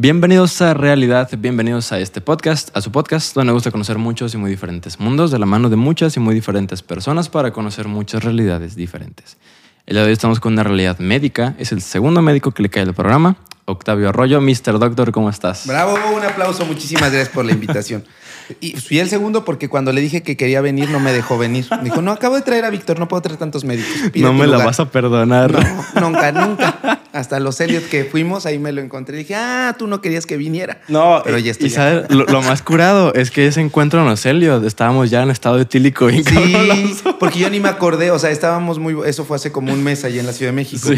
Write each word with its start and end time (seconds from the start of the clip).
Bienvenidos 0.00 0.62
a 0.62 0.74
Realidad, 0.74 1.28
bienvenidos 1.36 1.90
a 1.90 1.98
este 1.98 2.20
podcast, 2.20 2.68
a 2.72 2.80
su 2.80 2.92
podcast, 2.92 3.34
donde 3.34 3.46
me 3.46 3.52
gusta 3.52 3.72
conocer 3.72 3.98
muchos 3.98 4.32
y 4.32 4.36
muy 4.36 4.48
diferentes 4.48 5.00
mundos 5.00 5.32
de 5.32 5.40
la 5.40 5.44
mano 5.44 5.70
de 5.70 5.74
muchas 5.74 6.16
y 6.16 6.20
muy 6.20 6.36
diferentes 6.36 6.82
personas 6.82 7.28
para 7.28 7.50
conocer 7.50 7.88
muchas 7.88 8.22
realidades 8.22 8.76
diferentes. 8.76 9.38
El 9.86 9.94
día 9.94 10.02
de 10.02 10.06
hoy 10.06 10.12
estamos 10.12 10.38
con 10.38 10.52
una 10.52 10.62
realidad 10.62 11.00
médica, 11.00 11.56
es 11.58 11.72
el 11.72 11.82
segundo 11.82 12.22
médico 12.22 12.52
que 12.52 12.62
le 12.62 12.68
cae 12.68 12.84
al 12.84 12.94
programa, 12.94 13.38
Octavio 13.64 14.10
Arroyo. 14.10 14.40
Mr. 14.40 14.78
Doctor, 14.78 15.10
¿cómo 15.10 15.30
estás? 15.30 15.66
Bravo, 15.66 15.98
un 16.14 16.24
aplauso, 16.24 16.64
muchísimas 16.64 17.10
gracias 17.10 17.30
por 17.30 17.44
la 17.44 17.50
invitación. 17.50 18.04
Y 18.60 18.72
fui 18.72 18.98
el 18.98 19.08
segundo 19.08 19.44
porque 19.44 19.68
cuando 19.68 19.92
le 19.92 20.00
dije 20.00 20.22
que 20.22 20.36
quería 20.36 20.60
venir 20.60 20.90
no 20.90 21.00
me 21.00 21.12
dejó 21.12 21.38
venir. 21.38 21.66
Me 21.78 21.84
dijo, 21.84 22.02
no, 22.02 22.12
acabo 22.12 22.36
de 22.36 22.42
traer 22.42 22.64
a 22.64 22.70
Víctor, 22.70 22.98
no 22.98 23.08
puedo 23.08 23.22
traer 23.22 23.38
tantos 23.38 23.64
médicos. 23.64 24.10
Pide 24.12 24.24
no 24.24 24.32
me 24.32 24.46
la 24.46 24.54
lugar". 24.54 24.66
vas 24.66 24.80
a 24.80 24.90
perdonar. 24.90 25.52
No, 25.94 26.00
nunca, 26.00 26.32
nunca. 26.32 27.00
Hasta 27.12 27.40
los 27.40 27.60
Elliot 27.60 27.88
que 27.88 28.04
fuimos, 28.04 28.46
ahí 28.46 28.58
me 28.58 28.72
lo 28.72 28.80
encontré. 28.80 29.16
Dije, 29.16 29.34
ah, 29.34 29.74
tú 29.78 29.86
no 29.86 30.00
querías 30.00 30.26
que 30.26 30.36
viniera. 30.36 30.80
No, 30.88 31.22
pero 31.24 31.38
ya 31.38 31.50
estoy 31.50 31.68
Y 31.68 31.70
sabes, 31.70 32.10
lo, 32.10 32.24
lo 32.26 32.42
más 32.42 32.62
curado 32.62 33.14
es 33.14 33.30
que 33.30 33.46
ese 33.46 33.60
encuentro 33.60 34.00
en 34.00 34.06
los 34.06 34.24
Helios, 34.24 34.64
estábamos 34.64 35.10
ya 35.10 35.22
en 35.22 35.30
estado 35.30 35.58
etílico. 35.60 36.08
Sí, 36.10 36.96
porque 37.18 37.38
yo 37.38 37.50
ni 37.50 37.60
me 37.60 37.68
acordé, 37.68 38.10
o 38.10 38.18
sea, 38.18 38.30
estábamos 38.30 38.78
muy, 38.78 38.96
eso 39.06 39.24
fue 39.24 39.36
hace 39.36 39.52
como 39.52 39.72
un 39.72 39.82
mes 39.82 40.04
allá 40.04 40.20
en 40.20 40.26
la 40.26 40.32
Ciudad 40.32 40.52
de 40.52 40.56
México. 40.56 40.88
Sí. 40.88 40.96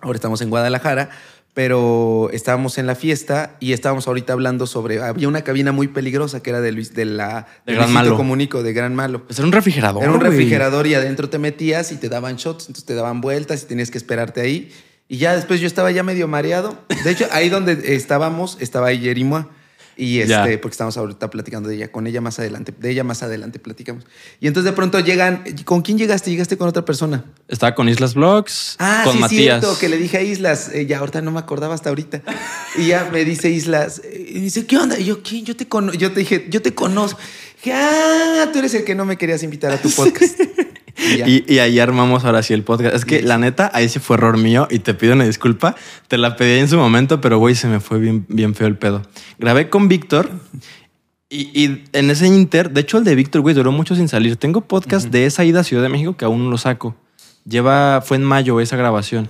Ahora 0.00 0.16
estamos 0.16 0.40
en 0.40 0.50
Guadalajara, 0.50 1.10
pero 1.56 2.28
estábamos 2.34 2.76
en 2.76 2.86
la 2.86 2.94
fiesta 2.94 3.56
y 3.60 3.72
estábamos 3.72 4.06
ahorita 4.06 4.34
hablando 4.34 4.66
sobre, 4.66 5.00
había 5.00 5.26
una 5.26 5.40
cabina 5.40 5.72
muy 5.72 5.88
peligrosa 5.88 6.42
que 6.42 6.50
era 6.50 6.60
de 6.60 6.70
Luis, 6.70 6.92
de 6.92 7.06
la 7.06 7.46
De 7.64 7.72
Gran 7.72 7.86
Luisito 7.86 7.94
Malo. 7.94 8.16
Comunico, 8.18 8.62
de 8.62 8.74
Gran 8.74 8.94
Malo. 8.94 9.24
Pues 9.24 9.38
era 9.38 9.46
un 9.46 9.52
refrigerador. 9.52 10.02
Era 10.02 10.12
un 10.12 10.20
refrigerador 10.20 10.86
y 10.86 10.92
adentro 10.92 11.30
te 11.30 11.38
metías 11.38 11.92
y 11.92 11.96
te 11.96 12.10
daban 12.10 12.36
shots, 12.36 12.64
entonces 12.64 12.84
te 12.84 12.92
daban 12.92 13.22
vueltas 13.22 13.62
y 13.62 13.66
tenías 13.68 13.90
que 13.90 13.96
esperarte 13.96 14.42
ahí. 14.42 14.70
Y 15.08 15.16
ya 15.16 15.34
después 15.34 15.58
yo 15.58 15.66
estaba 15.66 15.90
ya 15.90 16.02
medio 16.02 16.28
mareado. 16.28 16.76
De 17.04 17.10
hecho, 17.10 17.26
ahí 17.32 17.48
donde 17.48 17.96
estábamos, 17.96 18.58
estaba 18.60 18.88
ahí 18.88 19.00
Y 19.98 20.24
Ya. 20.26 20.42
este, 20.44 20.58
porque 20.58 20.74
estamos 20.74 20.96
ahorita 20.98 21.30
platicando 21.30 21.68
de 21.70 21.76
ella, 21.76 21.90
con 21.90 22.06
ella 22.06 22.20
más 22.20 22.38
adelante, 22.38 22.74
de 22.78 22.90
ella 22.90 23.02
más 23.02 23.22
adelante 23.22 23.58
platicamos. 23.58 24.04
Y 24.40 24.46
entonces 24.46 24.70
de 24.70 24.76
pronto 24.76 25.00
llegan, 25.00 25.42
¿con 25.64 25.80
quién 25.80 25.96
llegaste? 25.96 26.30
Llegaste 26.30 26.58
con 26.58 26.68
otra 26.68 26.84
persona. 26.84 27.24
Estaba 27.48 27.74
con 27.74 27.88
Islas 27.88 28.12
Vlogs, 28.14 28.76
Ah, 28.78 29.02
con 29.04 29.14
sí, 29.14 29.18
Matías. 29.20 29.60
cierto, 29.60 29.78
que 29.78 29.88
le 29.88 29.96
dije 29.96 30.18
a 30.18 30.22
Islas, 30.22 30.70
eh, 30.74 30.84
ya 30.86 30.98
ahorita 30.98 31.22
no 31.22 31.30
me 31.30 31.38
acordaba 31.38 31.74
hasta 31.74 31.88
ahorita. 31.88 32.22
Y 32.76 32.88
ya 32.88 33.08
me 33.10 33.24
dice 33.24 33.48
Islas, 33.48 34.02
eh, 34.04 34.32
y 34.34 34.40
dice, 34.40 34.66
¿qué 34.66 34.76
onda? 34.76 34.98
Y 34.98 35.04
yo, 35.06 35.22
¿quién? 35.22 35.44
Yo 35.46 35.56
te 35.56 35.66
conozco. 35.66 35.98
Yo 35.98 36.12
te 36.12 36.20
dije, 36.20 36.46
yo 36.50 36.60
te 36.60 36.74
conozco. 36.74 37.18
Dije, 37.64 37.72
ah, 37.74 38.50
tú 38.52 38.58
eres 38.58 38.74
el 38.74 38.84
que 38.84 38.94
no 38.94 39.06
me 39.06 39.16
querías 39.16 39.42
invitar 39.42 39.72
a 39.72 39.80
tu 39.80 39.90
podcast. 39.96 40.38
Y. 40.98 41.52
Y, 41.52 41.58
ahí 41.58 41.78
armamos 41.78 42.24
ahora 42.24 42.42
sí 42.42 42.54
el 42.54 42.62
podcast. 42.62 42.94
Es 42.94 43.04
que 43.04 43.22
la 43.22 43.38
neta, 43.38 43.70
ahí 43.74 43.88
sí 43.88 43.98
fue 43.98 44.16
error 44.16 44.38
mío 44.38 44.66
y 44.70 44.78
te 44.78 44.94
pido 44.94 45.14
una 45.14 45.24
disculpa. 45.24 45.76
Te 46.08 46.18
la 46.18 46.36
pedí 46.36 46.58
en 46.58 46.68
su 46.68 46.76
momento, 46.76 47.20
pero 47.20 47.38
güey, 47.38 47.54
se 47.54 47.68
me 47.68 47.80
fue 47.80 47.98
bien, 47.98 48.24
bien 48.28 48.54
feo 48.54 48.66
el 48.66 48.76
pedo. 48.76 49.02
Grabé 49.38 49.68
con 49.68 49.88
Víctor 49.88 50.30
y, 51.28 51.50
y 51.52 51.84
en 51.92 52.10
ese 52.10 52.26
inter, 52.28 52.70
de 52.70 52.82
hecho 52.82 52.98
el 52.98 53.04
de 53.04 53.14
Víctor, 53.14 53.40
güey, 53.42 53.54
duró 53.54 53.72
mucho 53.72 53.94
sin 53.94 54.08
salir. 54.08 54.36
Tengo 54.36 54.62
podcast 54.62 55.10
de 55.10 55.26
esa 55.26 55.44
ida 55.44 55.60
a 55.60 55.64
Ciudad 55.64 55.82
de 55.82 55.88
México 55.88 56.16
que 56.16 56.24
aún 56.24 56.44
no 56.44 56.50
lo 56.50 56.58
saco. 56.58 56.94
Lleva, 57.44 58.00
fue 58.00 58.16
en 58.16 58.24
mayo 58.24 58.60
esa 58.60 58.76
grabación. 58.76 59.28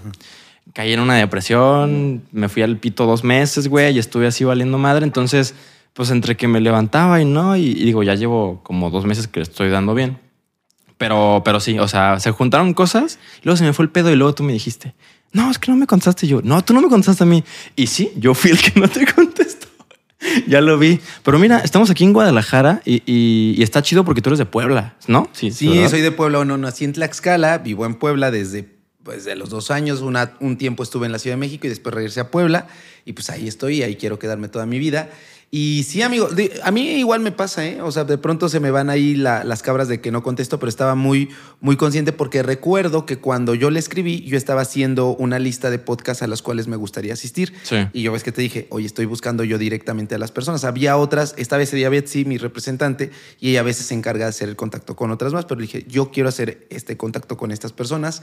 Caí 0.75 0.93
en 0.93 1.01
una 1.01 1.15
depresión, 1.15 2.23
me 2.33 2.49
fui 2.49 2.63
al 2.63 2.77
pito 2.79 3.07
dos 3.07 3.25
meses, 3.25 3.69
güey, 3.69 3.95
y 3.95 3.99
estuve 3.99 4.27
así 4.27 4.45
valiendo 4.45 4.79
madre. 4.79 5.05
Entonces, 5.05 5.55
pues 5.95 6.11
entre 6.11 6.37
que 6.37 6.49
me 6.49 6.61
levantaba 6.61 7.21
y 7.21 7.25
no, 7.25 7.57
y, 7.57 7.63
y 7.63 7.85
digo, 7.85 8.03
ya 8.03 8.15
llevo 8.15 8.61
como 8.63 8.91
dos 8.91 9.07
meses 9.07 9.27
que 9.27 9.41
le 9.41 9.45
estoy 9.45 9.71
dando 9.71 9.95
bien. 9.95 10.19
Pero, 10.99 11.43
pero 11.45 11.61
sí, 11.61 11.79
o 11.79 11.89
sea, 11.89 12.21
se 12.21 12.31
juntaron 12.31 12.73
cosas 12.75 13.19
y 13.43 13.45
luego 13.45 13.57
se 13.59 13.65
me 13.65 13.73
fue 13.73 13.85
el 13.85 13.91
pedo 13.91 14.11
y 14.11 14.17
luego 14.17 14.35
tú 14.35 14.43
me 14.43 14.53
dijiste, 14.55 14.95
no, 15.33 15.51
es 15.51 15.59
que 15.59 15.71
no 15.71 15.77
me 15.77 15.87
contestaste 15.87 16.27
yo. 16.27 16.41
No, 16.43 16.65
tú 16.65 16.73
no 16.73 16.81
me 16.81 16.89
contestaste 16.89 17.25
a 17.25 17.27
mí. 17.27 17.45
Y 17.75 17.89
sí, 17.89 18.13
yo 18.17 18.33
fui 18.35 18.51
el 18.53 18.59
que 18.61 18.81
no 18.81 18.89
te 18.89 19.05
contestó. 19.15 19.67
ya 20.47 20.63
lo 20.63 20.79
vi. 20.79 20.99
Pero 21.23 21.39
mira, 21.39 21.59
estamos 21.59 21.91
aquí 21.91 22.05
en 22.05 22.15
Guadalajara 22.15 22.81
y, 22.87 23.03
y- 23.05 23.55
y 23.59 23.63
está 23.63 23.83
chido 23.83 24.05
porque 24.05 24.23
tú 24.23 24.31
eres 24.31 24.39
de 24.39 24.47
Puebla, 24.47 24.97
¿no? 25.07 25.29
Sí, 25.33 25.51
¿verdad? 25.69 25.91
soy 25.91 26.01
de 26.01 26.13
Puebla, 26.13 26.43
no 26.47 26.57
nací 26.57 26.85
en 26.87 26.95
Tlaxcala, 26.95 27.59
vivo 27.59 27.85
en 27.85 27.95
Puebla 27.97 28.31
desde 28.31 28.75
pues, 29.03 29.25
de 29.27 29.37
los 29.37 29.51
dos 29.51 29.71
años. 29.71 30.01
Una- 30.01 30.33
un 30.41 30.57
tiempo 30.57 30.83
estuve 30.83 31.05
en 31.05 31.13
la 31.13 31.19
Ciudad 31.19 31.37
de 31.37 31.41
México 31.41 31.67
y 31.67 31.71
después 31.71 31.95
regresé 31.95 32.21
a 32.21 32.31
Puebla. 32.31 32.67
Y 33.05 33.13
pues 33.13 33.29
ahí 33.29 33.47
estoy, 33.47 33.83
ahí 33.83 33.97
quiero 33.97 34.19
quedarme 34.19 34.49
toda 34.49 34.65
mi 34.65 34.79
vida. 34.79 35.11
Y 35.49 35.85
sí, 35.89 36.03
amigo, 36.03 36.29
a 36.65 36.71
mí 36.73 36.89
igual 36.99 37.21
me 37.21 37.31
pasa, 37.31 37.65
¿eh? 37.65 37.81
O 37.81 37.93
sea, 37.93 38.03
de 38.05 38.19
pronto 38.19 38.49
se 38.49 38.59
me 38.59 38.73
van 38.73 38.91
ahí 38.91 39.15
la- 39.15 39.45
las 39.45 39.63
cabras 39.63 39.87
de 39.87 40.01
que 40.01 40.11
no 40.11 40.23
contesto, 40.23 40.59
pero 40.59 40.69
estaba 40.69 40.97
muy, 40.97 41.31
muy 41.61 41.77
consciente 41.77 42.13
porque 42.13 42.43
recuerdo 42.43 43.07
que 43.07 43.19
cuando 43.19 43.55
yo 43.55 43.71
le 43.71 43.79
escribí, 43.79 44.23
yo 44.23 44.37
estaba 44.37 44.63
haciendo 44.63 45.15
una 45.15 45.39
lista 45.39 45.71
de 45.71 45.79
podcasts 45.79 46.23
a 46.23 46.27
las 46.27 46.43
cuales 46.43 46.67
me 46.67 46.75
gustaría 46.77 47.13
asistir. 47.13 47.55
Sí. 47.63 47.77
Y 47.93 48.03
yo 48.03 48.13
ves 48.13 48.25
que 48.25 48.33
te 48.33 48.43
dije, 48.43 48.67
oye, 48.71 48.87
estoy 48.87 49.05
buscando 49.07 49.45
yo 49.45 49.57
directamente 49.57 50.17
a 50.17 50.19
las 50.19 50.33
personas. 50.33 50.65
Había 50.65 50.97
otras, 50.97 51.33
esta 51.39 51.57
vez 51.57 51.69
sería 51.71 51.89
Betsy, 51.91 52.25
mi 52.25 52.39
representante, 52.39 53.13
y 53.41 53.51
ella 53.51 53.61
a 53.61 53.63
veces 53.63 53.87
se 53.87 53.95
encarga 53.95 54.25
de 54.25 54.31
hacer 54.31 54.49
el 54.49 54.57
contacto 54.57 54.97
con 54.97 55.13
otras 55.13 55.33
más, 55.33 55.45
pero 55.47 55.61
dije, 55.61 55.87
yo 55.89 56.11
quiero 56.11 56.29
hacer 56.29 56.67
este 56.71 56.97
contacto 56.97 57.37
con 57.37 57.53
estas 57.53 57.73
personas. 57.73 58.23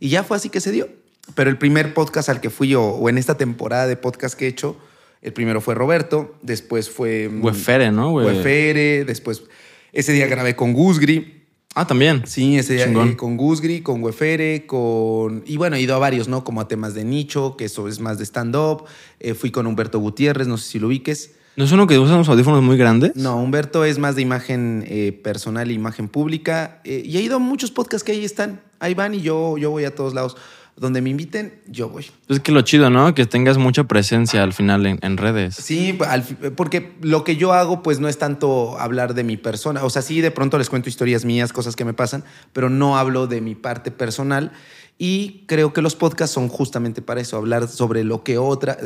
Y 0.00 0.08
ya 0.08 0.24
fue 0.24 0.36
así 0.36 0.48
que 0.50 0.60
se 0.60 0.72
dio. 0.72 0.88
Pero 1.36 1.48
el 1.50 1.56
primer 1.56 1.94
podcast 1.94 2.28
al 2.28 2.40
que 2.40 2.50
fui, 2.50 2.74
o, 2.74 2.82
o 2.82 3.08
en 3.08 3.16
esta 3.16 3.36
temporada 3.36 3.86
de 3.86 3.96
podcast 3.96 4.36
que 4.36 4.46
he 4.46 4.48
hecho, 4.48 4.76
el 5.24 5.32
primero 5.32 5.60
fue 5.60 5.74
Roberto, 5.74 6.36
después 6.42 6.90
fue... 6.90 7.28
mm, 7.28 7.44
Huefere, 7.44 7.90
¿no? 7.90 8.12
Huefere, 8.12 9.04
después 9.04 9.42
ese 9.92 10.12
día 10.12 10.26
grabé 10.26 10.54
con 10.54 10.72
Gusgri. 10.72 11.42
Ah, 11.74 11.86
también. 11.86 12.22
Sí, 12.26 12.56
ese 12.56 12.74
día 12.74 12.84
eh, 12.86 13.16
con 13.16 13.36
Gusgri, 13.36 13.80
con 13.80 14.02
Huefere, 14.02 14.66
con... 14.66 15.42
Y 15.46 15.56
bueno, 15.56 15.74
he 15.74 15.80
ido 15.80 15.96
a 15.96 15.98
varios, 15.98 16.28
¿no? 16.28 16.44
Como 16.44 16.60
a 16.60 16.68
temas 16.68 16.94
de 16.94 17.04
nicho, 17.04 17.56
que 17.56 17.64
eso 17.64 17.88
es 17.88 17.98
más 17.98 18.18
de 18.18 18.24
stand-up. 18.24 18.84
Eh, 19.18 19.34
fui 19.34 19.50
con 19.50 19.66
Humberto 19.66 19.98
Gutiérrez, 19.98 20.46
no 20.46 20.56
sé 20.56 20.70
si 20.70 20.78
lo 20.78 20.86
ubiques. 20.86 21.32
¿No 21.56 21.64
es 21.64 21.72
uno 21.72 21.86
que 21.86 21.98
usa 21.98 22.14
unos 22.14 22.28
audífonos 22.28 22.62
muy 22.62 22.76
grandes? 22.76 23.12
No, 23.16 23.40
Humberto 23.40 23.84
es 23.84 23.98
más 23.98 24.14
de 24.16 24.22
imagen 24.22 24.84
eh, 24.88 25.12
personal 25.12 25.70
e 25.70 25.72
imagen 25.72 26.08
pública. 26.08 26.80
eh, 26.84 27.02
y 27.04 27.16
he 27.16 27.22
ido 27.22 27.36
a 27.36 27.38
muchos 27.38 27.70
podcasts 27.70 28.04
que 28.04 28.12
ahí 28.12 28.24
están. 28.24 28.60
Ahí 28.80 28.94
van 28.94 29.14
y 29.14 29.20
yo, 29.20 29.56
yo 29.56 29.70
voy 29.70 29.84
a 29.84 29.94
todos 29.94 30.14
lados. 30.14 30.36
Donde 30.76 31.00
me 31.00 31.10
inviten, 31.10 31.60
yo 31.68 31.88
voy. 31.88 32.06
Es 32.28 32.40
que 32.40 32.50
lo 32.50 32.62
chido, 32.62 32.90
¿no? 32.90 33.14
Que 33.14 33.26
tengas 33.26 33.58
mucha 33.58 33.84
presencia 33.84 34.42
al 34.42 34.52
final 34.52 34.86
en, 34.86 34.98
en 35.02 35.16
redes. 35.16 35.54
Sí, 35.54 35.96
al 36.06 36.24
porque 36.56 36.96
lo 37.00 37.22
que 37.22 37.36
yo 37.36 37.52
hago, 37.52 37.82
pues 37.82 38.00
no 38.00 38.08
es 38.08 38.18
tanto 38.18 38.76
hablar 38.80 39.14
de 39.14 39.22
mi 39.22 39.36
persona. 39.36 39.84
O 39.84 39.90
sea, 39.90 40.02
sí, 40.02 40.20
de 40.20 40.32
pronto 40.32 40.58
les 40.58 40.68
cuento 40.68 40.88
historias 40.88 41.24
mías, 41.24 41.52
cosas 41.52 41.76
que 41.76 41.84
me 41.84 41.94
pasan, 41.94 42.24
pero 42.52 42.70
no 42.70 42.98
hablo 42.98 43.28
de 43.28 43.40
mi 43.40 43.54
parte 43.54 43.92
personal. 43.92 44.50
Y 44.98 45.44
creo 45.46 45.72
que 45.72 45.82
los 45.82 45.94
podcasts 45.94 46.34
son 46.34 46.48
justamente 46.48 47.02
para 47.02 47.20
eso, 47.20 47.36
hablar 47.36 47.68
sobre 47.68 48.02
lo 48.04 48.24
que 48.24 48.38
otra, 48.38 48.76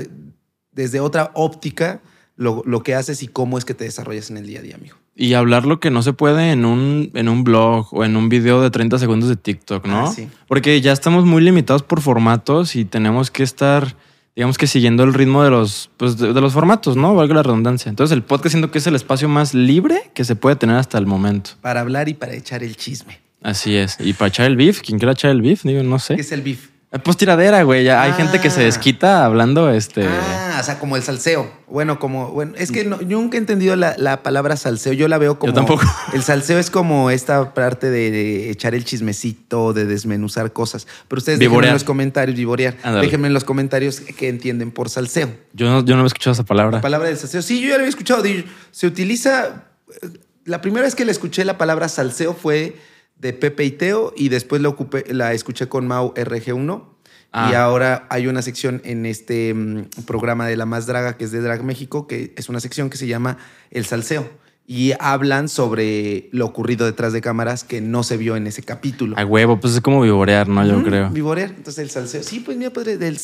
desde 0.72 1.00
otra 1.00 1.30
óptica, 1.34 2.02
lo, 2.36 2.62
lo 2.66 2.82
que 2.82 2.94
haces 2.94 3.22
y 3.22 3.28
cómo 3.28 3.58
es 3.58 3.64
que 3.64 3.74
te 3.74 3.84
desarrollas 3.84 4.30
en 4.30 4.36
el 4.36 4.46
día 4.46 4.60
a 4.60 4.62
día, 4.62 4.74
amigo. 4.76 4.96
Y 5.20 5.34
hablar 5.34 5.66
lo 5.66 5.80
que 5.80 5.90
no 5.90 6.02
se 6.02 6.12
puede 6.12 6.52
en 6.52 6.64
un, 6.64 7.10
en 7.14 7.28
un 7.28 7.42
blog 7.42 7.92
o 7.92 8.04
en 8.04 8.16
un 8.16 8.28
video 8.28 8.62
de 8.62 8.70
30 8.70 9.00
segundos 9.00 9.28
de 9.28 9.34
TikTok, 9.34 9.84
¿no? 9.84 10.06
Ah, 10.06 10.12
sí. 10.14 10.28
Porque 10.46 10.80
ya 10.80 10.92
estamos 10.92 11.24
muy 11.24 11.42
limitados 11.42 11.82
por 11.82 12.00
formatos 12.00 12.76
y 12.76 12.84
tenemos 12.84 13.32
que 13.32 13.42
estar, 13.42 13.96
digamos 14.36 14.56
que 14.58 14.68
siguiendo 14.68 15.02
el 15.02 15.12
ritmo 15.12 15.42
de 15.42 15.50
los, 15.50 15.90
pues 15.96 16.18
de, 16.18 16.32
de 16.32 16.40
los 16.40 16.52
formatos, 16.52 16.96
¿no? 16.96 17.16
Valga 17.16 17.34
la 17.34 17.42
redundancia. 17.42 17.90
Entonces 17.90 18.14
el 18.14 18.22
podcast 18.22 18.52
siento 18.52 18.70
que 18.70 18.78
es 18.78 18.86
el 18.86 18.94
espacio 18.94 19.28
más 19.28 19.54
libre 19.54 20.10
que 20.14 20.24
se 20.24 20.36
puede 20.36 20.54
tener 20.54 20.76
hasta 20.76 20.98
el 20.98 21.06
momento. 21.06 21.50
Para 21.62 21.80
hablar 21.80 22.08
y 22.08 22.14
para 22.14 22.34
echar 22.34 22.62
el 22.62 22.76
chisme. 22.76 23.18
Así 23.42 23.74
es. 23.74 23.96
Y 23.98 24.12
para 24.12 24.28
echar 24.28 24.46
el 24.46 24.56
beef, 24.56 24.82
quien 24.82 24.98
quiera 24.98 25.12
echar 25.12 25.32
el 25.32 25.42
beef, 25.42 25.64
digo, 25.64 25.82
no 25.82 25.98
sé. 25.98 26.14
¿Qué 26.14 26.20
es 26.20 26.30
el 26.30 26.42
beef? 26.42 26.68
Eh, 26.90 26.98
Pues 26.98 27.16
tiradera, 27.18 27.62
güey. 27.64 27.84
Ya 27.84 28.02
hay 28.02 28.12
gente 28.14 28.40
que 28.40 28.48
se 28.50 28.62
Ah. 28.62 28.64
desquita 28.64 29.24
hablando, 29.26 29.70
este. 29.70 30.06
Ah, 30.06 30.56
o 30.60 30.64
sea, 30.64 30.78
como 30.78 30.96
el 30.96 31.02
salseo. 31.02 31.50
Bueno, 31.68 31.98
como, 31.98 32.28
bueno, 32.30 32.54
es 32.56 32.72
que 32.72 32.84
no- 32.86 32.98
yo 33.02 33.18
nunca 33.20 33.36
he 33.36 33.40
entendido 33.40 33.76
la, 33.76 33.94
la 33.98 34.22
palabra 34.22 34.56
salseo. 34.56 34.94
Yo 34.94 35.06
la 35.06 35.18
veo 35.18 35.38
como. 35.38 35.52
Yo 35.52 35.54
tampoco. 35.54 35.82
El 36.14 36.22
salseo 36.22 36.58
es 36.58 36.70
como 36.70 37.10
esta 37.10 37.52
parte 37.52 37.90
de, 37.90 38.50
echar 38.50 38.74
el 38.74 38.84
chismecito, 38.86 39.74
de 39.74 39.84
desmenuzar 39.84 40.52
cosas. 40.54 40.86
Pero 41.08 41.18
ustedes 41.18 41.38
déjenme 41.38 41.66
en 41.66 41.72
los 41.74 41.84
comentarios, 41.84 42.36
vivorear. 42.38 42.74
Déjenme 43.02 43.28
en 43.28 43.34
los 43.34 43.44
comentarios 43.44 44.00
qué 44.00 44.28
entienden 44.30 44.70
por 44.70 44.88
salseo. 44.88 45.30
Yo 45.52 45.66
no, 45.68 45.84
yo 45.84 45.94
no 45.96 46.04
he 46.04 46.06
escuchado 46.06 46.32
esa 46.32 46.44
palabra. 46.44 46.78
La 46.78 46.80
palabra 46.82 47.08
del 47.08 47.18
salseo. 47.18 47.42
Sí, 47.42 47.60
yo 47.60 47.66
ya 47.68 47.74
lo 47.74 47.80
había 47.80 47.88
escuchado. 47.90 48.22
Se 48.70 48.86
utiliza. 48.86 49.64
eh, 50.02 50.08
La 50.46 50.62
primera 50.62 50.84
vez 50.86 50.94
que 50.94 51.04
le 51.04 51.12
escuché 51.12 51.44
la 51.44 51.58
palabra 51.58 51.88
salseo 51.90 52.32
fue 52.32 52.76
de 53.18 53.32
Pepe 53.32 53.64
y 53.64 53.70
Teo 53.72 54.12
y 54.16 54.28
después 54.28 54.62
la, 54.62 54.68
ocupé, 54.68 55.04
la 55.12 55.32
escuché 55.32 55.68
con 55.68 55.86
Mau 55.86 56.14
RG1. 56.14 56.84
Ah. 57.32 57.50
Y 57.52 57.54
ahora 57.54 58.06
hay 58.08 58.26
una 58.26 58.40
sección 58.40 58.80
en 58.84 59.04
este 59.04 59.52
mm, 59.52 60.04
programa 60.06 60.46
de 60.46 60.56
La 60.56 60.66
Más 60.66 60.86
Draga, 60.86 61.16
que 61.16 61.24
es 61.24 61.30
de 61.30 61.40
Drag 61.40 61.62
México, 61.62 62.06
que 62.06 62.32
es 62.36 62.48
una 62.48 62.60
sección 62.60 62.88
que 62.88 62.96
se 62.96 63.06
llama 63.06 63.36
El 63.70 63.84
Salseo. 63.84 64.28
Y 64.66 64.92
hablan 65.00 65.48
sobre 65.48 66.28
lo 66.30 66.44
ocurrido 66.44 66.84
detrás 66.84 67.14
de 67.14 67.22
cámaras 67.22 67.64
que 67.64 67.80
no 67.80 68.02
se 68.02 68.18
vio 68.18 68.36
en 68.36 68.46
ese 68.46 68.62
capítulo. 68.62 69.18
A 69.18 69.24
huevo, 69.24 69.58
pues 69.58 69.74
es 69.74 69.80
como 69.80 70.02
vivorear, 70.02 70.46
¿no? 70.46 70.64
Yo 70.66 70.82
creo. 70.84 71.08
Vivorear. 71.08 71.50
Entonces 71.50 71.78
el 71.78 71.90
salseo. 71.90 72.22
Sí, 72.22 72.40
pues 72.40 72.56
mira, 72.58 72.70
padre, 72.70 72.98
del. 72.98 73.18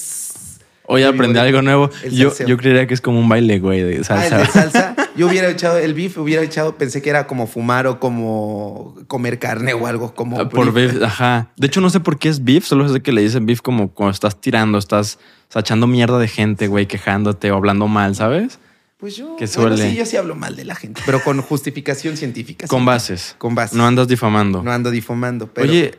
Hoy 0.86 1.02
aprendí 1.02 1.38
algo 1.38 1.62
nuevo. 1.62 1.90
Yo, 2.12 2.32
yo 2.46 2.56
creería 2.58 2.86
que 2.86 2.94
es 2.94 3.00
como 3.00 3.19
un 3.19 3.28
baile, 3.28 3.58
güey, 3.58 3.82
de 3.82 3.94
Ah, 3.94 3.96
el 3.96 4.04
salsa. 4.04 4.38
de 4.38 4.46
salsa. 4.46 4.96
Yo 5.16 5.28
hubiera 5.28 5.48
echado 5.48 5.78
el 5.78 5.94
beef, 5.94 6.19
hubiera 6.19 6.42
echado, 6.42 6.76
pensé 6.76 7.00
que 7.00 7.08
era 7.08 7.26
como 7.28 7.46
fumar 7.46 7.86
o 7.86 8.00
como 8.00 8.96
comer 9.06 9.38
carne 9.38 9.72
o 9.72 9.86
algo 9.86 10.12
como. 10.14 10.40
Ah, 10.40 10.48
Por 10.48 10.72
beef, 10.72 11.00
ajá. 11.02 11.52
De 11.56 11.69
hecho, 11.69 11.81
no 11.81 11.88
sé 11.88 12.00
por 12.00 12.19
qué 12.19 12.28
es 12.28 12.42
beef, 12.44 12.64
solo 12.66 12.88
sé 12.92 13.00
que 13.00 13.12
le 13.12 13.22
dicen 13.22 13.46
beef 13.46 13.60
como 13.60 13.92
cuando 13.94 14.10
estás 14.12 14.40
tirando, 14.40 14.76
estás 14.76 15.19
sachando 15.48 15.86
mierda 15.86 16.19
de 16.19 16.26
gente, 16.28 16.66
güey, 16.66 16.86
quejándote 16.86 17.50
o 17.52 17.56
hablando 17.56 17.86
mal, 17.86 18.14
¿sabes? 18.16 18.58
Pues 18.98 19.16
yo. 19.16 19.36
Que 19.36 19.46
bueno, 19.56 19.76
suele. 19.76 19.90
sí, 19.90 19.96
yo 19.96 20.04
sí 20.04 20.16
hablo 20.16 20.34
mal 20.34 20.56
de 20.56 20.64
la 20.64 20.75
gente, 20.75 21.00
pero 21.06 21.22
con 21.22 21.40
justificación 21.42 22.16
científica. 22.16 22.66
Con 22.66 22.84
bases. 22.84 23.36
Con 23.38 23.54
bases. 23.54 23.76
No 23.78 23.86
andas 23.86 24.08
difamando. 24.08 24.62
No 24.62 24.72
ando 24.72 24.90
difamando. 24.90 25.46
Pero, 25.46 25.70
Oye, 25.70 25.94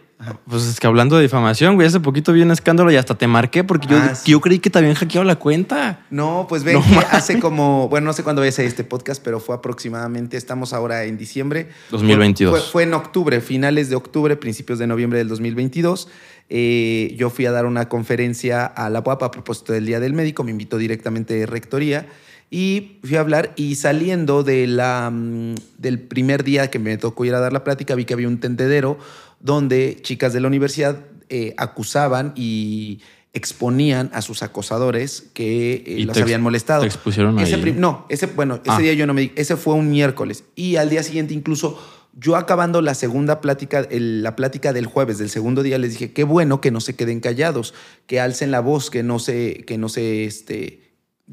pues 0.47 0.63
es 0.63 0.79
que 0.79 0.88
hablando 0.88 1.17
de 1.17 1.23
difamación, 1.23 1.75
güey, 1.75 1.88
hace 1.88 2.00
poquito 2.00 2.31
vi 2.31 2.41
un 2.41 2.51
escándalo 2.51 2.89
y 2.91 2.95
hasta 2.95 3.15
te 3.15 3.27
marqué 3.27 3.63
porque 3.63 3.88
yo, 3.88 3.97
Ah, 3.97 4.15
sí. 4.15 4.31
yo 4.31 4.39
creí 4.41 4.59
que 4.59 4.69
te 4.69 4.79
habían 4.79 4.95
hackeado 4.95 5.25
la 5.25 5.35
cuenta. 5.35 6.06
No, 6.09 6.45
pues 6.47 6.63
ven 6.63 6.75
No 6.75 6.81
que 6.83 6.97
hace 7.12 7.39
como, 7.39 7.89
bueno, 7.89 8.06
no 8.06 8.13
sé 8.13 8.23
cuándo 8.23 8.41
a 8.41 8.47
este 8.47 8.83
podcast, 8.83 9.21
pero 9.23 9.39
fue 9.39 9.56
aproximadamente, 9.56 10.38
estamos 10.38 10.73
ahora 10.73 11.03
en 11.03 11.17
diciembre. 11.17 11.69
2022. 11.91 12.51
Fue, 12.59 12.69
fue 12.71 12.83
en 12.83 12.94
octubre, 12.94 13.41
finales 13.41 13.89
de 13.89 13.95
octubre, 13.95 14.35
principios 14.38 14.79
de 14.79 14.88
noviembre 14.88 15.19
del 15.19 15.27
2022. 15.27 16.07
Eh, 16.50 17.15
yo 17.18 17.29
fui 17.29 17.45
a 17.47 17.51
dar 17.51 17.65
una 17.65 17.89
conferencia 17.89 18.65
a 18.65 18.89
la 18.89 19.00
UAP 19.00 19.23
a 19.23 19.31
propósito 19.31 19.73
del 19.73 19.85
Día 19.85 20.00
del 20.00 20.13
Médico, 20.13 20.44
me 20.44 20.51
invitó 20.51 20.77
directamente 20.77 21.33
de 21.33 21.45
Rectoría 21.45 22.06
y 22.51 23.00
fui 23.03 23.15
a 23.15 23.21
hablar 23.21 23.53
y 23.56 23.75
saliendo 23.75 24.44
de 24.44 24.68
la, 24.68 25.09
mm, 25.11 25.56
del 25.79 26.00
primer 26.00 26.44
día 26.44 26.69
que 26.69 26.77
me 26.77 26.97
tocó 26.97 27.25
ir 27.25 27.33
a 27.33 27.39
dar 27.39 27.51
la 27.51 27.63
plática, 27.63 27.95
vi 27.95 28.06
que 28.06 28.13
había 28.13 28.27
un 28.27 28.39
tendedero 28.39 29.00
donde 29.39 29.97
chicas 30.01 30.33
de 30.33 30.39
la 30.41 30.47
universidad 30.47 30.99
eh, 31.29 31.53
acusaban 31.57 32.33
y 32.35 32.99
exponían 33.33 34.09
a 34.13 34.21
sus 34.21 34.43
acosadores 34.43 35.25
que 35.33 35.73
eh, 35.85 36.01
ex- 36.03 36.17
habían 36.21 36.41
molestado. 36.41 36.81
te 36.81 36.87
expusieron 36.87 37.37
Ese 37.39 37.55
ahí. 37.55 37.75
no, 37.77 38.05
ese, 38.09 38.27
bueno, 38.27 38.55
ese 38.63 38.71
Ah. 38.71 38.77
día 38.79 38.93
yo 38.93 39.05
no 39.05 39.13
me 39.13 39.21
di, 39.21 39.31
ese 39.35 39.57
fue 39.57 39.73
un 39.73 39.89
miércoles. 39.91 40.45
Y 40.55 40.77
al 40.77 40.89
día 40.89 41.03
siguiente, 41.03 41.33
incluso 41.33 41.77
yo 42.17 42.37
acabando 42.37 42.81
la 42.81 42.95
segunda 42.95 43.41
plática, 43.41 43.79
el- 43.89 44.23
la 44.23 44.37
plática 44.37 44.71
del 44.71 44.85
jueves, 44.85 45.17
del 45.17 45.29
segundo 45.29 45.63
día, 45.63 45.77
les 45.77 45.91
dije, 45.91 46.13
qué 46.13 46.23
bueno 46.23 46.61
que 46.61 46.71
no 46.71 46.79
se 46.79 46.95
queden 46.95 47.19
callados, 47.19 47.73
que 48.07 48.21
alcen 48.21 48.51
la 48.51 48.61
voz, 48.61 48.89
que 48.89 49.03
no 49.03 49.19
se, 49.19 49.65
que 49.67 49.77
no 49.77 49.89
se, 49.89 50.23
este, 50.23 50.79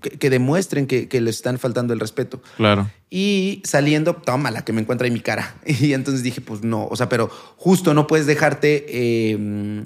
que, 0.01 0.11
que 0.11 0.31
demuestren 0.31 0.87
que, 0.87 1.09
que 1.09 1.21
les 1.21 1.37
están 1.37 1.59
faltando 1.59 1.93
el 1.93 2.01
respeto. 2.01 2.41
Claro. 2.57 2.91
Y 3.11 3.63
saliendo, 3.65 4.15
toma 4.15 4.51
la 4.51 4.65
que 4.65 4.73
me 4.73 4.81
encuentra 4.81 5.07
en 5.07 5.13
mi 5.13 5.21
cara. 5.21 5.57
Y 5.67 5.93
entonces 5.93 6.23
dije, 6.23 6.41
pues 6.41 6.63
no, 6.63 6.87
o 6.87 6.97
sea, 6.97 7.09
pero 7.09 7.29
justo 7.57 7.95
no 7.95 8.07
puedes 8.07 8.27
dejarte 8.27 8.87
eh, 8.89 9.83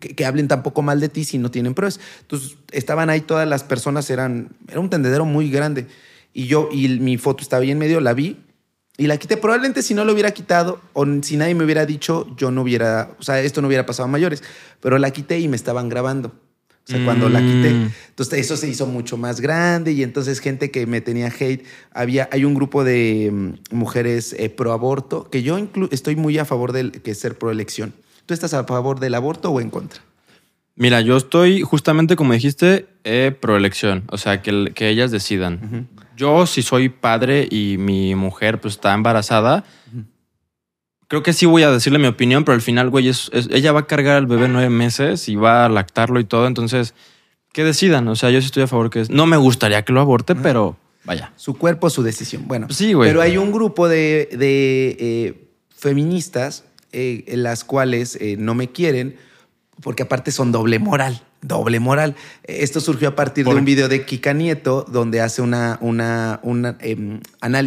que, 0.00 0.14
que 0.14 0.24
hablen 0.24 0.48
tampoco 0.48 0.82
mal 0.82 1.00
de 1.00 1.08
ti 1.08 1.24
si 1.24 1.38
no 1.38 1.50
tienen 1.50 1.74
pruebas. 1.74 2.00
Entonces 2.22 2.56
estaban 2.72 3.10
ahí 3.10 3.20
todas 3.20 3.48
las 3.48 3.62
personas, 3.62 4.10
eran, 4.10 4.50
era 4.68 4.80
un 4.80 4.90
tendedero 4.90 5.24
muy 5.24 5.50
grande. 5.50 5.86
Y 6.32 6.46
yo, 6.46 6.68
y 6.72 6.88
mi 6.98 7.16
foto 7.16 7.42
estaba 7.42 7.62
ahí 7.62 7.70
en 7.70 7.78
medio, 7.78 8.00
la 8.00 8.12
vi 8.12 8.38
y 8.96 9.06
la 9.06 9.16
quité. 9.16 9.36
Probablemente 9.36 9.82
si 9.82 9.94
no 9.94 10.04
lo 10.04 10.12
hubiera 10.12 10.30
quitado 10.32 10.80
o 10.92 11.04
si 11.22 11.36
nadie 11.36 11.54
me 11.54 11.64
hubiera 11.64 11.86
dicho, 11.86 12.26
yo 12.36 12.50
no 12.50 12.62
hubiera, 12.62 13.10
o 13.18 13.22
sea, 13.22 13.40
esto 13.40 13.60
no 13.60 13.68
hubiera 13.68 13.86
pasado 13.86 14.08
a 14.08 14.10
mayores. 14.10 14.42
Pero 14.80 14.98
la 14.98 15.10
quité 15.10 15.38
y 15.38 15.48
me 15.48 15.56
estaban 15.56 15.88
grabando. 15.88 16.32
O 16.86 16.90
sea, 16.92 17.02
cuando 17.04 17.30
la 17.30 17.40
quité. 17.40 17.70
Mm. 17.72 17.90
Entonces 18.10 18.40
eso 18.40 18.58
se 18.58 18.68
hizo 18.68 18.86
mucho 18.86 19.16
más 19.16 19.40
grande 19.40 19.92
y 19.92 20.02
entonces 20.02 20.38
gente 20.40 20.70
que 20.70 20.86
me 20.86 21.00
tenía 21.00 21.28
hate, 21.28 21.64
había, 21.92 22.28
hay 22.30 22.44
un 22.44 22.54
grupo 22.54 22.84
de 22.84 23.30
mm, 23.32 23.74
mujeres 23.74 24.34
eh, 24.38 24.50
pro 24.50 24.72
aborto 24.72 25.30
que 25.30 25.42
yo 25.42 25.58
inclu- 25.58 25.88
estoy 25.92 26.14
muy 26.14 26.36
a 26.38 26.44
favor 26.44 26.72
de 26.72 26.90
que 26.92 27.14
ser 27.14 27.38
pro 27.38 27.50
elección. 27.50 27.94
¿Tú 28.26 28.34
estás 28.34 28.52
a 28.52 28.64
favor 28.64 29.00
del 29.00 29.14
aborto 29.14 29.50
o 29.50 29.60
en 29.62 29.70
contra? 29.70 30.02
Mira, 30.76 31.00
yo 31.00 31.16
estoy 31.16 31.62
justamente 31.62 32.16
como 32.16 32.32
dijiste, 32.32 32.86
eh, 33.04 33.34
pro 33.38 33.56
elección, 33.56 34.02
o 34.10 34.18
sea, 34.18 34.42
que, 34.42 34.72
que 34.74 34.88
ellas 34.88 35.10
decidan. 35.10 35.88
Yo, 36.16 36.46
si 36.46 36.62
soy 36.62 36.88
padre 36.88 37.46
y 37.50 37.76
mi 37.78 38.14
mujer 38.14 38.60
pues 38.60 38.74
está 38.74 38.92
embarazada, 38.92 39.64
creo 41.14 41.22
que 41.22 41.32
sí 41.32 41.46
voy 41.46 41.62
a 41.62 41.70
decirle 41.70 41.98
mi 41.98 42.06
opinión, 42.08 42.44
pero 42.44 42.54
al 42.56 42.60
final, 42.62 42.90
güey, 42.90 43.08
es- 43.08 43.30
es- 43.32 43.48
ella 43.52 43.70
va 43.72 43.80
a 43.80 43.86
cargar 43.86 44.16
al 44.16 44.26
bebé 44.26 44.48
nueve 44.48 44.68
meses 44.70 45.28
y 45.28 45.36
va 45.36 45.64
a 45.64 45.68
lactarlo 45.68 46.18
y 46.20 46.24
todo, 46.24 46.46
entonces, 46.46 46.94
que 47.52 47.62
decidan. 47.64 48.08
O 48.08 48.16
sea, 48.16 48.30
yo 48.30 48.40
sí 48.40 48.46
estoy 48.46 48.64
a 48.64 48.66
favor 48.66 48.90
que... 48.90 49.04
No 49.10 49.26
me 49.26 49.36
gustaría 49.36 49.82
que 49.84 49.92
lo 49.92 50.00
aborte, 50.00 50.34
pero 50.34 50.76
vaya. 51.04 51.32
Su 51.36 51.54
cuerpo, 51.56 51.88
su 51.88 52.02
decisión. 52.02 52.48
Bueno, 52.48 52.66
Sí, 52.70 52.92
güey. 52.94 53.08
pero 53.08 53.20
hay 53.22 53.36
un 53.36 53.52
grupo 53.52 53.86
de, 53.88 54.28
de, 54.32 54.96
eh, 54.98 55.48
feministas 55.76 56.64
eh, 56.92 57.24
en 57.28 57.42
las 57.44 57.62
cuales 57.64 58.16
eh, 58.20 58.36
no 58.38 58.54
me 58.54 58.70
quieren 58.72 59.16
porque 59.82 60.02
aparte 60.04 60.30
son 60.32 60.50
doble 60.50 60.78
moral. 60.78 61.20
Doble 61.46 61.78
moral. 61.78 62.16
Esto 62.44 62.80
surgió 62.80 63.08
a 63.08 63.14
partir 63.14 63.44
¿Por 63.44 63.52
de 63.52 63.58
un 63.58 63.66
video 63.66 63.88
de 63.88 64.06
Kika 64.06 64.32
Nieto 64.32 64.86
donde 64.88 65.20
hace 65.20 65.42
una, 65.42 65.76
una, 65.82 66.40
una, 66.42 66.78
em, 66.80 67.20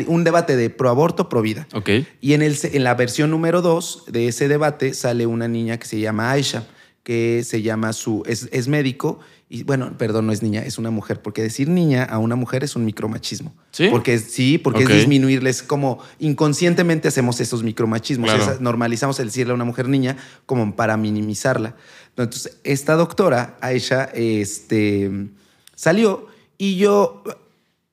un 0.07 0.23
debate 0.23 0.55
de 0.55 0.71
pro 0.71 0.89
aborto, 0.89 1.29
pro 1.29 1.43
vida. 1.43 1.67
Ok. 1.75 1.89
Y 2.19 2.33
en, 2.33 2.41
el, 2.41 2.57
en 2.63 2.83
la 2.83 2.95
versión 2.95 3.29
número 3.29 3.61
dos 3.61 4.03
de 4.07 4.27
ese 4.27 4.47
debate 4.47 4.95
sale 4.95 5.27
una 5.27 5.47
niña 5.47 5.77
que 5.77 5.85
se 5.85 5.99
llama 5.99 6.31
Aisha, 6.31 6.65
que 7.03 7.43
se 7.43 7.61
llama 7.61 7.93
su. 7.93 8.23
es, 8.25 8.49
es 8.51 8.67
médico. 8.67 9.19
Y 9.49 9.63
bueno, 9.63 9.97
perdón, 9.97 10.27
no 10.27 10.33
es 10.33 10.43
niña, 10.43 10.61
es 10.63 10.77
una 10.77 10.91
mujer, 10.91 11.21
porque 11.21 11.41
decir 11.41 11.69
niña 11.69 12.03
a 12.03 12.17
una 12.17 12.35
mujer 12.35 12.65
es 12.65 12.75
un 12.75 12.83
micromachismo. 12.83 13.55
¿Sí? 13.71 13.87
Porque 13.89 14.15
es- 14.15 14.31
sí, 14.33 14.57
porque 14.57 14.83
Ok. 14.83 14.89
es 14.89 14.95
disminuirles 14.97 15.63
como 15.63 15.99
inconscientemente 16.19 17.07
hacemos 17.07 17.39
esos 17.39 17.63
micromachismos. 17.63 18.29
Claro. 18.29 18.57
Normalizamos 18.59 19.19
el 19.21 19.27
decirle 19.27 19.51
a 19.51 19.55
una 19.55 19.63
mujer 19.63 19.87
niña 19.87 20.17
como 20.45 20.75
para 20.75 20.97
minimizarla. 20.97 21.75
Entonces, 22.17 22.57
esta 22.65 22.95
doctora, 22.95 23.57
Aisha, 23.61 24.03
este, 24.13 25.29
salió 25.75 26.27
y 26.57 26.75
yo 26.75 27.23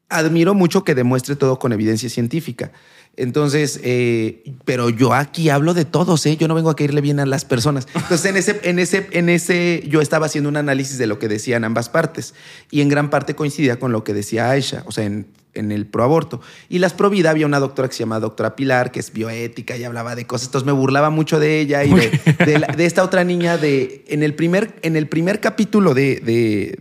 admiro 0.09 0.55
mucho 0.55 0.83
que 0.83 0.95
demuestre 0.95 1.37
todo 1.37 1.59
con 1.61 1.73
evidencia 1.73 2.09
científica. 2.09 2.73
Entonces, 3.17 3.81
eh, 3.85 4.43
pero 4.65 4.91
yo 4.91 5.13
aquí 5.15 5.49
hablo 5.49 5.73
de 5.75 5.85
todos, 5.85 6.27
¿eh? 6.27 6.37
Yo 6.37 6.49
no 6.49 6.55
vengo 6.55 6.71
a 6.71 6.77
caerle 6.77 7.01
bien 7.01 7.21
a 7.21 7.27
las 7.27 7.45
personas. 7.45 7.87
Entonces, 7.95 8.25
en 8.27 8.37
ese, 8.37 8.61
en 8.65 8.79
ese, 8.79 9.07
en 9.13 9.29
ese, 9.29 9.85
yo 9.89 10.01
estaba 10.01 10.27
haciendo 10.27 10.49
un 10.51 10.57
análisis 10.57 10.99
de 10.99 11.07
lo 11.07 11.19
que 11.19 11.29
decían 11.29 11.65
ambas 11.65 11.89
partes 11.89 12.35
y 12.71 12.81
en 12.81 12.89
gran 12.89 13.11
parte 13.11 13.35
coincidía 13.35 13.79
con 13.79 13.93
lo 13.93 14.03
que 14.05 14.15
decía 14.15 14.51
Aisha, 14.51 14.83
o 14.87 14.93
sea, 14.93 15.05
en, 15.05 15.27
en 15.55 15.71
el 15.71 15.87
proaborto. 15.87 16.41
Y 16.69 16.81
las 16.81 16.93
pro 16.93 17.09
vida 17.09 17.31
había 17.31 17.47
una 17.47 17.61
doctora 17.61 17.87
que 17.89 17.95
se 17.95 18.01
llama 18.01 18.19
doctora 18.19 18.57
Pilar, 18.57 18.91
que 18.91 18.99
es 18.99 19.13
bioética 19.13 19.77
y 19.77 19.85
hablaba 19.85 20.17
de 20.17 20.27
cosas. 20.27 20.49
Entonces 20.49 20.67
me 20.67 20.73
burlaba 20.73 21.11
mucho 21.11 21.39
de 21.39 21.61
ella 21.61 21.85
y 21.85 21.95
de, 21.95 22.21
de 22.45 22.59
la- 22.59 22.67
de 22.67 22.85
esta 22.85 23.05
otra 23.05 23.23
niña 23.23 23.57
de, 23.59 24.05
en 24.09 24.25
el 24.25 24.35
primer, 24.35 24.75
en 24.83 24.97
el 24.97 25.07
primer 25.07 25.39
capítulo 25.41 25.95
de, 25.95 26.81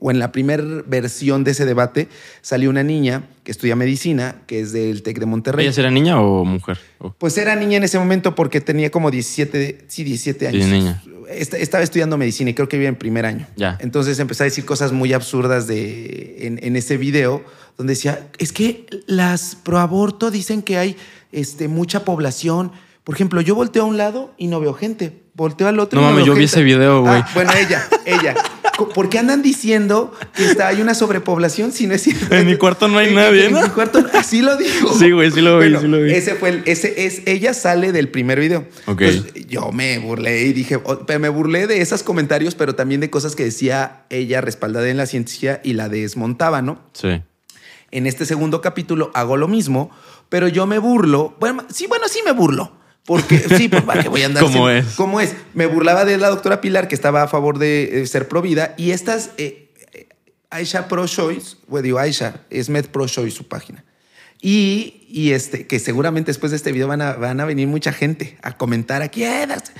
o 0.00 0.10
en 0.10 0.18
la 0.18 0.32
primera 0.32 0.62
versión 0.86 1.44
de 1.44 1.52
ese 1.52 1.64
debate, 1.64 2.08
salió 2.40 2.68
una 2.68 2.82
niña 2.82 3.22
que 3.44 3.52
estudia 3.52 3.76
medicina, 3.76 4.36
que 4.46 4.60
es 4.60 4.72
del 4.72 5.02
TEC 5.02 5.20
de 5.20 5.26
Monterrey. 5.26 5.64
¿Ella 5.66 5.72
será 5.72 5.90
niña 5.90 6.20
o 6.20 6.44
mujer? 6.44 6.78
Pues 7.18 7.38
era 7.38 7.54
niña 7.54 7.76
en 7.76 7.84
ese 7.84 7.98
momento 7.98 8.34
porque 8.34 8.60
tenía 8.60 8.90
como 8.90 9.10
17, 9.10 9.84
sí, 9.88 10.04
17 10.04 10.48
años. 10.48 10.64
Sí, 10.64 10.70
niña. 10.70 11.02
Esta- 11.30 11.56
Estaba 11.58 11.82
estudiando 11.84 12.18
medicina 12.18 12.50
y 12.50 12.54
creo 12.54 12.68
que 12.68 12.76
iba 12.76 12.88
en 12.88 12.96
primer 12.96 13.24
año. 13.24 13.46
Ya. 13.56 13.78
Entonces 13.80 14.18
empecé 14.18 14.42
a 14.42 14.46
decir 14.46 14.64
cosas 14.64 14.92
muy 14.92 15.12
absurdas 15.12 15.66
de, 15.68 16.46
en, 16.46 16.58
en 16.62 16.76
ese 16.76 16.96
video 16.96 17.42
donde 17.78 17.92
decía, 17.92 18.28
es 18.38 18.52
que 18.52 18.86
las 19.06 19.54
proaborto 19.54 20.30
dicen 20.30 20.62
que 20.62 20.76
hay 20.76 20.96
este, 21.30 21.68
mucha 21.68 22.04
población. 22.04 22.72
Por 23.04 23.14
ejemplo, 23.14 23.40
yo 23.40 23.54
volteo 23.54 23.84
a 23.84 23.86
un 23.86 23.96
lado 23.96 24.34
y 24.36 24.48
no 24.48 24.60
veo 24.60 24.74
gente. 24.74 25.22
Volteo 25.34 25.68
al 25.68 25.78
otro 25.80 26.00
No 26.00 26.08
y 26.08 26.10
mames, 26.10 26.24
veo 26.26 26.34
yo 26.34 26.38
vi 26.38 26.44
ese 26.44 26.62
video, 26.62 27.00
güey. 27.00 27.14
Ah, 27.14 27.28
bueno, 27.34 27.52
ella, 27.54 27.82
ella. 28.04 28.34
¿Por 28.94 29.08
qué 29.08 29.18
andan 29.18 29.42
diciendo 29.42 30.12
que 30.34 30.44
está, 30.44 30.68
hay 30.68 30.80
una 30.80 30.94
sobrepoblación 30.94 31.72
si 31.72 31.86
no 31.86 31.94
es 31.94 32.02
cierto? 32.02 32.34
En 32.34 32.46
mi 32.46 32.56
cuarto 32.56 32.88
no 32.88 32.98
hay 32.98 33.08
En- 33.08 33.14
nadie, 33.14 33.46
En 33.46 33.52
¿no? 33.52 33.62
mi 33.62 33.68
cuarto, 33.68 34.04
así 34.14 34.40
lo 34.42 34.56
dijo. 34.56 34.92
Sí, 34.98 35.10
güey, 35.10 35.30
sí 35.30 35.40
lo 35.40 35.58
vi, 35.58 35.76
sí 35.76 35.86
lo 35.86 36.00
vi. 36.02 36.12
Ese 36.12 36.34
fue 36.34 36.48
el, 36.48 36.62
ese 36.66 37.04
es, 37.06 37.22
ella 37.26 37.54
sale 37.54 37.92
del 37.92 38.08
primer 38.08 38.40
video. 38.40 38.66
Ok. 38.86 39.02
Entonces, 39.02 39.46
yo 39.46 39.70
me 39.72 39.98
burlé 39.98 40.42
y 40.46 40.52
dije, 40.52 40.78
pero 41.06 41.20
me 41.20 41.28
burlé 41.28 41.66
de 41.66 41.80
esos 41.82 42.02
comentarios, 42.02 42.54
pero 42.54 42.74
también 42.74 43.00
de 43.00 43.10
cosas 43.10 43.36
que 43.36 43.44
decía 43.44 44.04
ella 44.10 44.40
respaldada 44.40 44.88
en 44.88 44.96
la 44.96 45.06
ciencia 45.06 45.60
y 45.62 45.74
la 45.74 45.88
desmontaba, 45.88 46.62
¿no? 46.62 46.80
Sí. 46.94 47.20
En 47.90 48.06
este 48.06 48.24
segundo 48.24 48.60
capítulo 48.62 49.10
hago 49.14 49.36
lo 49.36 49.48
mismo, 49.48 49.90
pero 50.30 50.48
yo 50.48 50.66
me 50.66 50.78
burlo. 50.78 51.36
Bueno, 51.38 51.64
sí, 51.72 51.86
bueno, 51.86 52.08
sí 52.08 52.20
me 52.24 52.32
burlo. 52.32 52.72
Porque 53.04 53.38
sí, 53.38 53.68
pues 53.68 53.82
para 53.82 54.02
que 54.02 54.08
voy 54.08 54.22
a 54.22 54.26
andar. 54.26 54.42
¿Cómo 54.44 54.70
es? 54.70 54.86
¿Cómo 54.94 55.20
es? 55.20 55.34
Me 55.54 55.66
burlaba 55.66 56.04
de 56.04 56.18
la 56.18 56.28
doctora 56.28 56.60
Pilar, 56.60 56.86
que 56.88 56.94
estaba 56.94 57.22
a 57.22 57.28
favor 57.28 57.58
de 57.58 58.02
eh, 58.02 58.06
ser 58.06 58.28
pro 58.28 58.42
vida, 58.42 58.74
y 58.76 58.92
estas, 58.92 59.30
eh, 59.38 59.70
eh, 59.92 60.08
Aisha 60.50 60.86
Pro 60.88 61.06
Choice, 61.06 61.56
bueno, 61.66 61.82
digo 61.82 61.98
Aisha, 61.98 62.42
es 62.50 62.68
Med 62.68 62.86
Pro 62.86 63.08
Choice 63.08 63.36
su 63.36 63.48
página. 63.48 63.84
Y, 64.40 65.04
y 65.08 65.32
este, 65.32 65.66
que 65.66 65.78
seguramente 65.78 66.30
después 66.30 66.50
de 66.50 66.56
este 66.56 66.72
video 66.72 66.88
van 66.88 67.00
a, 67.00 67.12
van 67.14 67.40
a 67.40 67.44
venir 67.44 67.68
mucha 67.68 67.92
gente 67.92 68.38
a 68.42 68.56
comentar 68.56 69.00
aquí. 69.02 69.22
"Eh, 69.24 69.46
das-". 69.48 69.72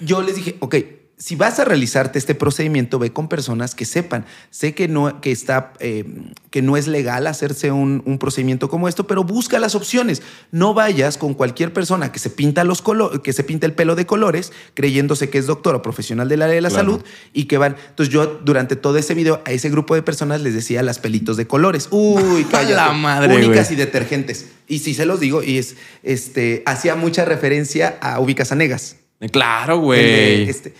Yo 0.00 0.22
les 0.22 0.36
dije, 0.36 0.56
ok, 0.60 0.76
si 1.18 1.34
vas 1.34 1.58
a 1.58 1.64
realizarte 1.64 2.16
este 2.18 2.36
procedimiento, 2.36 3.00
ve 3.00 3.12
con 3.12 3.28
personas 3.28 3.74
que 3.74 3.84
sepan. 3.84 4.24
Sé 4.50 4.74
que 4.74 4.86
no, 4.86 5.20
que 5.20 5.32
está, 5.32 5.72
eh, 5.80 6.04
que 6.50 6.62
no 6.62 6.76
es 6.76 6.86
legal 6.86 7.26
hacerse 7.26 7.72
un, 7.72 8.02
un, 8.06 8.18
procedimiento 8.18 8.68
como 8.68 8.86
esto, 8.86 9.08
pero 9.08 9.24
busca 9.24 9.58
las 9.58 9.74
opciones. 9.74 10.22
No 10.52 10.74
vayas 10.74 11.18
con 11.18 11.34
cualquier 11.34 11.72
persona 11.72 12.12
que 12.12 12.20
se 12.20 12.30
pinta 12.30 12.62
los 12.62 12.84
que 13.22 13.32
se 13.32 13.42
pinta 13.42 13.66
el 13.66 13.72
pelo 13.72 13.96
de 13.96 14.06
colores, 14.06 14.52
creyéndose 14.74 15.28
que 15.28 15.38
es 15.38 15.46
doctor 15.46 15.74
o 15.74 15.82
profesional 15.82 16.28
del 16.28 16.42
área 16.42 16.54
de 16.54 16.60
la 16.60 16.68
claro. 16.68 16.84
salud 16.84 17.04
y 17.32 17.44
que 17.46 17.58
van. 17.58 17.74
Entonces 17.88 18.14
yo 18.14 18.40
durante 18.44 18.76
todo 18.76 18.96
ese 18.96 19.14
video 19.14 19.42
a 19.44 19.50
ese 19.50 19.70
grupo 19.70 19.96
de 19.96 20.02
personas 20.02 20.40
les 20.40 20.54
decía 20.54 20.84
las 20.84 21.00
pelitos 21.00 21.36
de 21.36 21.48
colores. 21.48 21.88
Uy, 21.90 22.44
cállate. 22.50 22.74
la 22.74 22.92
madre, 22.92 23.34
Únicas 23.34 23.72
y 23.72 23.74
detergentes. 23.74 24.46
Y 24.68 24.78
sí 24.78 24.94
se 24.94 25.04
los 25.04 25.18
digo 25.18 25.42
y 25.42 25.58
es, 25.58 25.74
este, 26.04 26.62
hacía 26.64 26.94
mucha 26.94 27.24
referencia 27.24 27.98
a 28.00 28.20
Ubicas 28.20 28.52
a 28.52 28.54
Negas. 28.54 28.96
Claro, 29.32 29.78
güey. 29.78 30.48
Este, 30.48 30.72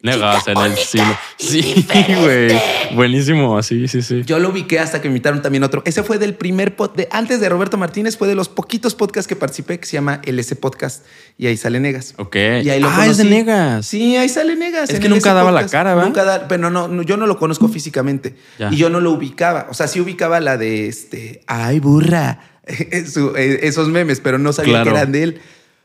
Negas 0.00 0.46
en 0.46 0.56
el 0.58 0.76
siglo. 0.76 1.18
Sí, 1.38 1.84
güey. 2.22 2.56
Buenísimo, 2.94 3.60
sí, 3.64 3.88
sí, 3.88 4.00
sí. 4.02 4.22
Yo 4.24 4.38
lo 4.38 4.50
ubiqué 4.50 4.78
hasta 4.78 5.00
que 5.02 5.08
me 5.08 5.14
invitaron 5.16 5.42
también 5.42 5.64
otro. 5.64 5.82
Ese 5.84 6.04
fue 6.04 6.18
del 6.18 6.34
primer 6.34 6.76
pod, 6.76 6.94
de, 6.94 7.08
antes 7.10 7.40
de 7.40 7.48
Roberto 7.48 7.76
Martínez, 7.78 8.16
fue 8.16 8.28
de 8.28 8.36
los 8.36 8.48
poquitos 8.48 8.94
podcasts 8.94 9.26
que 9.26 9.34
participé 9.34 9.80
que 9.80 9.86
se 9.86 9.94
llama 9.94 10.20
LS 10.24 10.54
Podcast 10.54 11.04
y 11.36 11.48
ahí 11.48 11.56
sale 11.56 11.80
Negas. 11.80 12.14
Ok. 12.16 12.36
Y 12.36 12.70
ahí 12.70 12.78
lo 12.80 12.88
ah, 12.88 12.92
conocí. 12.94 13.10
es 13.10 13.16
de 13.18 13.24
Negas. 13.24 13.86
Sí, 13.86 14.16
ahí 14.16 14.28
sale 14.28 14.54
Negas. 14.54 14.88
Es 14.90 15.00
que 15.00 15.08
nunca 15.08 15.30
LS 15.30 15.34
daba 15.34 15.50
la 15.50 15.58
Podcast. 15.62 15.72
cara, 15.72 15.94
¿va? 15.96 16.04
Nunca 16.04 16.24
da, 16.24 16.46
pero 16.46 16.70
no, 16.70 16.86
no, 16.86 17.02
yo 17.02 17.16
no 17.16 17.26
lo 17.26 17.36
conozco 17.36 17.66
físicamente 17.68 18.36
Ya. 18.58 18.70
y 18.72 18.76
yo 18.76 18.90
no 18.90 19.00
lo 19.00 19.10
ubicaba. 19.10 19.66
O 19.68 19.74
sea, 19.74 19.88
sí 19.88 20.00
ubicaba 20.00 20.38
la 20.38 20.56
de 20.56 20.86
este, 20.86 21.42
ay 21.48 21.80
burra, 21.80 22.40
eh, 22.68 23.58
esos 23.62 23.88
memes, 23.88 24.20
pero 24.20 24.38
no 24.38 24.52
sabía 24.52 24.74
Claro. 24.74 24.92
que 24.92 24.96
eran 24.96 25.10
de 25.12 25.22
él. 25.24 25.40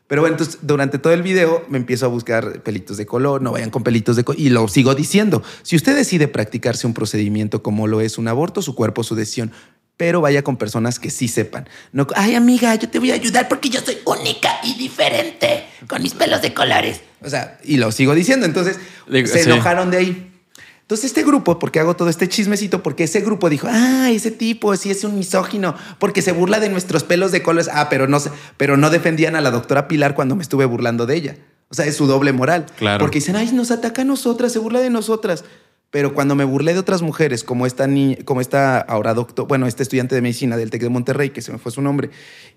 Pero 0.08 0.22
bueno, 0.22 0.36
entonces 0.36 0.60
durante 0.62 1.00
todo 1.00 1.14
el 1.14 1.24
video 1.24 1.66
me 1.70 1.78
empiezo 1.78 2.06
a 2.06 2.10
buscar 2.10 2.62
pelitos 2.62 2.98
de 2.98 3.06
color, 3.06 3.42
no 3.42 3.52
vayan 3.52 3.70
con 3.70 3.84
pelitos 3.84 4.16
de 4.16 4.24
color. 4.24 4.40
Y 4.40 4.50
lo 4.50 4.68
sigo 4.68 4.96
diciendo. 4.96 5.42
Si 5.64 5.76
usted 5.76 5.96
decide 5.96 6.28
practicarse 6.28 6.86
un 6.86 6.94
procedimiento 6.94 7.64
como 7.64 7.88
lo 7.88 8.02
es 8.02 8.18
un 8.18 8.28
aborto, 8.28 8.62
su 8.62 8.76
cuerpo, 8.76 9.04
su 9.04 9.16
decisión. 9.16 9.52
Pero 9.96 10.22
vaya 10.22 10.44
con 10.44 10.58
personas 10.58 11.00
que 11.00 11.12
sí 11.12 11.28
sepan. 11.28 11.70
No, 11.92 12.08
ay, 12.16 12.34
amiga, 12.34 12.74
yo 12.76 12.90
te 12.90 12.98
voy 12.98 13.12
a 13.12 13.14
ayudar 13.14 13.48
porque 13.48 13.70
yo 13.70 13.80
soy 13.80 14.00
única 14.06 14.50
y 14.64 14.74
diferente 14.76 15.66
con 15.88 16.02
mis 16.02 16.16
pelos 16.16 16.42
de 16.42 16.54
colores. 16.54 17.02
O 17.22 17.30
sea, 17.30 17.60
y 17.64 17.78
lo 17.78 17.92
sigo 17.92 18.16
diciendo. 18.16 18.46
Entonces 18.46 18.80
Digo, 19.08 19.28
se 19.28 19.44
sí. 19.44 19.50
enojaron 19.50 19.92
de 19.92 19.98
ahí. 19.98 20.33
Entonces 20.84 21.06
este 21.06 21.24
grupo, 21.24 21.60
porque 21.60 21.80
hago 21.80 21.96
todo 21.96 22.10
este 22.10 22.28
chismecito, 22.28 22.84
porque 22.84 23.06
ese 23.06 23.22
grupo 23.22 23.50
dijo, 23.50 23.68
ah, 23.70 24.10
ese 24.12 24.32
tipo 24.32 24.76
sí 24.76 24.92
es 24.92 25.04
un 25.04 25.18
misógino, 25.18 25.76
porque 25.98 26.22
se 26.22 26.34
burla 26.34 26.60
de 26.60 26.70
nuestros 26.70 27.04
pelos 27.04 27.32
de 27.32 27.42
colores. 27.42 27.70
Ah, 27.74 27.88
pero 27.90 28.08
no, 28.08 28.20
pero 28.58 28.76
no 28.76 28.90
defendían 28.90 29.36
a 29.36 29.42
la 29.42 29.50
doctora 29.50 29.88
Pilar 29.88 30.14
cuando 30.14 30.36
me 30.36 30.44
estuve 30.44 30.66
burlando 30.66 31.06
de 31.06 31.16
ella. 31.16 31.36
O 31.70 31.74
sea, 31.74 31.86
es 31.86 31.96
su 31.96 32.06
doble 32.06 32.34
moral. 32.34 32.66
Claro. 32.78 33.00
Porque 33.04 33.20
dicen, 33.20 33.36
ay, 33.36 33.50
nos 33.54 33.72
ataca 33.72 34.02
a 34.04 34.06
nosotras, 34.06 34.52
se 34.52 34.60
burla 34.60 34.82
de 34.82 34.90
nosotras. 34.90 35.46
Pero 35.90 36.14
cuando 36.14 36.36
me 36.36 36.44
burlé 36.44 36.74
de 36.74 36.80
otras 36.80 37.02
mujeres, 37.02 37.44
como 37.44 37.66
esta 37.66 37.88
niña, 37.88 38.18
como 38.26 38.42
esta 38.42 38.80
ahora 38.80 39.14
doctor, 39.14 39.48
bueno, 39.48 39.68
este 39.68 39.84
estudiante 39.84 40.16
de 40.16 40.22
medicina 40.22 40.58
del 40.58 40.70
TEC 40.70 40.82
de 40.82 40.90
Monterrey, 40.90 41.30
que 41.30 41.42
se 41.42 41.52
me 41.52 41.60
fue 41.60 41.72
su 41.72 41.82
nombre, 41.84 42.10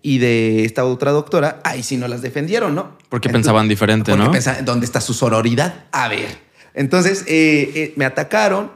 y 0.03 0.19
de 0.19 0.65
esta 0.65 0.85
otra 0.87 1.13
doctora, 1.13 1.61
ahí 1.63 1.83
sí 1.83 1.97
no 1.99 2.09
las 2.09 2.23
defendieron, 2.23 2.75
¿no? 2.75 2.97
Porque 3.09 3.29
Entonces- 3.29 3.47
pensaban 3.47 3.69
diferente, 3.69 4.11
porque 4.11 4.25
¿no? 4.25 4.31
pensaban, 4.33 4.65
¿dónde 4.65 4.87
está 4.87 5.03
su 5.03 5.13
sororidad? 5.15 5.85
A 5.93 6.09
ver. 6.09 6.46
Entonces 6.77 7.25
eh, 7.27 7.73
eh, 7.75 7.93
me 7.97 8.05
atacaron, 8.05 8.71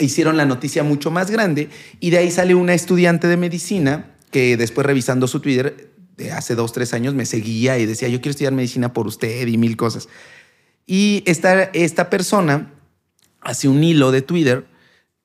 hicieron 0.00 0.36
la 0.36 0.46
noticia 0.46 0.82
mucho 0.82 1.10
más 1.12 1.30
grande 1.30 1.68
y 2.00 2.10
de 2.10 2.18
ahí 2.18 2.30
sale 2.30 2.56
una 2.56 2.74
estudiante 2.74 3.28
de 3.28 3.36
medicina 3.36 4.16
que 4.32 4.56
después 4.56 4.86
revisando 4.86 5.28
su 5.28 5.40
Twitter 5.40 5.90
de 6.16 6.32
hace 6.32 6.54
dos, 6.54 6.72
tres 6.72 6.94
años 6.94 7.14
me 7.14 7.26
seguía 7.26 7.78
y 7.78 7.86
decía, 7.86 8.08
yo 8.08 8.20
quiero 8.20 8.30
estudiar 8.30 8.54
medicina 8.54 8.92
por 8.92 9.06
usted 9.06 9.46
y 9.46 9.58
mil 9.58 9.76
cosas. 9.76 10.08
Y 10.86 11.22
esta, 11.26 11.64
esta 11.64 12.10
persona 12.10 12.72
hace 13.42 13.68
un 13.68 13.84
hilo 13.84 14.12
de 14.12 14.22
Twitter 14.22 14.66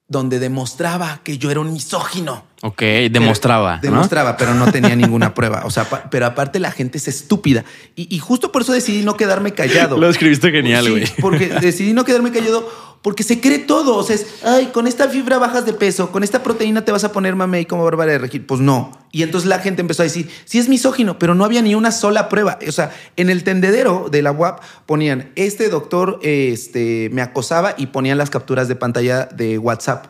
donde 0.08 0.40
demostraba 0.40 1.22
que 1.24 1.38
yo 1.38 1.50
era 1.50 1.62
un 1.62 1.72
misógino. 1.74 2.46
Ok, 2.68 2.82
demostraba. 3.12 3.78
Pero- 3.80 3.92
¿no? 3.92 3.98
Demostraba, 4.00 4.38
pero 4.38 4.56
no 4.56 4.72
tenía 4.72 4.96
ninguna 4.96 5.36
prueba. 5.36 5.62
O 5.66 5.70
sea, 5.70 5.88
pero 6.10 6.26
aparte 6.26 6.60
la 6.60 6.72
gente 6.72 6.98
es 6.98 7.08
estúpida. 7.08 7.64
Y, 7.96 8.14
y 8.14 8.18
justo 8.18 8.52
por 8.52 8.64
eso 8.64 8.74
decidí 8.74 9.04
no 9.06 9.16
quedarme 9.16 9.54
callado. 9.54 9.98
Lo 10.00 10.10
escribiste 10.10 10.50
genial, 10.50 10.86
Sí, 10.86 10.90
güey. 10.92 11.06
porque 11.22 11.48
decidí 11.62 11.94
no 11.94 12.06
quedarme 12.06 12.32
callado 12.32 12.68
porque 13.04 13.22
se 13.22 13.40
cree 13.40 13.60
todo. 13.60 13.96
O 13.98 14.04
sea, 14.04 14.16
es, 14.16 14.26
ay, 14.44 14.72
con 14.74 14.88
esta 14.88 15.08
fibra 15.10 15.38
bajas 15.38 15.64
de 15.68 15.74
peso, 15.74 16.12
con 16.12 16.24
esta 16.24 16.42
proteína 16.42 16.84
te 16.84 16.92
vas 16.92 17.04
a 17.04 17.12
poner 17.12 17.36
mamey 17.36 17.66
como 17.66 17.84
Bárbara 17.84 18.14
de 18.14 18.18
Regil. 18.18 18.42
Pues 18.46 18.62
no. 18.62 18.92
Y 19.12 19.22
entonces 19.22 19.48
la 19.48 19.60
gente 19.60 19.82
empezó 19.82 20.02
a 20.02 20.06
decir, 20.06 20.28
sí 20.46 20.58
es 20.58 20.68
misógino, 20.68 21.20
pero 21.20 21.36
no 21.36 21.46
había 21.46 21.62
ni 21.62 21.76
una 21.76 21.92
sola 21.92 22.30
prueba. 22.30 22.58
O 22.68 22.72
sea, 22.72 22.92
en 23.16 23.30
el 23.30 23.44
tendedero 23.44 24.08
de 24.12 24.24
la 24.24 24.32
UAP 24.32 24.60
ponían, 24.88 25.30
este 25.36 25.70
doctor 25.70 26.20
este, 26.24 27.10
me 27.14 27.22
acosaba 27.22 27.76
y 27.78 27.86
ponían 27.88 28.18
las 28.18 28.32
capturas 28.32 28.68
de 28.68 28.76
pantalla 28.76 29.26
de 29.26 29.60
WhatsApp. 29.60 30.08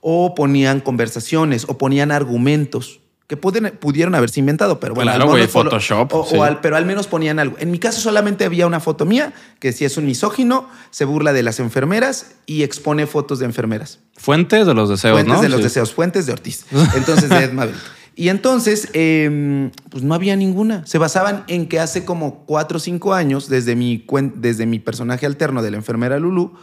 O 0.00 0.34
ponían 0.34 0.80
conversaciones, 0.80 1.64
o 1.68 1.76
ponían 1.78 2.10
argumentos 2.12 3.00
que 3.26 3.36
pudieron, 3.36 3.72
pudieron 3.78 4.14
haberse 4.14 4.40
inventado, 4.40 4.80
pero 4.80 4.94
bueno. 4.94 5.10
Claro, 5.10 5.24
al 5.24 5.30
güey, 5.30 5.46
Photoshop, 5.48 6.14
o- 6.14 6.20
o 6.20 6.26
sí. 6.26 6.38
al- 6.38 6.60
pero 6.60 6.76
al 6.76 6.86
menos 6.86 7.06
ponían 7.08 7.38
algo. 7.38 7.56
En 7.58 7.70
mi 7.70 7.78
caso 7.78 8.00
solamente 8.00 8.46
había 8.46 8.66
una 8.66 8.80
foto 8.80 9.04
mía 9.04 9.34
que 9.60 9.68
decía 9.68 9.86
es 9.86 9.98
un 9.98 10.06
misógino, 10.06 10.66
se 10.90 11.04
burla 11.04 11.34
de 11.34 11.42
las 11.42 11.60
enfermeras 11.60 12.32
y 12.46 12.62
expone 12.62 13.06
fotos 13.06 13.38
de 13.38 13.44
enfermeras. 13.44 13.98
Fuentes 14.16 14.66
de 14.66 14.72
los 14.72 14.88
deseos, 14.88 15.12
fuentes 15.14 15.34
¿no? 15.34 15.42
de 15.42 15.48
los 15.50 15.58
Sí. 15.58 15.64
deseos, 15.64 15.92
fuentes 15.92 16.24
de 16.24 16.32
Ortiz. 16.32 16.64
Entonces, 16.96 17.28
de 17.28 17.44
Ed 17.44 17.52
Maverick. 17.52 17.78
Y 18.16 18.30
entonces, 18.30 18.88
eh, 18.94 19.70
pues 19.90 20.02
no 20.02 20.12
había 20.14 20.34
ninguna. 20.34 20.84
Se 20.86 20.98
basaban 20.98 21.44
en 21.46 21.68
que 21.68 21.78
hace 21.78 22.04
como 22.04 22.44
cuatro 22.46 22.78
o 22.78 22.80
cinco 22.80 23.14
años, 23.14 23.48
desde 23.48 23.76
mi, 23.76 24.04
desde 24.34 24.66
mi 24.66 24.80
personaje 24.80 25.24
alterno 25.26 25.62
de 25.62 25.70
la 25.70 25.76
enfermera 25.76 26.18
Lulu, 26.18 26.54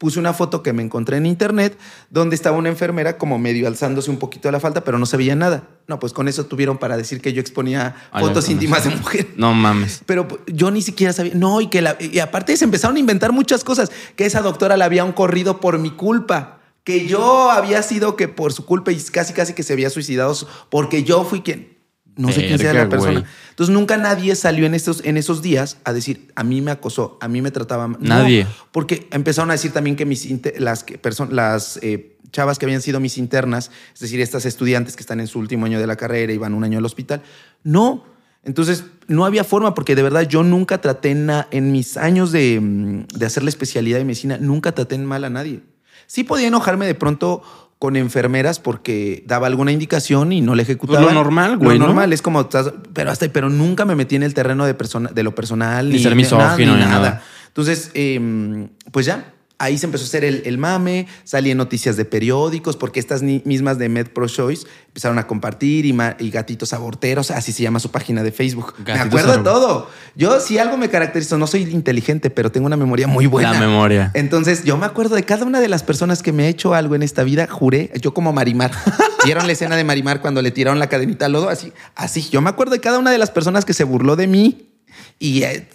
puse 0.00 0.18
una 0.18 0.32
foto 0.32 0.62
que 0.62 0.72
me 0.72 0.82
encontré 0.82 1.18
en 1.18 1.26
internet 1.26 1.78
donde 2.08 2.34
estaba 2.34 2.56
una 2.56 2.70
enfermera 2.70 3.18
como 3.18 3.38
medio 3.38 3.68
alzándose 3.68 4.10
un 4.10 4.16
poquito 4.16 4.48
de 4.48 4.52
la 4.52 4.58
falta, 4.58 4.82
pero 4.82 4.98
no 4.98 5.04
se 5.04 5.18
veía 5.18 5.36
nada. 5.36 5.64
No, 5.88 5.98
pues 5.98 6.14
con 6.14 6.26
eso 6.26 6.46
tuvieron 6.46 6.78
para 6.78 6.96
decir 6.96 7.20
que 7.20 7.34
yo 7.34 7.40
exponía 7.42 7.94
fotos 8.18 8.48
íntimas 8.48 8.84
de 8.84 8.96
mujer. 8.96 9.28
No 9.36 9.52
mames. 9.52 10.00
Pero 10.06 10.26
pues, 10.26 10.40
yo 10.46 10.70
ni 10.70 10.80
siquiera 10.80 11.12
sabía. 11.12 11.34
No, 11.34 11.60
y 11.60 11.66
que 11.66 11.82
la, 11.82 11.98
y 12.00 12.18
aparte 12.18 12.56
se 12.56 12.64
empezaron 12.64 12.96
a 12.96 12.98
inventar 12.98 13.32
muchas 13.32 13.62
cosas. 13.62 13.92
Que 14.16 14.24
esa 14.24 14.40
doctora 14.40 14.78
la 14.78 14.86
había 14.86 15.04
un 15.04 15.12
corrido 15.12 15.60
por 15.60 15.78
mi 15.78 15.90
culpa. 15.90 16.60
Que 16.82 17.06
yo 17.06 17.50
había 17.50 17.82
sido 17.82 18.16
que 18.16 18.26
por 18.26 18.54
su 18.54 18.64
culpa 18.64 18.92
y 18.92 18.96
casi 18.96 19.34
casi 19.34 19.52
que 19.52 19.62
se 19.62 19.74
había 19.74 19.90
suicidado 19.90 20.34
porque 20.70 21.04
yo 21.04 21.24
fui 21.24 21.42
quien. 21.42 21.69
No 22.16 22.30
sé 22.32 22.46
quién 22.46 22.58
sea 22.58 22.74
la 22.74 22.88
persona. 22.88 23.24
Entonces 23.50 23.72
nunca 23.72 23.96
nadie 23.96 24.34
salió 24.34 24.66
en 24.66 24.74
esos, 24.74 25.02
en 25.04 25.16
esos 25.16 25.42
días 25.42 25.78
a 25.84 25.92
decir, 25.92 26.30
a 26.34 26.44
mí 26.44 26.60
me 26.60 26.70
acosó, 26.70 27.18
a 27.20 27.28
mí 27.28 27.40
me 27.42 27.50
trataba 27.50 27.88
mal. 27.88 28.00
No, 28.00 28.08
Nadie. 28.08 28.46
porque 28.72 29.08
empezaron 29.10 29.50
a 29.50 29.54
decir 29.54 29.72
también 29.72 29.96
que 29.96 30.04
mis 30.04 30.28
las, 30.58 30.84
que 30.84 31.00
las 31.30 31.78
eh, 31.82 32.16
chavas 32.32 32.58
que 32.58 32.66
habían 32.66 32.82
sido 32.82 33.00
mis 33.00 33.18
internas, 33.18 33.70
es 33.94 34.00
decir, 34.00 34.20
estas 34.20 34.44
estudiantes 34.44 34.96
que 34.96 35.02
están 35.02 35.20
en 35.20 35.26
su 35.26 35.38
último 35.38 35.66
año 35.66 35.80
de 35.80 35.86
la 35.86 35.96
carrera 35.96 36.32
y 36.32 36.38
van 36.38 36.54
un 36.54 36.64
año 36.64 36.78
al 36.78 36.84
hospital, 36.84 37.22
no. 37.62 38.04
Entonces, 38.42 38.84
no 39.06 39.26
había 39.26 39.44
forma, 39.44 39.74
porque 39.74 39.94
de 39.94 40.02
verdad 40.02 40.22
yo 40.22 40.42
nunca 40.42 40.80
traté 40.80 41.10
en 41.10 41.72
mis 41.72 41.98
años 41.98 42.32
de, 42.32 42.58
mm, 42.58 43.18
de 43.18 43.26
hacer 43.26 43.42
la 43.42 43.50
especialidad 43.50 43.98
de 43.98 44.04
medicina, 44.04 44.38
nunca 44.38 44.72
traté 44.72 44.94
en 44.94 45.04
mal 45.04 45.24
a 45.24 45.30
nadie. 45.30 45.60
Sí 46.06 46.24
podía 46.24 46.48
enojarme 46.48 46.86
de 46.86 46.94
pronto 46.94 47.42
con 47.80 47.96
enfermeras 47.96 48.60
porque 48.60 49.24
daba 49.26 49.46
alguna 49.48 49.72
indicación 49.72 50.32
y 50.34 50.42
no 50.42 50.54
le 50.54 50.62
ejecutaba. 50.64 51.00
Pues 51.00 51.14
lo 51.14 51.18
normal, 51.18 51.56
güey, 51.56 51.78
Lo 51.78 51.86
¿no? 51.86 51.86
normal 51.86 52.12
es 52.12 52.20
como, 52.20 52.42
estás- 52.42 52.72
pero 52.92 53.10
hasta, 53.10 53.26
pero 53.32 53.48
nunca 53.48 53.86
me 53.86 53.96
metí 53.96 54.16
en 54.16 54.22
el 54.22 54.34
terreno 54.34 54.66
de 54.66 54.74
persona, 54.74 55.10
de 55.12 55.22
lo 55.22 55.34
personal 55.34 55.88
Ni 55.88 55.98
ser 55.98 56.14
misógino, 56.14 56.76
ni 56.76 56.80
nada. 56.82 57.22
entonces, 57.48 57.90
eh, 57.94 58.68
pues 58.92 59.06
ya, 59.06 59.32
ahí 59.60 59.78
se 59.78 59.86
empezó 59.86 60.04
a 60.04 60.06
hacer 60.08 60.24
el, 60.24 60.42
el 60.46 60.58
mame, 60.58 61.06
salían 61.24 61.58
noticias 61.58 61.96
de 61.96 62.04
periódicos, 62.04 62.76
porque 62.76 62.98
estas 62.98 63.22
mismas 63.22 63.78
de 63.78 63.88
Med 63.88 64.08
Pro 64.08 64.26
Choice 64.26 64.66
empezaron 64.86 65.18
a 65.18 65.26
compartir 65.26 65.86
y, 65.86 66.30
gatitos 66.30 66.72
aborteros, 66.72 67.30
así 67.30 67.52
se 67.52 67.62
llama 67.62 67.78
su 67.78 67.90
página 67.90 68.22
de 68.22 68.32
Facebook. 68.32 68.74
me 68.84 68.92
acuerdo 68.94 69.36
de 69.36 69.44
todo. 69.44 69.88
Yo, 70.16 70.40
si 70.40 70.58
algo 70.58 70.76
me 70.76 70.88
caracterizo, 70.88 71.38
no 71.38 71.46
soy 71.46 71.62
inteligente, 71.62 72.30
pero 72.30 72.50
tengo 72.50 72.66
una 72.66 72.76
memoria 72.76 73.06
muy 73.06 73.26
buena. 73.26 73.52
La 73.52 73.60
memoria. 73.60 74.10
Entonces, 74.14 74.64
yo 74.64 74.76
me 74.76 74.86
acuerdo 74.86 75.14
de 75.14 75.22
cada 75.22 75.44
una 75.44 75.60
de 75.60 75.68
las 75.68 75.82
personas 75.82 76.22
que 76.22 76.32
me 76.32 76.44
ha 76.44 76.48
hecho 76.48 76.74
algo 76.74 76.96
en 76.96 77.02
esta 77.02 77.22
vida, 77.22 77.46
juré, 77.46 77.92
yo 78.00 78.14
como 78.14 78.32
Marimar. 78.32 78.72
¿Vieron 79.24 79.46
la 79.46 79.52
escena 79.52 79.76
de 79.76 79.84
Marimar 79.84 80.20
cuando 80.20 80.42
le 80.42 80.50
tiraron 80.50 80.78
la 80.78 80.88
cadenita 80.88 81.26
al 81.26 81.32
lodo? 81.32 81.50
Así, 81.50 81.72
así. 81.94 82.28
Yo 82.30 82.40
me 82.40 82.50
acuerdo 82.50 82.72
de 82.72 82.80
cada 82.80 82.98
una 82.98 83.10
de 83.10 83.18
las 83.18 83.30
personas 83.30 83.64
que 83.64 83.74
se 83.74 83.84
burló 83.84 84.16
de 84.16 84.26
mí 84.26 84.70
y 85.18 85.42
eh, 85.42 85.68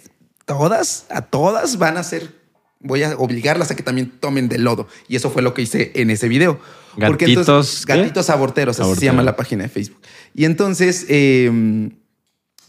todas, 0.44 1.06
a 1.10 1.22
todas 1.22 1.78
van 1.78 1.96
a 1.96 2.02
ser, 2.02 2.34
voy 2.80 3.02
a 3.02 3.16
obligarlas 3.16 3.70
a 3.70 3.76
que 3.76 3.82
también 3.82 4.10
tomen 4.20 4.48
del 4.48 4.64
lodo. 4.64 4.86
Y 5.08 5.16
eso 5.16 5.30
fue 5.30 5.42
lo 5.42 5.54
que 5.54 5.62
hice 5.62 5.92
en 5.94 6.10
ese 6.10 6.28
video. 6.28 6.60
Porque 6.98 7.24
Gatitos, 7.26 7.42
entonces, 7.48 7.86
¿qué? 7.86 7.96
gatitos 7.96 8.30
aborteros, 8.30 8.80
así 8.80 8.94
se 9.00 9.04
llama 9.06 9.22
la 9.22 9.36
página 9.36 9.64
de 9.64 9.68
Facebook. 9.68 10.00
Y 10.34 10.44
entonces, 10.44 11.04
eh, 11.08 11.90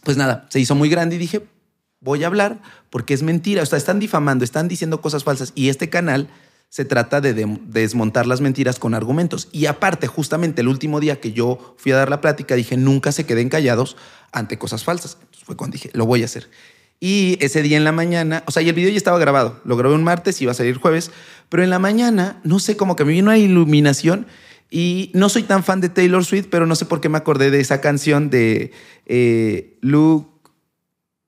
pues 0.04 0.18
nada, 0.18 0.48
se 0.50 0.60
hizo 0.60 0.76
muy 0.76 0.90
grande 0.90 1.16
y 1.16 1.20
dije, 1.20 1.42
voy 2.02 2.24
a 2.24 2.28
hablar 2.28 2.62
porque 2.90 3.14
es 3.14 3.24
mentira. 3.24 3.64
O 3.64 3.66
sea, 3.66 3.78
están 3.78 4.00
difamando, 4.00 4.44
están 4.44 4.68
diciendo 4.68 5.02
cosas 5.02 5.24
falsas 5.24 5.52
y 5.56 5.70
este 5.70 5.90
canal 5.90 6.30
se 6.70 6.84
trata 6.84 7.22
de, 7.22 7.34
dem- 7.34 7.62
desmontar 7.68 8.28
las 8.28 8.42
mentiras 8.42 8.80
con 8.80 8.94
argumentos. 8.94 9.48
Y 9.54 9.68
aparte, 9.68 10.08
justamente 10.08 10.62
el 10.62 10.68
último 10.68 11.00
día 11.00 11.20
que 11.22 11.32
yo 11.32 11.76
fui 11.78 11.94
a 11.94 11.96
dar 11.96 12.10
la 12.10 12.20
plática, 12.20 12.56
dije, 12.56 12.76
nunca 12.76 13.14
se 13.14 13.26
queden 13.26 13.48
callados 13.48 13.96
ante 14.34 14.58
cosas 14.58 14.84
falsas. 14.84 15.18
Entonces 15.22 15.44
fue 15.46 15.56
cuando 15.56 15.76
dije, 15.76 15.90
lo 15.94 16.06
voy 16.06 16.22
a 16.24 16.26
hacer. 16.26 16.50
Y 17.00 17.38
ese 17.42 17.62
día 17.62 17.78
en 17.78 17.84
la 17.84 17.92
mañana, 17.92 18.44
o 18.48 18.52
sea, 18.52 18.64
y 18.64 18.70
el 18.70 18.76
video 18.76 18.90
ya 18.90 18.98
estaba 18.98 19.20
grabado. 19.20 19.60
Lo 19.66 19.78
grabé 19.78 19.94
un 19.94 20.04
martes 20.04 20.42
y 20.42 20.46
iba 20.46 20.52
a 20.52 20.56
salir 20.56 20.78
jueves. 20.78 21.12
Pero 21.50 21.64
en 21.64 21.70
la 21.70 21.80
mañana, 21.80 22.40
no 22.44 22.60
sé, 22.60 22.76
como 22.76 22.96
que 22.96 23.06
me 23.06 23.12
vino 23.12 23.26
una 23.26 23.38
iluminación. 23.38 24.26
Y 24.70 25.12
no 25.14 25.30
soy 25.30 25.44
tan 25.44 25.64
fan 25.64 25.80
de 25.80 25.90
Taylor 25.90 26.26
Swift, 26.26 26.48
pero 26.50 26.66
no 26.66 26.76
sé 26.76 26.86
por 26.86 27.00
qué 27.00 27.08
me 27.08 27.18
acordé 27.18 27.52
de 27.52 27.60
esa 27.60 27.80
canción 27.82 28.30
de 28.30 28.72
eh, 29.06 29.78
Luke 29.82 30.28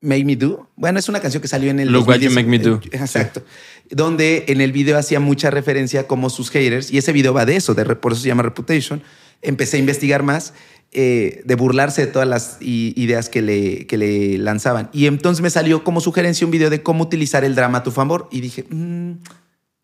Make 0.02 0.24
Me 0.24 0.36
Do. 0.36 0.70
Bueno, 0.76 0.98
es 0.98 1.08
una 1.08 1.20
canción 1.20 1.40
que 1.40 1.48
salió 1.48 1.70
en 1.70 1.80
el. 1.80 1.90
Look 1.90 2.08
What 2.08 2.18
You 2.18 2.30
Make 2.30 2.48
Me 2.48 2.58
Do. 2.58 2.80
Exacto. 2.90 3.42
Donde 3.90 4.44
en 4.48 4.60
el 4.60 4.72
video 4.72 4.98
hacía 4.98 5.20
mucha 5.20 5.50
referencia 5.50 6.06
como 6.06 6.30
sus 6.30 6.50
haters, 6.50 6.90
y 6.90 6.98
ese 6.98 7.12
video 7.12 7.34
va 7.34 7.44
de 7.44 7.56
eso, 7.56 7.74
de, 7.74 7.84
por 7.96 8.12
eso 8.12 8.22
se 8.22 8.28
llama 8.28 8.42
Reputation. 8.42 9.02
Empecé 9.42 9.76
a 9.76 9.80
investigar 9.80 10.22
más 10.22 10.54
eh, 10.92 11.42
de 11.44 11.54
burlarse 11.54 12.06
de 12.06 12.12
todas 12.12 12.26
las 12.26 12.56
ideas 12.60 13.28
que 13.28 13.42
le, 13.42 13.86
que 13.86 13.96
le 13.96 14.38
lanzaban. 14.38 14.90
Y 14.92 15.06
entonces 15.06 15.42
me 15.42 15.50
salió 15.50 15.84
como 15.84 16.00
sugerencia 16.00 16.46
un 16.46 16.50
video 16.50 16.70
de 16.70 16.82
cómo 16.82 17.04
utilizar 17.04 17.44
el 17.44 17.54
drama 17.54 17.78
a 17.78 17.82
tu 17.82 17.90
favor. 17.90 18.28
Y 18.30 18.40
dije, 18.40 18.64
mm, 18.68 19.12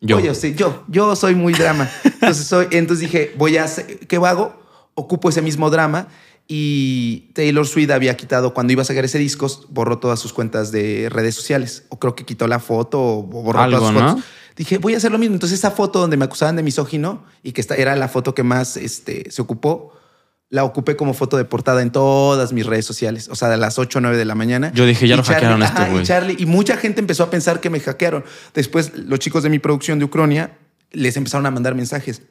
Yo. 0.01 0.17
Oye, 0.17 0.35
sí, 0.35 0.53
yo, 0.55 0.83
yo 0.87 1.15
soy 1.15 1.35
muy 1.35 1.53
drama. 1.53 1.89
Entonces, 2.03 2.45
soy, 2.45 2.67
entonces 2.71 3.09
dije, 3.09 3.33
voy 3.37 3.57
a 3.57 3.63
hacer, 3.63 3.99
¿qué 3.99 4.17
hago? 4.17 4.61
Ocupo 4.95 5.29
ese 5.29 5.41
mismo 5.41 5.69
drama 5.69 6.07
y 6.47 7.29
Taylor 7.33 7.67
Swift 7.67 7.91
había 7.91 8.15
quitado, 8.15 8.53
cuando 8.53 8.71
iba 8.71 8.81
a 8.81 8.85
sacar 8.85 9.03
ese 9.03 9.17
disco, 9.17 9.47
borró 9.69 9.99
todas 9.99 10.19
sus 10.19 10.31
cuentas 10.31 10.71
de 10.71 11.09
redes 11.09 11.35
sociales. 11.35 11.83
O 11.89 11.99
creo 11.99 12.15
que 12.15 12.25
quitó 12.25 12.47
la 12.47 12.59
foto 12.59 13.01
o 13.01 13.23
borró 13.23 13.59
Algo, 13.59 13.79
todas 13.79 13.93
sus 13.93 14.01
¿no? 14.01 14.09
fotos. 14.09 14.25
Dije, 14.55 14.77
voy 14.77 14.93
a 14.93 14.97
hacer 14.97 15.11
lo 15.11 15.17
mismo. 15.17 15.35
Entonces, 15.35 15.59
esa 15.59 15.71
foto 15.71 15.99
donde 15.99 16.15
me 16.15 16.25
acusaban 16.25 16.55
de 16.55 16.63
misógino 16.63 17.23
y 17.43 17.51
que 17.51 17.61
esta 17.61 17.75
era 17.75 17.95
la 17.95 18.07
foto 18.07 18.33
que 18.33 18.43
más 18.43 18.77
este, 18.77 19.29
se 19.29 19.41
ocupó, 19.41 19.93
la 20.49 20.63
ocupé 20.63 20.95
como 20.95 21.13
foto 21.13 21.35
de 21.37 21.43
portada 21.45 21.81
en 21.81 21.91
todas 21.91 22.53
mis 22.53 22.65
redes 22.65 22.85
sociales. 22.85 23.27
O 23.29 23.35
sea, 23.35 23.49
de 23.49 23.57
las 23.57 23.77
8 23.79 23.99
o 23.99 24.01
9 24.01 24.15
de 24.17 24.25
la 24.25 24.35
mañana. 24.35 24.71
Yo 24.73 24.85
dije, 24.85 25.07
ya 25.07 25.15
Y 25.15 25.17
lo 25.17 25.23
hackearon 25.23 25.61
a 25.61 25.65
este 25.65 25.77
ajá, 25.81 25.89
y 25.89 25.91
güey. 25.91 26.05
Charlie, 26.05 26.35
y 26.39 26.45
mucha 26.45 26.77
gente 26.77 27.01
empezó 27.01 27.23
a 27.23 27.29
pensar 27.29 27.59
que 27.59 27.69
me 27.69 27.79
hackearon. 27.81 28.23
Después, 28.53 28.93
los 28.95 29.19
chicos 29.19 29.43
de 29.43 29.49
mi 29.49 29.59
producción 29.59 29.99
de 29.99 30.05
Ucronia 30.05 30.57
les 30.91 31.17
empezaron 31.17 31.45
a 31.45 31.51
mandar 31.51 31.75
mensajes 31.75 32.21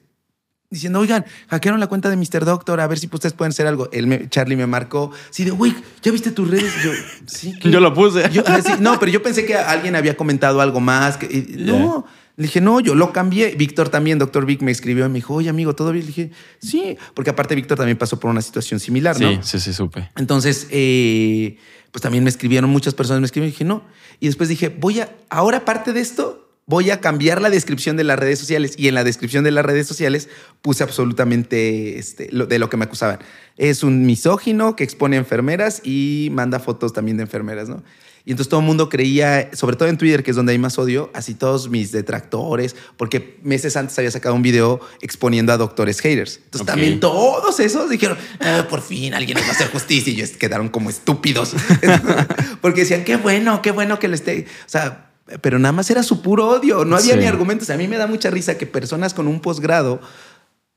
diciendo, 0.69 0.99
oigan, 0.99 1.25
hackearon 1.49 1.79
la 1.79 1.87
cuenta 1.87 2.11
de 2.11 2.17
Mr. 2.17 2.45
Doctor, 2.45 2.81
a 2.81 2.87
ver 2.89 2.99
si 2.99 3.09
ustedes 3.13 3.35
pueden 3.35 3.51
hacer 3.51 3.67
algo. 3.69 3.89
Él 3.93 4.07
me- 4.09 4.29
Charlie 4.29 4.57
me 4.57 4.67
marcó, 4.67 5.13
sí, 5.31 5.45
de, 5.45 5.53
güey, 5.53 5.73
¿ya 6.03 6.11
viste 6.11 6.33
tus 6.33 6.51
redes? 6.51 6.73
Y 6.83 6.85
yo, 6.87 6.93
sí. 7.27 7.55
¿qué?". 7.61 7.71
Yo 7.71 7.79
lo 7.81 7.95
puse. 7.95 8.29
Yo, 8.33 8.43
ah, 8.47 8.59
no, 8.81 8.99
pero 8.99 9.13
yo 9.13 9.23
pensé 9.23 9.47
que 9.47 9.55
alguien 9.57 9.95
había 9.95 10.17
comentado 10.17 10.61
algo 10.61 10.81
más. 10.81 11.19
que- 11.19 11.27
y- 11.27 11.55
no, 11.59 12.05
le 12.37 12.43
dije, 12.45 12.61
no, 12.61 12.81
yo 12.81 12.95
lo 12.95 13.13
cambié. 13.13 13.55
Víctor 13.57 13.89
también, 13.89 14.19
doctor 14.19 14.45
Vic, 14.47 14.61
me 14.63 14.71
escribió 14.71 15.07
y 15.07 15.09
me 15.09 15.15
dijo, 15.17 15.35
oye, 15.35 15.49
amigo, 15.49 15.75
¿todo 15.75 15.93
bien? 15.93 16.05
Le 16.05 16.09
dije, 16.09 16.31
sí, 16.61 16.97
porque 17.15 17.31
aparte 17.31 17.55
Víctor 17.55 17.79
también 17.79 17.97
pasó 17.97 18.21
por 18.21 18.31
una 18.31 18.43
situación 18.43 18.79
similar, 18.81 19.19
¿no? 19.21 19.31
Sí, 19.31 19.39
sí, 19.43 19.61
sí, 19.61 19.73
supe. 19.73 20.11
Entonces, 20.17 20.67
eh, 20.71 21.57
pues 21.93 22.03
también 22.03 22.25
me 22.25 22.31
escribieron, 22.31 22.69
muchas 22.71 22.93
personas 22.95 23.21
me 23.21 23.27
escribieron 23.27 23.49
y 23.51 23.53
dije, 23.53 23.65
no. 23.65 23.85
Y 24.21 24.27
después 24.27 24.49
dije, 24.49 24.69
voy 24.69 25.01
a, 25.01 25.15
ahora 25.31 25.59
aparte 25.59 25.93
de 25.95 26.01
esto, 26.01 26.43
voy 26.67 26.91
a 26.91 27.01
cambiar 27.01 27.41
la 27.41 27.49
descripción 27.49 27.97
de 27.97 28.05
las 28.05 28.19
redes 28.19 28.39
sociales. 28.39 28.75
Y 28.77 28.89
en 28.89 28.95
la 28.95 29.05
descripción 29.05 29.45
de 29.45 29.53
las 29.53 29.65
redes 29.65 29.87
sociales 29.87 30.29
puse 30.63 30.83
absolutamente 30.83 31.99
este, 31.99 32.29
lo- 32.33 32.47
de 32.47 32.59
lo 32.59 32.69
que 32.69 32.77
me 32.77 32.85
acusaban. 32.85 33.19
Es 33.57 33.83
un 33.83 34.05
misógino 34.05 34.77
que 34.77 34.85
expone 34.85 35.17
a 35.17 35.21
enfermeras 35.21 35.81
y 35.85 36.29
manda 36.33 36.59
fotos 36.61 36.93
también 36.93 37.17
de 37.17 37.23
enfermeras, 37.23 37.69
¿no? 37.69 37.83
Y 38.27 38.33
entonces 38.33 38.51
todo 38.51 38.59
el 38.61 38.67
mundo 38.67 38.89
creía, 38.89 39.51
sobre 39.55 39.77
todo 39.77 39.89
en 39.89 39.97
Twitter, 39.97 40.23
que 40.25 40.31
es 40.33 40.37
donde 40.37 40.51
hay 40.53 40.59
más 40.59 40.77
odio, 40.79 41.11
así 41.15 41.35
todos 41.35 41.71
mis 41.71 41.93
detractores, 41.93 42.75
porque 42.97 43.39
meses 43.45 43.77
antes 43.77 43.97
había 43.99 44.11
sacado 44.11 44.35
un 44.35 44.43
video 44.43 44.81
exponiendo 45.01 45.53
a 45.53 45.57
doctores 45.57 46.01
haters. 46.01 46.41
Entonces 46.45 46.67
también 46.67 46.99
todos 46.99 47.61
esos 47.61 47.89
dijeron, 47.89 48.19
"Ah, 48.41 48.67
por 48.69 48.83
fin 48.83 49.15
alguien 49.15 49.37
nos 49.39 49.45
va 49.47 49.51
a 49.51 49.53
hacer 49.53 49.71
justicia. 49.71 50.13
Y 50.13 50.17
ellos 50.17 50.31
quedaron 50.31 50.69
como 50.69 50.91
estúpidos. 50.91 51.55
Porque 52.61 52.81
decían, 52.81 53.05
qué 53.05 53.17
bueno, 53.17 53.63
qué 53.63 53.71
bueno 53.71 53.99
que 54.01 54.09
lo 54.09 54.15
esté. 54.17 54.47
O 54.67 54.69
sea, 54.69 55.13
pero 55.41 55.59
nada 55.61 55.73
más 55.73 55.89
era 55.91 56.03
su 56.03 56.21
puro 56.21 56.49
odio. 56.49 56.85
No 56.85 56.97
había 56.97 57.15
Sí. 57.15 57.21
ni 57.21 57.27
argumentos. 57.27 57.71
A 57.71 57.77
mí 57.77 57.87
me 57.87 57.97
da 57.97 58.09
mucha 58.09 58.31
risa 58.31 58.59
que 58.59 58.67
personas 58.67 59.15
con 59.15 59.29
un 59.29 59.41
posgrado 59.41 60.01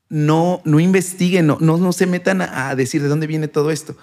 no, 0.08 0.60
no 0.64 0.80
investiguen, 0.80 1.46
no, 1.46 1.58
no, 1.60 1.78
no 1.78 1.92
se 1.92 2.06
metan 2.06 2.42
a, 2.42 2.68
a 2.70 2.76
decir 2.76 3.02
de 3.02 3.08
dónde 3.08 3.26
viene 3.26 3.48
todo 3.48 3.70
esto. 3.70 3.96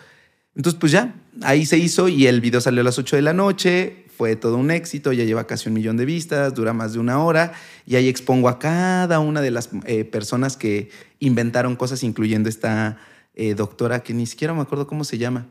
Entonces, 0.58 0.80
pues 0.80 0.92
ya, 0.92 1.14
ahí 1.44 1.68
se 1.68 1.78
hizo 1.78 2.10
y 2.10 2.26
el 2.26 2.42
video 2.42 2.60
salió 2.60 2.82
a 2.82 2.84
las 2.84 2.98
8 2.98 3.16
de 3.16 3.22
la 3.22 3.32
noche. 3.32 4.06
Fue 4.18 4.36
todo 4.36 4.58
un 4.58 4.72
éxito, 4.72 5.14
ya 5.14 5.24
lleva 5.24 5.46
casi 5.46 5.70
un 5.70 5.76
millón 5.76 5.98
de 5.98 6.06
vistas, 6.06 6.56
dura 6.56 6.74
más 6.74 6.94
de 6.94 7.00
una 7.00 7.24
hora 7.24 7.54
y 7.86 7.96
ahí 7.96 8.10
expongo 8.10 8.50
a 8.50 8.58
cada 8.58 9.20
una 9.20 9.42
de 9.42 9.52
las 9.52 9.70
eh, 9.86 10.04
personas 10.04 10.58
que 10.58 10.90
inventaron 11.20 11.76
cosas, 11.76 12.02
incluyendo 12.02 12.50
esta 12.50 12.98
eh, 13.36 13.54
doctora 13.54 14.02
que 14.02 14.16
ni 14.16 14.26
siquiera 14.26 14.56
me 14.56 14.62
acuerdo 14.62 14.88
cómo 14.88 15.04
se 15.04 15.20
llama. 15.20 15.46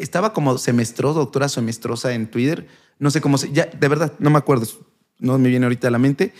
Estaba 0.00 0.32
como 0.32 0.56
semestro, 0.56 1.12
doctora 1.12 1.50
semestrosa 1.50 2.14
en 2.14 2.30
Twitter. 2.30 2.66
No 2.98 3.10
sé 3.10 3.20
cómo 3.20 3.36
se. 3.36 3.52
Ya, 3.52 3.66
de 3.66 3.88
verdad, 3.88 4.14
no 4.18 4.30
me 4.30 4.38
acuerdo. 4.38 4.66
No 5.18 5.38
me 5.38 5.50
viene 5.50 5.66
ahorita 5.66 5.88
a 5.88 5.90
la 5.90 5.98
mente. 5.98 6.32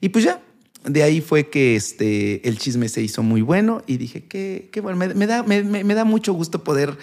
Y 0.00 0.08
pues 0.08 0.24
ya, 0.24 0.42
de 0.84 1.04
ahí 1.04 1.20
fue 1.20 1.48
que 1.48 1.76
este, 1.76 2.48
el 2.48 2.58
chisme 2.58 2.88
se 2.88 3.02
hizo 3.02 3.22
muy 3.22 3.40
bueno 3.40 3.82
y 3.86 3.98
dije, 3.98 4.24
qué, 4.24 4.68
qué 4.72 4.80
bueno, 4.80 4.98
me, 4.98 5.26
da, 5.26 5.44
me 5.44 5.94
da 5.94 6.04
mucho 6.04 6.32
gusto 6.32 6.64
poder... 6.64 6.98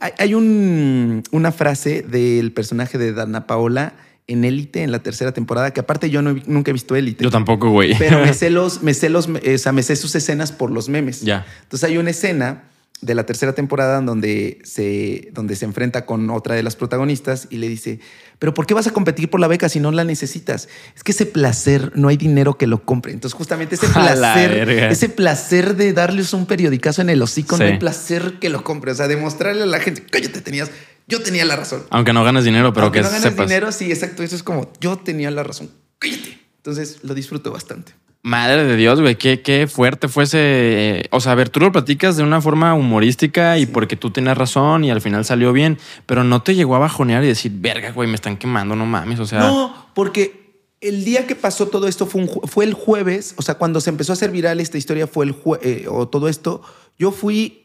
hay 0.00 0.12
hay 0.18 0.34
un- 0.34 1.22
una 1.32 1.52
frase 1.52 2.02
del 2.02 2.52
personaje 2.52 2.98
de 2.98 3.12
Dana 3.12 3.46
Paola 3.46 3.94
en 4.26 4.44
Élite, 4.44 4.82
en 4.82 4.90
la 4.90 5.00
tercera 5.00 5.32
temporada, 5.32 5.72
que 5.72 5.80
aparte 5.80 6.08
yo 6.08 6.22
no 6.22 6.34
nunca 6.46 6.70
he 6.70 6.72
visto 6.72 6.96
Élite. 6.96 7.22
Yo 7.24 7.30
tampoco, 7.30 7.70
güey. 7.70 7.94
Pero 7.98 8.20
me 8.20 8.32
sé 8.34 8.48
los, 8.50 8.82
me 8.82 8.94
sé 8.94 9.10
los, 9.10 9.28
o 9.28 9.58
sea, 9.58 9.72
me 9.72 9.82
sé 9.82 9.96
sus 9.96 10.14
escenas 10.14 10.50
por 10.50 10.70
los 10.70 10.88
memes. 10.88 11.20
Ya. 11.20 11.44
Entonces 11.64 11.88
hay 11.90 11.98
una 11.98 12.10
escena 12.10 12.64
de 13.00 13.14
la 13.14 13.26
tercera 13.26 13.52
temporada 13.54 14.00
donde 14.00 14.58
se, 14.64 15.28
donde 15.32 15.56
se 15.56 15.66
enfrenta 15.66 16.06
con 16.06 16.30
otra 16.30 16.54
de 16.54 16.62
las 16.62 16.74
protagonistas 16.74 17.48
y 17.50 17.58
le 17.58 17.68
dice, 17.68 18.00
pero 18.38 18.54
¿por 18.54 18.66
qué 18.66 18.72
vas 18.72 18.86
a 18.86 18.92
competir 18.92 19.28
por 19.28 19.40
la 19.40 19.46
beca 19.46 19.68
si 19.68 19.78
no 19.78 19.92
la 19.92 20.04
necesitas? 20.04 20.68
Es 20.96 21.04
que 21.04 21.12
ese 21.12 21.26
placer, 21.26 21.92
no 21.96 22.08
hay 22.08 22.16
dinero 22.16 22.56
que 22.56 22.66
lo 22.66 22.82
compre. 22.84 23.12
Entonces 23.12 23.36
justamente 23.36 23.74
ese 23.74 23.86
placer, 23.92 24.68
ese 24.70 25.08
placer 25.10 25.76
de 25.76 25.92
darles 25.92 26.32
un 26.32 26.46
periodicazo 26.46 27.02
en 27.02 27.10
el 27.10 27.20
hocico, 27.20 27.58
no 27.58 27.64
Sí. 27.66 27.72
hay 27.72 27.78
placer 27.78 28.38
que 28.40 28.48
lo 28.48 28.64
compre. 28.64 28.92
O 28.92 28.94
sea, 28.94 29.06
demostrarle 29.06 29.64
a 29.64 29.66
la 29.66 29.80
gente, 29.80 30.02
cállate, 30.10 30.40
tenías, 30.40 30.70
yo 31.06 31.20
tenía 31.22 31.44
la 31.44 31.56
razón. 31.56 31.82
Aunque 31.90 32.14
no 32.14 32.24
ganes 32.24 32.44
dinero, 32.44 32.72
pero 32.72 32.86
Aunque 32.86 33.00
que 33.00 33.02
no 33.04 33.10
ganes 33.10 33.22
sepas. 33.22 33.46
dinero, 33.46 33.70
sí, 33.70 33.90
exacto. 33.92 34.22
Eso 34.22 34.34
es 34.36 34.42
como, 34.42 34.72
yo 34.80 34.96
tenía 34.96 35.30
la 35.30 35.42
razón, 35.42 35.68
cállate. 35.98 36.38
Entonces 36.56 37.00
lo 37.02 37.12
disfruto 37.12 37.52
bastante. 37.52 37.92
Madre 38.26 38.64
de 38.64 38.76
Dios, 38.76 39.02
güey, 39.02 39.16
qué, 39.16 39.42
qué 39.42 39.66
fuerte 39.66 40.08
fue 40.08 40.24
ese. 40.24 40.38
eh, 40.40 41.08
O 41.10 41.20
sea, 41.20 41.32
a 41.32 41.34
ver, 41.34 41.50
tú 41.50 41.60
lo 41.60 41.70
platicas 41.70 42.16
de 42.16 42.22
una 42.22 42.40
forma 42.40 42.72
humorística 42.72 43.58
y 43.58 43.66
porque 43.66 43.96
tú 43.96 44.10
tenías 44.10 44.38
razón 44.38 44.82
y 44.82 44.90
al 44.90 45.02
final 45.02 45.26
salió 45.26 45.52
bien, 45.52 45.76
pero 46.06 46.24
no 46.24 46.40
te 46.42 46.54
llegó 46.54 46.74
a 46.74 46.78
bajonear 46.78 47.22
y 47.22 47.26
decir, 47.26 47.52
verga, 47.54 47.90
güey, 47.92 48.08
me 48.08 48.14
están 48.14 48.38
quemando, 48.38 48.74
no 48.76 48.86
mames. 48.86 49.20
O 49.20 49.26
sea, 49.26 49.40
No, 49.40 49.88
porque 49.94 50.64
el 50.80 51.04
día 51.04 51.26
que 51.26 51.36
pasó 51.36 51.68
todo 51.68 51.86
esto 51.86 52.06
fue, 52.06 52.22
un 52.22 52.30
fue 52.48 52.64
el 52.64 52.72
jueves, 52.72 53.34
o 53.36 53.42
sea, 53.42 53.56
cuando 53.56 53.82
se 53.82 53.90
empezó 53.90 54.12
a 54.12 54.14
hacer 54.14 54.30
viral 54.30 54.58
esta 54.58 54.78
historia 54.78 55.06
fue 55.06 55.26
el 55.26 55.34
jue- 55.34 55.58
eh, 55.62 55.84
o 55.90 56.08
todo 56.08 56.28
esto, 56.28 56.62
yo 56.98 57.10
fui 57.12 57.63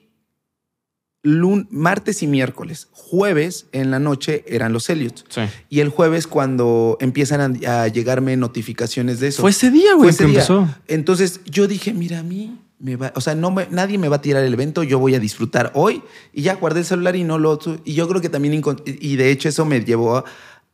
lun- 1.24 1.68
martes 1.72 2.24
y 2.24 2.28
miércoles. 2.28 2.88
Jueves 2.92 3.68
en 3.72 3.92
la 3.92 4.00
noche 4.00 4.44
eran 4.48 4.72
los 4.74 4.90
Elliot. 4.90 5.26
sí. 5.30 5.42
Y 5.70 5.80
el 5.82 5.90
jueves 5.90 6.28
cuando 6.28 6.98
empiezan 7.02 7.60
a, 7.66 7.84
a 7.84 7.88
llegarme 7.88 8.38
notificaciones 8.38 9.20
de 9.20 9.28
eso. 9.30 9.42
Fue 9.42 9.52
ese 9.52 9.72
día, 9.72 9.96
güey, 9.96 10.10
que 10.16 10.24
día. 10.26 10.34
empezó. 10.36 10.68
Entonces 10.88 11.42
yo 11.46 11.68
dije, 11.68 11.94
mira, 11.94 12.20
a 12.20 12.24
mí 12.24 12.58
me 12.80 12.96
va, 12.96 13.12
o 13.16 13.22
sea, 13.22 13.36
no 13.36 13.52
me- 13.52 13.68
nadie 13.70 13.98
me 13.98 14.08
va 14.08 14.18
a 14.18 14.22
tirar 14.22 14.44
el 14.44 14.54
evento, 14.54 14.84
yo 14.84 15.00
voy 15.00 15.14
a 15.16 15.20
disfrutar 15.20 15.72
hoy 15.76 16.02
y 16.34 16.44
ya 16.44 16.56
guardé 16.56 16.80
el 16.80 16.86
celular 16.86 17.16
y 17.18 17.26
no 17.26 17.38
lo 17.38 17.60
y 17.84 17.94
yo 17.94 18.08
creo 18.08 18.22
que 18.22 18.30
también 18.30 18.62
y 18.86 19.16
de 19.18 19.32
hecho 19.32 19.50
eso 19.50 19.66
me 19.66 19.82
llevó 19.84 20.18
a, 20.18 20.26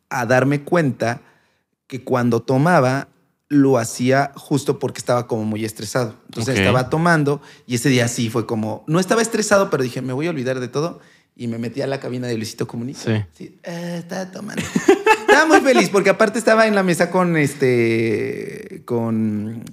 a 0.10 0.25
darme 0.27 0.62
cuenta 0.62 1.21
que 1.88 2.03
cuando 2.03 2.41
tomaba 2.41 3.08
lo 3.47 3.77
hacía 3.77 4.31
justo 4.36 4.79
porque 4.79 4.99
estaba 4.99 5.27
como 5.27 5.45
muy 5.45 5.65
estresado. 5.65 6.15
Entonces 6.25 6.58
estaba 6.58 6.89
tomando 6.89 7.41
y 7.67 7.75
ese 7.75 7.89
día 7.89 8.08
sí 8.08 8.29
fue 8.29 8.45
como 8.45 8.84
no 8.88 8.99
estaba 8.99 9.21
estresado, 9.21 9.69
pero 9.69 9.84
dije, 9.84 10.01
me 10.01 10.13
voy 10.13 10.27
a 10.27 10.31
olvidar 10.31 10.60
de 10.60 10.67
todo 10.67 10.99
y 11.36 11.47
me 11.47 11.58
metí 11.58 11.81
a 11.81 11.88
la 11.88 11.99
cabina 11.99 12.27
de 12.27 12.38
Luisito 12.38 12.67
Comunica. 12.67 13.27
Sí. 13.34 13.60
eh, 13.63 13.97
estaba 13.99 14.31
tomando. 14.31 14.63
estaba 15.21 15.45
muy 15.45 15.60
feliz 15.62 15.89
porque 15.89 16.10
aparte 16.10 16.39
estaba 16.39 16.65
en 16.65 16.75
la 16.75 16.84
mesa 16.84 17.12
con 17.12 17.38
este 17.38 18.81
con 18.86 19.63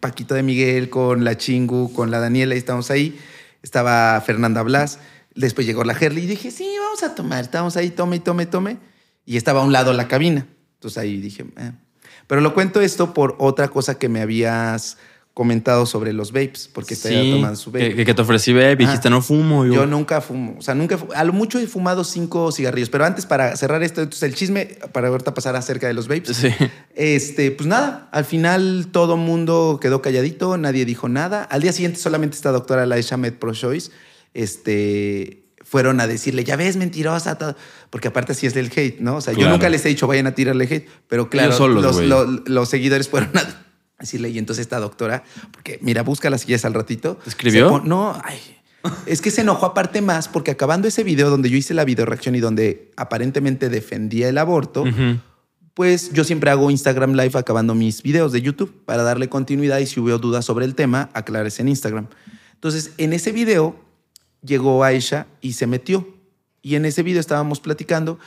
Paquito 0.00 0.34
de 0.34 0.42
Miguel, 0.42 0.88
con 0.88 1.24
la 1.24 1.36
Chingu, 1.36 1.92
con 1.92 2.10
la 2.10 2.20
Daniela 2.20 2.54
y 2.54 2.58
estábamos 2.58 2.90
ahí. 2.90 3.18
Estaba 3.62 4.20
Fernanda 4.20 4.62
Blas. 4.62 5.00
Después 5.34 5.66
llegó 5.66 5.84
la 5.84 5.92
Herli 5.92 6.22
y 6.22 6.26
dije, 6.26 6.50
sí, 6.50 6.68
vamos 6.80 7.02
a 7.02 7.14
tomar. 7.14 7.44
Estábamos 7.44 7.76
ahí, 7.76 7.90
tome, 7.90 8.20
tome, 8.20 8.46
tome. 8.46 8.78
Y 9.24 9.36
estaba 9.36 9.60
a 9.60 9.64
un 9.64 9.72
lado 9.72 9.92
la 9.92 10.08
cabina. 10.08 10.46
Entonces 10.74 10.98
ahí 10.98 11.18
dije, 11.18 11.44
eh. 11.56 11.72
Pero 12.28 12.40
lo 12.40 12.54
cuento 12.54 12.80
esto 12.80 13.12
por 13.12 13.34
otra 13.40 13.66
cosa 13.68 13.98
que 13.98 14.08
me 14.08 14.20
habías 14.20 14.96
comentado 15.34 15.86
sobre 15.86 16.12
los 16.12 16.32
vapes, 16.32 16.68
porque 16.72 16.94
estaba 16.94 17.22
Sí, 17.22 17.30
tomando 17.30 17.54
su 17.56 17.70
vape. 17.70 18.04
que, 18.04 18.12
te 18.12 18.22
ofrecí, 18.22 18.50
y 18.50 18.58
Ajá. 18.58 18.74
dijiste, 18.74 19.08
no 19.08 19.22
fumo. 19.22 19.64
Yo, 19.64 19.72
Yo 19.74 19.86
nunca 19.86 20.20
fumo, 20.20 20.56
o 20.58 20.62
sea, 20.62 20.74
nunca, 20.74 20.98
a 21.14 21.22
lo 21.22 21.32
mucho 21.32 21.60
he 21.60 21.66
fumado 21.68 22.02
cinco 22.02 22.50
cigarrillos, 22.50 22.90
pero 22.90 23.04
antes 23.04 23.24
para 23.24 23.54
cerrar 23.56 23.84
esto, 23.84 24.00
entonces 24.02 24.24
el 24.24 24.34
chisme, 24.34 24.78
para 24.92 25.06
ahorita 25.06 25.34
pasar 25.34 25.54
acerca 25.54 25.86
de 25.86 25.94
los 25.94 26.08
vapes, 26.08 26.36
Sí. 26.36 26.48
este, 26.96 27.52
pues 27.52 27.68
nada, 27.68 28.08
al 28.10 28.24
final 28.24 28.88
todo 28.90 29.16
mundo 29.16 29.78
quedó 29.80 30.02
calladito, 30.02 30.56
nadie 30.58 30.84
dijo 30.84 31.08
nada. 31.08 31.44
Al 31.44 31.62
día 31.62 31.72
siguiente 31.72 32.00
solamente 32.00 32.34
esta 32.34 32.50
doctora, 32.50 32.84
la 32.86 33.00
Shamed 33.00 33.34
Pro 33.34 33.54
Choice, 33.54 33.92
este, 34.34 35.44
fueron 35.68 36.00
a 36.00 36.06
decirle, 36.06 36.44
ya 36.44 36.56
ves, 36.56 36.76
mentirosa, 36.76 37.36
todo. 37.36 37.54
porque 37.90 38.08
aparte 38.08 38.32
así 38.32 38.46
es 38.46 38.56
el 38.56 38.70
hate, 38.74 39.00
¿no? 39.00 39.16
O 39.16 39.20
sea, 39.20 39.34
yo 39.34 39.50
nunca 39.50 39.68
les 39.68 39.84
he 39.84 39.88
dicho 39.88 40.06
vayan 40.06 40.26
a 40.26 40.34
tirarle 40.34 40.64
hate, 40.64 40.88
pero 41.08 41.28
claro, 41.28 41.52
solos, 41.52 42.00
los, 42.46 42.68
seguidores 42.68 43.08
fueron 43.08 43.36
a 43.36 43.44
decirle, 44.00 44.30
y 44.30 44.38
entonces 44.38 44.62
esta 44.62 44.78
doctora, 44.78 45.24
porque 45.52 45.78
mira, 45.82 46.02
búscala 46.02 46.38
si 46.38 46.46
quieres 46.46 46.64
al 46.64 46.72
ratito. 46.72 47.18
¿Te 47.22 47.28
escribió? 47.28 47.68
Pon- 47.68 47.88
no, 47.88 48.18
ay. 48.24 48.38
Es 49.04 49.20
que 49.20 49.30
se 49.30 49.42
enojó 49.42 49.66
aparte 49.66 50.00
más 50.00 50.28
porque 50.28 50.52
acabando 50.52 50.88
ese 50.88 51.04
video 51.04 51.28
donde 51.28 51.50
yo 51.50 51.56
hice 51.58 51.74
la 51.74 51.84
video 51.84 52.06
reacción 52.06 52.34
y 52.34 52.40
donde 52.40 52.92
aparentemente 52.96 53.68
defendía 53.68 54.28
el 54.28 54.38
aborto, 54.38 54.84
pues 55.74 56.12
yo 56.12 56.24
siempre 56.24 56.50
hago 56.50 56.70
Instagram 56.70 57.12
Live 57.12 57.38
acabando 57.38 57.74
mis 57.74 58.02
videos 58.02 58.32
de 58.32 58.40
YouTube 58.40 58.84
para 58.86 59.02
darle 59.02 59.28
continuidad 59.28 59.80
y 59.80 59.86
si 59.86 60.00
hubo 60.00 60.16
dudas 60.16 60.44
sobre 60.44 60.64
el 60.64 60.74
tema, 60.74 61.10
aclares 61.12 61.60
en 61.60 61.68
Instagram. 61.68 62.06
Entonces, 62.54 62.92
en 62.96 63.12
ese 63.12 63.32
video 63.32 63.87
llegó 64.42 64.84
Aisha 64.84 65.26
y 65.40 65.54
se 65.54 65.66
metió. 65.66 66.06
Y 66.62 66.74
en 66.74 66.84
ese 66.84 67.02
video 67.02 67.20
estábamos 67.20 67.60
platicando 67.60 68.18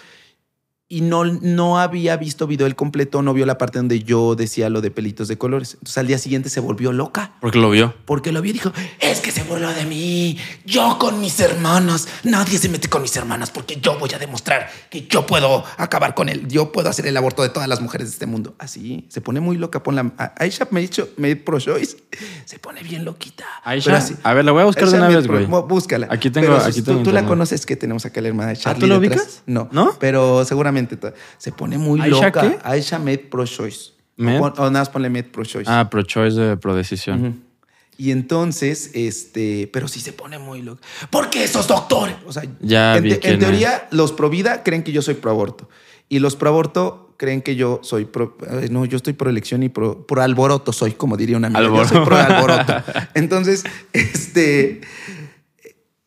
y 0.93 0.99
no, 0.99 1.23
no 1.23 1.79
había 1.79 2.17
visto 2.17 2.47
video 2.47 2.67
el 2.67 2.75
completo, 2.75 3.21
no 3.21 3.33
vio 3.33 3.45
la 3.45 3.57
parte 3.57 3.79
donde 3.79 4.03
yo 4.03 4.35
decía 4.35 4.69
lo 4.69 4.81
de 4.81 4.91
pelitos 4.91 5.29
de 5.29 5.37
colores. 5.37 5.75
Entonces 5.75 5.97
al 5.99 6.07
día 6.07 6.17
siguiente 6.17 6.49
se 6.49 6.59
volvió 6.59 6.91
loca. 6.91 7.31
Porque 7.39 7.59
lo 7.59 7.69
vio. 7.69 7.93
Porque 8.03 8.33
lo 8.33 8.41
vio 8.41 8.49
y 8.49 8.53
dijo, 8.53 8.73
es 8.99 9.21
que 9.21 9.31
se 9.31 9.43
burló 9.43 9.71
de 9.73 9.85
mí, 9.85 10.37
yo 10.65 10.97
con 10.99 11.21
mis 11.21 11.39
hermanos, 11.39 12.09
nadie 12.25 12.57
se 12.57 12.67
mete 12.67 12.89
con 12.89 13.01
mis 13.03 13.15
hermanas 13.15 13.51
porque 13.51 13.79
yo 13.81 13.97
voy 13.99 14.09
a 14.13 14.19
demostrar 14.19 14.69
que 14.89 15.07
yo 15.07 15.25
puedo 15.25 15.63
acabar 15.77 16.13
con 16.13 16.27
él, 16.27 16.45
yo 16.49 16.73
puedo 16.73 16.89
hacer 16.89 17.07
el 17.07 17.15
aborto 17.15 17.41
de 17.41 17.47
todas 17.49 17.69
las 17.69 17.79
mujeres 17.79 18.07
de 18.07 18.11
este 18.13 18.25
mundo. 18.25 18.53
Así, 18.59 19.05
se 19.07 19.21
pone 19.21 19.39
muy 19.39 19.55
loca, 19.55 19.81
pon 19.83 19.95
la... 19.95 20.11
a- 20.17 20.33
Aisha 20.39 20.67
me 20.71 20.79
ha 20.79 20.81
dicho, 20.81 21.07
made 21.15 21.37
pro-choice, 21.37 21.95
se 22.43 22.59
pone 22.59 22.83
bien 22.83 23.05
loquita. 23.05 23.45
Aisha, 23.63 23.95
así- 23.95 24.15
a 24.23 24.33
ver, 24.33 24.43
la 24.43 24.51
voy 24.51 24.63
a 24.63 24.65
buscar 24.65 24.89
de 24.89 24.97
una 24.97 25.07
vez, 25.07 25.25
Pro- 25.25 25.47
güey. 25.47 25.63
Búscala. 25.69 26.07
Aquí 26.09 26.29
tengo- 26.29 26.47
Pero 26.47 26.57
aquí 26.65 26.81
tú- 26.81 26.85
tengo 26.91 26.99
Tú, 27.03 27.11
la 27.11 27.21
internet. 27.21 27.29
conoces 27.29 27.65
que 27.65 27.77
tenemos 27.77 28.05
acá 28.05 28.19
la 28.19 28.27
hermana 28.27 28.49
de 28.49 28.57
Charlie. 28.57 28.81
¿tú 28.81 28.87
lo 28.87 28.97
ubicas? 28.97 29.43
No, 29.45 29.69
¿No? 29.71 29.95
pero 29.99 30.43
seguramente 30.43 30.80
se 31.37 31.51
pone 31.51 31.77
muy 31.77 31.99
¿Aisha 32.01 32.25
loca. 32.27 32.41
qué? 32.41 32.57
Aisha 32.63 32.99
Made 32.99 33.19
pro-choice. 33.19 33.91
Med? 34.17 34.39
Pon- 34.39 34.53
O 34.57 34.61
nada 34.65 34.79
más 34.81 34.89
ponle 34.89 35.09
Made 35.09 35.23
pro-choice. 35.25 35.69
Ah, 35.71 35.89
pro 35.89 36.03
choice 36.03 36.39
de 36.39 36.57
pro 36.57 36.75
decisión. 36.75 37.43
Y 37.97 38.11
entonces, 38.11 38.89
este, 38.93 39.69
pero 39.71 39.87
sí 39.87 39.99
se 39.99 40.11
pone 40.13 40.39
muy 40.39 40.61
loco. 40.61 40.81
Porque 41.11 41.43
esos 41.43 41.67
doctores, 41.67 42.15
o 42.25 42.31
sea, 42.33 42.43
Ya 42.59 42.97
en, 42.97 43.03
vi 43.03 43.09
te- 43.11 43.19
quién 43.19 43.33
en 43.35 43.39
teoría, 43.39 43.87
los 43.91 44.11
pro 44.11 44.29
vida 44.29 44.63
creen 44.63 44.81
que 44.83 44.91
yo 44.91 45.01
soy 45.01 45.13
pro 45.15 45.31
aborto. 45.31 45.69
Y 46.09 46.19
los 46.19 46.35
pro 46.35 46.49
aborto 46.49 47.13
creen 47.17 47.41
que 47.43 47.55
yo 47.55 47.79
soy 47.83 48.05
pro. 48.05 48.35
eh, 48.49 48.69
No, 48.71 48.85
yo 48.85 48.97
estoy 48.97 49.13
pro 49.13 49.29
elección 49.29 49.61
y 49.63 49.69
pro, 49.69 50.05
pro 50.07 50.21
alboroto, 50.23 50.73
soy 50.73 50.93
como 50.93 51.15
diría 51.15 51.37
una 51.37 51.47
amiga. 51.47 51.61
Yo 51.61 51.67
Alboroto. 51.67 51.93
soy 51.95 52.05
pro 52.05 52.17
alboroto. 52.17 52.73
Entonces, 53.13 53.63
este. 53.93 54.81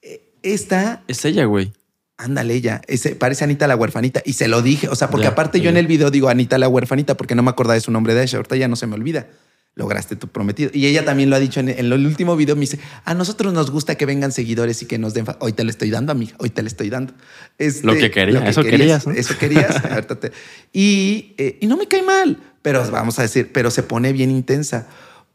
eh, 0.03 0.33
Esta, 0.43 1.03
Es 1.07 1.25
ella, 1.25 1.45
güey. 1.45 1.73
Ándale, 2.17 2.55
ella, 2.55 2.81
ese, 2.87 3.15
parece 3.17 3.45
Anita 3.45 3.67
la 3.67 3.77
huerfanita. 3.77 4.23
Y 4.25 4.35
se 4.35 4.49
lo 4.49 4.63
dije, 4.63 4.89
o 4.89 4.95
sea, 4.95 5.11
porque 5.11 5.25
Ya, 5.25 5.31
aparte 5.31 5.61
yo 5.61 5.71
en 5.71 5.77
el 5.77 5.87
video 5.87 6.11
digo 6.11 6.29
Anita 6.29 6.59
la 6.59 6.69
huerfanita 6.69 7.17
porque 7.17 7.35
no 7.35 7.43
me 7.43 7.51
acordaba 7.51 7.75
de 7.75 7.81
su 7.81 7.91
nombre 7.91 8.15
de 8.15 8.23
ella. 8.23 8.37
Ahorita 8.39 8.57
ya 8.57 8.69
no 8.69 8.77
se 8.77 8.87
me 8.87 8.95
olvida. 8.95 9.27
Lograste 9.77 10.15
tu 10.15 10.29
prometido. 10.29 10.71
Y 10.73 10.87
ella 10.87 11.05
también 11.05 11.31
lo 11.31 11.35
ha 11.37 11.41
dicho 11.41 11.59
en, 11.59 11.69
en 11.69 11.93
el 11.93 12.07
último 12.07 12.37
video. 12.37 12.55
Me 12.55 12.61
dice, 12.61 12.79
a 13.05 13.13
nosotros 13.15 13.53
nos 13.53 13.73
gusta 13.73 13.97
que 13.97 14.07
vengan 14.07 14.31
seguidores 14.31 14.81
y 14.83 14.87
que 14.87 14.99
nos 14.99 15.15
den... 15.15 15.27
fa-". 15.27 15.37
Hoy 15.41 15.53
te 15.53 15.65
lo 15.65 15.71
estoy 15.71 15.91
dando, 15.91 16.13
amiga. 16.13 16.35
Hoy 16.39 16.51
te 16.51 16.63
lo 16.63 16.69
estoy 16.69 16.91
dando. 16.91 17.13
Este, 17.59 17.85
Lo 17.85 17.95
que 17.95 18.09
quería, 18.13 18.49
eso 18.49 18.63
querías, 18.63 19.05
¿no? 19.07 19.13
Eso 19.13 19.37
querías. 19.37 19.85
Ahorita 19.91 20.15
te- 20.21 20.31
y, 20.73 21.35
eh, 21.39 21.59
y 21.61 21.67
no 21.67 21.77
me 21.77 21.89
cae 21.89 22.05
mal. 22.05 22.39
Pero 22.63 22.89
vamos 22.93 23.19
a 23.19 23.23
decir, 23.23 23.51
pero 23.53 23.73
se 23.73 23.83
pone 23.83 24.13
bien 24.13 24.31
intensa. 24.31 24.87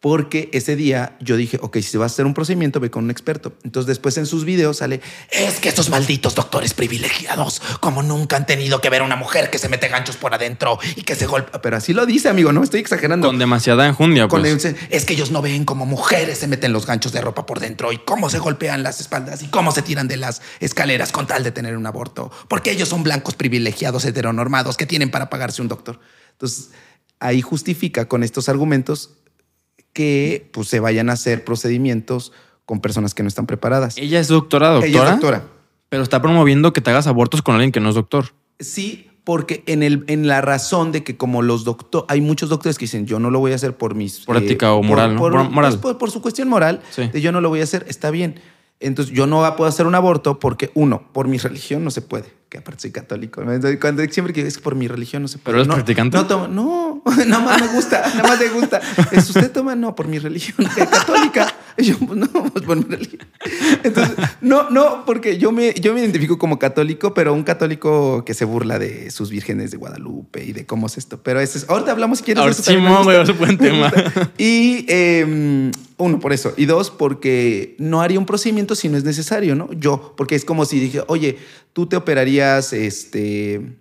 Porque 0.02 0.50
ese 0.54 0.78
día 0.78 1.18
yo 1.20 1.36
dije, 1.36 1.60
ok, 1.62 1.76
si 1.78 1.84
se 1.84 1.98
va 1.98 2.06
a 2.06 2.08
hacer 2.08 2.26
un 2.26 2.34
procedimiento, 2.34 2.80
ve 2.80 2.90
con 2.90 3.04
un 3.04 3.12
experto. 3.12 3.52
Entonces 3.66 3.86
después 3.88 4.18
en 4.18 4.26
sus 4.26 4.46
videos 4.46 4.78
sale, 4.78 5.02
es 5.30 5.60
que 5.60 5.68
esos 5.68 5.90
malditos 5.90 6.36
doctores 6.36 6.74
privilegiados, 6.74 7.62
como 7.82 8.02
nunca 8.02 8.38
han 8.38 8.46
tenido 8.46 8.80
que 8.80 8.90
ver 8.90 9.02
a 9.02 9.04
una 9.04 9.18
mujer 9.18 9.50
que 9.50 9.58
se 9.58 9.68
mete 9.68 9.90
ganchos 9.90 10.16
por 10.16 10.34
adentro 10.34 10.80
y 10.96 11.02
que 11.02 11.16
se 11.16 11.26
golpea. 11.26 11.62
Pero 11.62 11.76
así 11.76 11.94
lo 11.94 12.06
dice, 12.06 12.30
amigo, 12.30 12.54
no 12.54 12.64
estoy 12.64 12.80
exagerando. 12.80 13.28
Con 13.28 13.40
demasiada 13.40 13.86
enjundia, 13.88 14.30
Con 14.30 14.42
pues. 14.42 14.64
el- 14.64 14.78
es 14.90 15.04
que 15.04 15.14
ellos 15.14 15.32
no 15.32 15.42
ven 15.42 15.66
como 15.66 15.86
mujeres 15.86 16.38
se 16.38 16.48
meten 16.48 16.72
los 16.72 16.86
ganchos 16.86 17.12
de 17.12 17.20
ropa 17.20 17.46
por 17.46 17.60
dentro 17.60 17.92
y 17.92 17.98
cómo 17.98 18.30
se 18.30 18.40
golpean 18.40 18.84
las 18.84 19.02
espaldas 19.02 19.44
y 19.44 19.48
cómo 19.48 19.74
se 19.74 19.82
tiran 19.82 20.08
de 20.08 20.16
las 20.16 20.42
escaleras 20.62 21.12
con 21.12 21.28
tal 21.28 21.44
de 21.44 21.52
tener 21.52 21.76
un 21.76 21.86
aborto. 21.86 22.32
Porque 22.48 22.72
ellos 22.72 22.88
son 22.88 23.04
blancos 23.04 23.36
privilegiados 23.36 24.06
heteronormados 24.06 24.78
que 24.78 24.86
tienen 24.86 25.12
para 25.12 25.30
pagarse 25.30 25.62
un 25.62 25.68
doctor. 25.68 26.00
Entonces, 26.32 26.70
ahí 27.20 27.42
justifica 27.42 28.08
con 28.08 28.24
estos 28.24 28.48
argumentos 28.48 29.10
que 29.94 30.50
pues, 30.54 30.68
se 30.68 30.80
vayan 30.80 31.10
a 31.10 31.14
hacer 31.14 31.44
procedimientos 31.44 32.32
con 32.66 32.82
personas 32.82 33.14
que 33.14 33.24
no 33.24 33.28
están 33.30 33.46
preparadas. 33.48 33.98
Ella 33.98 34.20
es 34.20 34.28
doctora, 34.28 34.70
doctora. 34.70 34.88
Ella 34.90 35.04
es 35.06 35.12
doctora. 35.12 35.44
Pero 35.90 36.04
está 36.04 36.22
promoviendo 36.22 36.72
que 36.74 36.82
te 36.82 36.92
hagas 36.92 37.08
abortos 37.08 37.42
con 37.42 37.56
alguien 37.56 37.72
que 37.72 37.80
no 37.80 37.90
es 37.90 37.96
doctor. 37.96 38.34
Sí, 38.60 39.10
porque 39.24 39.64
en, 39.66 39.82
el, 39.84 40.04
en 40.08 40.28
la 40.28 40.42
razón 40.42 40.92
de 40.92 41.04
que 41.04 41.18
como 41.18 41.42
los 41.42 41.64
doctores, 41.64 42.06
hay 42.10 42.22
muchos 42.22 42.50
doctores 42.50 42.78
que 42.78 42.86
dicen, 42.86 43.06
yo 43.08 43.20
no 43.20 43.32
lo 43.32 43.40
voy 43.40 43.52
a 43.52 43.56
hacer 43.56 43.76
por 43.76 43.96
mis... 43.96 44.20
Por 44.26 44.38
ética 44.38 44.74
o 44.74 44.84
moral, 44.84 45.16
¿no? 45.16 45.20
Por, 45.20 45.32
Por 45.34 45.50
moral. 45.50 45.72
pues, 45.74 45.82
por- 45.82 45.98
por 45.98 46.12
su 46.12 46.22
cuestión 46.22 46.48
moral, 46.48 46.82
Sí. 46.92 47.08
de 47.08 47.22
yo 47.22 47.32
no 47.32 47.42
lo 47.42 47.50
voy 47.50 47.62
a 47.62 47.64
hacer, 47.64 47.86
está 47.90 48.12
bien. 48.12 48.40
Entonces 48.80 49.14
yo 49.14 49.28
no 49.28 49.56
puedo 49.56 49.68
hacer 49.68 49.86
un 49.88 49.96
aborto 49.96 50.40
porque, 50.40 50.72
uno, 50.74 51.04
por 51.12 51.28
mi 51.28 51.38
religión 51.38 51.84
no 51.84 51.92
se 51.92 52.02
puede, 52.02 52.32
que 52.50 52.58
aparte 52.58 52.82
soy 52.82 52.92
católico. 52.92 53.44
Cuando 53.80 54.04
siempre 54.10 54.34
que 54.34 54.42
es 54.42 54.58
que 54.58 54.64
por 54.64 54.74
mi 54.76 54.88
religión 54.88 55.22
no 55.22 55.28
se 55.28 55.38
puede. 55.38 55.46
¿Pero 55.46 55.58
eres 55.60 55.68
no, 55.68 55.74
practicante? 55.76 56.18
No, 56.18 56.28
tomo- 56.28 56.48
no, 56.48 57.04
nada 57.28 57.44
más 57.46 57.62
me 57.62 57.68
gusta, 57.68 58.02
nada 58.16 58.28
más 58.28 58.40
me 58.40 58.50
gusta. 58.50 58.82
Es, 59.12 59.30
¿Usted 59.30 59.52
toma? 59.52 59.76
No, 59.76 59.96
por 59.96 60.08
mi 60.08 60.18
religión, 60.18 60.68
católica. 60.76 61.54
Y 61.78 61.84
yo, 61.84 61.98
pues, 62.00 62.18
no, 62.18 62.28
pues 62.28 62.66
por 62.66 62.76
mi 62.78 62.84
religión. 62.84 63.22
Entonces, 63.84 64.16
no, 64.42 64.70
no, 64.72 65.06
porque 65.06 65.38
yo 65.38 65.52
me, 65.52 65.74
yo 65.76 65.94
me 65.94 66.00
identifico 66.02 66.40
como 66.40 66.58
católico, 66.58 67.14
pero 67.14 67.34
un 67.34 67.44
católico 67.44 68.26
que 68.26 68.34
se 68.34 68.46
burla 68.46 68.80
de 68.80 69.12
sus 69.12 69.30
vírgenes 69.30 69.70
de 69.72 69.78
Guadalupe 69.78 70.44
y 70.44 70.52
de 70.52 70.66
cómo 70.66 70.88
es 70.88 70.98
esto. 70.98 71.22
Pero 71.22 71.40
ese 71.40 71.60
es, 71.60 71.70
ahorita 71.70 71.92
hablamos 71.92 72.18
si 72.18 72.24
quieres. 72.26 72.42
Ahora 72.42 72.54
Simón, 72.54 73.04
güey, 73.04 73.18
gusta. 73.20 73.32
ese 73.32 73.40
buen 73.40 73.58
tema. 73.60 73.94
Y 74.40 74.86
eh, 74.90 75.72
uno, 75.98 76.20
por 76.20 76.34
eso. 76.34 76.54
Y 76.58 76.66
dos, 76.66 76.90
porque 76.90 77.76
no 77.78 78.02
haría 78.02 78.18
un 78.18 78.26
procedimiento 78.26 78.74
si 78.74 78.90
no 78.90 78.98
es 78.98 79.04
necesario, 79.04 79.56
¿no? 79.56 79.72
Yo, 79.74 80.16
porque 80.18 80.36
es 80.36 80.46
como 80.46 80.66
si 80.66 80.80
dije, 80.80 81.04
oye, 81.08 81.38
tú 81.74 81.88
te 81.88 81.96
operarías, 81.96 82.74
este, 82.74 83.78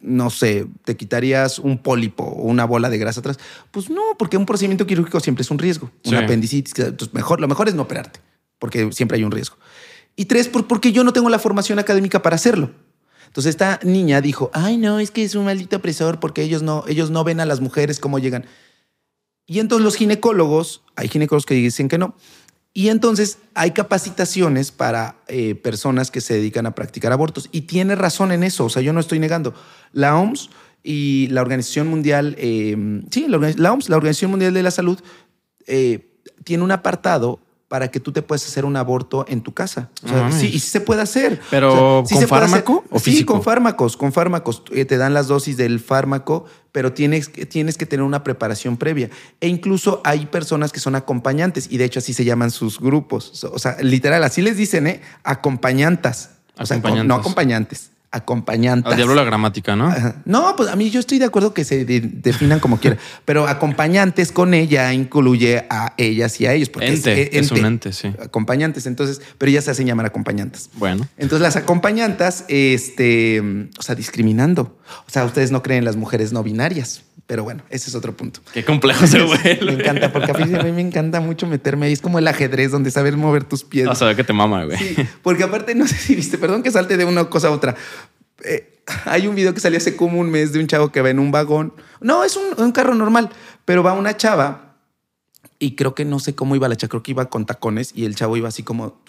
no 0.00 0.30
sé, 0.30 0.66
te 0.84 0.96
quitarías 0.96 1.58
un 1.58 1.78
pólipo 1.78 2.24
o 2.24 2.42
una 2.42 2.64
bola 2.64 2.90
de 2.90 2.98
grasa 2.98 3.20
atrás. 3.20 3.38
Pues 3.70 3.90
no, 3.90 4.02
porque 4.18 4.36
un 4.36 4.46
procedimiento 4.46 4.86
quirúrgico 4.86 5.20
siempre 5.20 5.42
es 5.42 5.50
un 5.50 5.58
riesgo. 5.58 5.90
Sí. 6.02 6.10
Una 6.10 6.20
apendicitis, 6.20 6.78
entonces 6.78 7.14
mejor, 7.14 7.40
lo 7.40 7.48
mejor 7.48 7.68
es 7.68 7.74
no 7.74 7.82
operarte, 7.82 8.20
porque 8.58 8.92
siempre 8.92 9.16
hay 9.18 9.24
un 9.24 9.30
riesgo. 9.30 9.56
Y 10.16 10.26
tres, 10.26 10.48
por, 10.48 10.66
porque 10.66 10.92
yo 10.92 11.04
no 11.04 11.12
tengo 11.12 11.28
la 11.28 11.38
formación 11.38 11.78
académica 11.78 12.22
para 12.22 12.36
hacerlo. 12.36 12.70
Entonces 13.26 13.50
esta 13.50 13.80
niña 13.82 14.20
dijo, 14.20 14.50
ay 14.52 14.76
no, 14.76 15.00
es 15.00 15.10
que 15.10 15.24
es 15.24 15.34
un 15.34 15.46
maldito 15.46 15.76
opresor 15.76 16.20
porque 16.20 16.42
ellos 16.42 16.62
no, 16.62 16.84
ellos 16.86 17.10
no 17.10 17.24
ven 17.24 17.40
a 17.40 17.46
las 17.46 17.60
mujeres 17.60 17.98
cómo 17.98 18.20
llegan. 18.20 18.46
Y 19.44 19.58
entonces 19.58 19.84
los 19.84 19.96
ginecólogos, 19.96 20.82
hay 20.94 21.08
ginecólogos 21.08 21.44
que 21.44 21.54
dicen 21.54 21.88
que 21.88 21.98
no. 21.98 22.14
Y 22.76 22.88
entonces 22.88 23.38
hay 23.54 23.70
capacitaciones 23.70 24.72
para 24.72 25.14
eh, 25.28 25.54
personas 25.54 26.10
que 26.10 26.20
se 26.20 26.34
dedican 26.34 26.66
a 26.66 26.74
practicar 26.74 27.12
abortos. 27.12 27.48
Y 27.52 27.62
tiene 27.62 27.94
razón 27.94 28.32
en 28.32 28.42
eso, 28.42 28.64
o 28.64 28.68
sea, 28.68 28.82
yo 28.82 28.92
no 28.92 28.98
estoy 28.98 29.20
negando. 29.20 29.54
La 29.92 30.18
OMS 30.18 30.50
y 30.82 31.28
la 31.28 31.40
Organización 31.40 31.86
Mundial, 31.86 32.34
eh, 32.36 32.76
sí, 33.12 33.26
la, 33.28 33.38
OMS, 33.38 33.88
la 33.88 33.96
Organización 33.96 34.32
Mundial 34.32 34.52
de 34.52 34.62
la 34.64 34.72
Salud, 34.72 34.98
eh, 35.68 36.18
tiene 36.42 36.64
un 36.64 36.72
apartado 36.72 37.38
para 37.74 37.90
que 37.90 37.98
tú 37.98 38.12
te 38.12 38.22
puedas 38.22 38.46
hacer 38.46 38.64
un 38.64 38.76
aborto 38.76 39.24
en 39.28 39.40
tu 39.40 39.52
casa. 39.52 39.90
O 40.04 40.08
sea, 40.08 40.30
sí, 40.30 40.46
y 40.46 40.60
sí 40.60 40.68
se 40.70 40.80
puede 40.80 41.02
hacer. 41.02 41.40
Pero, 41.50 42.02
O 42.02 42.06
sea, 42.06 42.18
sí 42.20 42.24
¿con 42.24 42.28
fármaco 42.38 42.84
o 42.88 43.00
Sí, 43.00 43.10
físico? 43.10 43.32
con 43.32 43.42
fármacos, 43.42 43.96
con 43.96 44.12
fármacos. 44.12 44.62
Eh, 44.70 44.84
Te 44.84 44.96
dan 44.96 45.12
las 45.12 45.26
dosis 45.26 45.56
del 45.56 45.80
fármaco, 45.80 46.44
pero 46.70 46.92
tienes, 46.92 47.28
que- 47.28 47.46
tienes 47.46 47.76
que 47.76 47.84
tener 47.84 48.04
una 48.04 48.22
preparación 48.22 48.76
previa. 48.76 49.10
E 49.40 49.48
incluso 49.48 50.00
hay 50.04 50.26
personas 50.26 50.70
que 50.70 50.78
son 50.78 50.94
acompañantes, 50.94 51.66
y 51.68 51.76
de 51.78 51.84
hecho 51.86 51.98
así 51.98 52.14
se 52.14 52.24
llaman 52.24 52.52
sus 52.52 52.78
grupos. 52.78 53.42
O 53.42 53.58
sea, 53.58 53.76
literal, 53.80 54.22
así 54.22 54.40
les 54.40 54.56
dicen, 54.56 54.86
¿eh? 54.86 55.00
Acompañantas. 55.24 56.30
O 56.56 56.64
sea, 56.66 56.76
Acompañantes. 56.76 57.08
no 57.08 57.14
acompañantes, 57.16 57.90
acompañantas. 58.14 58.92
Al 58.92 58.96
diablo 58.96 59.14
la 59.14 59.24
gramática, 59.24 59.76
¿no? 59.76 59.92
No, 60.24 60.54
pues 60.56 60.68
a 60.68 60.76
mí 60.76 60.88
yo 60.90 61.00
estoy 61.00 61.18
de 61.18 61.24
acuerdo 61.26 61.52
que 61.52 61.64
se 61.64 61.84
de- 61.84 62.00
definan 62.00 62.60
como 62.60 62.78
quieran, 62.78 62.98
pero 63.24 63.46
acompañantes 63.48 64.32
con 64.32 64.54
ella 64.54 64.92
incluye 64.92 65.66
a 65.68 65.94
ellas 65.96 66.40
y 66.40 66.46
a 66.46 66.52
ellos. 66.52 66.68
Porque 66.70 66.88
Ente, 66.94 67.38
es 67.38 67.50
un 67.50 67.64
ente, 67.64 67.92
sí. 67.92 68.12
Acompañantes, 68.22 68.86
entonces, 68.86 69.20
pero 69.38 69.50
ellas 69.50 69.64
se 69.64 69.72
hacen 69.72 69.86
llamar 69.86 70.06
acompañantes. 70.06 70.70
Bueno. 70.74 71.06
Entonces 71.18 71.40
las 71.42 71.56
acompañantas, 71.56 72.44
este, 72.48 73.40
o 73.78 73.82
sea, 73.82 73.94
discriminando. 73.94 74.78
O 75.06 75.10
sea, 75.10 75.24
ustedes 75.24 75.50
no 75.50 75.62
creen 75.62 75.78
en 75.80 75.84
las 75.84 75.96
mujeres 75.96 76.32
no 76.32 76.42
binarias, 76.42 77.02
pero 77.26 77.42
bueno, 77.42 77.62
ese 77.70 77.88
es 77.88 77.94
otro 77.94 78.16
punto. 78.16 78.40
Qué 78.52 78.64
complejo 78.64 79.06
se 79.06 79.22
vuelve. 79.22 79.58
Me 79.62 79.72
encanta, 79.72 80.12
porque 80.12 80.30
a 80.30 80.34
mí, 80.34 80.54
a 80.54 80.62
mí 80.62 80.72
me 80.72 80.82
encanta 80.82 81.20
mucho 81.20 81.46
meterme 81.46 81.86
ahí. 81.86 81.92
Es 81.92 82.00
como 82.00 82.18
el 82.18 82.28
ajedrez 82.28 82.70
donde 82.70 82.90
saber 82.90 83.16
mover 83.16 83.44
tus 83.44 83.64
pies. 83.64 83.88
A 83.88 84.04
ver 84.04 84.16
que 84.16 84.24
te 84.24 84.32
mama, 84.32 84.64
güey. 84.64 84.76
Sí, 84.76 84.96
porque 85.22 85.42
aparte, 85.42 85.74
no 85.74 85.86
sé 85.86 85.96
si 85.96 86.14
viste, 86.14 86.36
perdón 86.36 86.62
que 86.62 86.70
salte 86.70 86.96
de 86.96 87.04
una 87.04 87.24
cosa 87.24 87.48
a 87.48 87.50
otra. 87.50 87.76
Eh, 88.44 88.80
hay 89.06 89.26
un 89.26 89.34
video 89.34 89.54
que 89.54 89.60
salió 89.60 89.78
hace 89.78 89.96
como 89.96 90.20
un 90.20 90.30
mes 90.30 90.52
de 90.52 90.58
un 90.60 90.66
chavo 90.66 90.92
que 90.92 91.00
va 91.00 91.10
en 91.10 91.18
un 91.18 91.30
vagón. 91.30 91.72
No, 92.00 92.24
es 92.24 92.36
un, 92.36 92.62
un 92.62 92.72
carro 92.72 92.94
normal, 92.94 93.30
pero 93.64 93.82
va 93.82 93.94
una 93.94 94.16
chava 94.16 94.64
y 95.58 95.76
creo 95.76 95.94
que 95.94 96.04
no 96.04 96.18
sé 96.18 96.34
cómo 96.34 96.56
iba 96.56 96.68
la 96.68 96.76
chava, 96.76 96.90
creo 96.90 97.02
que 97.02 97.12
iba 97.12 97.30
con 97.30 97.46
tacones 97.46 97.92
y 97.94 98.04
el 98.04 98.14
chavo 98.14 98.36
iba 98.36 98.48
así 98.48 98.62
como... 98.62 99.00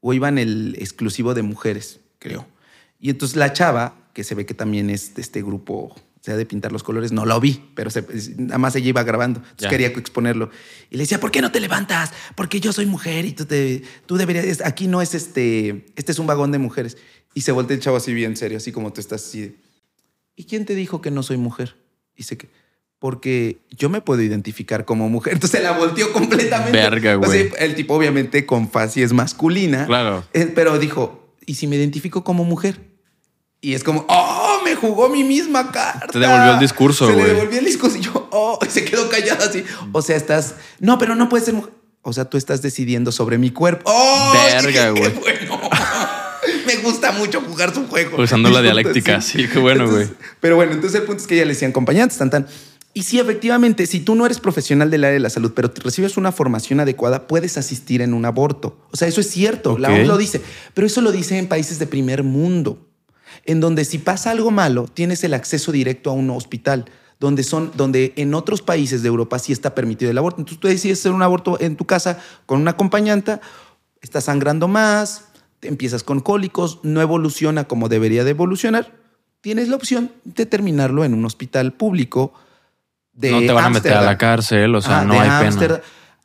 o 0.00 0.12
iba 0.12 0.28
en 0.28 0.38
el 0.38 0.76
exclusivo 0.78 1.34
de 1.34 1.42
mujeres, 1.42 2.00
creo. 2.18 2.46
Y 3.00 3.10
entonces 3.10 3.36
la 3.36 3.52
chava, 3.52 3.94
que 4.12 4.24
se 4.24 4.34
ve 4.34 4.46
que 4.46 4.54
también 4.54 4.90
es 4.90 5.14
de 5.14 5.22
este 5.22 5.42
grupo, 5.42 5.96
sea, 6.22 6.36
de 6.36 6.44
pintar 6.46 6.70
los 6.72 6.82
colores, 6.82 7.12
no 7.12 7.24
lo 7.24 7.40
vi, 7.40 7.62
pero 7.74 7.90
se- 7.90 8.04
nada 8.36 8.58
más 8.58 8.76
ella 8.76 8.88
iba 8.88 9.02
grabando. 9.02 9.40
Entonces 9.40 9.68
quería 9.68 9.86
exponerlo. 9.88 10.50
Y 10.90 10.96
le 10.96 11.04
decía, 11.04 11.18
¿por 11.20 11.30
qué 11.30 11.40
no 11.40 11.50
te 11.50 11.60
levantas? 11.60 12.12
Porque 12.34 12.60
yo 12.60 12.72
soy 12.72 12.86
mujer 12.86 13.24
y 13.24 13.32
tú, 13.32 13.46
te, 13.46 13.82
tú 14.06 14.16
deberías, 14.16 14.60
aquí 14.64 14.86
no 14.86 15.00
es 15.00 15.14
este, 15.14 15.86
este 15.96 16.12
es 16.12 16.18
un 16.18 16.26
vagón 16.26 16.52
de 16.52 16.58
mujeres. 16.58 16.98
Y 17.34 17.40
se 17.42 17.52
voltea 17.52 17.76
el 17.76 17.82
chavo 17.82 17.96
así 17.96 18.12
bien 18.12 18.36
serio, 18.36 18.58
así 18.58 18.70
como 18.72 18.92
tú 18.92 19.00
estás 19.00 19.24
así. 19.24 19.56
¿Y 20.36 20.44
quién 20.44 20.64
te 20.66 20.74
dijo 20.74 21.00
que 21.00 21.10
no 21.10 21.22
soy 21.22 21.36
mujer? 21.36 21.76
Dice 22.16 22.36
que, 22.36 22.48
porque 22.98 23.58
yo 23.70 23.88
me 23.88 24.00
puedo 24.02 24.20
identificar 24.20 24.84
como 24.84 25.08
mujer. 25.08 25.32
Entonces 25.40 25.62
la 25.62 25.72
volteó 25.72 26.12
completamente. 26.12 26.72
Verga, 26.76 27.18
O 27.18 27.22
sea, 27.22 27.28
güey. 27.44 27.52
el 27.58 27.74
tipo 27.74 27.94
obviamente 27.94 28.44
con 28.46 28.68
facies 28.70 29.12
masculina. 29.12 29.86
Claro. 29.86 30.24
Eh, 30.34 30.50
Pero 30.54 30.78
dijo, 30.78 31.34
¿y 31.46 31.54
si 31.54 31.66
me 31.66 31.76
identifico 31.76 32.24
como 32.24 32.44
mujer? 32.44 32.90
Y 33.62 33.74
es 33.74 33.84
como, 33.84 34.06
¡oh! 34.08 34.39
Me 34.64 34.74
jugó 34.76 35.08
mi 35.08 35.24
misma 35.24 35.70
carta. 35.72 36.06
Te 36.08 36.18
devolvió 36.18 36.52
el 36.54 36.58
discurso, 36.58 37.06
Se 37.06 37.12
güey. 37.12 37.24
le 37.26 37.32
devolvió 37.34 37.58
el 37.58 37.64
discurso 37.64 37.96
y 37.96 38.00
yo, 38.00 38.28
¡oh! 38.32 38.58
Y 38.66 38.66
se 38.70 38.84
quedó 38.84 39.08
callada 39.08 39.46
así. 39.46 39.64
O 39.92 40.02
sea, 40.02 40.16
estás, 40.16 40.54
no, 40.78 40.98
pero 40.98 41.14
no 41.14 41.28
puedes 41.28 41.44
ser 41.46 41.54
mujer. 41.54 41.72
O 42.02 42.12
sea, 42.12 42.24
tú 42.24 42.38
estás 42.38 42.62
decidiendo 42.62 43.12
sobre 43.12 43.36
mi 43.38 43.50
cuerpo. 43.50 43.82
¡Oh! 43.92 44.32
Verga, 44.32 44.92
Dije, 44.92 44.94
¡Qué 44.94 45.18
güey. 45.18 45.18
bueno! 45.46 45.60
me 46.66 46.76
gusta 46.76 47.12
mucho 47.12 47.40
jugar 47.42 47.74
su 47.74 47.86
juego. 47.86 48.22
Usando 48.22 48.48
la 48.50 48.62
dialéctica, 48.62 49.20
sí, 49.20 49.46
qué 49.48 49.58
bueno, 49.58 49.88
güey. 49.90 50.08
Pero 50.40 50.56
bueno, 50.56 50.72
entonces 50.72 51.00
el 51.00 51.06
punto 51.06 51.20
es 51.22 51.26
que 51.26 51.34
ella 51.34 51.44
le 51.44 51.52
decía 51.52 51.68
acompañantes, 51.68 52.16
tan, 52.18 52.30
tan. 52.30 52.46
Y 52.92 53.04
sí, 53.04 53.20
efectivamente, 53.20 53.86
si 53.86 54.00
tú 54.00 54.16
no 54.16 54.26
eres 54.26 54.40
profesional 54.40 54.90
del 54.90 55.04
área 55.04 55.14
de 55.14 55.20
la 55.20 55.30
salud, 55.30 55.52
pero 55.54 55.70
te 55.70 55.80
recibes 55.80 56.16
una 56.16 56.32
formación 56.32 56.80
adecuada, 56.80 57.28
puedes 57.28 57.56
asistir 57.56 58.02
en 58.02 58.14
un 58.14 58.24
aborto. 58.24 58.78
O 58.90 58.96
sea, 58.96 59.06
eso 59.06 59.20
es 59.20 59.30
cierto, 59.30 59.78
la. 59.78 59.90
OMS 59.90 60.06
lo 60.08 60.16
dice, 60.18 60.40
pero 60.74 60.86
eso 60.88 61.00
lo 61.00 61.12
dice 61.12 61.38
en 61.38 61.46
países 61.46 61.78
de 61.78 61.86
primer 61.86 62.24
mundo, 62.24 62.89
en 63.44 63.60
donde 63.60 63.84
si 63.84 63.98
pasa 63.98 64.30
algo 64.30 64.50
malo, 64.50 64.86
tienes 64.86 65.24
el 65.24 65.34
acceso 65.34 65.72
directo 65.72 66.10
a 66.10 66.14
un 66.14 66.30
hospital, 66.30 66.86
donde 67.18 67.42
son, 67.42 67.72
donde 67.76 68.12
en 68.16 68.34
otros 68.34 68.62
países 68.62 69.02
de 69.02 69.08
Europa 69.08 69.38
sí 69.38 69.52
está 69.52 69.74
permitido 69.74 70.10
el 70.10 70.18
aborto. 70.18 70.40
Entonces 70.40 70.60
tú 70.60 70.68
decides 70.68 71.00
hacer 71.00 71.12
un 71.12 71.22
aborto 71.22 71.60
en 71.60 71.76
tu 71.76 71.84
casa 71.84 72.18
con 72.46 72.60
una 72.60 72.72
acompañanta, 72.72 73.40
estás 74.00 74.24
sangrando 74.24 74.68
más, 74.68 75.26
te 75.60 75.68
empiezas 75.68 76.02
con 76.02 76.20
cólicos, 76.20 76.80
no 76.82 77.02
evoluciona 77.02 77.64
como 77.64 77.88
debería 77.88 78.24
de 78.24 78.30
evolucionar, 78.30 78.92
tienes 79.40 79.68
la 79.68 79.76
opción 79.76 80.10
de 80.24 80.46
terminarlo 80.46 81.04
en 81.04 81.14
un 81.14 81.24
hospital 81.24 81.72
público 81.72 82.32
de 83.12 83.30
no 83.30 83.40
te 83.40 83.52
van 83.52 83.64
a 83.66 83.70
meter 83.70 83.92
a 83.92 84.02
la 84.02 84.16
cárcel, 84.16 84.74
o 84.74 84.80
sea, 84.80 85.00
Ah, 85.00 85.04
no 85.04 85.20
hay 85.20 85.28
pena. 85.28 85.80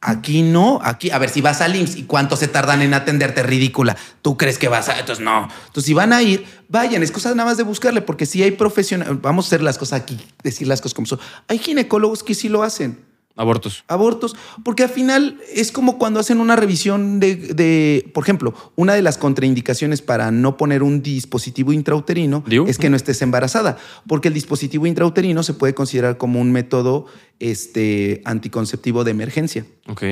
Aquí 0.08 0.44
no, 0.44 0.80
aquí, 0.84 1.10
a 1.10 1.18
ver, 1.18 1.30
si 1.30 1.41
vas 1.41 1.62
al 1.62 1.76
IMSS 1.76 1.96
y 1.96 2.04
cuánto 2.04 2.36
se 2.38 2.48
tardan 2.48 2.84
en 2.84 2.94
atenderte, 2.94 3.41
ridícula. 3.41 3.98
Tú 4.22 4.38
crees 4.38 4.60
que 4.60 4.68
vas 4.68 4.88
a. 4.88 5.00
Entonces, 5.00 5.26
no. 5.26 5.50
Entonces, 5.65 5.86
si 5.86 5.96
van 5.96 6.13
a 6.13 6.22
ir, 6.22 6.46
vayan, 6.70 7.02
es 7.02 7.12
cosa 7.12 7.34
nada 7.34 7.50
más 7.50 7.58
de 7.58 7.63
buscarle, 7.63 8.02
porque 8.04 8.28
si 8.28 8.44
hay 8.44 8.52
profesionales, 8.52 9.20
vamos 9.22 9.46
a 9.46 9.48
hacer 9.48 9.63
las 9.63 9.80
cosas 9.80 10.02
aquí, 10.02 10.20
decir 10.44 10.68
las 10.68 10.80
cosas 10.80 10.94
como 10.94 11.08
son. 11.08 11.20
Hay 11.48 11.58
ginecólogos 11.58 12.22
que 12.22 12.36
sí 12.36 12.50
lo 12.50 12.62
hacen 12.62 13.00
Abortos. 13.38 13.84
abortos, 13.89 14.36
porque 14.63 14.84
al 14.84 14.89
final 14.89 15.38
es 15.54 15.71
como 15.74 15.98
cuando 15.98 16.19
hacen 16.21 16.39
una 16.39 16.56
revisión 16.56 17.19
de, 17.19 17.36
de, 17.36 18.10
por 18.13 18.24
ejemplo, 18.24 18.54
una 18.78 18.93
de 18.93 19.02
las 19.02 19.17
contraindicaciones 19.17 20.02
para 20.02 20.32
no 20.32 20.56
poner 20.56 20.84
un 20.84 21.02
dispositivo 21.02 21.74
intrauterino 21.74 22.43
¿Diu? 22.48 22.65
es 22.67 22.78
que 22.78 22.89
no 22.89 22.95
estés 22.95 23.21
embarazada, 23.21 23.78
porque 24.08 24.30
el 24.30 24.34
dispositivo 24.34 24.86
intrauterino 24.88 25.43
se 25.43 25.54
puede 25.54 25.74
considerar 25.74 26.17
como 26.17 26.39
un 26.39 26.52
método 26.54 27.08
este, 27.39 28.21
anticonceptivo 28.26 29.04
de 29.04 29.12
emergencia. 29.12 29.65
Ok. 29.88 30.04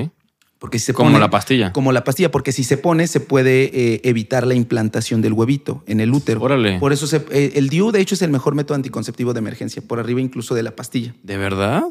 Porque 0.59 0.79
si 0.79 0.85
se 0.85 0.93
Como 0.93 1.09
pone- 1.09 1.19
la 1.19 1.29
pastilla. 1.29 1.73
Como 1.73 1.91
la 1.91 2.05
pastilla, 2.05 2.31
porque 2.31 2.53
si 2.53 2.63
se 2.63 2.77
pone, 2.77 3.07
se 3.07 3.19
puede 3.19 3.63
eh, 3.95 4.01
evitar 4.05 4.47
la 4.47 4.53
implantación 4.53 5.21
del 5.21 5.33
huevito 5.33 5.83
en 5.87 5.99
el 5.99 6.13
útero. 6.13 6.41
Órale. 6.41 6.79
Por 6.79 6.93
eso 6.93 7.05
se- 7.05 7.25
eh, 7.31 7.51
el 7.55 7.67
DIU, 7.67 7.91
de 7.91 7.99
hecho, 7.99 8.15
es 8.15 8.21
el 8.21 8.31
mejor 8.31 8.55
método 8.55 8.75
anticonceptivo 8.75 9.33
de 9.33 9.39
emergencia, 9.39 9.81
por 9.85 9.99
arriba 9.99 10.21
incluso 10.21 10.55
de 10.55 10.63
la 10.63 10.73
pastilla. 10.73 11.13
¿De 11.21 11.35
verdad? 11.35 11.83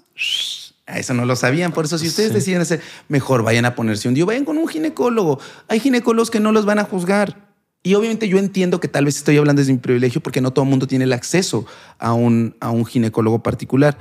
Eso 0.86 1.14
no 1.14 1.24
lo 1.24 1.36
sabían. 1.36 1.72
Por 1.72 1.84
eso, 1.84 1.96
si 1.98 2.08
ustedes 2.08 2.30
Sí. 2.30 2.34
deciden 2.34 2.60
hacer, 2.60 2.80
mejor 3.08 3.42
vayan 3.42 3.64
a 3.64 3.74
ponerse 3.74 4.08
un 4.08 4.14
DIU, 4.14 4.26
vayan 4.26 4.44
con 4.44 4.58
un 4.58 4.66
ginecólogo. 4.68 5.38
Hay 5.68 5.80
ginecólogos 5.80 6.30
que 6.30 6.40
no 6.40 6.52
los 6.52 6.64
van 6.64 6.78
a 6.78 6.84
juzgar. 6.84 7.52
Y 7.84 7.94
obviamente 7.94 8.28
yo 8.28 8.38
entiendo 8.38 8.78
que 8.80 8.88
tal 8.88 9.04
vez 9.04 9.16
estoy 9.16 9.36
hablando 9.38 9.60
desde 9.60 9.72
mi 9.72 9.78
privilegio 9.78 10.20
porque 10.20 10.40
no 10.40 10.52
todo 10.52 10.64
el 10.64 10.70
mundo 10.70 10.86
tiene 10.86 11.04
el 11.04 11.12
acceso 11.12 11.66
a 11.98 12.12
un, 12.12 12.56
a 12.60 12.70
un 12.70 12.84
ginecólogo 12.86 13.42
particular. 13.42 13.98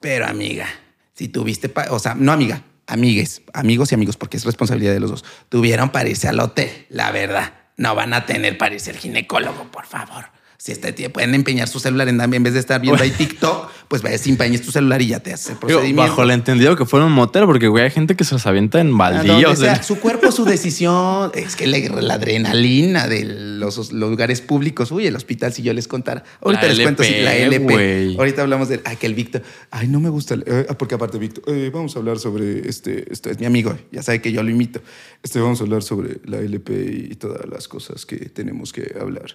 Pero 0.00 0.26
amiga, 0.26 0.66
si 1.14 1.28
tuviste, 1.28 1.72
o 1.90 1.98
sea, 1.98 2.14
no 2.14 2.32
amiga, 2.32 2.62
amigues, 2.86 3.40
amigos 3.54 3.92
y 3.92 3.94
amigos, 3.94 4.16
porque 4.18 4.36
es 4.36 4.44
responsabilidad 4.44 4.92
de 4.92 5.00
los 5.00 5.10
dos, 5.10 5.24
tuvieron 5.48 5.90
para 5.90 6.08
irse 6.10 6.28
al 6.28 6.38
hotel, 6.40 6.70
la 6.90 7.10
verdad. 7.12 7.54
No 7.78 7.94
van 7.94 8.12
a 8.12 8.26
tener 8.26 8.58
para 8.58 8.74
irse 8.74 8.90
al 8.90 8.98
ginecólogo, 8.98 9.64
por 9.72 9.86
favor. 9.86 10.26
Si 10.64 10.72
este 10.72 10.94
tío 10.94 11.12
pueden 11.12 11.34
empeñar 11.34 11.68
su 11.68 11.78
celular 11.78 12.08
en, 12.08 12.18
en 12.18 12.42
vez 12.42 12.54
de 12.54 12.58
estar 12.58 12.80
viendo 12.80 13.02
ahí 13.02 13.10
TikTok, 13.10 13.68
pues 13.86 14.00
vaya, 14.00 14.16
si 14.16 14.30
empeñes 14.30 14.62
tu 14.62 14.70
celular 14.72 15.02
y 15.02 15.08
ya 15.08 15.20
te 15.20 15.30
haces 15.34 15.48
el 15.50 15.54
Digo, 15.56 15.60
procedimiento. 15.68 16.02
bajo 16.10 16.22
el 16.22 16.30
entendido 16.30 16.74
que 16.74 16.86
fuera 16.86 17.04
un 17.04 17.12
motel, 17.12 17.44
porque 17.44 17.68
güey, 17.68 17.84
hay 17.84 17.90
gente 17.90 18.16
que 18.16 18.24
se 18.24 18.32
los 18.34 18.46
avienta 18.46 18.80
en 18.80 18.98
A 18.98 19.10
donde 19.10 19.28
baldíos. 19.28 19.58
sea, 19.58 19.74
en- 19.74 19.84
su 19.84 20.00
cuerpo, 20.00 20.32
su 20.32 20.46
decisión. 20.46 21.32
Es 21.34 21.54
que 21.56 21.66
la, 21.66 21.76
la 22.00 22.14
adrenalina 22.14 23.08
de 23.08 23.26
los, 23.26 23.76
los 23.76 23.92
lugares 23.92 24.40
públicos. 24.40 24.90
Uy, 24.90 25.06
el 25.06 25.14
hospital, 25.16 25.52
si 25.52 25.60
yo 25.62 25.74
les 25.74 25.86
contara. 25.86 26.24
Ahorita 26.40 26.62
La 26.62 26.68
les 26.72 26.80
cuento 26.82 27.02
si 27.02 27.10
la 27.20 27.36
LP. 27.36 28.14
Ahorita 28.18 28.40
hablamos 28.40 28.70
de. 28.70 28.80
Ay, 28.86 28.96
que 28.96 29.04
el 29.06 29.12
Víctor. 29.14 29.42
Ay, 29.70 29.88
no 29.88 30.00
me 30.00 30.08
gusta. 30.08 30.32
el- 30.32 30.44
eh, 30.46 30.66
porque 30.78 30.94
aparte, 30.94 31.18
Víctor, 31.18 31.44
eh, 31.48 31.70
vamos 31.74 31.94
a 31.94 31.98
hablar 31.98 32.18
sobre 32.18 32.66
este. 32.66 33.12
Esto 33.12 33.28
es 33.28 33.38
mi 33.38 33.44
amigo. 33.44 33.76
Ya 33.92 34.02
sabe 34.02 34.22
que 34.22 34.32
yo 34.32 34.42
lo 34.42 34.48
imito. 34.48 34.80
Este, 35.22 35.40
vamos 35.40 35.60
a 35.60 35.64
hablar 35.64 35.82
sobre 35.82 36.20
la 36.24 36.38
LP 36.38 36.72
y 37.10 37.14
todas 37.16 37.42
las 37.50 37.68
cosas 37.68 38.06
que 38.06 38.16
tenemos 38.30 38.72
que 38.72 38.94
hablar. 38.98 39.26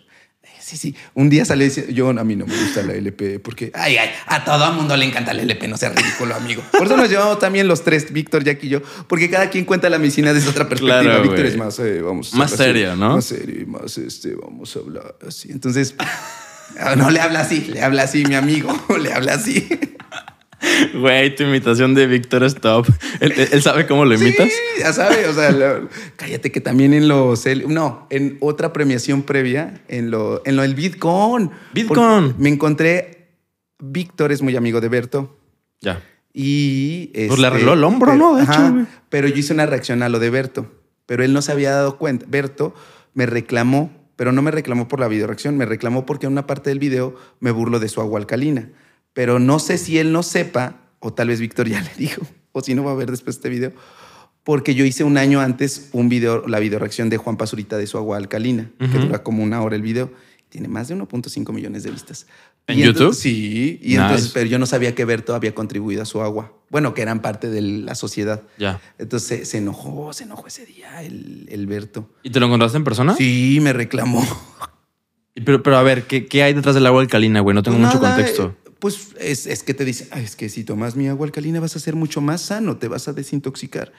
Sí, 0.70 0.78
sí. 0.78 0.96
Un 1.16 1.32
día 1.32 1.46
sale 1.46 1.66
diciendo, 1.66 1.92
yo 1.92 2.10
a 2.10 2.24
mí 2.24 2.36
no 2.36 2.46
me 2.46 2.56
gusta 2.56 2.84
la 2.84 2.94
LP 2.94 3.40
porque, 3.40 3.72
ay, 3.74 3.98
ay, 3.98 4.12
a 4.28 4.44
todo 4.44 4.72
mundo 4.74 4.96
le 4.96 5.04
encanta 5.04 5.34
la 5.34 5.42
LP, 5.42 5.68
no 5.68 5.78
sea 5.78 5.90
ridículo, 5.90 6.36
amigo. 6.36 6.62
Por 6.72 6.86
eso 6.86 6.96
nos 6.96 7.10
llevamos 7.10 7.40
también 7.40 7.68
los 7.68 7.84
tres, 7.84 8.14
Víctor, 8.14 8.44
Jack 8.44 8.64
y 8.66 8.70
yo, 8.70 8.84
porque 9.08 9.32
cada 9.32 9.50
quien 9.50 9.66
cuenta 9.66 9.90
la 9.90 9.98
medicina 9.98 10.32
desde 10.32 10.48
otra 10.48 10.70
perspectiva. 10.70 11.02
Claro, 11.02 11.24
Víctor 11.24 11.48
es 11.48 11.58
más, 11.58 11.80
eh, 11.80 12.04
vamos 12.04 12.36
a 12.36 12.38
Más 12.38 12.54
así, 12.54 12.66
serio, 12.66 12.96
¿no? 12.96 13.16
Más 13.16 13.26
serio 13.26 13.62
y 13.64 13.66
más, 13.66 13.98
este, 13.98 14.36
vamos 14.36 14.76
a 14.76 14.80
hablar 14.80 15.16
así. 15.28 15.52
Entonces, 15.52 15.96
no 16.98 17.10
le 17.10 17.20
habla 17.20 17.40
así, 17.40 17.62
le 17.62 17.82
habla 17.82 18.04
así, 18.04 18.24
mi 18.26 18.36
amigo, 18.36 18.72
le 19.02 19.12
habla 19.12 19.34
así. 19.34 19.68
Güey, 20.94 21.36
tu 21.36 21.44
imitación 21.44 21.94
de 21.94 22.08
Víctor 22.08 22.44
es 22.44 22.56
top. 22.56 22.88
¿Él, 23.20 23.34
él- 23.52 23.62
sabe 23.62 23.86
cómo 23.88 24.06
lo 24.06 24.16
imitas? 24.16 24.48
Sí, 24.50 24.82
ya 24.82 24.94
sabe, 24.94 25.28
o 25.28 25.34
sea, 25.34 25.52
lo- 25.52 25.90
cállate 26.16 26.52
que 26.52 26.62
también 26.62 26.94
en 26.94 27.08
los, 27.08 27.46
no, 27.68 28.08
en 28.10 28.38
otra 28.42 28.74
premiación 28.74 29.24
previa, 29.24 29.82
en 29.88 30.12
lo, 30.12 30.42
en 30.46 30.56
lo 30.56 30.62
del 30.64 30.76
VidCon. 30.76 31.52
VidCon. 31.74 32.36
Me 32.38 32.50
encontré, 32.50 33.28
Víctor 33.80 34.32
es 34.32 34.42
muy 34.42 34.56
amigo 34.56 34.82
de 34.82 34.90
Berto 34.90 35.38
Ya. 35.82 36.02
y... 36.34 37.08
Pues 37.28 37.40
le 37.40 37.48
arregló 37.48 37.74
el 37.74 37.84
hombro, 37.84 38.12
pero- 38.14 38.18
¿no? 38.18 38.36
De 38.36 38.44
hecho, 38.44 38.52
ajá, 38.52 38.86
pero 39.10 39.28
yo 39.28 39.36
hice 39.36 39.54
una 39.54 39.66
reacción 39.66 40.04
a 40.04 40.10
lo 40.10 40.20
de 40.20 40.30
Berto, 40.30 40.72
pero 41.06 41.24
él 41.24 41.34
no 41.34 41.42
se 41.42 41.52
había 41.52 41.72
dado 41.72 41.98
cuenta. 41.98 42.26
Berto 42.28 42.74
me 43.14 43.26
reclamó, 43.26 43.92
pero 44.16 44.32
no 44.32 44.42
me 44.42 44.52
reclamó 44.52 44.88
por 44.88 45.00
la 45.00 45.08
videoreacción, 45.08 45.58
me 45.58 45.66
reclamó 45.66 46.06
porque 46.06 46.26
en 46.26 46.34
una 46.34 46.46
parte 46.48 46.70
del 46.70 46.80
video 46.80 47.16
me 47.40 47.52
burlo 47.52 47.80
de 47.80 47.88
su 47.90 48.02
agua 48.02 48.20
alcalina. 48.20 48.70
Pero 49.14 49.40
no 49.40 49.60
sé 49.60 49.78
si 49.78 49.98
él 49.98 50.12
no 50.12 50.24
sepa, 50.24 50.78
o 51.00 51.14
tal 51.14 51.30
vez 51.30 51.40
Víctor 51.40 51.68
ya 51.68 51.82
le 51.82 51.92
dijo, 51.98 52.22
o 52.52 52.62
si 52.62 52.74
no 52.76 52.84
va 52.84 52.92
a 52.92 52.96
ver 52.96 53.12
después 53.12 53.36
este 53.38 53.50
video, 53.50 53.74
porque 54.44 54.74
yo 54.76 54.86
hice 54.86 55.04
un 55.04 55.18
año 55.18 55.42
antes 55.42 55.90
un 55.92 56.10
video, 56.10 56.48
la 56.48 56.60
videoreacción 56.60 57.10
de 57.10 57.18
Juan 57.18 57.38
Pazurita 57.38 57.78
de 57.78 57.88
su 57.88 57.98
agua 57.98 58.18
alcalina, 58.18 58.70
que 58.80 58.88
dura 58.98 59.22
como 59.24 59.44
una 59.44 59.62
hora 59.62 59.76
el 59.76 59.82
video. 59.82 60.12
Tiene 60.50 60.68
más 60.68 60.88
de 60.88 60.96
1.5 60.96 61.54
millones 61.54 61.84
de 61.84 61.92
vistas. 61.92 62.26
¿En 62.66 62.80
Y 62.80 62.84
entonces- 62.84 63.02
YouTube? 63.04 63.22
sí, 63.22 63.80
y 63.84 63.88
Nice. 63.90 64.02
entonces, 64.02 64.32
pero 64.34 64.48
yo 64.48 64.58
no 64.58 64.66
sabía 64.66 64.96
que 64.96 65.06
Berto 65.06 65.36
había 65.36 65.54
contribuido 65.54 66.02
a 66.02 66.06
su 66.06 66.22
agua. 66.24 66.54
Bueno, 66.72 66.96
que 66.96 67.04
eran 67.04 67.22
parte 67.22 67.50
de 67.52 67.62
la 67.62 67.94
sociedad. 67.94 68.42
Ya. 68.58 68.82
Entonces 68.98 69.28
se, 69.28 69.46
se 69.46 69.58
enojó, 69.60 70.12
se 70.12 70.24
enojó 70.24 70.48
ese 70.48 70.66
día 70.66 71.04
el, 71.04 71.46
el 71.52 71.68
Berto. 71.68 72.10
¿Y 72.24 72.32
te 72.32 72.40
lo 72.40 72.48
encontraste 72.48 72.78
en 72.80 72.84
persona? 72.84 73.16
Sí, 73.16 73.60
me 73.62 73.74
reclamó. 73.74 74.26
Pero, 75.46 75.64
pero 75.64 75.78
a 75.78 75.84
ver, 75.84 76.04
¿qué, 76.04 76.26
qué 76.26 76.44
hay 76.44 76.54
detrás 76.54 76.76
del 76.76 76.86
agua 76.88 77.02
alcalina, 77.02 77.40
güey? 77.42 77.54
No 77.56 77.64
tengo 77.64 77.78
Pues 77.78 77.88
mucho 77.94 78.00
contexto. 78.00 78.56
eh, 78.66 78.69
Pues 78.80 79.10
es, 79.20 79.46
es 79.46 79.64
que 79.64 79.74
te 79.74 79.86
dice, 79.86 80.08
"Ay, 80.12 80.24
es 80.24 80.36
que 80.36 80.50
si 80.50 80.64
tomas 80.64 80.96
mi 80.96 81.08
agua 81.08 81.26
alcalina 81.26 81.60
vas 81.60 81.76
a 81.76 81.80
ser 81.80 81.96
mucho 81.96 82.22
más 82.22 82.42
sano, 82.42 82.78
te 82.78 82.88
vas 82.88 83.08
a 83.08 83.14
desintoxicar. 83.14 83.92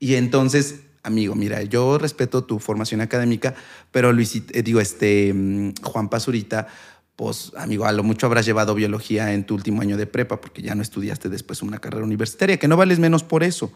Y 0.00 0.16
entonces, 0.16 0.80
amigo, 1.04 1.34
mira, 1.36 1.62
yo 1.62 1.98
respeto 1.98 2.44
tu 2.44 2.58
formación 2.58 3.00
académica, 3.00 3.54
pero 3.92 4.12
Luisito, 4.12 4.52
eh, 4.58 4.62
digo, 4.62 4.80
este 4.80 5.32
mm, 5.32 5.74
Juan 5.82 6.08
Pazurita, 6.08 6.66
pues, 7.16 7.52
amigo, 7.56 7.84
a 7.84 7.92
lo 7.92 8.02
mucho 8.02 8.26
habrás 8.26 8.44
llevado 8.44 8.74
biología 8.74 9.32
en 9.32 9.44
tu 9.46 9.54
último 9.54 9.82
año 9.82 9.96
de 9.96 10.06
prepa, 10.06 10.40
porque 10.40 10.62
ya 10.62 10.74
no 10.74 10.82
estudiaste 10.82 11.28
después 11.28 11.62
una 11.62 11.78
carrera 11.78 12.04
universitaria, 12.04 12.58
que 12.58 12.66
no 12.66 12.76
vales 12.76 12.98
menos 12.98 13.22
por 13.22 13.44
eso. 13.44 13.72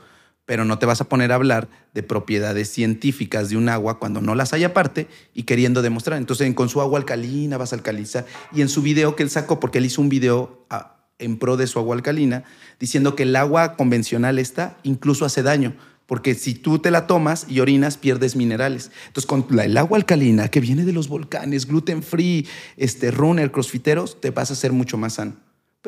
Pero 0.48 0.64
no 0.64 0.78
te 0.78 0.87
vas 0.87 1.02
a 1.02 1.11
poner 1.11 1.30
a 1.30 1.34
hablar 1.34 1.68
de 1.92 2.02
propiedades 2.02 2.70
científicas 2.70 3.50
de 3.50 3.58
un 3.58 3.68
agua 3.68 3.98
cuando 3.98 4.22
no 4.22 4.34
las 4.34 4.54
hay 4.54 4.64
aparte 4.64 5.06
y 5.34 5.42
queriendo 5.42 5.82
demostrar. 5.82 6.16
Entonces, 6.16 6.54
con 6.54 6.70
su 6.70 6.80
agua 6.80 6.98
alcalina 6.98 7.58
vas 7.58 7.74
a 7.74 7.76
alcalizar. 7.76 8.24
Y 8.54 8.62
en 8.62 8.70
su 8.70 8.80
video 8.80 9.14
que 9.14 9.22
él 9.22 9.28
sacó, 9.28 9.61
porque 9.61 9.76
él 9.76 9.84
hizo 9.84 10.00
un 10.00 10.08
video 10.08 10.64
ah, 10.70 10.96
en 11.18 11.38
pro 11.38 11.58
de 11.58 11.66
su 11.66 11.78
agua 11.78 11.96
alcalina, 11.96 12.44
diciendo 12.80 13.14
que 13.14 13.24
el 13.24 13.37
agua 13.37 13.76
convencional 13.76 14.38
esta 14.38 14.78
incluso 14.84 15.26
hace 15.26 15.42
daño, 15.42 15.76
porque 16.06 16.34
si 16.34 16.54
tú 16.54 16.78
te 16.78 16.90
la 16.90 17.06
tomas 17.06 17.44
y 17.46 17.61
orinas, 17.61 17.98
pierdes 17.98 18.34
minerales. 18.34 18.90
Entonces, 19.08 19.26
con 19.26 19.46
el 19.61 19.76
agua 19.76 19.98
alcalina 19.98 20.48
que 20.48 20.61
viene 20.61 20.87
de 20.87 20.94
los 20.94 21.08
volcanes, 21.08 21.66
gluten 21.66 22.02
free, 22.02 22.48
este, 22.78 23.11
runner, 23.11 23.52
crossfiteros, 23.52 24.18
te 24.18 24.30
vas 24.30 24.48
a 24.48 24.54
hacer 24.54 24.72
mucho 24.72 24.96
más 24.96 25.12
sano. 25.12 25.37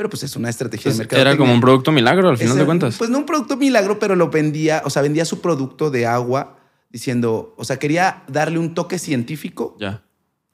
Pero 0.01 0.09
pues 0.09 0.23
es 0.23 0.35
una 0.35 0.49
estrategia 0.49 0.85
Pues, 0.85 0.97
de 0.97 1.03
mercado. 1.03 1.21
era 1.21 1.37
como 1.37 1.53
un 1.53 1.61
producto 1.61 1.93
milagro 1.93 2.31
al 2.31 2.39
final 2.39 2.57
de 2.57 2.65
cuentas. 2.65 2.97
Pues 2.97 3.11
no 3.11 3.19
un 3.19 3.27
producto 3.27 3.59
milagro, 3.59 3.99
pero 3.99 4.17
lo 4.17 4.31
vendía, 4.31 4.81
o 4.87 4.89
sea, 4.89 5.03
vendía 5.03 5.27
su 5.27 5.43
producto 5.43 5.91
de 5.91 6.07
agua 6.07 6.57
diciendo, 6.89 7.53
o 7.59 7.65
sea, 7.67 7.79
quería 7.79 8.23
darle 8.27 8.59
un 8.59 8.73
toque 8.73 8.99
científico 8.99 9.77
ya. 9.79 10.03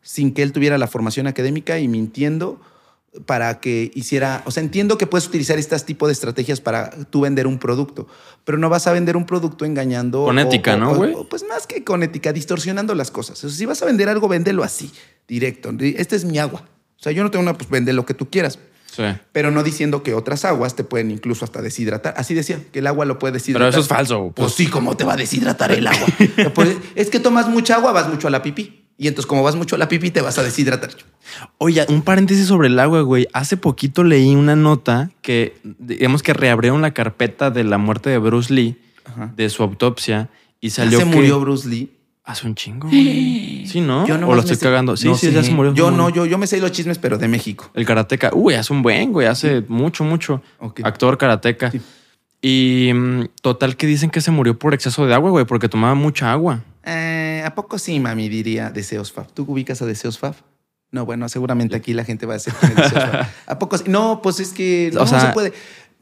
sin 0.03 0.35
que 0.35 0.43
él 0.43 0.51
tuviera 0.51 0.79
la 0.79 0.89
formación 0.89 1.29
académica 1.29 1.79
y 1.79 1.87
mintiendo 1.87 2.61
para 3.25 3.61
que 3.61 3.93
hiciera, 3.95 4.43
o 4.47 4.51
sea, 4.51 4.65
entiendo 4.65 4.99
que 4.99 5.07
puedes 5.07 5.29
utilizar 5.29 5.61
estas 5.61 5.85
tipos 5.87 6.09
de 6.09 6.15
estrategias 6.15 6.61
para 6.61 6.91
tú 6.91 7.21
vender 7.21 7.47
un 7.47 7.61
producto, 7.61 8.09
pero 8.45 8.59
no 8.59 8.69
vas 8.69 8.89
a 8.89 8.93
vender 8.93 9.17
un 9.17 9.27
producto 9.27 9.65
engañando. 9.65 10.25
Con 10.25 10.41
ética, 10.41 10.75
o- 10.75 10.77
¿no, 10.77 10.93
güey? 10.97 11.15
Pues 11.31 11.45
más 11.49 11.69
que 11.69 11.85
con 11.85 12.03
ética, 12.03 12.33
distorsionando 12.33 12.97
las 12.97 13.13
cosas. 13.13 13.45
O 13.45 13.49
sea, 13.49 13.57
si 13.57 13.65
vas 13.65 13.81
a 13.81 13.87
vender 13.87 14.09
algo, 14.09 14.27
véndelo 14.27 14.65
así, 14.65 14.91
directo. 15.29 15.71
Este 15.79 16.17
es 16.17 16.25
mi 16.25 16.41
agua. 16.41 16.65
O 16.99 17.03
sea, 17.03 17.13
yo 17.13 17.23
no 17.23 17.31
tengo 17.31 17.45
una, 17.45 17.57
pues 17.57 17.71
vende 17.71 17.93
lo 17.93 18.05
que 18.05 18.15
tú 18.15 18.29
quieras. 18.29 18.59
Sí. 18.97 19.03
Pero 19.33 19.51
no 19.51 19.63
diciendo 19.63 20.03
que 20.03 20.15
otras 20.15 20.45
aguas 20.45 20.75
te 20.75 20.85
pueden 20.85 21.11
incluso 21.11 21.45
hasta 21.45 21.61
deshidratar. 21.63 22.15
Así 22.17 22.33
decía, 22.35 22.59
que 22.73 22.79
el 22.79 22.87
agua 22.87 23.05
lo 23.05 23.19
puede 23.19 23.35
deshidratar. 23.35 23.69
Pero 23.69 23.71
eso 23.71 23.81
es 23.81 23.89
falso. 23.89 24.33
Pues 24.35 24.53
sí, 24.53 24.67
¿cómo 24.69 24.97
te 24.97 25.05
va 25.05 25.13
a 25.13 25.17
deshidratar 25.17 25.73
el 25.73 25.87
agua? 25.87 26.07
Pues, 26.55 26.77
es 26.95 27.11
que 27.11 27.21
tomas 27.21 27.49
mucha 27.49 27.77
agua, 27.77 27.93
vas 27.93 28.09
mucho 28.09 28.29
a 28.29 28.31
la 28.31 28.43
pipí. 28.43 28.83
Y 28.99 29.09
entonces, 29.09 29.27
como 29.27 29.43
vas 29.43 29.57
mucho 29.57 29.77
a 29.77 29.79
la 29.79 29.89
pipí, 29.89 30.11
te 30.11 30.23
vas 30.23 30.39
a 30.39 30.43
deshidratar. 30.43 30.89
Oye, 31.59 31.85
un 31.91 32.01
paréntesis 32.01 32.47
sobre 32.47 32.69
el 32.69 32.79
agua, 32.79 33.03
güey. 33.03 33.27
Hace 33.35 33.59
poquito 33.59 34.05
leí 34.05 34.35
una 34.35 34.57
nota 34.57 35.11
que, 35.21 35.57
digamos 35.63 36.23
que 36.23 36.33
reabrieron 36.33 36.81
la 36.81 36.93
carpeta 36.93 37.51
de 37.51 37.65
la 37.65 37.77
muerte 37.77 38.09
de 38.09 38.17
Bruce 38.19 38.55
Lee, 38.55 38.79
Ajá. 39.05 39.33
de 39.37 39.51
su 39.51 39.63
autopsia, 39.63 40.31
y 40.63 40.69
Ya 40.71 40.75
salió 40.77 40.99
se 41.01 41.05
que- 41.05 41.11
murió 41.15 41.39
Bruce 41.41 41.69
Lee. 41.69 41.91
Hace 42.27 42.47
un 42.47 42.55
chingo, 42.55 42.89
güey. 42.89 43.65
Sí, 43.67 43.81
¿no? 43.81 44.07
Yo 44.07 44.17
o 44.17 44.35
lo 44.35 44.41
estoy 44.41 44.57
sé- 44.57 44.65
cagando. 44.65 44.97
Sí, 44.97 45.07
no 45.09 45.15
sí, 45.17 45.27
sé. 45.29 45.33
ya 45.33 45.43
se 45.43 45.51
murió. 45.53 45.73
Yo 45.75 45.91
no, 45.91 46.11
yo, 46.11 46.27
yo 46.27 46.37
me 46.39 46.47
sé 46.47 46.61
los 46.61 46.73
chismes, 46.73 46.99
pero 46.99 47.17
de 47.19 47.29
México. 47.29 47.71
El 47.75 47.87
karateca. 47.87 48.31
Uy, 48.35 48.55
hace 48.55 48.73
un 48.73 48.83
buen, 48.83 49.12
güey. 49.12 49.27
Hace 49.27 49.62
mucho, 49.69 50.05
mucho. 50.05 50.43
Actor 50.83 51.17
karateca. 51.19 51.71
Sí. 51.71 51.81
Y 52.43 52.93
mm, 52.93 53.29
total 53.43 53.77
que 53.77 53.87
dicen 53.87 54.11
que 54.11 54.21
se 54.21 54.31
murió 54.31 54.59
por 54.59 54.75
exceso 54.75 55.07
de 55.07 55.15
agua, 55.15 55.31
güey, 55.31 55.45
porque 55.47 55.69
tomaba 55.69 55.95
mucha 55.95 56.31
agua. 56.33 56.62
Eh, 56.85 57.43
¿A 57.45 57.55
poco 57.55 57.79
sí, 57.79 57.99
mami? 57.99 58.29
Diría 58.29 58.71
Deseos 58.71 59.11
Fab. 59.12 59.27
¿Tú 59.33 59.45
ubicas 59.49 59.81
a 59.83 59.87
Deseos 59.87 60.19
Fab? 60.19 60.35
No, 60.93 61.05
bueno, 61.05 61.29
seguramente 61.29 61.75
aquí 61.75 61.93
la 61.95 62.05
gente 62.05 62.27
va 62.27 62.35
a 62.35 62.37
decir 62.37 62.53
quién 62.61 62.73
es 62.73 62.77
Deseos 62.77 63.05
Fab. 63.11 63.27
¿A 63.47 63.59
poco 63.59 63.79
sí? 63.79 63.85
No, 63.89 64.21
pues 64.23 64.39
es 64.41 64.53
que 64.53 64.91
no 64.95 65.03
O 65.03 65.07
sea- 65.07 65.21
se 65.21 65.29
puede. 65.29 65.53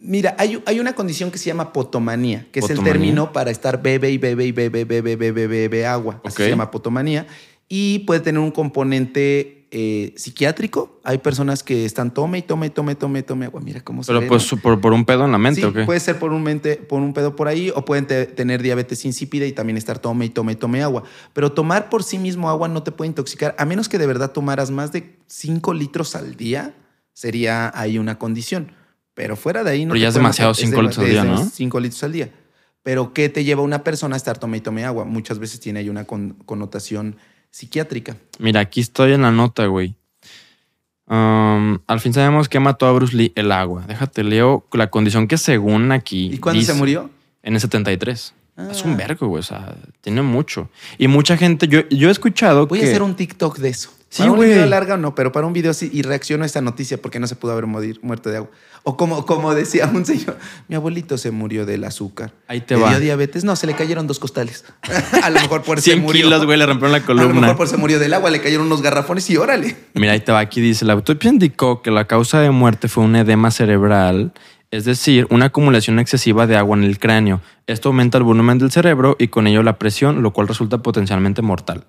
Mira, 0.06 0.36
hay, 0.38 0.62
hay 0.66 0.80
una 0.80 0.92
condición 0.94 1.30
que 1.30 1.38
se 1.38 1.46
llama 1.46 1.72
potomanía, 1.72 2.46
que 2.52 2.60
es 2.60 2.64
el 2.68 2.76
¿Potomanía? 2.76 2.92
término 2.92 3.32
para 3.32 3.50
estar 3.50 3.82
bebe 3.82 4.10
y 4.10 4.18
bebe 4.18 4.44
y 4.44 4.52
bebe, 4.52 4.84
bebe, 4.84 5.00
bebe, 5.16 5.32
bebe, 5.32 5.46
bebe 5.68 5.86
agua. 5.86 6.20
Así 6.24 6.34
Ok. 6.36 6.44
se 6.44 6.50
llama 6.50 6.70
potomanía. 6.70 7.26
Y 7.68 8.00
puede 8.00 8.20
tener 8.20 8.38
un 8.40 8.50
componente 8.50 9.66
eh, 9.70 10.12
psiquiátrico. 10.16 11.00
Hay 11.04 11.18
personas 11.18 11.62
que 11.62 11.84
están 11.86 12.12
tome 12.12 12.38
y 12.38 12.42
tome 12.42 12.66
y 12.66 12.70
tome, 12.70 12.94
tome, 12.94 13.22
tome 13.22 13.46
agua. 13.46 13.60
Mira 13.62 13.80
cómo 13.80 14.02
se 14.04 14.08
Pero 14.08 14.20
ve, 14.20 14.26
pues 14.26 14.52
¿no? 14.52 14.60
por, 14.60 14.80
por 14.80 14.92
un 14.92 15.04
pedo 15.06 15.24
en 15.24 15.32
la 15.32 15.38
mente, 15.38 15.62
Sí, 15.62 15.66
¿o 15.66 15.72
qué? 15.72 15.84
puede 15.84 15.98
ser 16.00 16.18
por 16.18 16.32
un, 16.32 16.42
mente, 16.42 16.76
por 16.76 17.00
un 17.00 17.14
pedo 17.14 17.34
por 17.34 17.48
ahí 17.48 17.72
o 17.74 17.84
pueden 17.84 18.06
te- 18.06 18.26
tener 18.26 18.62
diabetes 18.62 19.04
insípida 19.06 19.46
y 19.46 19.52
también 19.52 19.78
estar 19.78 19.98
tome 19.98 20.26
y 20.26 20.28
tome 20.28 20.52
y 20.52 20.56
tome 20.56 20.82
agua. 20.82 21.02
Pero 21.32 21.50
tomar 21.52 21.88
por 21.88 22.04
sí 22.04 22.18
mismo 22.18 22.50
agua 22.50 22.68
no 22.68 22.82
te 22.82 22.92
puede 22.92 23.08
intoxicar, 23.08 23.56
a 23.58 23.64
menos 23.64 23.88
que 23.88 23.98
de 23.98 24.06
verdad 24.06 24.30
tomaras 24.32 24.70
más 24.70 24.92
de 24.92 25.16
5 25.26 25.72
litros 25.72 26.14
al 26.14 26.36
día, 26.36 26.74
sería 27.14 27.72
ahí 27.74 27.98
una 27.98 28.18
condición. 28.18 28.70
Pero 29.14 29.36
fuera 29.36 29.62
de 29.64 29.70
ahí 29.70 29.84
no 29.86 29.92
Pero 29.92 30.02
ya 30.02 30.08
es 30.08 30.14
demasiado 30.14 30.50
matar. 30.50 30.64
cinco 30.64 30.76
de- 30.76 30.82
litros 30.82 30.98
al 30.98 31.10
día, 31.10 31.24
¿no? 31.24 31.44
cinco 31.50 31.80
litros 31.80 32.02
al 32.04 32.12
día. 32.12 32.30
Pero 32.82 33.12
¿qué 33.14 33.28
te 33.28 33.44
lleva 33.44 33.62
una 33.62 33.82
persona 33.84 34.14
a 34.16 34.18
estar 34.18 34.38
tome 34.38 34.58
y 34.58 34.60
tome 34.60 34.84
agua? 34.84 35.04
Muchas 35.04 35.38
veces 35.38 35.60
tiene 35.60 35.80
ahí 35.80 35.88
una 35.88 36.04
con- 36.04 36.34
connotación 36.44 37.16
psiquiátrica. 37.50 38.16
Mira, 38.38 38.60
aquí 38.60 38.80
estoy 38.80 39.12
en 39.12 39.22
la 39.22 39.30
nota, 39.30 39.66
güey. 39.66 39.94
Um, 41.06 41.78
al 41.86 42.00
fin 42.00 42.14
sabemos 42.14 42.48
que 42.48 42.58
mató 42.60 42.86
a 42.86 42.92
Bruce 42.92 43.14
Lee 43.16 43.32
el 43.36 43.52
agua. 43.52 43.84
Déjate, 43.86 44.24
leo 44.24 44.66
la 44.72 44.90
condición 44.90 45.28
que 45.28 45.36
según 45.36 45.92
aquí. 45.92 46.30
¿Y 46.32 46.38
cuándo 46.38 46.60
se 46.62 46.66
dice- 46.68 46.78
murió? 46.78 47.10
En 47.42 47.54
el 47.54 47.60
73. 47.60 48.34
Es 48.56 48.82
Ah. 48.82 48.88
un 48.88 48.96
vergo, 48.96 49.26
güey. 49.28 49.40
O 49.40 49.42
sea, 49.42 49.76
tiene 50.00 50.22
mucho. 50.22 50.70
Y 50.96 51.08
mucha 51.08 51.36
gente, 51.36 51.68
yo, 51.68 51.86
yo 51.90 52.08
he 52.08 52.12
escuchado 52.12 52.66
Voy 52.66 52.78
que. 52.80 52.86
a 52.86 52.88
hacer 52.88 53.02
un 53.02 53.16
TikTok 53.16 53.58
de 53.58 53.68
eso. 53.68 53.90
Sí, 54.08 54.18
para 54.22 54.30
un 54.30 54.36
güey. 54.38 54.50
video 54.50 54.66
larga 54.66 54.94
o 54.94 54.96
no, 54.96 55.14
pero 55.14 55.32
para 55.32 55.46
un 55.46 55.52
video 55.52 55.74
sí. 55.74 55.90
Y 55.92 56.02
reacciono 56.02 56.44
a 56.44 56.46
esta 56.46 56.60
noticia 56.62 57.02
porque 57.02 57.18
no 57.18 57.26
se 57.26 57.34
pudo 57.36 57.52
haber 57.52 57.66
morir- 57.66 57.98
muerto 58.02 58.30
de 58.30 58.36
agua. 58.38 58.50
O 58.86 58.98
como, 58.98 59.24
como 59.24 59.54
decía 59.54 59.90
un 59.92 60.04
señor, 60.04 60.36
mi 60.68 60.76
abuelito 60.76 61.16
se 61.16 61.30
murió 61.30 61.64
del 61.64 61.84
azúcar. 61.84 62.32
Ahí 62.48 62.60
te 62.60 62.76
¿Le 62.76 62.82
va. 62.82 62.90
dio 62.90 63.00
diabetes? 63.00 63.42
No, 63.42 63.56
se 63.56 63.66
le 63.66 63.74
cayeron 63.74 64.06
dos 64.06 64.18
costales. 64.18 64.66
a 65.22 65.30
lo 65.30 65.40
mejor 65.40 65.62
por 65.62 65.78
eso 65.78 65.84
100 65.84 65.96
se 65.96 66.02
murió. 66.02 66.24
kilos, 66.26 66.44
güey, 66.44 66.58
le 66.58 66.66
rompieron 66.66 66.92
la 66.92 66.98
A 66.98 67.00
lo 67.00 67.06
columna. 67.06 67.40
mejor 67.40 67.56
por 67.56 67.68
se 67.68 67.78
murió 67.78 67.98
del 67.98 68.12
agua, 68.12 68.30
le 68.30 68.42
cayeron 68.42 68.66
unos 68.66 68.82
garrafones 68.82 69.28
y 69.30 69.38
órale. 69.38 69.74
Mira, 69.94 70.12
ahí 70.12 70.20
te 70.20 70.32
va. 70.32 70.40
Aquí 70.40 70.60
dice: 70.60 70.84
La 70.84 70.92
autopsia 70.92 71.30
indicó 71.30 71.80
que 71.80 71.90
la 71.90 72.06
causa 72.06 72.40
de 72.40 72.50
muerte 72.50 72.88
fue 72.88 73.04
un 73.04 73.16
edema 73.16 73.50
cerebral, 73.50 74.34
es 74.70 74.84
decir, 74.84 75.26
una 75.30 75.46
acumulación 75.46 75.98
excesiva 75.98 76.46
de 76.46 76.56
agua 76.58 76.76
en 76.76 76.84
el 76.84 76.98
cráneo. 76.98 77.40
Esto 77.66 77.88
aumenta 77.88 78.18
el 78.18 78.24
volumen 78.24 78.58
del 78.58 78.70
cerebro 78.70 79.16
y 79.18 79.28
con 79.28 79.46
ello 79.46 79.62
la 79.62 79.78
presión, 79.78 80.22
lo 80.22 80.32
cual 80.34 80.46
resulta 80.46 80.78
potencialmente 80.82 81.40
mortal. 81.40 81.86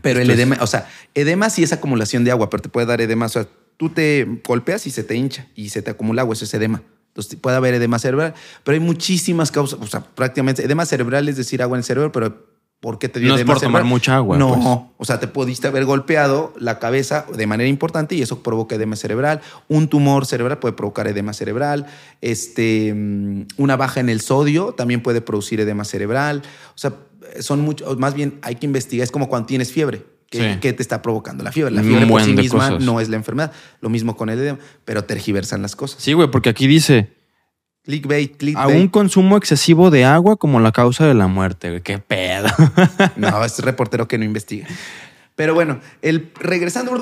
Pero 0.00 0.20
el 0.20 0.30
edema, 0.30 0.58
o 0.60 0.66
sea, 0.68 0.88
edema 1.14 1.50
sí 1.50 1.64
es 1.64 1.72
acumulación 1.72 2.22
de 2.22 2.30
agua, 2.30 2.50
pero 2.50 2.62
te 2.62 2.68
puede 2.68 2.86
dar 2.86 3.00
edema. 3.00 3.26
O 3.26 3.28
sea, 3.30 3.46
tú 3.76 3.90
te 3.90 4.40
golpeas 4.46 4.86
y 4.86 4.90
se 4.90 5.04
te 5.04 5.16
hincha 5.16 5.46
y 5.54 5.68
se 5.70 5.82
te 5.82 5.90
acumula 5.90 6.22
agua, 6.22 6.34
eso 6.34 6.44
es 6.44 6.54
edema. 6.54 6.82
Entonces 7.08 7.36
puede 7.36 7.56
haber 7.56 7.74
edema 7.74 7.98
cerebral, 7.98 8.34
pero 8.62 8.74
hay 8.74 8.80
muchísimas 8.80 9.50
causas, 9.50 9.78
o 9.80 9.86
sea, 9.86 10.00
prácticamente 10.00 10.62
edema 10.62 10.84
cerebral 10.84 11.28
es 11.28 11.36
decir 11.36 11.62
agua 11.62 11.76
en 11.76 11.80
el 11.80 11.84
cerebro, 11.84 12.12
pero 12.12 12.46
¿por 12.80 12.98
qué 12.98 13.08
te 13.08 13.20
dio 13.20 13.30
No 13.30 13.34
es 13.36 13.40
edema 13.40 13.54
por 13.54 13.62
tomar 13.62 13.84
mucha 13.84 14.16
agua, 14.16 14.36
No, 14.36 14.54
pues. 14.54 14.66
o 14.98 15.04
sea, 15.06 15.18
te 15.18 15.26
pudiste 15.26 15.66
haber 15.66 15.86
golpeado 15.86 16.52
la 16.58 16.78
cabeza 16.78 17.24
de 17.34 17.46
manera 17.46 17.68
importante 17.68 18.14
y 18.14 18.22
eso 18.22 18.42
provoca 18.42 18.76
edema 18.76 18.96
cerebral. 18.96 19.40
Un 19.68 19.88
tumor 19.88 20.26
cerebral 20.26 20.58
puede 20.58 20.74
provocar 20.74 21.08
edema 21.08 21.32
cerebral. 21.32 21.86
Este, 22.20 22.92
mm, 22.94 23.46
una 23.56 23.76
baja 23.76 24.00
en 24.00 24.10
el 24.10 24.20
sodio 24.20 24.74
también 24.74 25.02
puede 25.02 25.22
producir 25.22 25.58
edema 25.60 25.84
cerebral. 25.84 26.42
O 26.74 26.78
sea, 26.78 26.92
son 27.40 27.60
muchos, 27.60 27.98
más 27.98 28.14
bien 28.14 28.38
hay 28.42 28.56
que 28.56 28.66
investigar, 28.66 29.04
es 29.04 29.10
como 29.10 29.28
cuando 29.28 29.46
tienes 29.46 29.72
fiebre. 29.72 30.04
¿Qué, 30.30 30.54
Sí. 30.54 30.58
qué 30.60 30.72
te 30.72 30.82
está 30.82 31.02
provocando 31.02 31.44
la 31.44 31.52
fiebre? 31.52 31.72
La 31.74 31.82
fiebre 31.82 32.06
por 32.06 32.20
sí 32.22 32.32
misma 32.32 32.70
cosas. 32.70 32.84
no 32.84 33.00
es 33.00 33.08
la 33.08 33.16
enfermedad. 33.16 33.52
Lo 33.80 33.88
mismo 33.88 34.16
con 34.16 34.28
el 34.28 34.38
edema, 34.38 34.58
pero 34.84 35.04
tergiversan 35.04 35.62
las 35.62 35.76
cosas. 35.76 36.02
Sí, 36.02 36.12
güey, 36.14 36.30
porque 36.30 36.48
aquí 36.48 36.66
dice: 36.66 37.12
Clickbait, 37.84 38.36
clickbait. 38.36 38.64
a 38.64 38.76
un 38.76 38.88
consumo 38.88 39.36
excesivo 39.36 39.90
de 39.90 40.04
agua 40.04 40.36
como 40.36 40.58
la 40.58 40.72
causa 40.72 41.06
de 41.06 41.14
la 41.14 41.28
muerte. 41.28 41.70
güey. 41.70 41.82
Qué 41.82 41.98
pedo. 41.98 42.48
No, 43.16 43.44
es 43.44 43.58
reportero 43.60 44.08
que 44.08 44.18
no 44.18 44.24
investiga. 44.24 44.66
Pero 45.36 45.52
bueno, 45.54 45.80
el, 46.02 46.30
regresando, 46.40 46.92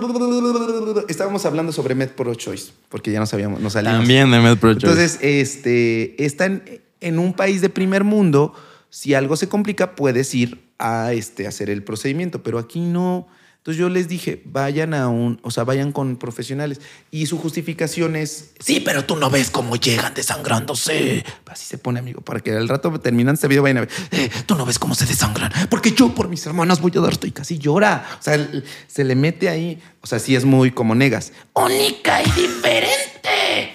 estábamos 1.08 1.46
hablando 1.46 1.72
sobre 1.72 1.94
Med 1.94 2.10
Pro 2.10 2.34
Choice, 2.34 2.72
porque 2.88 3.12
ya 3.12 3.20
no 3.20 3.26
sabíamos, 3.26 3.60
no 3.60 3.70
salimos. 3.70 3.98
También 4.00 4.30
de 4.30 4.40
MedPro 4.40 4.74
Choice. 4.74 4.86
Entonces, 4.86 5.18
este, 5.22 6.24
está 6.24 6.46
en, 6.46 6.82
en 7.00 7.18
un 7.20 7.32
país 7.32 7.60
de 7.60 7.68
primer 7.70 8.02
mundo. 8.04 8.52
Si 8.94 9.12
algo 9.12 9.34
se 9.34 9.48
complica, 9.48 9.96
puedes 9.96 10.32
ir 10.36 10.68
a 10.78 11.12
este, 11.12 11.48
hacer 11.48 11.68
el 11.68 11.82
procedimiento, 11.82 12.44
pero 12.44 12.60
aquí 12.60 12.78
no. 12.78 13.26
Entonces 13.56 13.80
yo 13.80 13.88
les 13.88 14.06
dije, 14.06 14.40
vayan 14.44 14.94
a 14.94 15.08
un, 15.08 15.40
o 15.42 15.50
sea, 15.50 15.64
vayan 15.64 15.90
con 15.90 16.16
profesionales. 16.16 16.80
Y 17.10 17.26
su 17.26 17.36
justificación 17.36 18.14
es, 18.14 18.52
sí, 18.60 18.78
pero 18.78 19.04
tú 19.04 19.16
no 19.16 19.30
ves 19.30 19.50
cómo 19.50 19.74
llegan 19.74 20.14
desangrándose. 20.14 21.24
Así 21.46 21.66
se 21.66 21.76
pone, 21.76 21.98
amigo, 21.98 22.20
para 22.20 22.38
que 22.38 22.52
al 22.52 22.68
rato 22.68 23.00
terminando 23.00 23.34
este 23.34 23.48
video 23.48 23.64
vayan 23.64 23.78
a 23.78 23.80
ver, 23.80 23.90
"Eh, 24.12 24.30
tú 24.46 24.54
no 24.54 24.64
ves 24.64 24.78
cómo 24.78 24.94
se 24.94 25.06
desangran, 25.06 25.50
porque 25.68 25.90
yo 25.90 26.14
por 26.14 26.28
mis 26.28 26.46
hermanas 26.46 26.80
voy 26.80 26.92
a 26.94 27.00
darte 27.00 27.26
y 27.26 27.32
casi 27.32 27.58
llora. 27.58 28.06
O 28.20 28.22
sea, 28.22 28.48
se 28.86 29.02
le 29.02 29.16
mete 29.16 29.48
ahí, 29.48 29.82
o 30.02 30.06
sea, 30.06 30.20
sí 30.20 30.36
es 30.36 30.44
muy 30.44 30.70
como 30.70 30.94
negas. 30.94 31.32
Única 31.54 32.22
y 32.22 32.30
diferente. 32.30 33.74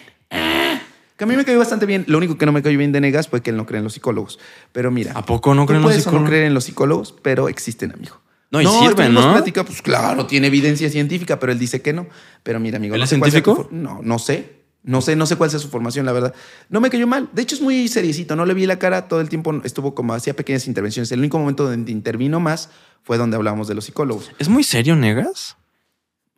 Que 1.20 1.26
a 1.26 1.28
mí 1.28 1.36
me 1.36 1.44
cayó 1.44 1.60
bastante 1.60 1.86
bien. 1.86 2.06
Lo 2.08 2.18
único 2.18 2.38
que 2.38 2.46
no 2.46 2.54
me 2.54 2.64
cayó 2.64 2.78
bien 2.78 2.94
de 2.94 3.02
Negas 3.02 3.28
fue 3.28 3.42
que 3.42 3.50
él 3.50 3.58
no 3.58 3.66
cree 3.66 3.80
en 3.80 3.84
los 3.84 3.92
psicólogos. 3.92 4.40
Pero 4.72 4.90
mira. 4.90 5.12
¿A 5.16 5.26
poco 5.26 5.54
no 5.54 5.66
creen 5.66 5.82
en 5.82 5.84
los 5.84 5.92
o 5.92 5.98
no 5.98 6.00
psicólogos? 6.02 6.30
creer 6.30 6.44
en 6.46 6.54
los 6.54 6.64
psicólogos, 6.64 7.16
pero 7.22 7.50
existen, 7.50 7.92
amigo. 7.92 8.22
No, 8.52 8.62
y 8.62 8.66
sirven, 8.66 8.96
tuvimos 8.96 9.26
¿no? 9.26 9.34
plática, 9.34 9.66
pues 9.66 9.82
claro, 9.82 10.26
tiene 10.28 10.48
evidencia 10.48 10.90
científica, 10.90 11.38
pero 11.38 11.52
él 11.52 11.60
dice 11.60 11.82
que 11.82 11.92
no. 11.92 12.08
Pero 12.42 12.62
mira, 12.62 12.78
amigo. 12.78 12.96
¿Él 12.96 13.00
no 13.00 13.04
es 13.04 13.10
sé 13.10 13.18
tu 13.18 13.26
científico? 13.26 13.68
No, 13.70 14.00
no 14.02 14.18
sé. 14.18 14.60
No 14.82 15.02
sé, 15.02 15.18
no 15.18 15.26
sé 15.26 15.36
cuál 15.36 15.50
sea 15.50 15.60
su 15.60 15.68
formación, 15.68 16.06
la 16.06 16.14
verdad. 16.14 16.34
No 16.70 16.80
me 16.80 16.90
cayó 16.90 17.06
mal. 17.06 17.28
De 17.34 17.42
hecho, 17.42 17.56
es 17.56 17.62
muy 17.62 17.90
seriecito. 17.90 18.38
No 18.38 18.46
le 18.46 18.54
vi 18.54 18.66
la 18.66 18.80
cara. 18.80 19.10
Todo 19.10 19.20
el 19.20 19.28
tiempo 19.28 19.54
estuvo 19.66 19.94
como 19.94 20.14
hacía 20.14 20.38
pequeñas 20.38 20.68
intervenciones. 20.68 21.12
El 21.12 21.20
único 21.20 21.38
momento 21.38 21.70
donde 21.70 21.92
intervino 21.92 22.40
más 22.40 22.70
fue 23.04 23.18
donde 23.18 23.36
hablábamos 23.36 23.68
de 23.68 23.76
los 23.76 23.84
psicólogos. 23.84 24.32
¿Es 24.40 24.48
muy 24.48 24.64
serio, 24.64 24.96
Negas? 24.96 25.58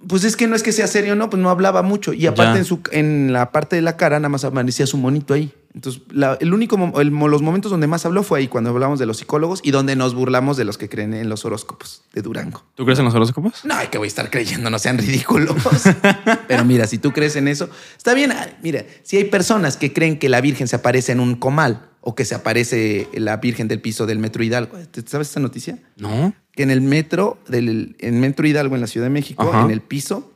Pues 0.07 0.23
es 0.23 0.35
que 0.35 0.47
no 0.47 0.55
es 0.55 0.63
que 0.63 0.71
sea 0.71 0.87
serio, 0.87 1.15
no, 1.15 1.29
pues 1.29 1.41
no 1.41 1.49
hablaba 1.49 1.81
mucho. 1.83 2.13
Y 2.13 2.25
aparte 2.25 2.53
Ya. 2.53 2.59
en, 2.59 2.65
su, 2.65 2.79
en 2.91 3.33
la 3.33 3.51
parte 3.51 3.75
de 3.75 3.81
la 3.81 3.97
cara 3.97 4.19
nada 4.19 4.29
más 4.29 4.43
amanecía 4.43 4.87
su 4.87 4.97
monito 4.97 5.33
ahí. 5.33 5.53
Entonces, 5.73 6.01
la- 6.11 6.37
el 6.41 6.53
único, 6.53 6.75
el 6.99 7.09
los 7.09 7.41
momentos 7.41 7.71
donde 7.71 7.87
más 7.87 8.05
habló 8.05 8.23
fue 8.23 8.39
ahí, 8.39 8.47
cuando 8.49 8.71
hablamos 8.71 8.99
de 8.99 9.05
los 9.05 9.17
psicólogos 9.17 9.61
y 9.63 9.71
donde 9.71 9.95
nos 9.95 10.13
burlamos 10.15 10.57
de 10.57 10.65
los 10.65 10.77
que 10.77 10.89
creen 10.89 11.13
en 11.13 11.29
los 11.29 11.45
horóscopos 11.45 12.01
de 12.13 12.21
Durango. 12.21 12.63
¿Tú 12.75 12.83
crees 12.83 12.99
en 12.99 13.05
los 13.05 13.13
horóscopos? 13.13 13.63
No, 13.63 13.75
hay 13.75 13.87
que 13.87 13.97
voy 13.97 14.07
a 14.07 14.09
estar 14.09 14.29
creyendo, 14.29 14.69
no 14.69 14.79
sean 14.79 14.97
ridículos. 14.97 15.55
Pero 16.47 16.65
mira, 16.65 16.87
si 16.87 16.97
tú 16.97 17.11
crees 17.13 17.35
en 17.37 17.47
eso, 17.47 17.69
está 17.95 18.13
bien. 18.13 18.33
Mira, 18.63 18.83
si 19.03 19.17
hay 19.17 19.25
personas 19.25 19.77
que 19.77 19.93
creen 19.93 20.19
que 20.19 20.27
la 20.29 20.41
Virgen 20.41 20.67
se 20.67 20.75
aparece 20.75 21.11
en 21.13 21.19
un 21.21 21.35
comal 21.35 21.87
o 22.01 22.15
que 22.15 22.25
se 22.25 22.35
aparece 22.35 23.07
la 23.13 23.37
Virgen 23.37 23.67
del 23.67 23.79
Piso 23.79 24.05
del 24.05 24.19
Metro 24.19 24.43
Hidalgo. 24.43 24.77
¿Te- 24.91 25.01
¿Sabes 25.07 25.29
esa 25.29 25.39
noticia? 25.39 25.77
¿No? 25.97 26.33
Que 26.53 26.63
en 26.63 26.71
el 26.71 26.81
metro 26.81 27.37
del 27.47 27.95
en 27.99 28.19
Metro 28.19 28.45
Hidalgo 28.47 28.75
en 28.75 28.81
la 28.81 28.87
Ciudad 28.87 29.05
de 29.05 29.11
México, 29.11 29.43
Ajá. 29.43 29.65
en 29.65 29.71
el 29.71 29.81
piso, 29.81 30.33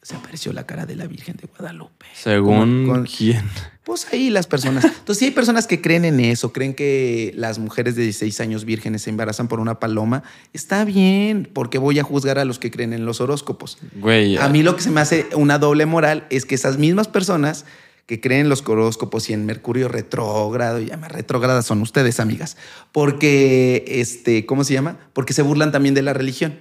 se 0.00 0.14
apareció 0.14 0.52
la 0.52 0.64
cara 0.64 0.86
de 0.86 0.96
la 0.96 1.06
Virgen 1.06 1.36
de 1.36 1.46
Guadalupe. 1.48 2.06
Según 2.14 2.86
con- 2.86 3.04
quién. 3.06 3.42
Pues 3.84 4.06
ahí 4.12 4.28
las 4.30 4.46
personas. 4.46 4.84
Entonces, 4.84 5.18
sí 5.18 5.24
hay 5.26 5.30
personas 5.30 5.66
que 5.66 5.80
creen 5.80 6.04
en 6.04 6.20
eso, 6.20 6.52
creen 6.52 6.74
que 6.74 7.32
las 7.34 7.58
mujeres 7.58 7.96
de 7.96 8.02
16 8.02 8.38
años 8.40 8.64
vírgenes 8.66 9.02
se 9.02 9.10
embarazan 9.10 9.48
por 9.48 9.60
una 9.60 9.80
paloma. 9.80 10.22
Está 10.52 10.84
bien, 10.84 11.48
porque 11.52 11.78
voy 11.78 11.98
a 11.98 12.02
juzgar 12.02 12.38
a 12.38 12.44
los 12.44 12.58
que 12.58 12.70
creen 12.70 12.92
en 12.92 13.06
los 13.06 13.20
horóscopos. 13.22 13.78
Güey. 13.96 14.36
A 14.36 14.48
mí 14.50 14.62
lo 14.62 14.76
que 14.76 14.82
se 14.82 14.90
me 14.90 15.00
hace 15.00 15.26
una 15.34 15.58
doble 15.58 15.86
moral 15.86 16.26
es 16.28 16.44
que 16.44 16.54
esas 16.54 16.76
mismas 16.78 17.08
personas 17.08 17.64
que 18.08 18.22
creen 18.22 18.40
en 18.40 18.48
los 18.48 18.66
horóscopos 18.66 19.28
y 19.28 19.34
en 19.34 19.44
Mercurio 19.44 19.86
retrógrado, 19.86 20.80
y 20.80 20.86
llama 20.86 21.08
retrógradas 21.08 21.66
son 21.66 21.82
ustedes, 21.82 22.20
amigas, 22.20 22.56
porque, 22.90 23.84
este, 23.86 24.46
¿cómo 24.46 24.64
se 24.64 24.72
llama? 24.72 24.96
Porque 25.12 25.34
se 25.34 25.42
burlan 25.42 25.72
también 25.72 25.94
de 25.94 26.00
la 26.00 26.14
religión. 26.14 26.58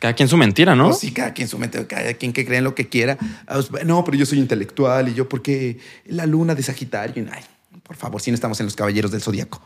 Cada 0.00 0.14
quien 0.14 0.28
su 0.28 0.36
mentira, 0.36 0.74
¿no? 0.74 0.86
Pues 0.88 0.98
sí, 0.98 1.12
cada 1.12 1.32
quien 1.32 1.46
su 1.46 1.56
mente, 1.56 1.86
cada 1.86 2.14
quien 2.14 2.32
que 2.32 2.44
cree 2.44 2.58
en 2.58 2.64
lo 2.64 2.74
que 2.74 2.88
quiera. 2.88 3.16
Ah, 3.46 3.60
pues, 3.70 3.86
No, 3.86 4.04
pero 4.04 4.16
yo 4.16 4.26
soy 4.26 4.40
intelectual 4.40 5.08
y 5.08 5.14
yo 5.14 5.28
porque 5.28 5.78
la 6.06 6.26
luna 6.26 6.56
de 6.56 6.64
Sagitario. 6.64 7.24
Ay, 7.32 7.44
por 7.84 7.94
favor, 7.94 8.20
si 8.20 8.32
no 8.32 8.34
estamos 8.34 8.58
en 8.58 8.66
los 8.66 8.74
caballeros 8.74 9.12
del 9.12 9.22
zodiaco. 9.22 9.62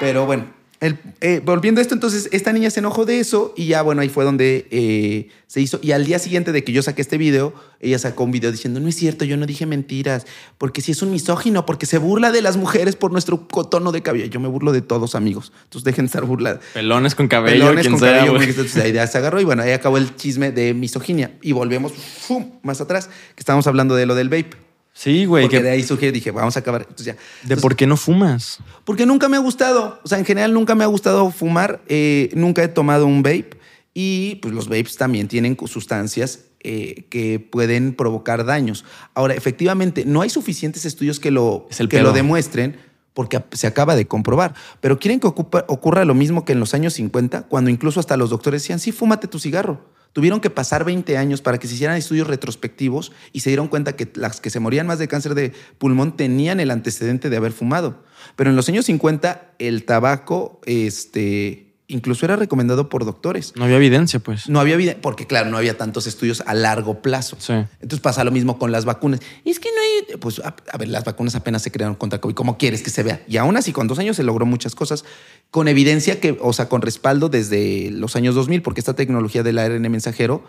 Pero 0.00 0.26
bueno, 0.26 0.44
el- 0.80 0.98
eh, 1.20 1.40
volviendo 1.44 1.80
a 1.80 1.82
esto, 1.82 1.94
entonces 1.94 2.28
esta 2.32 2.52
niña 2.52 2.70
se 2.70 2.80
enojó 2.80 3.04
de 3.04 3.18
eso 3.20 3.52
y 3.56 3.66
ya, 3.66 3.82
bueno, 3.82 4.00
ahí 4.00 4.08
fue 4.08 4.24
donde 4.24 4.66
eh, 4.70 5.28
se 5.46 5.60
hizo. 5.60 5.80
Y 5.82 5.92
al 5.92 6.04
día 6.04 6.18
siguiente 6.18 6.52
de 6.52 6.62
que 6.62 6.72
yo 6.72 6.82
saqué 6.82 7.02
este 7.02 7.18
video, 7.18 7.52
ella 7.80 7.98
sacó 7.98 8.24
un 8.24 8.30
video 8.30 8.52
diciendo, 8.52 8.78
no 8.78 8.88
es 8.88 8.94
cierto, 8.94 9.24
yo 9.24 9.36
no 9.36 9.46
dije 9.46 9.66
mentiras, 9.66 10.26
porque 10.56 10.80
si 10.80 10.92
es 10.92 11.02
un 11.02 11.10
misógino, 11.10 11.66
porque 11.66 11.86
se 11.86 11.98
burla 11.98 12.30
de 12.30 12.42
las 12.42 12.56
mujeres 12.56 12.96
por 12.96 13.10
nuestro 13.12 13.38
tono 13.38 13.90
de 13.92 14.02
cabello. 14.02 14.26
Yo 14.26 14.38
me 14.40 14.48
burlo 14.48 14.72
de 14.72 14.82
todos, 14.82 15.14
amigos. 15.14 15.52
Entonces 15.64 15.84
dejen 15.84 16.04
de 16.04 16.08
estar 16.08 16.24
burlados. 16.24 16.60
Pelones 16.74 17.14
con 17.14 17.26
cabello, 17.28 17.56
Pelones 17.64 17.82
quien 17.82 17.92
con 17.94 18.00
sea, 18.00 18.18
cabello, 18.18 18.40
entonces 18.42 18.76
ahí 18.82 18.92
ya 18.92 19.06
se 19.06 19.18
agarró 19.18 19.40
y 19.40 19.44
bueno, 19.44 19.62
ahí 19.62 19.72
acabó 19.72 19.98
el 19.98 20.14
chisme 20.16 20.52
de 20.52 20.74
misoginia. 20.74 21.32
Y 21.42 21.52
volvemos 21.52 21.92
¡fum! 21.92 22.52
más 22.62 22.80
atrás, 22.80 23.08
que 23.34 23.40
estábamos 23.40 23.66
hablando 23.66 23.96
de 23.96 24.06
lo 24.06 24.14
del 24.14 24.28
vape. 24.28 24.67
Sí, 25.00 25.26
güey. 25.26 25.44
Porque 25.44 25.58
que- 25.58 25.62
de 25.62 25.70
ahí 25.70 25.82
surge, 25.84 26.10
dije, 26.10 26.32
vamos 26.32 26.56
a 26.56 26.60
acabar. 26.60 26.80
Entonces 26.82 27.06
ya. 27.06 27.16
¿De 27.48 27.56
por 27.56 27.76
qué 27.76 27.86
no 27.86 27.96
fumas? 27.96 28.58
Porque 28.84 29.06
nunca 29.06 29.28
me 29.28 29.36
ha 29.36 29.40
gustado. 29.40 30.00
O 30.02 30.08
sea, 30.08 30.18
en 30.18 30.24
general 30.24 30.52
nunca 30.52 30.74
me 30.74 30.82
ha 30.82 30.88
gustado 30.88 31.30
fumar. 31.30 31.80
eh, 31.88 32.30
nunca 32.34 32.64
he 32.64 32.68
tomado 32.68 33.06
un 33.06 33.22
vape. 33.22 33.50
Y 33.94 34.36
pues 34.42 34.52
los 34.54 34.66
vapes 34.68 34.96
también 34.96 35.28
tienen 35.28 35.56
sustancias 35.66 36.40
eh, 36.64 37.06
que 37.10 37.38
pueden 37.38 37.94
provocar 37.94 38.44
daños. 38.44 38.84
Ahora, 39.14 39.34
efectivamente, 39.34 40.04
no 40.04 40.22
hay 40.22 40.30
suficientes 40.30 40.84
estudios 40.84 41.20
que 41.20 41.30
lo, 41.30 41.68
Es 41.70 41.78
el 41.78 41.88
que 41.88 41.98
pedo. 41.98 42.08
lo 42.08 42.12
demuestren 42.12 42.76
porque 43.14 43.40
se 43.52 43.68
acaba 43.68 43.94
de 43.94 44.06
comprobar. 44.08 44.54
Pero 44.80 44.98
quieren 44.98 45.20
que 45.20 45.28
ocupa- 45.28 45.64
ocurra 45.68 46.04
lo 46.04 46.14
mismo 46.14 46.44
que 46.44 46.52
en 46.54 46.60
los 46.60 46.74
años 46.74 46.94
50, 46.94 47.42
cuando 47.42 47.70
incluso 47.70 48.00
hasta 48.00 48.16
los 48.16 48.30
doctores 48.30 48.62
decían, 48.62 48.80
sí, 48.80 48.90
fúmate 48.92 49.28
tu 49.28 49.38
cigarro. 49.38 49.80
Tuvieron 50.12 50.40
que 50.40 50.50
pasar 50.50 50.84
20 50.84 51.16
años 51.16 51.42
para 51.42 51.58
que 51.58 51.66
se 51.66 51.74
hicieran 51.74 51.96
estudios 51.96 52.26
retrospectivos 52.26 53.12
y 53.32 53.40
se 53.40 53.50
dieron 53.50 53.68
cuenta 53.68 53.94
que 53.94 54.10
las 54.14 54.40
que 54.40 54.50
se 54.50 54.60
morían 54.60 54.86
más 54.86 54.98
de 54.98 55.08
cáncer 55.08 55.34
de 55.34 55.52
pulmón 55.78 56.16
tenían 56.16 56.60
el 56.60 56.70
antecedente 56.70 57.30
de 57.30 57.36
haber 57.36 57.52
fumado. 57.52 58.02
Pero 58.36 58.50
en 58.50 58.56
los 58.56 58.68
años 58.68 58.86
50 58.86 59.54
el 59.58 59.84
tabaco 59.84 60.60
este, 60.66 61.67
incluso 61.88 62.26
era 62.26 62.36
recomendado 62.36 62.88
por 62.88 63.04
doctores. 63.04 63.54
No 63.56 63.64
había 63.64 63.76
evidencia, 63.76 64.20
pues. 64.20 64.48
No 64.48 64.60
había 64.60 64.74
evidencia, 64.74 65.00
porque 65.02 65.26
claro, 65.26 65.50
no 65.50 65.56
había 65.56 65.76
tantos 65.76 66.06
estudios 66.06 66.42
a 66.46 66.54
largo 66.54 67.02
plazo. 67.02 67.36
Sí. 67.40 67.54
Entonces 67.54 68.00
pasa 68.00 68.22
lo 68.24 68.30
mismo 68.30 68.58
con 68.58 68.70
las 68.70 68.84
vacunas. 68.84 69.20
Y 69.44 69.50
es 69.50 69.58
que 69.58 69.70
no 69.70 69.80
hay, 69.80 70.16
pues 70.18 70.38
a, 70.40 70.54
a 70.70 70.78
ver, 70.78 70.88
las 70.88 71.04
vacunas 71.04 71.34
apenas 71.34 71.62
se 71.62 71.72
crearon 71.72 71.96
contra 71.96 72.20
COVID. 72.20 72.34
¿Cómo 72.34 72.58
quieres 72.58 72.82
que 72.82 72.90
se 72.90 73.02
vea? 73.02 73.22
Y 73.26 73.38
aún 73.38 73.56
así, 73.56 73.72
con 73.72 73.88
dos 73.88 73.98
años 73.98 74.16
se 74.16 74.22
logró 74.22 74.46
muchas 74.46 74.74
cosas 74.74 75.04
con 75.50 75.66
evidencia 75.66 76.20
que, 76.20 76.38
o 76.40 76.52
sea, 76.52 76.68
con 76.68 76.82
respaldo 76.82 77.30
desde 77.30 77.90
los 77.90 78.16
años 78.16 78.34
2000, 78.34 78.62
porque 78.62 78.80
esta 78.80 78.94
tecnología 78.94 79.42
del 79.42 79.58
ARN 79.58 79.90
mensajero 79.90 80.44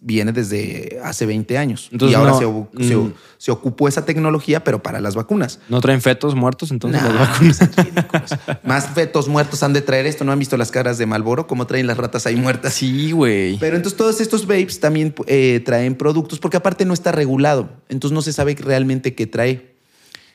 viene 0.00 0.32
desde 0.32 0.98
hace 1.02 1.26
20 1.26 1.58
años. 1.58 1.88
Entonces, 1.92 2.12
y 2.12 2.18
ahora 2.18 2.32
no, 2.32 2.68
se, 2.78 2.96
mm. 2.96 3.14
se 3.36 3.50
ocupó 3.50 3.88
esa 3.88 4.04
tecnología, 4.04 4.64
pero 4.64 4.82
para 4.82 5.00
las 5.00 5.14
vacunas. 5.14 5.60
¿No 5.68 5.80
traen 5.80 6.00
fetos 6.00 6.34
muertos 6.34 6.70
entonces 6.70 7.02
Nah, 7.02 7.12
las 7.12 7.28
vacunas? 7.28 7.60
ridículos. 7.76 8.30
Más 8.64 8.88
fetos 8.88 9.28
muertos 9.28 9.62
han 9.62 9.72
de 9.72 9.82
traer 9.82 10.06
esto. 10.06 10.24
¿No 10.24 10.32
han 10.32 10.38
visto 10.38 10.56
las 10.56 10.70
caras 10.70 10.98
de 10.98 11.06
Malboro? 11.06 11.46
¿Cómo 11.46 11.66
traen 11.66 11.86
las 11.86 11.98
ratas 11.98 12.26
ahí 12.26 12.36
muertas? 12.36 12.74
Sí, 12.74 13.12
güey. 13.12 13.58
Pero 13.58 13.76
entonces 13.76 13.96
todos 13.96 14.20
estos 14.20 14.46
vapes 14.46 14.80
también 14.80 15.14
eh, 15.26 15.60
traen 15.64 15.96
productos 15.96 16.38
porque 16.38 16.56
aparte 16.56 16.84
no 16.84 16.94
está 16.94 17.12
regulado. 17.12 17.68
Entonces 17.88 18.14
no 18.14 18.22
se 18.22 18.32
sabe 18.32 18.54
realmente 18.54 19.14
qué 19.14 19.26
trae. 19.26 19.77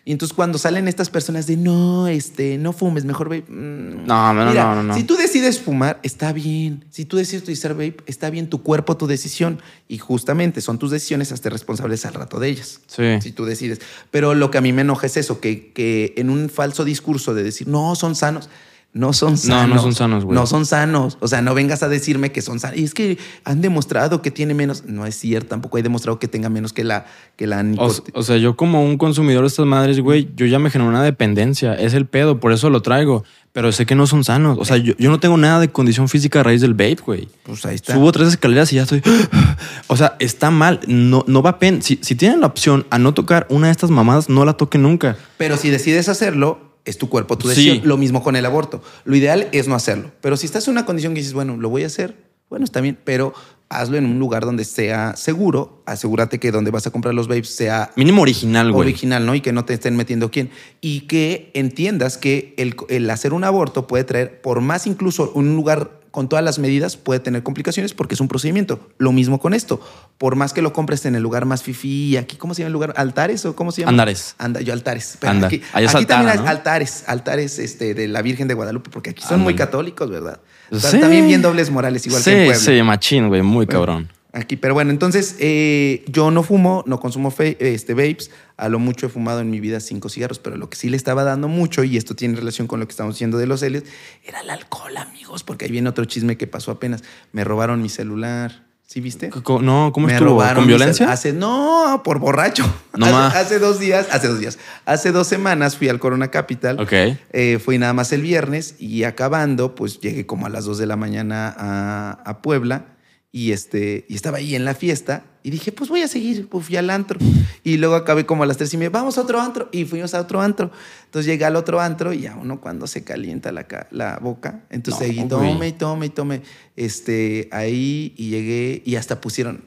Y 0.05 0.11
entonces 0.11 0.35
cuando 0.35 0.57
salen 0.57 0.89
estas 0.89 1.09
personas 1.09 1.47
de 1.47 1.55
no, 1.55 2.07
este, 2.07 2.57
no 2.57 2.73
fumes, 2.73 3.05
mejor 3.05 3.29
vape. 3.29 3.49
mm, 3.49 4.05
No, 4.05 4.33
no, 4.33 4.45
mira, 4.49 4.63
no, 4.65 4.75
no, 4.75 4.83
no. 4.83 4.95
Si 4.95 5.03
tú 5.03 5.15
decides 5.15 5.61
fumar, 5.61 5.99
está 6.03 6.33
bien. 6.33 6.83
Si 6.89 7.05
tú 7.05 7.15
decides 7.15 7.43
utilizar 7.43 7.73
vape, 7.73 7.97
está 8.05 8.29
bien. 8.29 8.49
Tu 8.49 8.61
cuerpo, 8.63 8.97
tu 8.97 9.07
decisión. 9.07 9.61
Y 9.87 9.99
justamente 9.99 10.59
son 10.59 10.77
tus 10.77 10.91
decisiones, 10.91 11.31
hazte 11.31 11.49
responsables 11.49 12.05
al 12.05 12.15
rato 12.15 12.39
de 12.39 12.49
ellas. 12.49 12.81
Sí. 12.87 13.21
Si 13.21 13.31
tú 13.31 13.45
decides. 13.45 13.79
Pero 14.11 14.33
lo 14.33 14.51
que 14.51 14.57
a 14.57 14.61
mí 14.61 14.73
me 14.73 14.81
enoja 14.81 15.07
es 15.07 15.15
eso, 15.15 15.39
que, 15.39 15.71
que 15.71 16.13
en 16.17 16.29
un 16.29 16.49
falso 16.49 16.83
discurso 16.83 17.33
de 17.33 17.43
decir, 17.43 17.69
no, 17.69 17.95
son 17.95 18.15
sanos. 18.15 18.49
No 18.93 19.11
son 19.11 19.31
No, 19.31 19.37
sanos. 19.37 19.75
no 19.75 19.81
son 19.81 19.95
sanos, 19.95 20.23
güey. 20.23 20.35
No 20.35 20.45
son 20.45 20.67
sanos. 20.67 21.17
O 21.19 21.27
sea, 21.27 21.41
no 21.41 21.55
vengas 21.55 21.81
a 21.81 21.89
decirme 21.89 22.31
que 22.31 22.43
son 22.43 22.59
sanos. 22.59 22.77
Y 22.77 22.83
es 22.83 22.93
que 22.93 23.17
han 23.43 23.59
demostrado 23.59 24.21
que 24.21 24.29
tiene 24.29 24.53
menos. 24.53 24.85
No 24.85 25.07
es 25.07 25.15
cierto, 25.15 25.49
tampoco 25.49 25.77
hay 25.77 25.83
demostrado 25.83 26.19
que 26.19 26.27
tenga 26.27 26.49
menos 26.49 26.73
que 26.73 26.83
la, 26.83 27.07
que 27.35 27.47
la 27.47 27.65
O, 28.13 28.21
sea, 28.21 28.37
yo 28.37 28.55
como 28.55 28.85
un 28.85 28.99
consumidor 28.99 29.41
de 29.41 29.47
estas 29.47 29.65
madres, 29.65 29.99
güey, 29.99 30.29
yo 30.35 30.45
ya 30.45 30.59
me 30.59 30.69
generó 30.69 30.91
una 30.91 31.01
dependencia. 31.01 31.73
Es 31.73 31.95
el 31.95 32.05
pedo, 32.05 32.39
por 32.39 32.51
eso 32.51 32.69
lo 32.69 32.83
traigo. 32.83 33.23
Pero 33.51 33.71
sé 33.71 33.87
que 33.87 33.95
no 33.95 34.05
son 34.05 34.23
sanos. 34.23 34.57
O 34.59 34.65
sea, 34.65 34.77
yo, 34.77 34.93
yo 34.99 35.09
no 35.09 35.19
tengo 35.19 35.37
nada 35.37 35.59
de 35.59 35.69
condición 35.69 36.07
física 36.07 36.41
a 36.41 36.43
raíz 36.43 36.61
del 36.61 36.73
vape, 36.73 36.97
güey. 37.03 37.27
Pues 37.43 37.65
ahí 37.65 37.75
está. 37.75 37.93
Subo 37.93 38.11
tres 38.11 38.27
escaleras 38.27 38.71
y 38.73 38.75
ya 38.75 38.83
estoy. 38.83 39.01
O 39.87 39.97
sea, 39.97 40.15
está 40.19 40.49
mal. 40.51 40.79
No, 40.87 41.23
no 41.27 41.41
va 41.41 41.59
pen. 41.59 41.81
Si, 41.81 41.99
si 42.01 42.15
tienen 42.15 42.41
la 42.41 42.47
opción 42.47 42.85
a 42.89 42.99
no 42.99 43.13
tocar 43.13 43.47
una 43.49 43.67
de 43.67 43.71
estas 43.71 43.89
mamadas, 43.89 44.29
no 44.29 44.45
la 44.45 44.53
toquen 44.53 44.83
nunca. 44.83 45.17
Pero 45.37 45.57
si 45.57 45.69
decides 45.69 46.09
hacerlo, 46.09 46.72
es 46.85 46.97
tu 46.97 47.09
cuerpo, 47.09 47.37
tu 47.37 47.49
Sí. 47.49 47.55
decisión. 47.67 47.87
Lo 47.87 47.97
mismo 47.97 48.23
con 48.23 48.35
el 48.35 48.45
aborto. 48.45 48.81
Lo 49.05 49.15
ideal 49.15 49.47
es 49.51 49.67
no 49.67 49.75
hacerlo. 49.75 50.11
Pero 50.21 50.37
si 50.37 50.45
estás 50.45 50.67
en 50.67 50.73
una 50.73 50.85
condición 50.85 51.13
que 51.13 51.19
dices, 51.19 51.33
bueno, 51.33 51.55
lo 51.57 51.69
voy 51.69 51.83
a 51.83 51.87
hacer, 51.87 52.15
bueno, 52.49 52.65
está 52.65 52.81
bien, 52.81 52.97
pero 53.03 53.33
hazlo 53.69 53.97
en 53.97 54.05
un 54.05 54.19
lugar 54.19 54.45
donde 54.45 54.65
sea 54.65 55.15
seguro. 55.15 55.81
Asegúrate 55.87 56.39
que 56.39 56.51
donde 56.51 56.69
vas 56.69 56.85
a 56.85 56.91
comprar 56.91 57.15
los 57.15 57.27
vapes 57.27 57.49
sea 57.49 57.91
Mínimo 57.95 58.21
original, 58.21 58.71
güey. 58.71 58.89
original, 58.89 59.25
¿no? 59.25 59.33
Y 59.33 59.41
que 59.41 59.51
no 59.51 59.65
te 59.65 59.73
estén 59.73 59.95
metiendo 59.95 60.29
quién. 60.29 60.51
Y 60.79 61.01
que 61.01 61.49
entiendas 61.55 62.17
que 62.19 62.53
el, 62.57 62.75
el 62.89 63.09
hacer 63.09 63.33
un 63.33 63.43
aborto 63.43 63.87
puede 63.87 64.03
traer, 64.03 64.41
por 64.41 64.61
más 64.61 64.85
incluso 64.85 65.31
un 65.33 65.55
lugar 65.55 65.99
con 66.13 66.29
todas 66.29 66.45
las 66.45 66.59
medidas, 66.59 66.95
puede 66.95 67.19
tener 67.19 67.41
complicaciones 67.41 67.95
porque 67.95 68.13
es 68.13 68.21
un 68.21 68.27
procedimiento. 68.27 68.87
Lo 68.99 69.11
mismo 69.11 69.39
con 69.39 69.55
esto. 69.55 69.81
Por 70.19 70.35
más 70.35 70.53
que 70.53 70.61
lo 70.61 70.71
compres 70.71 71.07
en 71.07 71.15
el 71.15 71.23
lugar 71.23 71.45
más 71.45 71.63
fifí, 71.63 72.17
aquí, 72.17 72.37
¿cómo 72.37 72.53
se 72.53 72.61
llama 72.61 72.67
el 72.67 72.73
lugar? 72.73 72.93
¿Altares 72.97 73.43
o 73.47 73.55
cómo 73.55 73.71
se 73.71 73.81
llama? 73.81 73.89
Andares. 73.89 74.35
Anda, 74.37 74.61
yo 74.61 74.73
altares. 74.73 75.17
Pero 75.19 75.31
Anda. 75.31 75.47
Aquí, 75.47 75.63
Allá 75.73 75.91
también 76.05 76.39
hay 76.39 76.45
altares, 76.45 77.05
altares 77.07 77.57
este, 77.57 77.95
de 77.95 78.07
la 78.07 78.21
Virgen 78.21 78.47
de 78.47 78.53
Guadalupe, 78.53 78.91
porque 78.91 79.09
aquí 79.09 79.23
son 79.23 79.39
muy 79.39 79.55
católicos, 79.55 80.07
¿verdad? 80.07 80.39
Sí. 80.71 80.99
También 80.99 81.25
bien 81.25 81.41
dobles 81.41 81.71
morales, 81.71 82.05
igual 82.05 82.21
sí, 82.21 82.29
que 82.29 82.37
en 82.41 82.45
Puebla. 82.51 82.63
sí, 82.63 82.83
machín, 82.83 83.29
güey. 83.29 83.41
Muy 83.41 83.65
cabrón. 83.65 84.07
Aquí, 84.35 84.57
pero 84.57 84.73
bueno, 84.73 84.89
entonces 84.89 85.35
eh, 85.37 86.03
yo 86.07 86.31
no 86.31 86.41
fumo, 86.41 86.83
no 86.87 86.99
consumo 86.99 87.31
este, 87.37 87.93
vapes. 87.93 88.31
A 88.57 88.67
lo 88.67 88.79
mucho 88.79 89.05
he 89.05 89.09
fumado 89.09 89.41
en 89.41 89.51
mi 89.51 89.59
vida 89.59 89.79
cinco 89.79 90.09
cigarros, 90.09 90.39
pero 90.39 90.57
lo 90.57 90.71
que 90.71 90.75
sí 90.75 90.89
le 90.89 90.97
estaba 90.97 91.23
dando 91.23 91.47
mucho, 91.47 91.83
y 91.83 91.97
esto 91.97 92.15
tiene 92.15 92.35
relación 92.35 92.65
con 92.65 92.79
lo 92.79 92.87
que 92.87 92.91
estamos 92.91 93.13
diciendo 93.13 93.37
de 93.37 93.45
los 93.45 93.61
helios, 93.61 93.83
era 94.23 94.41
el 94.41 94.49
alcohol, 94.49 94.97
amigos, 94.97 95.43
porque 95.43 95.65
ahí 95.65 95.71
viene 95.71 95.87
otro 95.87 96.05
chisme 96.05 96.35
que 96.35 96.47
pasó 96.47 96.71
apenas. 96.71 97.03
Me 97.31 97.43
robaron 97.43 97.83
mi 97.83 97.89
celular. 97.89 98.63
¿Sí 98.87 99.01
viste? 99.01 99.29
No, 99.61 99.91
¿cómo 99.93 100.07
me 100.07 100.13
estuvo? 100.13 100.31
robaron 100.31 100.63
¿Con 100.63 100.67
violencia? 100.67 101.11
Hace, 101.11 101.31
no, 101.31 102.01
por 102.03 102.17
borracho. 102.17 102.63
No 102.95 103.05
hace, 103.05 103.37
hace 103.37 103.59
dos 103.59 103.79
días, 103.79 104.07
hace 104.11 104.27
dos 104.27 104.39
días, 104.39 104.57
hace 104.85 105.11
dos 105.11 105.27
semanas 105.27 105.77
fui 105.77 105.89
al 105.89 105.99
Corona 105.99 106.29
Capital. 106.29 106.79
Ok. 106.79 106.91
Eh, 107.31 107.59
fui 107.63 107.77
nada 107.77 107.93
más 107.93 108.11
el 108.11 108.21
viernes 108.21 108.75
y 108.79 109.03
acabando, 109.03 109.73
pues 109.75 109.99
llegué 109.99 110.25
como 110.25 110.47
a 110.47 110.49
las 110.49 110.65
2 110.65 110.79
de 110.79 110.85
la 110.85 110.95
mañana 110.95 111.53
a, 111.57 112.19
a 112.25 112.41
Puebla 112.41 112.92
y, 113.35 113.51
este, 113.51 114.05
y 114.07 114.13
estaba 114.13 114.37
ahí 114.37 114.53
en 114.55 114.63
la 114.63 114.75
fiesta 114.75 115.25
y 115.41 115.49
dije, 115.49 115.71
pues 115.71 115.89
voy 115.89 116.03
a 116.03 116.07
seguir, 116.07 116.47
pues 116.47 116.67
fui 116.67 116.77
al 116.77 116.91
antro. 116.91 117.19
Y 117.63 117.77
luego 117.77 117.95
acabé 117.95 118.27
como 118.27 118.43
a 118.43 118.45
las 118.45 118.57
3 118.57 118.75
y 118.75 118.77
media, 118.77 118.91
vamos 118.91 119.17
a 119.17 119.21
otro 119.21 119.41
antro 119.41 119.69
y 119.71 119.85
fuimos 119.85 120.13
a 120.13 120.21
otro 120.21 120.39
antro. 120.39 120.69
Entonces 121.05 121.25
llegué 121.25 121.43
al 121.43 121.55
otro 121.55 121.81
antro 121.81 122.13
y 122.13 122.27
a 122.27 122.35
uno 122.35 122.61
cuando 122.61 122.85
se 122.85 123.03
calienta 123.03 123.51
la, 123.51 123.65
la 123.89 124.19
boca, 124.21 124.61
entonces 124.69 125.01
No, 125.01 125.07
seguí, 125.07 125.27
tome 125.27 125.67
y 125.67 125.71
tome 125.71 126.05
y 126.05 126.09
tome. 126.09 126.41
Este, 126.75 127.49
ahí 127.51 128.13
y 128.15 128.29
llegué 128.29 128.83
y 128.85 128.97
hasta 128.97 129.19
pusieron, 129.19 129.63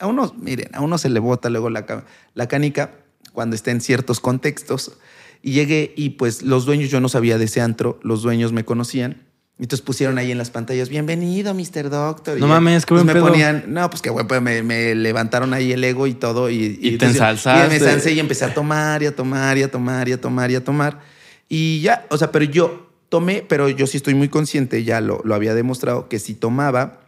a 0.00 0.08
unos, 0.08 0.36
miren, 0.36 0.74
a 0.74 0.80
uno 0.80 0.98
se 0.98 1.08
le 1.08 1.20
bota 1.20 1.48
luego 1.50 1.70
la, 1.70 2.04
la 2.34 2.48
canica 2.48 2.96
cuando 3.32 3.54
está 3.54 3.70
en 3.70 3.80
ciertos 3.80 4.18
contextos. 4.18 4.98
Y 5.40 5.52
llegué 5.52 5.94
y 5.96 6.10
pues 6.10 6.42
los 6.42 6.64
dueños, 6.64 6.90
yo 6.90 6.98
no 6.98 7.08
sabía 7.08 7.38
de 7.38 7.44
ese 7.44 7.60
antro, 7.60 8.00
los 8.02 8.22
dueños 8.22 8.52
me 8.52 8.64
conocían. 8.64 9.22
Entonces 9.58 9.82
pusieron 9.82 10.18
ahí 10.18 10.32
en 10.32 10.38
las 10.38 10.50
pantallas, 10.50 10.88
bienvenido, 10.88 11.54
Mr. 11.54 11.88
Doctor. 11.88 12.36
Y 12.36 12.40
No 12.40 12.48
ya, 12.48 12.54
mames, 12.54 12.84
qué 12.84 12.88
pues, 12.94 13.04
buen 13.04 13.06
me 13.06 13.12
pedo. 13.12 13.28
ponían, 13.28 13.64
no, 13.68 13.88
pues 13.88 14.02
qué 14.02 14.10
bueno, 14.10 14.26
pues 14.26 14.42
me, 14.42 14.62
me 14.64 14.96
levantaron 14.96 15.54
ahí 15.54 15.70
el 15.70 15.84
ego 15.84 16.08
y 16.08 16.14
todo. 16.14 16.50
Y, 16.50 16.76
Y 16.82 16.98
te 16.98 17.06
ensalzaste. 17.06 17.66
Y 17.66 17.68
me 17.68 17.76
ensalcé 17.76 18.12
y 18.12 18.20
empecé 18.20 18.46
a 18.46 18.52
tomar 18.52 19.02
y 19.04 19.06
a 19.06 19.14
tomar 19.14 19.56
y 19.56 19.62
a 19.62 19.70
tomar 19.70 20.08
y 20.08 20.12
a 20.12 20.20
tomar 20.20 20.50
y 20.50 20.56
a 20.56 20.64
tomar. 20.64 21.00
Y 21.48 21.80
ya, 21.82 22.04
o 22.10 22.18
sea, 22.18 22.32
pero 22.32 22.44
yo 22.44 22.90
tomé, 23.08 23.44
pero 23.48 23.68
yo 23.68 23.86
sí 23.86 23.96
estoy 23.96 24.14
muy 24.14 24.28
consciente, 24.28 24.82
ya 24.82 25.00
lo, 25.00 25.20
lo 25.24 25.36
había 25.36 25.54
demostrado, 25.54 26.08
que 26.08 26.18
si 26.18 26.34
tomaba 26.34 27.00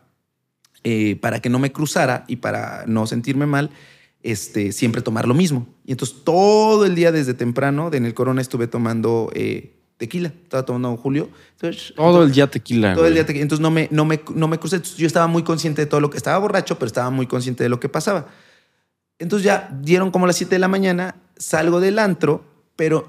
eh, 0.85 1.17
para 1.17 1.41
que 1.41 1.49
no 1.49 1.59
me 1.59 1.73
cruzara 1.73 2.25
y 2.29 2.37
para 2.37 2.85
no 2.87 3.09
sentirme 3.09 3.47
mal, 3.47 3.71
este, 4.23 4.71
siempre 4.71 5.03
tomar 5.03 5.27
lo 5.27 5.35
mismo. 5.35 5.67
Y 5.85 5.91
entonces 5.93 6.19
todo 6.23 6.85
el 6.87 6.95
día 6.95 7.11
desde 7.11 7.35
temprano 7.35 7.91
en 7.93 8.07
el 8.07 8.15
corona 8.15 8.41
estuve 8.41 8.69
tomando 8.69 9.33
eh, 9.35 9.76
tequila. 9.97 10.29
Estaba 10.43 10.65
tomando 10.65 10.97
Julio. 10.97 11.29
Entonces, 11.53 11.93
Todo 11.97 12.23
el 12.23 12.33
día 12.33 12.47
tequila. 12.49 12.95
todo 12.95 13.05
el 13.07 13.13
güey. 13.13 13.15
día 13.15 13.27
tequila. 13.27 13.43
Entonces 13.43 13.63
no 13.63 13.71
me, 13.71 13.89
no, 13.91 14.05
me, 14.05 14.21
no 14.35 14.49
me 14.49 14.59
crucé. 14.59 14.77
Entonces 14.77 14.99
yo 14.99 15.07
estaba 15.07 15.27
muy 15.27 15.43
consciente 15.43 15.83
de 15.83 15.87
todo 15.87 16.01
lo 16.01 16.11
que... 16.11 16.17
Estaba 16.17 16.39
borracho, 16.39 16.79
pero 16.79 16.87
estaba 16.87 17.11
muy 17.11 17.27
consciente 17.27 17.63
de 17.63 17.69
lo 17.69 17.81
que 17.81 17.89
pasaba. 17.89 18.27
Entonces 19.19 19.45
ya 19.45 19.71
dieron 19.83 20.11
como 20.11 20.27
las 20.27 20.37
7 20.37 20.55
de 20.55 20.59
la 20.59 20.69
mañana, 20.69 21.17
salgo 21.39 21.81
del 21.81 21.99
antro, 21.99 22.45
pero 22.77 23.09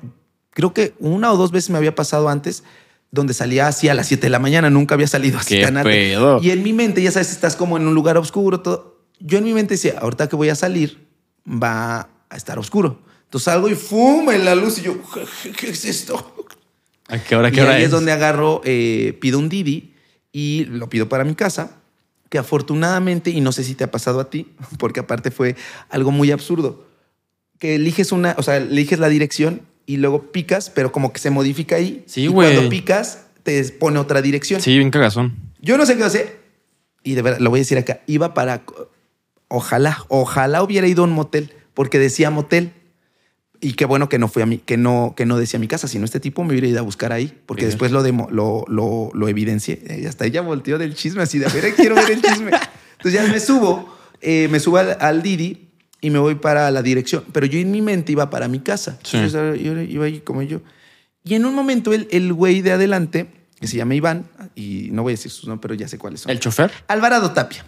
creo 0.51 0.73
que 0.73 0.93
una 0.99 1.31
o 1.31 1.37
dos 1.37 1.51
veces 1.51 1.69
me 1.69 1.77
había 1.77 1.93
pasado 1.95 2.29
antes 2.29 2.63
donde 3.11 3.33
salía 3.33 3.67
así 3.67 3.89
a 3.89 3.93
las 3.93 4.07
7 4.07 4.21
de 4.27 4.29
la 4.29 4.39
mañana, 4.39 4.69
nunca 4.69 4.95
había 4.95 5.07
salido 5.07 5.37
así 5.39 5.61
tan 5.61 5.81
pedo. 5.83 6.39
Y 6.41 6.51
en 6.51 6.63
mi 6.63 6.73
mente, 6.73 7.01
ya 7.01 7.11
sabes, 7.11 7.31
estás 7.31 7.55
como 7.55 7.77
en 7.77 7.87
un 7.87 7.93
lugar 7.93 8.17
oscuro, 8.17 8.59
todo. 8.61 8.97
Yo 9.19 9.37
en 9.37 9.45
mi 9.45 9.53
mente 9.53 9.73
decía, 9.73 9.95
ahorita 9.99 10.29
que 10.29 10.35
voy 10.35 10.49
a 10.49 10.55
salir, 10.55 11.07
va 11.45 12.09
a 12.29 12.35
estar 12.37 12.59
oscuro. 12.59 13.01
Entonces 13.23 13.45
salgo 13.45 13.67
y 13.69 13.75
¡fum! 13.75 14.29
en 14.29 14.45
la 14.45 14.55
luz 14.55 14.79
y 14.79 14.83
yo, 14.83 14.95
¿qué 15.57 15.69
es 15.69 15.85
esto? 15.85 16.36
¿A 17.07 17.19
qué 17.19 17.35
hora, 17.35 17.49
Y 17.49 17.51
qué 17.53 17.61
hora 17.61 17.73
ahí 17.75 17.81
es 17.81 17.85
es? 17.85 17.91
donde 17.91 18.11
agarro, 18.11 18.61
eh, 18.65 19.17
pido 19.21 19.39
un 19.39 19.49
Didi 19.49 19.93
y 20.31 20.65
lo 20.65 20.89
pido 20.89 21.07
para 21.09 21.23
mi 21.23 21.35
casa, 21.35 21.77
que 22.29 22.37
afortunadamente, 22.37 23.29
y 23.29 23.41
no 23.41 23.51
sé 23.51 23.63
si 23.63 23.75
te 23.75 23.83
ha 23.85 23.91
pasado 23.91 24.19
a 24.19 24.29
ti, 24.29 24.47
porque 24.77 24.99
aparte 24.99 25.31
fue 25.31 25.55
algo 25.89 26.11
muy 26.11 26.31
absurdo, 26.31 26.85
que 27.59 27.75
eliges 27.75 28.11
una, 28.11 28.35
o 28.37 28.43
sea, 28.43 28.57
eliges 28.57 28.99
la 28.99 29.09
dirección 29.09 29.61
y 29.85 29.97
luego 29.97 30.31
picas, 30.31 30.69
pero 30.69 30.91
como 30.91 31.13
que 31.13 31.19
se 31.19 31.29
modifica 31.29 31.77
ahí. 31.77 32.03
Sí, 32.07 32.23
y 32.23 32.27
güey. 32.27 32.53
cuando 32.53 32.69
picas, 32.69 33.25
te 33.43 33.63
pone 33.71 33.97
otra 33.99 34.21
dirección. 34.21 34.61
Sí, 34.61 34.77
bien 34.77 34.91
cagazón. 34.91 35.35
Yo 35.61 35.77
no 35.77 35.85
sé 35.85 35.97
qué 35.97 36.03
hacer. 36.03 36.39
Y 37.03 37.15
de 37.15 37.21
verdad, 37.21 37.39
lo 37.39 37.49
voy 37.49 37.59
a 37.59 37.61
decir 37.61 37.77
acá. 37.77 38.01
Iba 38.05 38.33
para. 38.33 38.63
Ojalá, 39.47 40.03
ojalá 40.09 40.61
hubiera 40.61 40.87
ido 40.87 41.03
a 41.03 41.05
un 41.05 41.13
motel, 41.13 41.53
porque 41.73 41.99
decía 41.99 42.29
motel. 42.29 42.73
Y 43.59 43.73
qué 43.73 43.85
bueno 43.85 44.07
que 44.07 44.19
no 44.19 44.27
fui 44.27 44.43
a 44.43 44.45
mí, 44.45 44.59
que 44.63 44.77
no, 44.77 45.13
que 45.17 45.25
no 45.25 45.37
decía 45.37 45.59
mi 45.59 45.67
casa, 45.67 45.87
sino 45.87 46.05
este 46.05 46.19
tipo 46.19 46.43
me 46.43 46.51
hubiera 46.51 46.67
ido 46.67 46.79
a 46.79 46.83
buscar 46.83 47.11
ahí, 47.11 47.33
porque 47.47 47.61
Bien. 47.61 47.71
después 47.71 47.91
lo, 47.91 48.03
demo- 48.03 48.29
lo, 48.29 48.65
lo, 48.67 49.09
lo 49.13 49.27
evidencié. 49.27 49.81
Y 49.99 50.05
hasta 50.05 50.25
ella 50.25 50.41
volteó 50.41 50.77
del 50.77 50.93
chisme, 50.93 51.23
así 51.23 51.39
de 51.39 51.47
a 51.47 51.49
ver, 51.49 51.73
quiero 51.75 51.95
ver 51.95 52.11
el 52.11 52.21
chisme. 52.21 52.51
Entonces 52.97 53.13
ya 53.13 53.27
me 53.27 53.39
subo, 53.39 53.97
eh, 54.21 54.47
me 54.51 54.59
subo 54.59 54.77
al, 54.77 54.97
al 54.99 55.23
Didi 55.23 55.69
y 56.01 56.11
me 56.11 56.19
voy 56.19 56.35
para 56.35 56.69
la 56.69 56.83
dirección. 56.83 57.23
Pero 57.33 57.47
yo 57.47 57.57
en 57.59 57.71
mi 57.71 57.81
mente 57.81 58.11
iba 58.11 58.29
para 58.29 58.47
mi 58.47 58.59
casa. 58.59 58.99
Sí. 59.03 59.17
Entonces, 59.17 59.61
yo 59.63 59.79
iba 59.81 60.05
ahí 60.05 60.19
como 60.19 60.43
yo. 60.43 60.61
Y 61.23 61.33
en 61.33 61.45
un 61.45 61.55
momento 61.55 61.93
el, 61.93 62.07
el 62.11 62.31
güey 62.33 62.61
de 62.61 62.73
adelante, 62.73 63.27
que 63.59 63.65
se 63.67 63.75
llama 63.77 63.95
Iván, 63.95 64.29
y 64.53 64.89
no 64.91 65.01
voy 65.01 65.11
a 65.11 65.15
decir 65.15 65.31
sus 65.31 65.47
nombres, 65.47 65.61
pero 65.63 65.73
ya 65.73 65.87
sé 65.87 65.97
cuáles 65.97 66.21
son. 66.21 66.31
¿El 66.31 66.39
chofer? 66.39 66.71
Alvarado 66.87 67.31
Tapia. 67.31 67.65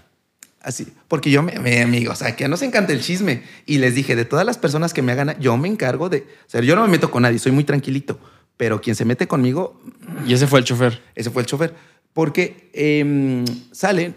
Así, 0.62 0.88
porque 1.08 1.32
yo 1.32 1.42
me, 1.42 1.58
me 1.60 1.82
amigo, 1.82 2.12
o 2.12 2.16
sea, 2.16 2.36
que 2.36 2.48
nos 2.48 2.62
encanta 2.62 2.92
el 2.92 3.02
chisme. 3.02 3.44
Y 3.66 3.78
les 3.78 3.96
dije, 3.96 4.16
de 4.16 4.26
todas 4.26 4.46
las 4.46 4.58
personas 4.58 4.94
que 4.94 5.02
me 5.02 5.14
hagan, 5.14 5.40
yo 5.40 5.56
me 5.58 5.68
encargo 5.68 6.10
de. 6.10 6.28
O 6.48 6.50
sea, 6.50 6.62
yo 6.62 6.76
no 6.76 6.82
me 6.82 6.90
meto 6.90 7.10
con 7.12 7.24
nadie, 7.24 7.40
soy 7.40 7.52
muy 7.52 7.64
tranquilito. 7.64 8.20
Pero 8.58 8.82
quien 8.82 8.96
se 8.96 9.06
mete 9.06 9.28
conmigo, 9.28 9.82
Y 10.28 10.34
ese 10.34 10.48
fue 10.48 10.60
el 10.60 10.66
chofer. 10.66 11.02
ese 11.16 11.30
fue 11.30 11.44
el 11.44 11.46
chofer. 11.46 11.74
Porque 12.12 12.70
em, 12.74 13.46
sale, 13.72 14.14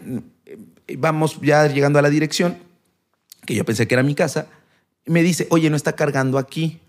eh, 0.47 0.97
vamos 0.99 1.39
ya 1.41 1.67
llegando 1.69 2.01
a 2.01 2.03
la 2.03 2.11
dirección, 2.11 2.59
que 3.47 3.55
yo 3.55 3.65
pensé 3.65 3.87
que 3.87 3.95
era 3.95 4.03
mi 4.03 4.17
casa, 4.17 4.49
y 5.07 5.13
me 5.13 5.23
dice, 5.23 5.47
oye, 5.51 5.71
no 5.71 5.77
está 5.77 5.95
cargando 5.95 6.39
aquí 6.39 6.81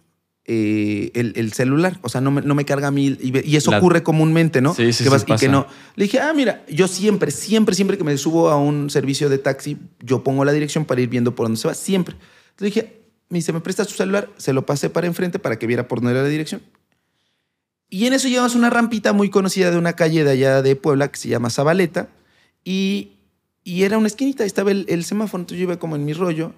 eh, 0.46 1.12
el, 1.14 1.34
el 1.36 1.54
celular. 1.54 2.00
O 2.02 2.10
sea, 2.10 2.22
no 2.22 2.32
me, 2.32 2.41
no 2.41 2.56
me 2.56 2.66
carga 2.66 2.88
a 2.88 2.91
mí. 2.91 3.18
Y, 3.20 3.56
eso 3.56 3.72
La- 3.72 3.78
ocurre 3.78 4.04
comúnmente, 4.04 4.62
¿no? 4.62 4.74
Sí, 4.74 4.91
sí, 4.94 5.04
que 5.04 5.20
sí, 5.20 5.26
y 5.28 5.36
que 5.36 5.50
no. 5.50 5.68
Le 5.96 6.04
dije, 6.06 6.20
ah, 6.20 6.34
mira, 6.34 6.64
yo 6.70 6.88
siempre, 6.88 7.32
siempre, 7.32 7.76
siempre 7.76 7.98
que 7.98 8.04
me 8.04 8.18
subo 8.18 8.50
a 8.50 8.58
un 8.58 8.89
servicio 8.89 9.30
de 9.30 9.38
taxi, 9.38 9.78
yo 10.02 10.24
pongo 10.24 10.44
la 10.46 10.52
dirección 10.52 10.86
para 10.86 11.02
ir 11.02 11.10
viendo 11.10 11.34
por 11.36 11.46
dónde 11.46 11.60
se 11.60 11.68
va. 11.68 11.74
Siempre. 11.74 12.16
Entonces 12.52 12.74
dije, 12.76 13.02
me 13.30 13.39
dice, 13.39 13.54
¿me 13.54 13.62
prestas 13.62 13.88
tu 13.88 13.94
celular? 13.94 14.30
Se 14.38 14.54
lo 14.54 14.66
pasé 14.66 14.89
para 14.89 15.08
enfrente 15.08 15.39
para 15.39 15.58
que 15.58 15.66
viera 15.68 15.88
por 15.88 16.00
dónde 16.00 16.12
era 16.12 16.24
la 16.24 16.30
dirección. 16.30 16.62
Y 17.89 18.06
en 18.08 18.14
eso 18.14 18.28
llevamos 18.28 18.56
una 18.56 18.70
rampita 18.70 19.14
muy 19.14 19.30
conocida 19.30 19.70
de 19.72 19.78
una 19.78 19.94
calle 19.94 20.24
de 20.24 20.32
allá 20.32 20.62
de 20.62 20.76
Puebla 20.76 21.12
que 21.12 21.20
se 21.20 21.30
llama 21.30 21.50
Zabaleta. 21.52 22.10
Y, 22.66 23.12
y 23.64 23.84
era 23.84 23.98
una 23.98 24.08
esquinita, 24.08 24.46
estaba 24.46 24.72
el, 24.72 24.86
el 24.89 25.04
semáforo. 25.04 25.41
Entonces 25.41 25.60
yo 25.60 25.64
iba 25.66 25.78
como 25.78 25.96
en 25.96 26.04
mi 26.06 26.14
rollo. 26.14 26.54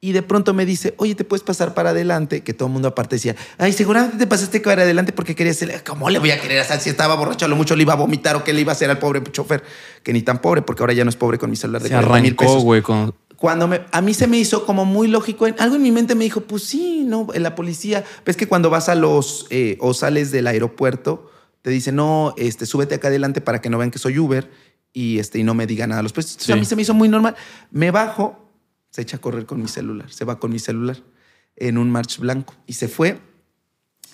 Y 0.00 0.12
de 0.12 0.22
pronto 0.22 0.52
me 0.52 0.66
dice, 0.66 0.94
oye, 0.98 1.14
¿te 1.14 1.24
puedes 1.24 1.42
pasar 1.42 1.72
para 1.72 1.90
adelante? 1.90 2.42
Que 2.42 2.52
todo 2.52 2.68
el 2.68 2.72
mundo 2.72 2.88
aparte 2.88 3.16
decía, 3.16 3.34
ay, 3.56 3.72
seguramente 3.72 4.18
te 4.18 4.26
pasaste 4.26 4.60
para 4.60 4.82
adelante 4.82 5.12
porque 5.12 5.34
querías... 5.34 5.60
el-". 5.62 5.82
¿Cómo 5.84 6.10
le 6.10 6.18
voy 6.18 6.30
a 6.30 6.40
querer 6.40 6.60
hacer 6.60 6.80
si 6.80 6.90
estaba 6.90 7.14
borracho? 7.16 7.46
A 7.46 7.48
lo 7.48 7.56
mucho 7.56 7.74
le 7.74 7.82
iba 7.82 7.94
a 7.94 7.96
vomitar 7.96 8.36
o 8.36 8.44
qué 8.44 8.52
le 8.52 8.60
iba 8.60 8.72
a 8.72 8.74
hacer 8.74 8.90
al 8.90 8.98
pobre 8.98 9.22
chofer. 9.32 9.64
Que 10.02 10.12
ni 10.12 10.22
tan 10.22 10.40
pobre, 10.40 10.62
porque 10.62 10.82
ahora 10.82 10.92
ya 10.92 11.02
no 11.04 11.10
es 11.10 11.16
pobre 11.16 11.38
con 11.38 11.48
mi 11.50 11.56
celular 11.56 11.82
de 11.82 11.88
Se 11.88 11.94
40 11.94 12.14
mil 12.20 12.36
arrancó, 12.38 12.44
pesos 12.44 12.82
con... 12.82 13.14
cuando 13.36 13.68
me, 13.68 13.80
a 13.90 14.00
mí 14.02 14.12
se 14.12 14.26
me 14.26 14.38
hizo 14.38 14.66
como 14.66 14.84
muy 14.84 15.08
lógico, 15.08 15.46
algo 15.58 15.76
en 15.76 15.82
mi 15.82 15.92
mente 15.92 16.14
me 16.14 16.24
dijo, 16.24 16.42
pues 16.42 16.64
sí, 16.64 17.04
no, 17.06 17.28
en 17.32 17.42
la 17.42 17.54
policía, 17.54 18.04
ves 18.24 18.36
que 18.36 18.46
cuando 18.46 18.68
vas 18.70 18.88
a 18.90 18.94
los, 18.94 19.46
eh, 19.50 19.78
o 19.80 19.94
sales 19.94 20.30
del 20.30 20.46
aeropuerto, 20.46 21.30
te 21.62 21.70
dicen, 21.70 21.96
no, 21.96 22.34
este, 22.36 22.66
súbete 22.66 22.94
acá 22.94 23.08
adelante 23.08 23.40
para 23.40 23.60
que 23.60 23.70
no 23.70 23.78
vean 23.78 23.90
que 23.90 23.98
soy 23.98 24.18
Uber 24.18 24.48
y, 24.92 25.18
este, 25.18 25.38
y 25.38 25.42
no 25.42 25.52
me 25.54 25.66
digan 25.66 25.90
nada. 25.90 26.02
Los 26.02 26.12
precios. 26.12 26.34
Entonces, 26.34 26.46
Sí. 26.46 26.52
A 26.52 26.56
mí 26.56 26.64
se 26.64 26.76
me 26.76 26.82
hizo 26.82 26.94
muy 26.94 27.08
normal. 27.08 27.34
Me 27.72 27.90
bajo, 27.90 28.45
se 28.96 29.02
echa 29.02 29.18
a 29.18 29.20
correr 29.20 29.44
con 29.44 29.60
mi 29.60 29.68
celular, 29.68 30.10
se 30.10 30.24
va 30.24 30.38
con 30.38 30.50
mi 30.50 30.58
celular 30.58 30.96
en 31.56 31.76
un 31.76 31.90
march 31.90 32.18
blanco 32.18 32.54
y 32.66 32.72
se 32.72 32.88
fue. 32.88 33.18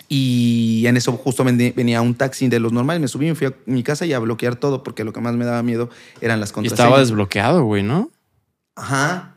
Y 0.09 0.83
en 0.87 0.97
eso 0.97 1.13
justo 1.13 1.45
venía 1.45 2.01
un 2.01 2.15
taxi 2.15 2.49
de 2.49 2.59
los 2.59 2.73
normales, 2.73 2.99
me 3.01 3.07
subí, 3.07 3.27
me 3.27 3.35
fui 3.35 3.47
a 3.47 3.53
mi 3.65 3.81
casa 3.81 4.05
y 4.05 4.11
a 4.11 4.19
bloquear 4.19 4.57
todo 4.57 4.83
porque 4.83 5.05
lo 5.05 5.13
que 5.13 5.21
más 5.21 5.35
me 5.35 5.45
daba 5.45 5.63
miedo 5.63 5.89
eran 6.19 6.41
las 6.41 6.49
Y 6.49 6.53
contraseñas. 6.53 6.85
estaba 6.85 6.99
desbloqueado, 6.99 7.63
güey, 7.63 7.81
¿no? 7.81 8.11
Ajá. 8.75 9.35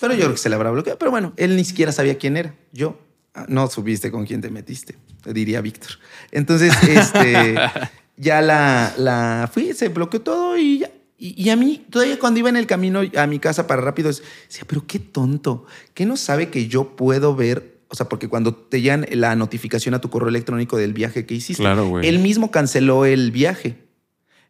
Pero 0.00 0.14
yo 0.14 0.20
creo 0.20 0.32
que 0.32 0.38
se 0.38 0.48
le 0.48 0.54
habrá 0.54 0.70
bloqueado. 0.70 0.96
Pero 0.98 1.10
bueno, 1.10 1.32
él 1.36 1.56
ni 1.56 1.64
siquiera 1.64 1.90
sabía 1.90 2.16
quién 2.18 2.36
era. 2.36 2.54
Yo. 2.72 3.00
Ah, 3.34 3.46
No 3.48 3.66
supiste 3.68 4.12
con 4.12 4.26
quién 4.26 4.40
te 4.40 4.48
metiste, 4.50 4.96
diría 5.24 5.60
Víctor. 5.60 5.90
Entonces, 6.30 6.72
este, 6.88 7.56
ya 8.16 8.40
la, 8.42 8.94
la 8.96 9.50
fui, 9.52 9.72
se 9.74 9.88
bloqueó 9.88 10.20
todo 10.22 10.56
y 10.56 10.78
ya. 10.78 10.90
Y, 11.18 11.42
y 11.42 11.50
a 11.50 11.56
mí, 11.56 11.84
todavía 11.90 12.18
cuando 12.18 12.40
iba 12.40 12.48
en 12.48 12.56
el 12.56 12.66
camino 12.66 13.00
a 13.16 13.26
mi 13.26 13.38
casa 13.38 13.66
para 13.66 13.80
rápido, 13.80 14.08
decía, 14.08 14.64
pero 14.66 14.86
qué 14.86 14.98
tonto, 14.98 15.64
que 15.94 16.06
no 16.06 16.16
sabe 16.16 16.50
que 16.50 16.68
yo 16.68 16.96
puedo 16.96 17.34
ver, 17.34 17.80
o 17.88 17.94
sea, 17.94 18.08
porque 18.08 18.28
cuando 18.28 18.54
te 18.54 18.80
llegan 18.80 19.06
la 19.10 19.34
notificación 19.36 19.94
a 19.94 20.00
tu 20.00 20.10
correo 20.10 20.28
electrónico 20.28 20.76
del 20.76 20.92
viaje 20.92 21.24
que 21.24 21.34
hiciste, 21.34 21.62
Claro, 21.62 22.00
él 22.00 22.18
mismo 22.18 22.50
canceló 22.50 23.04
el 23.06 23.30
viaje. 23.30 23.86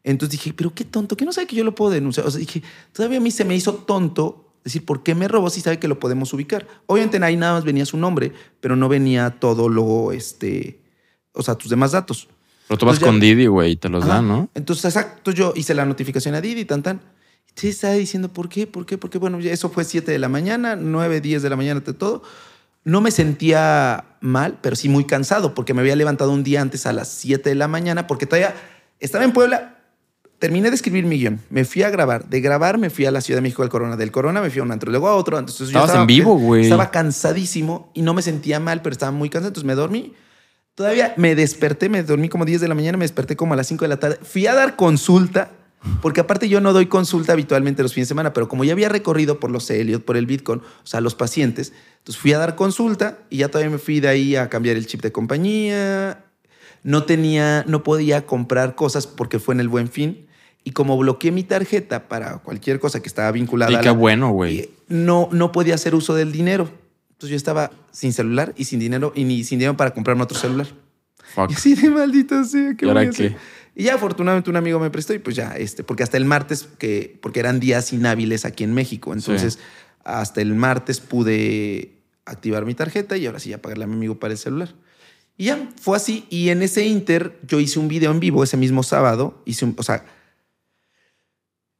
Entonces 0.02 0.38
dije, 0.38 0.54
pero 0.54 0.72
qué 0.72 0.84
tonto, 0.84 1.16
que 1.16 1.24
no 1.24 1.32
sabe 1.32 1.48
que 1.48 1.56
yo 1.56 1.64
lo 1.64 1.74
puedo 1.74 1.90
denunciar. 1.90 2.26
O 2.26 2.30
sea, 2.30 2.38
dije, 2.38 2.62
todavía 2.92 3.18
a 3.18 3.20
mí 3.20 3.32
se 3.32 3.44
me 3.44 3.56
hizo 3.56 3.74
tonto 3.74 4.46
decir, 4.62 4.84
¿por 4.84 5.02
qué 5.02 5.14
me 5.14 5.28
robó 5.28 5.50
si 5.50 5.60
sabe 5.60 5.78
que 5.78 5.88
lo 5.88 5.98
podemos 5.98 6.32
ubicar? 6.32 6.66
Obviamente 6.86 7.18
ahí 7.24 7.36
nada 7.36 7.54
más 7.54 7.64
venía 7.64 7.84
su 7.86 7.96
nombre, 7.96 8.32
pero 8.60 8.76
no 8.76 8.88
venía 8.88 9.38
todo 9.38 9.68
lo, 9.68 10.12
este, 10.12 10.80
o 11.32 11.42
sea, 11.42 11.56
tus 11.56 11.70
demás 11.70 11.92
datos. 11.92 12.28
Pero 12.68 12.78
tú 12.78 12.86
vas 12.86 12.94
Pues 12.94 13.00
ya- 13.00 13.06
con 13.06 13.20
Didi, 13.20 13.46
güey, 13.46 13.72
y 13.72 13.76
te 13.76 13.88
los 13.88 14.04
Ajá. 14.04 14.14
dan, 14.14 14.28
¿no? 14.28 14.48
Entonces, 14.54 14.84
exacto, 14.86 15.30
yo 15.30 15.52
hice 15.56 15.74
la 15.74 15.84
notificación 15.84 16.34
a 16.34 16.40
Didi, 16.40 16.64
tan, 16.64 16.82
tan. 16.82 17.00
Sí, 17.54 17.68
estaba 17.68 17.94
diciendo, 17.94 18.28
¿por 18.32 18.48
qué? 18.48 18.66
¿Por 18.66 18.84
qué? 18.86 18.98
Porque, 18.98 19.18
bueno, 19.18 19.40
ya 19.40 19.52
eso 19.52 19.70
fue 19.70 19.84
7 19.84 20.10
de 20.12 20.18
la 20.18 20.28
mañana, 20.28 20.76
9, 20.76 21.20
10 21.20 21.42
de 21.42 21.48
la 21.50 21.56
mañana, 21.56 21.80
de 21.80 21.92
todo. 21.94 22.22
No 22.84 23.00
me 23.00 23.10
sentía 23.10 24.04
mal, 24.20 24.58
pero 24.60 24.76
sí 24.76 24.88
muy 24.88 25.04
cansado, 25.04 25.54
porque 25.54 25.74
me 25.74 25.80
había 25.80 25.96
levantado 25.96 26.30
un 26.32 26.44
día 26.44 26.60
antes 26.60 26.86
a 26.86 26.92
las 26.92 27.08
7 27.08 27.48
de 27.50 27.54
la 27.56 27.66
mañana, 27.68 28.06
porque 28.06 28.26
todavía 28.26 28.54
estaba 29.00 29.24
en 29.24 29.32
Puebla, 29.32 29.78
terminé 30.38 30.68
de 30.68 30.74
escribir 30.76 31.04
mi 31.06 31.18
guion, 31.18 31.40
me 31.50 31.64
fui 31.64 31.82
a 31.82 31.88
grabar, 31.90 32.28
de 32.28 32.40
grabar 32.42 32.76
me 32.78 32.90
fui 32.90 33.06
a 33.06 33.10
la 33.10 33.20
Ciudad 33.22 33.38
de 33.38 33.42
México 33.42 33.62
al 33.62 33.70
Corona, 33.70 33.96
del 33.96 34.12
Corona 34.12 34.40
me 34.42 34.50
fui 34.50 34.60
a 34.60 34.64
un 34.64 34.70
antro, 34.70 34.90
luego 34.90 35.08
a 35.08 35.14
otro, 35.16 35.38
entonces 35.38 35.60
yo 35.68 35.70
Estabas 35.70 35.88
estaba- 35.90 36.02
en 36.02 36.06
vivo, 36.08 36.36
güey. 36.38 36.64
Estaba 36.64 36.90
cansadísimo 36.90 37.90
y 37.94 38.02
no 38.02 38.12
me 38.12 38.20
sentía 38.22 38.60
mal, 38.60 38.82
pero 38.82 38.92
estaba 38.92 39.12
muy 39.12 39.30
cansado, 39.30 39.48
entonces 39.48 39.66
me 39.66 39.74
dormí. 39.74 40.12
Todavía 40.76 41.14
me 41.16 41.34
desperté, 41.34 41.88
me 41.88 42.02
dormí 42.04 42.28
como 42.28 42.44
10 42.44 42.60
de 42.60 42.68
la 42.68 42.74
mañana, 42.74 42.96
me 42.98 43.04
desperté 43.04 43.34
como 43.34 43.54
a 43.54 43.56
las 43.56 43.66
5 43.66 43.84
de 43.84 43.88
la 43.88 43.96
tarde. 43.98 44.18
Fui 44.22 44.46
a 44.46 44.54
dar 44.54 44.76
consulta, 44.76 45.50
porque 46.02 46.20
aparte 46.20 46.48
yo 46.48 46.60
no 46.60 46.72
doy 46.72 46.86
consulta 46.86 47.32
habitualmente 47.32 47.82
los 47.82 47.94
fines 47.94 48.06
de 48.08 48.10
semana, 48.10 48.32
pero 48.32 48.46
como 48.48 48.62
ya 48.62 48.72
había 48.74 48.88
recorrido 48.90 49.40
por 49.40 49.50
los 49.50 49.68
Elliot, 49.70 50.04
por 50.04 50.16
el 50.18 50.26
Bitcoin, 50.26 50.60
o 50.60 50.86
sea, 50.86 51.00
los 51.00 51.14
pacientes, 51.14 51.72
entonces 51.98 52.20
fui 52.20 52.32
a 52.34 52.38
dar 52.38 52.54
consulta 52.56 53.18
y 53.30 53.38
ya 53.38 53.48
todavía 53.48 53.70
me 53.70 53.78
fui 53.78 54.00
de 54.00 54.08
ahí 54.08 54.36
a 54.36 54.48
cambiar 54.50 54.76
el 54.76 54.86
chip 54.86 55.00
de 55.02 55.10
compañía. 55.12 56.22
No 56.82 57.02
tenía, 57.04 57.64
no 57.66 57.82
podía 57.82 58.26
comprar 58.26 58.74
cosas 58.76 59.06
porque 59.08 59.38
fue 59.40 59.54
en 59.54 59.60
el 59.60 59.68
buen 59.68 59.88
fin. 59.88 60.26
Y 60.62 60.72
como 60.72 60.96
bloqueé 60.98 61.30
mi 61.32 61.42
tarjeta 61.42 62.06
para 62.08 62.38
cualquier 62.38 62.80
cosa 62.80 63.00
que 63.00 63.08
estaba 63.08 63.30
vinculada 63.32 63.72
Y 63.72 63.76
a 63.76 63.80
qué 63.80 63.86
la- 63.86 63.92
bueno, 63.92 64.30
güey. 64.30 64.70
no, 64.88 65.28
no 65.32 65.52
podía 65.52 65.74
hacer 65.76 65.94
uso 65.94 66.14
del 66.14 66.32
dinero. 66.32 66.68
Entonces 67.16 67.30
yo 67.30 67.36
estaba 67.36 67.70
sin 67.92 68.12
celular 68.12 68.52
y 68.58 68.64
sin 68.64 68.78
dinero 68.78 69.10
y 69.16 69.24
ni 69.24 69.42
sin 69.42 69.58
dinero 69.58 69.74
para 69.76 69.92
comprarme 69.92 70.22
otro 70.22 70.38
celular. 70.38 70.66
Fuck. 71.34 71.50
Y 71.50 71.54
así 71.54 71.74
de 71.74 71.88
maldito 71.88 72.44
sea, 72.44 72.74
¿qué 72.76 72.84
¿Y 72.84 72.88
ahora 72.88 73.00
voy 73.00 73.06
a 73.06 73.10
hacer? 73.10 73.32
qué? 73.32 73.38
Y 73.74 73.84
ya 73.84 73.94
afortunadamente 73.94 74.50
un 74.50 74.56
amigo 74.56 74.78
me 74.78 74.90
prestó 74.90 75.14
y 75.14 75.18
pues 75.18 75.34
ya, 75.34 75.56
este, 75.56 75.82
porque 75.82 76.02
hasta 76.02 76.16
el 76.18 76.24
martes, 76.26 76.68
que, 76.78 77.18
porque 77.22 77.40
eran 77.40 77.58
días 77.58 77.92
inhábiles 77.92 78.44
aquí 78.44 78.64
en 78.64 78.74
México, 78.74 79.12
entonces 79.14 79.54
Sí. 79.54 79.60
hasta 80.04 80.40
el 80.42 80.54
martes 80.54 81.00
pude 81.00 81.98
activar 82.26 82.64
mi 82.66 82.74
tarjeta 82.74 83.16
y 83.16 83.26
ahora 83.26 83.38
sí 83.38 83.50
ya 83.50 83.62
pagarle 83.62 83.84
a 83.84 83.86
mi 83.86 83.94
amigo 83.94 84.18
para 84.18 84.32
el 84.32 84.38
celular. 84.38 84.74
Y 85.38 85.46
ya, 85.46 85.68
fue 85.80 85.96
así. 85.96 86.24
Y 86.30 86.48
en 86.50 86.62
ese 86.62 86.86
inter 86.86 87.38
yo 87.46 87.60
hice 87.60 87.78
un 87.78 87.88
video 87.88 88.10
en 88.10 88.20
vivo 88.20 88.42
ese 88.44 88.56
mismo 88.56 88.82
sábado. 88.82 89.42
Hice 89.44 89.66
un, 89.66 89.74
o 89.78 89.82
sea, 89.82 90.04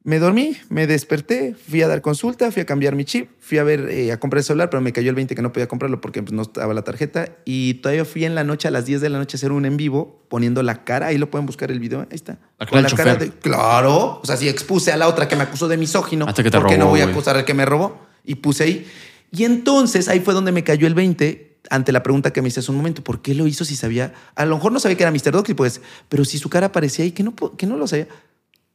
me 0.07 0.19
dormí, 0.19 0.55
me 0.69 0.87
desperté, 0.87 1.53
fui 1.53 1.81
a 1.81 1.87
dar 1.89 2.01
consulta, 2.01 2.49
fui 2.49 2.61
a 2.61 2.65
cambiar 2.65 2.95
mi 2.95 3.03
chip, 3.03 3.29
fui 3.41 3.57
a 3.57 3.65
ver, 3.65 3.89
eh, 3.89 4.13
a 4.13 4.17
comprar 4.21 4.37
el 4.37 4.45
celular, 4.45 4.69
pero 4.69 4.79
me 4.79 4.93
cayó 4.93 5.09
el 5.09 5.15
20 5.15 5.35
que 5.35 5.41
no 5.41 5.51
podía 5.51 5.67
comprarlo 5.67 5.99
porque 5.99 6.23
pues, 6.23 6.31
no 6.31 6.43
estaba 6.43 6.73
la 6.73 6.83
tarjeta. 6.83 7.27
Y 7.43 7.73
todavía 7.73 8.05
fui 8.05 8.23
en 8.23 8.33
la 8.33 8.45
noche, 8.45 8.69
a 8.69 8.71
las 8.71 8.85
10 8.85 9.01
de 9.01 9.09
la 9.09 9.17
noche, 9.17 9.35
a 9.35 9.37
hacer 9.37 9.51
un 9.51 9.65
en 9.65 9.75
vivo, 9.75 10.23
poniendo 10.29 10.63
la 10.63 10.85
cara. 10.85 11.07
Ahí 11.07 11.17
lo 11.17 11.29
pueden 11.29 11.45
buscar 11.45 11.71
el 11.71 11.81
video. 11.81 11.99
Ahí 11.99 12.07
está. 12.11 12.39
La 12.57 12.65
cara 12.65 12.69
Con 12.69 12.83
la 12.83 12.89
cara 12.91 13.15
de. 13.15 13.31
Claro. 13.31 14.21
O 14.23 14.25
sea, 14.25 14.37
si 14.37 14.47
expuse 14.47 14.93
a 14.93 14.95
la 14.95 15.09
otra 15.09 15.27
que 15.27 15.35
me 15.35 15.43
acusó 15.43 15.67
de 15.67 15.75
misógino. 15.75 16.25
Hasta 16.25 16.41
que 16.41 16.51
te 16.51 16.57
¿Por 16.57 16.69
qué 16.69 16.77
no 16.77 16.85
robó, 16.85 16.91
voy 16.91 17.01
a 17.01 17.07
acusar 17.07 17.35
al 17.35 17.43
que 17.43 17.53
me 17.53 17.65
robó? 17.65 17.99
Y 18.23 18.35
puse 18.35 18.63
ahí. 18.63 18.87
Y 19.31 19.43
entonces 19.43 20.07
ahí 20.07 20.21
fue 20.21 20.33
donde 20.33 20.53
me 20.53 20.63
cayó 20.63 20.87
el 20.87 20.93
20 20.93 21.57
ante 21.69 21.91
la 21.91 22.01
pregunta 22.01 22.31
que 22.31 22.41
me 22.41 22.47
hice 22.47 22.61
hace 22.61 22.71
un 22.71 22.77
momento. 22.77 23.03
¿Por 23.03 23.21
qué 23.21 23.35
lo 23.35 23.45
hizo 23.45 23.65
si 23.65 23.75
sabía? 23.75 24.13
A 24.35 24.45
lo 24.45 24.55
mejor 24.55 24.71
no 24.71 24.79
sabía 24.79 24.95
que 24.95 25.03
era 25.03 25.11
Mr. 25.11 25.33
Doxy, 25.33 25.53
pues, 25.53 25.81
pero 26.07 26.23
si 26.23 26.37
su 26.37 26.49
cara 26.49 26.67
aparecía 26.67 27.03
ahí, 27.03 27.11
que 27.11 27.23
no, 27.23 27.35
que 27.35 27.65
no 27.65 27.75
lo 27.75 27.87
sabía. 27.87 28.07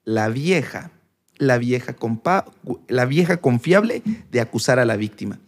La 0.05 0.29
vieja, 0.29 0.91
la 1.43 1.59
vieja, 1.59 1.95
compa, 1.95 2.45
la 2.89 3.05
vieja 3.05 3.39
confiable 3.39 4.03
de 4.31 4.41
acusar 4.41 4.79
a 4.79 4.85
la 4.85 4.97
víctima. 4.97 5.39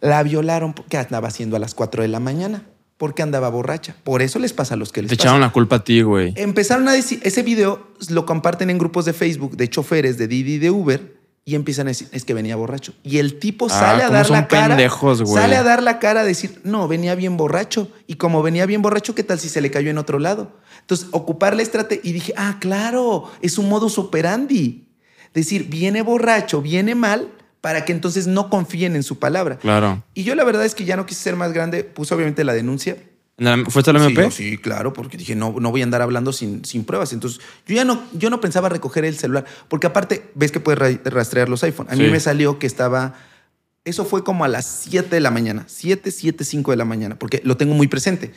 La 0.00 0.22
violaron 0.22 0.72
porque 0.72 0.96
andaba 0.96 1.28
haciendo 1.28 1.56
a 1.56 1.58
las 1.58 1.74
4 1.74 2.02
de 2.02 2.08
la 2.08 2.20
mañana, 2.20 2.62
porque 2.96 3.22
andaba 3.22 3.48
borracha. 3.50 3.96
Por 4.04 4.22
eso 4.22 4.38
les 4.38 4.52
pasa 4.52 4.74
a 4.74 4.76
los 4.76 4.92
que 4.92 5.02
les 5.02 5.10
Te 5.10 5.16
pasa. 5.16 5.26
echaron 5.28 5.40
la 5.40 5.50
culpa 5.52 5.76
a 5.76 5.84
ti, 5.84 6.02
güey. 6.02 6.32
Empezaron 6.36 6.88
a 6.88 6.92
decir, 6.92 7.20
ese 7.22 7.42
video 7.42 7.86
lo 8.08 8.24
comparten 8.26 8.70
en 8.70 8.78
grupos 8.78 9.04
de 9.04 9.12
Facebook 9.12 9.56
de 9.56 9.68
choferes 9.68 10.16
de 10.18 10.26
Didi 10.28 10.54
y 10.54 10.58
de 10.58 10.70
Uber 10.70 11.20
y 11.44 11.54
empiezan 11.54 11.86
a 11.86 11.90
decir, 11.90 12.08
es 12.12 12.24
que 12.24 12.32
venía 12.34 12.56
borracho. 12.56 12.92
Y 13.02 13.18
el 13.18 13.38
tipo 13.38 13.66
Ah, 13.66 13.70
sale 13.70 14.02
a 14.04 14.10
dar 14.10 14.26
son 14.26 14.36
la 14.36 14.48
cara. 14.48 14.68
pendejos, 14.68 15.22
güey. 15.22 15.34
Sale 15.42 15.56
a 15.56 15.62
dar 15.62 15.82
la 15.82 15.98
cara 15.98 16.20
a 16.20 16.24
decir, 16.24 16.60
no, 16.64 16.86
venía 16.88 17.14
bien 17.14 17.36
borracho. 17.36 17.90
Y 18.06 18.14
como 18.16 18.42
venía 18.42 18.64
bien 18.66 18.82
borracho, 18.82 19.14
¿qué 19.14 19.22
tal 19.22 19.38
si 19.38 19.48
se 19.48 19.60
le 19.60 19.70
cayó 19.70 19.90
en 19.90 19.98
otro 19.98 20.18
lado? 20.18 20.52
Entonces, 20.80 21.08
ocupar 21.12 21.54
la 21.56 21.62
estrategia. 21.62 22.00
Y 22.08 22.12
dije, 22.12 22.32
ah, 22.36 22.58
claro, 22.60 23.30
es 23.42 23.58
un 23.58 23.68
modus 23.68 23.98
operandi. 23.98 24.86
Decir, 25.34 25.68
viene 25.68 26.02
borracho, 26.02 26.60
viene 26.60 26.94
mal, 26.94 27.28
para 27.60 27.84
que 27.84 27.92
entonces 27.92 28.26
no 28.26 28.50
confíen 28.50 28.96
en 28.96 29.02
su 29.02 29.18
palabra. 29.18 29.58
Claro. 29.58 30.02
Y 30.14 30.24
yo 30.24 30.34
la 30.34 30.44
verdad 30.44 30.64
es 30.64 30.74
que 30.74 30.84
ya 30.84 30.96
no 30.96 31.06
quise 31.06 31.22
ser 31.22 31.36
más 31.36 31.52
grande, 31.52 31.84
puse 31.84 32.14
obviamente 32.14 32.42
la 32.42 32.52
denuncia. 32.54 32.96
¿En 33.38 33.44
la- 33.44 33.70
¿Fuiste 33.70 33.90
al 33.90 33.96
MP? 33.98 34.30
Sí, 34.30 34.50
sí, 34.50 34.58
claro, 34.58 34.92
porque 34.92 35.16
dije, 35.16 35.34
no, 35.36 35.54
no 35.60 35.70
voy 35.70 35.80
a 35.82 35.84
andar 35.84 36.02
hablando 36.02 36.32
sin, 36.32 36.64
sin 36.64 36.84
pruebas. 36.84 37.12
Entonces, 37.12 37.40
yo 37.66 37.74
ya 37.76 37.84
no, 37.84 38.02
yo 38.12 38.28
no 38.30 38.40
pensaba 38.40 38.68
recoger 38.68 39.04
el 39.04 39.16
celular, 39.16 39.44
porque 39.68 39.86
aparte, 39.86 40.30
ves 40.34 40.52
que 40.52 40.60
puedes 40.60 40.78
ra- 40.78 41.10
rastrear 41.10 41.48
los 41.48 41.62
iPhone. 41.64 41.86
A 41.90 41.96
mí 41.96 42.06
Sí. 42.06 42.10
me 42.10 42.20
salió 42.20 42.58
que 42.58 42.66
estaba, 42.66 43.14
eso 43.84 44.04
fue 44.04 44.24
como 44.24 44.44
a 44.44 44.48
las 44.48 44.66
7 44.66 45.08
de 45.16 45.20
la 45.20 45.30
mañana, 45.30 45.64
7, 45.68 46.10
7, 46.10 46.44
5 46.44 46.70
de 46.72 46.76
la 46.76 46.84
mañana, 46.84 47.18
porque 47.18 47.40
lo 47.44 47.56
tengo 47.56 47.74
muy 47.74 47.86
presente. 47.88 48.32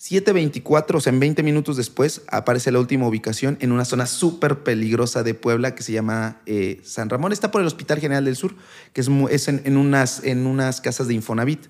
7.24, 0.00 0.96
o 0.96 1.00
sea, 1.00 1.12
en 1.12 1.20
20 1.20 1.42
minutos 1.42 1.76
después, 1.76 2.22
aparece 2.28 2.70
la 2.70 2.78
última 2.78 3.08
ubicación 3.08 3.56
en 3.60 3.72
una 3.72 3.86
zona 3.86 4.06
súper 4.06 4.62
peligrosa 4.62 5.22
de 5.22 5.32
Puebla 5.32 5.74
que 5.74 5.82
se 5.82 5.92
llama 5.92 6.40
eh, 6.44 6.80
San 6.84 7.08
Ramón. 7.08 7.32
Está 7.32 7.50
por 7.50 7.62
el 7.62 7.66
Hospital 7.66 7.98
General 7.98 8.24
del 8.24 8.36
Sur, 8.36 8.54
que 8.92 9.00
es, 9.00 9.08
es 9.30 9.48
en, 9.48 9.62
en 9.64 9.76
unas, 9.78 10.22
en 10.22 10.46
unas 10.46 10.82
casas 10.82 11.08
de 11.08 11.14
Infonavit. 11.14 11.66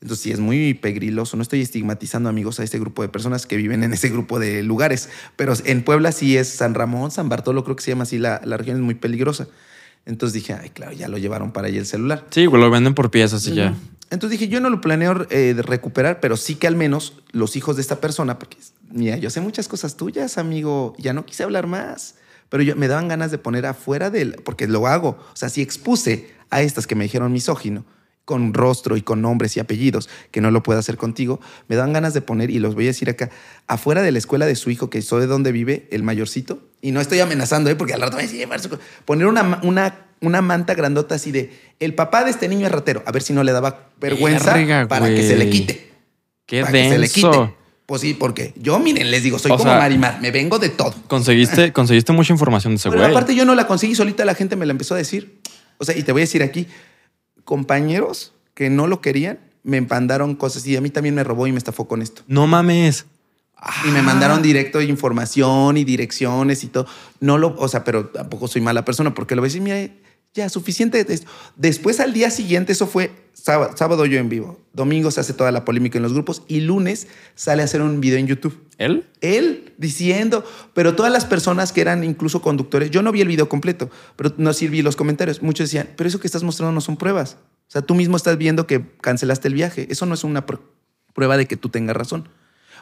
Entonces 0.00 0.22
sí, 0.22 0.30
es 0.30 0.40
muy 0.40 0.74
pegriloso. 0.74 1.36
No 1.36 1.42
estoy 1.42 1.60
estigmatizando, 1.60 2.28
amigos, 2.28 2.60
a 2.60 2.64
este 2.64 2.78
grupo 2.78 3.02
de 3.02 3.08
personas 3.08 3.46
que 3.46 3.56
viven 3.56 3.82
en 3.82 3.92
ese 3.92 4.08
grupo 4.08 4.38
de 4.38 4.62
lugares. 4.62 5.10
Pero 5.36 5.52
en 5.64 5.82
Puebla 5.82 6.12
sí 6.12 6.36
es 6.36 6.48
San 6.48 6.74
Ramón, 6.74 7.10
San 7.10 7.28
Bartolo, 7.28 7.62
creo 7.64 7.76
que 7.76 7.82
se 7.82 7.90
llama 7.90 8.04
así. 8.04 8.18
La, 8.18 8.40
la 8.44 8.56
región 8.56 8.76
es 8.76 8.82
muy 8.82 8.94
peligrosa. 8.94 9.48
Entonces 10.06 10.34
dije, 10.34 10.54
ay, 10.54 10.70
claro, 10.70 10.92
ya 10.92 11.08
lo 11.08 11.18
llevaron 11.18 11.52
para 11.52 11.66
allá 11.66 11.78
el 11.78 11.86
celular. 11.86 12.24
Sí, 12.30 12.44
lo 12.44 12.70
venden 12.70 12.94
por 12.94 13.10
piezas 13.10 13.46
y 13.48 13.54
ya. 13.54 13.74
Entonces 14.10 14.38
dije, 14.38 14.48
yo 14.50 14.60
no 14.60 14.70
lo 14.70 14.80
planeo 14.80 15.26
eh, 15.30 15.54
recuperar, 15.58 16.20
pero 16.20 16.36
sí 16.36 16.54
que 16.54 16.68
al 16.68 16.76
menos 16.76 17.14
los 17.32 17.56
hijos 17.56 17.74
de 17.74 17.82
esta 17.82 18.00
persona, 18.00 18.38
porque 18.38 18.56
mira, 18.88 19.16
yo 19.16 19.30
sé 19.30 19.40
muchas 19.40 19.66
cosas 19.66 19.96
tuyas, 19.96 20.38
amigo, 20.38 20.94
ya 20.96 21.12
no 21.12 21.26
quise 21.26 21.42
hablar 21.42 21.66
más, 21.66 22.14
pero 22.48 22.62
yo, 22.62 22.76
me 22.76 22.86
daban 22.86 23.08
ganas 23.08 23.32
de 23.32 23.38
poner 23.38 23.66
afuera 23.66 24.10
del, 24.10 24.34
porque 24.44 24.68
lo 24.68 24.86
hago. 24.86 25.18
O 25.32 25.36
sea, 25.36 25.48
si 25.48 25.60
expuse 25.60 26.30
a 26.50 26.62
estas 26.62 26.86
que 26.86 26.94
me 26.94 27.02
dijeron 27.02 27.32
misógino, 27.32 27.84
con 28.26 28.52
rostro 28.52 28.96
y 28.98 29.02
con 29.02 29.22
nombres 29.22 29.56
y 29.56 29.60
apellidos, 29.60 30.10
que 30.32 30.42
no 30.42 30.50
lo 30.50 30.62
puedo 30.62 30.78
hacer 30.78 30.98
contigo, 30.98 31.40
me 31.68 31.76
dan 31.76 31.94
ganas 31.94 32.12
de 32.12 32.20
poner, 32.20 32.50
y 32.50 32.58
los 32.58 32.74
voy 32.74 32.84
a 32.84 32.88
decir 32.88 33.08
acá, 33.08 33.30
afuera 33.68 34.02
de 34.02 34.12
la 34.12 34.18
escuela 34.18 34.44
de 34.46 34.56
su 34.56 34.68
hijo, 34.68 34.90
que 34.90 35.00
soy 35.00 35.20
de 35.20 35.26
donde 35.28 35.52
vive, 35.52 35.86
el 35.92 36.02
mayorcito, 36.02 36.60
y 36.82 36.90
no 36.90 37.00
estoy 37.00 37.20
amenazando, 37.20 37.70
¿eh? 37.70 37.76
porque 37.76 37.94
al 37.94 38.02
rato 38.02 38.16
me 38.16 38.24
decía, 38.24 38.46
poner 39.04 39.28
una, 39.28 39.60
una, 39.62 40.06
una 40.20 40.42
manta 40.42 40.74
grandota 40.74 41.14
así 41.14 41.30
de, 41.30 41.56
el 41.80 41.94
papá 41.94 42.24
de 42.24 42.32
este 42.32 42.48
niño 42.48 42.66
es 42.66 42.72
ratero, 42.72 43.02
a 43.06 43.12
ver 43.12 43.22
si 43.22 43.32
no 43.32 43.44
le 43.44 43.52
daba 43.52 43.90
vergüenza 44.00 44.52
Verga, 44.54 44.88
para 44.88 45.06
que 45.08 45.26
se 45.26 45.36
le 45.36 45.48
quite. 45.48 45.92
Qué 46.46 46.60
para 46.62 46.72
que 46.72 46.84
se 46.88 46.98
le 46.98 47.08
denso. 47.08 47.30
quite. 47.30 47.54
Pues 47.86 48.00
sí, 48.00 48.14
porque 48.14 48.52
yo, 48.56 48.80
miren, 48.80 49.12
les 49.12 49.22
digo, 49.22 49.38
soy 49.38 49.52
O 49.52 49.56
como 49.56 49.70
sea- 49.70 49.78
Marimar, 49.78 50.20
me 50.20 50.32
vengo 50.32 50.58
de 50.58 50.70
todo. 50.70 50.92
Conseguiste, 51.06 51.72
conseguiste 51.72 52.12
mucha 52.12 52.32
información 52.32 52.72
de 52.72 52.78
ese 52.78 52.88
Pero 52.90 53.02
güey. 53.02 53.12
aparte 53.12 53.36
yo 53.36 53.44
no 53.44 53.54
la 53.54 53.68
conseguí, 53.68 53.94
solita 53.94 54.24
la 54.24 54.34
gente 54.34 54.56
me 54.56 54.66
la 54.66 54.72
empezó 54.72 54.94
a 54.94 54.98
decir. 54.98 55.38
O 55.78 55.84
sea, 55.84 55.96
y 55.96 56.02
te 56.02 56.10
voy 56.10 56.22
a 56.22 56.24
decir 56.24 56.42
aquí, 56.42 56.66
compañeros 57.46 58.34
que 58.52 58.68
no 58.68 58.86
lo 58.86 59.00
querían, 59.00 59.38
me 59.62 59.80
mandaron 59.80 60.34
cosas 60.34 60.66
y 60.66 60.76
a 60.76 60.82
mí 60.82 60.90
también 60.90 61.14
me 61.14 61.24
robó 61.24 61.46
y 61.46 61.52
me 61.52 61.58
estafó 61.58 61.88
con 61.88 62.02
esto. 62.02 62.22
No 62.26 62.46
mames. 62.46 63.06
Y 63.86 63.88
me 63.88 64.02
mandaron 64.02 64.42
directo 64.42 64.82
información 64.82 65.78
y 65.78 65.84
direcciones 65.84 66.62
y 66.62 66.66
todo. 66.66 66.86
No 67.20 67.38
lo, 67.38 67.56
o 67.56 67.68
sea, 67.68 67.84
pero 67.84 68.08
tampoco 68.08 68.48
soy 68.48 68.60
mala 68.60 68.84
persona 68.84 69.14
porque 69.14 69.34
lo 69.34 69.42
a 69.42 69.44
decir, 69.44 69.62
mira, 69.62 69.88
ya 70.36 70.48
suficiente. 70.48 71.04
Después 71.56 71.98
al 71.98 72.12
día 72.12 72.30
siguiente, 72.30 72.72
eso 72.72 72.86
fue 72.86 73.10
sábado, 73.32 73.76
sábado 73.76 74.06
yo 74.06 74.18
en 74.18 74.28
vivo. 74.28 74.60
Domingo 74.72 75.10
se 75.10 75.20
hace 75.20 75.32
toda 75.32 75.50
la 75.50 75.64
polémica 75.64 75.98
en 75.98 76.02
los 76.02 76.12
grupos 76.12 76.42
y 76.46 76.60
lunes 76.60 77.08
sale 77.34 77.62
a 77.62 77.64
hacer 77.64 77.82
un 77.82 78.00
video 78.00 78.18
en 78.18 78.26
YouTube. 78.26 78.56
¿Él? 78.78 79.06
Él 79.22 79.72
diciendo, 79.78 80.44
pero 80.74 80.94
todas 80.94 81.10
las 81.10 81.24
personas 81.24 81.72
que 81.72 81.80
eran 81.80 82.04
incluso 82.04 82.42
conductores, 82.42 82.90
yo 82.90 83.02
no 83.02 83.10
vi 83.10 83.22
el 83.22 83.28
video 83.28 83.48
completo, 83.48 83.90
pero 84.16 84.32
no 84.36 84.52
vi 84.52 84.82
los 84.82 84.94
comentarios. 84.94 85.42
Muchos 85.42 85.68
decían, 85.68 85.88
pero 85.96 86.08
eso 86.08 86.20
que 86.20 86.28
estás 86.28 86.42
mostrando 86.42 86.72
no 86.72 86.80
son 86.80 86.96
pruebas. 86.96 87.38
O 87.68 87.70
sea, 87.70 87.82
tú 87.82 87.94
mismo 87.94 88.16
estás 88.16 88.38
viendo 88.38 88.66
que 88.66 88.84
cancelaste 89.00 89.48
el 89.48 89.54
viaje. 89.54 89.88
Eso 89.90 90.06
no 90.06 90.14
es 90.14 90.22
una 90.22 90.46
pr- 90.46 90.60
prueba 91.14 91.36
de 91.36 91.46
que 91.46 91.56
tú 91.56 91.68
tengas 91.70 91.96
razón. 91.96 92.28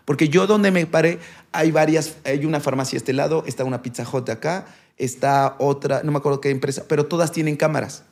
Porque 0.05 0.29
yo 0.29 0.47
donde 0.47 0.71
me 0.71 0.87
paré, 0.87 1.19
hay 1.53 1.71
varias, 1.71 2.17
hay 2.25 2.45
una 2.45 2.61
farmacia 2.61 2.97
a 2.97 2.99
este 2.99 3.13
lado, 3.13 3.45
está 3.47 3.65
una 3.65 3.83
Pizza 3.83 4.05
Hut 4.11 4.29
acá, 4.29 4.67
está 4.99 5.57
otra, 5.59 6.03
no 6.05 6.13
me 6.13 6.19
acuerdo 6.19 6.41
qué 6.41 6.51
empresa, 6.51 6.85
pero 6.89 7.07
todas 7.07 7.33
tienen 7.33 7.57
cámaras. 7.57 8.05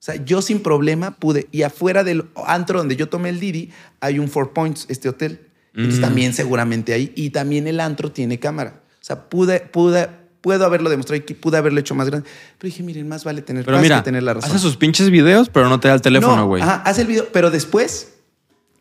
O 0.00 0.04
sea, 0.04 0.14
yo 0.24 0.42
sin 0.42 0.60
problema 0.62 1.12
pude, 1.12 1.48
y 1.50 1.62
afuera 1.62 2.04
del 2.04 2.26
antro 2.46 2.78
donde 2.78 2.94
yo 2.96 3.08
tomé 3.08 3.30
el 3.30 3.40
Didi, 3.40 3.70
hay 4.00 4.18
un 4.18 4.28
Four 4.28 4.52
Points, 4.52 4.86
este 4.88 5.08
hotel. 5.08 5.40
Entonces 5.74 5.98
Mm. 6.00 6.02
también 6.02 6.34
seguramente 6.34 6.92
ahí, 6.92 7.12
y 7.16 7.30
también 7.30 7.66
el 7.66 7.80
antro 7.80 8.10
tiene 8.12 8.38
cámara. 8.38 8.80
O 9.00 9.04
sea, 9.04 9.28
pude, 9.28 9.60
pude, 9.60 10.08
puedo 10.40 10.64
haberlo 10.64 10.90
demostrado 10.90 11.22
y 11.26 11.34
pude 11.34 11.56
haberlo 11.56 11.80
hecho 11.80 11.94
más 11.94 12.08
grande. 12.08 12.28
Pero 12.58 12.68
dije, 12.68 12.82
miren, 12.82 13.08
más 13.08 13.24
vale 13.24 13.42
tener 13.42 13.64
Pero 13.64 13.76
paz 13.76 13.82
mira, 13.82 13.96
que 13.98 14.02
tener 14.04 14.22
la 14.22 14.34
razón. 14.34 14.50
hace 14.50 14.58
sus 14.60 14.76
pinches 14.76 15.10
videos, 15.10 15.48
pero 15.48 15.68
no 15.68 15.78
te 15.80 15.88
da 15.88 15.94
el 15.94 16.00
teléfono, 16.02 16.36
No, 16.36 16.46
güey. 16.46 16.62
ajá, 16.62 16.82
hace 16.84 17.02
el 17.02 17.06
video, 17.08 17.26
pero 17.32 17.50
después 17.50 18.12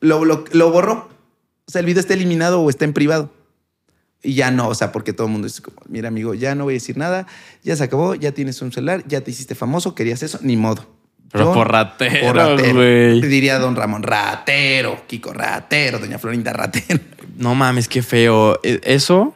lo, 0.02 0.24
lo, 0.26 0.44
lo 0.52 0.72
borró. 0.72 1.10
O 1.68 1.72
sea, 1.72 1.80
el 1.80 1.86
video 1.86 2.00
está 2.00 2.14
eliminado 2.14 2.62
o 2.62 2.70
está 2.70 2.86
en 2.86 2.94
privado. 2.94 3.32
Y 4.24 4.34
ya 4.34 4.50
no, 4.52 4.68
o 4.70 4.76
sea, 4.76 4.92
porque 4.92 5.14
todo 5.14 5.28
el 5.28 5.34
mundo 5.34 5.48
dice, 5.48 5.62
como, 5.62 5.78
mira, 5.90 6.08
amigo, 6.08 6.34
ya 6.34 6.56
no 6.56 6.64
voy 6.64 6.74
a 6.74 6.76
decir 6.76 6.98
nada, 6.98 7.28
ya 7.64 7.76
se 7.76 7.84
acabó, 7.84 8.16
ya 8.16 8.32
tienes 8.32 8.62
un 8.62 8.72
celular, 8.72 9.04
ya 9.08 9.22
te 9.22 9.32
hiciste 9.32 9.54
famoso, 9.54 9.94
querías 9.94 10.24
eso, 10.24 10.40
ni 10.42 10.58
modo. 10.58 10.86
Pero 11.32 11.54
por 11.54 11.70
ratero, 11.70 12.74
güey. 12.74 13.20
Te 13.22 13.28
diría 13.28 13.60
don 13.60 13.76
Ramón, 13.76 14.02
ratero, 14.02 15.02
Kiko, 15.08 15.34
ratero, 15.34 16.00
doña 16.00 16.18
Florinda, 16.18 16.54
ratero. 16.54 17.00
No 17.38 17.54
mames, 17.54 17.88
qué 17.88 18.02
feo. 18.02 18.60
E- 18.64 18.80
Eso 18.84 19.36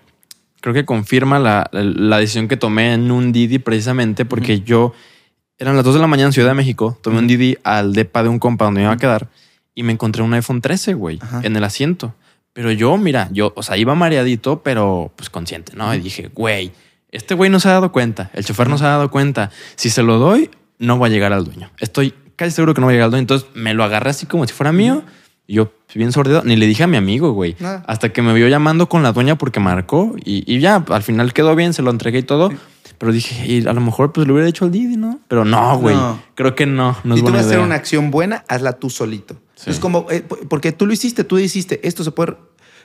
creo 0.61 0.73
que 0.73 0.86
confirma 0.86 1.38
la, 1.38 1.69
la- 1.71 1.84
la 1.84 2.17
decisión 2.17 2.47
que 2.47 2.57
tomé 2.57 2.93
en 2.93 3.11
un 3.11 3.32
Didi 3.32 3.59
precisamente 3.59 4.25
porque 4.25 4.61
yo 4.61 4.93
eran 5.59 5.75
las 5.75 5.86
2 5.86 5.93
de 5.95 5.99
la 6.01 6.07
mañana 6.07 6.27
en 6.29 6.34
Ciudad 6.34 6.47
de 6.49 6.55
México. 6.55 6.97
Tomé 7.03 7.19
un 7.19 7.27
Didi 7.27 7.57
al 7.63 7.93
depa 7.93 8.23
de 8.23 8.29
un 8.29 8.39
compa 8.39 8.65
donde 8.65 8.79
me 8.79 8.86
iba 8.86 8.93
a 8.93 8.97
quedar 8.97 9.27
y 9.76 9.84
me 9.84 9.93
encontré 9.93 10.24
un 10.24 10.34
iPhone 10.34 10.61
13, 10.61 10.93
güey, 10.93 11.19
Ajá. 11.22 11.41
en 11.43 11.55
el 11.55 11.63
asiento. 11.63 12.13
Pero 12.53 12.72
yo, 12.72 12.97
mira, 12.97 13.30
yo, 13.32 13.53
o 13.55 13.63
sea, 13.63 13.78
iba 13.78 13.95
mareadito, 13.95 14.61
pero 14.61 15.11
pues 15.15 15.30
consciente, 15.30 15.74
¿no? 15.76 15.93
Y 15.95 15.99
dije, 15.99 16.30
güey, 16.34 16.72
este 17.11 17.34
güey 17.36 17.49
no 17.49 17.59
se 17.59 17.69
ha 17.69 17.74
dado 17.74 17.91
cuenta, 17.91 18.30
el 18.34 18.43
chofer 18.43 18.69
no 18.69 18.78
se 18.78 18.84
ha 18.86 18.89
dado 18.89 19.09
cuenta. 19.09 19.51
Si 19.76 19.89
se 19.89 20.03
lo 20.03 20.17
doy, 20.17 20.49
no 20.78 20.99
va 20.99 21.07
a 21.07 21.09
llegar 21.09 21.32
al 21.32 21.45
dueño. 21.45 21.72
Estoy 21.80 22.13
casi 22.36 22.51
seguro 22.51 22.74
que 22.74 22.82
no 22.82 22.88
va 22.88 22.91
a 22.91 22.93
llegar 22.93 23.05
al 23.05 23.11
dueño. 23.11 23.22
Entonces 23.22 23.47
me 23.53 23.74
lo 23.74 23.84
agarré 23.84 24.09
así 24.09 24.26
como 24.26 24.45
si 24.47 24.53
fuera 24.53 24.72
mío. 24.72 25.03
Y 25.47 25.55
yo, 25.55 25.72
bien 25.95 26.11
sordido, 26.11 26.43
ni 26.43 26.55
le 26.55 26.65
dije 26.65 26.84
a 26.84 26.88
mi 26.88 26.97
amigo, 26.97 27.32
güey. 27.32 27.55
Nada. 27.59 27.84
Hasta 27.88 28.09
que 28.09 28.22
me 28.22 28.34
vio 28.34 28.47
llamando 28.47 28.88
con 28.89 29.03
la 29.03 29.11
dueña 29.11 29.38
porque 29.38 29.59
marcó 29.59 30.15
y, 30.24 30.43
y 30.51 30.59
ya, 30.59 30.84
al 30.89 31.03
final 31.03 31.34
quedó 31.34 31.55
bien, 31.55 31.74
se 31.74 31.82
lo 31.82 31.91
entregué 31.91 32.19
y 32.19 32.24
todo. 32.24 32.51
Pero 32.97 33.11
dije, 33.11 33.45
y 33.51 33.65
a 33.67 33.74
lo 33.74 33.82
mejor 33.82 34.11
pues 34.13 34.28
le 34.28 34.34
hubiera 34.34 34.47
hecho 34.47 34.65
al 34.65 34.72
Didi, 34.72 34.95
¿no? 34.95 35.19
Pero 35.28 35.43
no, 35.43 35.78
güey. 35.80 35.95
No. 35.95 36.22
Creo 36.36 36.55
que 36.55 36.65
no, 36.65 36.95
no 37.03 37.15
si 37.15 37.24
tú 37.24 37.32
vas 37.32 37.43
a 37.43 37.45
hacer 37.47 37.59
una 37.59 37.76
acción 37.76 38.11
buena, 38.11 38.43
hazla 38.47 38.74
tú 38.74 38.89
solito. 38.89 39.38
Sí. 39.64 39.70
Es 39.70 39.80
como, 39.80 40.07
eh, 40.09 40.24
porque 40.49 40.72
tú 40.72 40.86
lo 40.86 40.93
hiciste, 40.93 41.24
tú 41.24 41.38
hiciste, 41.38 41.86
esto 41.88 42.03
se 42.03 42.12
puede... 42.12 42.36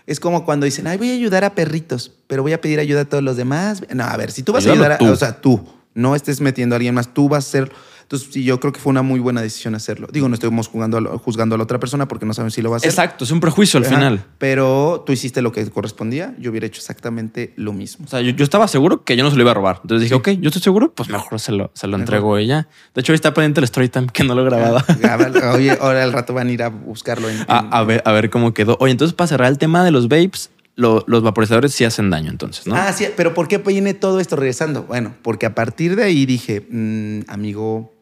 Es 0.07 0.21
como 0.21 0.45
cuando 0.45 0.67
dicen, 0.67 0.87
ay, 0.87 0.99
voy 0.99 1.11
a 1.11 1.15
ayudar 1.15 1.43
a 1.45 1.55
perritos, 1.55 2.13
pero 2.29 2.43
voy 2.43 2.53
a 2.53 2.61
pedir 2.61 2.79
ayuda 2.79 3.01
a 3.01 3.05
todos 3.07 3.25
los 3.25 3.37
demás. 3.37 3.83
No, 3.93 4.05
a 4.05 4.17
ver, 4.17 4.31
si 4.31 4.43
tú 4.45 4.53
vas 4.53 4.65
Ayúdalo 4.65 4.85
a 4.85 4.87
ayudar, 4.87 4.93
a, 4.93 4.99
tú. 4.99 5.13
o 5.13 5.17
sea, 5.17 5.41
tú, 5.41 5.67
no 5.95 6.15
estés 6.15 6.41
metiendo 6.41 6.75
a 6.75 6.77
alguien 6.77 6.95
más, 6.95 7.13
tú 7.13 7.29
vas 7.29 7.47
a 7.47 7.51
ser... 7.51 7.73
Entonces, 8.07 8.29
sí, 8.31 8.45
yo 8.45 8.61
creo 8.61 8.73
que 8.73 8.79
fue 8.79 8.91
una 8.91 9.03
muy 9.03 9.19
buena 9.19 9.43
decisión 9.43 9.75
hacerlo. 9.75 10.07
Digo, 10.13 10.29
no 10.29 10.35
estamos 10.35 10.69
jugando 10.69 10.97
a 10.99 11.01
lo- 11.01 11.19
juzgando 11.19 11.57
a 11.57 11.59
la 11.59 11.65
otra 11.65 11.81
persona 11.81 12.07
porque 12.07 12.25
no 12.25 12.35
saben 12.35 12.53
si 12.53 12.63
lo 12.63 12.71
va 12.71 12.77
a 12.77 12.79
hacer. 12.79 12.89
Exacto, 12.89 13.25
es 13.25 13.33
un 13.33 13.41
prejuicio 13.41 13.79
al 13.79 13.85
Ajá, 13.85 13.95
final. 13.97 14.25
Pero 14.39 15.03
tú 15.05 15.13
hiciste 15.13 15.43
lo 15.43 15.51
que 15.51 15.69
correspondía, 15.71 16.33
yo 16.39 16.51
hubiera 16.53 16.69
hecho 16.69 16.79
exactamente 16.79 17.53
lo 17.57 17.73
mismo. 17.73 18.05
O 18.07 18.09
sea, 18.09 18.21
yo, 18.21 18.31
yo 18.31 18.45
estaba 18.45 18.69
seguro 18.69 19.03
que 19.03 19.17
yo 19.17 19.25
no 19.25 19.31
se 19.31 19.37
lo 19.37 19.43
iba 19.43 19.51
a 19.51 19.55
robar. 19.55 19.81
Entonces 19.83 20.03
dije, 20.05 20.15
ok, 20.15 20.29
yo 20.41 20.51
estoy 20.51 20.63
seguro, 20.63 20.93
pues 20.95 21.09
mejor 21.09 21.41
se 21.41 21.51
lo, 21.51 21.73
se 21.75 21.89
lo 21.89 21.97
entrego 21.97 22.37
a 22.37 22.41
ella. 22.41 22.69
De 22.95 23.01
hecho, 23.01 23.11
ahí 23.13 23.17
está 23.17 23.35
pendiente 23.35 23.59
el 23.59 23.65
story 23.65 23.89
time 23.89 24.07
que 24.13 24.23
no 24.23 24.37
lo 24.37 24.43
he 24.43 24.45
grabado. 24.45 24.79
Grábalo. 25.01 25.51
Oye, 25.55 25.77
ahora 25.81 26.05
al 26.05 26.13
rato 26.13 26.33
van 26.33 26.47
a 26.47 26.53
ir 26.53 26.63
a 26.63 26.69
buscarlo 26.69 27.29
en, 27.29 27.39
en- 27.41 27.45
A, 27.49 27.59
a 27.71 27.83
ver, 27.83 28.03
a 28.05 28.13
ver 28.13 28.31
cómo 28.31 28.55
quedó. 28.55 28.77
Oye, 28.79 28.93
entonces 28.93 29.15
para 29.17 29.27
cerrar 29.27 29.51
el 29.51 29.59
tema 29.59 29.85
de 29.85 29.91
los 29.91 30.07
vapes, 30.07 30.51
lo- 30.77 31.03
los 31.09 31.25
vaporizadores 31.25 31.73
sí 31.75 31.85
hacen 31.85 32.11
daño 32.11 32.31
entonces, 32.31 32.67
¿no? 32.69 32.77
Ah, 32.77 32.93
sí, 32.93 33.07
pero 33.17 33.35
¿por 33.35 33.49
qué 33.49 33.59
viene 33.59 33.95
todo 33.95 34.21
esto 34.21 34.37
regresando? 34.37 34.83
Bueno, 34.85 35.15
porque 35.23 35.47
a 35.47 35.55
partir 35.57 35.97
de 35.97 36.05
ahí 36.05 36.25
dije, 36.27 36.67
mm, 36.71 37.21
amigo, 37.29 37.96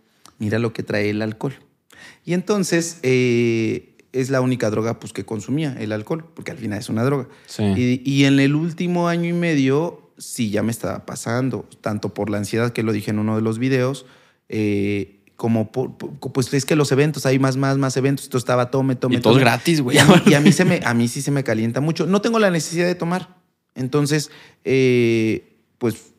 mira 0.44 0.58
lo 0.58 0.72
que 0.74 0.82
trae 0.82 1.08
el 1.08 1.22
alcohol. 1.22 1.54
Y 2.24 2.34
entonces 2.34 2.98
eh, 3.02 3.96
es 4.12 4.28
la 4.28 4.42
única 4.42 4.68
droga 4.68 5.00
pues, 5.00 5.12
que 5.12 5.24
consumía, 5.24 5.74
el 5.80 5.92
alcohol, 5.92 6.26
porque 6.34 6.50
al 6.50 6.58
final 6.58 6.78
es 6.78 6.90
una 6.90 7.02
droga. 7.02 7.28
Sí. 7.46 7.62
Y, 7.64 8.02
y 8.04 8.24
en 8.26 8.38
el 8.40 8.54
último 8.54 9.08
año 9.08 9.30
y 9.30 9.32
medio, 9.32 10.12
sí, 10.18 10.50
ya 10.50 10.62
me 10.62 10.70
estaba 10.70 11.06
pasando, 11.06 11.66
tanto 11.80 12.12
por 12.12 12.28
la 12.28 12.36
ansiedad 12.36 12.72
que 12.72 12.82
lo 12.82 12.92
dije 12.92 13.10
en 13.10 13.18
uno 13.18 13.36
de 13.36 13.42
los 13.42 13.58
videos, 13.58 14.04
eh, 14.50 15.22
como 15.36 15.72
por, 15.72 15.96
pues 15.96 16.52
es 16.52 16.64
que 16.66 16.76
los 16.76 16.92
eventos, 16.92 17.24
hay 17.26 17.38
más, 17.38 17.56
más, 17.56 17.78
más 17.78 17.96
eventos, 17.96 18.26
esto 18.26 18.38
estaba 18.38 18.70
tome, 18.70 18.96
tome, 18.96 19.16
y 19.16 19.20
todo 19.20 19.32
tome. 19.32 19.44
gratis, 19.44 19.80
güey. 19.80 19.96
Y 19.96 20.00
a, 20.00 20.04
mí, 20.04 20.14
y 20.26 20.34
a 20.34 20.40
mí 20.40 20.52
se 20.58 20.64
me, 20.64 20.80
a 20.84 20.92
mí 20.94 21.08
sí 21.08 21.22
se 21.22 21.30
me 21.30 21.42
calienta 21.42 21.80
mucho. 21.80 22.06
No 22.06 22.20
tengo 22.20 22.38
la 22.38 22.50
necesidad 22.50 22.86
de 22.86 22.94
tomar. 22.94 23.36
Entonces, 23.74 24.30
eh, 24.64 25.58
pues, 25.78 26.13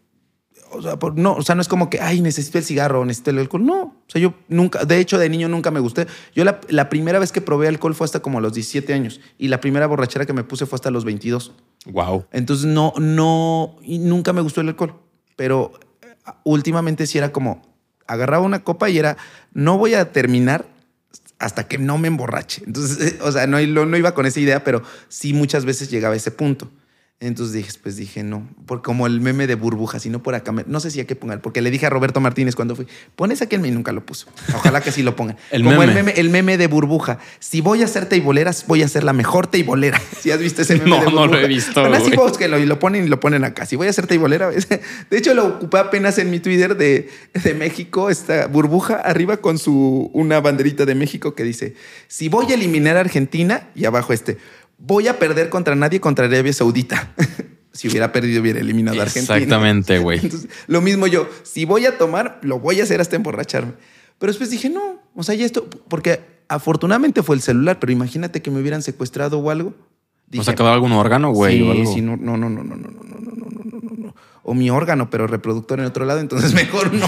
o 0.71 0.81
sea, 0.81 0.97
por- 0.99 1.17
no, 1.17 1.33
o 1.33 1.41
sea, 1.41 1.55
no 1.55 1.61
es 1.61 1.67
como 1.67 1.89
que, 1.89 1.99
ay, 2.01 2.21
necesito 2.21 2.57
el 2.57 2.63
cigarro, 2.63 3.05
necesito 3.05 3.31
el 3.31 3.39
alcohol. 3.39 3.65
No, 3.65 3.81
o 3.83 4.03
sea, 4.07 4.21
yo 4.21 4.33
nunca, 4.47 4.85
de 4.85 4.99
hecho, 4.99 5.17
de 5.17 5.29
niño 5.29 5.47
nunca 5.47 5.71
me 5.71 5.79
gusté. 5.79 6.07
Yo 6.35 6.43
la, 6.43 6.59
la 6.69 6.89
primera 6.89 7.19
vez 7.19 7.31
que 7.31 7.41
probé 7.41 7.67
alcohol 7.67 7.95
fue 7.95 8.05
hasta 8.05 8.21
como 8.21 8.37
a 8.39 8.41
los 8.41 8.53
17 8.53 8.93
años. 8.93 9.21
Y 9.37 9.47
la 9.47 9.59
primera 9.61 9.87
borrachera 9.87 10.25
que 10.25 10.33
me 10.33 10.43
puse 10.43 10.65
fue 10.65 10.75
hasta 10.77 10.91
los 10.91 11.05
22. 11.05 11.53
Wow. 11.87 12.25
Entonces, 12.31 12.65
no, 12.65 12.93
no, 12.97 13.75
y 13.83 13.99
nunca 13.99 14.33
me 14.33 14.41
gustó 14.41 14.61
el 14.61 14.69
alcohol. 14.69 14.95
Pero 15.35 15.71
eh, 16.01 16.07
últimamente 16.43 17.07
sí 17.07 17.17
era 17.17 17.31
como, 17.31 17.61
agarraba 18.07 18.43
una 18.43 18.63
copa 18.63 18.89
y 18.89 18.97
era, 18.97 19.17
no 19.53 19.77
voy 19.77 19.93
a 19.93 20.11
terminar 20.11 20.65
hasta 21.39 21.67
que 21.67 21.77
no 21.77 21.97
me 21.97 22.07
emborrache. 22.07 22.63
Entonces, 22.65 23.15
o 23.21 23.31
sea, 23.31 23.47
no, 23.47 23.59
no, 23.59 23.85
no 23.85 23.97
iba 23.97 24.13
con 24.13 24.25
esa 24.25 24.39
idea, 24.39 24.63
pero 24.63 24.81
sí 25.09 25.33
muchas 25.33 25.65
veces 25.65 25.89
llegaba 25.89 26.13
a 26.13 26.17
ese 26.17 26.31
punto. 26.31 26.69
Entonces 27.21 27.53
dije, 27.53 27.71
pues 27.81 27.95
dije, 27.95 28.23
no, 28.23 28.45
por, 28.65 28.81
como 28.81 29.07
el 29.07 29.21
meme 29.21 29.47
de 29.47 29.55
burbujas, 29.55 30.05
y 30.05 30.09
no 30.09 30.21
por 30.21 30.35
acá. 30.35 30.51
no 30.67 30.79
sé 30.81 30.91
si 30.91 30.99
hay 30.99 31.05
que 31.05 31.15
poner, 31.15 31.39
porque 31.39 31.61
le 31.61 31.71
dije 31.71 31.85
a 31.85 31.89
Roberto 31.89 32.19
Martínez 32.19 32.55
cuando 32.57 32.75
fui, 32.75 32.87
pones 33.15 33.41
aquí 33.41 33.55
el 33.55 33.61
meme 33.61 33.71
y 33.71 33.75
nunca 33.75 33.93
lo 33.93 34.05
puso. 34.05 34.27
Ojalá 34.53 34.81
que 34.81 34.91
sí 34.91 35.01
lo 35.01 35.15
pongan. 35.15 35.37
El 35.51 35.63
como 35.63 35.81
el 35.81 35.93
meme. 35.93 36.11
el 36.17 36.29
meme 36.29 36.57
de 36.57 36.67
burbuja. 36.67 37.19
Si 37.39 37.61
voy 37.61 37.81
a 37.83 37.85
hacer 37.85 38.07
teiboleras, 38.07 38.65
voy 38.67 38.83
a 38.83 38.87
ser 38.89 39.05
la 39.05 39.13
mejor 39.13 39.47
teibolera. 39.47 39.99
Si 40.21 40.29
has 40.31 40.39
visto 40.39 40.61
ese 40.63 40.75
meme 40.75 40.89
No, 40.89 40.97
de 40.97 41.05
no 41.05 41.11
lo 41.11 41.21
burbuja? 41.21 41.41
he 41.41 41.47
visto, 41.47 41.79
Bueno, 41.81 41.95
así 41.95 42.11
güey. 42.11 42.17
búsquenlo 42.27 42.59
y 42.59 42.65
lo 42.65 42.79
ponen 42.79 43.05
y 43.05 43.07
lo 43.07 43.19
ponen 43.21 43.45
acá. 43.45 43.65
Si 43.65 43.77
voy 43.77 43.87
a 43.87 43.93
ser 43.93 44.07
teibolera, 44.07 44.47
¿ves? 44.49 44.67
de 44.67 45.17
hecho 45.17 45.33
lo 45.33 45.45
ocupé 45.47 45.77
apenas 45.77 46.17
en 46.17 46.29
mi 46.29 46.41
Twitter 46.41 46.75
de, 46.75 47.09
de 47.33 47.53
México, 47.53 48.09
esta 48.09 48.47
burbuja 48.47 48.95
arriba 48.95 49.37
con 49.37 49.57
su 49.57 50.09
una 50.13 50.41
banderita 50.41 50.85
de 50.85 50.95
México 50.95 51.33
que 51.33 51.43
dice, 51.43 51.75
si 52.09 52.27
voy 52.27 52.51
a 52.51 52.55
eliminar 52.55 52.97
a 52.97 52.99
Argentina, 52.99 53.69
y 53.73 53.85
abajo 53.85 54.11
este, 54.11 54.37
voy 54.77 55.07
a 55.07 55.19
perder 55.19 55.49
contra 55.49 55.75
nadie 55.75 55.99
contra 55.99 56.25
Arabia 56.25 56.53
Saudita. 56.53 57.13
si 57.71 57.87
hubiera 57.89 58.11
perdido, 58.11 58.41
hubiera 58.41 58.59
eliminado 58.59 58.99
a 58.99 59.03
Argentina. 59.03 59.35
Exactamente, 59.37 59.99
güey. 59.99 60.21
Lo 60.67 60.81
mismo 60.81 61.07
yo, 61.07 61.27
si 61.43 61.65
voy 61.65 61.85
a 61.85 61.97
tomar, 61.97 62.39
lo 62.41 62.59
voy 62.59 62.79
a 62.79 62.83
hacer 62.83 63.01
hasta 63.01 63.15
emborracharme. 63.15 63.73
Pero 64.17 64.31
después 64.31 64.49
dije, 64.49 64.69
no, 64.69 65.01
o 65.13 65.23
sea, 65.23 65.35
ya 65.35 65.45
esto, 65.45 65.69
porque 65.89 66.21
afortunadamente 66.47 67.21
fue 67.23 67.35
el 67.35 67.41
celular, 67.41 67.79
pero 67.79 67.91
imagínate 67.91 68.41
que 68.41 68.49
me 68.51 68.61
hubieran 68.61 68.81
secuestrado 68.81 69.39
o 69.39 69.49
algo. 69.49 69.71
¿Nos 69.71 70.31
Dije, 70.45 70.51
ha 70.51 70.55
quedado 70.55 70.73
algún 70.73 70.93
órgano, 70.93 71.31
güey? 71.31 71.57
Sí, 71.57 71.63
o 71.67 71.71
algo? 71.71 71.93
sí, 71.93 72.01
no, 72.01 72.15
no, 72.17 72.37
no, 72.37 72.49
no, 72.49 72.63
no, 72.63 72.75
no, 72.77 72.89
no, 72.89 73.01
no, 73.01 73.31
no, 73.35 73.79
no, 73.81 73.95
no. 73.97 74.15
O 74.43 74.53
mi 74.53 74.69
órgano, 74.69 75.09
pero 75.09 75.27
reproductor 75.27 75.79
en 75.79 75.85
otro 75.85 76.05
lado, 76.05 76.19
entonces 76.21 76.53
mejor 76.53 76.93
no. 76.93 77.07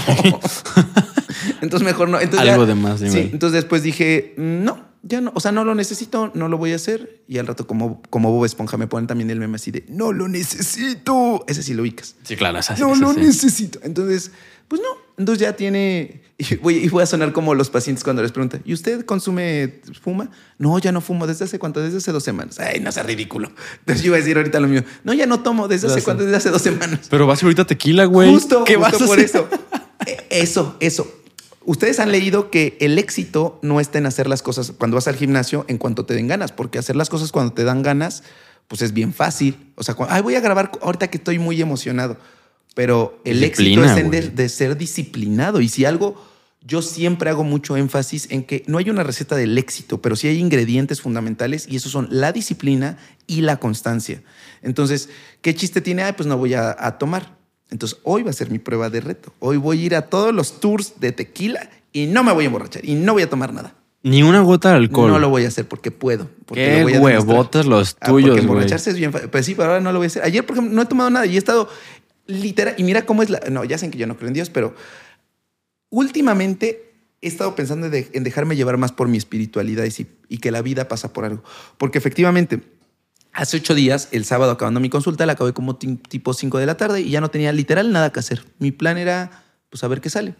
entonces 1.62 1.86
mejor 1.86 2.08
no. 2.08 2.20
Entonces 2.20 2.48
Algo 2.48 2.64
ya- 2.64 2.68
de 2.68 2.74
más, 2.74 3.00
dime. 3.00 3.12
Sí, 3.12 3.30
entonces 3.32 3.54
después 3.62 3.82
dije, 3.82 4.34
mm, 4.36 4.64
no, 4.64 4.87
ya 5.08 5.20
no, 5.20 5.32
o 5.34 5.40
sea, 5.40 5.52
no 5.52 5.64
lo 5.64 5.74
necesito, 5.74 6.30
no 6.34 6.48
lo 6.48 6.58
voy 6.58 6.72
a 6.72 6.76
hacer. 6.76 7.22
Y 7.26 7.38
al 7.38 7.46
rato, 7.46 7.66
como, 7.66 8.02
como 8.10 8.30
Bob 8.30 8.44
Esponja, 8.44 8.76
me 8.76 8.86
ponen 8.86 9.06
también 9.06 9.30
el 9.30 9.38
meme 9.40 9.56
así 9.56 9.70
de, 9.70 9.84
no 9.88 10.12
lo 10.12 10.28
necesito. 10.28 11.44
Ese 11.48 11.62
sí 11.62 11.74
lo 11.74 11.82
ubicas. 11.82 12.14
Sí, 12.22 12.36
claro, 12.36 12.58
es 12.58 12.70
así. 12.70 12.80
No 12.80 12.94
lo 12.94 13.12
necesito. 13.14 13.80
Entonces, 13.82 14.32
pues 14.68 14.82
no. 14.82 14.88
Entonces 15.16 15.40
ya 15.40 15.54
tiene. 15.56 16.22
Y 16.40 16.54
voy, 16.54 16.76
y 16.76 16.88
voy 16.88 17.02
a 17.02 17.06
sonar 17.06 17.32
como 17.32 17.52
los 17.56 17.68
pacientes 17.68 18.04
cuando 18.04 18.22
les 18.22 18.30
preguntan: 18.30 18.62
¿y 18.64 18.72
usted 18.72 19.04
consume, 19.04 19.80
fuma? 20.00 20.30
No, 20.56 20.78
ya 20.78 20.92
no 20.92 21.00
fumo. 21.00 21.26
¿Desde 21.26 21.46
hace 21.46 21.58
cuánto? 21.58 21.80
Desde 21.80 21.96
hace 21.96 22.12
dos 22.12 22.22
semanas. 22.22 22.60
Ay, 22.60 22.78
no 22.78 22.92
sea 22.92 23.02
ridículo. 23.02 23.50
Entonces 23.80 24.04
yo 24.04 24.10
iba 24.10 24.18
a 24.18 24.20
decir 24.20 24.36
ahorita 24.36 24.60
lo 24.60 24.68
mío. 24.68 24.84
No, 25.02 25.14
ya 25.14 25.26
no 25.26 25.40
tomo. 25.40 25.66
¿Desde 25.66 25.88
hace 25.88 26.00
cuánto? 26.04 26.22
Desde 26.22 26.36
hace 26.36 26.50
dos 26.50 26.62
semanas. 26.62 27.08
Pero 27.10 27.26
vas 27.26 27.42
ahorita 27.42 27.64
tequila, 27.64 28.04
güey. 28.04 28.30
Justo, 28.30 28.62
¿Qué 28.62 28.76
justo 28.76 28.92
vas 28.92 29.02
a 29.02 29.06
por 29.06 29.18
hacer? 29.18 29.24
eso. 29.24 29.48
Eso, 30.30 30.76
eso. 30.78 31.12
Ustedes 31.68 32.00
han 32.00 32.10
leído 32.10 32.50
que 32.50 32.78
el 32.80 32.98
éxito 32.98 33.58
no 33.60 33.78
está 33.78 33.98
en 33.98 34.06
hacer 34.06 34.26
las 34.26 34.40
cosas 34.40 34.72
cuando 34.72 34.94
vas 34.94 35.06
al 35.06 35.16
gimnasio 35.16 35.66
en 35.68 35.76
cuanto 35.76 36.06
te 36.06 36.14
den 36.14 36.26
ganas, 36.26 36.50
porque 36.50 36.78
hacer 36.78 36.96
las 36.96 37.10
cosas 37.10 37.30
cuando 37.30 37.52
te 37.52 37.62
dan 37.62 37.82
ganas, 37.82 38.22
pues 38.68 38.80
es 38.80 38.94
bien 38.94 39.12
fácil. 39.12 39.70
O 39.74 39.82
sea, 39.82 39.94
ay, 40.08 40.22
voy 40.22 40.34
a 40.34 40.40
grabar 40.40 40.72
ahorita 40.80 41.08
que 41.08 41.18
estoy 41.18 41.38
muy 41.38 41.60
emocionado. 41.60 42.16
Pero 42.74 43.20
el 43.26 43.40
Disciplina, 43.40 43.82
éxito 43.82 44.14
es 44.14 44.24
en 44.24 44.34
de, 44.34 44.48
ser 44.48 44.78
disciplinado. 44.78 45.60
Y 45.60 45.68
si 45.68 45.84
algo, 45.84 46.26
yo 46.62 46.80
siempre 46.80 47.28
hago 47.28 47.44
mucho 47.44 47.76
énfasis 47.76 48.28
en 48.30 48.44
que 48.44 48.64
no 48.66 48.78
hay 48.78 48.88
una 48.88 49.02
receta 49.02 49.36
del 49.36 49.58
éxito, 49.58 50.00
pero 50.00 50.16
sí 50.16 50.26
hay 50.26 50.38
ingredientes 50.38 51.02
fundamentales 51.02 51.68
y 51.68 51.76
esos 51.76 51.92
son 51.92 52.08
la 52.10 52.32
disciplina 52.32 52.96
y 53.26 53.42
la 53.42 53.58
constancia. 53.58 54.22
Entonces, 54.62 55.10
¿qué 55.42 55.54
chiste 55.54 55.82
tiene? 55.82 56.02
Ay, 56.02 56.14
pues 56.16 56.26
no 56.26 56.38
voy 56.38 56.54
a, 56.54 56.74
a 56.78 56.96
tomar. 56.96 57.37
Entonces, 57.70 57.98
hoy 58.02 58.22
va 58.22 58.30
a 58.30 58.32
ser 58.32 58.50
mi 58.50 58.58
prueba 58.58 58.88
de 58.90 59.00
reto. 59.00 59.32
Hoy 59.40 59.56
voy 59.58 59.82
a 59.82 59.84
ir 59.86 59.94
a 59.94 60.02
todos 60.02 60.34
los 60.34 60.60
tours 60.60 60.94
de 61.00 61.12
tequila 61.12 61.68
y 61.92 62.06
no 62.06 62.24
me 62.24 62.32
voy 62.32 62.44
a 62.44 62.46
emborrachar 62.46 62.84
y 62.84 62.94
no 62.94 63.12
voy 63.12 63.22
a 63.22 63.30
tomar 63.30 63.52
nada. 63.52 63.74
Ni 64.02 64.22
una 64.22 64.40
gota 64.42 64.70
de 64.70 64.76
alcohol. 64.76 65.10
No 65.10 65.18
lo 65.18 65.28
voy 65.28 65.44
a 65.44 65.48
hacer 65.48 65.66
porque 65.66 65.90
puedo. 65.90 66.28
Porque 66.46 66.64
Qué 66.64 66.76
lo 66.78 66.82
voy 66.84 67.12
a 67.12 67.20
huevotas 67.20 67.66
los 67.66 67.96
Ah, 68.00 68.06
tuyos, 68.06 68.30
porque 68.30 68.40
güey. 68.40 68.50
emborracharse 68.52 68.90
es 68.90 68.96
bien 68.96 69.12
fácil. 69.12 69.28
Pues 69.28 69.44
sí, 69.44 69.54
pero 69.54 69.70
ahora 69.70 69.80
no 69.80 69.92
lo 69.92 69.98
voy 69.98 70.06
a 70.06 70.08
hacer. 70.08 70.22
Ayer, 70.22 70.46
por 70.46 70.56
ejemplo, 70.56 70.74
no 70.74 70.82
he 70.82 70.86
tomado 70.86 71.10
nada 71.10 71.26
y 71.26 71.34
he 71.34 71.38
estado 71.38 71.68
literal. 72.26 72.74
Y 72.78 72.84
mira 72.84 73.04
cómo 73.04 73.22
es 73.22 73.28
la. 73.30 73.40
No, 73.50 73.64
ya 73.64 73.76
saben 73.76 73.90
que 73.90 73.98
yo 73.98 74.06
no 74.06 74.16
creo 74.16 74.28
en 74.28 74.34
Dios, 74.34 74.50
pero 74.50 74.74
últimamente 75.90 76.92
he 77.20 77.28
estado 77.28 77.54
pensando 77.54 77.86
en, 77.86 77.92
de- 77.92 78.08
en 78.12 78.24
dejarme 78.24 78.56
llevar 78.56 78.76
más 78.76 78.92
por 78.92 79.08
mi 79.08 79.16
espiritualidad 79.18 79.84
y 80.28 80.38
que 80.38 80.50
la 80.50 80.62
vida 80.62 80.88
pasa 80.88 81.12
por 81.12 81.24
algo. 81.24 81.42
Porque 81.76 81.98
efectivamente, 81.98 82.60
hace 83.38 83.56
ocho 83.58 83.74
días, 83.74 84.08
el 84.12 84.24
sábado 84.24 84.52
acabando 84.52 84.80
mi 84.80 84.90
consulta, 84.90 85.24
la 85.26 85.32
acabé 85.34 85.52
como 85.52 85.76
ti- 85.76 85.96
tipo 85.96 86.34
5 86.34 86.58
de 86.58 86.66
la 86.66 86.76
tarde 86.76 87.00
y 87.00 87.10
ya 87.10 87.20
no 87.20 87.30
tenía 87.30 87.52
literal 87.52 87.92
nada 87.92 88.10
que 88.12 88.20
hacer. 88.20 88.44
Mi 88.58 88.72
plan 88.72 88.98
era, 88.98 89.44
pues, 89.70 89.82
a 89.84 89.88
ver 89.88 90.00
qué 90.00 90.10
sale. 90.10 90.34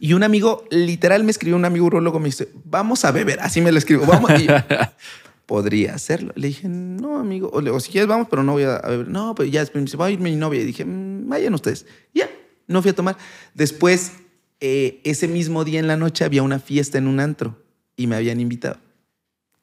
Y 0.00 0.12
un 0.12 0.22
amigo, 0.22 0.64
literal, 0.70 1.24
me 1.24 1.30
escribió 1.32 1.56
un 1.56 1.64
amigo 1.64 1.86
urologo, 1.86 2.20
me 2.20 2.26
dice, 2.26 2.48
vamos 2.64 3.04
a 3.04 3.10
beber. 3.10 3.40
Así 3.40 3.60
me 3.60 3.72
lo 3.72 3.78
escribo. 3.78 4.06
Vamos. 4.06 4.30
Y 4.40 4.46
yo, 4.46 4.54
podría 5.46 5.94
hacerlo. 5.94 6.32
Le 6.36 6.48
dije, 6.48 6.68
no, 6.68 7.18
amigo. 7.18 7.50
O, 7.52 7.60
le- 7.60 7.70
o 7.70 7.80
si 7.80 7.90
quieres, 7.90 8.06
vamos, 8.08 8.28
pero 8.30 8.42
no 8.44 8.52
voy 8.52 8.62
a, 8.62 8.78
beber. 8.80 9.08
No, 9.08 9.34
pero 9.34 9.48
ya 9.48 9.66
me 9.74 9.80
dice, 9.80 9.96
va 9.96 10.06
a 10.06 10.10
ir 10.10 10.20
mi 10.20 10.36
novia. 10.36 10.60
Y 10.60 10.64
dije, 10.64 10.84
"Mm, 10.84 11.28
vayan 11.28 11.52
ustedes. 11.54 11.86
Ya, 12.14 12.30
no 12.68 12.80
fui 12.82 12.92
a 12.92 12.94
tomar. 12.94 13.16
Después, 13.54 14.12
eh, 14.60 15.00
ese 15.04 15.26
mismo 15.26 15.64
día 15.64 15.80
en 15.80 15.88
la 15.88 15.96
noche 15.96 16.24
había 16.24 16.42
una 16.44 16.58
fiesta 16.60 16.98
en 16.98 17.08
un 17.08 17.18
antro 17.18 17.56
y 17.96 18.06
me 18.06 18.14
habían 18.16 18.40
invitado. 18.40 18.76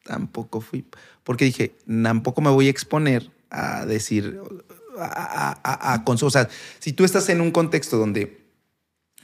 Tampoco 0.04 0.60
fui. 0.62 0.86
Porque 1.26 1.44
dije, 1.44 1.76
tampoco 2.04 2.40
me 2.40 2.50
voy 2.52 2.68
a 2.68 2.70
exponer 2.70 3.30
a 3.50 3.86
decir, 3.86 4.40
a, 4.98 5.04
a, 5.06 5.60
a- 5.64 5.94
a 5.96 6.04
O 6.08 6.30
sea, 6.30 6.48
si 6.80 6.94
tú 6.94 7.04
estás 7.04 7.28
en 7.28 7.42
un 7.42 7.52
contexto 7.52 7.98
donde 7.98 8.46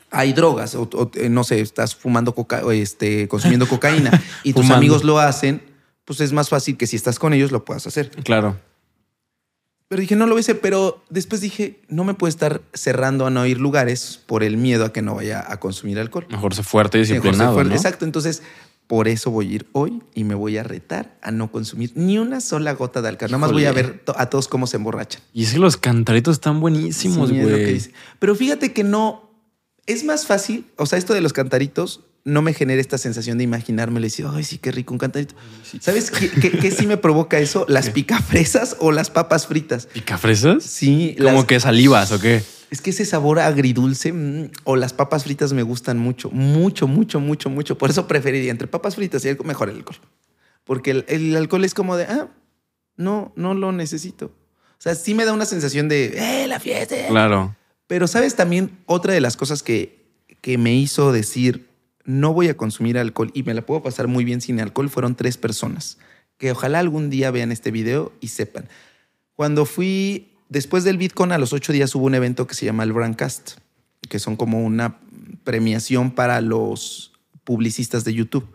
hay 0.10 0.34
drogas, 0.34 0.76
o, 0.76 0.90
o, 0.94 1.12
eh, 1.16 1.30
no 1.30 1.46
sé, 1.46 1.62
estás 1.62 1.96
fumando 1.96 2.36
coca, 2.36 2.66
o, 2.66 2.72
este, 2.74 3.30
consumiendo 3.30 3.66
cocaína 3.70 4.22
y 4.44 4.52
tus 4.54 4.70
amigos 4.70 5.06
lo 5.06 5.20
hacen, 5.20 5.62
pues 6.04 6.20
es 6.20 6.34
más 6.34 6.50
fácil 6.50 6.76
que 6.76 6.88
si 6.88 6.98
estás 6.98 7.18
con 7.20 7.32
ellos 7.34 7.52
lo 7.54 7.64
puedas 7.64 7.88
hacer. 7.88 8.10
Claro. 8.24 8.60
Pero 9.88 10.02
dije, 10.02 10.16
no 10.16 10.26
lo 10.26 10.38
hacer, 10.38 10.56
pero 10.62 11.04
después 11.10 11.42
dije, 11.42 11.82
no 11.90 12.04
me 12.06 12.14
puedo 12.14 12.30
estar 12.30 12.62
cerrando 12.74 13.26
a 13.28 13.30
no 13.30 13.46
ir 13.46 13.60
lugares 13.60 14.22
por 14.26 14.42
el 14.42 14.56
miedo 14.58 14.86
a 14.86 14.94
que 14.94 15.02
no 15.02 15.16
vaya 15.16 15.46
a 15.48 15.60
consumir 15.60 16.00
alcohol. 16.00 16.26
Mejor 16.30 16.56
sé 16.56 16.64
fuerte 16.64 16.98
y 16.98 17.02
Mejor 17.02 17.08
ser 17.08 17.22
disciplinado, 17.22 17.54
fuerte. 17.54 17.70
¿no? 17.72 17.76
Exacto, 17.76 18.06
entonces 18.06 18.42
por 18.92 19.08
eso 19.08 19.32
voy 19.32 19.48
a 19.48 19.56
ir 19.56 19.68
hoy 19.72 20.04
y 20.14 20.26
me 20.26 20.36
voy 20.36 20.58
a 20.58 20.64
retar 20.64 21.18
a 21.22 21.32
no 21.32 21.50
consumir 21.50 21.94
ni 21.96 22.18
una 22.18 22.42
sola 22.42 22.74
gota 22.74 23.02
de 23.02 23.08
alcohol. 23.08 23.32
Nada 23.32 23.38
más 23.38 23.54
voy 23.54 23.64
a 23.64 23.72
ver 23.72 24.00
to- 24.04 24.14
a 24.20 24.30
todos 24.30 24.50
cómo 24.50 24.68
se 24.68 24.76
emborrachan. 24.76 25.22
Y 25.34 25.44
es 25.46 25.54
que 25.54 25.60
los 25.60 25.78
cantaritos 25.78 26.34
están 26.34 26.60
buenísimos, 26.60 27.30
Sí, 27.30 27.38
es 27.40 27.42
güey. 27.50 27.82
Pero 28.20 28.36
fíjate 28.36 28.74
que 28.74 28.84
no. 28.84 29.32
Es 29.86 30.04
más 30.04 30.26
fácil. 30.28 30.66
O 30.76 30.86
sea, 30.88 31.00
esto 31.00 31.14
de 31.14 31.22
los 31.22 31.32
cantaritos 31.32 32.02
no 32.26 32.42
me 32.42 32.54
genera 32.54 32.82
esta 32.82 32.98
sensación 32.98 33.38
de 33.38 33.46
imaginármelo 33.46 34.06
y 34.06 34.10
decir, 34.10 34.26
ay, 34.30 34.44
sí, 34.44 34.58
qué 34.58 34.74
rico 34.74 34.94
un 34.94 34.98
cantarito. 35.00 35.36
¿Sabes 35.80 36.12
qué, 36.12 36.30
qué- 36.30 36.52
qué 36.52 36.70
sí 36.72 36.86
me 36.86 36.98
provoca 36.98 37.40
eso? 37.40 37.66
Las 37.70 37.92
picafresas 37.92 38.76
o 38.82 38.92
las 38.92 39.10
papas 39.10 39.48
fritas. 39.48 39.86
¿Picafresas? 39.86 40.64
Sí, 40.66 41.16
¿Como 41.18 41.32
las- 41.32 41.46
que 41.46 41.62
salivas 41.62 42.12
o 42.12 42.20
qué? 42.20 42.44
Es 42.72 42.82
que 42.82 42.90
ese 42.90 43.06
sabor 43.06 43.40
agridulce 43.40 44.12
mm, 44.12 44.52
o 44.64 44.76
las 44.76 44.94
papas 44.94 45.26
fritas 45.26 45.54
me 45.54 45.62
gustan 45.62 46.00
mucho, 46.00 46.32
mucho, 46.32 46.88
mucho, 46.88 47.20
mucho, 47.20 47.50
mucho. 47.50 47.78
Por 47.78 47.92
eso 47.92 48.08
preferiría 48.08 48.50
entre 48.50 48.68
papas 48.68 48.96
fritas 48.96 49.24
y 49.24 49.30
algo 49.30 49.44
mejor 49.44 49.70
el 49.70 49.76
alcohol. 49.76 49.98
Porque 50.64 50.92
el, 50.92 51.06
el 51.08 51.36
alcohol 51.36 51.64
es 51.64 51.74
como 51.74 51.96
de, 51.96 52.06
ah, 52.06 52.30
no, 52.96 53.32
no 53.36 53.54
lo 53.54 53.72
necesito. 53.72 54.28
O 54.28 54.82
sea, 54.82 54.96
sí 54.96 55.14
me 55.14 55.26
da 55.26 55.34
una 55.34 55.46
sensación 55.46 55.88
de, 55.90 56.14
eh, 56.18 56.48
la 56.48 56.60
fiesta. 56.60 56.96
Claro. 57.08 57.56
Pero 57.86 58.08
sabes 58.08 58.36
también 58.36 58.80
otra 58.88 59.14
de 59.14 59.22
las 59.22 59.38
cosas 59.38 59.62
que, 59.62 60.08
que 60.42 60.58
me 60.58 60.74
hizo 60.74 61.12
decir, 61.12 61.68
no 62.06 62.34
voy 62.34 62.48
a 62.48 62.58
consumir 62.58 62.98
alcohol 62.98 63.30
y 63.36 63.44
me 63.44 63.54
la 63.54 63.62
puedo 63.64 63.84
pasar 63.84 64.08
muy 64.08 64.24
bien 64.24 64.42
sin 64.42 64.60
alcohol, 64.60 64.90
fueron 64.90 65.16
tres 65.16 65.38
personas 65.38 66.00
que 66.42 66.52
ojalá 66.52 66.80
algún 66.80 67.12
día 67.12 67.30
vean 67.30 67.52
este 67.52 67.70
video 67.70 68.12
y 68.20 68.30
sepan. 68.30 68.68
Cuando 69.36 69.66
fui, 69.66 70.31
después 70.52 70.84
del 70.84 70.98
Bitcoin, 70.98 71.32
a 71.32 71.38
los 71.38 71.54
ocho 71.54 71.74
días 71.74 71.96
hubo 71.96 72.06
un 72.06 72.14
evento 72.14 72.46
que 72.46 72.54
se 72.54 72.66
llama 72.66 72.84
el 72.84 72.92
Brandcast, 72.92 73.54
que 74.10 74.20
son 74.20 74.36
como 74.36 74.64
una 74.64 75.00
premiación 75.44 76.12
para 76.12 76.42
los 76.42 77.14
publicistas 77.44 78.04
de 78.04 78.14
YouTube. 78.14 78.48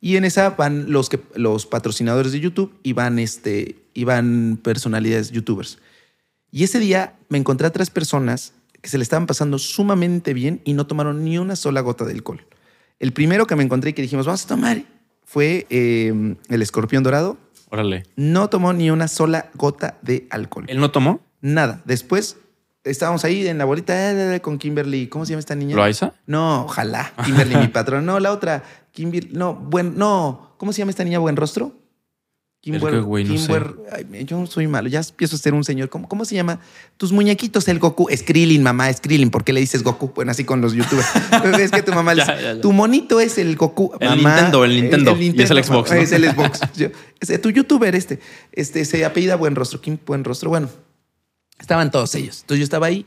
Y 0.00 0.16
en 0.16 0.24
esa 0.24 0.50
van 0.50 0.92
los, 0.92 1.08
que, 1.08 1.20
los 1.34 1.66
patrocinadores 1.66 2.32
de 2.32 2.40
YouTube 2.40 2.78
y 2.82 2.92
van, 2.92 3.18
este, 3.18 3.76
y 3.94 4.04
van 4.04 4.60
personalidades 4.62 5.32
youtubers. 5.32 5.78
Y 6.52 6.64
ese 6.64 6.78
día 6.78 7.16
me 7.28 7.38
encontré 7.38 7.66
a 7.66 7.72
tres 7.72 7.90
personas 7.90 8.52
que 8.80 8.88
se 8.88 8.98
le 8.98 9.02
estaban 9.02 9.26
pasando 9.26 9.58
sumamente 9.58 10.34
bien 10.34 10.60
y 10.64 10.74
no 10.74 10.86
tomaron 10.86 11.24
ni 11.24 11.38
una 11.38 11.56
sola 11.56 11.80
gota 11.80 12.04
de 12.04 12.12
alcohol. 12.12 12.46
El 13.00 13.12
primero 13.12 13.46
que 13.46 13.56
me 13.56 13.64
encontré 13.64 13.90
y 13.90 13.92
que 13.94 14.02
dijimos, 14.02 14.26
vamos 14.26 14.44
a 14.44 14.48
tomar, 14.48 14.82
fue 15.24 15.66
eh, 15.70 16.36
el 16.48 16.62
escorpión 16.62 17.02
dorado. 17.02 17.38
Órale. 17.70 18.04
No 18.16 18.48
tomó 18.50 18.72
ni 18.72 18.90
una 18.90 19.08
sola 19.08 19.50
gota 19.54 19.98
de 20.02 20.26
alcohol. 20.30 20.66
¿Él 20.68 20.78
no 20.78 20.90
tomó? 20.90 21.27
Nada. 21.40 21.82
Después 21.84 22.36
estábamos 22.84 23.24
ahí 23.24 23.46
en 23.46 23.58
la 23.58 23.64
bolita 23.64 24.34
eh, 24.34 24.40
con 24.40 24.58
Kimberly. 24.58 25.08
¿Cómo 25.08 25.24
se 25.24 25.30
llama 25.30 25.40
esta 25.40 25.54
niña? 25.54 25.76
¿Loaiza? 25.76 26.14
No, 26.26 26.64
ojalá. 26.64 27.12
Kimberly, 27.24 27.56
mi 27.56 27.68
patrón. 27.68 28.06
No, 28.06 28.18
la 28.20 28.32
otra. 28.32 28.64
Kimberly. 28.92 29.30
No, 29.32 29.54
buen, 29.54 29.96
no. 29.96 30.54
¿Cómo 30.58 30.72
se 30.72 30.78
llama 30.78 30.90
esta 30.90 31.04
niña? 31.04 31.18
Buen 31.18 31.36
rostro. 31.36 31.72
Kimber, 32.60 32.90
que, 32.90 32.98
güey, 33.00 33.22
no 33.24 33.38
sé. 33.38 33.52
Kimber- 33.52 33.76
ay, 33.92 34.24
yo 34.24 34.44
soy 34.46 34.66
malo, 34.66 34.88
ya 34.88 34.98
empiezo 34.98 35.36
a 35.36 35.38
ser 35.38 35.54
un 35.54 35.62
señor. 35.62 35.88
¿Cómo, 35.90 36.08
¿Cómo 36.08 36.24
se 36.24 36.34
llama? 36.34 36.58
Tus 36.96 37.12
muñequitos, 37.12 37.68
el 37.68 37.78
Goku. 37.78 38.08
Skrilin, 38.14 38.64
mamá, 38.64 38.92
Skrilin. 38.92 39.30
¿Por 39.30 39.44
qué 39.44 39.52
le 39.52 39.60
dices 39.60 39.84
Goku? 39.84 40.10
Bueno, 40.12 40.32
así 40.32 40.42
con 40.42 40.60
los 40.60 40.72
youtubers. 40.72 41.06
es 41.60 41.70
que 41.70 41.82
tu 41.84 41.92
mamá 41.92 42.14
le 42.14 42.22
dice, 42.22 42.34
ya, 42.42 42.54
ya. 42.54 42.60
tu 42.60 42.72
monito 42.72 43.20
es 43.20 43.38
el 43.38 43.54
Goku. 43.54 43.92
El 44.00 44.08
mamá, 44.08 44.34
Nintendo, 44.34 44.64
el 44.64 44.74
Nintendo. 44.74 45.16
Y 45.16 45.40
es 45.40 45.50
el 45.52 45.62
Xbox, 45.62 45.90
mamá, 45.90 46.00
¿no? 46.00 46.02
Es 46.02 46.10
el 46.12 46.24
Xbox. 46.32 46.60
Yo- 46.76 46.88
es- 47.20 47.40
tu 47.40 47.50
youtuber 47.50 47.94
este, 47.94 48.18
este 48.50 48.84
se 48.84 49.04
apellida 49.04 49.36
Buen 49.36 49.54
Rostro. 49.54 49.80
Kim 49.80 49.96
Buen 50.04 50.24
Rostro. 50.24 50.50
Bueno, 50.50 50.68
estaban 51.58 51.90
todos 51.90 52.14
ellos. 52.14 52.40
Entonces 52.42 52.58
yo 52.60 52.64
estaba 52.64 52.86
ahí 52.86 53.06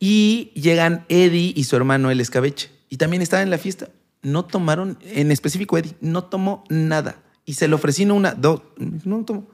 y 0.00 0.50
llegan 0.54 1.04
Eddie 1.08 1.52
y 1.56 1.64
su 1.64 1.76
hermano 1.76 2.10
el 2.10 2.20
escabeche. 2.20 2.70
Y 2.90 2.96
también 2.96 3.22
estaban 3.22 3.44
en 3.44 3.50
la 3.50 3.58
fiesta. 3.58 3.88
No 4.22 4.44
tomaron, 4.44 4.98
en 5.02 5.30
específico 5.32 5.76
Eddie, 5.78 5.94
no 6.00 6.24
tomó 6.24 6.64
nada. 6.68 7.16
Y 7.44 7.54
se 7.54 7.68
le 7.68 7.74
ofrecí 7.74 8.04
una, 8.06 8.32
dos, 8.32 8.62
no 8.78 9.24
tomó. 9.24 9.46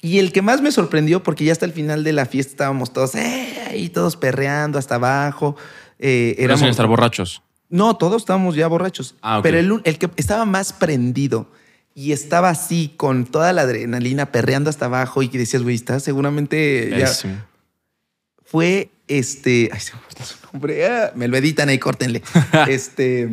Y 0.00 0.18
el 0.18 0.32
que 0.32 0.42
más 0.42 0.60
me 0.62 0.72
sorprendió, 0.72 1.22
porque 1.22 1.44
ya 1.44 1.52
hasta 1.52 1.64
el 1.66 1.72
final 1.72 2.04
de 2.04 2.12
la 2.12 2.26
fiesta 2.26 2.50
estábamos 2.52 2.92
todos 2.92 3.14
eh, 3.14 3.58
ahí, 3.68 3.88
todos 3.88 4.16
perreando 4.16 4.78
hasta 4.78 4.94
abajo. 4.96 5.56
Eh, 5.98 6.34
éramos- 6.38 6.60
sin 6.60 6.68
estar 6.68 6.86
borrachos. 6.86 7.42
no, 7.68 7.96
todos 7.96 8.22
estábamos 8.22 8.54
ya 8.54 8.68
borrachos. 8.68 9.14
Ah. 9.22 9.40
Pero 9.42 9.58
el, 9.58 9.80
el 9.84 9.98
que 9.98 10.10
estaba 10.16 10.44
más 10.44 10.72
prendido 10.72 11.50
y 11.94 12.12
estaba 12.12 12.50
así 12.50 12.92
con 12.96 13.24
toda 13.26 13.52
la 13.52 13.62
adrenalina 13.62 14.30
perreando 14.32 14.70
hasta 14.70 14.84
abajo 14.86 15.22
y 15.22 15.28
que 15.28 15.38
decías, 15.38 15.62
güey, 15.62 15.74
está 15.74 15.98
seguramente 16.00 16.90
ya. 16.96 17.10
Fue 18.56 18.88
este. 19.06 19.68
Ay, 19.70 19.80
se 19.80 19.92
me 19.92 20.24
su 20.24 20.34
nombre. 20.50 20.86
Ah, 20.86 21.12
me 21.14 21.28
lo 21.28 21.36
editan 21.36 21.68
ahí, 21.68 21.78
córtenle. 21.78 22.22
este 22.68 23.28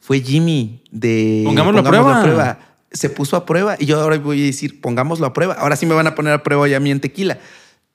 fue 0.00 0.20
Jimmy 0.20 0.82
de 0.90 1.42
Pongámoslo 1.44 1.80
a 1.80 2.22
prueba. 2.22 2.58
Se 2.90 3.10
puso 3.10 3.36
a 3.36 3.44
prueba 3.44 3.76
y 3.78 3.84
yo 3.84 4.00
ahora 4.00 4.16
voy 4.16 4.42
a 4.42 4.46
decir, 4.46 4.80
pongámoslo 4.80 5.26
a 5.26 5.34
prueba. 5.34 5.52
Ahora 5.54 5.76
sí 5.76 5.84
me 5.84 5.92
van 5.94 6.06
a 6.06 6.14
poner 6.14 6.32
a 6.32 6.42
prueba 6.42 6.66
ya 6.68 6.80
mi 6.80 6.90
en 6.90 7.00
tequila. 7.00 7.38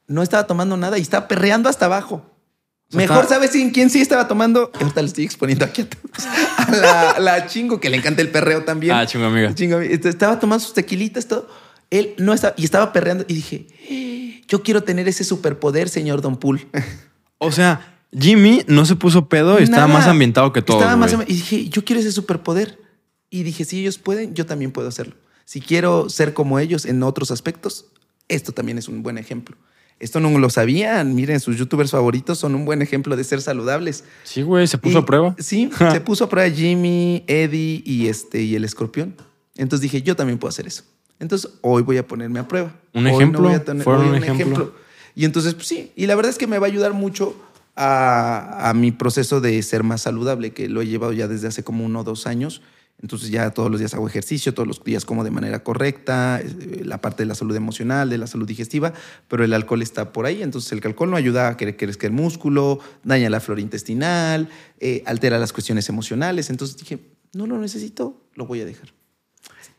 No 0.05 0.21
estaba 0.21 0.45
tomando 0.45 0.77
nada 0.77 0.99
y 0.99 1.01
estaba 1.01 1.27
perreando 1.27 1.67
hasta 1.67 1.85
abajo. 1.87 2.29
sea, 2.89 2.97
Mejor 2.99 3.23
está- 3.23 3.35
sabes 3.35 3.51
quién 3.73 3.89
sí 3.89 3.99
estaba 4.01 4.27
tomando. 4.27 4.69
Ahorita 4.79 5.01
le 5.01 5.07
estoy 5.07 5.23
exponiendo 5.25 5.65
aquí 5.65 5.81
a 5.81 5.89
todos. 5.89 6.27
A 6.57 6.71
la, 6.75 7.19
la 7.19 7.47
chingo, 7.47 7.79
que 7.79 7.89
le 7.89 7.97
encanta 7.97 8.21
el 8.21 8.29
perreo 8.29 8.63
también. 8.65 8.93
Ah, 8.93 9.07
chingo, 9.07 9.25
amiga. 9.25 9.55
Chingo. 9.55 9.79
Entonces, 9.81 10.13
estaba 10.13 10.39
tomando 10.39 10.63
sus 10.63 10.75
tequilitas, 10.75 11.25
todo. 11.27 11.49
Él 11.89 12.13
no 12.19 12.33
estaba, 12.35 12.53
y 12.55 12.65
estaba 12.65 12.93
perreando. 12.93 13.25
Y 13.27 13.33
dije, 13.33 13.65
"Eh, 13.89 14.30
yo 14.51 14.61
quiero 14.63 14.83
tener 14.83 15.07
ese 15.07 15.23
superpoder, 15.23 15.87
señor 15.89 16.21
Don 16.21 16.35
Pool. 16.37 16.67
O 17.37 17.51
sea, 17.51 17.97
Jimmy 18.11 18.63
no 18.67 18.85
se 18.85 18.95
puso 18.97 19.29
pedo 19.29 19.59
y 19.59 19.63
estaba 19.63 19.87
más 19.87 20.05
ambientado 20.07 20.51
que. 20.51 20.59
Estaba 20.59 20.95
más 20.97 21.13
ambi- 21.15 21.25
Y 21.29 21.33
dije, 21.35 21.69
yo 21.69 21.83
quiero 21.85 22.01
ese 22.01 22.11
superpoder. 22.11 22.77
Y 23.29 23.43
dije, 23.43 23.63
si 23.63 23.79
ellos 23.79 23.97
pueden, 23.97 24.33
yo 24.35 24.45
también 24.45 24.71
puedo 24.71 24.89
hacerlo. 24.89 25.15
Si 25.45 25.61
quiero 25.61 26.09
ser 26.09 26.33
como 26.33 26.59
ellos 26.59 26.85
en 26.85 27.01
otros 27.01 27.31
aspectos, 27.31 27.85
esto 28.27 28.51
también 28.51 28.77
es 28.77 28.89
un 28.89 29.03
buen 29.03 29.17
ejemplo. 29.17 29.55
Esto 29.99 30.19
no 30.19 30.37
lo 30.37 30.49
sabían. 30.49 31.15
Miren, 31.15 31.39
sus 31.39 31.55
youtubers 31.57 31.91
favoritos 31.91 32.37
son 32.39 32.55
un 32.55 32.65
buen 32.65 32.81
ejemplo 32.81 33.15
de 33.15 33.23
ser 33.23 33.41
saludables. 33.41 34.03
Sí, 34.23 34.41
güey, 34.41 34.67
se 34.67 34.77
puso 34.77 34.99
Y- 34.99 35.01
a 35.01 35.05
prueba. 35.05 35.35
Sí, 35.39 35.69
se 35.93 36.01
puso 36.01 36.25
a 36.25 36.29
prueba 36.29 36.49
Jimmy, 36.53 37.23
Eddie 37.27 37.81
y, 37.85 38.07
este, 38.07 38.41
y 38.41 38.55
el 38.55 38.65
escorpión. 38.65 39.15
Entonces 39.55 39.81
dije, 39.83 40.01
yo 40.01 40.15
también 40.17 40.37
puedo 40.39 40.49
hacer 40.49 40.67
eso. 40.67 40.83
Entonces 41.21 41.51
hoy 41.61 41.83
voy 41.83 41.97
a 41.97 42.05
ponerme 42.05 42.39
a 42.39 42.47
prueba. 42.47 42.75
Un 42.93 43.05
Hoy 43.05 43.13
ejemplo, 43.13 43.43
voy 43.43 43.53
a 43.53 43.63
tener- 43.63 43.83
fueron 43.83 44.03
hoy 44.09 44.17
un 44.17 44.23
ejemplo. 44.23 44.73
Y 45.15 45.23
entonces, 45.25 45.53
pues 45.53 45.67
sí, 45.67 45.91
y 45.95 46.07
la 46.07 46.15
verdad 46.15 46.31
es 46.31 46.37
que 46.37 46.47
me 46.47 46.57
va 46.59 46.67
a 46.67 46.69
ayudar 46.69 46.93
mucho 46.93 47.35
a, 47.75 48.69
a 48.69 48.73
mi 48.73 48.91
proceso 48.91 49.39
de 49.39 49.61
ser 49.63 49.83
más 49.83 50.01
saludable, 50.01 50.51
que 50.51 50.67
lo 50.67 50.81
he 50.81 50.87
llevado 50.87 51.13
ya 51.13 51.27
desde 51.27 51.47
hace 51.47 51.63
como 51.63 51.85
uno 51.85 52.01
o 52.01 52.03
dos 52.03 52.27
años. 52.27 52.61
Entonces 53.01 53.29
ya 53.31 53.49
todos 53.49 53.71
los 53.71 53.79
días 53.79 53.93
hago 53.95 54.07
ejercicio, 54.07 54.53
todos 54.53 54.67
los 54.67 54.83
días 54.83 55.05
como 55.05 55.23
de 55.23 55.31
manera 55.31 55.63
correcta, 55.63 56.39
eh, 56.39 56.81
la 56.85 56.99
parte 57.01 57.23
de 57.23 57.27
la 57.27 57.33
salud 57.35 57.55
emocional, 57.55 58.09
de 58.11 58.19
la 58.19 58.27
salud 58.27 58.47
digestiva, 58.47 58.93
pero 59.27 59.43
el 59.43 59.53
alcohol 59.53 59.81
está 59.81 60.11
por 60.13 60.25
ahí. 60.27 60.43
Entonces 60.43 60.71
el 60.71 60.81
alcohol 60.85 61.09
no 61.09 61.17
ayuda 61.17 61.47
a 61.49 61.57
que 61.57 61.75
crezca 61.75 62.05
el 62.05 62.13
músculo, 62.13 62.79
daña 63.03 63.29
la 63.31 63.39
flora 63.39 63.59
intestinal, 63.61 64.49
eh, 64.79 65.01
altera 65.07 65.39
las 65.39 65.51
cuestiones 65.51 65.89
emocionales. 65.89 66.49
Entonces 66.51 66.77
dije, 66.77 66.99
no 67.33 67.47
lo 67.47 67.57
necesito, 67.57 68.21
lo 68.35 68.45
voy 68.45 68.61
a 68.61 68.65
dejar. 68.65 68.89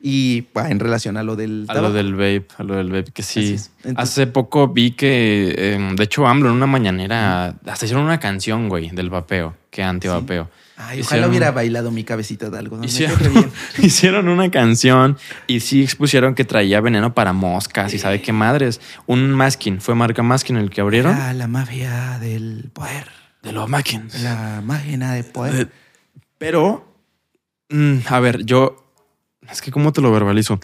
Y 0.05 0.49
bah, 0.53 0.69
en 0.69 0.81
relación 0.81 1.17
a 1.17 1.23
lo 1.23 1.37
del 1.37 1.65
A 1.69 1.75
lo 1.75 1.93
del 1.93 2.15
vape, 2.15 2.49
a 2.59 2.65
lo 2.65 2.75
del 2.75 2.91
vape, 2.91 3.13
que 3.13 3.23
sí. 3.23 3.51
Entonces- 3.85 3.95
Hace 3.97 4.27
poco 4.27 4.67
vi 4.67 4.91
que, 4.91 5.55
eh, 5.57 5.93
de 5.95 6.03
hecho, 6.05 6.27
AMLO 6.27 6.49
en 6.51 6.57
una 6.57 6.67
mañanera, 6.67 7.55
hasta 7.67 7.85
hicieron 7.87 8.05
una 8.05 8.19
canción, 8.19 8.69
güey, 8.69 8.91
del 8.91 9.11
vapeo, 9.11 9.55
que 9.71 9.85
anti-vapeo. 9.85 10.51
Ay, 10.77 11.03
ojalá 11.03 11.29
hubiera 11.29 11.53
bailado 11.53 11.93
mi 11.93 12.03
cabecita 12.03 12.51
de 12.51 12.59
algo. 12.59 12.83
Hicieron, 12.83 13.17
bien. 13.33 13.51
hicieron 13.79 14.27
una 14.29 14.51
canción 14.51 15.17
y 15.47 15.61
sí 15.61 15.85
expusieron 15.85 16.35
que 16.35 16.45
traía 16.45 16.81
veneno 16.81 17.15
para 17.15 17.33
moscas 17.33 17.95
y 17.95 17.99
sabe 18.01 18.21
qué 18.21 18.33
madres. 18.33 18.81
Un 19.07 19.31
masking, 19.31 19.81
fue 19.81 19.95
marca 19.95 20.25
masking 20.25 20.57
el 20.57 20.71
que 20.71 20.81
abrieron. 20.81 21.15
Era 21.15 21.33
la 21.35 21.47
mafia 21.47 22.19
del 22.19 22.71
poder. 22.73 23.07
De 23.45 23.53
los 23.53 23.69
maskins. 23.69 24.21
La 24.23 24.61
máquina 24.65 25.15
de 25.15 25.23
poder. 25.23 25.69
Pero, 26.39 26.93
mm, 27.71 27.99
a 28.09 28.19
ver, 28.19 28.45
yo. 28.45 28.82
Es 29.53 29.61
que, 29.63 29.71
¿cómo 29.71 29.93
te 29.93 30.01
lo 30.01 30.11
verbalizo? 30.11 30.59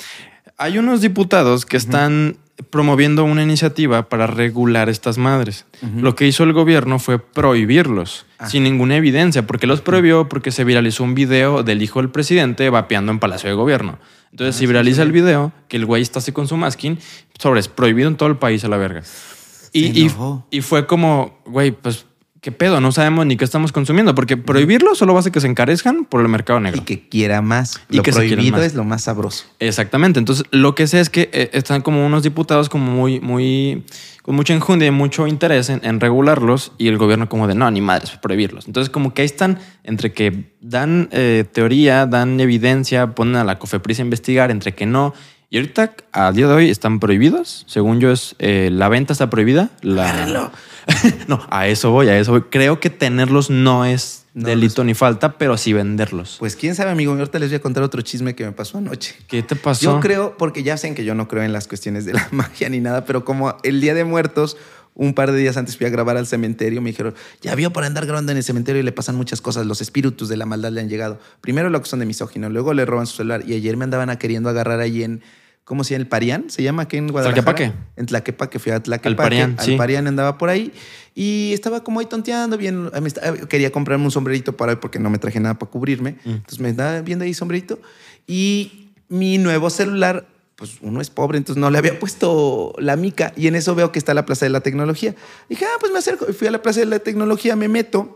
Hay 0.56 0.78
unos 0.78 1.00
diputados 1.00 1.66
que 1.66 1.76
están 1.76 2.36
promoviendo 2.70 3.22
una 3.22 3.44
iniciativa 3.44 4.08
para 4.08 4.26
regular 4.26 4.88
estas 4.88 5.16
madres. 5.18 5.64
Lo 5.96 6.16
que 6.16 6.26
hizo 6.26 6.42
el 6.42 6.52
gobierno 6.52 6.98
fue 6.98 7.20
prohibirlos 7.20 8.26
Ah. 8.40 8.48
sin 8.48 8.64
ninguna 8.64 8.96
evidencia. 8.96 9.46
porque 9.46 9.66
los 9.68 9.80
prohibió? 9.80 10.28
Porque 10.28 10.50
se 10.50 10.64
viralizó 10.64 11.04
un 11.04 11.14
video 11.14 11.62
del 11.62 11.82
hijo 11.82 12.00
del 12.00 12.10
presidente 12.10 12.68
vapeando 12.70 13.12
en 13.12 13.18
Palacio 13.20 13.48
de 13.48 13.54
Gobierno. 13.54 13.98
Entonces, 14.32 14.56
Ah, 14.56 14.58
si 14.58 14.66
viraliza 14.66 14.96
sí. 15.02 15.06
el 15.06 15.12
video, 15.12 15.52
que 15.68 15.76
el 15.76 15.86
güey 15.86 16.02
está 16.02 16.18
así 16.18 16.32
con 16.32 16.48
su 16.48 16.56
masking, 16.56 16.98
sobres, 17.38 17.68
prohibido 17.68 18.08
en 18.08 18.16
todo 18.16 18.28
el 18.28 18.36
país 18.36 18.64
a 18.64 18.68
la 18.68 18.76
verga. 18.76 19.02
Y, 19.72 20.08
y 20.50 20.60
fue 20.62 20.86
como, 20.86 21.40
güey, 21.46 21.70
pues, 21.70 22.06
¿qué 22.40 22.52
pedo? 22.52 22.80
No 22.80 22.92
sabemos 22.92 23.26
ni 23.26 23.36
qué 23.36 23.44
estamos 23.44 23.72
consumiendo, 23.72 24.14
porque 24.14 24.36
prohibirlo 24.36 24.94
solo 24.94 25.12
va 25.12 25.18
a 25.18 25.20
hacer 25.20 25.32
que 25.32 25.40
se 25.40 25.46
encarezcan 25.46 26.04
por 26.04 26.20
el 26.20 26.28
mercado 26.28 26.60
negro. 26.60 26.80
Y 26.80 26.84
que 26.84 27.08
quiera 27.08 27.42
más. 27.42 27.80
Y 27.90 27.96
lo 27.96 28.02
que 28.02 28.12
prohibido 28.12 28.58
más. 28.58 28.66
es 28.66 28.74
lo 28.74 28.84
más 28.84 29.02
sabroso. 29.02 29.44
Exactamente. 29.58 30.18
Entonces, 30.18 30.46
lo 30.50 30.74
que 30.74 30.86
sé 30.86 31.00
es 31.00 31.10
que 31.10 31.30
eh, 31.32 31.50
están 31.52 31.82
como 31.82 32.04
unos 32.06 32.22
diputados 32.22 32.68
como 32.68 32.90
muy, 32.90 33.20
muy, 33.20 33.84
con 34.22 34.34
mucha 34.34 34.54
enjundia 34.54 34.88
y 34.88 34.92
mucho 34.92 35.26
interés 35.26 35.68
en, 35.68 35.80
en 35.84 36.00
regularlos 36.00 36.72
y 36.78 36.88
el 36.88 36.98
gobierno 36.98 37.28
como 37.28 37.46
de, 37.48 37.54
no, 37.54 37.70
ni 37.70 37.80
madres, 37.80 38.10
prohibirlos. 38.16 38.66
Entonces, 38.66 38.90
como 38.90 39.14
que 39.14 39.22
ahí 39.22 39.26
están 39.26 39.58
entre 39.84 40.12
que 40.12 40.52
dan 40.60 41.08
eh, 41.12 41.44
teoría, 41.50 42.06
dan 42.06 42.38
evidencia, 42.40 43.14
ponen 43.14 43.36
a 43.36 43.44
la 43.44 43.58
COFEPRIS 43.58 44.00
a 44.00 44.02
investigar, 44.02 44.50
entre 44.50 44.74
que 44.74 44.86
no. 44.86 45.14
Y 45.50 45.56
ahorita, 45.56 45.94
a 46.12 46.30
día 46.32 46.46
de 46.46 46.52
hoy, 46.52 46.70
están 46.70 47.00
prohibidos. 47.00 47.64
Según 47.66 48.00
yo, 48.00 48.12
es 48.12 48.36
eh, 48.38 48.68
la 48.70 48.90
venta 48.90 49.14
está 49.14 49.30
prohibida. 49.30 49.70
La... 49.80 50.10
Agárralo. 50.10 50.52
no, 51.28 51.44
a 51.50 51.68
eso 51.68 51.90
voy, 51.90 52.08
a 52.08 52.18
eso 52.18 52.32
voy. 52.32 52.42
Creo 52.42 52.80
que 52.80 52.90
tenerlos 52.90 53.50
no 53.50 53.84
es 53.84 54.24
No, 54.34 54.48
delito 54.48 54.84
ni 54.84 54.94
falta, 54.94 55.36
pero 55.38 55.56
sí 55.56 55.72
venderlos. 55.72 56.36
Pues 56.38 56.56
quién 56.56 56.74
sabe, 56.74 56.90
amigo. 56.90 57.12
Ahorita 57.12 57.38
les 57.38 57.50
voy 57.50 57.56
a 57.56 57.60
contar 57.60 57.82
otro 57.82 58.02
chisme 58.02 58.34
que 58.34 58.44
me 58.44 58.52
pasó 58.52 58.78
anoche. 58.78 59.14
¿Qué 59.26 59.42
te 59.42 59.56
pasó? 59.56 59.84
Yo 59.84 60.00
creo, 60.00 60.36
porque 60.36 60.62
ya 60.62 60.76
saben 60.76 60.94
que 60.94 61.04
yo 61.04 61.14
no 61.14 61.28
creo 61.28 61.42
en 61.42 61.52
las 61.52 61.68
cuestiones 61.68 62.04
de 62.04 62.14
la 62.14 62.26
magia 62.32 62.68
ni 62.68 62.80
nada, 62.80 63.04
pero 63.04 63.24
como 63.24 63.56
el 63.62 63.80
Día 63.80 63.94
de 63.94 64.04
Muertos 64.04 64.56
un 64.98 65.14
par 65.14 65.30
de 65.30 65.38
días 65.38 65.56
antes 65.56 65.76
fui 65.76 65.86
a 65.86 65.90
grabar 65.90 66.16
al 66.16 66.26
cementerio. 66.26 66.82
Me 66.82 66.90
dijeron, 66.90 67.14
ya 67.40 67.54
vio 67.54 67.72
por 67.72 67.84
andar 67.84 68.04
grabando 68.04 68.32
en 68.32 68.38
el 68.38 68.44
cementerio 68.44 68.80
y 68.80 68.84
le 68.84 68.90
pasan 68.90 69.14
muchas 69.14 69.40
cosas. 69.40 69.64
Los 69.64 69.80
espíritus 69.80 70.28
de 70.28 70.36
la 70.36 70.44
maldad 70.44 70.72
le 70.72 70.80
han 70.80 70.88
llegado. 70.88 71.20
Primero 71.40 71.70
lo 71.70 71.80
que 71.80 71.88
son 71.88 72.00
de 72.00 72.06
misógino, 72.06 72.50
luego 72.50 72.74
le 72.74 72.84
roban 72.84 73.06
su 73.06 73.16
celular. 73.16 73.44
Y 73.46 73.54
ayer 73.54 73.76
me 73.76 73.84
andaban 73.84 74.10
a 74.10 74.18
queriendo 74.18 74.48
agarrar 74.48 74.80
ahí 74.80 75.04
en, 75.04 75.22
¿cómo 75.68 75.84
se 75.84 75.90
llama? 75.94 76.00
¿El 76.02 76.08
Parián? 76.08 76.44
¿Se 76.48 76.62
llama 76.62 76.82
aquí 76.84 76.96
en 76.96 77.08
Guadalajara? 77.08 77.42
Tlaquepaque. 77.54 77.78
En 77.96 78.06
Tlaquepaque, 78.06 78.58
fui 78.58 78.72
a 78.72 78.80
Tlaquepaque. 78.82 79.08
Al 79.08 79.16
Parián, 79.16 79.54
Al 79.58 79.64
sí. 79.66 79.76
Parián 79.76 80.06
andaba 80.06 80.38
por 80.38 80.48
ahí. 80.48 80.72
Y 81.14 81.52
estaba 81.52 81.84
como 81.84 82.00
ahí 82.00 82.06
tonteando, 82.06 82.56
bien. 82.56 82.90
estaba- 83.04 83.36
Quería 83.36 83.70
comprarme 83.70 84.04
un 84.06 84.10
sombrerito 84.10 84.56
para 84.56 84.72
hoy 84.72 84.78
porque 84.80 84.98
no 84.98 85.10
me 85.10 85.18
traje 85.18 85.38
nada 85.40 85.58
para 85.58 85.70
cubrirme. 85.70 86.12
Mm. 86.24 86.30
Entonces 86.30 86.60
me 86.60 86.70
estaba 86.70 87.00
viendo 87.02 87.24
ahí 87.26 87.34
sombrerito. 87.34 87.78
Y 88.26 88.92
mi 89.08 89.36
nuevo 89.38 89.68
celular, 89.68 90.26
pues 90.56 90.78
uno 90.80 91.00
es 91.02 91.10
pobre, 91.10 91.36
entonces 91.38 91.60
no 91.60 91.70
le 91.70 91.76
había 91.78 91.98
puesto 92.00 92.74
la 92.78 92.96
mica. 92.96 93.32
Y 93.36 93.46
en 93.46 93.54
eso 93.54 93.74
veo 93.74 93.92
que 93.92 93.98
está 93.98 94.14
la 94.14 94.24
Plaza 94.24 94.46
de 94.46 94.50
la 94.50 94.60
Tecnología. 94.62 95.14
Dije, 95.50 95.64
ah, 95.66 95.76
pues 95.80 95.92
me 95.92 95.98
acerco. 95.98 96.26
Y 96.28 96.32
Fui 96.32 96.46
a 96.48 96.50
la 96.50 96.62
Plaza 96.62 96.80
de 96.80 96.86
la 96.86 96.98
Tecnología, 97.00 97.54
me 97.56 97.68
meto. 97.68 98.14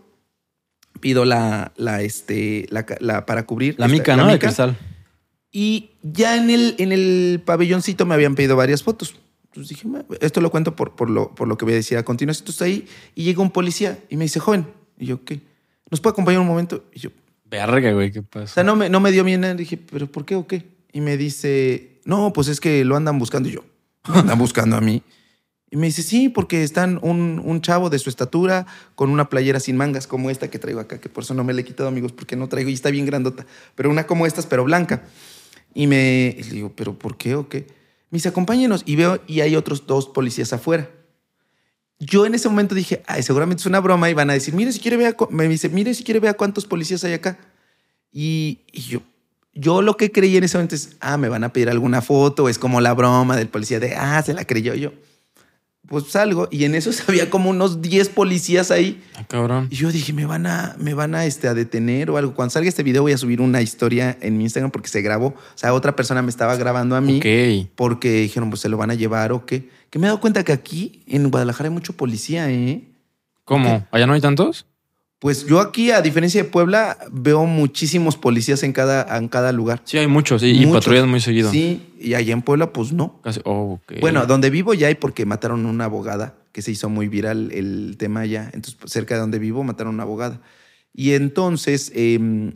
Pido 1.01 1.25
la, 1.25 1.73
la, 1.77 2.03
este, 2.03 2.67
la, 2.71 2.87
la 3.01 3.27
para 3.27 3.45
cubrir. 3.45 3.75
La 3.79 3.87
esta- 3.87 3.97
mica, 3.99 4.17
¿no? 4.17 4.29
De 4.29 4.39
cristal. 4.39 4.77
Y 5.53 5.91
ya 6.03 6.37
en 6.37 6.51
el, 6.51 6.75
en 6.79 6.93
el 6.93 7.41
pabelloncito 7.45 8.07
me 8.07 8.15
habían 8.15 8.35
pedido 8.35 8.57
varias 8.57 8.83
fotos. 8.83 9.15
Entonces 9.47 9.69
dije, 9.77 9.87
"Ma, 9.87 10.05
esto 10.21 10.41
lo 10.41 10.51
cuento 10.51 10.75
por, 10.75 10.97
por, 10.97 11.11
lo, 11.11 11.35
por 11.35 11.47
lo 11.47 11.59
que 11.59 11.67
voy 11.67 11.75
a 11.75 11.77
decir 11.77 11.99
a 11.99 12.05
continuación. 12.05 12.43
Entonces 12.45 12.63
ahí 12.63 12.89
y 13.15 13.25
llega 13.25 13.43
un 13.43 13.51
policía 13.51 13.99
y 14.09 14.17
me 14.17 14.25
dice, 14.25 14.41
joven. 14.41 14.67
Y 14.99 15.07
yo, 15.07 15.25
¿qué? 15.25 15.43
¿Nos 15.91 16.01
puede 16.01 16.13
acompañar 16.13 16.41
un 16.41 16.47
momento? 16.47 16.85
Y 16.95 17.01
yo, 17.01 17.11
Verga, 17.45 17.93
güey, 17.93 18.11
¿qué 18.11 18.21
o 18.21 18.23
pasa? 18.23 18.47
sea, 18.55 18.65
no 18.65 18.77
me, 18.77 18.89
no 18.89 18.99
me 19.01 19.13
dio 19.13 19.25
bien. 19.25 19.57
Dije, 19.59 19.77
¿pero 19.77 20.07
por 20.11 20.25
qué 20.25 20.37
o 20.37 20.47
qué? 20.47 20.65
Y 20.91 21.03
me 21.03 21.19
dice, 21.19 22.01
no, 22.07 22.33
pues 22.33 22.49
es 22.49 22.61
que 22.61 22.83
lo 22.87 22.97
andan 22.97 23.19
buscando. 23.19 23.51
Y 23.51 23.53
yo, 23.53 23.65
¿me 24.09 24.19
andan 24.21 24.39
buscando 24.39 24.77
a 24.77 24.81
mí? 24.81 25.03
Y 25.71 25.77
me 25.77 25.87
dice, 25.87 26.03
sí, 26.03 26.31
porque 26.31 26.63
están 26.63 26.99
un, 27.03 27.43
un 27.45 27.61
chavo 27.61 27.91
de 27.91 27.99
su 27.99 28.09
estatura 28.09 28.67
con 28.95 29.11
una 29.11 29.29
playera 29.29 29.61
sin 29.61 29.77
mangas 29.77 30.07
como 30.07 30.31
esta 30.31 30.49
que 30.49 30.59
traigo 30.59 30.81
acá, 30.81 30.99
que 30.99 31.09
por 31.11 31.25
eso 31.25 31.35
no 31.35 31.45
me 31.45 31.53
la 31.53 31.61
he 31.61 31.65
quitado, 31.65 31.89
amigos, 31.91 32.13
porque 32.13 32.37
no 32.37 32.49
traigo 32.49 32.71
y 32.71 32.75
está 32.75 32.91
bien 32.91 33.05
grandota. 33.05 33.45
Pero 33.75 33.91
una 33.91 34.07
como 34.07 34.27
estas, 34.27 34.47
pero 34.47 34.65
blanca. 34.65 35.03
Y 35.75 35.87
me 35.87 36.37
le 36.39 36.51
digo, 36.51 36.73
¿pero 36.75 36.99
por 36.99 37.17
qué 37.17 37.35
o 37.35 37.49
qué? 37.49 37.67
Me 38.11 38.17
dice, 38.17 38.29
acompáñenos. 38.29 38.83
Y 38.85 38.97
veo, 38.97 39.21
y 39.27 39.41
hay 39.41 39.57
otros 39.57 39.87
dos 39.87 40.09
policías 40.09 40.53
afuera. 40.53 40.91
Yo 41.99 42.27
en 42.27 42.35
ese 42.35 42.49
momento 42.49 42.75
dije, 42.75 43.03
ay, 43.07 43.23
seguramente 43.23 43.61
es 43.61 43.67
una 43.67 43.81
broma 43.81 44.11
y 44.11 44.15
van 44.15 44.29
a 44.29 44.33
decir, 44.33 44.55
mire 44.55 44.73
si 44.73 44.81
quiere 44.81 44.97
vea, 44.97 45.13
cu-". 45.13 45.29
me 45.31 45.49
dice, 45.49 45.69
mire 45.69 45.95
si 45.95 46.03
quiere 46.03 46.21
vea 46.21 46.35
cuántos 46.35 46.67
policías 46.67 47.05
hay 47.05 47.13
acá. 47.13 47.39
Y, 48.11 48.63
y 48.73 48.81
yo, 48.83 49.03
yo 49.55 49.83
lo 49.83 49.97
que 49.97 50.11
creí 50.11 50.37
en 50.37 50.45
ese 50.45 50.57
momento 50.57 50.75
es, 50.75 50.97
ah, 51.01 51.17
me 51.17 51.29
van 51.29 51.45
a 51.45 51.53
pedir 51.53 51.71
alguna 51.71 52.03
foto, 52.03 52.49
es 52.49 52.59
como 52.59 52.81
la 52.81 52.93
broma 52.93 53.37
del 53.37 53.49
policía 53.49 53.79
de, 53.81 53.95
ah, 53.95 54.23
se 54.23 54.35
la 54.35 54.45
creyó 54.45 54.75
yo. 54.75 54.93
Pues 55.93 56.07
salgo 56.07 56.49
y 56.51 56.65
en 56.65 56.75
eso 56.75 56.91
había 57.07 57.29
como 57.29 57.51
unos 57.51 57.83
10 57.83 58.09
policías 58.09 58.71
ahí. 58.71 59.03
Ah, 59.15 59.27
cabrón. 59.29 59.69
Y 59.71 59.77
yo 59.77 59.93
dije, 59.93 60.15
me 60.15 60.25
van 60.25 60.47
a, 60.47 60.75
me 60.79 60.95
van 60.95 61.15
a, 61.15 61.27
este, 61.27 61.49
a 61.49 61.53
detener 61.53 62.09
o 62.09 62.17
algo. 62.17 62.33
Cuando 62.33 62.49
salga 62.51 62.67
este 62.71 62.83
video 62.83 63.03
voy 63.03 63.13
a 63.13 63.19
subir 63.19 63.43
una 63.43 63.61
historia 63.61 64.17
en 64.23 64.39
mi 64.39 64.45
Instagram 64.45 64.71
porque 64.71 64.89
se 64.89 65.03
grabó. 65.03 65.27
O 65.27 65.37
sea, 65.55 65.75
otra 65.75 65.95
persona 65.95 66.23
me 66.23 66.31
estaba 66.31 66.57
grabando 66.57 66.97
a 66.97 67.03
mí 67.03 67.19
Ok. 67.19 67.69
porque 67.77 68.11
dijeron, 68.23 68.49
pues 68.49 68.63
se 68.63 68.71
lo 68.71 68.79
van 68.79 68.91
a 68.91 68.95
llevar 68.95 69.33
o 69.33 69.45
qué. 69.45 69.69
Que 69.91 69.99
me 69.99 70.07
he 70.07 70.09
dado 70.09 70.21
cuenta 70.23 70.43
que 70.45 70.53
aquí 70.53 71.03
en 71.07 71.31
Guadalajara 71.31 71.69
hay 71.69 71.75
mucho 71.75 71.93
policía, 71.93 72.51
¿eh? 72.51 72.89
¿Cómo? 73.45 73.87
¿Allá 73.91 74.07
no 74.07 74.15
hay 74.15 74.23
tantos? 74.23 74.65
Pues 75.23 75.47
yo 75.47 75.61
aquí, 75.61 75.93
a 75.93 76.03
diferencia 76.03 76.43
de 76.43 76.51
Puebla, 76.51 76.99
veo 77.13 77.47
muchísimos 77.47 78.17
policías 78.17 78.65
en 78.65 78.73
cada, 78.73 79.17
en 79.17 79.29
cada 79.29 79.53
lugar. 79.53 79.81
Sí, 79.85 79.97
hay 79.97 80.09
muchos, 80.09 80.43
sí, 80.43 80.49
y 80.51 80.67
patrullas 80.67 81.07
muy 81.07 81.21
seguido. 81.21 81.49
Sí, 81.49 81.93
y 82.01 82.15
allá 82.15 82.33
en 82.33 82.43
Puebla, 82.43 82.73
pues 82.73 82.93
no. 82.93 83.21
Casi, 83.23 83.41
oh, 83.45 83.75
ok. 83.75 84.01
Bueno, 84.01 84.27
donde 84.27 84.51
vivo 84.51 84.75
ya 84.75 84.89
hay 84.89 84.97
porque 84.97 85.25
mataron 85.25 85.65
a 85.65 85.69
una 85.69 85.85
abogada, 85.85 86.35
que 86.51 86.61
se 86.61 86.73
hizo 86.73 86.89
muy 86.89 87.07
viral 87.07 87.53
el 87.53 87.95
tema 87.99 88.23
allá. 88.23 88.47
Entonces, 88.47 88.75
pues, 88.75 88.91
cerca 88.91 89.15
de 89.15 89.21
donde 89.21 89.39
vivo 89.39 89.63
mataron 89.63 89.93
a 89.93 89.95
una 89.95 90.03
abogada. 90.03 90.41
Y 90.93 91.13
entonces 91.13 91.93
em, 91.95 92.55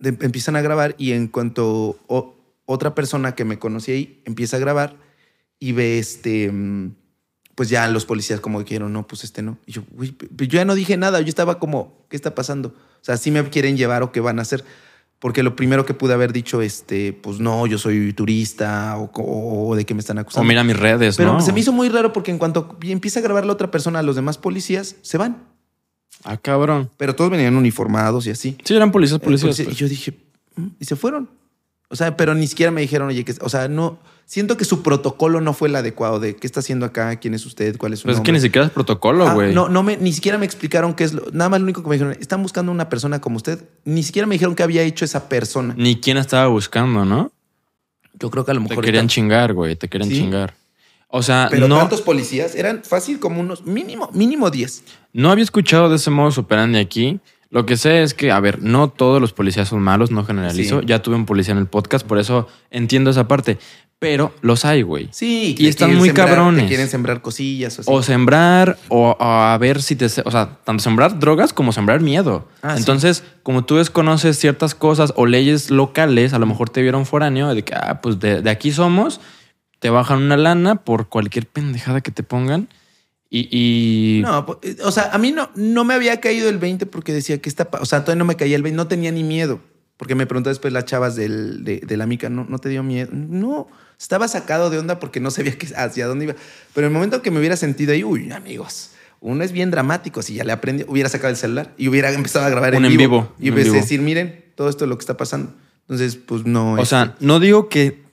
empiezan 0.00 0.54
a 0.54 0.60
grabar 0.60 0.94
y 0.98 1.14
en 1.14 1.26
cuanto 1.26 1.98
otra 2.64 2.94
persona 2.94 3.34
que 3.34 3.44
me 3.44 3.58
conocía 3.58 3.96
ahí 3.96 4.22
empieza 4.24 4.56
a 4.56 4.60
grabar 4.60 4.94
y 5.58 5.72
ve 5.72 5.98
este, 5.98 6.44
em, 6.44 6.92
pues 7.58 7.68
ya 7.70 7.88
los 7.88 8.04
policías 8.06 8.38
como 8.38 8.62
dijeron, 8.62 8.92
no, 8.92 9.04
pues 9.08 9.24
este 9.24 9.42
no. 9.42 9.58
Y 9.66 9.72
yo, 9.72 9.82
"Uy, 9.96 10.16
yo 10.36 10.46
ya 10.46 10.64
no 10.64 10.76
dije 10.76 10.96
nada, 10.96 11.20
yo 11.20 11.26
estaba 11.28 11.58
como, 11.58 12.06
¿qué 12.08 12.14
está 12.14 12.32
pasando? 12.32 12.68
O 12.68 13.02
sea, 13.04 13.16
si 13.16 13.32
me 13.32 13.42
quieren 13.50 13.76
llevar 13.76 14.04
o 14.04 14.12
qué 14.12 14.20
van 14.20 14.38
a 14.38 14.42
hacer. 14.42 14.64
Porque 15.18 15.42
lo 15.42 15.56
primero 15.56 15.84
que 15.84 15.92
pude 15.92 16.14
haber 16.14 16.32
dicho, 16.32 16.62
este, 16.62 17.12
pues 17.12 17.40
no, 17.40 17.66
yo 17.66 17.76
soy 17.78 18.12
turista 18.12 18.96
o, 18.96 19.10
o- 19.12 19.68
o 19.70 19.74
de 19.74 19.84
qué 19.84 19.92
me 19.92 19.98
están 19.98 20.18
o 20.18 20.20
acusando. 20.20 20.46
mira 20.46 20.62
mis 20.62 20.76
redes, 20.78 21.16
Pero 21.16 21.32
¿no? 21.32 21.40
se 21.40 21.52
me 21.52 21.58
hizo 21.58 21.72
muy 21.72 21.88
raro 21.88 22.12
porque 22.12 22.30
en 22.30 22.38
cuanto 22.38 22.78
empieza 22.82 23.18
a 23.18 23.22
grabar 23.24 23.44
la 23.44 23.52
otra 23.54 23.68
persona, 23.72 24.00
los 24.02 24.14
demás 24.14 24.38
policías 24.38 24.94
se 25.02 25.18
van. 25.18 25.42
Ah, 26.22 26.36
cabrón. 26.36 26.90
Pero 26.96 27.16
todos 27.16 27.28
venían 27.32 27.56
uniformados 27.56 28.24
y 28.28 28.30
así. 28.30 28.56
Sí, 28.62 28.76
eran 28.76 28.92
policías, 28.92 29.20
Eh, 29.20 29.24
policías. 29.24 29.56
policía- 29.56 29.64
pues. 29.64 29.76
Y 29.76 29.80
yo 29.80 29.88
dije, 29.88 30.16
"Mm", 30.54 30.66
y 30.78 30.84
se 30.84 30.94
fueron. 30.94 31.28
O 31.90 31.96
sea, 31.96 32.16
pero 32.16 32.34
ni 32.34 32.46
siquiera 32.46 32.70
me 32.70 32.82
dijeron, 32.82 33.08
oye, 33.08 33.24
que, 33.24 33.34
o 33.40 33.48
sea, 33.48 33.66
no, 33.68 33.98
siento 34.26 34.58
que 34.58 34.66
su 34.66 34.82
protocolo 34.82 35.40
no 35.40 35.54
fue 35.54 35.68
el 35.68 35.76
adecuado 35.76 36.20
de 36.20 36.36
qué 36.36 36.46
está 36.46 36.60
haciendo 36.60 36.84
acá, 36.84 37.16
quién 37.16 37.32
es 37.32 37.46
usted, 37.46 37.78
cuál 37.78 37.94
es 37.94 38.00
su 38.00 38.04
Pues 38.04 38.12
es 38.14 38.18
nombre. 38.18 38.28
que 38.28 38.32
ni 38.32 38.40
siquiera 38.40 38.66
es 38.66 38.72
protocolo, 38.72 39.26
Ah, 39.26 39.32
güey. 39.32 39.54
no, 39.54 39.70
no 39.70 39.82
me, 39.82 39.96
ni 39.96 40.12
siquiera 40.12 40.36
me 40.36 40.44
explicaron 40.44 40.92
qué 40.92 41.04
es 41.04 41.14
lo, 41.14 41.24
nada 41.32 41.48
más 41.48 41.60
lo 41.60 41.64
único 41.64 41.82
que 41.82 41.88
me 41.88 41.94
dijeron, 41.94 42.14
están 42.20 42.42
buscando 42.42 42.70
una 42.72 42.90
persona 42.90 43.20
como 43.22 43.36
usted. 43.38 43.64
Ni 43.86 44.02
siquiera 44.02 44.26
me 44.26 44.34
dijeron 44.34 44.54
qué 44.54 44.62
había 44.64 44.82
hecho 44.82 45.06
esa 45.06 45.30
persona. 45.30 45.72
Ni 45.78 45.98
quién 45.98 46.18
estaba 46.18 46.46
buscando, 46.48 47.06
¿no? 47.06 47.32
Yo 48.20 48.30
creo 48.30 48.44
que 48.44 48.50
a 48.50 48.54
lo 48.54 48.60
Te 48.64 48.68
mejor. 48.68 48.84
querían 48.84 49.06
está- 49.06 49.14
chingar, 49.14 49.54
güey. 49.54 49.74
Te 49.76 49.88
querían 49.88 50.10
Sí. 50.10 50.16
chingar. 50.16 50.54
O 51.10 51.22
sea, 51.22 51.48
Pero 51.50 51.68
no, 51.68 51.78
tantos 51.78 52.02
policías 52.02 52.54
eran 52.54 52.82
fácil 52.84 53.18
como 53.18 53.40
unos 53.40 53.64
mínimo, 53.64 54.10
mínimo 54.12 54.50
10. 54.50 54.82
no 55.14 55.30
había 55.30 55.42
escuchado 55.44 55.88
de 55.88 55.96
ese 55.96 56.10
modo 56.10 56.38
operandi 56.38 56.78
aquí. 56.78 57.18
Lo 57.50 57.64
que 57.64 57.76
sé 57.78 58.02
es 58.02 58.12
que, 58.12 58.30
a 58.30 58.40
ver, 58.40 58.62
no 58.62 58.88
todos 58.90 59.20
los 59.20 59.32
policías 59.32 59.68
son 59.68 59.80
malos, 59.80 60.10
no 60.10 60.24
generalizo. 60.24 60.80
Sí. 60.80 60.86
Ya 60.86 61.00
tuve 61.02 61.16
un 61.16 61.24
policía 61.24 61.52
en 61.52 61.58
el 61.58 61.66
podcast, 61.66 62.06
por 62.06 62.18
eso 62.18 62.46
entiendo 62.70 63.10
esa 63.10 63.26
parte. 63.26 63.58
Pero 64.00 64.32
los 64.42 64.64
hay, 64.64 64.82
güey. 64.82 65.08
Sí, 65.10 65.56
Y 65.58 65.66
están 65.66 65.96
muy 65.96 66.08
sembrar, 66.10 66.28
cabrones. 66.28 66.62
te 66.62 66.68
quieren 66.68 66.88
sembrar 66.88 67.20
cosillas 67.20 67.78
o 67.78 67.80
así. 67.80 67.90
O 67.90 68.02
sembrar, 68.02 68.78
o, 68.88 69.16
o 69.18 69.24
a 69.24 69.58
ver 69.58 69.82
si 69.82 69.96
te... 69.96 70.04
O 70.24 70.30
sea, 70.30 70.58
tanto 70.62 70.84
sembrar 70.84 71.18
drogas 71.18 71.52
como 71.52 71.72
sembrar 71.72 72.00
miedo. 72.00 72.46
Ah, 72.62 72.74
sí. 72.74 72.78
Entonces, 72.78 73.24
como 73.42 73.64
tú 73.64 73.74
desconoces 73.76 74.38
ciertas 74.38 74.76
cosas 74.76 75.12
o 75.16 75.26
leyes 75.26 75.72
locales, 75.72 76.32
a 76.32 76.38
lo 76.38 76.46
mejor 76.46 76.70
te 76.70 76.80
vieron 76.80 77.06
foráneo 77.06 77.52
de 77.52 77.64
que, 77.64 77.74
ah, 77.74 78.00
pues 78.00 78.20
de, 78.20 78.40
de 78.40 78.50
aquí 78.50 78.70
somos, 78.70 79.20
te 79.80 79.90
bajan 79.90 80.22
una 80.22 80.36
lana 80.36 80.76
por 80.76 81.08
cualquier 81.08 81.46
pendejada 81.48 82.00
que 82.00 82.12
te 82.12 82.22
pongan. 82.22 82.68
Y... 83.30 83.48
y- 83.50 84.22
No, 84.22 84.58
eh, 84.62 84.76
o 84.84 84.90
sea, 84.90 85.10
a 85.12 85.18
mí 85.18 85.32
no, 85.32 85.50
no 85.54 85.84
me 85.84 85.94
había 85.94 86.20
caído 86.20 86.48
el 86.48 86.58
20 86.58 86.86
porque 86.86 87.12
decía 87.12 87.38
que 87.38 87.48
está, 87.48 87.68
o 87.80 87.84
sea, 87.86 88.00
todavía 88.04 88.18
no 88.20 88.24
me 88.24 88.36
caía 88.36 88.56
el 88.56 88.62
20, 88.62 88.76
no 88.76 88.88
tenía 88.88 89.12
ni 89.12 89.22
miedo. 89.24 89.60
Porque 89.96 90.14
me 90.14 90.26
preguntó 90.26 90.48
después 90.48 90.72
las 90.72 90.84
chavas 90.84 91.16
del, 91.16 91.64
de, 91.64 91.80
de 91.80 91.96
la 91.96 92.06
mica, 92.06 92.30
¿no, 92.30 92.46
¿no 92.48 92.58
te 92.60 92.68
dio 92.68 92.84
miedo? 92.84 93.10
No, 93.12 93.66
estaba 93.98 94.28
sacado 94.28 94.70
de 94.70 94.78
onda 94.78 95.00
porque 95.00 95.18
no 95.18 95.30
sabía 95.32 95.52
que, 95.58 95.66
hacia 95.76 96.06
dónde 96.06 96.26
iba. 96.26 96.34
Pero 96.74 96.86
el 96.86 96.92
momento 96.92 97.20
que 97.20 97.30
me 97.32 97.38
hubiera 97.40 97.56
sentido 97.56 97.92
ahí, 97.92 98.04
uy, 98.04 98.30
amigos, 98.30 98.92
uno 99.20 99.42
es 99.42 99.50
bien 99.50 99.70
dramático. 99.72 100.22
Si 100.22 100.34
ya 100.34 100.44
le 100.44 100.52
aprendí, 100.52 100.84
hubiera 100.86 101.08
sacado 101.08 101.30
el 101.30 101.36
celular 101.36 101.74
y 101.76 101.88
hubiera 101.88 102.12
empezado 102.12 102.44
a 102.46 102.48
grabar 102.50 102.76
Un 102.76 102.84
en 102.84 102.92
en 102.92 102.96
vivo. 102.98 103.34
Y 103.40 103.48
en 103.48 103.56
vivo. 103.56 103.74
decir, 103.74 104.00
miren, 104.00 104.44
todo 104.54 104.68
esto 104.68 104.84
es 104.84 104.88
lo 104.88 104.96
que 104.96 105.02
está 105.02 105.16
pasando. 105.16 105.52
Entonces, 105.82 106.14
pues 106.16 106.44
no. 106.46 106.74
o 106.74 106.84
sea, 106.86 107.16
no 107.20 107.40
digo 107.40 107.68
que... 107.68 108.07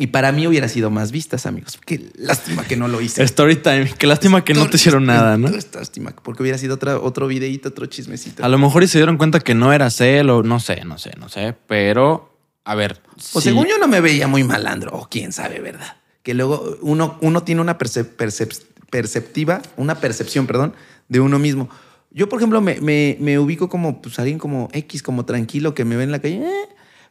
y 0.00 0.06
para 0.06 0.30
mí 0.32 0.46
hubiera 0.46 0.68
sido 0.68 0.90
más 0.90 1.10
vistas, 1.10 1.44
amigos. 1.44 1.78
Qué 1.84 2.10
lástima 2.14 2.64
que 2.64 2.76
no 2.76 2.86
lo 2.88 3.00
hice. 3.00 3.22
Story 3.24 3.56
time. 3.56 3.92
Qué 3.98 4.06
lástima 4.06 4.44
que 4.44 4.54
no 4.54 4.70
te 4.70 4.76
hicieron 4.76 5.04
nada, 5.04 5.36
¿no? 5.36 5.50
Lástima, 5.50 6.14
porque 6.22 6.42
hubiera 6.44 6.56
sido 6.56 6.76
otra, 6.76 6.98
otro 7.00 7.26
videíto, 7.26 7.68
otro 7.70 7.84
chismecito. 7.86 8.44
A 8.44 8.48
lo 8.48 8.58
mejor 8.58 8.84
y 8.84 8.86
se 8.88 8.98
dieron 8.98 9.16
cuenta 9.18 9.40
que 9.40 9.54
no 9.54 9.72
era 9.72 9.90
cel 9.90 10.30
o 10.30 10.42
no 10.44 10.60
sé, 10.60 10.84
no 10.84 10.98
sé, 10.98 11.10
no 11.18 11.28
sé. 11.28 11.54
Pero, 11.66 12.32
a 12.64 12.74
ver. 12.76 13.02
Pues 13.32 13.42
sí. 13.42 13.50
según 13.50 13.66
yo 13.66 13.76
no 13.78 13.88
me 13.88 14.00
veía 14.00 14.28
muy 14.28 14.44
malandro, 14.44 14.92
o 14.96 15.08
quién 15.10 15.32
sabe, 15.32 15.60
¿verdad? 15.60 15.96
Que 16.22 16.32
luego 16.32 16.78
uno, 16.82 17.18
uno 17.20 17.42
tiene 17.42 17.60
una 17.60 17.76
percep- 17.76 18.16
percep- 18.16 18.62
perceptiva, 18.90 19.60
una 19.76 19.96
percepción, 19.96 20.46
perdón, 20.46 20.74
de 21.08 21.18
uno 21.20 21.38
mismo. 21.40 21.68
Yo, 22.10 22.28
por 22.28 22.38
ejemplo, 22.38 22.60
me, 22.60 22.80
me- 22.80 23.16
me 23.20 23.38
ubico 23.38 23.68
como 23.68 24.00
pues, 24.00 24.18
alguien 24.20 24.38
como 24.38 24.68
X, 24.72 25.02
como 25.02 25.24
tranquilo, 25.24 25.74
que 25.74 25.84
me 25.84 25.96
ve 25.96 26.04
en 26.04 26.12
la 26.12 26.20
calle. 26.20 26.36
eh, 26.36 26.68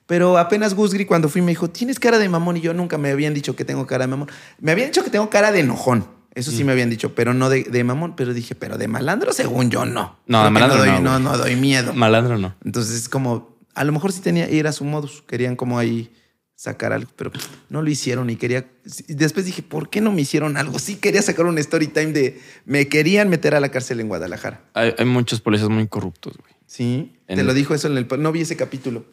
Pero 0.08 0.38
apenas 0.38 0.74
Gusgri 0.74 1.06
cuando 1.06 1.30
fui 1.30 1.42
me 1.42 1.52
dijo, 1.52 1.70
tienes 1.70 2.00
cara 2.00 2.18
de 2.18 2.28
mamón 2.30 2.58
y 2.58 2.62
yo 2.62 2.74
nunca 2.74 2.98
me 2.98 3.12
habían 3.12 3.34
dicho 3.34 3.56
que 3.56 3.66
tengo 3.66 3.86
cara 3.86 4.06
de 4.06 4.08
mamón. 4.08 4.30
Me 4.60 4.72
habían 4.72 4.88
dicho 4.90 5.04
que 5.04 5.10
tengo 5.10 5.30
cara 5.30 5.52
de 5.52 5.60
enojón. 5.60 6.08
Eso 6.34 6.52
Mm. 6.52 6.56
sí 6.56 6.64
me 6.64 6.72
habían 6.72 6.90
dicho, 6.90 7.14
pero 7.14 7.34
no 7.34 7.50
de, 7.50 7.64
de 7.64 7.84
mamón. 7.84 8.16
Pero 8.16 8.34
dije, 8.34 8.56
pero 8.56 8.78
de 8.78 8.88
malandro 8.88 9.34
según 9.34 9.70
yo 9.70 9.86
no. 9.86 10.18
No, 10.28 10.38
de 10.40 10.44
Creo 10.44 10.52
malandro 10.52 10.78
doy, 10.80 10.90
no, 11.02 11.20
no, 11.20 11.32
no 11.32 11.38
doy 11.38 11.56
miedo. 11.56 11.94
Malandro 11.94 12.38
no. 12.38 12.56
Entonces 12.64 12.96
es 12.96 13.10
como, 13.10 13.58
a 13.76 13.84
lo 13.84 13.92
mejor 13.92 14.12
sí 14.14 14.22
tenía, 14.22 14.46
era 14.46 14.72
su 14.72 14.86
modus, 14.86 15.24
querían 15.28 15.56
como 15.56 15.78
ahí 15.78 16.12
sacar 16.56 16.92
algo, 16.94 17.12
pero 17.16 17.32
no 17.70 17.82
lo 17.84 17.90
hicieron 17.90 18.30
y 18.32 18.36
quería, 18.36 18.66
y 19.08 19.14
después 19.14 19.46
dije, 19.46 19.62
¿por 19.62 19.90
qué 19.92 20.02
no 20.02 20.12
me 20.12 20.22
hicieron 20.22 20.58
algo? 20.58 20.80
Sí 20.80 20.96
quería 20.96 21.22
sacar 21.22 21.46
un 21.46 21.58
story 21.60 21.86
time 21.88 22.14
de, 22.14 22.42
me 22.66 22.88
querían 22.88 23.30
meter 23.30 23.54
a 23.54 23.60
la 23.60 23.70
cárcel 23.70 24.00
en 24.00 24.08
Guadalajara. 24.08 24.62
Hay, 24.74 24.96
hay 24.98 25.06
muchos 25.06 25.40
policías 25.42 25.70
muy 25.70 25.88
corruptos, 25.88 26.34
güey. 26.38 26.52
Sí, 26.66 27.16
En 27.28 27.38
te 27.38 27.44
lo 27.44 27.54
dijo 27.54 27.76
eso 27.76 27.88
en 27.88 27.98
el, 27.98 28.08
no 28.20 28.32
vi 28.32 28.42
ese 28.42 28.56
capítulo. 28.56 29.06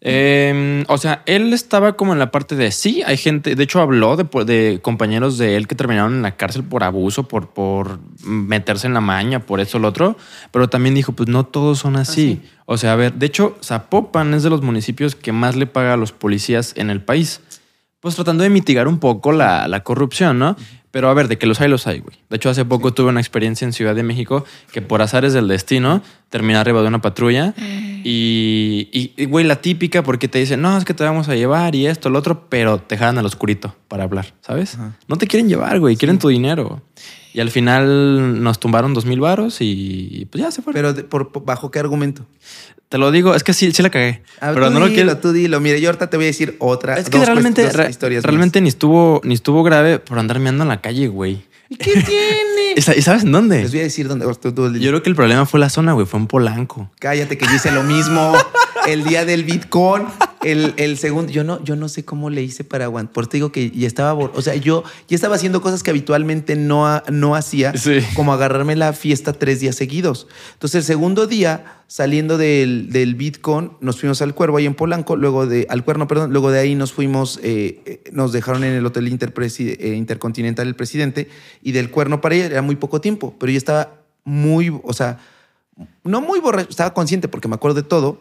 Eh, 0.00 0.84
o 0.86 0.96
sea, 0.96 1.22
él 1.26 1.52
estaba 1.52 1.94
como 1.94 2.12
en 2.12 2.20
la 2.20 2.30
parte 2.30 2.54
de 2.54 2.70
sí, 2.70 3.02
hay 3.04 3.16
gente, 3.16 3.56
de 3.56 3.64
hecho 3.64 3.80
habló 3.80 4.16
de, 4.16 4.24
de 4.44 4.80
compañeros 4.80 5.38
de 5.38 5.56
él 5.56 5.66
que 5.66 5.74
terminaron 5.74 6.14
en 6.14 6.22
la 6.22 6.36
cárcel 6.36 6.62
por 6.62 6.84
abuso, 6.84 7.26
por, 7.26 7.48
por 7.48 7.98
meterse 8.22 8.86
en 8.86 8.94
la 8.94 9.00
maña, 9.00 9.40
por 9.40 9.58
eso 9.58 9.80
lo 9.80 9.88
otro, 9.88 10.16
pero 10.52 10.68
también 10.68 10.94
dijo, 10.94 11.12
pues 11.12 11.28
no 11.28 11.44
todos 11.46 11.80
son 11.80 11.96
así. 11.96 12.40
O 12.66 12.76
sea, 12.76 12.92
a 12.92 12.96
ver, 12.96 13.14
de 13.14 13.26
hecho, 13.26 13.56
Zapopan 13.64 14.34
es 14.34 14.42
de 14.44 14.50
los 14.50 14.62
municipios 14.62 15.16
que 15.16 15.32
más 15.32 15.56
le 15.56 15.66
paga 15.66 15.94
a 15.94 15.96
los 15.96 16.12
policías 16.12 16.74
en 16.76 16.90
el 16.90 17.02
país, 17.02 17.40
pues 18.00 18.14
tratando 18.14 18.44
de 18.44 18.50
mitigar 18.50 18.88
un 18.88 18.98
poco 18.98 19.32
la, 19.32 19.68
la 19.68 19.82
corrupción, 19.82 20.38
¿no? 20.38 20.56
Pero 20.90 21.10
a 21.10 21.14
ver, 21.14 21.28
de 21.28 21.36
que 21.36 21.46
los 21.46 21.60
hay, 21.60 21.68
los 21.68 21.86
hay, 21.86 22.00
güey. 22.00 22.16
De 22.30 22.36
hecho, 22.36 22.48
hace 22.48 22.64
poco 22.64 22.94
tuve 22.94 23.10
una 23.10 23.20
experiencia 23.20 23.66
en 23.66 23.72
Ciudad 23.72 23.94
de 23.94 24.02
México 24.02 24.44
que 24.72 24.80
por 24.80 25.02
azares 25.02 25.34
del 25.34 25.46
destino 25.46 26.02
terminé 26.30 26.56
arriba 26.58 26.80
de 26.80 26.88
una 26.88 27.00
patrulla. 27.00 27.54
Y, 28.04 28.88
y, 28.90 29.12
y, 29.16 29.26
güey, 29.26 29.44
la 29.44 29.60
típica 29.60 30.02
porque 30.02 30.28
te 30.28 30.38
dicen, 30.38 30.62
no, 30.62 30.78
es 30.78 30.84
que 30.84 30.94
te 30.94 31.04
vamos 31.04 31.28
a 31.28 31.34
llevar 31.34 31.74
y 31.74 31.86
esto, 31.86 32.08
lo 32.08 32.18
otro, 32.18 32.48
pero 32.48 32.78
te 32.78 32.96
jalan 32.96 33.18
al 33.18 33.26
oscurito 33.26 33.74
para 33.86 34.04
hablar, 34.04 34.32
¿sabes? 34.40 34.76
Ajá. 34.76 34.96
No 35.08 35.16
te 35.16 35.26
quieren 35.26 35.48
llevar, 35.48 35.78
güey, 35.78 35.96
quieren 35.96 36.18
tu 36.18 36.28
dinero. 36.28 36.80
Y 37.38 37.40
al 37.40 37.52
final 37.52 38.42
nos 38.42 38.58
tumbaron 38.58 38.94
dos 38.94 39.04
mil 39.06 39.20
varos 39.20 39.58
y 39.60 40.26
pues 40.28 40.42
ya 40.42 40.50
se 40.50 40.60
fueron. 40.60 40.76
Pero 40.76 40.92
de- 40.92 41.04
por, 41.04 41.30
por- 41.30 41.44
bajo 41.44 41.70
qué 41.70 41.78
argumento? 41.78 42.26
te 42.88 42.98
lo 42.98 43.12
digo, 43.12 43.34
es 43.36 43.44
que 43.44 43.52
sí, 43.52 43.70
sí 43.70 43.80
la 43.80 43.90
cagué. 43.90 44.22
Ah, 44.40 44.50
pero 44.54 44.66
tú 44.66 44.72
no 44.74 44.80
lo 44.80 44.86
dilo, 44.86 44.94
quiero. 44.96 45.18
tú 45.18 45.30
dilo. 45.32 45.60
Mire, 45.60 45.80
yo 45.80 45.88
ahorita 45.90 46.10
te 46.10 46.16
voy 46.16 46.24
a 46.24 46.26
decir 46.28 46.56
otra. 46.58 46.98
Es 46.98 47.08
que 47.08 47.16
dos 47.18 47.26
realmente, 47.28 47.62
cuest- 47.62 47.66
dos 47.66 47.76
re- 47.76 47.90
historias 47.90 48.24
realmente 48.24 48.60
ni 48.60 48.68
estuvo, 48.68 49.20
ni 49.22 49.34
estuvo 49.34 49.62
grave 49.62 50.00
por 50.00 50.18
andar 50.18 50.40
meando 50.40 50.64
en 50.64 50.68
la 50.68 50.80
calle, 50.80 51.06
güey. 51.06 51.42
¿Y 51.68 51.76
qué 51.76 51.92
tiene? 52.02 52.38
¿Y 52.76 52.80
sa- 52.82 52.96
y 52.96 53.02
sabes 53.02 53.24
en 53.24 53.32
dónde? 53.32 53.62
Les 53.62 53.70
voy 53.72 53.80
a 53.80 53.84
decir 53.84 54.08
dónde. 54.08 54.26
tú- 54.40 54.52
tú- 54.52 54.72
Yo 54.74 54.90
creo 54.90 55.02
que 55.02 55.08
el 55.10 55.16
problema 55.16 55.46
fue 55.46 55.60
la 55.60 55.68
zona, 55.70 55.92
güey. 55.92 56.06
Fue 56.06 56.20
en 56.20 56.26
Polanco. 56.26 56.90
Cállate 57.00 57.36
que 57.38 57.46
yo 57.46 57.54
hice 57.54 57.70
lo 57.72 57.82
mismo 57.82 58.32
el 58.88 59.04
día 59.04 59.24
del 59.24 59.44
Bitcoin, 59.44 60.04
el, 60.44 60.74
el 60.76 60.96
segundo. 60.98 61.32
Yo 61.32 61.44
no, 61.44 61.62
yo 61.64 61.74
no 61.76 61.88
sé 61.88 62.04
cómo 62.04 62.30
le 62.30 62.42
hice 62.42 62.64
para 62.64 62.84
aguantar. 62.84 63.12
Por 63.12 63.24
eso 63.24 63.30
te 63.30 63.36
digo 63.38 63.52
que 63.52 63.70
ya 63.70 63.86
estaba, 63.86 64.12
bor- 64.14 64.32
o 64.34 64.42
sea, 64.42 64.54
yo 64.54 64.84
ya 65.08 65.14
estaba 65.16 65.34
haciendo 65.36 65.60
cosas 65.60 65.82
que 65.82 65.90
habitualmente 65.90 66.54
no, 66.56 66.86
ha- 66.86 67.02
no 67.10 67.34
hacía, 67.34 67.76
Sí. 67.76 67.98
como 68.14 68.32
agarrarme 68.32 68.76
la 68.76 68.92
fiesta 68.92 69.32
tres 69.32 69.60
días 69.60 69.74
seguidos. 69.76 70.26
Entonces, 70.54 70.76
el 70.76 70.84
segundo 70.84 71.26
día, 71.26 71.74
saliendo 71.88 72.36
del, 72.36 72.90
del 72.90 73.14
Bitcoin, 73.14 73.70
nos 73.80 73.98
fuimos 73.98 74.20
al 74.20 74.34
Cuervo 74.34 74.58
ahí 74.58 74.66
en 74.66 74.74
Polanco, 74.74 75.16
luego 75.16 75.46
de, 75.46 75.66
al 75.70 75.84
Cuerno, 75.84 76.06
perdón, 76.06 76.32
luego 76.32 76.50
de 76.50 76.58
ahí 76.60 76.74
nos 76.74 76.92
fuimos, 76.92 77.40
eh, 77.42 77.80
eh, 77.86 78.02
nos 78.12 78.30
dejaron 78.32 78.62
en 78.62 78.74
el 78.74 78.84
Hotel 78.84 79.08
Interpresi- 79.10 79.74
eh, 79.80 79.94
Intercontinental 79.96 80.68
el 80.68 80.74
presidente, 80.76 81.28
y 81.62 81.72
del 81.72 81.90
Cuerno 81.90 82.20
para 82.20 82.34
allá 82.34 82.47
era 82.52 82.62
muy 82.62 82.76
poco 82.76 83.00
tiempo, 83.00 83.34
pero 83.38 83.50
yo 83.52 83.58
estaba 83.58 83.90
muy, 84.24 84.68
o 84.82 84.92
sea, 84.92 85.18
no 86.04 86.20
muy 86.20 86.40
borracho, 86.40 86.68
estaba 86.70 86.92
consciente 86.94 87.28
porque 87.28 87.48
me 87.48 87.54
acuerdo 87.54 87.76
de 87.82 87.88
todo, 87.88 88.20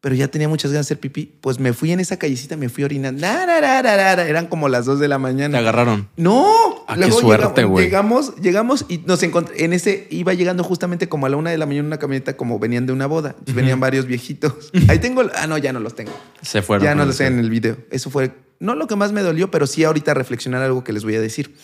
pero 0.00 0.14
ya 0.14 0.28
tenía 0.28 0.48
muchas 0.48 0.70
ganas 0.70 0.86
de 0.86 0.94
hacer 0.94 1.00
pipí. 1.00 1.32
Pues 1.40 1.58
me 1.58 1.72
fui 1.72 1.90
en 1.90 1.98
esa 2.00 2.16
callecita, 2.18 2.56
me 2.56 2.68
fui 2.68 2.84
orinando. 2.84 3.20
Narararara, 3.22 4.28
Eran 4.28 4.46
como 4.46 4.68
las 4.68 4.84
dos 4.84 5.00
de 5.00 5.08
la 5.08 5.16
Te 5.16 5.20
mañana. 5.22 5.58
agarraron. 5.58 6.08
No, 6.16 6.84
Ah, 6.88 6.94
qué 6.96 7.10
suerte, 7.10 7.62
llegamos, 7.62 7.70
güey. 7.70 7.84
llegamos, 7.86 8.36
llegamos 8.36 8.84
y 8.88 8.98
nos 8.98 9.22
encontramos. 9.24 9.60
En 9.60 9.72
ese 9.72 10.06
iba 10.10 10.32
llegando 10.34 10.62
justamente 10.62 11.08
como 11.08 11.26
a 11.26 11.28
la 11.28 11.36
una 11.36 11.50
de 11.50 11.58
la 11.58 11.66
mañana 11.66 11.86
una 11.88 11.98
camioneta, 11.98 12.36
como 12.36 12.60
venían 12.60 12.86
de 12.86 12.92
una 12.92 13.06
boda. 13.06 13.30
Entonces, 13.30 13.54
Venían 13.56 13.80
varios 13.80 14.06
viejitos. 14.06 14.70
Ahí 14.88 15.00
tengo. 15.00 15.22
Ah, 15.34 15.46
no, 15.48 15.58
ya 15.58 15.72
no 15.72 15.80
los 15.80 15.96
tengo. 15.96 16.12
Se 16.42 16.62
fueron. 16.62 16.84
Ya 16.84 16.94
no 16.94 17.00
con 17.00 17.08
lo 17.08 17.12
sé 17.14 17.24
eso. 17.24 17.32
en 17.32 17.40
el 17.40 17.50
video. 17.50 17.76
Eso 17.90 18.08
fue 18.10 18.30
no 18.60 18.74
lo 18.76 18.86
que 18.86 18.94
más 18.94 19.10
me 19.12 19.22
dolió, 19.22 19.50
pero 19.50 19.66
sí 19.66 19.82
ahorita 19.82 20.14
reflexionar 20.14 20.62
algo 20.62 20.84
que 20.84 20.92
les 20.92 21.02
voy 21.02 21.16
a 21.16 21.20
decir. 21.20 21.56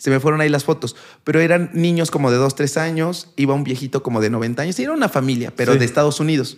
Se 0.00 0.08
me 0.08 0.18
fueron 0.18 0.40
ahí 0.40 0.48
las 0.48 0.64
fotos, 0.64 0.96
pero 1.24 1.40
eran 1.40 1.68
niños 1.74 2.10
como 2.10 2.30
de 2.30 2.38
2, 2.38 2.54
3 2.54 2.78
años, 2.78 3.32
iba 3.36 3.52
un 3.52 3.64
viejito 3.64 4.02
como 4.02 4.22
de 4.22 4.30
90 4.30 4.62
años, 4.62 4.78
y 4.78 4.82
era 4.82 4.92
una 4.92 5.10
familia, 5.10 5.52
pero 5.54 5.74
Sí. 5.74 5.78
de 5.78 5.84
Estados 5.84 6.20
Unidos. 6.20 6.56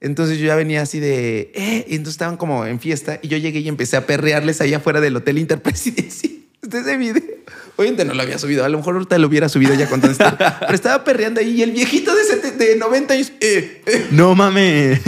Entonces 0.00 0.38
yo 0.38 0.46
ya 0.46 0.56
venía 0.56 0.82
así 0.82 0.98
de, 0.98 1.52
eh, 1.54 1.84
y 1.86 1.94
entonces 1.94 2.14
estaban 2.14 2.36
como 2.36 2.66
en 2.66 2.80
fiesta 2.80 3.20
y 3.22 3.28
yo 3.28 3.36
llegué 3.36 3.60
y 3.60 3.68
empecé 3.68 3.96
a 3.96 4.06
perrearles 4.06 4.60
allá 4.60 4.78
afuera 4.78 5.00
del 5.00 5.14
Hotel 5.14 5.38
Interpresidencia. 5.38 6.30
Este 6.62 6.80
ese 6.80 6.96
video. 6.98 7.22
Obviamente 7.76 8.04
no 8.04 8.12
lo 8.14 8.22
había 8.22 8.38
subido, 8.38 8.64
a 8.64 8.68
lo 8.68 8.76
mejor 8.78 8.94
ahorita 8.94 9.16
lo 9.18 9.26
hubiera 9.26 9.48
subido 9.48 9.72
ya 9.74 9.88
con 9.88 10.04
esto. 10.04 10.24
Pero 10.60 10.74
estaba 10.74 11.02
perreando 11.04 11.40
ahí 11.40 11.50
y 11.56 11.62
el 11.62 11.72
viejito 11.72 12.14
de, 12.14 12.24
sete- 12.24 12.52
de 12.52 12.76
90 12.76 13.14
años, 13.14 13.32
eh, 13.40 13.82
eh, 13.86 14.06
No 14.10 14.34
mames. 14.34 15.00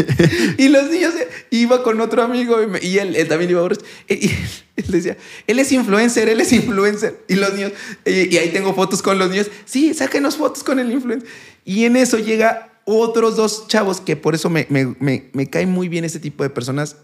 y 0.58 0.68
los 0.68 0.88
niños 0.90 1.14
eh, 1.14 1.28
iba 1.50 1.82
con 1.82 2.00
otro 2.00 2.22
amigo 2.22 2.62
y, 2.62 2.66
me- 2.66 2.80
y 2.82 2.98
él, 2.98 3.14
él 3.16 3.28
también 3.28 3.50
iba 3.50 3.60
borracho. 3.60 3.82
Eh, 4.08 4.18
Y, 4.22 4.26
él 4.80 4.84
decía, 4.88 5.16
él 5.46 5.58
es 5.58 5.70
influencer, 5.72 6.28
él 6.30 6.40
es 6.40 6.52
influencer. 6.52 7.18
Y 7.28 7.34
los 7.34 7.52
niños, 7.54 7.72
y 8.06 8.36
ahí 8.38 8.50
tengo 8.52 8.74
fotos 8.74 9.02
con 9.02 9.18
los 9.18 9.28
niños. 9.30 9.50
Sí, 9.66 9.92
sáquenos 9.92 10.36
fotos 10.36 10.64
con 10.64 10.78
el 10.78 10.90
influencer. 10.90 11.28
Y 11.64 11.84
en 11.84 11.96
eso 11.96 12.18
llega 12.18 12.70
otros 12.84 13.36
dos 13.36 13.68
chavos 13.68 14.00
que 14.00 14.16
por 14.16 14.34
eso 14.34 14.48
me, 14.50 14.66
me, 14.70 14.94
me, 14.98 15.30
me 15.34 15.48
cae 15.50 15.66
muy 15.66 15.88
bien 15.88 16.04
ese 16.04 16.18
tipo 16.20 16.42
de 16.42 16.48
personas. 16.50 16.96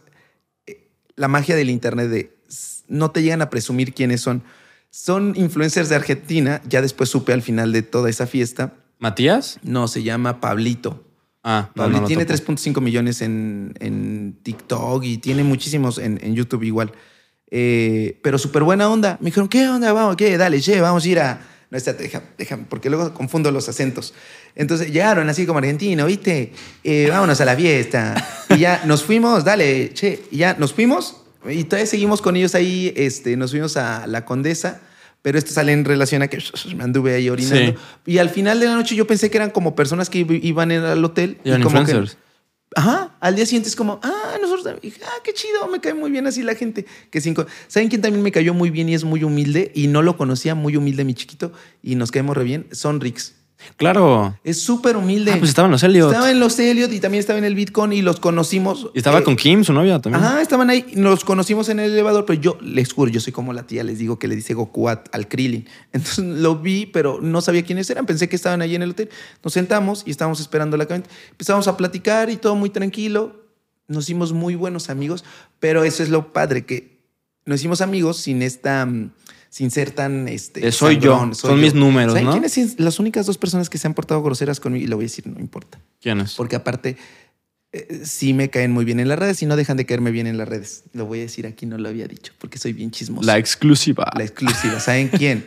La 1.14 1.28
magia 1.28 1.56
del 1.56 1.68
internet 1.70 2.08
de 2.08 2.32
no 2.88 3.10
te 3.10 3.22
llegan 3.22 3.42
a 3.42 3.50
presumir 3.50 3.92
quiénes 3.92 4.20
son. 4.22 4.42
Son 4.90 5.34
influencers 5.36 5.88
de 5.88 5.96
Argentina. 5.96 6.62
Ya 6.68 6.82
después 6.82 7.10
supe 7.10 7.32
al 7.32 7.42
final 7.42 7.72
de 7.72 7.82
toda 7.82 8.10
esa 8.10 8.26
fiesta. 8.26 8.74
¿Matías? 8.98 9.58
No, 9.62 9.88
se 9.88 10.02
llama 10.02 10.40
Pablito. 10.40 11.04
Ah, 11.44 11.70
no, 11.74 11.82
Pablo 11.84 12.00
no 12.00 12.06
tiene 12.06 12.24
topo. 12.24 12.52
3.5 12.52 12.80
millones 12.80 13.22
en, 13.22 13.74
en 13.80 14.38
TikTok 14.42 15.04
y 15.04 15.18
tiene 15.18 15.44
muchísimos 15.44 15.98
en, 15.98 16.18
en 16.22 16.34
YouTube 16.34 16.64
igual. 16.64 16.92
Eh, 17.50 18.18
pero 18.22 18.38
súper 18.38 18.62
buena 18.62 18.88
onda. 18.90 19.18
Me 19.20 19.26
dijeron, 19.26 19.48
¿qué 19.48 19.68
onda? 19.68 19.92
Vamos, 19.92 20.16
¿qué? 20.16 20.36
Dale, 20.36 20.60
che, 20.60 20.80
vamos 20.80 21.04
a 21.04 21.08
ir 21.08 21.20
a... 21.20 21.40
No, 21.70 21.76
espérate, 21.76 22.04
deja, 22.04 22.22
déjame, 22.38 22.64
porque 22.68 22.88
luego 22.88 23.12
confundo 23.12 23.50
los 23.50 23.68
acentos. 23.68 24.14
Entonces 24.54 24.90
llegaron 24.90 25.28
así 25.28 25.44
como 25.44 25.58
argentino, 25.58 26.06
¿viste? 26.06 26.52
Eh, 26.82 27.08
vámonos 27.10 27.40
a 27.40 27.44
la 27.44 27.54
fiesta. 27.54 28.14
Y 28.48 28.58
ya 28.60 28.82
nos 28.86 29.04
fuimos, 29.04 29.44
dale, 29.44 29.92
che. 29.92 30.22
Y 30.30 30.38
ya 30.38 30.54
nos 30.58 30.72
fuimos 30.72 31.16
y 31.48 31.64
todavía 31.64 31.86
seguimos 31.86 32.22
con 32.22 32.36
ellos 32.36 32.54
ahí. 32.54 32.92
Este, 32.96 33.36
nos 33.36 33.50
fuimos 33.50 33.76
a 33.76 34.06
la 34.06 34.24
Condesa. 34.24 34.80
Pero 35.20 35.36
esto 35.36 35.50
sale 35.52 35.72
en 35.72 35.84
relación 35.84 36.22
a 36.22 36.28
que 36.28 36.38
me 36.76 36.84
anduve 36.84 37.14
ahí 37.14 37.28
orinando. 37.28 37.72
Sí. 38.06 38.12
Y 38.12 38.18
al 38.18 38.30
final 38.30 38.60
de 38.60 38.66
la 38.66 38.74
noche 38.76 38.94
yo 38.94 39.06
pensé 39.06 39.30
que 39.30 39.36
eran 39.36 39.50
como 39.50 39.74
personas 39.74 40.08
que 40.08 40.18
iban 40.20 40.70
al 40.70 41.04
hotel. 41.04 41.38
Eran 41.44 41.60
y 41.60 41.64
como 41.64 41.74
que- 41.76 41.80
influencers. 41.82 42.18
Ajá, 42.76 43.16
al 43.20 43.34
día 43.34 43.46
siguiente 43.46 43.70
es 43.70 43.74
como, 43.76 43.98
ah, 44.02 44.36
nosotros 44.42 44.76
ah, 44.76 45.10
qué 45.24 45.32
chido, 45.32 45.66
me 45.72 45.80
cae 45.80 45.94
muy 45.94 46.10
bien 46.10 46.26
así 46.26 46.42
la 46.42 46.54
gente. 46.54 46.84
Que 47.10 47.20
cinco. 47.20 47.46
¿Saben 47.66 47.88
quién 47.88 48.02
también 48.02 48.22
me 48.22 48.30
cayó 48.30 48.52
muy 48.52 48.68
bien 48.68 48.90
y 48.90 48.94
es 48.94 49.04
muy 49.04 49.24
humilde? 49.24 49.72
Y 49.74 49.86
no 49.86 50.02
lo 50.02 50.16
conocía, 50.18 50.54
muy 50.54 50.76
humilde 50.76 51.02
mi 51.04 51.14
chiquito, 51.14 51.50
y 51.82 51.94
nos 51.94 52.10
caemos 52.10 52.36
re 52.36 52.44
bien. 52.44 52.66
Son 52.72 53.00
Rix. 53.00 53.34
Claro. 53.76 54.38
Es 54.44 54.62
súper 54.62 54.96
humilde. 54.96 55.32
Ah, 55.32 55.36
pues 55.38 55.50
estaban 55.50 55.70
los 55.70 55.82
Elliot. 55.82 56.10
Estaba 56.10 56.30
en 56.30 56.40
los 56.40 56.58
Elliot 56.58 56.92
y 56.92 57.00
también 57.00 57.20
estaba 57.20 57.38
en 57.38 57.44
el 57.44 57.54
Bitcoin 57.54 57.92
y 57.92 58.02
los 58.02 58.20
conocimos. 58.20 58.90
Y 58.94 58.98
estaba 58.98 59.18
eh, 59.18 59.22
con 59.24 59.36
Kim, 59.36 59.64
su 59.64 59.72
novia 59.72 60.00
también. 60.00 60.24
Ajá, 60.24 60.40
estaban 60.40 60.70
ahí, 60.70 60.86
nos 60.94 61.24
conocimos 61.24 61.68
en 61.68 61.80
el 61.80 61.92
elevador, 61.92 62.24
pero 62.24 62.40
yo 62.40 62.58
les 62.60 62.92
juro, 62.92 63.10
yo 63.10 63.20
soy 63.20 63.32
como 63.32 63.52
la 63.52 63.66
tía, 63.66 63.84
les 63.84 63.98
digo 63.98 64.18
que 64.18 64.28
le 64.28 64.36
dice 64.36 64.54
Goku 64.54 64.88
a- 64.88 65.02
al 65.12 65.28
Krillin. 65.28 65.66
Entonces 65.92 66.24
lo 66.24 66.56
vi, 66.56 66.86
pero 66.86 67.20
no 67.20 67.40
sabía 67.40 67.62
quiénes 67.64 67.88
eran, 67.90 68.06
pensé 68.06 68.28
que 68.28 68.36
estaban 68.36 68.62
ahí 68.62 68.74
en 68.74 68.82
el 68.82 68.90
hotel. 68.90 69.08
Nos 69.44 69.52
sentamos 69.52 70.02
y 70.06 70.10
estábamos 70.10 70.40
esperando 70.40 70.76
la 70.76 70.86
camioneta. 70.86 71.12
Empezamos 71.30 71.68
a 71.68 71.76
platicar 71.76 72.30
y 72.30 72.36
todo 72.36 72.54
muy 72.54 72.70
tranquilo. 72.70 73.44
Nos 73.88 74.04
hicimos 74.04 74.32
muy 74.32 74.54
buenos 74.54 74.90
amigos, 74.90 75.24
pero 75.60 75.82
eso 75.84 76.02
es 76.02 76.10
lo 76.10 76.32
padre, 76.32 76.64
que 76.66 76.98
nos 77.46 77.60
hicimos 77.60 77.80
amigos 77.80 78.18
sin 78.18 78.42
esta... 78.42 78.86
sin 79.50 79.70
ser 79.70 79.90
tan 79.92 80.28
este 80.28 80.60
De 80.60 80.72
soy 80.72 80.98
yo, 80.98 81.12
sangrón, 81.12 81.34
son 81.34 81.60
mis 81.60 81.74
números, 81.74 82.12
¿Saben 82.12 82.24
¿no? 82.26 82.32
quiénes 82.32 82.52
son 82.52 82.70
las 82.78 82.98
únicas 82.98 83.26
dos 83.26 83.38
personas 83.38 83.68
que 83.70 83.78
se 83.78 83.86
han 83.86 83.94
portado 83.94 84.22
groseras 84.22 84.60
conmigo? 84.60 84.84
Y 84.84 84.88
lo 84.88 84.96
voy 84.96 85.04
a 85.04 85.06
decir, 85.06 85.26
no 85.26 85.40
importa. 85.40 85.78
¿Quién 86.00 86.20
es? 86.20 86.34
Porque 86.34 86.56
aparte, 86.56 86.96
eh, 87.72 88.00
sí 88.04 88.32
me 88.34 88.50
caen 88.50 88.72
muy 88.72 88.84
bien 88.84 89.00
en 89.00 89.08
las 89.08 89.18
redes 89.18 89.42
y 89.42 89.46
no 89.46 89.56
dejan 89.56 89.76
de 89.76 89.86
caerme 89.86 90.10
bien 90.10 90.26
en 90.26 90.38
las 90.38 90.48
redes. 90.48 90.84
Lo 90.92 91.06
voy 91.06 91.18
a 91.20 91.22
decir 91.22 91.46
aquí, 91.46 91.66
no 91.66 91.76
lo 91.78 91.88
había 91.88 92.06
dicho, 92.06 92.32
porque 92.38 92.58
soy 92.58 92.72
bien 92.72 92.90
chismoso. 92.90 93.26
La 93.26 93.38
exclusiva. 93.38 94.10
La 94.16 94.24
exclusiva. 94.24 94.80
¿Saben 94.80 95.08
quién? 95.08 95.46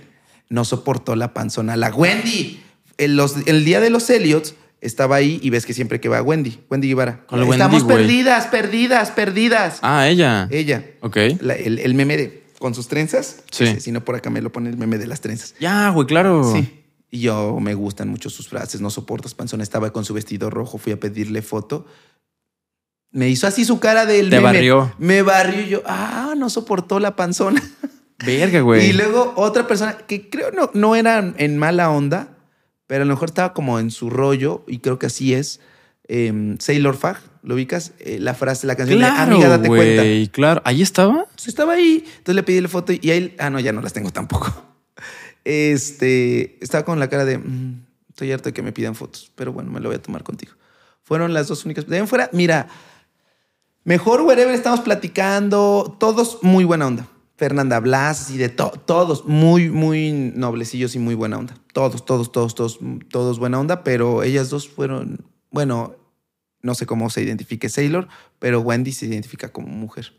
No 0.50 0.66
soportó 0.66 1.16
la 1.16 1.34
panzona. 1.34 1.76
La 1.78 1.90
Wendy. 1.94 2.62
El, 2.98 3.16
los- 3.16 3.36
el 3.48 3.64
día 3.66 3.80
de 3.80 3.90
los 3.90 4.10
Elliots 4.10 4.54
estaba 4.82 5.16
ahí 5.16 5.40
y 5.42 5.50
ves 5.50 5.66
que 5.66 5.74
siempre 5.74 6.00
que 6.00 6.10
va 6.10 6.22
Wendy, 6.22 6.60
Wendy 6.70 6.88
Guevara. 6.90 7.24
¿Cuál 7.28 7.42
Wendy, 7.42 7.54
Estamos 7.56 7.84
güey? 7.84 7.98
perdidas, 7.98 8.48
perdidas, 8.48 9.12
perdidas. 9.12 9.80
Ah, 9.82 10.08
ella. 10.10 10.48
Ella. 10.52 10.84
Ok. 11.02 11.18
La- 11.40 11.56
el, 11.56 11.80
el 11.80 11.94
meme 11.96 12.18
de 12.18 12.41
con 12.62 12.74
sus 12.74 12.88
trenzas. 12.88 13.44
Sí. 13.52 13.82
Si 13.82 13.92
no, 13.92 14.06
por 14.06 14.16
acá 14.16 14.30
me 14.30 14.42
lo 14.42 14.50
pone 14.54 14.70
el 14.70 14.78
meme 14.78 14.98
de 14.98 15.08
las 15.08 15.20
trenzas. 15.20 15.54
Ya, 15.60 15.90
güey, 15.90 16.08
claro. 16.08 16.50
Sí. 16.54 16.78
Y 17.10 17.20
yo 17.20 17.60
me 17.60 17.74
gustan 17.74 18.08
mucho 18.08 18.30
sus 18.30 18.48
frases, 18.48 18.80
no 18.80 18.90
soportas 18.90 19.34
panzona. 19.34 19.64
Estaba 19.64 19.92
con 19.92 20.06
su 20.06 20.14
vestido 20.14 20.50
rojo, 20.50 20.78
fui 20.78 20.94
a 20.94 21.00
pedirle 21.00 21.42
foto. 21.42 21.86
Me 23.12 23.28
hizo 23.28 23.46
así 23.48 23.66
su 23.66 23.82
cara 23.82 24.06
del 24.06 24.30
Te 24.30 24.38
meme. 24.38 24.44
barrió. 24.44 24.96
Me 24.98 25.22
barrió 25.22 25.62
y 25.62 25.68
yo, 25.68 25.82
ah, 25.86 26.34
no 26.38 26.50
soportó 26.50 27.02
la 27.02 27.18
panzona. 27.18 27.62
Verga, 28.26 28.62
güey. 28.62 28.90
Y 28.90 28.94
luego 28.94 29.34
otra 29.36 29.68
persona 29.68 29.98
que 29.98 30.30
creo 30.30 30.52
no, 30.52 30.70
no 30.74 30.96
era 30.96 31.34
en 31.38 31.58
mala 31.58 31.90
onda, 31.90 32.38
pero 32.88 33.02
a 33.04 33.06
lo 33.06 33.14
mejor 33.14 33.30
estaba 33.30 33.54
como 33.54 33.80
en 33.80 33.92
su 33.92 34.10
rollo, 34.10 34.64
y 34.68 34.78
creo 34.80 34.98
que 35.00 35.08
así 35.08 35.34
es. 35.34 35.60
em, 36.08 36.58
Sailor 36.60 36.96
Fag, 36.96 37.20
¿lo 37.44 37.56
ubicas? 37.56 37.94
Eh, 38.00 38.18
la 38.20 38.34
frase, 38.34 38.68
la 38.68 38.76
canción 38.76 39.00
de 39.00 39.06
Claro, 39.06 39.34
Amiga, 39.34 39.50
date 39.50 39.68
cuenta. 39.68 40.02
güey. 40.04 40.28
Claro. 40.28 40.62
¿Ahí 40.66 40.82
estaba? 40.82 41.26
Pues 41.36 41.48
estaba 41.48 41.74
ahí. 41.74 42.04
Entonces 42.06 42.36
le 42.36 42.44
pedí 42.44 42.62
la 42.62 42.68
foto 42.68 42.94
y 42.94 43.10
ahí. 43.10 43.36
Ah, 43.40 43.50
no, 43.50 43.60
ya 43.60 43.72
no 43.72 43.82
las 43.82 43.94
tengo 43.94 44.10
tampoco. 44.12 44.54
Este. 45.44 46.64
Estaba 46.64 46.86
con 46.86 47.00
la 47.00 47.10
cara 47.10 47.26
de. 47.26 47.38
"Mm, 47.38 47.84
estoy 48.10 48.32
harto 48.32 48.50
de 48.50 48.54
que 48.54 48.62
me 48.62 48.72
pidan 48.72 48.96
fotos, 48.96 49.32
pero 49.36 49.52
bueno, 49.54 49.72
me 49.72 49.80
lo 49.80 49.90
voy 49.90 49.96
a 49.96 50.02
tomar 50.02 50.24
contigo. 50.24 50.54
Fueron 51.04 51.34
las 51.34 51.48
dos 51.48 51.66
únicas. 51.66 51.88
De 51.88 52.00
ahí 52.00 52.08
fuera, 52.08 52.30
mira. 52.34 52.68
Mejor 53.84 54.22
wherever 54.22 54.54
estamos 54.54 54.82
platicando, 54.82 55.98
todos 56.00 56.38
muy 56.44 56.64
buena 56.66 56.86
onda. 56.86 57.08
Fernanda 57.36 57.80
Blas 57.80 58.30
y 58.30 58.38
de 58.38 58.50
to- 58.50 58.72
todos 58.86 59.26
muy, 59.26 59.72
muy 59.72 60.12
noblecillos 60.36 60.94
y 60.94 61.00
muy 61.00 61.16
buena 61.16 61.40
onda. 61.40 61.56
Todos, 61.74 62.06
todos, 62.06 62.32
todos, 62.32 62.54
todos, 62.54 62.78
todos 63.10 63.40
buena 63.40 63.60
onda, 63.60 63.84
pero 63.84 64.22
ellas 64.22 64.52
dos 64.52 64.70
fueron, 64.70 65.26
bueno, 65.50 65.96
no 66.64 66.76
sé 66.76 66.86
cómo 66.86 67.10
se 67.10 67.22
identifique 67.24 67.70
Sailor, 67.70 68.08
pero 68.40 68.62
Wendy 68.62 68.92
se 68.92 69.06
identifica 69.08 69.50
como 69.52 69.68
mujer. 69.68 70.14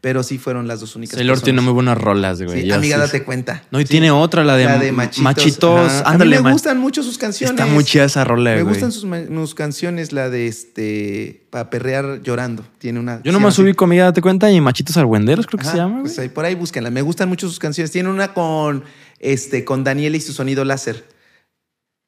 Pero 0.00 0.22
sí 0.22 0.38
fueron 0.38 0.68
las 0.68 0.80
dos 0.80 0.94
únicas. 0.94 1.16
Sailor 1.16 1.40
tiene 1.40 1.60
muy 1.60 1.72
buenas 1.72 1.98
rolas, 1.98 2.40
güey. 2.40 2.62
Sí, 2.62 2.70
amiga, 2.70 2.96
sí- 2.96 3.00
date 3.00 3.22
cuenta. 3.24 3.64
No, 3.70 3.80
y 3.80 3.84
Sí. 3.84 3.88
tiene 3.92 4.10
otra, 4.10 4.44
la 4.44 4.56
de, 4.56 4.66
La 4.66 4.78
de 4.78 4.92
machitos. 4.92 5.22
machitos. 5.24 5.90
Ándale, 6.04 6.36
a 6.36 6.40
mí 6.40 6.44
me 6.44 6.52
gustan 6.52 6.78
mucho 6.78 7.02
sus 7.02 7.18
canciones. 7.18 7.58
Está 7.58 7.66
muy 7.72 7.82
chida 7.82 8.04
esa 8.04 8.22
rola, 8.24 8.50
Me 8.54 8.62
güey. 8.62 8.74
gustan 8.74 8.92
sus, 8.92 9.54
canciones, 9.54 10.12
la 10.12 10.30
de 10.30 10.46
este, 10.46 11.46
para 11.50 11.70
perrear 11.70 12.20
llorando. 12.22 12.64
Tiene 12.78 13.00
una. 13.00 13.20
Yo 13.24 13.32
nomás 13.32 13.54
subí 13.54 13.74
comida, 13.74 14.04
date 14.04 14.20
cuenta, 14.20 14.50
y 14.52 14.60
machitos 14.60 14.96
argüenderos, 14.96 15.46
creo 15.46 15.58
que 15.58 15.66
se 15.66 15.76
llama, 15.76 16.02
pues 16.02 16.14
güey. 16.16 16.28
ahí, 16.28 16.34
por 16.34 16.44
ahí 16.44 16.54
búsquenla. 16.54 16.90
Me 16.90 17.02
gustan 17.02 17.28
mucho 17.28 17.48
sus 17.48 17.58
canciones. 17.58 17.90
Tiene 17.90 18.10
una 18.10 18.32
con, 18.34 18.84
este, 19.18 19.64
con 19.64 19.82
Daniela 19.82 20.16
y 20.16 20.20
su 20.20 20.32
sonido 20.32 20.64
láser. 20.64 21.04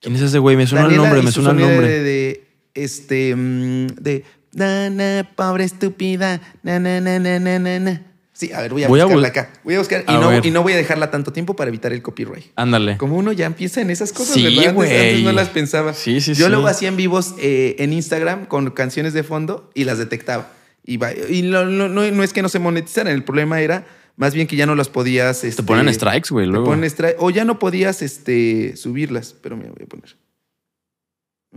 ¿Quién 0.00 0.14
es 0.14 0.20
ese 0.22 0.38
güey? 0.38 0.56
Me 0.56 0.66
suena 0.66 0.86
el 0.86 0.96
nombre, 0.96 1.22
me 1.22 1.32
su 1.32 1.42
suena 1.42 1.58
el 1.58 1.68
nombre. 1.68 1.88
De, 1.88 2.02
de, 2.02 2.45
este, 2.76 3.34
mm, 3.34 3.86
de, 4.00 4.24
na, 4.52 4.90
na, 4.90 5.28
pobre 5.34 5.64
estúpida, 5.64 6.40
na, 6.62 6.78
na, 6.78 7.00
na, 7.00 7.18
na, 7.18 7.38
na, 7.38 7.78
na. 7.80 8.02
Sí, 8.32 8.52
a 8.52 8.60
ver, 8.60 8.70
voy 8.72 8.84
a 8.84 8.88
Voy 8.88 9.00
a 9.00 9.04
buscarla 9.06 9.28
bu- 9.28 9.30
acá. 9.30 9.50
Voy 9.64 9.74
a 9.76 9.78
buscar 9.78 10.04
y 10.06 10.12
A 10.12 10.18
no, 10.18 10.44
y 10.44 10.50
no 10.50 10.62
voy 10.62 10.74
a 10.74 10.76
dejarla 10.76 11.10
tanto 11.10 11.32
tiempo 11.32 11.56
para 11.56 11.68
evitar 11.68 11.94
el 11.94 12.02
copyright. 12.02 12.44
Ándale. 12.54 12.98
Como 12.98 13.16
uno 13.16 13.32
ya 13.32 13.46
empieza 13.46 13.80
en 13.80 13.88
esas 13.88 14.12
cosas, 14.12 14.34
Sí, 14.34 14.42
¿verdad? 14.44 14.78
Antes- 14.78 15.22
no 15.24 15.32
las 15.32 15.48
pensaba. 15.48 15.94
Sí, 15.94 16.20
sí, 16.20 16.34
Yo 16.34 16.44
sí. 16.44 16.50
luego 16.50 16.66
hacía 16.66 16.88
en 16.88 16.96
vivos 16.98 17.34
eh, 17.38 17.76
en 17.78 17.94
Instagram 17.94 18.44
con 18.44 18.70
canciones 18.72 19.14
de 19.14 19.22
fondo 19.22 19.70
y 19.74 19.84
las 19.84 19.96
detectaba. 19.96 20.50
Y, 20.84 20.98
va- 20.98 21.14
y 21.14 21.42
no, 21.42 21.64
no- 21.64 21.88
no- 21.88 22.22
es 22.22 22.32
que 22.34 22.42
no 22.42 22.50
se 22.50 22.58
monetizaran, 22.58 23.12
el 23.14 23.24
problema 23.24 23.62
era 23.62 23.86
más 24.16 24.34
bien 24.34 24.46
que 24.46 24.56
ya 24.56 24.66
no 24.66 24.74
las 24.74 24.90
podías. 24.90 25.40
Te 25.40 25.48
este, 25.48 25.62
ponen 25.62 25.92
strikes, 25.94 26.28
güey, 26.30 26.44
te 26.46 26.50
luego. 26.50 26.66
ponen 26.66 26.84
strike- 26.90 27.16
o 27.18 27.30
ya 27.30 27.46
no 27.46 27.58
podías 27.58 28.02
este, 28.02 28.76
subirlas. 28.76 29.34
Pero 29.42 29.56
mira, 29.56 29.70
voy 29.74 29.84
a 29.84 29.88
poner. 29.88 30.14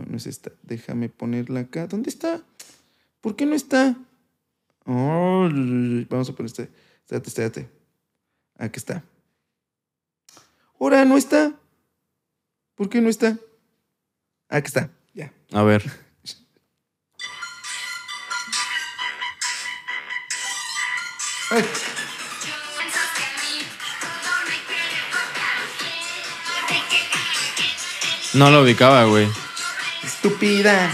No, 0.00 0.06
no 0.08 0.16
es 0.16 0.26
esta. 0.26 0.50
Déjame 0.62 1.08
ponerla 1.08 1.60
acá. 1.60 1.86
¿Dónde 1.86 2.10
está? 2.10 2.42
¿Por 3.20 3.36
qué 3.36 3.46
no 3.46 3.54
está? 3.54 3.96
Oh, 4.86 5.48
vamos 6.08 6.30
a 6.30 6.32
poner 6.32 6.46
este. 6.46 6.70
Espérate, 7.04 7.28
espérate. 7.28 7.70
Aquí 8.58 8.78
está. 8.78 9.04
Ahora 10.78 11.04
no 11.04 11.16
está. 11.16 11.54
¿Por 12.74 12.88
qué 12.88 13.00
no 13.00 13.08
está? 13.10 13.36
Aquí 14.48 14.68
está. 14.68 14.90
Ya. 15.14 15.32
A 15.52 15.62
ver. 15.62 15.82
Ay, 21.50 21.64
No 28.32 28.48
lo 28.50 28.62
ubicaba, 28.62 29.04
güey. 29.04 29.28
Estúpida. 30.04 30.90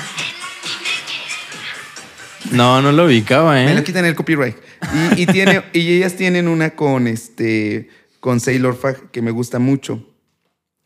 No, 2.53 2.81
no 2.81 2.93
lo 2.93 3.07
ubicaba, 3.07 3.55
Me 3.55 3.74
lo 3.74 3.81
¿eh? 3.81 3.85
quitan 3.85 4.05
el 4.05 4.15
copyright. 4.15 4.57
Y, 5.16 5.23
y 5.23 5.27
tiene, 5.27 5.65
y 5.73 5.97
ellas 5.97 6.15
tienen 6.15 6.49
una 6.49 6.70
con 6.70 7.07
este 7.09 7.89
con 8.20 8.41
Sailor 8.41 8.77
Fag 8.77 9.11
que 9.11 9.23
me 9.23 9.31
gusta 9.31 9.59
mucho. 9.59 10.05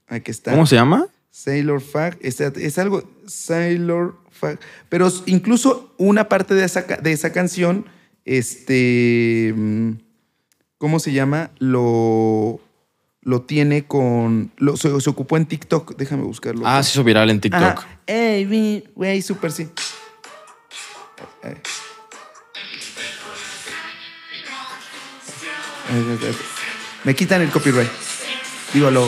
Aquí 0.09 0.31
está. 0.31 0.51
¿Cómo 0.53 0.67
se 0.67 0.77
llama? 0.77 1.07
Sailor 1.31 1.81
Fag. 1.81 2.19
Es, 2.21 2.41
es 2.41 2.79
algo. 2.79 3.09
Sailor 3.27 4.19
Fag. 4.31 4.59
Pero 4.89 5.11
incluso 5.27 5.95
una 5.99 6.29
parte 6.29 6.55
de 6.55 6.65
esa, 6.65 6.83
de 6.83 7.13
esa 7.13 7.33
canción, 7.33 7.87
este. 8.25 9.53
mm, 9.57 9.93
¿Cómo 10.79 10.99
se 10.99 11.13
llama? 11.13 11.51
Lo. 11.59 12.61
Lo 13.23 13.43
tiene 13.43 13.87
con. 13.87 14.51
Lo, 14.57 14.77
se, 14.77 14.99
se 15.01 15.11
ocupó 15.11 15.37
en 15.37 15.47
TikTok. 15.47 15.95
Déjame 15.97 16.23
buscarlo. 16.23 16.67
Ah, 16.67 16.83
se 16.83 16.91
hizo 16.93 17.05
viral 17.05 17.29
en 17.31 17.41
TikTok. 17.41 17.61
Ajá. 17.63 17.89
Ey, 18.07 18.83
güey, 18.95 19.21
súper 19.23 19.53
sí. 19.53 19.69
Ay. 21.43 21.55
Ay, 25.91 26.07
ay, 26.09 26.19
ay. 26.29 26.37
Me 27.05 27.15
quitan 27.15 27.43
el 27.43 27.51
copyright. 27.51 27.91
Digo, 28.73 28.91
lo. 28.91 29.05
A 29.05 29.07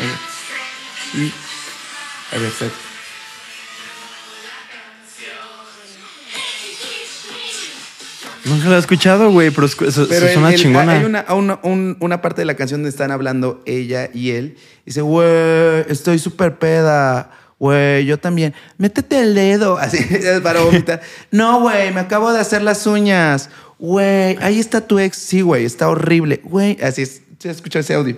ver. 0.00 1.24
Y- 1.24 1.32
A 2.32 2.38
ver, 2.38 2.48
espérate. 2.48 2.93
Nunca 8.44 8.68
lo 8.68 8.76
he 8.76 8.78
escuchado, 8.78 9.30
güey, 9.30 9.50
pero 9.50 9.66
es, 9.66 9.72
es- 9.80 9.98
Pero 10.08 10.26
es 10.26 10.36
una 10.36 10.50
el- 10.50 10.60
chingona. 10.60 10.92
hay 10.92 11.04
una, 11.04 11.24
una, 11.34 11.58
un- 11.62 11.96
una 12.00 12.20
parte 12.20 12.42
de 12.42 12.44
la 12.46 12.54
canción 12.54 12.80
donde 12.80 12.90
están 12.90 13.10
hablando 13.10 13.62
ella 13.66 14.10
y 14.12 14.30
él. 14.32 14.56
Dice, 14.84 15.00
güey, 15.00 15.84
estoy 15.88 16.18
súper 16.18 16.58
peda. 16.58 17.30
Güey, 17.58 18.04
yo 18.04 18.18
también. 18.18 18.52
Métete 18.78 19.20
el 19.20 19.34
dedo. 19.34 19.78
Así, 19.80 19.96
es 19.98 20.40
para 20.40 20.60
vomitar. 20.60 21.00
no, 21.30 21.60
güey, 21.60 21.92
me 21.92 22.00
acabo 22.00 22.32
de 22.32 22.40
hacer 22.40 22.62
las 22.62 22.86
uñas. 22.86 23.48
Güey, 23.78 24.36
ahí 24.40 24.60
está 24.60 24.80
tu 24.86 24.98
ex. 24.98 25.16
Sí, 25.16 25.40
güey, 25.40 25.64
está 25.64 25.88
horrible. 25.88 26.40
Güey, 26.44 26.78
así 26.82 27.02
es. 27.02 27.22
¿Se 27.38 27.50
escucha 27.50 27.78
ese 27.80 27.94
audio? 27.94 28.16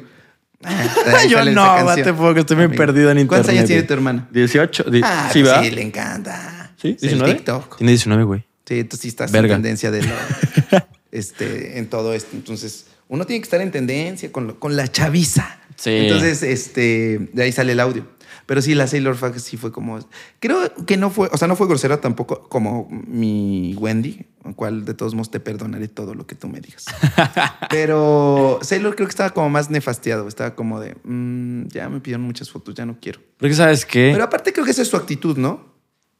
Ah, 0.64 1.24
Yo 1.28 1.44
no, 1.44 1.84
bate 1.84 2.12
poco, 2.14 2.40
estoy 2.40 2.56
muy 2.56 2.68
perdido 2.68 3.10
en 3.10 3.18
internet. 3.18 3.28
¿Cuántos 3.28 3.50
años 3.50 3.66
tiene 3.66 3.82
tu 3.84 3.92
hermana? 3.94 4.26
18. 4.32 4.84
di- 4.84 5.00
Ah, 5.04 5.28
sí, 5.32 5.40
pues 5.42 5.52
¿va? 5.52 5.62
sí, 5.62 5.70
le 5.70 5.82
encanta. 5.82 6.72
¿Sí? 6.80 6.96
Es 7.00 7.12
el 7.12 7.20
¿19? 7.20 7.26
TikTok. 7.36 7.76
Tiene 7.78 7.92
19, 7.92 8.24
güey. 8.24 8.45
Sí, 8.66 8.84
tú 8.84 8.96
sí 8.96 9.08
estás 9.08 9.30
Verga. 9.32 9.54
en 9.54 9.62
tendencia 9.62 9.90
de 9.90 10.02
lo, 10.02 10.12
este, 11.12 11.78
en 11.78 11.88
todo 11.88 12.12
esto. 12.14 12.30
Entonces, 12.34 12.86
uno 13.08 13.24
tiene 13.24 13.40
que 13.40 13.44
estar 13.44 13.60
en 13.60 13.70
tendencia 13.70 14.30
con, 14.32 14.46
lo- 14.48 14.58
con 14.60 14.76
la 14.76 14.88
chaviza. 14.88 15.60
Sí. 15.76 15.90
Entonces, 15.90 16.42
este, 16.42 17.30
de 17.32 17.42
ahí 17.42 17.52
sale 17.52 17.72
el 17.72 17.80
audio. 17.80 18.06
Pero 18.46 18.62
sí, 18.62 18.74
la 18.76 18.86
Sailor 18.86 19.16
Fag 19.16 19.40
sí 19.40 19.56
fue 19.56 19.72
como. 19.72 19.98
Creo 20.38 20.72
que 20.86 20.96
no 20.96 21.10
fue, 21.10 21.28
o 21.32 21.36
sea, 21.36 21.48
no 21.48 21.56
fue 21.56 21.66
grosera 21.66 22.00
tampoco 22.00 22.48
como 22.48 22.86
mi 22.90 23.74
Wendy, 23.76 24.24
con 24.40 24.52
cual 24.54 24.84
de 24.84 24.94
todos 24.94 25.14
modos 25.14 25.32
te 25.32 25.40
perdonaré 25.40 25.88
todo 25.88 26.14
lo 26.14 26.26
que 26.28 26.36
tú 26.36 26.46
me 26.48 26.60
digas. 26.60 26.84
Pero 27.70 28.58
Sailor 28.62 28.94
creo 28.94 29.06
que 29.08 29.10
estaba 29.10 29.30
como 29.30 29.50
más 29.50 29.70
nefastiado. 29.70 30.28
Estaba 30.28 30.54
como 30.54 30.80
de, 30.80 30.96
"Mm, 31.04 31.68
ya 31.68 31.88
me 31.88 32.00
pidieron 32.00 32.24
muchas 32.24 32.50
fotos, 32.50 32.74
ya 32.74 32.86
no 32.86 32.98
quiero. 33.00 33.20
Porque 33.36 33.54
sabes 33.54 33.84
qué? 33.84 34.10
Pero 34.12 34.24
aparte 34.24 34.52
creo 34.52 34.64
que 34.64 34.70
esa 34.70 34.82
es 34.82 34.88
su 34.88 34.96
actitud, 34.96 35.36
¿no? 35.36 35.75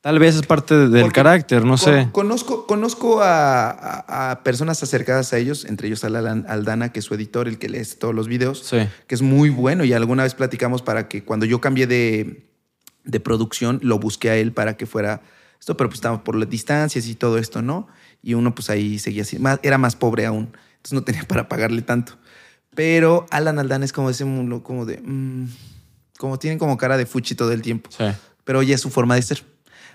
Tal 0.06 0.20
vez 0.20 0.36
es 0.36 0.46
parte 0.46 0.72
de- 0.76 0.88
del 0.88 1.02
Porque 1.02 1.14
carácter, 1.16 1.64
no 1.64 1.70
Con- 1.70 1.78
sé. 1.78 2.08
Conozco, 2.12 2.64
conozco 2.68 3.22
a, 3.22 3.70
a- 3.70 4.30
a 4.30 4.42
personas 4.44 4.80
acercadas 4.80 5.32
a 5.32 5.38
ellos, 5.38 5.64
entre 5.64 5.88
ellos 5.88 6.04
a 6.04 6.06
Alan 6.06 6.44
Aldana, 6.48 6.92
que 6.92 7.00
es 7.00 7.04
su 7.04 7.14
editor, 7.14 7.48
el 7.48 7.58
que 7.58 7.68
lee 7.68 7.82
todos 7.98 8.14
los 8.14 8.28
videos, 8.28 8.60
Sí. 8.64 8.76
que 9.08 9.14
es 9.16 9.22
muy 9.22 9.50
bueno. 9.50 9.82
Y 9.82 9.92
alguna 9.94 10.22
vez 10.22 10.34
platicamos 10.34 10.80
para 10.82 11.08
que 11.08 11.24
cuando 11.24 11.44
yo 11.44 11.60
cambié 11.60 11.88
de, 11.88 12.46
de 13.02 13.18
producción, 13.18 13.80
lo 13.82 13.98
busqué 13.98 14.30
a 14.30 14.36
él 14.36 14.52
para 14.52 14.76
que 14.76 14.86
fuera 14.86 15.22
esto, 15.58 15.76
pero 15.76 15.90
pues 15.90 15.96
estábamos 15.98 16.22
por 16.22 16.36
las 16.36 16.48
distancias 16.48 17.08
y 17.08 17.16
todo 17.16 17.36
esto, 17.38 17.60
¿no? 17.60 17.88
Y 18.22 18.34
uno 18.34 18.54
pues 18.54 18.70
ahí 18.70 19.00
seguía 19.00 19.22
así, 19.22 19.40
más, 19.40 19.58
era 19.64 19.76
más 19.76 19.96
pobre 19.96 20.24
aún, 20.24 20.52
entonces 20.76 20.92
no 20.92 21.02
tenía 21.02 21.22
para 21.26 21.48
pagarle 21.48 21.82
tanto. 21.82 22.12
Pero 22.76 23.26
Alan 23.30 23.58
Aldana 23.58 23.84
es 23.84 23.92
como 23.92 24.08
ese 24.10 24.24
mundo, 24.24 24.62
como 24.62 24.86
de, 24.86 24.98
mm, 25.04 25.48
como 26.16 26.38
tienen 26.38 26.60
como 26.60 26.76
cara 26.76 26.96
de 26.96 27.06
fuchi 27.06 27.34
todo 27.34 27.50
el 27.50 27.60
tiempo 27.60 27.90
Sí. 27.90 28.04
pero 28.44 28.62
ya 28.62 28.76
es 28.76 28.80
su 28.80 28.90
forma 28.90 29.16
de 29.16 29.22
ser. 29.22 29.42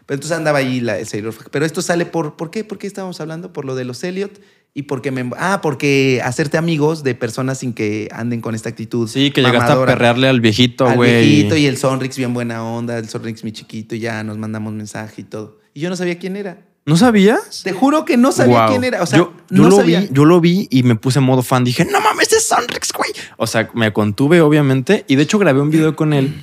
Pero 0.05 0.15
entonces 0.15 0.37
andaba 0.37 0.59
ahí 0.59 0.79
la, 0.81 0.99
el 0.99 1.07
Sailor 1.07 1.33
Fag. 1.33 1.49
Pero 1.49 1.65
esto 1.65 1.81
sale 1.81 2.05
por, 2.05 2.35
¿por 2.35 2.51
qué? 2.51 2.63
¿Por 2.63 2.77
qué 2.77 2.87
estábamos 2.87 3.19
hablando? 3.21 3.53
Por 3.53 3.65
lo 3.65 3.75
de 3.75 3.85
los 3.85 4.03
Elliot 4.03 4.41
y 4.73 4.83
porque 4.83 5.11
me... 5.11 5.29
Ah, 5.37 5.59
porque 5.61 6.21
hacerte 6.23 6.57
amigos 6.57 7.03
de 7.03 7.15
personas 7.15 7.59
sin 7.59 7.73
que 7.73 8.09
anden 8.11 8.41
con 8.41 8.55
esta 8.55 8.69
actitud 8.69 9.07
Sí, 9.07 9.31
que 9.31 9.41
llegaste 9.41 9.73
a 9.73 9.85
perrearle 9.85 10.27
al 10.27 10.41
viejito, 10.41 10.87
Al 10.87 10.95
güey. 10.95 11.25
viejito 11.25 11.55
y 11.57 11.65
el 11.65 11.77
Sonrix 11.77 12.17
bien 12.17 12.33
buena 12.33 12.63
onda, 12.63 12.97
el 12.97 13.09
Sonrix 13.09 13.43
mi 13.43 13.51
chiquito 13.51 13.95
y 13.95 13.99
ya 13.99 14.23
nos 14.23 14.37
mandamos 14.37 14.73
mensaje 14.73 15.21
y 15.21 15.25
todo. 15.25 15.59
Y 15.73 15.81
yo 15.81 15.89
no 15.89 15.95
sabía 15.95 16.17
quién 16.17 16.35
era. 16.35 16.65
¿No 16.83 16.97
sabías? 16.97 17.61
Te 17.63 17.73
juro 17.73 18.05
que 18.05 18.17
no 18.17 18.31
sabía 18.31 18.65
quién 18.67 18.83
era. 18.83 19.03
O 19.03 19.05
sea, 19.05 19.19
yo, 19.19 19.33
yo 19.51 19.63
no 19.63 19.69
lo 19.69 19.75
sabía. 19.77 19.99
vi, 20.01 20.09
yo 20.11 20.25
lo 20.25 20.41
vi 20.41 20.67
y 20.71 20.81
me 20.81 20.95
puse 20.95 21.19
en 21.19 21.25
modo 21.25 21.43
fan. 21.43 21.63
Dije, 21.63 21.85
no 21.85 22.01
mames, 22.01 22.33
es 22.33 22.47
Sonrix, 22.47 22.91
güey. 22.91 23.11
O 23.37 23.45
sea, 23.45 23.69
me 23.75 23.93
contuve, 23.93 24.41
obviamente. 24.41 25.05
Y 25.07 25.15
de 25.15 25.23
hecho 25.23 25.37
grabé 25.37 25.61
un 25.61 25.69
video 25.69 25.95
con 25.95 26.11
él. 26.13 26.33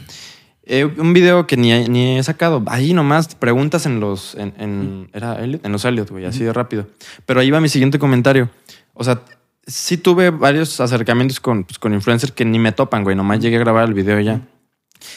Eh, 0.70 0.84
un 0.84 1.14
video 1.14 1.46
que 1.46 1.56
ni, 1.56 1.88
ni 1.88 2.18
he 2.18 2.22
sacado. 2.22 2.62
Ahí 2.66 2.92
nomás 2.92 3.34
preguntas 3.34 3.86
en 3.86 4.00
los. 4.00 4.34
En, 4.34 5.08
¿Era 5.14 5.42
Elliot? 5.42 5.64
En 5.64 5.72
los 5.72 5.84
Elliot, 5.86 6.10
güey, 6.10 6.26
así 6.26 6.44
de 6.44 6.52
rápido. 6.52 6.86
Pero 7.24 7.40
ahí 7.40 7.50
va 7.50 7.58
mi 7.60 7.70
siguiente 7.70 7.98
comentario. 7.98 8.50
O 8.92 9.02
sea, 9.02 9.22
sí 9.66 9.96
tuve 9.96 10.28
varios 10.28 10.78
acercamientos 10.78 11.40
con, 11.40 11.64
pues, 11.64 11.78
con 11.78 11.94
influencers 11.94 12.32
que 12.32 12.44
ni 12.44 12.58
me 12.58 12.72
topan, 12.72 13.02
güey. 13.02 13.16
Nomás 13.16 13.40
llegué 13.40 13.56
a 13.56 13.60
grabar 13.60 13.88
el 13.88 13.94
video 13.94 14.20
ya. 14.20 14.42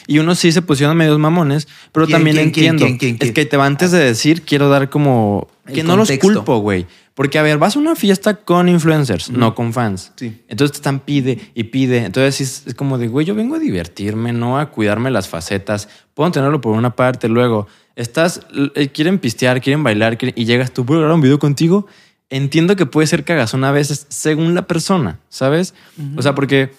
Y 0.06 0.18
unos 0.18 0.38
sí 0.38 0.52
se 0.52 0.62
pusieron 0.62 0.96
medios 0.96 1.18
mamones, 1.18 1.68
pero 1.92 2.06
¿Quién, 2.06 2.16
también 2.18 2.36
quién, 2.50 2.66
entiendo. 2.76 2.98
quién, 2.98 3.16
Es 3.20 3.32
que 3.32 3.44
te 3.46 3.56
va 3.56 3.66
antes 3.66 3.90
de 3.90 3.98
decir, 3.98 4.42
quiero 4.42 4.68
dar 4.68 4.90
como 4.90 5.48
El 5.66 5.74
que 5.74 5.82
no 5.82 5.96
los 5.96 6.10
culpo, 6.20 6.58
güey. 6.58 6.86
Porque, 7.14 7.38
a 7.38 7.42
ver, 7.42 7.58
vas 7.58 7.76
a 7.76 7.78
una 7.78 7.94
fiesta 7.94 8.36
con 8.36 8.70
influencers, 8.70 9.28
no 9.30 9.54
con 9.54 9.74
fans. 9.74 10.12
Sí. 10.16 10.40
Entonces 10.48 10.72
te 10.72 10.76
están 10.78 11.00
pide 11.00 11.50
y 11.54 11.64
pide. 11.64 12.06
Entonces 12.06 12.62
es 12.66 12.74
como 12.74 12.96
de, 12.96 13.08
güey, 13.08 13.26
yo 13.26 13.34
vengo 13.34 13.56
a 13.56 13.58
divertirme, 13.58 14.32
no 14.32 14.58
a 14.58 14.70
cuidarme 14.70 15.10
las 15.10 15.28
facetas. 15.28 15.88
Puedo 16.14 16.30
tenerlo 16.30 16.62
por 16.62 16.74
una 16.74 16.96
parte, 16.96 17.28
luego 17.28 17.66
estás, 17.96 18.40
eh, 18.74 18.88
quieren 18.88 19.18
pistear, 19.18 19.60
quieren 19.60 19.82
bailar 19.84 20.16
quieren- 20.16 20.34
y 20.40 20.46
llegas 20.46 20.72
tú, 20.72 20.86
¿puedo 20.86 21.00
grabar 21.00 21.14
un 21.16 21.20
video 21.20 21.38
contigo? 21.38 21.86
Entiendo 22.30 22.76
que 22.76 22.86
puede 22.86 23.06
ser 23.06 23.24
cagazón 23.24 23.62
a 23.64 23.72
veces 23.72 24.06
según 24.08 24.54
la 24.54 24.66
persona, 24.66 25.18
¿sabes? 25.28 25.74
O 26.16 26.22
sea, 26.22 26.34
porque, 26.34 26.72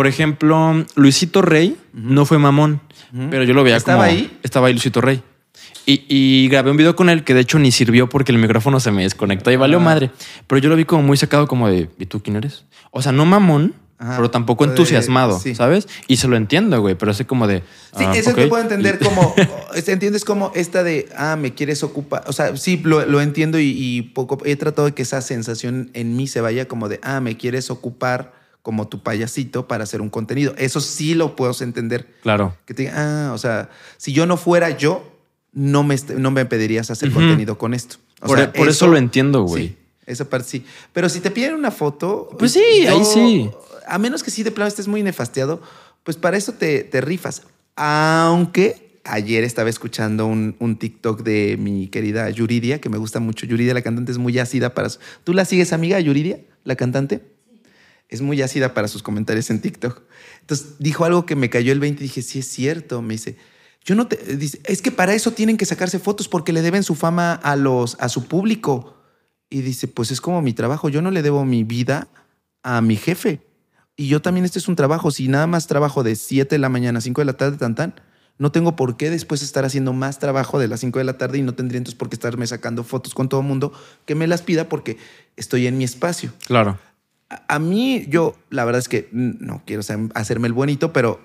por 0.00 0.06
ejemplo, 0.06 0.82
Luisito 0.94 1.42
Rey 1.42 1.76
no 1.92 2.24
fue 2.24 2.38
mamón, 2.38 2.80
pero 3.30 3.44
yo 3.44 3.52
lo 3.52 3.62
veía 3.62 3.76
¿Estaba 3.76 4.06
como... 4.06 4.10
ahí? 4.16 4.38
Estaba 4.42 4.68
ahí 4.68 4.72
Luisito 4.72 5.02
Rey. 5.02 5.22
Y, 5.84 6.06
y 6.08 6.48
grabé 6.48 6.70
un 6.70 6.78
video 6.78 6.96
con 6.96 7.10
él 7.10 7.22
que 7.22 7.34
de 7.34 7.40
hecho 7.40 7.58
ni 7.58 7.70
sirvió 7.70 8.08
porque 8.08 8.32
el 8.32 8.38
micrófono 8.38 8.80
se 8.80 8.90
me 8.92 9.02
desconectó 9.02 9.50
y 9.50 9.56
valió 9.56 9.76
Ah. 9.76 9.80
madre. 9.82 10.10
Pero 10.46 10.58
yo 10.58 10.70
lo 10.70 10.76
vi 10.76 10.86
como 10.86 11.02
muy 11.02 11.18
sacado 11.18 11.46
como 11.46 11.68
de, 11.68 11.90
¿y 11.98 12.06
tú 12.06 12.22
quién 12.22 12.36
eres? 12.36 12.64
O 12.92 13.02
sea, 13.02 13.12
no 13.12 13.26
mamón, 13.26 13.74
Ajá. 13.98 14.16
pero 14.16 14.30
tampoco 14.30 14.64
De- 14.64 14.70
entusiasmado, 14.70 15.38
sí. 15.38 15.54
¿sabes? 15.54 15.86
Y 16.08 16.16
se 16.16 16.26
lo 16.28 16.36
entiendo, 16.36 16.80
güey, 16.80 16.94
pero 16.94 17.10
así 17.10 17.26
como 17.26 17.46
de... 17.46 17.58
Sí, 17.94 18.04
ah, 18.06 18.12
eso 18.16 18.30
ok. 18.30 18.36
te 18.36 18.46
puedo 18.46 18.62
entender 18.62 18.98
como, 19.00 19.34
entiendes 19.86 20.24
como 20.24 20.50
esta 20.54 20.82
de, 20.82 21.10
ah, 21.14 21.36
me 21.36 21.52
quieres 21.52 21.82
ocupar, 21.82 22.22
o 22.26 22.32
sea, 22.32 22.56
sí, 22.56 22.80
lo, 22.82 23.04
lo 23.04 23.20
entiendo 23.20 23.58
y, 23.58 23.66
y 23.76 24.00
poco, 24.00 24.38
he 24.46 24.56
tratado 24.56 24.86
de 24.86 24.94
que 24.94 25.02
esa 25.02 25.20
sensación 25.20 25.90
en 25.92 26.16
mí 26.16 26.26
se 26.26 26.40
vaya 26.40 26.66
como 26.68 26.88
de, 26.88 27.00
ah, 27.02 27.20
me 27.20 27.36
quieres 27.36 27.68
ocupar 27.70 28.39
como 28.62 28.88
tu 28.88 29.02
payasito 29.02 29.66
para 29.66 29.84
hacer 29.84 30.00
un 30.00 30.10
contenido. 30.10 30.54
Eso 30.58 30.80
sí 30.80 31.14
lo 31.14 31.36
puedo 31.36 31.54
entender. 31.60 32.06
Claro. 32.22 32.56
Que 32.66 32.74
te 32.74 32.82
diga, 32.82 32.94
ah, 32.96 33.32
o 33.32 33.38
sea, 33.38 33.70
si 33.96 34.12
yo 34.12 34.26
no 34.26 34.36
fuera 34.36 34.70
yo, 34.70 35.10
no 35.52 35.82
me, 35.82 35.96
no 36.16 36.30
me 36.30 36.44
pedirías 36.44 36.90
hacer 36.90 37.10
contenido 37.12 37.58
con 37.58 37.74
esto. 37.74 37.96
O 38.20 38.26
Por, 38.26 38.38
sea, 38.38 38.52
por 38.52 38.68
eso, 38.68 38.86
lo 38.86 38.96
entiendo, 38.96 39.42
güey. 39.42 39.68
Sí, 39.68 39.76
esa 40.06 40.28
parte 40.28 40.48
sí. 40.48 40.64
Pero 40.92 41.08
si 41.08 41.20
te 41.20 41.30
piden 41.30 41.54
una 41.54 41.70
foto. 41.70 42.28
Pues 42.38 42.52
sí, 42.52 42.86
ahí 42.86 43.04
sí. 43.04 43.50
A 43.86 43.98
menos 43.98 44.22
que 44.22 44.30
sí 44.30 44.42
de 44.42 44.50
plano 44.50 44.68
estés 44.68 44.86
muy 44.86 45.02
nefasteado, 45.02 45.62
pues 46.04 46.16
para 46.16 46.36
eso 46.36 46.52
te, 46.52 46.84
te 46.84 47.00
rifas. 47.00 47.42
Aunque 47.76 49.00
ayer 49.04 49.42
estaba 49.42 49.70
escuchando 49.70 50.26
un, 50.26 50.54
un 50.58 50.76
TikTok 50.76 51.22
de 51.22 51.56
mi 51.58 51.88
querida 51.88 52.28
Yuridia, 52.30 52.80
que 52.80 52.88
me 52.88 52.98
gusta 52.98 53.20
mucho. 53.20 53.46
Yuridia, 53.46 53.74
la 53.74 53.82
cantante, 53.82 54.12
es 54.12 54.18
muy 54.18 54.38
ácida 54.38 54.74
para. 54.74 54.90
¿Tú 55.24 55.32
la 55.32 55.44
sigues, 55.44 55.72
amiga, 55.72 55.98
Yuridia, 55.98 56.40
la 56.64 56.76
cantante? 56.76 57.22
Es 58.10 58.20
muy 58.20 58.42
ácida 58.42 58.74
para 58.74 58.88
sus 58.88 59.02
comentarios 59.02 59.50
en 59.50 59.60
TikTok. 59.60 60.02
Entonces 60.40 60.74
dijo 60.78 61.04
algo 61.04 61.26
que 61.26 61.36
me 61.36 61.48
cayó 61.48 61.72
el 61.72 61.80
20 61.80 62.02
y 62.02 62.08
dije, 62.08 62.22
sí 62.22 62.40
es 62.40 62.48
cierto. 62.48 63.00
Me 63.02 63.14
dice, 63.14 63.36
yo 63.84 63.94
no 63.94 64.08
te. 64.08 64.16
Dice, 64.36 64.60
es 64.64 64.82
que 64.82 64.90
para 64.90 65.14
eso 65.14 65.30
tienen 65.30 65.56
que 65.56 65.64
sacarse 65.64 65.98
fotos 65.98 66.28
porque 66.28 66.52
le 66.52 66.62
deben 66.62 66.82
su 66.82 66.94
fama 66.94 67.34
a, 67.34 67.56
los, 67.56 67.96
a 68.00 68.08
su 68.08 68.26
público. 68.26 68.96
Y 69.48 69.62
dice, 69.62 69.88
pues 69.88 70.10
es 70.10 70.20
como 70.20 70.42
mi 70.42 70.52
trabajo. 70.52 70.88
Yo 70.88 71.02
no 71.02 71.10
le 71.10 71.22
debo 71.22 71.44
mi 71.44 71.64
vida 71.64 72.08
a 72.62 72.80
mi 72.80 72.96
jefe. 72.96 73.40
Y 73.96 74.08
yo 74.08 74.22
también, 74.22 74.44
este 74.44 74.58
es 74.58 74.68
un 74.68 74.76
trabajo. 74.76 75.10
Si 75.10 75.28
nada 75.28 75.46
más 75.46 75.66
trabajo 75.66 76.02
de 76.02 76.16
7 76.16 76.54
de 76.54 76.58
la 76.58 76.68
mañana 76.68 76.98
a 76.98 77.02
5 77.02 77.20
de 77.20 77.24
la 77.24 77.34
tarde, 77.34 77.58
tan 77.58 77.74
tan, 77.74 77.94
no 78.38 78.50
tengo 78.50 78.74
por 78.74 78.96
qué 78.96 79.10
después 79.10 79.42
estar 79.42 79.66
haciendo 79.66 79.92
más 79.92 80.18
trabajo 80.18 80.58
de 80.58 80.66
las 80.66 80.80
5 80.80 80.98
de 80.98 81.04
la 81.04 81.18
tarde 81.18 81.36
y 81.38 81.42
no 81.42 81.54
tendría 81.54 81.76
entonces 81.76 81.98
por 81.98 82.08
qué 82.08 82.14
estarme 82.14 82.46
sacando 82.46 82.84
fotos 82.84 83.12
con 83.12 83.28
todo 83.28 83.42
el 83.42 83.46
mundo 83.46 83.72
que 84.06 84.14
me 84.14 84.26
las 84.26 84.40
pida 84.40 84.68
porque 84.68 84.96
estoy 85.36 85.66
en 85.66 85.76
mi 85.76 85.84
espacio. 85.84 86.32
Claro. 86.46 86.78
A, 87.48 87.58
mí, 87.58 88.06
yo, 88.08 88.36
la 88.50 88.64
verdad 88.64 88.80
es 88.80 88.88
que 88.88 89.08
no 89.12 89.62
quiero 89.64 89.82
hacerme 90.14 90.48
el 90.48 90.52
bonito, 90.52 90.92
pero 90.92 91.20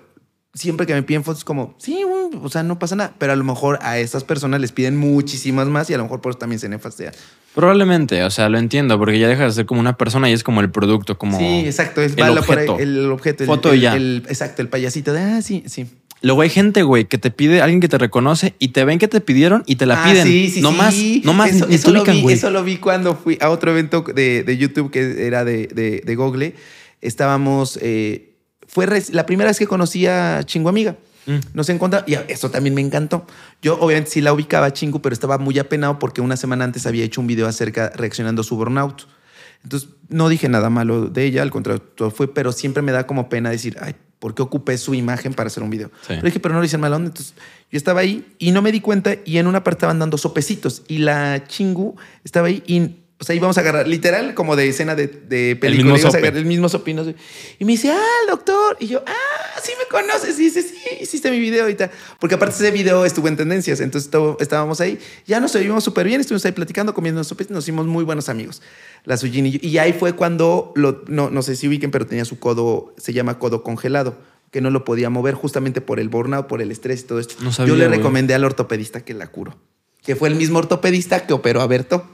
siempre 0.54 0.86
que 0.86 0.94
me 0.94 1.02
piden 1.02 1.24
fotos, 1.24 1.44
como, 1.44 1.74
sí, 1.78 2.02
o 2.42 2.48
sea, 2.48 2.62
no 2.62 2.78
pasa 2.78 2.96
nada. 2.96 3.12
Pero 3.18 3.32
a 3.32 3.36
lo 3.36 3.44
mejor 3.44 3.78
a 3.82 3.98
estas 3.98 4.24
personas 4.24 4.60
les 4.60 4.72
piden 4.72 4.96
muchísimas 4.96 5.66
más 5.68 5.90
y 5.90 5.94
a 5.94 5.98
lo 5.98 6.04
mejor 6.04 6.20
por 6.20 6.30
eso 6.30 6.38
también 6.38 6.60
se 6.60 6.68
nefastean. 6.68 7.12
Probablemente, 7.54 8.22
o 8.22 8.30
sea, 8.30 8.48
lo 8.48 8.58
entiendo, 8.58 8.98
porque 8.98 9.18
ya 9.18 9.28
deja 9.28 9.44
de 9.44 9.52
ser 9.52 9.66
como 9.66 9.80
una 9.80 9.96
persona 9.96 10.28
y 10.30 10.32
es 10.32 10.44
como 10.44 10.60
el 10.60 10.70
producto, 10.70 11.16
como... 11.18 11.38
sí, 11.38 11.62
exacto. 11.66 12.02
Es 12.02 12.12
el 12.16 12.34
la- 12.34 12.42
por 12.42 12.58
ahí, 12.58 12.68
objeto. 12.68 12.78
el 12.78 13.10
objeto. 13.10 13.44
Foto 13.46 13.72
el, 13.72 13.78
y 13.78 13.80
ya. 13.80 13.96
el- 13.96 14.24
exacto, 14.28 14.62
el 14.62 14.68
payasito 14.68 15.12
de, 15.12 15.20
ah, 15.20 15.42
sí, 15.42 15.64
sí. 15.66 15.86
Luego 16.22 16.40
hay 16.42 16.48
gente, 16.50 16.82
güey, 16.82 17.04
que 17.04 17.18
te 17.18 17.30
pide, 17.30 17.60
alguien 17.60 17.80
que 17.80 17.88
te 17.88 17.98
reconoce 17.98 18.54
y 18.58 18.68
te 18.68 18.84
ven 18.84 18.98
que 18.98 19.06
te 19.06 19.20
pidieron 19.20 19.62
y 19.66 19.76
te 19.76 19.86
la 19.86 20.02
Ah, 20.02 20.10
piden. 20.10 20.26
sí, 20.26 20.50
sí, 20.50 20.60
no 20.62 20.70
sí. 20.70 20.76
más, 20.76 20.94
no 21.24 21.32
más, 21.34 21.50
Eso, 21.50 21.68
eso 21.68 21.90
lo 21.92 22.04
vi, 22.04 22.32
eso 22.32 22.50
lo 22.50 22.64
vi 22.64 22.78
cuando 22.78 23.14
fui 23.14 23.36
a 23.40 23.50
otro 23.50 23.70
evento 23.70 24.02
de, 24.02 24.42
de 24.42 24.56
YouTube 24.56 24.90
que 24.90 25.26
era 25.26 25.44
de, 25.44 25.66
de, 25.68 26.02
de 26.04 26.16
Google. 26.16 26.54
Estábamos. 27.00 27.78
eh, 27.82 28.32
fue 28.66 28.86
la 29.12 29.26
primera 29.26 29.48
vez 29.50 29.58
que 29.58 29.66
conocí 29.66 30.06
a 30.06 30.42
Chingo 30.44 30.68
Amiga. 30.68 30.96
Mm. 31.26 31.36
Nos 31.54 31.68
encontramos 31.68 32.08
y 32.08 32.14
eso 32.28 32.50
también 32.50 32.74
me 32.74 32.80
encantó. 32.80 33.26
Yo 33.62 33.78
obviamente 33.78 34.10
sí 34.10 34.20
la 34.20 34.32
ubicaba 34.32 34.66
a 34.66 34.72
Chingu, 34.72 35.00
pero 35.02 35.12
estaba 35.12 35.38
muy 35.38 35.58
apenado 35.58 35.98
porque 35.98 36.20
una 36.20 36.36
semana 36.36 36.64
antes 36.64 36.86
había 36.86 37.04
hecho 37.04 37.20
un 37.20 37.26
video 37.26 37.46
acerca 37.46 37.92
reaccionando 37.94 38.40
a 38.42 38.44
su 38.44 38.56
burnout. 38.56 39.06
Entonces 39.62 39.88
no 40.08 40.28
dije 40.28 40.48
nada 40.48 40.70
malo 40.70 41.06
de 41.06 41.24
ella, 41.24 41.42
al 41.42 41.50
contrario, 41.50 41.82
todo 41.82 42.10
fue, 42.10 42.32
pero 42.32 42.52
siempre 42.52 42.82
me 42.82 42.92
da 42.92 43.06
como 43.06 43.28
pena 43.28 43.50
decir, 43.50 43.76
ay, 43.80 43.94
¿por 44.18 44.34
qué 44.34 44.42
ocupé 44.42 44.78
su 44.78 44.94
imagen 44.94 45.34
para 45.34 45.48
hacer 45.48 45.62
un 45.62 45.70
video? 45.70 45.88
Sí. 46.00 46.08
Pero 46.08 46.22
dije, 46.22 46.40
pero 46.40 46.54
no 46.54 46.60
lo 46.60 46.66
hice 46.66 46.76
en 46.76 46.82
mala 46.82 46.96
onda. 46.96 47.08
Entonces 47.08 47.34
yo 47.70 47.76
estaba 47.76 48.00
ahí 48.00 48.34
y 48.38 48.52
no 48.52 48.62
me 48.62 48.72
di 48.72 48.80
cuenta 48.80 49.14
y 49.24 49.38
en 49.38 49.46
una 49.46 49.64
parte 49.64 49.78
estaban 49.78 49.98
dando 49.98 50.18
sopecitos 50.18 50.82
y 50.88 50.98
la 50.98 51.44
Chingu 51.46 51.96
estaba 52.24 52.48
ahí 52.48 52.62
y... 52.66 53.05
O 53.18 53.24
sea, 53.24 53.34
íbamos 53.34 53.56
a 53.56 53.62
agarrar, 53.62 53.88
literal, 53.88 54.34
como 54.34 54.56
de 54.56 54.68
escena 54.68 54.94
de, 54.94 55.06
de 55.06 55.56
película. 55.56 55.94
mismo 55.94 56.10
sope. 56.10 56.18
agarrar 56.18 56.36
el 56.36 56.44
mismo 56.44 56.68
sopino. 56.68 57.02
Y 57.58 57.64
me 57.64 57.72
dice, 57.72 57.90
ah, 57.90 58.00
doctor. 58.28 58.76
Y 58.78 58.88
yo, 58.88 59.02
ah, 59.06 59.60
sí 59.62 59.72
me 59.78 59.86
conoces. 59.88 60.38
Y 60.38 60.42
dice, 60.42 60.62
sí, 60.62 60.76
hiciste 61.00 61.30
mi 61.30 61.40
video 61.40 61.66
y 61.70 61.74
tal. 61.74 61.90
Porque 62.20 62.34
aparte 62.34 62.56
ese 62.56 62.70
video 62.70 63.06
estuvo 63.06 63.28
en 63.28 63.36
tendencias. 63.38 63.80
Entonces 63.80 64.10
todo- 64.10 64.36
estábamos 64.38 64.82
ahí. 64.82 64.98
Ya 65.26 65.40
nos 65.40 65.54
oímos 65.54 65.82
súper 65.82 66.06
bien. 66.06 66.20
Estuvimos 66.20 66.44
ahí 66.44 66.52
platicando, 66.52 66.92
comiendo 66.92 67.24
sopes. 67.24 67.48
Nos 67.48 67.64
hicimos 67.64 67.86
muy 67.86 68.04
buenos 68.04 68.28
amigos. 68.28 68.60
La 69.04 69.16
Sujin 69.16 69.46
y 69.46 69.52
yo. 69.52 69.58
Y 69.62 69.78
ahí 69.78 69.94
fue 69.94 70.12
cuando, 70.14 70.72
lo, 70.76 71.02
no, 71.08 71.30
no 71.30 71.40
sé 71.40 71.56
si 71.56 71.68
ubiquen, 71.68 71.90
pero 71.90 72.06
tenía 72.06 72.26
su 72.26 72.38
codo, 72.38 72.92
se 72.98 73.14
llama 73.14 73.38
codo 73.38 73.62
congelado. 73.62 74.18
Que 74.50 74.60
no 74.60 74.68
lo 74.70 74.84
podía 74.84 75.08
mover 75.08 75.32
justamente 75.34 75.80
por 75.80 76.00
el 76.00 76.10
burnout, 76.10 76.48
por 76.48 76.60
el 76.60 76.70
estrés 76.70 77.00
y 77.00 77.04
todo 77.04 77.18
esto. 77.18 77.34
No 77.40 77.50
sabía, 77.50 77.72
yo 77.72 77.78
le 77.78 77.86
güey. 77.86 77.96
recomendé 77.98 78.34
al 78.34 78.44
ortopedista 78.44 79.04
que 79.06 79.14
la 79.14 79.26
curó. 79.28 79.56
Que 80.02 80.16
fue 80.16 80.28
el 80.28 80.34
mismo 80.34 80.58
ortopedista 80.58 81.26
que 81.26 81.32
operó 81.32 81.62
a 81.62 81.66
Berto. 81.66 82.06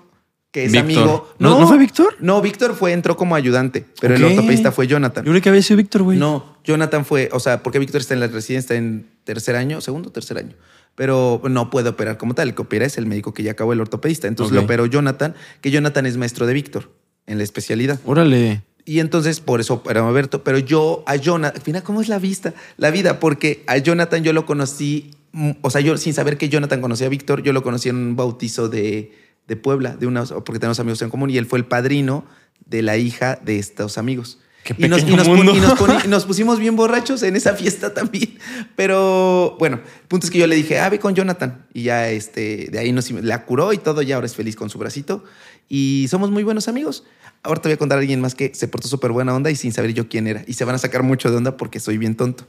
Que 0.52 0.66
es 0.66 0.72
Víctor. 0.72 0.84
amigo. 1.02 1.34
¿No- 1.38 1.58
no 1.58 1.66
fue 1.66 1.78
Víctor? 1.78 2.14
No, 2.20 2.40
Víctor 2.42 2.74
fue, 2.76 2.92
entró 2.92 3.16
como 3.16 3.34
ayudante, 3.34 3.86
pero 4.00 4.14
el 4.14 4.22
Ok. 4.22 4.30
ortopedista 4.32 4.70
fue 4.70 4.86
Jonathan. 4.86 5.24
Yo 5.24 5.32
creo 5.32 5.42
que 5.42 5.48
había 5.48 5.62
sido 5.62 5.78
Víctor, 5.78 6.02
güey. 6.02 6.18
No, 6.18 6.56
Jonathan 6.62 7.04
fue, 7.04 7.30
o 7.32 7.40
sea, 7.40 7.62
porque 7.62 7.78
Víctor 7.78 8.02
está 8.02 8.12
en 8.14 8.20
la 8.20 8.26
residencia, 8.28 8.58
está 8.58 8.74
en 8.76 9.06
tercer 9.24 9.56
año, 9.56 9.80
segundo 9.80 10.10
o 10.10 10.12
tercer 10.12 10.36
año. 10.38 10.54
Pero 10.94 11.40
no 11.48 11.70
puede 11.70 11.88
operar 11.88 12.18
como 12.18 12.34
tal. 12.34 12.48
El 12.48 12.54
que 12.54 12.60
opera 12.62 12.84
es 12.84 12.98
el 12.98 13.06
médico 13.06 13.32
que 13.32 13.42
ya 13.42 13.52
acabó 13.52 13.72
el 13.72 13.80
ortopedista. 13.80 14.28
Entonces 14.28 14.52
Ok. 14.52 14.56
lo 14.56 14.64
operó 14.64 14.84
Jonathan, 14.86 15.34
que 15.62 15.70
Jonathan 15.70 16.04
es 16.04 16.18
maestro 16.18 16.46
de 16.46 16.52
Víctor 16.52 16.90
en 17.26 17.38
la 17.38 17.44
especialidad. 17.44 17.98
Órale. 18.04 18.62
Y 18.84 18.98
entonces 19.00 19.40
por 19.40 19.60
eso 19.60 19.74
operó 19.74 20.06
a. 20.06 20.22
Pero 20.44 20.58
yo 20.58 21.02
a 21.06 21.16
Jonathan, 21.16 21.62
mira 21.64 21.80
cómo 21.80 22.02
es 22.02 22.08
la 22.08 22.18
vista, 22.18 22.52
la 22.76 22.90
vida, 22.90 23.20
porque 23.20 23.62
a 23.68 23.78
Jonathan 23.78 24.22
yo 24.22 24.34
lo 24.34 24.44
conocí, 24.44 25.12
mm, 25.32 25.52
o 25.62 25.70
sea, 25.70 25.80
yo 25.80 25.96
sin 25.96 26.12
saber 26.12 26.36
que 26.36 26.50
Jonathan 26.50 26.82
conocía 26.82 27.06
a 27.06 27.10
Víctor, 27.10 27.42
yo 27.42 27.54
lo 27.54 27.62
conocí 27.62 27.88
en 27.88 27.96
un 27.96 28.16
bautizo 28.16 28.68
de, 28.68 29.12
de 29.48 29.56
Puebla, 29.56 29.96
de 29.96 30.06
unos, 30.06 30.32
porque 30.44 30.58
tenemos 30.58 30.78
amigos 30.80 31.02
en 31.02 31.10
común, 31.10 31.30
y 31.30 31.38
él 31.38 31.46
fue 31.46 31.58
el 31.58 31.64
padrino 31.66 32.24
de 32.64 32.82
la 32.82 32.96
hija 32.96 33.38
de 33.44 33.58
estos 33.58 33.98
amigos. 33.98 34.38
Qué 34.64 34.76
y, 34.78 34.86
nos, 34.88 35.02
y 35.02 35.16
nos 35.16 35.26
pon- 35.26 35.36
mundo. 35.38 35.56
y 35.56 35.60
nos 35.60 35.72
poni- 35.78 36.00
y 36.04 36.08
nos 36.08 36.24
pusimos 36.24 36.60
bien 36.60 36.76
borrachos 36.76 37.24
en 37.24 37.34
esa 37.34 37.54
fiesta 37.56 37.92
también. 37.92 38.38
Pero 38.76 39.56
bueno, 39.58 39.76
el 39.78 40.06
punto 40.08 40.26
es 40.26 40.30
que 40.30 40.38
yo 40.38 40.46
le 40.46 40.54
dije, 40.54 40.78
ah, 40.78 40.88
ve 40.88 41.00
con 41.00 41.14
Jonathan. 41.16 41.66
Y 41.74 41.82
ya 41.84 42.08
este, 42.10 42.68
de 42.70 42.78
ahí 42.78 42.92
nos 42.92 43.10
la 43.10 43.44
curó 43.44 43.72
y 43.72 43.78
todo, 43.78 44.02
y 44.02 44.12
ahora 44.12 44.26
es 44.26 44.36
feliz 44.36 44.54
con 44.54 44.70
su 44.70 44.78
bracito. 44.78 45.24
Y 45.68 46.06
somos 46.08 46.30
muy 46.30 46.44
buenos 46.44 46.68
amigos. 46.68 47.02
Ahora 47.42 47.60
te 47.60 47.68
voy 47.68 47.74
a 47.74 47.76
contar 47.78 47.98
a 47.98 48.00
alguien 48.02 48.20
más 48.20 48.36
que 48.36 48.54
se 48.54 48.68
portó 48.68 48.86
súper 48.86 49.10
buena 49.10 49.34
onda 49.34 49.50
y 49.50 49.56
sin 49.56 49.72
saber 49.72 49.92
yo 49.94 50.08
quién 50.08 50.28
era. 50.28 50.44
Y 50.46 50.52
se 50.52 50.64
van 50.64 50.76
a 50.76 50.78
sacar 50.78 51.02
mucho 51.02 51.28
de 51.28 51.36
onda 51.38 51.56
porque 51.56 51.80
soy 51.80 51.98
bien 51.98 52.14
tonto. 52.14 52.46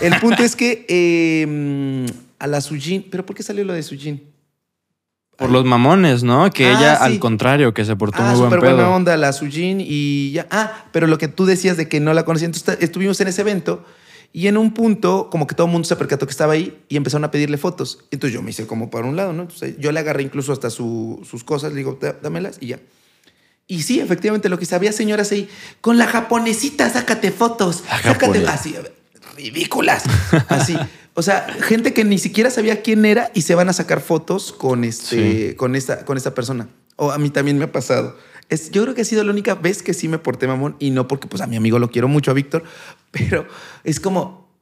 El 0.00 0.18
punto 0.18 0.42
es 0.42 0.56
que 0.56 0.84
eh, 0.88 2.06
a 2.40 2.48
la 2.48 2.60
Sujin, 2.60 3.06
¿pero 3.10 3.24
por 3.24 3.36
qué 3.36 3.44
salió 3.44 3.64
lo 3.64 3.72
de 3.74 3.84
Sujin? 3.84 4.24
Por 5.36 5.50
los 5.50 5.64
mamones, 5.64 6.22
¿no? 6.22 6.50
Que 6.50 6.66
Ah, 6.66 6.70
ella, 6.78 6.96
sí. 6.96 7.02
al 7.04 7.18
contrario, 7.18 7.74
que 7.74 7.84
se 7.84 7.96
portó 7.96 8.18
Ah, 8.22 8.30
muy 8.30 8.38
buen 8.38 8.50
súper 8.50 8.60
pedo. 8.60 8.74
buena 8.76 8.90
onda 8.90 9.16
la 9.16 9.32
Sujin 9.32 9.78
y 9.80 10.30
ya. 10.32 10.46
Ah, 10.50 10.84
pero 10.92 11.06
lo 11.06 11.18
que 11.18 11.28
tú 11.28 11.44
decías 11.46 11.76
de 11.76 11.88
que 11.88 11.98
no 12.00 12.14
la 12.14 12.24
conocía. 12.24 12.46
Entonces 12.46 12.78
estuvimos 12.80 13.20
en 13.20 13.28
ese 13.28 13.40
evento 13.40 13.84
y 14.32 14.46
en 14.46 14.56
un 14.56 14.72
punto, 14.74 15.28
como 15.30 15.46
que 15.46 15.54
todo 15.54 15.66
el 15.66 15.72
mundo 15.72 15.86
se 15.88 15.96
percató 15.96 16.26
que 16.26 16.30
estaba 16.32 16.52
ahí 16.52 16.78
y 16.88 16.96
empezaron 16.96 17.24
a 17.24 17.30
pedirle 17.30 17.56
fotos. 17.58 18.04
Entonces 18.10 18.32
yo 18.34 18.42
me 18.42 18.50
hice 18.50 18.66
como 18.66 18.90
para 18.90 19.06
un 19.06 19.16
lado, 19.16 19.32
¿no? 19.32 19.42
Entonces 19.42 19.74
yo 19.78 19.90
le 19.92 20.00
agarré 20.00 20.22
incluso 20.22 20.52
hasta 20.52 20.70
su- 20.70 21.20
sus 21.28 21.42
cosas, 21.44 21.72
le 21.72 21.78
digo, 21.78 21.98
"Dá- 22.00 22.16
dámelas 22.22 22.58
y 22.60 22.68
ya. 22.68 22.78
Y 23.66 23.82
sí, 23.82 23.98
efectivamente, 23.98 24.48
lo 24.48 24.58
que 24.58 24.72
había 24.74 24.92
señoras 24.92 25.32
ahí, 25.32 25.48
con 25.80 25.96
la 25.98 26.06
japonesita, 26.06 26.90
sácate 26.90 27.32
fotos. 27.32 27.82
La 27.88 27.96
sácate, 27.96 28.26
japonesa. 28.26 28.52
así, 28.52 28.74
ridículas. 29.36 30.04
Así. 30.48 30.76
O 31.14 31.22
sea, 31.22 31.46
gente 31.60 31.94
que 31.94 32.04
ni 32.04 32.18
siquiera 32.18 32.50
sabía 32.50 32.82
quién 32.82 33.04
era 33.04 33.30
y 33.34 33.42
se 33.42 33.54
van 33.54 33.68
a 33.68 33.72
sacar 33.72 34.00
fotos 34.00 34.52
con, 34.52 34.82
este, 34.82 35.54
con, 35.56 35.76
esta, 35.76 36.04
con 36.04 36.16
esta 36.16 36.34
persona. 36.34 36.68
O 36.96 37.12
a 37.12 37.18
mí 37.18 37.30
también 37.30 37.56
me 37.56 37.64
ha 37.64 37.72
pasado. 37.72 38.16
Es, 38.48 38.70
yo 38.72 38.82
creo 38.82 38.94
que 38.94 39.02
ha 39.02 39.04
sido 39.04 39.22
la 39.22 39.30
única 39.30 39.54
vez 39.54 39.82
que 39.82 39.94
sí 39.94 40.08
me 40.08 40.18
porté 40.18 40.46
mamón 40.48 40.76
y 40.78 40.90
no 40.90 41.06
porque 41.06 41.28
pues 41.28 41.40
a 41.40 41.46
mi 41.46 41.56
amigo 41.56 41.78
lo 41.78 41.90
quiero 41.90 42.08
mucho, 42.08 42.32
a 42.32 42.34
Víctor, 42.34 42.64
pero 43.12 43.46
es 43.84 44.00
como, 44.00 44.58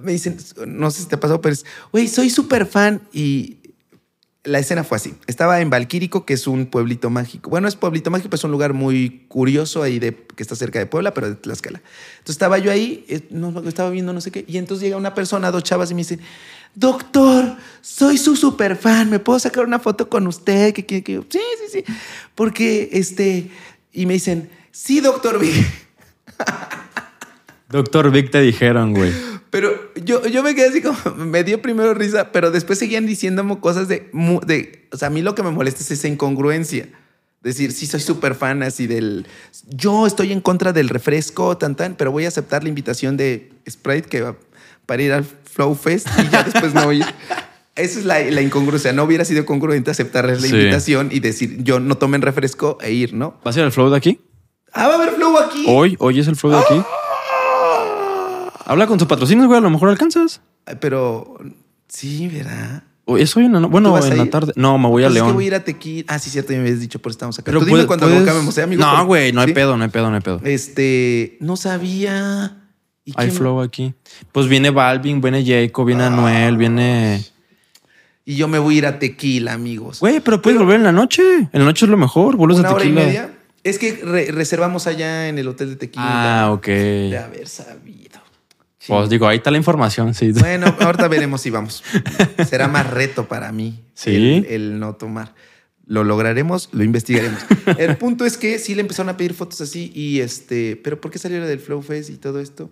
me 0.00 0.12
dicen, 0.12 0.38
no 0.66 0.90
sé 0.90 1.02
si 1.02 1.08
te 1.08 1.18
pasó, 1.18 1.40
pero 1.40 1.52
es, 1.52 1.64
güey, 1.92 2.08
soy 2.08 2.30
súper 2.30 2.66
fan 2.66 3.02
y 3.12 3.58
la 4.44 4.58
escena 4.58 4.84
fue 4.84 4.96
así. 4.96 5.14
Estaba 5.26 5.60
en 5.60 5.70
Valquírico, 5.70 6.26
que 6.26 6.34
es 6.34 6.46
un 6.46 6.66
pueblito 6.66 7.08
mágico. 7.08 7.48
Bueno, 7.48 7.66
es 7.66 7.76
pueblito 7.76 8.10
mágico, 8.10 8.28
pero 8.28 8.36
es 8.36 8.44
un 8.44 8.50
lugar 8.50 8.74
muy 8.74 9.24
curioso 9.28 9.82
ahí 9.82 9.98
que 9.98 10.42
está 10.42 10.54
cerca 10.54 10.78
de 10.78 10.86
Puebla, 10.86 11.14
pero 11.14 11.30
de 11.30 11.34
Tlaxcala. 11.34 11.80
Entonces 12.18 12.34
estaba 12.34 12.58
yo 12.58 12.70
ahí, 12.70 13.06
eh, 13.08 13.26
estaba 13.66 13.90
viendo 13.90 14.12
no 14.12 14.20
sé 14.20 14.30
qué, 14.30 14.44
y 14.46 14.58
entonces 14.58 14.84
llega 14.84 14.98
una 14.98 15.14
persona, 15.14 15.50
dos 15.50 15.62
chavas, 15.62 15.90
y 15.90 15.94
me 15.94 16.00
dicen, 16.00 16.20
doctor, 16.74 17.56
soy 17.80 18.18
su 18.18 18.36
super 18.36 18.76
fan, 18.76 19.08
¿me 19.08 19.18
puedo 19.18 19.38
sacar 19.38 19.64
una 19.64 19.78
foto 19.78 20.10
con 20.10 20.26
usted? 20.26 20.74
Que, 20.74 20.84
que, 20.84 21.02
que, 21.02 21.22
sí, 21.30 21.40
sí, 21.66 21.82
sí. 21.82 21.94
Porque, 22.34 22.90
este, 22.92 23.50
y 23.92 24.04
me 24.04 24.14
dicen, 24.14 24.50
sí, 24.70 25.00
doctor 25.00 25.38
Vic. 25.38 25.54
Doctor 27.70 28.10
Vic 28.10 28.30
te 28.30 28.40
dijeron, 28.40 28.92
güey. 28.92 29.12
Pero 29.54 29.92
yo, 29.94 30.26
yo 30.26 30.42
me 30.42 30.56
quedé 30.56 30.66
así 30.66 30.82
como, 30.82 30.98
me 31.16 31.44
dio 31.44 31.62
primero 31.62 31.94
risa, 31.94 32.32
pero 32.32 32.50
después 32.50 32.76
seguían 32.76 33.06
diciéndome 33.06 33.60
cosas 33.60 33.86
de, 33.86 34.10
de, 34.46 34.88
o 34.90 34.96
sea, 34.96 35.06
a 35.06 35.10
mí 35.12 35.22
lo 35.22 35.36
que 35.36 35.44
me 35.44 35.52
molesta 35.52 35.80
es 35.80 35.92
esa 35.92 36.08
incongruencia. 36.08 36.88
Decir, 37.40 37.70
sí, 37.70 37.86
soy 37.86 38.00
súper 38.00 38.34
fan 38.34 38.64
así 38.64 38.88
del, 38.88 39.28
yo 39.68 40.08
estoy 40.08 40.32
en 40.32 40.40
contra 40.40 40.72
del 40.72 40.88
refresco, 40.88 41.56
tan, 41.56 41.76
tan, 41.76 41.94
pero 41.94 42.10
voy 42.10 42.24
a 42.24 42.28
aceptar 42.28 42.64
la 42.64 42.68
invitación 42.68 43.16
de 43.16 43.52
Sprite 43.70 44.08
que 44.08 44.22
va 44.22 44.36
para 44.86 45.04
ir 45.04 45.12
al 45.12 45.22
Flow 45.24 45.76
Fest 45.76 46.08
y 46.18 46.28
ya 46.30 46.42
después 46.42 46.74
no 46.74 46.90
ir. 46.92 47.04
Esa 47.76 48.00
es 48.00 48.04
la, 48.04 48.18
la, 48.22 48.42
incongruencia. 48.42 48.92
No 48.92 49.04
hubiera 49.04 49.24
sido 49.24 49.46
congruente 49.46 49.88
aceptarles 49.88 50.42
la 50.42 50.48
invitación 50.48 51.10
y 51.12 51.20
decir, 51.20 51.62
yo 51.62 51.78
no 51.78 51.96
tomen 51.96 52.22
refresco 52.22 52.76
e 52.80 52.90
ir, 52.90 53.14
¿no? 53.14 53.38
¿Vas 53.44 53.56
a 53.56 53.60
ir 53.60 53.66
al 53.66 53.70
Flow 53.70 53.88
de 53.88 53.98
aquí? 53.98 54.20
Ah, 54.72 54.88
va 54.88 54.94
a 54.94 54.96
haber 54.96 55.14
Flow 55.14 55.38
aquí. 55.38 55.64
Hoy, 55.68 55.94
hoy 56.00 56.18
es 56.18 56.26
el 56.26 56.34
Flow 56.34 56.50
de 56.50 56.58
aquí. 56.58 56.82
Habla 58.64 58.86
con 58.86 58.98
tus 58.98 59.06
patrocinios, 59.06 59.46
güey, 59.46 59.58
a 59.58 59.62
lo 59.62 59.70
mejor 59.70 59.88
alcanzas. 59.88 60.40
Pero 60.80 61.38
sí, 61.88 62.28
¿verdad? 62.28 62.82
¿Es 63.06 63.36
hoy 63.36 63.48
no? 63.48 63.68
Bueno, 63.68 63.96
en 64.02 64.16
la 64.16 64.26
tarde. 64.30 64.52
No, 64.56 64.78
me 64.78 64.88
voy 64.88 65.04
a 65.04 65.10
León. 65.10 65.26
Es 65.26 65.30
que 65.30 65.34
voy 65.34 65.44
a 65.44 65.46
ir 65.48 65.54
a 65.54 65.64
Tequila. 65.64 66.06
Ah, 66.08 66.18
sí, 66.18 66.30
cierto, 66.30 66.52
me 66.54 66.60
habías 66.60 66.80
dicho, 66.80 66.98
por 67.00 67.10
eso 67.10 67.16
estamos 67.16 67.38
acá. 67.38 67.46
Pero 67.46 67.60
Tú 67.60 67.66
dime 67.66 67.86
cuando 67.86 68.06
puedes... 68.06 68.58
amigo. 68.58 68.82
No, 68.82 69.06
güey, 69.06 69.32
no 69.32 69.42
hay 69.42 69.52
pedo, 69.52 69.76
no 69.76 69.84
hay 69.84 69.90
pedo, 69.90 70.08
no 70.08 70.16
hay 70.16 70.22
pedo. 70.22 70.40
Este, 70.42 71.36
no 71.40 71.56
sabía. 71.56 72.56
hay 73.14 73.30
flow 73.30 73.60
aquí. 73.60 73.94
Pues 74.32 74.48
viene 74.48 74.70
Balvin, 74.70 75.20
viene 75.20 75.44
Jacob, 75.44 75.86
viene 75.86 76.04
Anuel, 76.04 76.56
viene... 76.56 77.24
Y 78.26 78.36
yo 78.36 78.48
me 78.48 78.58
voy 78.58 78.76
a 78.76 78.78
ir 78.78 78.86
a 78.86 78.98
Tequila, 78.98 79.52
amigos. 79.52 80.00
Güey, 80.00 80.20
pero 80.20 80.40
puedes 80.40 80.58
volver 80.58 80.76
en 80.76 80.84
la 80.84 80.92
noche. 80.92 81.22
En 81.22 81.60
la 81.60 81.64
noche 81.66 81.84
es 81.84 81.90
lo 81.90 81.98
mejor, 81.98 82.36
vuelves 82.36 82.58
a 82.60 82.62
Tequila. 82.62 82.74
Hora 82.74 82.86
y 82.86 82.92
media. 82.92 83.30
Es 83.62 83.78
que 83.78 83.92
reservamos 84.32 84.86
allá 84.86 85.28
en 85.28 85.38
el 85.38 85.46
hotel 85.46 85.70
de 85.70 85.76
Tequila. 85.76 86.44
Ah, 86.44 86.52
ok. 86.52 86.66
De 86.66 87.18
haber 87.18 87.48
sabido. 87.48 88.23
Pues 88.86 89.08
digo, 89.08 89.26
ahí 89.26 89.38
está 89.38 89.50
la 89.50 89.58
información, 89.58 90.14
sí. 90.14 90.32
Bueno, 90.38 90.74
ahorita 90.78 91.08
veremos 91.08 91.40
si 91.40 91.50
vamos. 91.50 91.82
Será 92.46 92.68
más 92.68 92.90
reto 92.90 93.26
para 93.26 93.52
mí 93.52 93.82
¿Sí? 93.94 94.44
el, 94.48 94.78
no 94.78 94.94
tomar. 94.94 95.34
Lo 95.86 96.02
lograremos, 96.02 96.70
lo 96.72 96.82
investigaremos. 96.82 97.40
El 97.78 97.96
punto 97.96 98.24
es 98.24 98.38
que 98.38 98.58
sí 98.58 98.74
le 98.74 98.80
empezaron 98.80 99.10
a 99.10 99.16
pedir 99.16 99.34
fotos 99.34 99.60
así 99.60 99.92
y 99.94 100.20
este, 100.20 100.80
pero 100.82 101.00
¿por 101.00 101.10
qué 101.10 101.18
salió 101.18 101.44
del 101.46 101.60
Flow 101.60 101.82
Fest 101.82 102.10
y 102.10 102.16
todo 102.16 102.40
esto? 102.40 102.70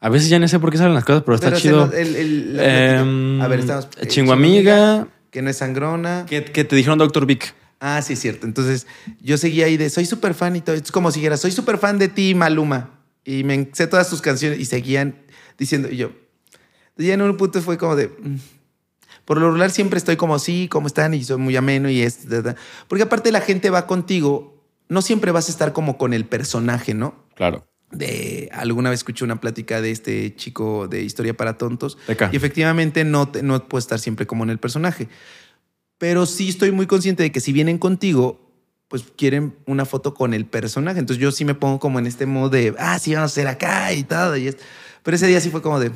A 0.00 0.08
veces 0.08 0.28
ya 0.28 0.38
no 0.38 0.46
sé 0.46 0.60
por 0.60 0.70
qué 0.70 0.78
salen 0.78 0.94
las 0.94 1.04
cosas, 1.04 1.22
pero, 1.24 1.34
está 1.34 1.52
chido. 1.54 1.90
Em, 1.92 3.40
a 3.40 3.48
ver, 3.48 3.60
estamos. 3.60 3.88
Eh, 4.00 4.06
Chinguamiga. 4.06 5.08
Que 5.30 5.42
no 5.42 5.50
es 5.50 5.56
sangrona. 5.56 6.24
Que, 6.28 6.44
que 6.44 6.64
te 6.64 6.76
dijeron 6.76 6.98
Doctor 6.98 7.26
Vic. 7.26 7.54
Ah, 7.80 8.00
sí, 8.02 8.12
es 8.12 8.20
cierto. 8.20 8.46
Entonces 8.46 8.86
yo 9.20 9.36
seguía 9.38 9.66
ahí 9.66 9.76
de 9.76 9.90
soy 9.90 10.04
súper 10.04 10.34
fan 10.34 10.54
y 10.56 10.60
todo. 10.60 10.76
Es 10.76 10.92
como 10.92 11.10
si 11.10 11.20
dijera, 11.20 11.36
soy 11.36 11.50
súper 11.50 11.78
fan 11.78 11.98
de 11.98 12.08
ti, 12.08 12.34
Maluma. 12.34 12.90
Y 13.24 13.44
me 13.44 13.68
sé 13.72 13.86
todas 13.86 14.08
tus 14.08 14.22
canciones 14.22 14.58
y 14.58 14.64
seguían 14.64 15.16
diciendo, 15.58 15.88
y 15.90 15.96
yo, 15.96 16.12
ya 16.96 17.14
en 17.14 17.22
un 17.22 17.36
punto 17.36 17.60
fue 17.60 17.76
como 17.76 17.96
de, 17.96 18.08
mm". 18.08 18.36
por 19.24 19.38
lo 19.38 19.46
regular 19.48 19.70
siempre 19.70 19.98
estoy 19.98 20.16
como, 20.16 20.38
sí, 20.38 20.68
¿cómo 20.70 20.86
están? 20.86 21.14
Y 21.14 21.24
soy 21.24 21.36
muy 21.36 21.56
ameno 21.56 21.90
y 21.90 22.00
es, 22.00 22.26
porque 22.86 23.02
aparte 23.02 23.32
la 23.32 23.40
gente 23.40 23.70
va 23.70 23.86
contigo, 23.86 24.64
no 24.88 25.02
siempre 25.02 25.32
vas 25.32 25.48
a 25.48 25.52
estar 25.52 25.72
como 25.72 25.98
con 25.98 26.14
el 26.14 26.24
personaje, 26.24 26.94
¿no? 26.94 27.26
Claro. 27.34 27.66
De 27.90 28.50
alguna 28.52 28.90
vez 28.90 29.00
escuché 29.00 29.24
una 29.24 29.40
plática 29.40 29.80
de 29.80 29.90
este 29.90 30.34
chico 30.36 30.88
de 30.88 31.02
historia 31.02 31.34
para 31.34 31.56
tontos 31.56 31.96
y 32.06 32.36
efectivamente 32.36 33.02
no, 33.04 33.30
no 33.42 33.66
puedo 33.66 33.78
estar 33.78 33.98
siempre 33.98 34.26
como 34.26 34.44
en 34.44 34.50
el 34.50 34.58
personaje. 34.58 35.08
Pero 35.96 36.26
sí 36.26 36.50
estoy 36.50 36.70
muy 36.70 36.86
consciente 36.86 37.22
de 37.22 37.32
que 37.32 37.40
si 37.40 37.52
vienen 37.52 37.78
contigo, 37.78 38.48
pues 38.88 39.04
quieren 39.16 39.56
una 39.66 39.84
foto 39.84 40.14
con 40.14 40.32
el 40.32 40.46
personaje. 40.46 40.98
Entonces 40.98 41.22
yo 41.22 41.30
sí 41.32 41.44
me 41.44 41.54
pongo 41.54 41.78
como 41.78 41.98
en 41.98 42.06
este 42.06 42.26
modo 42.26 42.50
de, 42.50 42.74
ah, 42.78 42.98
sí, 42.98 43.14
vamos 43.14 43.32
a 43.32 43.34
ser 43.34 43.48
acá 43.48 43.92
y 43.92 44.04
todo. 44.04 44.36
Y 44.36 44.48
es, 44.48 44.56
pero 45.08 45.16
ese 45.16 45.26
día 45.26 45.40
sí 45.40 45.48
fue 45.48 45.62
como 45.62 45.80
de, 45.80 45.90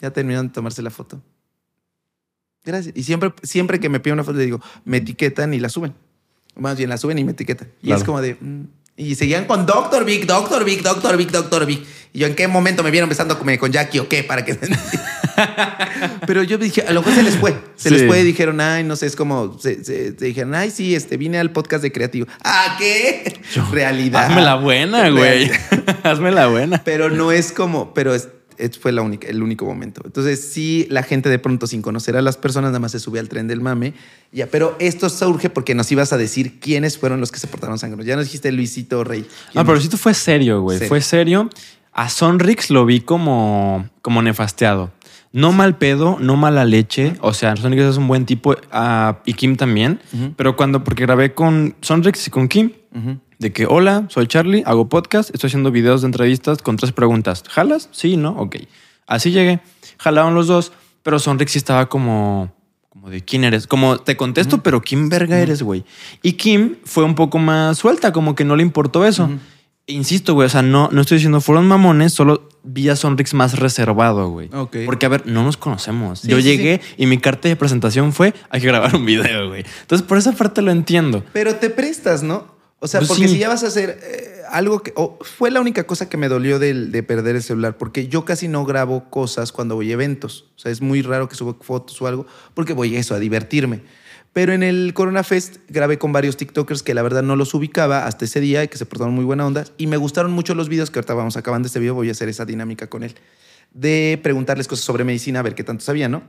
ya 0.00 0.10
terminaron 0.14 0.46
de 0.48 0.54
tomarse 0.54 0.80
la 0.80 0.88
foto. 0.88 1.20
Gracias. 2.64 2.96
Y 2.96 3.02
siempre, 3.02 3.34
siempre 3.42 3.78
que 3.78 3.90
me 3.90 4.00
piden 4.00 4.14
una 4.14 4.24
foto, 4.24 4.38
le 4.38 4.46
digo, 4.46 4.62
me 4.86 4.96
etiquetan 4.96 5.52
y 5.52 5.60
la 5.60 5.68
suben. 5.68 5.92
Más 6.56 6.78
bien, 6.78 6.88
la 6.88 6.96
suben 6.96 7.18
y 7.18 7.24
me 7.24 7.32
etiquetan. 7.32 7.68
Y 7.82 7.92
es 7.92 8.02
como 8.02 8.22
de... 8.22 8.38
Mm". 8.40 8.62
Y 8.96 9.14
seguían 9.16 9.44
con 9.44 9.66
Doctor 9.66 10.06
Vic, 10.06 10.24
Doctor 10.24 10.64
Vic, 10.64 10.80
Doctor 10.80 11.18
Vic, 11.18 11.30
Doctor 11.30 11.66
Vic. 11.66 11.84
Y 12.14 12.20
yo, 12.20 12.28
¿en 12.28 12.34
qué 12.34 12.48
momento 12.48 12.82
me 12.82 12.90
vieron 12.90 13.10
besando 13.10 13.38
con 13.38 13.72
Jackie 13.72 13.98
o 13.98 14.08
qué? 14.08 14.24
Para 14.24 14.42
que... 14.42 14.58
Pero 16.26 16.42
yo 16.42 16.58
dije, 16.58 16.82
a 16.82 16.92
lo 16.92 17.00
mejor 17.00 17.14
se 17.14 17.22
les 17.22 17.36
fue. 17.36 17.56
Se 17.76 17.90
les 17.90 18.06
fue 18.06 18.20
y 18.20 18.24
dijeron, 18.24 18.60
ay, 18.60 18.84
no 18.84 18.96
sé, 18.96 19.06
es 19.06 19.16
como, 19.16 19.58
se, 19.58 19.76
dijeron, 20.12 20.54
ay, 20.54 20.70
sí, 20.70 20.94
este, 20.94 21.16
vine 21.16 21.38
al 21.38 21.50
podcast 21.50 21.82
de 21.82 21.92
creativo. 21.92 22.26
¿Ah, 22.44 22.76
qué? 22.78 23.40
Realidad. 23.72 24.26
Hazme 24.26 24.42
la 24.42 24.56
buena, 24.56 25.08
güey. 25.10 25.50
hazme 26.02 26.30
la 26.30 26.48
buena. 26.48 26.82
Pero 26.84 27.10
no 27.10 27.32
es 27.32 27.52
como, 27.52 27.94
pero 27.94 28.14
es, 28.14 28.28
fue 28.78 28.92
la 28.92 29.02
única, 29.02 29.28
el 29.28 29.42
único 29.42 29.64
momento. 29.64 30.02
Entonces, 30.04 30.52
sí, 30.52 30.86
la 30.90 31.02
gente 31.02 31.28
de 31.28 31.38
pronto, 31.38 31.66
sin 31.66 31.82
conocer 31.82 32.16
a 32.16 32.22
las 32.22 32.36
personas, 32.36 32.70
nada 32.70 32.80
más 32.80 32.92
se 32.92 33.00
sube 33.00 33.18
al 33.18 33.28
tren 33.28 33.48
del 33.48 33.60
mame. 33.60 33.94
Ya, 34.32 34.46
pero 34.46 34.76
esto 34.78 35.08
surge 35.08 35.50
porque 35.50 35.74
nos 35.74 35.90
ibas 35.90 36.12
a 36.12 36.16
decir 36.16 36.60
quiénes 36.60 36.98
fueron 36.98 37.20
los 37.20 37.32
que 37.32 37.38
se 37.38 37.46
portaron 37.46 37.78
sangre. 37.78 38.04
Ya 38.04 38.16
nos 38.16 38.26
dijiste 38.26 38.52
Luisito 38.52 39.04
Rey. 39.04 39.26
Ah, 39.54 39.62
pero 39.64 39.74
Luisito 39.74 39.96
fue 39.96 40.14
serio, 40.14 40.60
güey. 40.60 40.78
Fue 40.80 41.00
serio. 41.00 41.48
A 41.92 42.08
Sonrix 42.08 42.70
lo 42.70 42.86
vi 42.86 43.00
como, 43.00 43.88
como 44.02 44.22
nefasteado. 44.22 44.92
No 45.32 45.52
mal 45.52 45.78
pedo, 45.78 46.16
no 46.20 46.36
mala 46.36 46.64
leche. 46.64 47.14
O 47.20 47.32
sea, 47.32 47.54
Sonrix 47.56 47.82
es 47.84 47.96
un 47.96 48.08
buen 48.08 48.26
tipo 48.26 48.52
uh, 48.52 49.14
y 49.24 49.34
Kim 49.34 49.56
también. 49.56 50.00
Pero 50.36 50.56
cuando, 50.56 50.82
porque 50.82 51.04
grabé 51.04 51.34
con 51.34 51.76
Sonrix 51.80 52.26
y 52.26 52.30
con 52.30 52.48
Kim, 52.48 52.72
de 53.38 53.52
que, 53.52 53.66
hola, 53.66 54.06
soy 54.08 54.26
Charlie, 54.26 54.62
hago 54.66 54.88
podcast, 54.88 55.32
estoy 55.32 55.48
haciendo 55.48 55.70
videos 55.70 56.02
de 56.02 56.06
entrevistas 56.06 56.58
con 56.58 56.76
tres 56.76 56.92
preguntas. 56.92 57.44
¿Jalas? 57.48 57.88
Sí, 57.92 58.16
¿no? 58.16 58.30
Ok. 58.30 58.56
Así 59.06 59.30
llegué. 59.30 59.60
Jalaban 59.98 60.34
los 60.34 60.46
dos, 60.46 60.72
pero 61.02 61.18
Sonrix 61.18 61.52
sí 61.52 61.58
estaba 61.58 61.88
como, 61.88 62.52
como 62.88 63.08
de 63.08 63.24
quién 63.24 63.44
eres. 63.44 63.66
Como 63.66 63.98
te 63.98 64.16
contesto, 64.16 64.62
pero 64.62 64.80
¿quién 64.82 65.08
verga 65.08 65.38
eres, 65.38 65.62
güey? 65.62 65.84
Y 66.22 66.32
Kim 66.32 66.76
fue 66.84 67.04
un 67.04 67.14
poco 67.14 67.38
más 67.38 67.78
suelta, 67.78 68.12
como 68.12 68.34
que 68.34 68.44
no 68.44 68.56
le 68.56 68.62
importó 68.62 69.06
eso. 69.06 69.30
Insisto, 69.90 70.34
güey, 70.34 70.46
o 70.46 70.48
sea, 70.48 70.62
no, 70.62 70.88
no 70.92 71.00
estoy 71.00 71.16
diciendo 71.16 71.40
fueron 71.40 71.66
mamones, 71.66 72.12
solo 72.12 72.48
vi 72.62 72.88
a 72.88 72.96
Sonrix 72.96 73.34
más 73.34 73.58
reservado, 73.58 74.28
güey. 74.28 74.48
Porque, 74.84 75.06
a 75.06 75.08
ver, 75.08 75.26
no 75.26 75.42
nos 75.42 75.56
conocemos. 75.56 76.22
Yo 76.22 76.38
llegué 76.38 76.80
y 76.96 77.06
mi 77.06 77.18
carta 77.18 77.48
de 77.48 77.56
presentación 77.56 78.12
fue, 78.12 78.34
hay 78.48 78.60
que 78.60 78.66
grabar 78.66 78.94
un 78.94 79.04
video, 79.04 79.48
güey. 79.48 79.64
Entonces, 79.82 80.06
por 80.06 80.18
esa 80.18 80.32
parte 80.32 80.62
lo 80.62 80.70
entiendo. 80.70 81.24
Pero 81.32 81.56
te 81.56 81.70
prestas, 81.70 82.22
¿no? 82.22 82.58
O 82.78 82.88
sea, 82.88 83.00
pues 83.00 83.08
porque 83.08 83.28
si 83.28 83.38
ya 83.38 83.48
vas 83.48 83.62
a 83.62 83.66
hacer 83.66 84.00
eh, 84.02 84.40
algo 84.50 84.82
que... 84.82 84.94
fue 85.20 85.50
la 85.50 85.60
única 85.60 85.86
cosa 85.86 86.08
que 86.08 86.16
me 86.16 86.28
dolió 86.28 86.58
de, 86.58 86.72
de, 86.72 87.02
perder 87.02 87.36
el 87.36 87.42
celular, 87.42 87.76
porque 87.76 88.08
yo 88.08 88.24
casi 88.24 88.48
no 88.48 88.64
grabo 88.64 89.10
cosas 89.10 89.52
cuando 89.52 89.74
voy 89.74 89.90
a 89.90 89.94
eventos. 89.94 90.46
O 90.56 90.58
sea, 90.58 90.72
es 90.72 90.80
muy 90.80 91.02
raro 91.02 91.28
que 91.28 91.34
suba 91.34 91.54
fotos 91.60 92.00
o 92.00 92.06
algo, 92.06 92.26
porque 92.54 92.72
voy 92.72 92.96
a 92.96 93.00
eso, 93.00 93.14
a 93.14 93.18
divertirme. 93.18 93.82
Pero 94.32 94.52
en 94.52 94.62
el 94.62 94.94
Corona 94.94 95.24
Fest 95.24 95.56
grabé 95.68 95.98
con 95.98 96.12
varios 96.12 96.36
TikTokers 96.36 96.82
que 96.82 96.94
la 96.94 97.02
verdad 97.02 97.22
no 97.22 97.34
los 97.34 97.52
ubicaba 97.52 98.06
hasta 98.06 98.24
ese 98.24 98.40
día 98.40 98.62
y 98.62 98.68
que 98.68 98.78
se 98.78 98.86
portaron 98.86 99.12
muy 99.14 99.24
buena 99.24 99.46
onda. 99.46 99.64
Y 99.76 99.88
me 99.88 99.96
gustaron 99.96 100.30
mucho 100.30 100.54
los 100.54 100.68
videos 100.68 100.90
que 100.90 101.00
ahorita 101.00 101.14
vamos 101.14 101.36
acabando 101.36 101.66
este 101.66 101.80
video. 101.80 101.94
Voy 101.94 102.08
a 102.08 102.12
hacer 102.12 102.28
esa 102.28 102.44
dinámica 102.44 102.86
con 102.86 103.02
él. 103.02 103.14
De 103.72 104.20
preguntarles 104.22 104.68
cosas 104.68 104.84
sobre 104.84 105.02
medicina, 105.04 105.40
a 105.40 105.42
ver 105.42 105.54
qué 105.54 105.64
tanto 105.64 105.84
sabían, 105.84 106.12
¿no? 106.12 106.22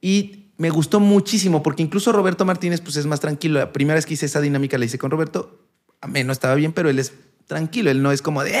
Y 0.00 0.46
me 0.56 0.70
gustó 0.70 1.00
muchísimo 1.00 1.62
porque 1.62 1.82
incluso 1.82 2.12
Roberto 2.12 2.44
Martínez 2.44 2.80
pues 2.80 2.96
es 2.96 3.06
más 3.06 3.18
tranquilo. 3.18 3.58
La 3.58 3.72
primera 3.72 3.96
vez 3.96 4.06
que 4.06 4.14
hice 4.14 4.26
esa 4.26 4.40
dinámica 4.40 4.78
la 4.78 4.84
hice 4.84 4.98
con 4.98 5.10
Roberto. 5.10 5.66
A 6.00 6.06
mí 6.06 6.22
no 6.22 6.32
estaba 6.32 6.54
bien, 6.54 6.72
pero 6.72 6.90
él 6.90 6.98
es 7.00 7.12
tranquilo. 7.46 7.90
Él 7.90 8.02
no 8.02 8.12
es 8.12 8.22
como 8.22 8.44
de... 8.44 8.52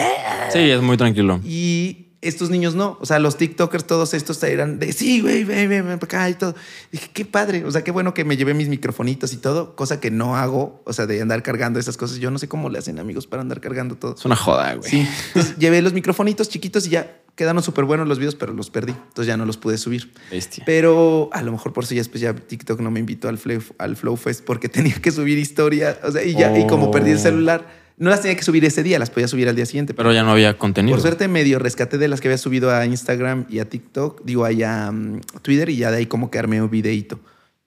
Sí, 0.52 0.58
es 0.58 0.82
muy 0.82 0.96
tranquilo. 0.96 1.40
Y 1.44 2.11
estos 2.22 2.50
niños 2.50 2.74
no. 2.74 2.96
O 3.00 3.06
sea, 3.06 3.18
los 3.18 3.36
TikTokers, 3.36 3.84
todos 3.84 4.14
estos 4.14 4.42
eran 4.44 4.78
de 4.78 4.92
sí, 4.92 5.20
güey, 5.20 5.44
ven, 5.44 5.68
ven, 5.68 5.86
ven 5.86 5.98
acá 6.00 6.30
y 6.30 6.34
todo. 6.34 6.54
dije, 6.92 7.10
qué 7.12 7.24
padre. 7.24 7.64
O 7.64 7.70
sea, 7.70 7.82
qué 7.82 7.90
bueno 7.90 8.14
que 8.14 8.24
me 8.24 8.36
llevé 8.36 8.54
mis 8.54 8.68
microfonitos 8.68 9.32
y 9.32 9.36
todo, 9.36 9.74
cosa 9.74 10.00
que 10.00 10.10
no 10.10 10.36
hago. 10.36 10.82
O 10.86 10.92
sea, 10.92 11.06
de 11.06 11.20
andar 11.20 11.42
cargando 11.42 11.80
esas 11.80 11.96
cosas. 11.96 12.18
Yo 12.18 12.30
no 12.30 12.38
sé 12.38 12.48
cómo 12.48 12.70
le 12.70 12.78
hacen 12.78 13.00
amigos 13.00 13.26
para 13.26 13.42
andar 13.42 13.60
cargando 13.60 13.96
todo. 13.96 14.14
Es 14.14 14.24
una 14.24 14.36
joda, 14.36 14.74
güey. 14.74 14.88
Sí. 14.88 15.08
Entonces, 15.28 15.58
llevé 15.58 15.82
los 15.82 15.92
microfonitos 15.92 16.48
chiquitos 16.48 16.86
y 16.86 16.90
ya 16.90 17.22
quedaron 17.34 17.62
súper 17.62 17.84
buenos 17.86 18.06
los 18.06 18.18
videos, 18.18 18.36
pero 18.36 18.52
los 18.52 18.70
perdí. 18.70 18.92
Entonces 18.92 19.26
ya 19.26 19.36
no 19.36 19.44
los 19.44 19.56
pude 19.56 19.76
subir. 19.76 20.12
Bestia. 20.30 20.62
Pero 20.64 21.28
a 21.32 21.42
lo 21.42 21.50
mejor 21.50 21.72
por 21.72 21.82
eso 21.84 21.94
ya 21.94 22.00
después 22.00 22.20
ya 22.20 22.34
TikTok 22.34 22.80
no 22.80 22.92
me 22.92 23.00
invitó 23.00 23.28
al 23.28 23.38
Flow, 23.38 23.62
al 23.78 23.96
Flow 23.96 24.16
Fest 24.16 24.44
porque 24.44 24.68
tenía 24.70 24.94
que 24.94 25.10
subir 25.10 25.38
historia. 25.38 25.98
O 26.04 26.12
sea, 26.12 26.22
y 26.22 26.34
ya, 26.34 26.56
y 26.56 26.68
como 26.68 26.92
perdí 26.92 27.10
el 27.10 27.16
oh. 27.16 27.20
celular 27.20 27.81
no 28.02 28.10
las 28.10 28.20
tenía 28.20 28.36
que 28.36 28.42
subir 28.42 28.64
ese 28.64 28.82
día, 28.82 28.98
las 28.98 29.10
podía 29.10 29.28
subir 29.28 29.48
al 29.48 29.54
día 29.54 29.64
siguiente. 29.64 29.94
Pero 29.94 30.12
ya 30.12 30.24
no 30.24 30.32
había 30.32 30.58
contenido. 30.58 30.96
Por 30.96 31.02
suerte 31.02 31.28
medio 31.28 31.60
rescaté 31.60 31.98
de 31.98 32.08
las 32.08 32.20
que 32.20 32.26
había 32.26 32.38
subido 32.38 32.74
a 32.74 32.84
Instagram 32.84 33.46
y 33.48 33.60
a 33.60 33.68
TikTok, 33.68 34.22
digo, 34.24 34.44
ahí 34.44 34.64
a 34.64 34.90
mm, 34.90 35.20
Twitter 35.40 35.70
y 35.70 35.76
ya 35.76 35.92
de 35.92 35.98
ahí 35.98 36.06
como 36.06 36.28
que 36.28 36.40
armé 36.40 36.60
un 36.60 36.68
videíto. 36.68 37.20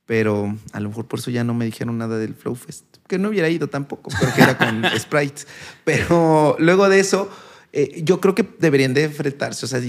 Pero 0.06 0.54
a 0.74 0.80
lo 0.82 0.90
mejor 0.90 1.06
por 1.06 1.20
eso 1.20 1.32
ya 1.32 1.46
no 1.46 1.54
me 1.54 1.64
dijeron 1.64 1.98
nada 1.98 2.18
del 2.18 2.36
Flow 2.36 2.54
Fest. 2.54 2.84
Que 3.08 3.18
no 3.18 3.30
hubiera 3.30 3.48
ido 3.48 3.68
tampoco, 3.68 4.12
porque 4.20 4.42
era 4.42 4.58
con 4.58 4.84
sprites. 5.00 5.48
Pero 5.86 6.58
luego 6.60 6.90
de 6.90 7.00
eso, 7.00 7.30
eh, 7.78 8.02
yo 8.04 8.22
creo 8.22 8.34
que 8.34 8.48
deberían 8.58 8.94
de 8.94 9.04
enfrentarse. 9.04 9.66
O 9.66 9.68
sea, 9.68 9.82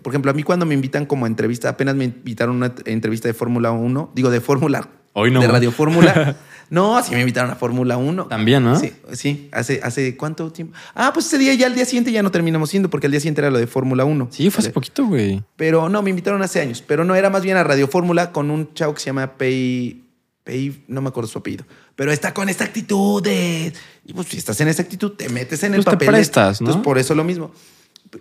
por 0.00 0.12
ejemplo, 0.12 0.30
a 0.30 0.34
mí 0.34 0.44
cuando 0.44 0.64
me 0.64 0.74
invitan 0.74 1.06
como 1.06 1.26
entrevista, 1.26 1.68
apenas 1.68 1.96
me 1.96 2.04
invitaron 2.04 2.54
a 2.54 2.66
una 2.66 2.74
entrevista 2.84 3.26
de 3.26 3.34
Fórmula 3.34 3.72
1, 3.72 4.12
digo 4.14 4.30
de 4.30 4.40
Fórmula, 4.40 4.88
Hoy 5.12 5.32
no. 5.32 5.40
de 5.40 5.48
Radio 5.48 5.72
Fórmula. 5.72 6.36
no, 6.70 7.02
sí 7.02 7.14
me 7.14 7.20
invitaron 7.20 7.50
a 7.50 7.56
Fórmula 7.56 7.96
1. 7.96 8.26
También, 8.26 8.62
¿no? 8.62 8.78
Sí, 8.78 8.92
sí, 9.12 9.48
hace, 9.50 9.80
hace 9.82 10.16
cuánto 10.16 10.52
tiempo. 10.52 10.74
Ah, 10.94 11.10
pues 11.12 11.26
ese 11.26 11.36
día 11.38 11.52
ya 11.54 11.66
al 11.66 11.74
día 11.74 11.84
siguiente 11.84 12.12
ya 12.12 12.22
no 12.22 12.30
terminamos 12.30 12.70
siendo, 12.70 12.88
porque 12.88 13.08
el 13.08 13.10
día 13.10 13.20
siguiente 13.20 13.40
era 13.40 13.50
lo 13.50 13.58
de 13.58 13.66
Fórmula 13.66 14.04
1. 14.04 14.28
Sí, 14.30 14.48
fue 14.48 14.60
hace 14.60 14.70
poquito, 14.70 15.04
güey. 15.06 15.42
Pero 15.56 15.88
no, 15.88 16.00
me 16.00 16.10
invitaron 16.10 16.40
hace 16.42 16.60
años. 16.60 16.82
Pero 16.86 17.04
no, 17.04 17.16
era 17.16 17.28
más 17.28 17.42
bien 17.42 17.56
a 17.56 17.64
Radio 17.64 17.88
Fórmula 17.88 18.30
con 18.30 18.52
un 18.52 18.72
chavo 18.72 18.94
que 18.94 19.00
se 19.00 19.06
llama 19.06 19.36
Pei. 19.36 20.04
Pei, 20.44 20.84
no 20.88 21.00
me 21.00 21.08
acuerdo 21.08 21.28
su 21.30 21.38
apellido. 21.38 21.64
Pero 21.94 22.10
está 22.12 22.34
con 22.34 22.48
esta 22.48 22.64
actitud 22.64 23.22
de. 23.22 23.72
Y 24.04 24.12
pues 24.12 24.28
si 24.28 24.38
estás 24.38 24.60
en 24.60 24.68
esa 24.68 24.82
actitud, 24.82 25.12
te 25.12 25.28
metes 25.28 25.62
en 25.62 25.74
el 25.74 25.78
Pues 25.78 25.84
te 25.84 25.90
papel. 25.92 26.08
prestas, 26.08 26.60
¿no? 26.60 26.66
Entonces, 26.66 26.84
por 26.84 26.98
eso 26.98 27.14
lo 27.14 27.22
mismo. 27.24 27.52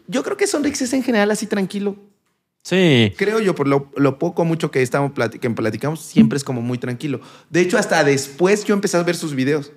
Yo 0.07 0.23
creo 0.23 0.38
que 0.38 0.45
Sonrix 0.48 0.81
es 0.81 0.93
en 0.93 1.03
general 1.03 1.31
así 1.31 1.48
tranquilo. 1.48 1.95
Sí. 2.64 3.11
Creo 3.18 3.39
yo, 3.39 3.56
por 3.56 3.68
lo, 3.68 3.91
lo 3.98 4.19
poco 4.19 4.43
o 4.43 4.45
mucho 4.45 4.69
que, 4.69 4.84
estamos 4.84 5.11
plati- 5.14 5.39
que 5.39 5.49
platicamos, 5.49 5.99
siempre 5.99 6.38
es 6.38 6.43
como 6.43 6.61
muy 6.61 6.77
tranquilo. 6.77 7.19
De 7.49 7.60
hecho, 7.61 7.80
hasta 7.80 8.03
después 8.03 8.64
yo 8.65 8.76
empecé 8.76 8.98
a 8.98 9.03
ver 9.03 9.15
sus 9.15 9.34
videos. 9.34 9.72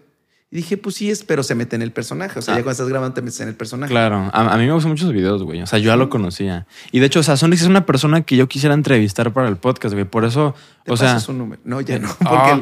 Y 0.54 0.58
dije, 0.58 0.76
pues 0.76 0.94
sí 0.94 1.10
es, 1.10 1.24
pero 1.24 1.42
se 1.42 1.56
mete 1.56 1.74
en 1.74 1.82
el 1.82 1.90
personaje. 1.90 2.38
O 2.38 2.42
sea, 2.42 2.54
Ah. 2.54 2.58
ya 2.58 2.62
cuando 2.62 2.70
estás 2.72 2.88
grabando 2.88 3.12
te 3.12 3.22
metes 3.22 3.40
en 3.40 3.48
el 3.48 3.56
personaje. 3.56 3.90
Claro, 3.90 4.30
a, 4.32 4.54
a 4.54 4.56
mí 4.56 4.66
me 4.66 4.72
gustan 4.72 4.92
muchos 4.92 5.12
videos, 5.12 5.42
güey. 5.42 5.60
O 5.60 5.66
sea, 5.66 5.80
yo 5.80 5.86
ya 5.90 5.96
lo 5.96 6.08
conocía. 6.08 6.68
Y 6.92 7.00
de 7.00 7.06
hecho, 7.06 7.18
o 7.18 7.22
sea, 7.24 7.36
Sonrix 7.36 7.62
es 7.62 7.68
una 7.68 7.84
persona 7.86 8.22
que 8.22 8.36
yo 8.36 8.46
quisiera 8.48 8.72
entrevistar 8.72 9.32
para 9.32 9.48
el 9.48 9.56
podcast, 9.56 9.94
güey. 9.94 10.04
Por 10.04 10.24
eso, 10.24 10.54
Te 10.84 10.92
o 10.92 10.96
sea, 10.96 11.18
número. 11.32 11.60
No, 11.64 11.80
ya 11.80 11.98
no. 11.98 12.08
Ah. 12.20 12.56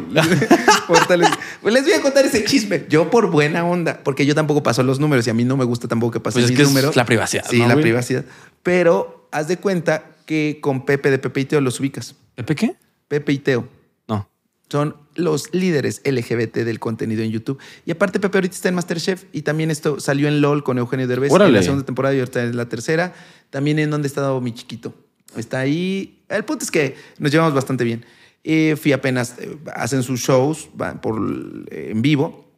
Porque 0.86 1.00
ahorita 1.00 1.16
les, 1.18 1.28
pues 1.60 1.74
les 1.74 1.82
voy 1.84 1.92
a 1.92 2.00
contar 2.00 2.24
ese 2.24 2.42
chisme. 2.44 2.86
Yo 2.88 3.10
por 3.10 3.30
buena 3.30 3.62
onda, 3.66 4.00
porque 4.02 4.24
yo 4.24 4.34
tampoco 4.34 4.62
paso 4.62 4.82
los 4.82 4.98
números 4.98 5.26
y 5.26 5.30
a 5.30 5.34
mí 5.34 5.44
no 5.44 5.58
me 5.58 5.64
gusta 5.66 5.86
tampoco 5.86 6.12
que 6.12 6.20
pasen 6.20 6.40
Pues 6.40 6.50
mis 6.58 6.58
que 6.72 6.80
es 6.88 6.96
la 6.96 7.04
privacidad, 7.04 7.44
Sí, 7.50 7.58
¿no, 7.58 7.68
la 7.68 7.74
güey? 7.74 7.82
privacidad. 7.82 8.24
Pero 8.62 9.28
haz 9.32 9.48
de 9.48 9.58
cuenta 9.58 10.04
que 10.24 10.60
con 10.62 10.86
Pepe 10.86 11.10
de 11.10 11.18
Pepe 11.18 11.40
y 11.42 11.44
Teo 11.44 11.60
los 11.60 11.78
ubicas. 11.78 12.14
¿Pepe 12.36 12.54
qué? 12.54 12.74
Pepe 13.08 13.32
y 13.32 13.38
Teo. 13.38 13.68
Son 14.72 14.96
los 15.16 15.52
líderes 15.52 16.00
LGBT 16.02 16.60
del 16.64 16.80
contenido 16.80 17.22
en 17.22 17.30
YouTube. 17.30 17.58
Y 17.84 17.90
aparte, 17.90 18.18
Pepe 18.18 18.38
ahorita 18.38 18.54
está 18.54 18.70
en 18.70 18.74
Masterchef 18.74 19.24
y 19.30 19.42
también 19.42 19.70
esto 19.70 20.00
salió 20.00 20.28
en 20.28 20.40
LOL 20.40 20.64
con 20.64 20.78
Eugenio 20.78 21.06
Derbez 21.06 21.28
en 21.28 21.34
Órale. 21.34 21.52
la 21.52 21.62
segunda 21.62 21.84
temporada 21.84 22.14
y 22.14 22.20
ahorita 22.20 22.42
en 22.42 22.56
la 22.56 22.70
tercera. 22.70 23.12
También 23.50 23.78
en 23.78 23.90
donde 23.90 24.08
estado 24.08 24.40
mi 24.40 24.54
chiquito. 24.54 24.94
Está 25.36 25.58
ahí. 25.58 26.22
El 26.30 26.46
punto 26.46 26.64
es 26.64 26.70
que 26.70 26.96
nos 27.18 27.30
llevamos 27.30 27.52
bastante 27.52 27.84
bien. 27.84 28.06
Eh, 28.44 28.74
fui 28.80 28.92
apenas, 28.92 29.36
eh, 29.38 29.58
hacen 29.74 30.02
sus 30.02 30.20
shows 30.20 30.70
van 30.72 31.02
por, 31.02 31.20
eh, 31.70 31.90
en 31.90 32.00
vivo. 32.00 32.50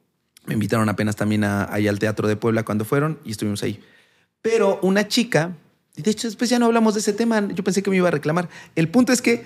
Me 0.46 0.54
invitaron 0.54 0.88
apenas 0.88 1.16
también 1.16 1.42
a, 1.42 1.66
ahí 1.74 1.88
al 1.88 1.98
Teatro 1.98 2.28
de 2.28 2.36
Puebla 2.36 2.62
cuando 2.64 2.84
fueron 2.84 3.18
y 3.24 3.32
estuvimos 3.32 3.60
ahí. 3.64 3.82
Pero 4.40 4.78
una 4.82 5.08
chica, 5.08 5.56
y 5.96 6.02
de 6.02 6.12
hecho 6.12 6.28
después 6.28 6.48
ya 6.48 6.60
no 6.60 6.66
hablamos 6.66 6.94
de 6.94 7.00
ese 7.00 7.12
tema, 7.12 7.48
yo 7.52 7.64
pensé 7.64 7.82
que 7.82 7.90
me 7.90 7.96
iba 7.96 8.06
a 8.06 8.12
reclamar. 8.12 8.48
El 8.76 8.88
punto 8.88 9.12
es 9.12 9.20
que 9.20 9.42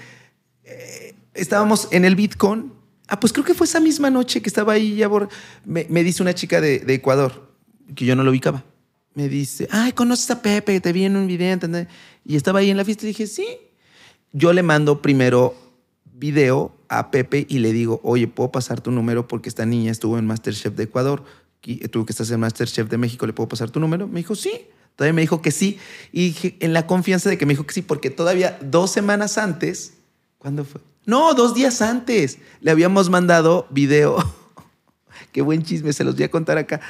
eh, 0.70 1.07
estábamos 1.38 1.88
en 1.90 2.04
el 2.04 2.16
Bitcoin. 2.16 2.72
Ah, 3.08 3.18
pues 3.20 3.32
creo 3.32 3.44
que 3.44 3.54
fue 3.54 3.66
esa 3.66 3.80
misma 3.80 4.10
noche 4.10 4.42
que 4.42 4.48
estaba 4.48 4.74
ahí. 4.74 4.96
Ya 4.96 5.08
por- 5.08 5.28
me, 5.64 5.86
me 5.88 6.04
dice 6.04 6.22
una 6.22 6.34
chica 6.34 6.60
de, 6.60 6.80
de 6.80 6.94
Ecuador, 6.94 7.50
que 7.94 8.04
yo 8.04 8.14
no 8.16 8.22
lo 8.24 8.30
ubicaba. 8.30 8.64
Me 9.14 9.28
dice, 9.28 9.66
ay, 9.70 9.92
¿conoces 9.92 10.30
a 10.30 10.42
Pepe? 10.42 10.80
Te 10.80 10.92
vi 10.92 11.04
en 11.04 11.16
un 11.16 11.26
video. 11.26 11.52
¿entendés? 11.52 11.88
Y 12.24 12.36
estaba 12.36 12.58
ahí 12.60 12.70
en 12.70 12.76
la 12.76 12.84
fiesta 12.84 13.04
y 13.04 13.08
dije, 13.08 13.26
sí. 13.26 13.46
Yo 14.32 14.52
le 14.52 14.62
mando 14.62 15.00
primero 15.00 15.54
video 16.04 16.76
a 16.88 17.10
Pepe 17.10 17.46
y 17.48 17.58
le 17.58 17.72
digo, 17.72 18.00
oye, 18.02 18.28
¿puedo 18.28 18.52
pasar 18.52 18.80
tu 18.80 18.90
número? 18.90 19.26
Porque 19.26 19.48
esta 19.48 19.64
niña 19.64 19.90
estuvo 19.90 20.18
en 20.18 20.26
Masterchef 20.26 20.74
de 20.74 20.84
Ecuador. 20.84 21.24
Tú 21.90 22.04
que 22.06 22.12
estás 22.12 22.30
en 22.30 22.40
Masterchef 22.40 22.88
de 22.88 22.98
México, 22.98 23.26
¿le 23.26 23.32
puedo 23.32 23.48
pasar 23.48 23.70
tu 23.70 23.80
número? 23.80 24.06
Me 24.06 24.20
dijo, 24.20 24.34
sí. 24.34 24.52
Todavía 24.96 25.14
me 25.14 25.20
dijo 25.22 25.40
que 25.42 25.50
sí. 25.50 25.78
Y 26.12 26.26
dije, 26.28 26.56
en 26.60 26.72
la 26.72 26.86
confianza 26.86 27.30
de 27.30 27.38
que 27.38 27.46
me 27.46 27.52
dijo 27.54 27.64
que 27.66 27.72
sí, 27.74 27.82
porque 27.82 28.10
todavía 28.10 28.58
dos 28.60 28.90
semanas 28.90 29.38
antes, 29.38 29.94
¿cuándo 30.38 30.64
fue? 30.64 30.80
No, 31.08 31.32
dos 31.32 31.54
días 31.54 31.80
antes, 31.80 32.38
le 32.60 32.70
habíamos 32.70 33.08
mandado 33.08 33.66
video. 33.70 34.16
Qué 35.32 35.40
buen 35.40 35.62
chisme, 35.62 35.92
se 35.94 36.04
los 36.04 36.14
voy 36.16 36.24
a 36.24 36.30
contar 36.30 36.58
acá. 36.58 36.80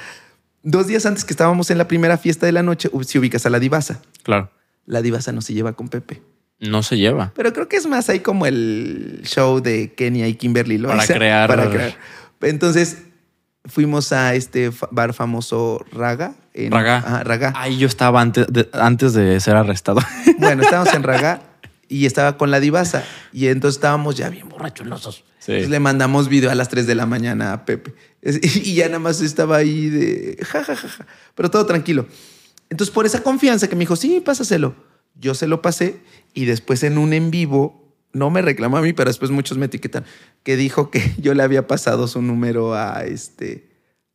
Dos 0.65 0.89
días 0.89 1.07
antes 1.07 1.25
que 1.25 1.33
estábamos 1.33 1.71
en 1.71 1.79
la 1.79 1.87
primera 1.87 2.19
fiesta 2.19 2.45
de 2.45 2.51
la 2.51 2.65
noche, 2.65 2.91
si 3.07 3.17
ubicas 3.21 3.47
a 3.47 3.51
la 3.51 3.61
divasa. 3.61 4.03
Claro. 4.25 4.51
La 4.87 5.03
divasa 5.03 5.31
no 5.31 5.41
se 5.41 5.55
lleva 5.55 5.73
con 5.75 5.89
Pepe. 5.89 6.21
No 6.59 6.83
se 6.83 6.97
lleva. 6.97 7.31
Pero 7.37 7.53
creo 7.53 7.69
que 7.69 7.77
es 7.77 7.87
más 7.87 8.09
ahí 8.09 8.19
como 8.19 8.45
el 8.47 9.21
show 9.25 9.61
de 9.61 9.95
Kenia 9.95 10.27
y 10.27 10.35
Kimberly 10.35 10.79
Loaiza. 10.79 11.07
Para 11.07 11.15
crear- 11.19 11.49
Para 11.49 11.71
crear. 11.71 11.95
Entonces 12.41 12.99
fuimos 13.67 14.11
a 14.13 14.35
este 14.35 14.73
bar 14.91 15.13
famoso 15.15 15.85
Raga. 15.93 16.35
en- 16.55 16.73
Raga. 16.73 16.97
Ajá, 16.97 17.23
Raga. 17.23 17.53
Ahí 17.55 17.79
yo 17.79 17.87
estaba 17.87 18.21
antes 18.21 18.47
de, 18.53 18.69
antes 18.73 19.13
de 19.13 19.39
ser 19.39 19.55
arrestado. 19.55 20.01
Bueno, 20.39 20.65
estábamos 20.65 20.93
en 20.93 21.05
Raga 21.05 21.43
y 21.89 22.07
estaba 22.07 22.37
con 22.37 22.51
la 22.51 22.61
divasa. 22.61 23.05
Y 23.33 23.47
entonces 23.47 23.77
estábamos 23.77 24.17
ya 24.17 24.29
bien 24.29 24.49
borrachos 24.49 24.87
los 24.87 25.03
dos. 25.03 25.25
Sí. 25.39 25.53
Entonces 25.53 25.71
le 25.71 25.81
mandamos 25.81 26.29
video 26.29 26.51
a 26.51 26.55
las 26.55 26.69
3 26.69 26.87
de 26.87 26.95
la 26.95 27.07
mañana 27.07 27.53
a 27.53 27.65
Pepe. 27.65 27.95
Y 28.23 28.75
ya 28.75 28.87
nada 28.87 28.99
más 28.99 29.21
estaba 29.21 29.57
ahí 29.57 29.89
de 29.89 30.39
ja, 30.45 30.65
ja, 30.65 30.77
ja, 30.77 30.89
ja. 30.89 31.07
Pero 31.35 31.51
todo 31.51 31.65
tranquilo. 31.67 32.07
Entonces, 32.71 32.93
por 32.93 33.07
esa 33.07 33.23
confianza 33.23 33.69
que 33.69 33.77
me 33.77 33.81
dijo, 33.81 33.97
sí, 33.97 34.21
pásaselo. 34.21 34.75
Yo 35.15 35.35
se 35.35 35.47
lo 35.47 35.63
pasé 35.63 36.01
y 36.35 36.45
después 36.45 36.83
en 36.83 36.99
un 36.99 37.13
en 37.13 37.31
vivo, 37.31 37.95
no 38.13 38.31
me 38.31 38.43
reclamó 38.43 38.77
a 38.77 38.83
mí, 38.83 38.93
pero 38.93 39.11
después 39.11 39.31
muchos 39.31 39.59
me 39.59 39.67
etiquetan, 39.67 40.05
que 40.43 40.57
dijo 40.57 40.91
que 40.91 41.15
yo 41.19 41.35
le 41.35 41.43
había 41.43 41.67
pasado 41.67 42.07
su 42.07 42.23
número 42.23 42.75
a, 42.75 43.05
este, 43.05 43.71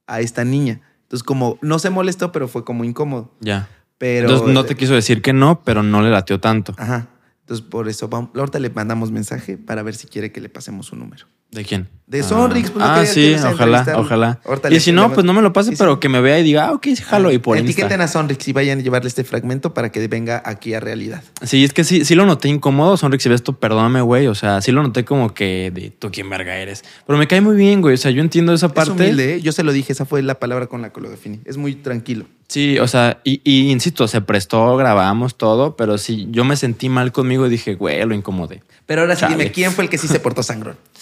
a 0.08 0.22
esta 0.22 0.46
niña. 0.46 0.82
Entonces, 1.04 1.24
como 1.24 1.58
no 1.62 1.80
se 1.80 1.90
molestó, 1.90 2.32
pero 2.32 2.48
fue 2.48 2.64
como 2.64 2.84
incómodo. 2.84 3.34
ya. 3.40 3.70
Pero, 4.00 4.28
Entonces 4.28 4.54
no 4.54 4.66
te 4.66 4.76
quiso 4.76 4.96
decir 4.96 5.22
que 5.22 5.32
no, 5.32 5.64
pero 5.64 5.82
no 5.82 6.02
le 6.02 6.10
latió 6.10 6.38
tanto. 6.38 6.74
Ajá. 6.78 7.08
Entonces, 7.44 7.66
por 7.66 7.90
eso, 7.90 8.08
vamos, 8.08 8.32
ahorita 8.36 8.58
le 8.60 8.70
mandamos 8.70 9.12
mensaje 9.12 9.58
para 9.58 9.84
ver 9.84 9.96
si 9.96 10.08
quiere 10.08 10.32
que 10.32 10.40
le 10.40 10.48
pasemos 10.48 10.86
su 10.86 10.96
número. 10.96 11.28
¿De 11.54 11.64
quién? 11.64 11.88
De 12.08 12.20
Ah. 12.20 12.24
Sonrix, 12.24 12.70
pues, 12.70 12.84
Ah, 12.86 13.06
sí, 13.06 13.34
ojalá, 13.36 13.86
ojalá. 13.96 14.40
Y 14.70 14.80
si 14.82 14.92
no, 14.92 15.12
pues 15.14 15.26
no 15.26 15.34
me 15.34 15.42
lo 15.42 15.54
pase, 15.54 15.70
Sí, 15.70 15.76
sí. 15.76 15.80
pero 15.80 16.00
que 16.00 16.10
me 16.10 16.20
vea 16.20 16.38
y 16.40 16.44
diga, 16.44 16.66
ah, 16.68 16.72
ok, 16.74 16.88
jalo 17.04 17.32
y 17.32 17.38
por 17.38 17.58
Etiqueten 17.58 18.02
Insta. 18.02 18.04
a 18.04 18.08
Sonrix 18.08 18.48
y 18.48 18.54
vayan 18.54 18.80
a 18.80 18.82
llevarle 18.82 19.08
este 19.08 19.24
fragmento 19.24 19.74
para 19.74 19.92
que 19.92 20.06
venga 20.08 20.42
aquí 20.46 20.74
a 20.74 20.80
realidad. 20.80 21.24
Sí, 21.44 21.64
es 21.64 21.72
que 21.74 21.84
sí, 21.84 22.04
sí 22.06 22.14
lo 22.16 22.26
noté 22.26 22.50
incómodo, 22.50 22.98
Sonrix, 22.98 23.24
si 23.24 23.30
ves 23.30 23.36
esto, 23.42 23.54
perdóname, 23.54 24.02
güey. 24.02 24.28
O 24.28 24.36
sea, 24.36 24.62
sí 24.62 24.72
lo 24.72 24.84
noté 24.84 25.06
como 25.06 25.34
que 25.34 25.72
de 25.74 25.92
tú 25.92 26.10
quién 26.12 26.30
verga 26.30 26.56
eres. 26.58 26.84
Pero 27.08 27.18
me 27.18 27.28
cae 27.28 27.40
muy 27.42 27.56
bien, 27.56 27.82
güey. 27.82 27.94
O 27.94 27.98
sea, 27.98 28.12
yo 28.12 28.22
entiendo 28.22 28.54
esa 28.54 28.68
Es 28.68 28.74
parte. 28.74 28.92
humilde, 28.92 29.36
¿eh? 29.36 29.42
yo 29.42 29.52
se 29.52 29.64
lo 29.64 29.72
dije, 29.72 29.94
esa 29.94 30.06
fue 30.06 30.22
la 30.22 30.36
palabra 30.40 30.68
con 30.68 30.82
la 30.82 30.92
que 30.92 31.02
lo 31.02 31.10
definí. 31.10 31.40
Es 31.46 31.58
muy 31.58 31.76
tranquilo. 31.76 32.26
Sí, 32.50 32.78
o 32.78 32.88
sea, 32.88 33.20
y, 33.24 33.42
y 33.44 33.72
insisto, 33.72 34.08
se 34.08 34.22
prestó, 34.22 34.76
grabamos 34.78 35.38
todo, 35.38 35.76
pero 35.76 35.98
sí, 35.98 36.28
yo 36.30 36.44
me 36.44 36.56
sentí 36.56 36.90
mal 36.90 37.12
conmigo 37.12 37.48
y 37.48 37.50
dije, 37.50 37.74
güey, 37.74 38.06
lo 38.06 38.14
incomodé. 38.14 38.62
Pero 38.86 39.02
ahora 39.02 39.16
sí, 39.16 39.26
dime, 39.30 39.52
¿quién 39.52 39.72
fue 39.72 39.86
el 39.86 39.90
que 39.90 39.98
sí 39.98 40.08
se 40.08 40.20
portó 40.20 40.44
sangrón? 40.44 40.76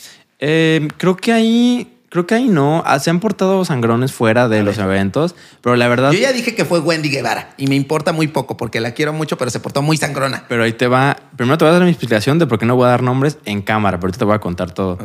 Eh, 0.42 0.88
creo 0.98 1.16
que 1.16 1.32
ahí, 1.32 1.98
creo 2.10 2.26
que 2.28 2.36
ahí 2.36 2.48
no. 2.50 2.84
Ah, 2.86 3.00
Se 3.00 3.10
han 3.10 3.20
portado 3.20 3.64
sangrones 3.64 4.12
fuera 4.12 4.50
de 4.50 4.64
los 4.64 4.78
eventos, 4.80 5.36
pero 5.62 5.76
la 5.76 5.88
verdad. 5.88 6.12
Yo 6.12 6.20
ya 6.20 6.34
dije 6.34 6.56
que 6.56 6.66
fue 6.66 6.80
Wendy 6.80 7.10
Guevara 7.10 7.54
y 7.58 7.68
me 7.68 7.76
importa 7.76 8.12
muy 8.12 8.28
poco 8.28 8.58
porque 8.58 8.80
la 8.82 8.92
quiero 8.92 9.14
mucho, 9.14 9.38
pero 9.38 9.52
se 9.52 9.60
portó 9.60 9.82
muy 9.82 9.98
sangrona. 9.98 10.44
Pero 10.50 10.64
ahí 10.64 10.74
te 10.74 10.88
va. 10.88 11.16
Primero 11.38 11.58
te 11.58 11.66
voy 11.66 11.70
a 11.70 11.74
dar 11.74 11.84
mi 11.84 11.90
explicación 11.92 12.40
de 12.40 12.48
por 12.48 12.60
qué 12.60 12.66
no 12.66 12.76
voy 12.76 12.86
a 12.86 12.90
dar 12.90 13.04
nombres 13.04 13.38
en 13.46 13.62
cámara, 13.62 13.98
pero 13.98 14.08
ahorita 14.08 14.20
te 14.20 14.26
voy 14.26 14.36
a 14.36 14.40
contar 14.40 14.72
todo. 14.74 14.98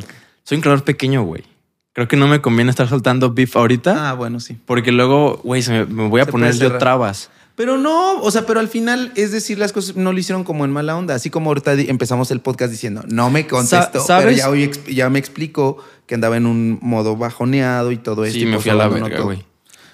Soy 0.42 0.56
un 0.56 0.62
creador 0.62 0.84
pequeño, 0.84 1.22
güey. 1.22 1.44
Creo 1.92 2.08
que 2.08 2.16
no 2.16 2.28
me 2.28 2.40
conviene 2.42 2.70
estar 2.70 2.88
soltando 2.88 3.32
beef 3.32 3.56
ahorita, 3.56 4.10
Ah, 4.10 4.12
bueno, 4.14 4.38
sí. 4.38 4.58
porque 4.66 4.92
luego, 4.92 5.40
güey, 5.44 5.62
me, 5.68 5.86
me 5.86 6.08
voy 6.08 6.20
a 6.20 6.26
Se 6.26 6.30
poner 6.32 6.54
yo 6.54 6.76
trabas. 6.76 7.30
Pero 7.56 7.78
no, 7.78 8.20
o 8.20 8.30
sea, 8.30 8.44
pero 8.44 8.60
al 8.60 8.68
final, 8.68 9.12
es 9.16 9.32
decir, 9.32 9.58
las 9.58 9.72
cosas 9.72 9.96
no 9.96 10.12
lo 10.12 10.18
hicieron 10.18 10.44
como 10.44 10.64
en 10.66 10.70
mala 10.70 10.96
onda. 10.96 11.14
Así 11.14 11.30
como 11.30 11.48
ahorita 11.50 11.72
empezamos 11.72 12.30
el 12.30 12.40
podcast 12.40 12.70
diciendo, 12.70 13.02
no 13.08 13.30
me 13.30 13.46
contestó, 13.46 13.90
pero 13.92 14.04
¿sabes? 14.04 14.36
ya, 14.36 14.50
hoy 14.50 14.70
ya 14.88 15.08
me 15.08 15.18
explicó 15.18 15.78
que 16.06 16.14
andaba 16.14 16.36
en 16.36 16.44
un 16.46 16.78
modo 16.82 17.16
bajoneado 17.16 17.92
y 17.92 17.96
todo 17.96 18.24
esto. 18.26 18.38
Sí, 18.38 18.44
y 18.44 18.46
me 18.46 18.58
fui 18.58 18.70
a 18.70 18.74
la 18.74 18.88
verga, 18.88 19.20
güey. 19.20 19.42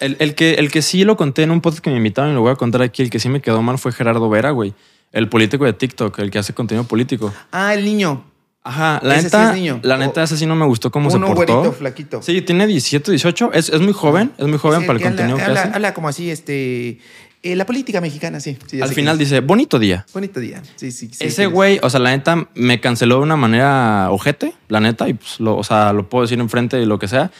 El, 0.01 0.17
el 0.19 0.35
que, 0.35 0.55
el 0.55 0.73
que 0.73 0.83
sí 0.83 1.05
lo 1.05 1.17
conté 1.17 1.45
en 1.45 1.53
un 1.53 1.61
podcast 1.61 1.85
que 1.85 1.91
me 1.91 1.97
invitaron 1.99 2.33
y 2.33 2.35
lo 2.35 2.41
voy 2.41 2.51
a 2.51 2.57
contar 2.57 2.83
aquí, 2.83 3.03
el 3.03 3.11
que 3.11 3.21
sí 3.21 3.29
me 3.29 3.41
quedó 3.41 3.63
mal 3.63 3.79
fue 3.79 3.93
Gerardo 3.93 4.29
Vera, 4.29 4.51
güey. 4.51 4.75
El 5.13 5.29
político 5.29 5.65
de 5.65 5.73
TikTok, 5.73 6.19
el 6.19 6.31
que 6.33 6.39
hace 6.41 6.53
contenido 6.55 6.83
político. 6.85 7.33
Ah, 7.53 7.75
el 7.75 7.85
niño. 7.85 8.25
Ajá, 8.65 8.99
la 9.05 9.15
Ese 9.15 9.21
sí 9.31 9.37
neta, 9.37 9.51
es 9.51 9.55
niño. 9.57 9.81
la 9.83 9.99
neta, 9.99 10.23
ese 10.25 10.37
sí 10.37 10.47
no 10.47 10.57
me 10.57 10.65
gustó 10.67 10.91
cómo 10.91 11.09
Uno 11.13 11.29
se 11.29 11.35
portó. 11.35 11.55
güerito, 11.57 11.73
flaquito. 11.77 12.23
Sí, 12.23 12.43
tiene 12.43 12.67
17, 12.67 13.11
18. 13.13 13.51
Es, 13.53 13.69
es 13.69 13.81
muy 13.81 13.93
joven, 13.93 14.33
es 14.39 14.47
muy 14.49 14.59
joven 14.59 14.81
Sí, 14.81 14.87
para 14.87 14.97
el 14.97 15.03
que 15.03 15.09
habla- 15.09 15.17
contenido 15.17 15.37
que 15.37 15.43
habla, 15.45 15.63
hace. 15.63 15.75
habla 15.75 15.95
como 15.95 16.09
así, 16.09 16.31
este... 16.31 16.99
eh, 17.43 17.57
la 17.57 17.67
política 17.67 18.01
mexicana, 18.01 18.39
sí. 18.39 18.57
Al 18.81 18.91
final 18.91 19.19
dice, 19.19 19.41
bonito 19.41 19.79
día. 19.79 20.07
Bonito 20.13 20.39
día. 20.39 20.63
Sí, 20.77 20.93
sí. 20.93 21.11
sí, 21.13 21.25
Ese 21.25 21.47
güey, 21.47 21.81
o 21.83 21.91
sea, 21.91 21.99
la 21.99 22.11
neta, 22.11 22.49
me 22.55 22.81
canceló 22.81 23.17
de 23.17 23.23
una 23.23 23.37
manera 23.37 24.09
ojete, 24.11 24.55
la 24.69 24.81
neta, 24.81 25.09
y 25.09 25.15
pues, 25.15 25.41
lo, 25.41 25.57
o 25.57 25.65
sea, 25.65 25.93
lo 25.93 26.09
puedo 26.09 26.23
decir 26.23 26.39
enfrente 26.39 26.77
de 26.77 26.87
lo 26.87 26.99
que 26.99 27.09
sea. 27.09 27.33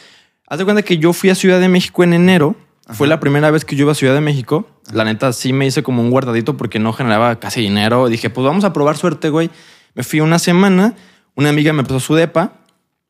Haz 0.47 0.59
de 0.59 0.65
cuenta 0.65 0.81
que 0.81 0.97
yo 0.97 1.13
fui 1.13 1.29
a 1.29 1.35
Ciudad 1.35 1.59
de 1.59 1.69
México 1.69 2.03
en 2.03 2.13
enero. 2.13 2.55
Fue 2.89 3.07
la 3.07 3.21
primera 3.21 3.49
vez 3.49 3.63
que 3.63 3.77
yo 3.77 3.83
iba 3.83 3.93
a 3.93 3.95
Ciudad 3.95 4.13
de 4.13 4.19
México. 4.19 4.67
La 4.91 5.05
neta, 5.05 5.31
sí 5.31 5.53
me 5.53 5.65
hice 5.65 5.83
como 5.83 6.01
un 6.01 6.11
guardadito 6.11 6.57
porque 6.57 6.79
no 6.79 6.91
generaba 6.91 7.39
casi 7.39 7.61
dinero. 7.61 8.09
Dije, 8.09 8.29
pues 8.29 8.45
vamos 8.45 8.65
a 8.65 8.73
probar 8.73 8.97
suerte, 8.97 9.29
güey. 9.29 9.49
Me 9.93 10.03
fui 10.03 10.19
una 10.19 10.37
semana. 10.37 10.95
Una 11.35 11.49
amiga 11.49 11.71
me 11.71 11.83
pasó 11.83 12.01
su 12.01 12.15
depa. 12.15 12.53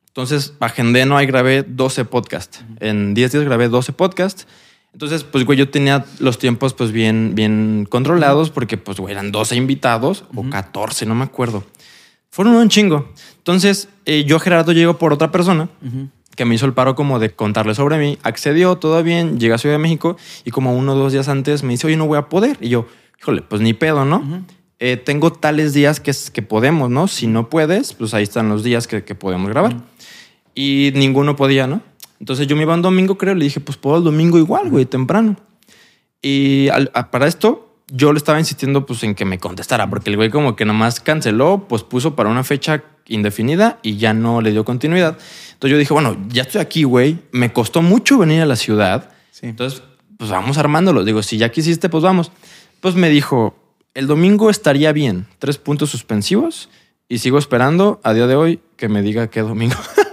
Entonces 0.06 0.54
agendé, 0.60 1.06
¿no? 1.06 1.16
Ahí 1.16 1.26
grabé 1.26 1.64
12 1.64 2.04
podcasts. 2.04 2.64
En 2.78 3.14
10 3.14 3.32
días 3.32 3.44
grabé 3.44 3.68
12 3.68 3.92
podcasts. 3.92 4.46
Entonces, 4.94 5.24
pues, 5.24 5.44
güey, 5.44 5.58
yo 5.58 5.68
tenía 5.68 6.06
los 6.20 6.38
tiempos, 6.38 6.72
pues, 6.72 6.90
bien, 6.90 7.34
bien 7.34 7.86
controlados 7.90 8.50
porque, 8.50 8.78
pues, 8.78 8.98
güey, 8.98 9.12
eran 9.12 9.32
12 9.32 9.56
invitados 9.56 10.24
o 10.34 10.48
14, 10.48 11.04
no 11.04 11.14
me 11.14 11.24
acuerdo. 11.24 11.64
Fueron 12.30 12.54
un 12.54 12.68
chingo. 12.68 13.12
Entonces, 13.36 13.88
eh, 14.06 14.24
yo, 14.24 14.40
Gerardo, 14.40 14.72
llego 14.72 14.96
por 14.98 15.12
otra 15.12 15.30
persona 15.30 15.68
que 16.34 16.44
me 16.44 16.54
hizo 16.54 16.66
el 16.66 16.72
paro 16.72 16.94
como 16.94 17.18
de 17.18 17.30
contarle 17.30 17.74
sobre 17.74 17.98
mí. 17.98 18.18
Accedió, 18.22 18.76
todo 18.76 19.02
bien, 19.02 19.38
llega 19.38 19.56
a 19.56 19.58
Ciudad 19.58 19.74
de 19.74 19.78
México 19.78 20.16
y 20.44 20.50
como 20.50 20.74
uno 20.74 20.94
o 20.94 20.96
dos 20.96 21.12
días 21.12 21.28
antes 21.28 21.62
me 21.62 21.72
dice, 21.72 21.86
oye, 21.86 21.96
no 21.96 22.06
voy 22.06 22.18
a 22.18 22.28
poder. 22.28 22.56
Y 22.60 22.68
yo, 22.68 22.86
híjole, 23.20 23.42
pues 23.42 23.60
ni 23.60 23.72
pedo, 23.72 24.04
¿no? 24.04 24.44
Eh, 24.80 24.96
tengo 24.96 25.32
tales 25.32 25.72
días 25.72 26.00
que, 26.00 26.12
que 26.32 26.42
podemos, 26.42 26.90
¿no? 26.90 27.08
Si 27.08 27.26
no 27.26 27.48
puedes, 27.48 27.94
pues 27.94 28.14
ahí 28.14 28.24
están 28.24 28.48
los 28.48 28.64
días 28.64 28.86
que, 28.86 29.00
podemos 29.14 29.48
grabar. 29.50 29.76
Y 30.54 30.92
ninguno 30.94 31.36
podía, 31.36 31.66
¿no? 31.66 31.82
Entonces 32.24 32.46
yo 32.46 32.56
me 32.56 32.62
iba 32.62 32.72
un 32.72 32.80
domingo, 32.80 33.18
creo, 33.18 33.34
le 33.34 33.44
dije, 33.44 33.60
pues 33.60 33.76
puedo 33.76 33.98
el 33.98 34.02
domingo 34.02 34.38
igual, 34.38 34.70
güey, 34.70 34.86
temprano. 34.86 35.36
Y 36.22 36.68
para 37.10 37.26
esto, 37.26 37.82
yo 37.88 38.14
le 38.14 38.16
estaba 38.16 38.38
insistiendo 38.38 38.86
pues 38.86 39.02
en 39.02 39.14
que 39.14 39.26
me 39.26 39.38
contestara, 39.38 39.90
porque 39.90 40.08
el 40.08 40.16
güey 40.16 40.30
como 40.30 40.56
que 40.56 40.64
nomás 40.64 41.00
canceló, 41.00 41.66
pues 41.68 41.82
puso 41.82 42.16
para 42.16 42.30
una 42.30 42.42
fecha 42.42 42.82
indefinida 43.08 43.78
y 43.82 43.98
ya 43.98 44.14
no 44.14 44.40
le 44.40 44.52
dio 44.52 44.64
continuidad. 44.64 45.18
Entonces 45.52 45.72
yo 45.72 45.76
dije, 45.76 45.92
bueno, 45.92 46.16
ya 46.30 46.44
estoy 46.44 46.62
aquí, 46.62 46.84
güey. 46.84 47.18
Me 47.30 47.52
costó 47.52 47.82
mucho 47.82 48.16
venir 48.16 48.40
a 48.40 48.46
la 48.46 48.56
ciudad. 48.56 49.10
Entonces, 49.42 49.82
pues 50.16 50.30
vamos 50.30 50.56
armándolo. 50.56 51.04
Digo, 51.04 51.22
si 51.22 51.36
ya 51.36 51.50
quisiste, 51.50 51.90
pues 51.90 52.02
vamos. 52.02 52.32
Pues 52.80 52.94
me 52.94 53.10
dijo, 53.10 53.54
el 53.92 54.06
domingo 54.06 54.48
estaría 54.48 54.92
bien. 54.92 55.26
Tres 55.38 55.58
puntos 55.58 55.90
suspensivos. 55.90 56.70
Y 57.06 57.18
sigo 57.18 57.36
esperando 57.36 58.00
a 58.02 58.14
día 58.14 58.26
de 58.26 58.34
hoy 58.34 58.60
que 58.78 58.88
me 58.88 59.02
diga 59.02 59.26
qué 59.26 59.42
domingo. 59.42 59.76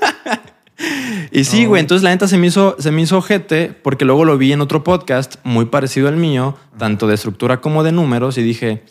y 1.31 1.45
sí, 1.45 1.65
güey. 1.65 1.79
Entonces 1.79 2.03
la 2.03 2.09
neta 2.09 2.27
se 2.27 2.37
me 2.37 2.47
hizo, 2.47 2.75
se 2.77 2.91
me 2.91 3.01
hizo 3.01 3.17
ojete 3.17 3.73
porque 3.81 4.05
luego 4.05 4.25
lo 4.25 4.37
vi 4.37 4.51
en 4.51 4.61
otro 4.61 4.83
podcast 4.83 5.35
muy 5.43 5.65
parecido 5.65 6.07
al 6.07 6.17
mío, 6.17 6.57
tanto 6.77 7.07
de 7.07 7.15
estructura 7.15 7.61
como 7.61 7.83
de 7.83 7.91
números. 7.91 8.37
Y 8.37 8.43
dije, 8.43 8.83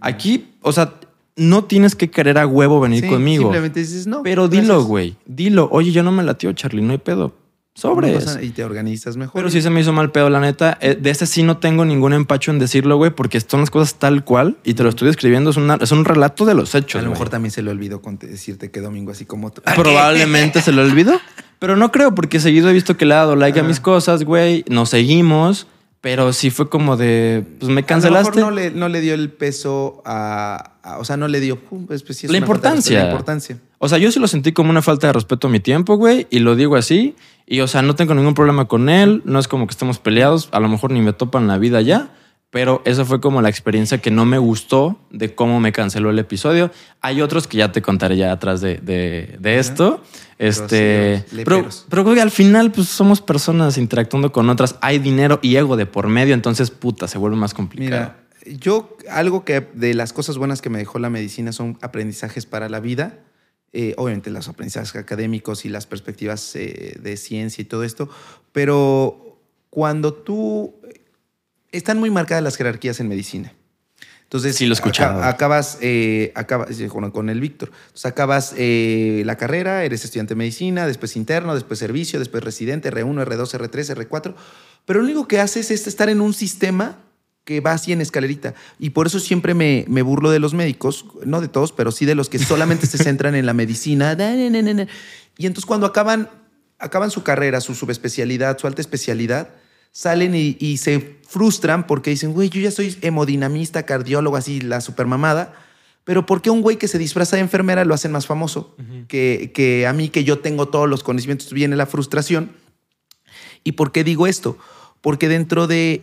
aquí, 0.00 0.54
o 0.60 0.72
sea, 0.72 0.94
no 1.36 1.64
tienes 1.64 1.94
que 1.94 2.10
querer 2.10 2.38
a 2.38 2.46
huevo 2.46 2.80
venir 2.80 3.06
conmigo. 3.06 3.44
Simplemente 3.44 3.80
dices 3.80 4.06
no. 4.06 4.22
Pero 4.22 4.48
dilo, 4.48 4.84
güey. 4.84 5.16
Dilo. 5.26 5.68
Oye, 5.70 5.92
yo 5.92 6.02
no 6.02 6.12
me 6.12 6.22
latió, 6.22 6.52
Charlie, 6.52 6.82
no 6.82 6.92
hay 6.92 6.98
pedo. 6.98 7.34
Sobre 7.76 8.16
y 8.42 8.50
te 8.50 8.62
organizas 8.62 9.16
mejor. 9.16 9.34
Pero 9.34 9.50
sí 9.50 9.60
se 9.60 9.68
me 9.68 9.80
hizo 9.80 9.92
mal 9.92 10.12
pedo, 10.12 10.30
la 10.30 10.38
neta. 10.38 10.78
Eh, 10.80 10.94
de 10.94 11.10
este 11.10 11.26
sí 11.26 11.42
no 11.42 11.56
tengo 11.58 11.84
ningún 11.84 12.12
empacho 12.12 12.52
en 12.52 12.60
decirlo, 12.60 12.96
güey, 12.96 13.10
porque 13.10 13.40
son 13.40 13.60
las 13.60 13.70
cosas 13.70 13.96
tal 13.96 14.24
cual 14.24 14.58
y 14.62 14.74
te 14.74 14.84
lo 14.84 14.90
estoy 14.90 15.08
escribiendo. 15.08 15.50
Es, 15.50 15.56
es 15.80 15.90
un 15.90 16.04
relato 16.04 16.44
de 16.44 16.54
los 16.54 16.72
hechos. 16.76 17.00
A 17.00 17.04
lo 17.04 17.10
mejor 17.10 17.30
también 17.30 17.50
se 17.50 17.62
le 17.62 17.72
olvidó 17.72 18.00
decirte 18.20 18.70
que 18.70 18.80
domingo 18.80 19.10
así 19.10 19.24
como 19.24 19.50
tú. 19.50 19.60
Probablemente 19.74 20.60
se 20.60 20.70
le 20.70 20.82
olvidó. 20.82 21.20
Pero 21.64 21.76
no 21.76 21.90
creo, 21.90 22.14
porque 22.14 22.40
seguido 22.40 22.68
he 22.68 22.74
visto 22.74 22.98
que 22.98 23.06
le 23.06 23.14
ha 23.14 23.16
dado 23.16 23.36
like 23.36 23.58
a 23.58 23.62
mis 23.62 23.80
cosas, 23.80 24.22
güey. 24.22 24.66
Nos 24.68 24.90
seguimos. 24.90 25.66
Pero 26.02 26.34
sí 26.34 26.50
fue 26.50 26.68
como 26.68 26.98
de, 26.98 27.42
pues 27.58 27.72
me 27.72 27.84
cancelaste. 27.84 28.28
A 28.28 28.42
lo 28.42 28.50
mejor 28.50 28.52
no 28.52 28.54
le, 28.54 28.70
no 28.70 28.90
le 28.90 29.00
dio 29.00 29.14
el 29.14 29.30
peso 29.30 30.02
a, 30.04 30.72
o 30.98 31.06
sea, 31.06 31.16
no 31.16 31.26
le 31.26 31.40
dio 31.40 31.58
pues, 31.58 32.02
pues 32.02 32.22
la, 32.24 32.36
importancia. 32.36 32.98
la 32.98 33.04
importancia. 33.06 33.56
O 33.78 33.88
sea, 33.88 33.96
yo 33.96 34.12
sí 34.12 34.20
lo 34.20 34.28
sentí 34.28 34.52
como 34.52 34.68
una 34.68 34.82
falta 34.82 35.06
de 35.06 35.14
respeto 35.14 35.46
a 35.46 35.50
mi 35.50 35.60
tiempo, 35.60 35.96
güey, 35.96 36.26
y 36.28 36.40
lo 36.40 36.54
digo 36.54 36.76
así. 36.76 37.16
Y, 37.46 37.60
o 37.60 37.66
sea, 37.66 37.80
no 37.80 37.94
tengo 37.94 38.14
ningún 38.14 38.34
problema 38.34 38.66
con 38.66 38.90
él, 38.90 39.22
no 39.24 39.38
es 39.38 39.48
como 39.48 39.66
que 39.66 39.70
estemos 39.70 39.98
peleados, 39.98 40.50
a 40.52 40.60
lo 40.60 40.68
mejor 40.68 40.90
ni 40.90 41.00
me 41.00 41.14
topan 41.14 41.46
la 41.48 41.56
vida 41.56 41.80
ya. 41.80 42.10
Pero 42.54 42.82
esa 42.84 43.04
fue 43.04 43.20
como 43.20 43.42
la 43.42 43.48
experiencia 43.48 43.98
que 43.98 44.12
no 44.12 44.24
me 44.24 44.38
gustó 44.38 44.96
de 45.10 45.34
cómo 45.34 45.58
me 45.58 45.72
canceló 45.72 46.10
el 46.10 46.20
episodio. 46.20 46.70
Hay 47.00 47.20
otros 47.20 47.48
que 47.48 47.56
ya 47.56 47.72
te 47.72 47.82
contaré 47.82 48.16
ya 48.16 48.30
atrás 48.30 48.60
de, 48.60 48.76
de, 48.76 49.58
esto. 49.58 50.00
Este, 50.38 51.24
pero, 51.44 51.68
pero, 51.88 52.22
al 52.22 52.30
final, 52.30 52.70
pues 52.70 52.86
somos 52.86 53.20
personas 53.20 53.76
interactuando 53.76 54.30
con 54.30 54.48
otras. 54.50 54.76
Hay 54.82 55.00
dinero 55.00 55.40
y 55.42 55.56
ego 55.56 55.76
de 55.76 55.86
por 55.86 56.06
medio, 56.06 56.32
entonces 56.32 56.70
puta, 56.70 57.08
se 57.08 57.18
vuelve 57.18 57.36
más 57.36 57.54
complicado. 57.54 58.12
Mira, 58.44 58.60
yo 58.60 58.96
algo 59.10 59.44
que 59.44 59.66
de 59.74 59.92
las 59.94 60.12
cosas 60.12 60.38
buenas 60.38 60.62
que 60.62 60.70
me 60.70 60.78
dejó 60.78 61.00
la 61.00 61.10
medicina 61.10 61.50
son 61.50 61.76
aprendizajes 61.82 62.46
para 62.46 62.68
la 62.68 62.78
vida. 62.78 63.18
Eh, 63.72 63.94
obviamente 63.96 64.30
los 64.30 64.46
aprendizajes 64.46 64.94
académicos 64.94 65.64
y 65.64 65.70
las 65.70 65.88
perspectivas 65.88 66.54
eh, 66.54 67.00
de 67.02 67.16
ciencia 67.16 67.62
y 67.62 67.64
todo 67.64 67.82
esto, 67.82 68.08
pero 68.52 69.40
cuando 69.70 70.14
tú 70.14 70.76
están 71.76 71.98
muy 71.98 72.10
marcadas 72.10 72.42
las 72.42 72.56
jerarquías 72.56 73.00
en 73.00 73.08
medicina. 73.08 73.52
Entonces, 74.22 74.56
sí, 74.56 74.66
lo 74.66 74.72
escuchaba. 74.72 75.28
acabas, 75.28 75.78
eh, 75.80 76.32
acabas 76.34 76.70
con, 77.12 77.28
el 77.28 77.40
Víctor. 77.40 77.70
Entonces, 77.70 78.06
acabas 78.06 78.54
eh, 78.56 79.22
la 79.26 79.36
carrera, 79.36 79.84
eres 79.84 80.04
estudiante 80.04 80.34
de 80.34 80.38
medicina, 80.38 80.86
después 80.86 81.14
interno, 81.14 81.54
después 81.54 81.78
servicio, 81.78 82.18
después 82.18 82.42
residente, 82.42 82.90
R1, 82.90 83.24
R2, 83.24 83.70
R3, 83.70 84.08
R4. 84.08 84.34
Pero 84.86 84.98
lo 84.98 85.04
único 85.04 85.28
que 85.28 85.38
haces 85.40 85.70
es 85.70 85.86
estar 85.86 86.08
en 86.08 86.20
un 86.20 86.34
sistema 86.34 86.98
que 87.44 87.60
va 87.60 87.72
así 87.72 87.92
en 87.92 88.00
escalerita. 88.00 88.54
Y 88.78 88.90
por 88.90 89.06
eso 89.06 89.20
siempre 89.20 89.54
me, 89.54 89.84
me 89.88 90.02
burlo 90.02 90.30
de 90.30 90.38
los 90.38 90.54
médicos, 90.54 91.04
no 91.24 91.40
de 91.40 91.48
todos, 91.48 91.72
pero 91.72 91.92
sí 91.92 92.06
de 92.06 92.14
los 92.14 92.28
que 92.28 92.38
solamente 92.38 92.86
se 92.86 92.98
centran 93.04 93.34
en 93.34 93.46
la 93.46 93.52
medicina. 93.52 94.16
Y 95.36 95.46
entonces 95.46 95.66
cuando 95.66 95.86
acaban, 95.86 96.30
acaban 96.78 97.10
su 97.10 97.22
carrera, 97.22 97.60
su 97.60 97.74
subespecialidad, 97.74 98.58
su 98.58 98.66
alta 98.66 98.80
especialidad, 98.80 99.50
salen 99.94 100.34
y, 100.34 100.76
se 100.76 101.20
frustran 101.26 101.86
porque 101.86 102.10
dicen, 102.10 102.32
güey, 102.32 102.50
yo 102.50 102.60
ya 102.60 102.72
soy 102.72 102.98
hemodinamista, 103.00 103.84
cardiólogo, 103.84 104.36
así, 104.36 104.60
la 104.60 104.80
supermamada. 104.80 105.54
Pero 106.02 106.26
¿por 106.26 106.42
qué 106.42 106.50
un 106.50 106.60
güey 106.60 106.76
que 106.76 106.88
se 106.88 106.98
disfraza 106.98 107.36
de 107.36 107.42
enfermera 107.42 107.84
lo 107.84 107.94
hacen 107.94 108.12
más 108.12 108.26
famoso? 108.26 108.76
que, 109.08 109.52
que 109.54 109.86
a 109.86 109.92
mí, 109.92 110.08
que 110.08 110.24
yo 110.24 110.40
tengo 110.40 110.68
todos 110.68 110.88
los 110.88 111.02
conocimientos, 111.04 111.52
viene 111.52 111.76
la 111.76 111.86
frustración. 111.86 112.50
¿Y 113.62 113.72
por 113.72 113.92
qué 113.92 114.04
digo 114.04 114.26
esto? 114.26 114.58
Porque 115.00 115.28
dentro 115.28 115.66
de 115.68 116.02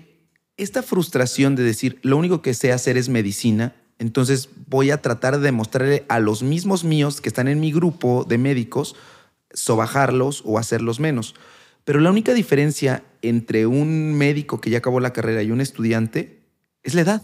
esta 0.56 0.82
frustración 0.82 1.56
de 1.56 1.64
decir, 1.64 2.00
lo 2.02 2.16
único 2.18 2.42
que 2.42 2.54
sé 2.54 2.72
hacer 2.72 2.98
es 2.98 3.10
medicina, 3.10 3.76
entonces 4.00 4.50
voy 4.68 4.90
a 4.90 5.02
tratar 5.02 5.38
de 5.38 5.44
demostrarle 5.44 6.06
a 6.08 6.20
los 6.20 6.44
mismos 6.44 6.84
míos 6.86 7.20
que 7.20 7.30
están 7.30 7.50
en 7.50 7.60
mi 7.60 7.72
grupo 7.74 8.26
de 8.28 8.38
médicos, 8.38 8.96
sobajarlos 9.54 10.44
o 10.46 10.58
hacerlos 10.58 11.00
menos. 11.00 11.36
Pero 11.84 12.00
la 12.00 12.12
única 12.12 12.34
diferencia 12.34 13.04
entre 13.22 13.66
un 13.66 14.14
médico 14.14 14.62
que 14.62 14.70
ya 14.70 14.80
acabó 14.80 15.00
la 15.00 15.14
carrera 15.14 15.44
y 15.44 15.52
un 15.52 15.62
estudiante 15.62 16.44
es 16.84 16.96
la 16.96 17.02
edad. 17.02 17.22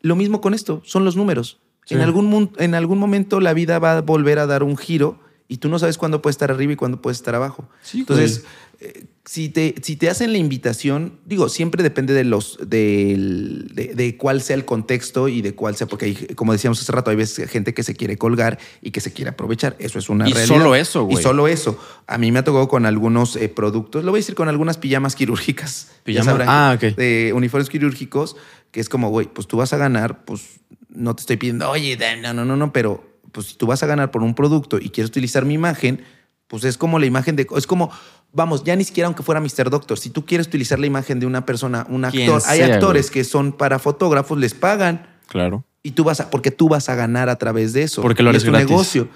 Lo 0.00 0.16
mismo 0.16 0.40
con 0.40 0.54
esto, 0.54 0.82
son 0.84 1.04
los 1.04 1.16
números. 1.16 1.60
En, 1.88 2.00
algún, 2.00 2.52
en 2.58 2.74
algún 2.74 2.98
momento 2.98 3.40
la 3.40 3.52
vida 3.52 3.78
va 3.78 3.98
a 3.98 4.00
volver 4.00 4.38
a 4.38 4.46
dar 4.46 4.62
un 4.62 4.76
giro 4.76 5.20
y 5.50 5.56
tú 5.56 5.68
no 5.68 5.80
sabes 5.80 5.98
cuándo 5.98 6.22
puede 6.22 6.30
estar 6.30 6.52
arriba 6.52 6.74
y 6.74 6.76
cuándo 6.76 7.02
puede 7.02 7.16
estar 7.16 7.34
abajo. 7.34 7.68
Entonces, 7.92 8.44
eh, 8.78 9.06
si, 9.24 9.48
te, 9.48 9.74
si 9.82 9.96
te 9.96 10.08
hacen 10.08 10.30
la 10.30 10.38
invitación, 10.38 11.18
digo, 11.26 11.48
siempre 11.48 11.82
depende 11.82 12.14
de 12.14 12.22
los 12.22 12.56
de, 12.64 13.92
de, 13.96 14.16
cuál 14.16 14.42
sea 14.42 14.54
el 14.54 14.64
contexto 14.64 15.26
y 15.26 15.42
de 15.42 15.56
cuál 15.56 15.74
sea, 15.74 15.88
porque 15.88 16.04
hay, 16.04 16.14
como 16.36 16.52
decíamos 16.52 16.80
hace 16.80 16.92
rato, 16.92 17.10
hay 17.10 17.16
veces 17.16 17.50
gente 17.50 17.74
que 17.74 17.82
se 17.82 17.96
quiere 17.96 18.16
colgar 18.16 18.60
y 18.80 18.92
que 18.92 19.00
se 19.00 19.12
quiere 19.12 19.30
aprovechar. 19.32 19.74
Eso 19.80 19.98
es 19.98 20.08
una 20.08 20.28
y 20.28 20.32
Solo 20.34 20.76
eso, 20.76 21.02
güey. 21.02 21.18
Y 21.18 21.20
solo 21.20 21.48
eso. 21.48 21.76
A 22.06 22.16
mí 22.16 22.30
me 22.30 22.38
ha 22.38 22.44
tocado 22.44 22.68
con 22.68 22.86
algunos 22.86 23.34
eh, 23.34 23.48
productos, 23.48 24.04
lo 24.04 24.12
voy 24.12 24.18
a 24.18 24.22
decir 24.22 24.36
con 24.36 24.48
algunas 24.48 24.78
pijamas 24.78 25.16
quirúrgicas. 25.16 25.90
¿Pijamas? 26.04 26.46
Ah, 26.46 26.76
ok. 26.76 26.94
De 26.94 27.32
uniformes 27.34 27.68
quirúrgicos, 27.68 28.36
que 28.70 28.78
es 28.78 28.88
como, 28.88 29.08
güey, 29.08 29.26
pues 29.26 29.48
tú 29.48 29.56
vas 29.56 29.72
a 29.72 29.78
ganar, 29.78 30.24
pues 30.24 30.60
no 30.90 31.16
te 31.16 31.22
estoy 31.22 31.38
pidiendo, 31.38 31.68
oye, 31.68 31.98
no, 32.22 32.32
no, 32.32 32.44
no, 32.44 32.56
no, 32.56 32.72
pero 32.72 33.09
pues 33.32 33.48
si 33.48 33.54
tú 33.56 33.66
vas 33.66 33.82
a 33.82 33.86
ganar 33.86 34.10
por 34.10 34.22
un 34.22 34.34
producto 34.34 34.78
y 34.78 34.90
quieres 34.90 35.10
utilizar 35.10 35.44
mi 35.44 35.54
imagen, 35.54 36.02
pues 36.46 36.64
es 36.64 36.76
como 36.76 36.98
la 36.98 37.06
imagen 37.06 37.36
de, 37.36 37.46
es 37.56 37.66
como, 37.66 37.90
vamos, 38.32 38.64
ya 38.64 38.74
ni 38.76 38.84
siquiera 38.84 39.06
aunque 39.06 39.22
fuera 39.22 39.40
Mr. 39.40 39.70
Doctor, 39.70 39.98
si 39.98 40.10
tú 40.10 40.26
quieres 40.26 40.48
utilizar 40.48 40.78
la 40.78 40.86
imagen 40.86 41.20
de 41.20 41.26
una 41.26 41.46
persona, 41.46 41.86
un 41.88 42.04
actor, 42.04 42.42
hay 42.46 42.60
actores 42.62 43.10
que 43.10 43.24
son 43.24 43.52
para 43.52 43.78
fotógrafos, 43.78 44.38
les 44.38 44.54
pagan. 44.54 45.06
Claro. 45.28 45.64
Y 45.82 45.92
tú 45.92 46.04
vas 46.04 46.20
a, 46.20 46.30
porque 46.30 46.50
tú 46.50 46.68
vas 46.68 46.88
a 46.88 46.94
ganar 46.94 47.28
a 47.28 47.36
través 47.36 47.72
de 47.72 47.84
eso. 47.84 48.02
Porque 48.02 48.22
lo 48.22 48.30
eres 48.30 48.42
es 48.42 48.50
tu 48.50 48.52
negocio. 48.52 49.08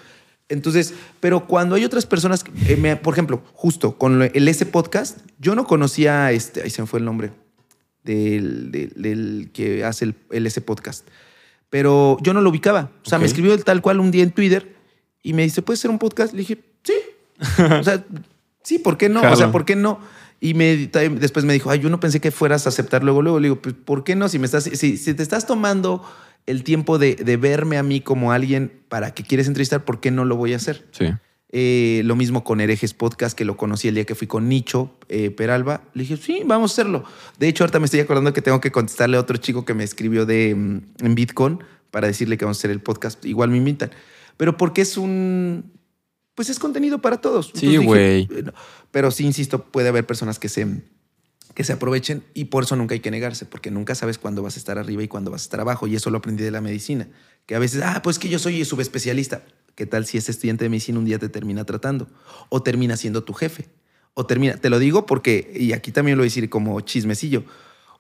Entonces, 0.48 0.94
pero 1.20 1.46
cuando 1.46 1.74
hay 1.74 1.84
otras 1.84 2.06
personas, 2.06 2.44
eh, 2.66 2.96
por 3.02 3.14
ejemplo, 3.14 3.42
justo 3.52 3.98
con 3.98 4.22
el 4.22 4.48
S 4.48 4.64
podcast, 4.66 5.18
yo 5.38 5.54
no 5.54 5.66
conocía, 5.66 6.30
este, 6.32 6.62
ahí 6.62 6.70
se 6.70 6.82
me 6.82 6.86
fue 6.86 7.00
el 7.00 7.04
nombre, 7.04 7.32
del, 8.02 8.70
del, 8.70 9.50
que 9.52 9.84
hace 9.84 10.04
el, 10.04 10.14
el 10.30 10.46
S 10.46 10.60
podcast 10.60 11.08
pero 11.74 12.18
yo 12.20 12.32
no 12.32 12.40
lo 12.40 12.51
ubicaba. 12.51 12.92
O 13.05 13.09
sea, 13.09 13.18
me 13.18 13.26
escribió 13.26 13.59
tal 13.59 13.82
cual 13.82 13.98
un 13.98 14.12
día 14.12 14.22
en 14.22 14.30
Twitter 14.30 14.76
y 15.24 15.32
me 15.32 15.42
dice, 15.42 15.60
¿puedes 15.60 15.80
hacer 15.80 15.90
un 15.90 15.98
podcast? 15.98 16.32
Le 16.32 16.38
dije, 16.38 16.60
sí. 16.84 16.94
o 17.59 17.82
sea, 17.82 18.05
sí, 18.62 18.78
¿por 18.78 18.96
qué 18.96 19.09
no? 19.09 19.20
O 19.28 19.34
sea, 19.34 19.51
¿por 19.51 19.64
qué 19.64 19.74
no? 19.74 19.98
Y 20.38 20.55
me, 20.55 20.76
después 20.76 21.44
me 21.44 21.52
dijo, 21.52 21.70
ay, 21.70 21.80
yo 21.80 21.90
no 21.90 21.98
pensé 21.98 22.20
que 22.20 22.30
fueras 22.30 22.66
a 22.66 22.68
aceptar 22.68 23.02
luego, 23.02 23.22
luego. 23.22 23.40
Le 23.40 23.48
digo, 23.48 23.60
pues, 23.60 23.74
¿por 23.74 24.05
qué 24.05 24.14
no? 24.14 24.28
Si, 24.28 24.38
me 24.38 24.46
estás, 24.46 24.62
si, 24.62 24.96
si 24.96 25.14
te 25.14 25.22
estás 25.24 25.48
tomando 25.48 26.09
el 26.46 26.62
tiempo 26.62 26.96
de, 26.98 27.16
de, 27.16 27.36
verme 27.36 27.76
a 27.76 27.82
mí 27.82 28.01
como 28.01 28.30
alguien 28.30 28.70
para 28.88 29.12
que 29.12 29.24
quieres 29.24 29.48
entrevistar, 29.48 29.84
¿por 29.84 29.98
qué 29.98 30.12
no 30.12 30.24
lo 30.24 30.36
voy 30.36 30.52
a 30.52 30.59
hacer? 30.59 30.86
Sí. 30.92 31.06
Eh, 31.56 32.02
lo 32.05 32.16
mismo 32.16 32.43
con 32.43 32.60
Herejes 32.60 32.94
Podcast, 32.94 33.39
que 33.39 33.44
lo 33.44 33.56
conocí 33.56 33.86
el 33.86 33.94
día 33.94 34.05
que 34.05 34.16
fui 34.16 34.26
con 34.26 34.48
Nicho 34.48 34.98
eh, 35.09 35.31
Peralba. 35.31 35.82
Le 35.94 36.02
dije, 36.02 36.16
sí, 36.16 36.43
vamos 36.44 36.72
a 36.72 36.74
hacerlo. 36.74 37.05
De 37.39 37.47
hecho, 37.47 37.62
ahorita 37.62 37.78
me 37.78 37.85
estoy 37.85 38.01
acordando 38.01 38.32
que 38.32 38.43
tengo 38.43 38.60
que 38.60 38.72
contestarle 38.72 39.16
a 39.16 39.20
otro 39.20 39.36
chico 39.36 39.64
que 39.64 39.72
me 39.72 39.85
escribió 39.85 40.26
de, 40.26 40.52
mm, 40.52 40.81
en 40.98 41.14
Bitcoin 41.14 41.60
para 41.93 42.09
decirle 42.09 42.36
que 42.36 42.44
vamos 42.44 42.59
a 42.59 42.60
hacer 42.60 42.72
el 42.72 42.81
podcast. 42.81 43.24
Igual 43.24 43.51
me 43.51 43.59
invitan. 43.59 43.93
pero 44.36 44.56
porque 44.56 44.82
es 44.82 44.97
un, 44.97 45.70
pues 46.35 46.51
es 46.51 46.59
contenido 46.59 47.01
para 47.01 47.18
todos. 47.18 47.52
Sí, 47.55 47.76
güey. 47.76 48.22
eh, 48.22 48.43
no. 48.47 48.52
Pero 48.90 49.12
sí, 49.12 49.24
insisto, 49.24 49.62
puede 49.66 49.90
haber 49.90 50.05
personas 50.05 50.40
que 50.40 50.48
se, 50.48 50.66
que 51.55 51.62
se 51.62 51.72
aprovechen 51.72 52.24
y 52.35 52.47
por 52.47 52.64
eso 52.64 52.74
nunca 52.74 52.94
hay 52.94 53.01
que 53.01 53.12
negarse, 53.12 53.47
porque 53.47 53.70
nunca 53.70 53.94
sabes 53.94 54.18
cuándo 54.18 54.43
vas 54.43 54.56
a 54.56 54.59
estar 54.59 54.76
arriba 54.76 55.05
y 55.05 55.09
cuándo 55.09 55.31
vas 55.31 55.43
a 55.43 55.44
estar 55.44 55.60
abajo. 55.60 55.86
Y 55.86 55.94
eso 55.94 56.10
lo 56.10 56.18
aprendí 56.18 56.43
de 56.43 56.51
la 56.51 56.60
medicina, 56.60 57.06
que 57.47 57.55
a 57.55 57.60
veces, 57.60 57.81
ah, 57.85 58.01
pues 58.02 58.18
que 58.18 58.28
yo 58.28 58.40
soy 58.40 58.64
subespecialista. 58.64 59.44
¿Qué 59.74 59.86
tal 59.86 60.06
si 60.06 60.18
ese 60.18 60.30
estudiante 60.30 60.64
de 60.64 60.68
medicina 60.68 60.98
un 60.98 61.05
día 61.05 61.18
te 61.18 61.28
termina 61.28 61.64
tratando 61.64 62.09
o 62.48 62.62
termina 62.62 62.96
siendo 62.96 63.24
tu 63.24 63.32
jefe? 63.32 63.68
O 64.14 64.26
termina, 64.26 64.56
te 64.56 64.70
lo 64.70 64.78
digo 64.78 65.06
porque, 65.06 65.52
y 65.55 65.72
aquí 65.72 65.90
también 65.90 66.16
lo 66.16 66.22
voy 66.22 66.26
a 66.26 66.30
decir 66.30 66.48
como 66.48 66.80
chismecillo, 66.80 67.44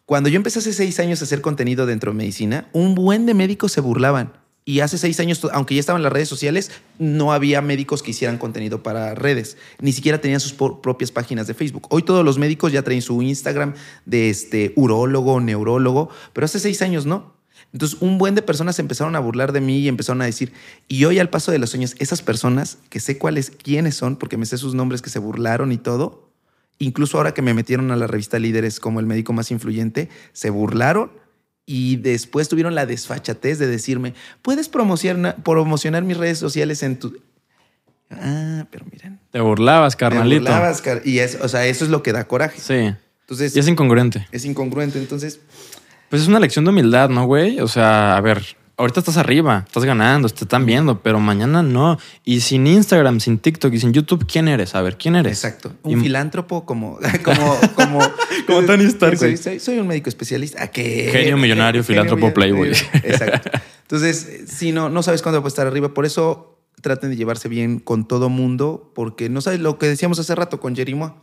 cuando 0.06 0.28
yo 0.28 0.36
empecé 0.36 0.60
hace 0.60 0.72
seis 0.72 1.00
años 1.00 1.20
a 1.20 1.24
hacer 1.24 1.40
contenido 1.40 1.86
dentro 1.86 2.12
de 2.12 2.18
medicina, 2.18 2.68
un 2.72 2.94
buen 2.94 3.26
de 3.26 3.34
médicos 3.34 3.72
se 3.72 3.80
burlaban. 3.80 4.32
Y 4.66 4.80
hace 4.80 4.96
seis 4.96 5.20
años, 5.20 5.46
aunque 5.52 5.74
ya 5.74 5.80
estaban 5.80 6.02
las 6.02 6.12
redes 6.12 6.28
sociales, 6.28 6.70
no 6.98 7.32
había 7.32 7.60
médicos 7.60 8.02
que 8.02 8.12
hicieran 8.12 8.38
contenido 8.38 8.82
para 8.82 9.14
redes. 9.14 9.58
Ni 9.78 9.92
siquiera 9.92 10.20
tenían 10.22 10.40
sus 10.40 10.54
propias 10.54 11.10
páginas 11.10 11.46
de 11.46 11.52
Facebook. 11.52 11.86
Hoy 11.90 12.02
todos 12.02 12.24
los 12.24 12.38
médicos 12.38 12.72
ya 12.72 12.82
traen 12.82 13.02
su 13.02 13.20
Instagram 13.20 13.74
de 14.06 14.30
este 14.30 14.72
urólogo, 14.76 15.40
neurólogo, 15.40 16.08
pero 16.32 16.46
hace 16.46 16.60
seis 16.60 16.80
años 16.80 17.04
no. 17.04 17.33
Entonces, 17.74 17.98
un 18.00 18.16
buen 18.16 18.34
de 18.34 18.40
personas 18.40 18.78
empezaron 18.78 19.16
a 19.16 19.18
burlar 19.18 19.52
de 19.52 19.60
mí 19.60 19.80
y 19.80 19.88
empezaron 19.88 20.22
a 20.22 20.24
decir, 20.24 20.52
y 20.88 21.04
hoy 21.04 21.18
al 21.18 21.28
paso 21.28 21.50
de 21.52 21.58
los 21.58 21.74
años, 21.74 21.94
esas 21.98 22.22
personas, 22.22 22.78
que 22.88 23.00
sé 23.00 23.18
cuáles, 23.18 23.50
quiénes 23.50 23.96
son, 23.96 24.16
porque 24.16 24.36
me 24.38 24.46
sé 24.46 24.56
sus 24.58 24.74
nombres 24.74 25.02
que 25.02 25.10
se 25.10 25.18
burlaron 25.18 25.72
y 25.72 25.76
todo, 25.76 26.30
incluso 26.78 27.18
ahora 27.18 27.34
que 27.34 27.42
me 27.42 27.52
metieron 27.52 27.90
a 27.90 27.96
la 27.96 28.06
revista 28.06 28.38
Líderes 28.38 28.78
como 28.80 29.00
el 29.00 29.06
médico 29.06 29.32
más 29.32 29.50
influyente, 29.50 30.08
se 30.32 30.50
burlaron 30.50 31.10
y 31.66 31.96
después 31.96 32.48
tuvieron 32.48 32.74
la 32.76 32.86
desfachatez 32.86 33.58
de 33.58 33.66
decirme, 33.66 34.14
¿puedes 34.42 34.68
promocionar, 34.68 35.42
promocionar 35.42 36.04
mis 36.04 36.16
redes 36.16 36.38
sociales 36.38 36.82
en 36.84 36.98
tu... 36.98 37.16
Ah, 38.10 38.66
pero 38.70 38.84
miren. 38.90 39.18
Te 39.32 39.40
burlabas, 39.40 39.96
carnalito. 39.96 40.42
burlabas, 40.42 40.80
car- 40.80 41.02
y 41.04 41.18
es, 41.18 41.38
o 41.40 41.48
sea, 41.48 41.66
eso 41.66 41.84
es 41.84 41.90
lo 41.90 42.02
que 42.04 42.12
da 42.12 42.28
coraje. 42.28 42.60
Sí. 42.60 42.94
Entonces, 43.22 43.56
Y 43.56 43.58
es 43.58 43.66
incongruente. 43.66 44.28
es 44.30 44.44
incongruente. 44.44 44.98
Entonces, 44.98 45.40
Pues 46.14 46.22
es 46.22 46.28
una 46.28 46.38
lección 46.38 46.64
de 46.64 46.70
humildad, 46.70 47.08
¿no, 47.08 47.26
güey? 47.26 47.58
O 47.58 47.66
sea, 47.66 48.16
a 48.16 48.20
ver, 48.20 48.40
ahorita 48.76 49.00
estás 49.00 49.16
arriba, 49.16 49.64
estás 49.66 49.84
ganando, 49.84 50.28
te 50.28 50.44
están 50.44 50.64
viendo, 50.64 51.02
pero 51.02 51.18
mañana 51.18 51.60
no. 51.60 51.98
Y 52.24 52.38
sin 52.38 52.68
Instagram, 52.68 53.18
sin 53.18 53.38
TikTok 53.40 53.74
y 53.74 53.80
sin 53.80 53.92
YouTube, 53.92 54.24
¿quién 54.24 54.46
eres? 54.46 54.76
A 54.76 54.82
ver, 54.82 54.96
¿quién 54.96 55.16
eres? 55.16 55.32
exacto. 55.32 55.72
Y- 55.84 55.96
Un 55.96 56.02
filántropo 56.02 56.64
como... 56.64 57.00
Como, 57.24 57.58
como, 57.74 57.98
Como 58.46 58.62
Tony 58.62 58.84
Stark, 58.84 59.18
Soy, 59.18 59.36
soy- 59.36 59.58
soy 59.58 59.80
un 59.80 59.88
médico 59.88 60.08
especialista. 60.08 60.62
¿A 60.62 60.68
qué? 60.68 61.08
Genio 61.10 61.36
millonario, 61.36 61.82
filántropo, 61.82 62.32
playboy. 62.32 62.68
Exacto. 63.02 63.50
Entonces, 63.82 64.44
si 64.46 64.70
no, 64.70 64.90
no 64.90 65.02
sabes 65.02 65.20
cuándo 65.20 65.40
va 65.42 65.46
a 65.46 65.48
estar 65.48 65.66
arriba. 65.66 65.94
Por 65.94 66.06
eso 66.06 66.60
traten 66.80 67.10
de 67.10 67.16
llevarse 67.16 67.48
bien 67.48 67.80
con 67.80 68.06
todo 68.06 68.28
mundo, 68.28 68.92
porque 68.94 69.28
no 69.28 69.40
sabes 69.40 69.58
lo 69.58 69.78
que 69.80 69.88
decíamos 69.88 70.20
hace 70.20 70.32
rato 70.36 70.60
con 70.60 70.76
Jerimoa. 70.76 71.16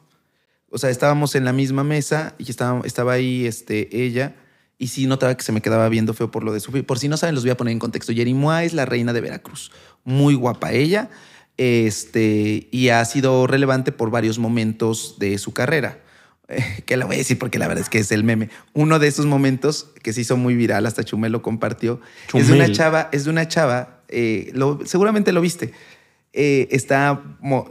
O 0.70 0.78
sea, 0.78 0.90
estábamos 0.90 1.36
en 1.36 1.46
la 1.46 1.54
misma 1.54 1.86
mesa 1.86 2.36
y 2.38 2.50
estaba, 2.50 2.82
estaba 2.84 3.14
ahí 3.14 3.46
este, 3.46 4.04
ella. 4.04 4.36
Y 4.82 4.88
sí 4.88 5.06
notaba 5.06 5.36
que 5.38 5.44
se 5.44 5.52
me 5.52 5.62
quedaba 5.62 5.88
viendo 5.90 6.16
feo 6.16 6.32
por 6.32 6.44
lo 6.44 6.52
de 6.52 6.60
su... 6.60 6.72
Por 6.84 6.98
si 6.98 7.08
no 7.08 7.16
saben, 7.16 7.36
los 7.36 7.44
voy 7.44 7.52
a 7.52 7.56
poner 7.58 7.72
en 7.72 7.78
contexto. 7.78 8.14
Jerimoa 8.14 8.64
es 8.64 8.74
la 8.74 8.86
reina 8.86 9.14
de 9.14 9.22
Veracruz. 9.22 9.72
Muy 10.06 10.34
guapa 10.34 10.72
ella. 10.72 11.12
Este, 11.56 12.68
y 12.72 12.90
ha 12.90 13.06
sido 13.06 13.46
relevante 13.46 13.92
por 13.92 14.10
varios 14.10 14.40
momentos 14.40 15.18
de 15.20 15.38
su 15.38 15.54
carrera. 15.54 16.00
Eh, 16.48 16.82
que 16.88 16.98
la 16.98 17.06
voy 17.06 17.16
a 17.16 17.20
decir 17.20 17.38
porque 17.38 17.60
la 17.60 17.68
verdad 17.68 17.84
es 17.84 17.90
que 17.90 18.00
es 18.00 18.12
el 18.12 18.24
meme. 18.24 18.50
Uno 18.74 18.98
de 18.98 19.08
esos 19.08 19.28
momentos 19.28 19.88
que 20.02 20.14
se 20.14 20.22
hizo 20.22 20.36
muy 20.36 20.56
viral, 20.56 20.86
hasta 20.88 21.04
Chumel 21.04 21.32
lo 21.32 21.44
compartió, 21.44 22.02
es 22.34 22.48
de 22.48 22.54
una 22.54 22.72
chava, 22.72 23.10
es 23.12 23.26
de 23.26 23.30
una 23.30 23.48
chava, 23.48 24.02
eh, 24.08 24.50
lo- 24.56 24.80
seguramente 24.86 25.32
lo 25.32 25.42
viste. 25.42 25.74
Eh, 26.34 26.68
está 26.72 27.22
mo- 27.40 27.70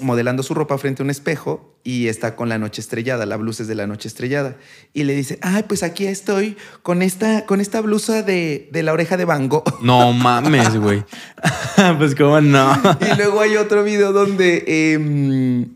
modelando 0.00 0.42
su 0.42 0.54
ropa 0.54 0.78
frente 0.78 1.02
a 1.02 1.04
un 1.04 1.10
espejo 1.10 1.78
y 1.82 2.08
está 2.08 2.36
con 2.36 2.48
la 2.48 2.58
noche 2.58 2.80
estrellada, 2.80 3.26
la 3.26 3.36
blusa 3.36 3.62
es 3.62 3.68
de 3.68 3.74
la 3.74 3.86
noche 3.86 4.08
estrellada. 4.08 4.56
Y 4.92 5.04
le 5.04 5.14
dice, 5.14 5.38
ay, 5.42 5.64
pues 5.66 5.82
aquí 5.82 6.06
estoy 6.06 6.56
con 6.82 7.02
esta, 7.02 7.46
con 7.46 7.60
esta 7.60 7.80
blusa 7.80 8.22
de, 8.22 8.68
de 8.72 8.82
la 8.82 8.92
oreja 8.92 9.16
de 9.16 9.24
Bango. 9.24 9.64
No 9.82 10.12
mames, 10.12 10.76
güey. 10.76 11.04
pues 11.98 12.14
cómo 12.14 12.40
no. 12.40 12.78
y 13.00 13.16
luego 13.16 13.40
hay 13.40 13.56
otro 13.56 13.82
video 13.82 14.12
donde 14.12 14.92
em, 14.94 15.74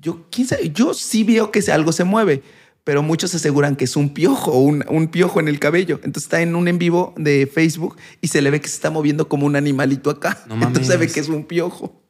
yo, 0.00 0.26
quién 0.30 0.46
sabe, 0.46 0.70
yo 0.70 0.94
sí 0.94 1.24
veo 1.24 1.50
que 1.50 1.60
algo 1.72 1.92
se 1.92 2.04
mueve, 2.04 2.42
pero 2.84 3.02
muchos 3.02 3.34
aseguran 3.34 3.76
que 3.76 3.84
es 3.84 3.96
un 3.96 4.14
piojo, 4.14 4.58
un, 4.58 4.84
un 4.88 5.08
piojo 5.08 5.40
en 5.40 5.48
el 5.48 5.58
cabello. 5.58 5.96
Entonces 6.04 6.24
está 6.24 6.40
en 6.40 6.54
un 6.54 6.68
en 6.68 6.78
vivo 6.78 7.14
de 7.16 7.50
Facebook 7.52 7.96
y 8.20 8.28
se 8.28 8.42
le 8.42 8.50
ve 8.50 8.60
que 8.60 8.68
se 8.68 8.74
está 8.74 8.90
moviendo 8.90 9.28
como 9.28 9.46
un 9.46 9.56
animalito 9.56 10.10
acá. 10.10 10.42
No 10.46 10.56
mames. 10.56 10.68
Entonces 10.68 10.92
se 10.92 10.98
ve 10.98 11.08
que 11.08 11.20
es 11.20 11.28
un 11.28 11.44
piojo. 11.44 12.02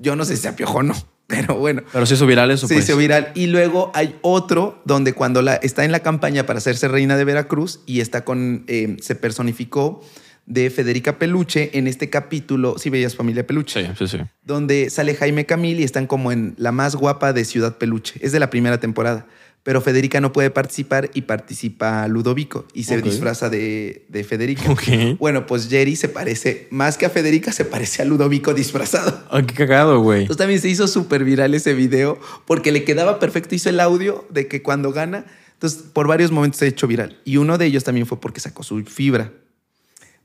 Yo 0.00 0.16
no 0.16 0.24
sé 0.24 0.36
si 0.36 0.42
sea 0.42 0.56
piojo 0.56 0.78
o 0.78 0.82
no, 0.82 0.94
pero 1.26 1.56
bueno. 1.56 1.82
Pero 1.92 2.06
si 2.06 2.14
hizo 2.14 2.26
viral 2.26 2.50
eso, 2.50 2.66
Se 2.66 2.74
pues. 2.74 2.88
hizo 2.88 2.96
viral. 2.96 3.30
Y 3.34 3.46
luego 3.46 3.90
hay 3.94 4.16
otro 4.22 4.82
donde 4.84 5.12
cuando 5.12 5.42
la, 5.42 5.54
está 5.56 5.84
en 5.84 5.92
la 5.92 6.00
campaña 6.00 6.46
para 6.46 6.58
hacerse 6.58 6.88
reina 6.88 7.16
de 7.16 7.24
Veracruz 7.24 7.80
y 7.86 8.00
está 8.00 8.24
con, 8.24 8.64
eh, 8.66 8.96
se 9.00 9.14
personificó 9.14 10.02
de 10.46 10.68
Federica 10.70 11.16
Peluche 11.18 11.70
en 11.78 11.86
este 11.86 12.10
capítulo, 12.10 12.76
si 12.76 12.90
veías 12.90 13.14
Familia 13.14 13.46
Peluche, 13.46 13.86
Sí, 13.86 13.92
sí, 13.98 14.18
sí. 14.18 14.24
donde 14.42 14.90
sale 14.90 15.14
Jaime 15.14 15.46
Camil 15.46 15.78
y 15.78 15.84
están 15.84 16.08
como 16.08 16.32
en 16.32 16.54
la 16.56 16.72
más 16.72 16.96
guapa 16.96 17.32
de 17.32 17.44
Ciudad 17.44 17.78
Peluche. 17.78 18.18
Es 18.20 18.32
de 18.32 18.40
la 18.40 18.50
primera 18.50 18.80
temporada. 18.80 19.26
Pero 19.62 19.82
Federica 19.82 20.20
no 20.20 20.32
puede 20.32 20.50
participar 20.50 21.10
y 21.12 21.22
participa 21.22 22.08
Ludovico 22.08 22.64
y 22.72 22.84
se 22.84 23.02
disfraza 23.02 23.50
de, 23.50 24.06
de 24.08 24.24
Federica. 24.24 24.74
Bueno, 25.18 25.46
pues 25.46 25.68
Jerry 25.68 25.96
se 25.96 26.08
parece, 26.08 26.66
más 26.70 26.96
que 26.96 27.04
a 27.04 27.10
Federica, 27.10 27.52
se 27.52 27.66
parece 27.66 28.00
a 28.00 28.06
Ludovico 28.06 28.54
disfrazado. 28.54 29.22
Ay, 29.30 29.44
qué 29.44 29.54
cagado, 29.54 30.00
güey. 30.00 30.22
Entonces 30.22 30.38
también 30.38 30.60
se 30.60 30.68
hizo 30.68 30.88
súper 30.88 31.24
viral 31.24 31.54
ese 31.54 31.74
video 31.74 32.18
porque 32.46 32.72
le 32.72 32.84
quedaba 32.84 33.18
perfecto. 33.18 33.54
Hizo 33.54 33.68
el 33.68 33.80
audio 33.80 34.26
de 34.30 34.48
que 34.48 34.62
cuando 34.62 34.92
gana. 34.92 35.26
Entonces, 35.52 35.82
por 35.92 36.08
varios 36.08 36.30
momentos 36.30 36.58
se 36.58 36.64
ha 36.64 36.68
hecho 36.68 36.86
viral. 36.86 37.20
Y 37.26 37.36
uno 37.36 37.58
de 37.58 37.66
ellos 37.66 37.84
también 37.84 38.06
fue 38.06 38.18
porque 38.18 38.40
sacó 38.40 38.62
su 38.62 38.82
fibra 38.84 39.30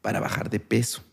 para 0.01 0.21
bajar 0.21 0.49
de 0.49 0.61
peso. 0.61 1.03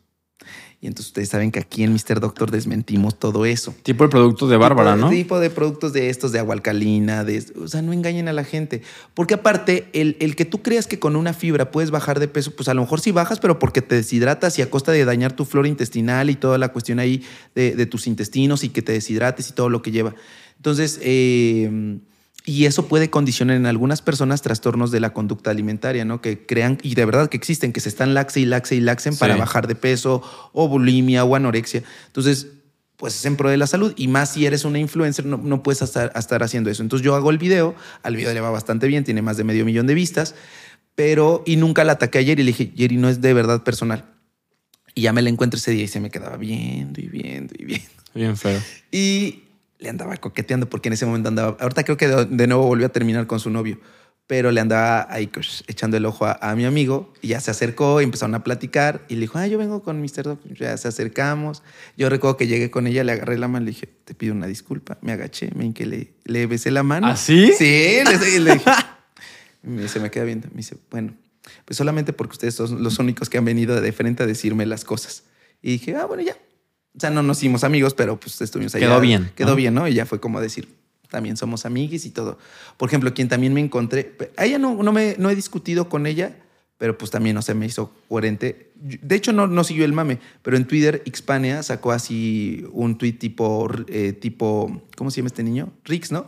Y 0.82 0.88
entonces 0.88 1.10
ustedes 1.10 1.28
saben 1.28 1.52
que 1.52 1.60
aquí 1.60 1.84
en 1.84 1.92
Mr. 1.92 2.18
Doctor 2.18 2.50
desmentimos 2.50 3.16
todo 3.16 3.46
eso. 3.46 3.72
Tipo 3.84 4.02
el 4.02 4.10
producto 4.10 4.48
de 4.48 4.56
Bárbara, 4.56 4.94
tipo, 4.94 5.06
¿no? 5.06 5.12
Tipo 5.12 5.38
de 5.38 5.48
productos 5.48 5.92
de 5.92 6.10
estos, 6.10 6.32
de 6.32 6.40
agua 6.40 6.54
alcalina, 6.56 7.22
de, 7.22 7.44
o 7.62 7.68
sea, 7.68 7.82
no 7.82 7.92
engañen 7.92 8.26
a 8.26 8.32
la 8.32 8.42
gente. 8.42 8.82
Porque 9.14 9.34
aparte, 9.34 9.88
el, 9.92 10.16
el 10.18 10.34
que 10.34 10.44
tú 10.44 10.60
creas 10.60 10.88
que 10.88 10.98
con 10.98 11.14
una 11.14 11.34
fibra 11.34 11.70
puedes 11.70 11.92
bajar 11.92 12.18
de 12.18 12.26
peso, 12.26 12.50
pues 12.56 12.68
a 12.68 12.74
lo 12.74 12.80
mejor 12.80 13.00
sí 13.00 13.12
bajas, 13.12 13.38
pero 13.38 13.60
porque 13.60 13.80
te 13.80 13.94
deshidratas 13.94 14.58
y 14.58 14.62
a 14.62 14.70
costa 14.70 14.90
de 14.90 15.04
dañar 15.04 15.36
tu 15.36 15.44
flora 15.44 15.68
intestinal 15.68 16.30
y 16.30 16.34
toda 16.34 16.58
la 16.58 16.70
cuestión 16.72 16.98
ahí 16.98 17.22
de, 17.54 17.76
de 17.76 17.86
tus 17.86 18.08
intestinos 18.08 18.64
y 18.64 18.70
que 18.70 18.82
te 18.82 18.90
deshidrates 18.90 19.50
y 19.50 19.52
todo 19.52 19.68
lo 19.68 19.82
que 19.82 19.92
lleva. 19.92 20.16
Entonces, 20.56 20.98
eh, 21.00 22.00
y 22.44 22.64
eso 22.66 22.88
puede 22.88 23.08
condicionar 23.10 23.56
en 23.56 23.66
algunas 23.66 24.02
personas 24.02 24.42
trastornos 24.42 24.90
de 24.90 25.00
la 25.00 25.12
conducta 25.12 25.50
alimentaria, 25.50 26.04
¿no? 26.04 26.20
Que 26.20 26.44
crean, 26.44 26.78
y 26.82 26.94
de 26.94 27.04
verdad 27.04 27.28
que 27.28 27.36
existen, 27.36 27.72
que 27.72 27.80
se 27.80 27.88
están 27.88 28.14
laxe 28.14 28.40
y 28.40 28.44
laxe 28.46 28.74
y 28.74 28.80
laxen 28.80 29.12
Sí. 29.12 29.18
para 29.20 29.36
bajar 29.36 29.66
de 29.66 29.74
peso 29.74 30.22
o 30.52 30.68
bulimia 30.68 31.24
o 31.24 31.36
anorexia. 31.36 31.82
Entonces, 32.08 32.48
pues 32.96 33.16
es 33.16 33.24
en 33.26 33.36
pro 33.36 33.48
de 33.50 33.56
la 33.56 33.66
salud. 33.66 33.92
Y 33.96 34.08
más 34.08 34.32
si 34.32 34.46
eres 34.46 34.64
una 34.64 34.78
influencer, 34.78 35.24
no, 35.26 35.36
no 35.36 35.62
puedes 35.62 35.82
estar, 35.82 36.12
estar 36.14 36.42
haciendo 36.42 36.70
eso. 36.70 36.82
Entonces 36.82 37.04
yo 37.04 37.14
hago 37.14 37.30
el 37.30 37.38
video, 37.38 37.74
al 38.02 38.16
video 38.16 38.32
le 38.32 38.40
va 38.40 38.50
bastante 38.50 38.86
bien, 38.86 39.02
tiene 39.04 39.22
más 39.22 39.36
de 39.36 39.44
medio 39.44 39.64
millón 39.64 39.86
de 39.86 39.94
vistas, 39.94 40.34
pero 40.94 41.42
y 41.46 41.56
nunca 41.56 41.84
la 41.84 41.92
ataqué 41.92 42.18
ayer 42.18 42.38
y 42.38 42.42
le 42.44 42.48
dije, 42.52 42.72
Jerry, 42.76 42.96
no 42.96 43.08
es 43.08 43.20
de 43.20 43.32
verdad 43.34 43.62
personal. 43.64 44.04
Y 44.94 45.02
ya 45.02 45.12
me 45.12 45.22
la 45.22 45.30
encuentro 45.30 45.58
ese 45.58 45.70
día 45.70 45.84
y 45.84 45.88
se 45.88 46.00
me 46.00 46.10
quedaba 46.10 46.36
viendo 46.36 47.00
y 47.00 47.08
viendo 47.08 47.54
y 47.58 47.64
viendo. 47.64 47.88
Bien 48.14 48.36
feo. 48.36 48.60
Y 48.92 49.44
le 49.82 49.88
andaba 49.90 50.16
coqueteando 50.16 50.68
porque 50.70 50.88
en 50.88 50.92
ese 50.94 51.04
momento 51.06 51.28
andaba, 51.28 51.56
ahorita 51.60 51.84
creo 51.84 51.96
que 51.96 52.08
de, 52.08 52.24
de 52.24 52.46
nuevo 52.46 52.64
volvió 52.66 52.86
a 52.86 52.90
terminar 52.90 53.26
con 53.26 53.40
su 53.40 53.50
novio, 53.50 53.78
pero 54.28 54.50
le 54.52 54.60
andaba 54.60 55.06
ahí 55.10 55.30
echando 55.66 55.96
el 55.96 56.06
ojo 56.06 56.24
a, 56.24 56.38
a 56.40 56.54
mi 56.56 56.64
amigo 56.64 57.12
y 57.20 57.28
ya 57.28 57.40
se 57.40 57.50
acercó 57.50 58.00
y 58.00 58.04
empezaron 58.04 58.34
a 58.36 58.44
platicar 58.44 59.02
y 59.08 59.14
le 59.16 59.22
dijo, 59.22 59.36
ah, 59.38 59.46
yo 59.46 59.58
vengo 59.58 59.82
con 59.82 60.00
Mr. 60.00 60.22
Doc, 60.22 60.40
ya 60.54 60.76
se 60.76 60.88
acercamos. 60.88 61.62
Yo 61.98 62.08
recuerdo 62.08 62.36
que 62.36 62.46
llegué 62.46 62.70
con 62.70 62.86
ella, 62.86 63.02
le 63.04 63.12
agarré 63.12 63.36
la 63.36 63.48
mano, 63.48 63.64
le 63.66 63.72
dije, 63.72 63.88
te 64.04 64.14
pido 64.14 64.32
una 64.34 64.46
disculpa, 64.46 64.96
me 65.02 65.12
agaché, 65.12 65.50
me 65.54 65.64
hinqué, 65.66 65.84
le, 65.86 66.12
le 66.24 66.46
besé 66.46 66.70
la 66.70 66.82
mano. 66.84 67.08
¿Ah, 67.08 67.16
sí? 67.16 67.52
Sí, 67.58 67.98
le, 68.38 68.52
dije. 68.54 68.60
Me- 69.62 69.88
se 69.88 70.00
me 70.00 70.10
queda 70.10 70.24
viendo, 70.24 70.48
me 70.50 70.58
dice, 70.58 70.76
bueno, 70.90 71.14
pues 71.64 71.76
solamente 71.76 72.12
porque 72.12 72.32
ustedes 72.32 72.54
son 72.54 72.82
los 72.82 72.98
únicos 72.98 73.28
que 73.28 73.38
han 73.38 73.44
venido 73.44 73.80
de 73.80 73.92
frente 73.92 74.22
a 74.22 74.26
decirme 74.26 74.66
las 74.66 74.84
cosas. 74.84 75.24
Y 75.60 75.72
dije, 75.72 75.94
ah, 75.96 76.06
bueno, 76.06 76.22
ya. 76.22 76.36
O 76.96 77.00
sea, 77.00 77.10
no 77.10 77.22
nos 77.22 77.38
hicimos 77.38 77.64
amigos, 77.64 77.94
pero 77.94 78.18
pues 78.20 78.40
estuvimos 78.40 78.74
ahí. 78.74 78.82
Quedó 78.82 79.00
bien, 79.00 79.30
Quedó 79.34 79.50
¿no? 79.50 79.56
bien, 79.56 79.74
¿no? 79.74 79.88
Y 79.88 79.94
ya 79.94 80.04
fue 80.06 80.20
como 80.20 80.40
decir, 80.40 80.68
también 81.10 81.36
somos 81.36 81.64
amiguis 81.66 82.04
y 82.06 82.10
todo. 82.10 82.38
Por 82.76 82.88
ejemplo, 82.88 83.12
quien 83.14 83.28
también 83.28 83.54
me 83.54 83.60
encontré, 83.60 84.14
a 84.36 84.44
ella 84.44 84.58
no, 84.58 84.82
no, 84.82 84.92
me, 84.92 85.14
no 85.18 85.30
he 85.30 85.34
discutido 85.34 85.88
con 85.88 86.06
ella, 86.06 86.36
pero 86.78 86.98
pues 86.98 87.10
también 87.10 87.34
no 87.34 87.42
se 87.42 87.54
me 87.54 87.66
hizo 87.66 87.92
coherente. 88.08 88.72
De 88.74 89.14
hecho, 89.14 89.32
no, 89.32 89.46
no 89.46 89.62
siguió 89.64 89.84
el 89.84 89.92
mame, 89.92 90.18
pero 90.42 90.56
en 90.56 90.66
Twitter, 90.66 91.02
Xpania 91.10 91.62
sacó 91.62 91.92
así 91.92 92.66
un 92.72 92.98
tweet 92.98 93.12
tipo, 93.14 93.70
eh, 93.88 94.12
tipo, 94.12 94.82
¿cómo 94.96 95.10
se 95.10 95.18
llama 95.18 95.28
este 95.28 95.42
niño? 95.44 95.72
Rix, 95.84 96.10
¿no? 96.12 96.26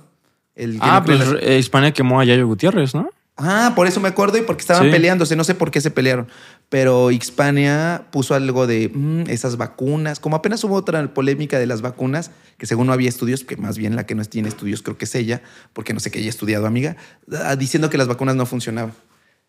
El 0.54 0.78
Ah, 0.80 1.02
pues 1.04 1.20
eh, 1.42 1.58
Hispania 1.58 1.92
quemó 1.92 2.20
a 2.20 2.24
Yayo 2.24 2.46
Gutiérrez, 2.46 2.94
¿no? 2.94 3.10
Ah, 3.36 3.72
por 3.74 3.88
eso 3.88 3.98
me 4.00 4.06
acuerdo 4.08 4.38
y 4.38 4.42
porque 4.42 4.60
estaban 4.60 4.84
Sí. 4.84 4.90
peleándose, 4.92 5.34
no 5.34 5.42
sé 5.42 5.56
por 5.56 5.72
qué 5.72 5.80
se 5.80 5.90
pelearon. 5.90 6.28
Pero 6.74 7.12
Hispania 7.12 8.02
puso 8.10 8.34
algo 8.34 8.66
de 8.66 8.90
mm, 8.92 9.30
esas 9.30 9.56
vacunas. 9.56 10.18
Como 10.18 10.34
apenas 10.34 10.64
hubo 10.64 10.74
otra 10.74 11.14
polémica 11.14 11.60
de 11.60 11.68
las 11.68 11.82
vacunas, 11.82 12.32
que 12.58 12.66
según 12.66 12.88
no 12.88 12.92
había 12.92 13.08
estudios, 13.08 13.44
que 13.44 13.56
más 13.56 13.78
bien 13.78 13.94
la 13.94 14.06
que 14.06 14.16
no 14.16 14.24
tiene 14.24 14.48
estudios 14.48 14.82
creo 14.82 14.98
que 14.98 15.04
es 15.04 15.14
ella, 15.14 15.40
porque 15.72 15.94
no 15.94 16.00
sé 16.00 16.10
qué 16.10 16.18
haya 16.18 16.28
estudiado, 16.28 16.66
amiga, 16.66 16.96
ah, 17.44 17.54
diciendo 17.54 17.90
que 17.90 17.96
las 17.96 18.08
vacunas 18.08 18.34
no 18.34 18.44
funcionaban. 18.44 18.92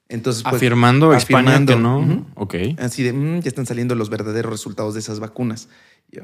Entonces, 0.08 0.44
pues, 0.44 0.54
afirmando 0.54 1.16
España 1.16 1.56
afirmando, 1.56 1.74
que 1.74 1.80
no. 1.80 1.98
ujú. 1.98 2.26
Ok. 2.36 2.56
Así 2.78 3.02
de, 3.02 3.12
"Mm, 3.12 3.40
ya 3.42 3.48
están 3.50 3.66
saliendo 3.66 3.96
los 3.96 4.12
verdaderos 4.12 4.52
resultados 4.52 4.94
de 4.94 5.00
esas 5.00 5.20
vacunas. 5.20 5.68
Yo, 6.12 6.22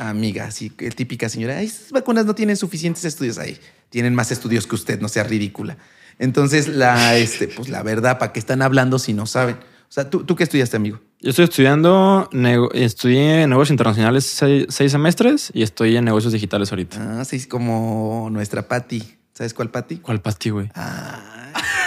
amiga, 0.00 0.44
así 0.44 0.68
que 0.68 0.90
típica 0.90 1.30
señora, 1.30 1.56
"Ay, 1.56 1.64
esas 1.68 1.92
vacunas 1.92 2.26
no 2.26 2.34
tienen 2.34 2.58
suficientes 2.58 3.06
estudios 3.06 3.38
ahí. 3.38 3.56
Tienen 3.88 4.14
más 4.14 4.30
estudios 4.30 4.66
que 4.66 4.74
usted, 4.74 5.00
no 5.00 5.08
sea 5.08 5.24
ridícula. 5.24 5.78
Entonces, 6.18 6.68
la, 6.68 7.16
este, 7.16 7.48
pues 7.48 7.70
la 7.70 7.82
verdad, 7.82 8.18
¿para 8.18 8.34
qué 8.34 8.38
están 8.38 8.60
hablando 8.60 8.98
si 8.98 9.14
no 9.14 9.24
saben? 9.24 9.56
O 9.92 9.94
sea, 9.94 10.08
¿tú, 10.08 10.24
tú 10.24 10.34
qué 10.36 10.44
estudiaste, 10.44 10.74
amigo? 10.78 11.00
Yo 11.20 11.28
estoy 11.28 11.44
estudiando, 11.44 12.26
nego- 12.32 12.72
estudié 12.72 13.46
negocios 13.46 13.72
internacionales 13.72 14.24
seis, 14.24 14.64
seis 14.70 14.90
semestres 14.90 15.50
y 15.52 15.60
estoy 15.62 15.94
en 15.98 16.06
negocios 16.06 16.32
digitales 16.32 16.72
ahorita. 16.72 17.20
Ah, 17.20 17.24
sí, 17.26 17.44
como 17.46 18.30
nuestra 18.32 18.66
Patti. 18.66 19.02
¿Sabes 19.34 19.52
cuál 19.52 19.68
Patti? 19.70 19.98
¿Cuál 19.98 20.22
pasti, 20.22 20.48
güey? 20.48 20.70
Ah, 20.74 21.31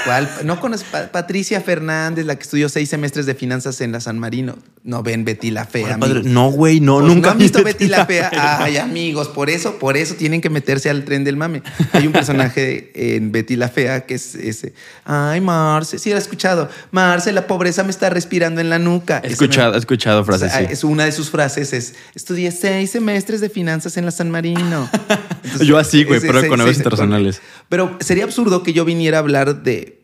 ¿cuál? 0.06 0.30
No 0.44 0.60
conoces 0.60 0.88
Pa- 0.90 1.08
Patricia 1.12 1.60
Fernández, 1.62 2.26
la 2.26 2.36
que 2.36 2.44
estudió 2.44 2.70
seis 2.70 2.90
semestres 2.90 3.26
de 3.26 3.36
finanzas 3.36 3.82
en 3.82 3.92
la 3.92 4.00
San 4.00 4.20
Marino. 4.20 4.58
No 4.84 5.02
ven 5.04 5.26
Betty 5.26 5.50
la 5.52 5.66
Fea. 5.66 5.98
No, 5.98 6.50
güey, 6.52 6.80
no, 6.80 7.00
Pues, 7.00 7.08
nunca 7.08 7.28
¿No 7.30 7.32
han 7.34 7.38
visto 7.40 7.58
vi 7.60 7.66
Betty 7.66 7.88
la 7.88 8.06
Fea? 8.06 8.30
Ay, 8.64 8.78
amigos, 8.78 9.28
por 9.30 9.50
eso, 9.50 9.80
por 9.80 9.98
eso 9.98 10.14
tienen 10.16 10.42
que 10.42 10.50
meterse 10.52 10.90
al 10.90 11.04
tren 11.06 11.24
del 11.24 11.38
mame. 11.38 11.64
Hay 11.94 12.06
un 12.06 12.14
personaje 12.14 12.92
en 13.16 13.32
Betty 13.32 13.56
la 13.56 13.70
Fea 13.70 14.06
que 14.06 14.14
es 14.16 14.36
ese. 14.36 14.74
Ay, 15.06 15.42
Marce, 15.42 15.98
sí 16.00 16.12
lo 16.12 16.16
he 16.18 16.20
escuchado. 16.20 16.70
Marce, 16.92 17.32
la 17.32 17.48
pobreza 17.48 17.84
me 17.84 17.90
está 17.90 18.10
respirando 18.12 18.62
en 18.62 18.70
la 18.70 18.78
nuca. 18.80 19.22
He 19.24 19.28
escuchado, 19.32 19.72
me- 19.72 19.78
he 19.78 19.80
escuchado 19.80 20.22
o 20.22 20.24
frases 20.24 20.52
sea, 20.52 20.62
así. 20.62 20.74
es 20.74 20.84
una 20.84 21.06
de 21.06 21.12
sus 21.12 21.30
frases 21.32 21.74
es 21.74 21.96
estudié 22.14 22.52
seis 22.52 22.92
semestres 22.92 23.42
de 23.42 23.50
finanzas 23.50 23.98
en 23.98 24.06
la 24.06 24.12
San 24.12 24.30
Marino. 24.30 24.88
Entonces, 25.44 25.68
Yo 25.68 25.78
así, 25.80 26.04
güey, 26.04 26.20
pero 26.20 26.48
con 26.48 26.62
ese- 26.62 26.78
internacionales. 26.78 27.42
Pero 27.70 27.98
sería 28.02 28.24
absurdo 28.24 28.62
que 28.62 28.74
yo 28.74 28.86
viniera 28.86 29.18
a 29.18 29.22
hablar 29.22 29.64
de 29.64 29.95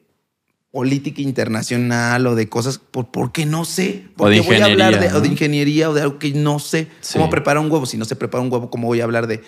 política 0.72 1.22
internacional 1.22 2.26
o 2.28 2.36
de 2.36 2.48
cosas 2.48 2.78
por- 2.78 3.12
porque 3.12 3.46
no 3.46 3.66
sé. 3.66 4.06
O 4.18 4.30
de 4.30 4.38
Porque 4.38 4.42
voy 4.42 4.56
a 4.58 4.66
hablar 4.66 4.92
de, 4.92 5.06
ingeniería, 5.08 5.18
o 5.18 5.22
de 5.22 5.28
ingeniería 5.28 5.90
o 5.90 5.94
de 5.94 6.02
algo 6.02 6.20
que 6.20 6.32
no 6.34 6.60
sé. 6.60 6.88
Sí. 7.02 7.14
¿Cómo 7.18 7.30
preparar 7.30 7.62
un 7.64 7.70
huevo? 7.72 7.86
Si 7.86 7.98
no 7.98 8.06
se 8.06 8.16
prepara 8.16 8.42
un 8.44 8.52
huevo, 8.52 8.70
¿cómo 8.70 8.88
voy 8.88 9.02
a 9.02 9.04
hablar 9.04 9.28
de 9.28 9.42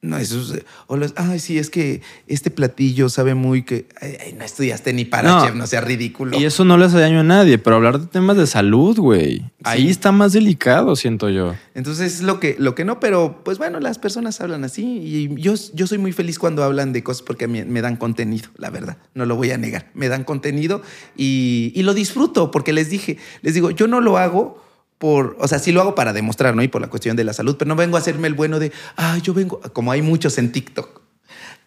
no, 0.00 0.16
eso 0.16 0.40
es, 0.40 0.62
o 0.86 0.96
los, 0.96 1.12
ay, 1.16 1.40
sí, 1.40 1.58
es 1.58 1.70
que 1.70 2.02
este 2.28 2.50
platillo 2.52 3.08
sabe 3.08 3.34
muy 3.34 3.64
que 3.64 3.86
ay, 4.00 4.16
ay, 4.24 4.32
no 4.32 4.44
estudiaste 4.44 4.92
ni 4.92 5.04
para 5.04 5.28
No. 5.28 5.44
chef, 5.44 5.56
no 5.56 5.66
sea 5.66 5.80
ridículo. 5.80 6.38
Y 6.38 6.44
eso 6.44 6.64
no 6.64 6.76
le 6.76 6.84
hace 6.84 7.00
daño 7.00 7.18
a 7.18 7.24
nadie, 7.24 7.58
pero 7.58 7.76
hablar 7.76 7.98
de 7.98 8.06
temas 8.06 8.36
de 8.36 8.46
salud, 8.46 8.96
güey. 8.96 9.42
Ahí 9.64 9.88
está 9.88 10.12
más 10.12 10.32
delicado, 10.34 10.94
siento 10.94 11.28
yo. 11.30 11.56
Entonces 11.74 12.14
es 12.14 12.22
lo 12.22 12.38
que, 12.38 12.54
lo 12.60 12.76
que 12.76 12.84
no, 12.84 13.00
pero 13.00 13.40
pues 13.44 13.58
bueno, 13.58 13.80
las 13.80 13.98
personas 13.98 14.40
hablan 14.40 14.62
así 14.62 14.84
y 14.84 15.34
yo, 15.40 15.54
yo 15.74 15.86
soy 15.88 15.98
muy 15.98 16.12
feliz 16.12 16.38
cuando 16.38 16.62
hablan 16.62 16.92
de 16.92 17.02
cosas 17.02 17.22
porque 17.22 17.48
me, 17.48 17.64
me 17.64 17.80
dan 17.80 17.96
contenido, 17.96 18.50
la 18.56 18.70
verdad, 18.70 18.98
no 19.14 19.26
lo 19.26 19.34
voy 19.34 19.50
a 19.50 19.58
negar, 19.58 19.90
me 19.94 20.08
dan 20.08 20.22
contenido 20.22 20.80
y, 21.16 21.72
y 21.74 21.82
lo 21.82 21.92
disfruto 21.92 22.52
porque 22.52 22.72
les 22.72 22.88
dije, 22.88 23.18
les 23.42 23.54
digo, 23.54 23.72
yo 23.72 23.88
no 23.88 24.00
lo 24.00 24.16
hago 24.16 24.62
por, 24.98 25.36
o 25.38 25.48
sea, 25.48 25.58
sí 25.58 25.72
lo 25.72 25.80
hago 25.80 25.94
para 25.94 26.12
demostrar, 26.12 26.54
¿no? 26.56 26.62
Y 26.62 26.68
por 26.68 26.80
la 26.82 26.88
cuestión 26.88 27.16
de 27.16 27.24
la 27.24 27.32
salud, 27.32 27.56
pero 27.58 27.68
no 27.68 27.76
vengo 27.76 27.96
a 27.96 28.00
hacerme 28.00 28.26
el 28.28 28.34
bueno 28.34 28.58
de, 28.58 28.72
ah, 28.96 29.18
yo 29.22 29.32
vengo, 29.34 29.60
como 29.72 29.92
hay 29.92 30.02
muchos 30.02 30.38
en 30.38 30.50
TikTok. 30.52 31.02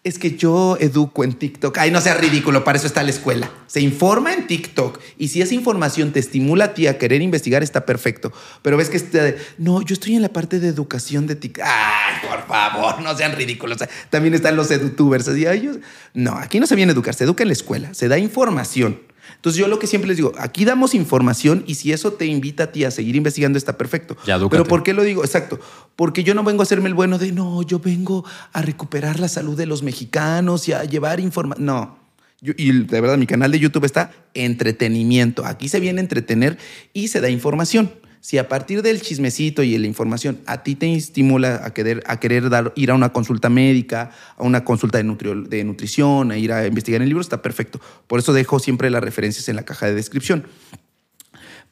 Es 0.04 0.18
que 0.18 0.36
yo 0.36 0.76
educo 0.80 1.22
en 1.22 1.34
TikTok. 1.34 1.78
Ay, 1.78 1.92
no 1.92 2.00
sea 2.00 2.14
ridículo, 2.14 2.64
para 2.64 2.76
eso 2.76 2.88
está 2.88 3.04
la 3.04 3.10
escuela. 3.10 3.48
Se 3.68 3.80
informa 3.80 4.34
en 4.34 4.48
TikTok 4.48 4.98
y 5.16 5.28
si 5.28 5.40
esa 5.40 5.54
información 5.54 6.10
te 6.12 6.18
estimula 6.18 6.64
a 6.64 6.74
ti 6.74 6.88
a 6.88 6.98
querer 6.98 7.22
investigar, 7.22 7.62
está 7.62 7.86
perfecto. 7.86 8.32
Pero 8.62 8.76
ves 8.76 8.90
que 8.90 8.96
está 8.96 9.22
de, 9.22 9.38
no, 9.58 9.80
yo 9.82 9.92
estoy 9.94 10.16
en 10.16 10.22
la 10.22 10.28
parte 10.28 10.58
de 10.58 10.66
educación 10.66 11.28
de 11.28 11.36
TikTok. 11.36 11.64
Ay, 11.64 12.16
por 12.28 12.44
favor, 12.48 13.00
no 13.00 13.16
sean 13.16 13.36
ridículos. 13.36 13.78
También 14.10 14.34
están 14.34 14.56
los 14.56 14.68
edutubers. 14.72 15.28
Así, 15.28 15.46
ay, 15.46 15.60
yo- 15.62 15.72
No, 16.14 16.32
aquí 16.36 16.58
no 16.58 16.66
se 16.66 16.74
viene 16.74 16.90
a 16.90 16.94
educar, 16.94 17.14
se 17.14 17.22
educa 17.22 17.44
en 17.44 17.48
la 17.48 17.54
escuela, 17.54 17.94
se 17.94 18.08
da 18.08 18.18
información. 18.18 18.98
Entonces 19.36 19.58
yo 19.60 19.68
lo 19.68 19.78
que 19.78 19.86
siempre 19.86 20.08
les 20.08 20.16
digo, 20.16 20.32
aquí 20.38 20.64
damos 20.64 20.94
información 20.94 21.64
y 21.66 21.74
si 21.76 21.92
eso 21.92 22.12
te 22.12 22.26
invita 22.26 22.64
a 22.64 22.66
ti 22.72 22.84
a 22.84 22.90
seguir 22.90 23.16
investigando 23.16 23.58
está 23.58 23.76
perfecto. 23.76 24.16
Ya. 24.26 24.38
Pero 24.48 24.64
¿por 24.64 24.82
qué 24.82 24.92
lo 24.92 25.02
digo? 25.02 25.24
Exacto. 25.24 25.58
Porque 25.96 26.24
yo 26.24 26.34
no 26.34 26.44
vengo 26.44 26.62
a 26.62 26.64
hacerme 26.64 26.88
el 26.88 26.94
bueno 26.94 27.18
de, 27.18 27.32
no, 27.32 27.62
yo 27.62 27.78
vengo 27.78 28.24
a 28.52 28.62
recuperar 28.62 29.20
la 29.20 29.28
salud 29.28 29.56
de 29.56 29.66
los 29.66 29.82
mexicanos 29.82 30.68
y 30.68 30.72
a 30.72 30.84
llevar 30.84 31.20
información. 31.20 31.64
No. 31.66 31.98
Yo- 32.40 32.54
y 32.56 32.72
de 32.72 33.00
verdad, 33.00 33.16
mi 33.18 33.26
canal 33.26 33.52
de 33.52 33.58
YouTube 33.60 33.84
está 33.84 34.10
entretenimiento. 34.34 35.44
Aquí 35.44 35.68
se 35.68 35.80
viene 35.80 36.00
a 36.00 36.02
entretener 36.02 36.58
y 36.92 37.08
se 37.08 37.20
da 37.20 37.28
información. 37.30 37.92
Si 38.22 38.38
a 38.38 38.48
partir 38.48 38.82
del 38.82 39.02
chismecito 39.02 39.64
y 39.64 39.76
la 39.76 39.88
información 39.88 40.38
a 40.46 40.62
ti 40.62 40.76
te 40.76 40.94
estimula 40.94 41.60
a 41.64 41.74
querer, 41.74 42.04
a 42.06 42.20
querer 42.20 42.50
dar, 42.50 42.72
ir 42.76 42.92
a 42.92 42.94
una 42.94 43.12
consulta 43.12 43.50
médica, 43.50 44.12
a 44.36 44.44
una 44.44 44.62
consulta 44.62 44.98
de, 44.98 45.04
nutrio- 45.04 45.42
de 45.42 45.64
nutrición, 45.64 46.30
a 46.30 46.38
ir 46.38 46.52
a 46.52 46.64
investigar 46.64 47.02
en 47.02 47.08
libros, 47.08 47.26
está 47.26 47.42
perfecto. 47.42 47.80
Por 48.06 48.20
eso 48.20 48.32
dejo 48.32 48.60
siempre 48.60 48.90
las 48.90 49.02
referencias 49.02 49.48
en 49.48 49.56
la 49.56 49.64
caja 49.64 49.86
de 49.86 49.94
descripción. 49.94 50.46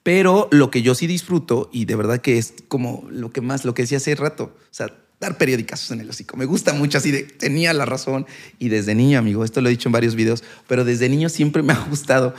Pero 0.03 0.49
lo 0.51 0.73
que 0.73 0.83
yo 0.83 0.97
sí 0.97 1.07
disfruto, 1.07 1.71
y 1.73 1.85
de 1.85 1.95
verdad 1.95 2.21
que 2.21 2.37
es 2.37 2.55
como 2.67 3.07
lo 3.13 3.31
que 3.31 3.43
más, 3.43 3.65
lo 3.65 3.73
que 3.73 3.83
decía 3.83 3.99
hace 3.99 4.17
rato, 4.17 4.53
o 4.57 4.75
sea, 4.75 4.93
dar 5.21 5.39
periódicos 5.39 5.89
en 5.93 6.01
el 6.01 6.11
hocico. 6.11 6.37
Me 6.37 6.47
gusta 6.47 6.73
mucho 6.73 6.99
así 6.99 7.13
de, 7.13 7.23
tenía 7.23 7.73
la 7.75 7.87
razón. 7.87 8.27
Y 8.59 8.71
desde 8.71 8.97
niño, 8.97 9.21
amigo, 9.21 9.45
esto 9.45 9.61
lo 9.61 9.69
he 9.69 9.71
dicho 9.71 9.89
en 9.89 9.93
varios 9.93 10.17
videos, 10.17 10.43
pero 10.67 10.85
desde 10.85 11.09
niño 11.09 11.29
siempre 11.29 11.63
me 11.63 11.75
ha 11.75 11.85
gustado. 11.89 12.35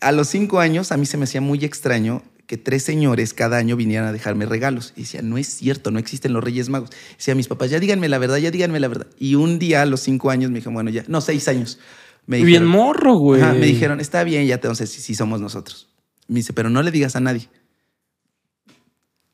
A 0.00 0.12
los 0.12 0.28
cinco 0.28 0.60
años, 0.60 0.92
a 0.92 0.96
mí 0.96 1.04
se 1.04 1.18
me 1.18 1.24
hacía 1.24 1.42
muy 1.42 1.62
extraño 1.62 2.22
que 2.50 2.58
tres 2.58 2.82
señores 2.82 3.32
cada 3.32 3.58
año 3.58 3.76
vinieran 3.76 4.08
a 4.08 4.12
dejarme 4.12 4.44
regalos. 4.44 4.92
Y 4.96 5.02
decía, 5.02 5.22
no 5.22 5.38
es 5.38 5.46
cierto, 5.46 5.92
no 5.92 6.00
existen 6.00 6.32
los 6.32 6.42
Reyes 6.42 6.68
Magos. 6.68 6.90
Decía 7.16 7.30
a 7.30 7.36
mis 7.36 7.46
papás, 7.46 7.70
ya 7.70 7.78
díganme 7.78 8.08
la 8.08 8.18
verdad, 8.18 8.38
ya 8.38 8.50
díganme 8.50 8.80
la 8.80 8.88
verdad. 8.88 9.06
Y 9.20 9.36
un 9.36 9.60
día 9.60 9.82
a 9.82 9.86
los 9.86 10.00
cinco 10.00 10.30
años 10.30 10.50
me 10.50 10.56
dijeron, 10.56 10.74
bueno, 10.74 10.90
ya, 10.90 11.04
no, 11.06 11.20
seis 11.20 11.46
años. 11.46 11.78
Me 12.26 12.38
Bien 12.38 12.46
dijeron, 12.46 12.68
morro, 12.68 13.14
güey. 13.14 13.40
Ajá, 13.40 13.52
me 13.52 13.66
dijeron, 13.66 14.00
está 14.00 14.24
bien, 14.24 14.48
ya 14.48 14.58
te 14.58 14.66
entonces 14.66 14.90
sí, 14.90 15.00
sí 15.00 15.14
somos 15.14 15.40
nosotros. 15.40 15.90
Me 16.26 16.40
dice, 16.40 16.52
pero 16.52 16.70
no 16.70 16.82
le 16.82 16.90
digas 16.90 17.14
a 17.14 17.20
nadie. 17.20 17.48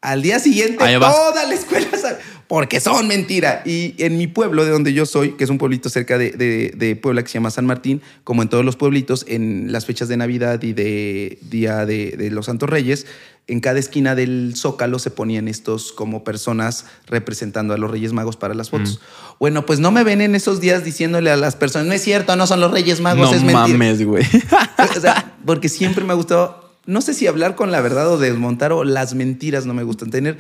Al 0.07 0.23
día 0.23 0.39
siguiente, 0.39 0.77
toda 1.11 1.45
la 1.47 1.55
escuela 1.55 1.89
sabe, 2.01 2.19
porque 2.47 2.81
son 2.81 3.09
mentira. 3.09 3.63
Y 3.65 3.95
en 3.99 4.17
mi 4.19 4.27
pueblo, 4.29 4.65
de 4.65 4.71
donde 4.71 4.93
yo 4.93 5.05
soy, 5.05 5.33
que 5.33 5.45
es 5.45 5.51
un 5.51 5.59
pueblito 5.59 5.89
cerca 5.89 6.17
de, 6.17 6.31
de- 6.31 6.73
de 6.77 6.95
Puebla 6.97 7.23
que 7.23 7.29
se 7.29 7.35
llama 7.35 7.51
San 7.51 7.67
Martín, 7.67 8.01
como 8.25 8.43
en 8.43 8.49
todos 8.49 8.65
los 8.65 8.77
pueblitos, 8.77 9.25
en 9.29 9.73
las 9.73 9.85
fechas 9.85 10.09
de 10.09 10.17
Navidad 10.17 10.63
y 10.63 10.73
de 10.73 11.39
Día 11.43 11.85
de, 11.87 12.17
de 12.17 12.31
los 12.31 12.47
Santos 12.47 12.71
Reyes, 12.71 13.07
en 13.49 13.61
cada 13.61 13.79
esquina 13.79 14.15
del 14.17 14.55
Zócalo 14.57 14.99
se 14.99 15.11
ponían 15.11 15.47
estos 15.49 15.93
como 15.93 16.25
personas 16.25 16.85
representando 17.07 17.75
a 17.75 17.79
los 17.79 17.89
Reyes 17.91 18.13
Magos 18.13 18.37
para 18.37 18.55
las 18.55 18.71
fotos. 18.71 19.01
Bueno, 19.39 19.65
pues 19.67 19.79
no 19.79 19.93
me 19.93 20.03
ven 20.03 20.21
en 20.21 20.35
esos 20.35 20.61
días 20.61 20.85
diciéndole 20.85 21.31
a 21.31 21.37
las 21.37 21.55
personas, 21.57 21.87
no 21.87 21.93
es 21.95 22.03
cierto, 22.03 22.35
no 22.37 22.47
son 22.49 22.61
los 22.61 22.73
Reyes 22.73 23.01
Magos, 23.01 23.31
no 23.31 23.37
es 23.37 23.43
mentira. 23.43 23.79
mames, 23.79 24.05
güey. 24.05 24.25
O 24.97 25.01
sea, 25.01 25.35
porque 25.45 25.69
siempre 25.69 26.05
me 26.05 26.13
ha 26.13 26.17
gustado, 26.17 26.66
no 26.87 27.01
sé 27.01 27.15
si 27.15 27.27
hablar 27.27 27.55
con 27.57 27.71
la 27.73 27.81
verdad 27.81 28.09
o 28.11 28.19
desmontar 28.19 28.73
o 28.73 28.85
las 28.85 29.15
mentiras 29.15 29.67
no 29.67 29.75
me 29.75 29.83
gustan 29.83 30.11
tener. 30.11 30.39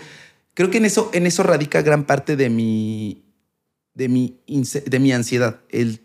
Creo 0.54 0.70
que 0.70 0.78
en 0.78 0.84
eso, 0.86 1.10
en 1.12 1.26
eso 1.26 1.42
radica 1.42 1.82
gran 1.82 2.04
parte 2.04 2.36
de 2.36 2.48
mi, 2.50 3.24
de 3.94 4.08
mi, 4.08 4.36
de 4.46 4.98
mi 4.98 5.12
ansiedad. 5.12 5.60
El, 5.68 6.00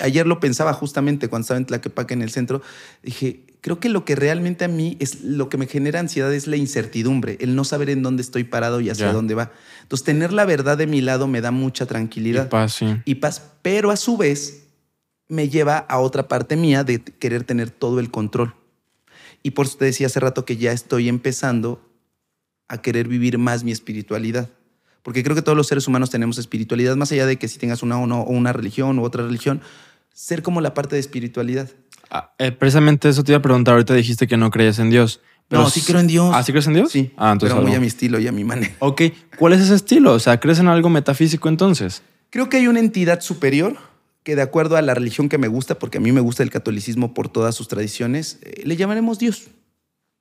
ayer 0.00 0.26
lo 0.26 0.40
pensaba 0.40 0.72
justamente 0.72 1.28
cuando 1.28 1.44
estaba 1.44 1.58
en 1.58 1.66
Tlaquepaque 1.66 2.14
en 2.14 2.22
el 2.22 2.30
centro. 2.30 2.60
Dije, 3.02 3.44
creo 3.62 3.80
que 3.80 3.88
lo 3.88 4.04
que 4.04 4.14
realmente 4.14 4.64
a 4.66 4.68
mí 4.68 4.96
es 5.00 5.22
lo 5.22 5.48
que 5.48 5.56
me 5.56 5.66
genera 5.66 6.00
ansiedad 6.00 6.34
es 6.34 6.46
la 6.46 6.56
incertidumbre, 6.56 7.38
el 7.40 7.54
no 7.56 7.64
saber 7.64 7.88
en 7.88 8.02
dónde 8.02 8.22
estoy 8.22 8.44
parado 8.44 8.80
y 8.80 8.90
hacia 8.90 9.06
Ya. 9.06 9.12
dónde 9.12 9.34
va. 9.34 9.52
Entonces, 9.82 10.04
tener 10.04 10.32
la 10.34 10.44
verdad 10.44 10.76
de 10.76 10.86
mi 10.86 11.00
lado 11.00 11.26
me 11.26 11.40
da 11.40 11.50
mucha 11.50 11.84
Y 11.84 11.86
tranquilidad 11.86 12.48
paz, 12.50 12.74
sí. 12.74 12.86
y 13.06 13.14
paz, 13.16 13.42
pero 13.62 13.90
a 13.90 13.96
su 13.96 14.16
vez 14.18 14.64
me 15.28 15.48
lleva 15.48 15.78
a 15.78 15.98
otra 16.00 16.28
parte 16.28 16.56
mía 16.56 16.84
de 16.84 17.00
querer 17.02 17.44
tener 17.44 17.70
todo 17.70 18.00
el 18.00 18.10
control. 18.10 18.54
Y 19.44 19.52
por 19.52 19.66
eso 19.66 19.76
te 19.78 19.84
decía 19.84 20.06
hace 20.08 20.18
rato 20.18 20.44
que 20.44 20.56
ya 20.56 20.72
estoy 20.72 21.08
empezando 21.08 21.80
a 22.66 22.78
querer 22.82 23.06
vivir 23.06 23.38
más 23.38 23.62
mi 23.62 23.70
espiritualidad. 23.70 24.48
Porque 25.02 25.22
creo 25.22 25.36
que 25.36 25.42
todos 25.42 25.56
los 25.56 25.66
seres 25.66 25.86
humanos 25.86 26.08
tenemos 26.10 26.38
espiritualidad, 26.38 26.96
más 26.96 27.12
allá 27.12 27.26
de 27.26 27.36
que 27.36 27.46
si 27.46 27.58
tengas 27.58 27.82
una 27.82 27.98
o, 28.00 28.06
no, 28.06 28.22
o 28.22 28.32
una 28.32 28.54
religión 28.54 28.98
u 28.98 29.04
otra 29.04 29.22
religión, 29.22 29.60
ser 30.14 30.42
como 30.42 30.62
la 30.62 30.72
parte 30.72 30.96
de 30.96 31.00
espiritualidad. 31.00 31.68
Ah, 32.10 32.32
eh, 32.38 32.52
precisamente 32.52 33.08
eso 33.10 33.22
te 33.22 33.32
iba 33.32 33.38
a 33.38 33.42
preguntar. 33.42 33.74
Ahorita 33.74 33.92
dijiste 33.94 34.26
que 34.26 34.38
no 34.38 34.50
creías 34.50 34.78
en 34.78 34.88
Dios. 34.88 35.20
No, 35.50 35.68
sí 35.68 35.82
creo 35.82 36.00
en 36.00 36.06
Dios. 36.06 36.30
¿Ah, 36.34 36.42
sí 36.42 36.52
crees 36.52 36.66
en 36.66 36.72
Dios? 36.74 36.90
Sí, 36.90 37.12
Ah, 37.18 37.32
entonces. 37.32 37.52
pero 37.54 37.60
muy 37.62 37.72
algo. 37.72 37.76
a 37.76 37.80
mi 37.82 37.86
estilo 37.86 38.18
y 38.18 38.26
a 38.26 38.32
mi 38.32 38.44
manera. 38.44 38.72
Ok. 38.78 39.02
¿Cuál 39.38 39.52
es 39.52 39.60
ese 39.60 39.74
estilo? 39.74 40.14
O 40.14 40.18
sea, 40.18 40.40
¿crees 40.40 40.58
en 40.58 40.68
algo 40.68 40.88
metafísico 40.88 41.50
entonces? 41.50 42.00
Creo 42.30 42.48
que 42.48 42.56
hay 42.56 42.66
una 42.66 42.80
entidad 42.80 43.20
superior 43.20 43.76
que 44.24 44.34
de 44.34 44.42
acuerdo 44.42 44.76
a 44.76 44.82
la 44.82 44.94
religión 44.94 45.28
que 45.28 45.38
me 45.38 45.46
gusta, 45.48 45.78
porque 45.78 45.98
a 45.98 46.00
mí 46.00 46.10
me 46.10 46.20
gusta 46.20 46.42
el 46.42 46.50
catolicismo 46.50 47.14
por 47.14 47.28
todas 47.28 47.54
sus 47.54 47.68
tradiciones, 47.68 48.38
eh, 48.42 48.62
le 48.64 48.76
llamaremos 48.76 49.18
Dios. 49.20 49.44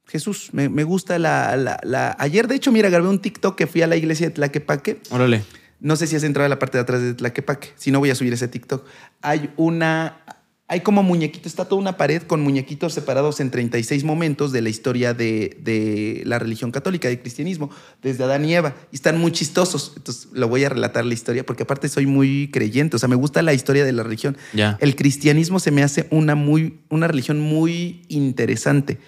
Jesús, 0.05 0.49
me, 0.51 0.67
me 0.69 0.83
gusta 0.83 1.17
la, 1.17 1.55
la- 1.55 1.79
la- 1.83 2.15
Ayer, 2.19 2.47
de 2.47 2.55
hecho, 2.55 2.71
mira, 2.71 2.89
grabé 2.89 3.07
un 3.07 3.19
TikTok 3.19 3.55
que 3.57 3.65
fui 3.67 3.81
a 3.81 3.87
la 3.87 3.95
iglesia 3.95 4.27
de 4.27 4.33
Tlaquepaque. 4.35 4.99
Órale. 5.09 5.43
No 5.79 5.95
sé 5.95 6.07
si 6.07 6.15
has 6.15 6.23
entrado 6.23 6.45
a 6.45 6.49
la 6.49 6.59
parte 6.59 6.77
de 6.77 6.81
atrás 6.81 7.01
de 7.01 7.13
Tlaquepaque. 7.13 7.69
Si 7.75 7.91
no, 7.91 7.99
voy 7.99 8.09
a 8.09 8.15
subir 8.15 8.31
ese 8.33 8.47
TikTok. 8.49 8.85
Hay 9.21 9.49
una... 9.57 10.22
hay 10.67 10.79
como 10.79 11.03
muñequitos, 11.03 11.47
está 11.47 11.65
toda 11.65 11.81
una 11.81 11.97
pared 11.97 12.23
con 12.23 12.41
muñequitos 12.41 12.93
separados 12.93 13.39
en 13.41 13.51
36 13.51 14.03
momentos 14.05 14.51
de 14.51 14.61
la 14.61 14.69
historia 14.69 15.13
de, 15.13 15.57
de, 15.61 16.23
la 16.25 16.39
religión 16.39 16.71
católica, 16.71 17.09
del 17.09 17.19
cristianismo, 17.19 17.69
desde 18.01 18.23
Adán 18.23 18.45
y 18.45 18.55
Eva. 18.55 18.73
Y 18.91 18.95
están 18.95 19.19
muy 19.19 19.31
chistosos. 19.33 19.93
Entonces 19.97 20.29
lo 20.31 20.47
voy 20.47 20.63
a 20.63 20.69
relatar 20.69 21.05
la 21.05 21.13
historia 21.13 21.45
porque 21.45 21.63
aparte 21.63 21.89
soy 21.89 22.05
muy 22.05 22.49
creyente, 22.51 22.95
o 22.95 22.99
sea, 22.99 23.09
me 23.09 23.15
gusta 23.15 23.41
la 23.41 23.53
historia 23.53 23.83
de 23.83 23.91
la 23.91 24.03
religión. 24.03 24.37
El 24.79 24.95
cristianismo 24.95 25.59
se 25.59 25.71
me 25.71 25.83
hace 25.83 26.07
una, 26.11 26.35
muy, 26.35 26.79
una 26.89 27.07
religión 27.07 27.39
muy 27.39 28.05
interesante. 28.07 28.99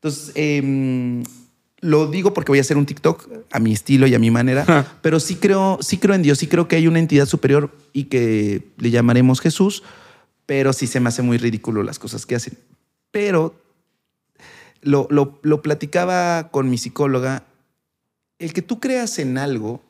Entonces, 0.00 0.32
eh, 0.34 1.22
lo 1.80 2.06
digo 2.06 2.32
porque 2.32 2.52
voy 2.52 2.58
a 2.58 2.62
hacer 2.62 2.78
un 2.78 2.86
TikTok 2.86 3.28
a 3.52 3.60
mi 3.60 3.72
estilo 3.72 4.06
y 4.06 4.14
a 4.14 4.18
mi 4.18 4.30
manera, 4.30 4.98
pero 5.02 5.20
sí 5.20 5.36
creo, 5.36 5.78
sí 5.82 5.98
creo 5.98 6.14
en 6.14 6.22
Dios, 6.22 6.38
sí 6.38 6.46
creo 6.46 6.68
que 6.68 6.76
hay 6.76 6.88
una 6.88 6.98
entidad 6.98 7.26
superior 7.26 7.70
y 7.92 8.04
que 8.04 8.72
le 8.78 8.90
llamaremos 8.90 9.40
Jesús 9.40 9.82
pero 10.46 10.72
sí 10.72 10.86
se 10.86 11.00
me 11.00 11.08
hace 11.08 11.22
muy 11.22 11.38
ridículo 11.38 11.82
las 11.82 11.98
cosas 11.98 12.24
que 12.24 12.36
hacen. 12.36 12.56
Pero 13.10 13.60
lo, 14.80 15.08
lo, 15.10 15.38
lo, 15.42 15.62
platicaba 15.62 16.50
con 16.50 16.70
mi 16.70 16.78
psicóloga, 16.78 17.44
el 18.38 18.52
que 18.52 18.62
tú 18.62 18.78
creas 18.78 19.18
en 19.18 19.36
algo 19.36 19.82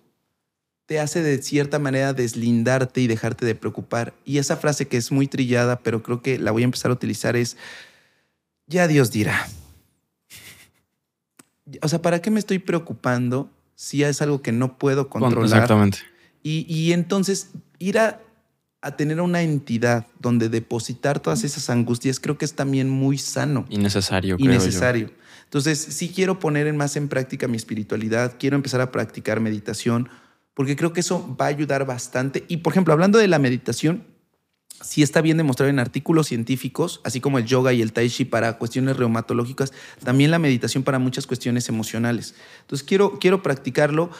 te 0.86 1.00
hace 1.00 1.22
de 1.22 1.42
cierta 1.42 1.78
manera 1.78 2.12
deslindarte 2.12 3.00
y 3.00 3.06
dejarte 3.06 3.44
de 3.44 3.54
preocupar. 3.54 4.14
Y 4.24 4.38
esa 4.38 4.56
frase 4.56 4.86
que 4.86 4.96
es 4.96 5.12
muy 5.12 5.26
trillada, 5.26 5.80
pero 5.80 6.02
creo 6.02 6.22
que 6.22 6.38
la 6.38 6.52
voy 6.52 6.62
a 6.62 6.64
empezar 6.64 6.90
a 6.90 6.94
utilizar 6.94 7.36
es, 7.36 7.56
ya 8.66 8.86
Dios 8.86 9.10
dirá. 9.10 9.48
O 11.82 11.88
sea, 11.88 12.00
¿para 12.00 12.22
qué 12.22 12.30
me 12.30 12.38
estoy 12.38 12.60
preocupando 12.60 13.50
si 13.74 14.04
es 14.04 14.22
algo 14.22 14.40
que 14.42 14.52
no 14.52 14.78
puedo 14.78 15.08
controlar? 15.08 15.44
Exactamente. 15.44 15.98
Y, 16.44 16.64
y 16.72 16.92
entonces 16.92 17.50
ir 17.80 17.98
a 17.98 18.20
a 18.86 18.96
tener 18.96 19.20
una 19.20 19.42
entidad 19.42 20.06
donde 20.20 20.48
depositar 20.48 21.20
todas 21.20 21.42
esas 21.44 21.68
angustias, 21.70 22.20
creo 22.20 22.38
que 22.38 22.44
es 22.44 22.54
también 22.54 22.88
muy 22.88 23.18
sano. 23.18 23.66
Y 23.68 23.78
necesario. 23.78 24.36
Y 24.38 24.46
necesario. 24.46 25.10
Entonces, 25.44 25.78
sí 25.78 26.12
quiero 26.14 26.38
poner 26.38 26.66
en 26.66 26.76
más 26.76 26.96
en 26.96 27.08
práctica 27.08 27.48
mi 27.48 27.56
espiritualidad, 27.56 28.34
quiero 28.38 28.56
empezar 28.56 28.80
a 28.80 28.92
practicar 28.92 29.40
meditación, 29.40 30.08
porque 30.54 30.76
creo 30.76 30.92
que 30.92 31.00
eso 31.00 31.36
va 31.40 31.46
a 31.46 31.48
ayudar 31.48 31.84
bastante. 31.84 32.44
Y, 32.48 32.58
por 32.58 32.72
ejemplo, 32.72 32.92
hablando 32.92 33.18
de 33.18 33.28
la 33.28 33.38
meditación, 33.38 34.04
sí 34.80 35.02
está 35.02 35.20
bien 35.20 35.36
demostrado 35.36 35.70
en 35.70 35.78
artículos 35.78 36.28
científicos, 36.28 37.00
así 37.04 37.20
como 37.20 37.38
el 37.38 37.46
yoga 37.46 37.72
y 37.72 37.82
el 37.82 37.92
tai 37.92 38.08
chi 38.08 38.24
para 38.24 38.58
cuestiones 38.58 38.96
reumatológicas, 38.96 39.72
también 40.04 40.30
la 40.30 40.38
meditación 40.38 40.82
para 40.82 40.98
muchas 40.98 41.26
cuestiones 41.26 41.68
emocionales. 41.68 42.34
Entonces, 42.62 42.86
quiero, 42.86 43.18
quiero 43.18 43.42
practicarlo 43.42 44.10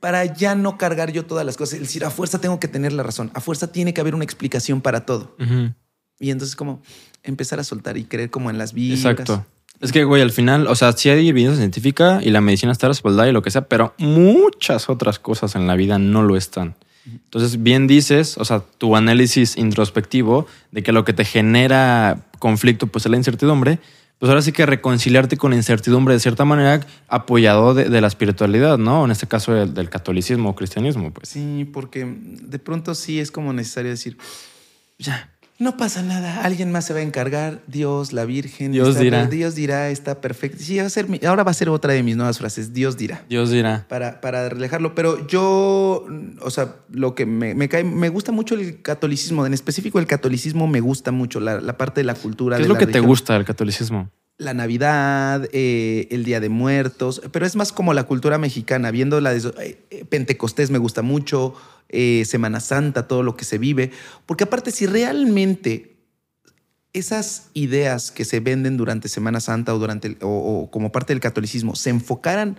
para 0.00 0.24
ya 0.24 0.54
no 0.54 0.78
cargar 0.78 1.12
yo 1.12 1.24
todas 1.26 1.44
las 1.44 1.56
cosas. 1.56 1.74
Es 1.74 1.80
decir, 1.80 2.04
a 2.04 2.10
fuerza 2.10 2.40
tengo 2.40 2.60
que 2.60 2.68
tener 2.68 2.92
la 2.92 3.02
razón. 3.02 3.30
A 3.34 3.40
fuerza 3.40 3.72
tiene 3.72 3.94
que 3.94 4.00
haber 4.00 4.14
una 4.14 4.24
explicación 4.24 4.80
para 4.80 5.04
todo. 5.06 5.34
Uh 5.38 5.42
-huh. 5.42 5.74
Y 6.20 6.30
entonces 6.30 6.56
como 6.56 6.82
empezar 7.22 7.60
a 7.60 7.64
soltar 7.64 7.96
y 7.96 8.04
creer 8.04 8.30
como 8.30 8.50
en 8.50 8.58
las 8.58 8.72
vidas. 8.72 9.00
Exacto. 9.00 9.44
Es 9.80 9.92
que, 9.92 10.02
güey, 10.02 10.22
al 10.22 10.32
final, 10.32 10.66
o 10.66 10.74
sea, 10.74 10.92
sí 10.92 11.08
hay 11.08 11.28
evidencia 11.28 11.58
científica 11.58 12.20
y 12.22 12.30
la 12.30 12.40
medicina 12.40 12.72
está 12.72 12.88
respaldada 12.88 13.28
y 13.28 13.32
lo 13.32 13.42
que 13.42 13.50
sea, 13.50 13.68
pero 13.68 13.94
muchas 13.98 14.88
otras 14.88 15.20
cosas 15.20 15.54
en 15.54 15.68
la 15.68 15.76
vida 15.76 15.98
no 15.98 16.22
lo 16.22 16.36
están. 16.36 16.74
Entonces, 17.06 17.62
bien 17.62 17.86
dices, 17.86 18.36
o 18.38 18.44
sea, 18.44 18.60
tu 18.60 18.96
análisis 18.96 19.56
introspectivo 19.56 20.46
de 20.72 20.82
que 20.82 20.92
lo 20.92 21.04
que 21.04 21.12
te 21.12 21.24
genera 21.24 22.26
conflicto, 22.38 22.88
pues 22.88 23.06
es 23.06 23.10
la 23.10 23.16
incertidumbre, 23.16 23.78
pues 24.18 24.28
ahora 24.28 24.42
sí 24.42 24.52
que 24.52 24.66
reconciliarte 24.66 25.36
con 25.36 25.52
la 25.52 25.56
incertidumbre 25.56 26.14
de 26.14 26.20
cierta 26.20 26.44
manera 26.44 26.84
apoyado 27.08 27.74
de, 27.74 28.00
la 28.00 28.06
espiritualidad, 28.06 28.76
¿no? 28.76 29.04
En 29.04 29.10
este 29.10 29.28
caso 29.28 29.52
del, 29.52 29.74
del, 29.74 29.88
catolicismo 29.90 30.50
o 30.50 30.54
cristianismo, 30.54 31.12
pues. 31.12 31.28
Sí, 31.28 31.68
porque 31.72 32.04
de 32.04 32.58
pronto 32.58 32.94
sí 32.94 33.20
es 33.20 33.30
como 33.30 33.52
necesario 33.52 33.90
decir, 33.90 34.18
ya, 34.98 35.30
no 35.58 35.76
pasa 35.76 36.02
nada, 36.02 36.42
alguien 36.42 36.70
más 36.70 36.84
se 36.84 36.92
va 36.94 37.00
a 37.00 37.02
encargar, 37.02 37.62
Dios, 37.66 38.12
la 38.12 38.24
Virgen. 38.24 38.70
Dios 38.70 38.90
está, 38.90 39.02
dirá. 39.02 39.26
Dios 39.26 39.56
dirá, 39.56 39.90
está 39.90 40.20
perfecto. 40.20 40.58
Sí, 40.60 40.78
va 40.78 40.84
a 40.84 40.90
ser 40.90 41.08
mi, 41.08 41.18
ahora 41.26 41.42
va 41.42 41.50
a 41.50 41.54
ser 41.54 41.68
otra 41.68 41.92
de 41.94 42.02
mis 42.04 42.16
nuevas 42.16 42.38
frases, 42.38 42.72
Dios 42.72 42.96
dirá. 42.96 43.24
Dios 43.28 43.50
dirá. 43.50 43.84
Para, 43.88 44.20
para 44.20 44.48
relajarlo, 44.48 44.94
pero 44.94 45.26
yo, 45.26 46.06
o 46.40 46.50
sea, 46.50 46.76
lo 46.90 47.16
que 47.16 47.26
me, 47.26 47.54
me, 47.56 47.68
cae, 47.68 47.82
me 47.82 48.08
gusta 48.08 48.30
mucho 48.30 48.54
el 48.54 48.82
catolicismo, 48.82 49.46
en 49.46 49.52
específico 49.52 49.98
el 49.98 50.06
catolicismo 50.06 50.68
me 50.68 50.80
gusta 50.80 51.10
mucho, 51.10 51.40
la, 51.40 51.60
la 51.60 51.76
parte 51.76 52.02
de 52.02 52.04
la 52.04 52.14
cultura. 52.14 52.56
¿Qué 52.56 52.60
de 52.60 52.64
es 52.64 52.68
lo 52.68 52.74
que 52.74 52.84
religión. 52.84 53.02
te 53.02 53.08
gusta 53.08 53.34
del 53.34 53.44
catolicismo? 53.44 54.10
La 54.38 54.54
Navidad, 54.54 55.48
eh, 55.52 56.06
el 56.10 56.24
Día 56.24 56.38
de 56.38 56.48
Muertos, 56.48 57.20
pero 57.32 57.44
es 57.44 57.56
más 57.56 57.72
como 57.72 57.92
la 57.92 58.04
cultura 58.04 58.38
mexicana, 58.38 58.92
viendo 58.92 59.20
la 59.20 59.34
de 59.34 59.52
eh, 59.90 60.04
Pentecostés 60.08 60.70
me 60.70 60.78
gusta 60.78 61.02
mucho, 61.02 61.54
eh, 61.88 62.24
Semana 62.24 62.60
Santa, 62.60 63.08
todo 63.08 63.24
lo 63.24 63.36
que 63.36 63.44
se 63.44 63.58
vive, 63.58 63.90
porque 64.26 64.44
aparte 64.44 64.70
si 64.70 64.86
realmente 64.86 65.96
esas 66.92 67.50
ideas 67.52 68.12
que 68.12 68.24
se 68.24 68.38
venden 68.38 68.76
durante 68.76 69.08
Semana 69.08 69.40
Santa 69.40 69.74
o, 69.74 69.78
durante 69.78 70.16
o 70.22 70.68
como 70.70 70.92
parte 70.92 71.12
del 71.12 71.20
catolicismo 71.20 71.74
se 71.74 71.90
enfocaran 71.90 72.58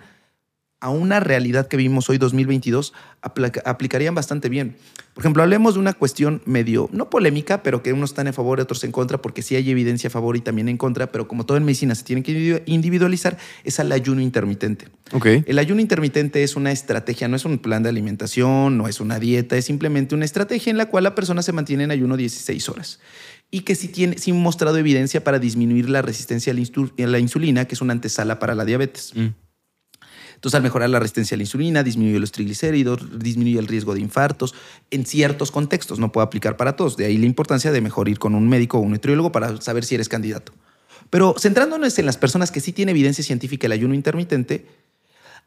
a 0.80 0.88
una 0.88 1.20
realidad 1.20 1.68
que 1.68 1.76
vivimos 1.76 2.08
hoy 2.08 2.16
2022, 2.16 2.94
aplica, 3.20 3.62
aplicarían 3.66 4.14
bastante 4.14 4.48
bien. 4.48 4.76
Por 5.12 5.22
ejemplo, 5.22 5.42
hablemos 5.42 5.74
de 5.74 5.80
una 5.80 5.92
cuestión 5.92 6.40
medio, 6.46 6.88
no 6.92 7.10
polémica, 7.10 7.62
pero 7.62 7.82
que 7.82 7.92
unos 7.92 8.10
están 8.10 8.26
en 8.28 8.32
favor 8.32 8.58
y 8.58 8.62
otros 8.62 8.82
en 8.84 8.92
contra, 8.92 9.20
porque 9.20 9.42
sí 9.42 9.56
hay 9.56 9.68
evidencia 9.70 10.08
a 10.08 10.10
favor 10.10 10.36
y 10.36 10.40
también 10.40 10.68
en 10.68 10.78
contra, 10.78 11.12
pero 11.12 11.28
como 11.28 11.44
todo 11.44 11.58
en 11.58 11.64
medicina 11.64 11.94
se 11.94 12.04
tiene 12.04 12.22
que 12.22 12.62
individualizar, 12.64 13.36
es 13.64 13.78
el 13.78 13.92
ayuno 13.92 14.22
intermitente. 14.22 14.88
Okay. 15.12 15.44
El 15.46 15.58
ayuno 15.58 15.82
intermitente 15.82 16.42
es 16.42 16.56
una 16.56 16.72
estrategia, 16.72 17.28
no 17.28 17.36
es 17.36 17.44
un 17.44 17.58
plan 17.58 17.82
de 17.82 17.90
alimentación, 17.90 18.78
no 18.78 18.88
es 18.88 19.00
una 19.00 19.18
dieta, 19.18 19.56
es 19.56 19.66
simplemente 19.66 20.14
una 20.14 20.24
estrategia 20.24 20.70
en 20.70 20.78
la 20.78 20.86
cual 20.86 21.04
la 21.04 21.14
persona 21.14 21.42
se 21.42 21.52
mantiene 21.52 21.84
en 21.84 21.90
ayuno 21.90 22.16
16 22.16 22.68
horas 22.70 23.00
y 23.50 23.60
que 23.60 23.74
sí 23.74 23.88
tiene 23.88 24.16
sí 24.16 24.32
mostrado 24.32 24.78
evidencia 24.78 25.24
para 25.24 25.38
disminuir 25.38 25.90
la 25.90 26.02
resistencia 26.02 26.52
a 26.52 27.06
la 27.06 27.18
insulina, 27.18 27.66
que 27.66 27.74
es 27.74 27.80
una 27.80 27.92
antesala 27.92 28.38
para 28.38 28.54
la 28.54 28.64
diabetes. 28.64 29.12
Mm. 29.14 29.28
Entonces, 30.40 30.56
al 30.56 30.62
mejorar 30.62 30.88
la 30.88 30.98
resistencia 30.98 31.34
a 31.34 31.36
la 31.36 31.42
insulina, 31.42 31.82
disminuye 31.82 32.18
los 32.18 32.32
triglicéridos, 32.32 33.20
disminuye 33.20 33.58
el 33.58 33.66
riesgo 33.66 33.92
de 33.92 34.00
infartos 34.00 34.54
en 34.90 35.04
ciertos 35.04 35.50
contextos. 35.50 35.98
No 35.98 36.12
puede 36.12 36.24
aplicar 36.24 36.56
para 36.56 36.76
todos. 36.76 36.96
De 36.96 37.04
ahí 37.04 37.18
la 37.18 37.26
importancia 37.26 37.70
de 37.70 37.82
mejor 37.82 38.08
ir 38.08 38.18
con 38.18 38.34
un 38.34 38.48
médico 38.48 38.78
o 38.78 38.80
un 38.80 38.92
nutriólogo 38.92 39.32
para 39.32 39.60
saber 39.60 39.84
si 39.84 39.96
eres 39.96 40.08
candidato. 40.08 40.54
Pero 41.10 41.34
centrándonos 41.38 41.98
en 41.98 42.06
las 42.06 42.16
personas 42.16 42.50
que 42.50 42.60
sí 42.60 42.72
tienen 42.72 42.94
evidencia 42.94 43.22
científica 43.22 43.66
del 43.66 43.72
ayuno 43.72 43.92
intermitente, 43.92 44.66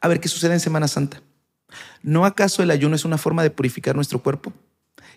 a 0.00 0.06
ver 0.06 0.20
qué 0.20 0.28
sucede 0.28 0.54
en 0.54 0.60
Semana 0.60 0.86
Santa. 0.86 1.20
¿No 2.04 2.24
acaso 2.24 2.62
el 2.62 2.70
ayuno 2.70 2.94
es 2.94 3.04
una 3.04 3.18
forma 3.18 3.42
de 3.42 3.50
purificar 3.50 3.96
nuestro 3.96 4.22
cuerpo? 4.22 4.52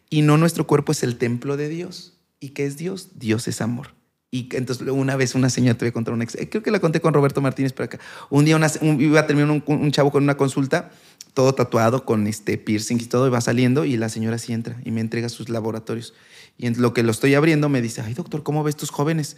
Y 0.09 0.23
no 0.23 0.37
nuestro 0.37 0.65
cuerpo 0.65 0.91
es 0.91 1.03
el 1.03 1.19
templo 1.19 1.55
de 1.55 1.69
Dios. 1.69 2.17
¿Y 2.39 2.49
qué 2.49 2.65
es 2.65 2.77
Dios? 2.77 3.09
Dios 3.13 3.47
es 3.47 3.61
amor. 3.61 3.89
Y 4.29 4.49
entonces 4.55 4.85
una 4.89 5.15
vez 5.15 5.35
una 5.35 5.49
señora 5.49 5.77
te 5.77 5.85
voy 5.85 5.89
a 5.89 5.93
contar 5.93 6.13
una 6.13 6.25
ex, 6.25 6.37
creo 6.49 6.61
que 6.61 6.71
la 6.71 6.81
conté 6.81 6.99
con 6.99 7.13
Roberto 7.13 7.39
Martínez 7.39 7.71
por 7.71 7.85
acá. 7.85 7.99
Un 8.29 8.43
día 8.43 8.57
una, 8.57 8.69
un, 8.81 8.99
iba 8.99 9.21
a 9.21 9.27
terminar 9.27 9.51
un, 9.51 9.63
un, 9.65 9.91
chavo 9.91 10.11
con 10.11 10.23
una 10.23 10.35
consulta, 10.35 10.91
todo 11.33 11.55
tatuado 11.55 12.03
con 12.03 12.27
este 12.27 12.57
piercing 12.57 12.97
y 12.99 13.05
todo, 13.05 13.27
y 13.27 13.29
va 13.29 13.39
saliendo 13.39 13.85
y 13.85 13.95
la 13.95 14.09
señora 14.09 14.37
sí 14.37 14.51
entra 14.51 14.81
y 14.83 14.91
me 14.91 14.99
entrega 14.99 15.29
sus 15.29 15.47
laboratorios. 15.47 16.13
Y 16.57 16.65
en 16.65 16.81
lo 16.81 16.93
que 16.93 17.03
lo 17.03 17.11
estoy 17.11 17.35
abriendo 17.35 17.69
me 17.69 17.81
dice, 17.81 18.01
ay 18.01 18.15
doctor, 18.15 18.43
¿cómo 18.43 18.63
ves 18.63 18.75
tus 18.75 18.89
jóvenes? 18.89 19.37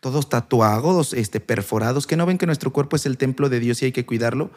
Todos 0.00 0.30
tatuados, 0.30 1.12
este, 1.12 1.40
perforados, 1.40 2.06
que 2.06 2.16
no 2.16 2.24
ven 2.24 2.38
que 2.38 2.46
nuestro 2.46 2.72
cuerpo 2.72 2.96
es 2.96 3.04
el 3.04 3.18
templo 3.18 3.50
de 3.50 3.60
Dios 3.60 3.82
y 3.82 3.86
hay 3.86 3.92
que 3.92 4.06
cuidarlo. 4.06 4.50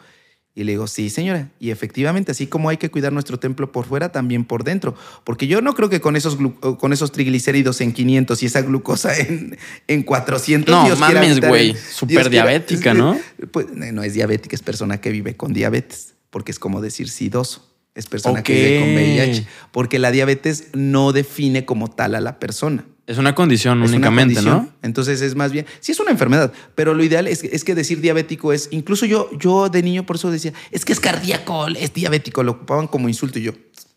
Y 0.56 0.62
le 0.62 0.72
digo, 0.72 0.86
sí, 0.86 1.10
señora. 1.10 1.50
Y 1.58 1.70
efectivamente, 1.70 2.30
así 2.30 2.46
como 2.46 2.68
hay 2.68 2.76
que 2.76 2.88
cuidar 2.88 3.12
nuestro 3.12 3.40
templo 3.40 3.72
por 3.72 3.86
fuera, 3.86 4.12
también 4.12 4.44
por 4.44 4.62
dentro. 4.62 4.94
Porque 5.24 5.48
yo 5.48 5.60
no 5.60 5.74
creo 5.74 5.88
que 5.88 6.00
con 6.00 6.14
esos, 6.14 6.38
con 6.78 6.92
esos 6.92 7.10
triglicéridos 7.10 7.80
en 7.80 7.92
500 7.92 8.40
y 8.42 8.46
esa 8.46 8.62
glucosa 8.62 9.18
en, 9.18 9.58
en 9.88 10.02
400... 10.04 10.72
No, 10.72 10.84
Dios 10.84 10.98
mames, 11.00 11.40
güey. 11.40 11.74
Súper 11.74 12.30
diabética, 12.30 12.92
quiera, 12.92 12.98
¿no? 12.98 13.20
Pues 13.50 13.66
no 13.72 14.04
es 14.04 14.14
diabética, 14.14 14.54
es 14.54 14.62
persona 14.62 15.00
que 15.00 15.10
vive 15.10 15.36
con 15.36 15.52
diabetes. 15.52 16.14
Porque 16.30 16.52
es 16.52 16.60
como 16.60 16.80
decir 16.80 17.08
sidoso. 17.08 17.70
Es 17.96 18.06
persona 18.06 18.42
que 18.42 18.52
vive 18.52 18.80
con 18.80 18.94
VIH. 18.94 19.46
Porque 19.72 19.98
la 19.98 20.12
diabetes 20.12 20.68
no 20.72 21.12
define 21.12 21.64
como 21.64 21.90
tal 21.90 22.14
a 22.14 22.20
la 22.20 22.38
persona. 22.38 22.84
Es 23.06 23.18
una 23.18 23.34
condición 23.34 23.82
Es 23.82 23.90
una 23.90 23.96
únicamente, 23.98 24.34
condición. 24.34 24.62
¿no? 24.64 24.72
Entonces 24.82 25.20
es 25.20 25.34
más 25.34 25.52
bien, 25.52 25.66
sí 25.80 25.92
es 25.92 26.00
una 26.00 26.10
enfermedad, 26.10 26.52
pero 26.74 26.94
lo 26.94 27.04
ideal 27.04 27.26
es, 27.28 27.44
es 27.44 27.62
que 27.64 27.74
decir 27.74 28.00
diabético 28.00 28.52
es, 28.52 28.68
incluso 28.70 29.04
yo, 29.04 29.28
yo 29.38 29.68
de 29.68 29.82
niño 29.82 30.06
por 30.06 30.16
eso 30.16 30.30
decía, 30.30 30.52
es 30.70 30.84
que 30.86 30.92
es 30.94 31.00
cardíaco, 31.00 31.66
es 31.68 31.92
diabético, 31.92 32.42
lo 32.42 32.52
ocupaban 32.52 32.86
como 32.86 33.08
insulto 33.08 33.38
y 33.38 33.42
yo, 33.42 33.52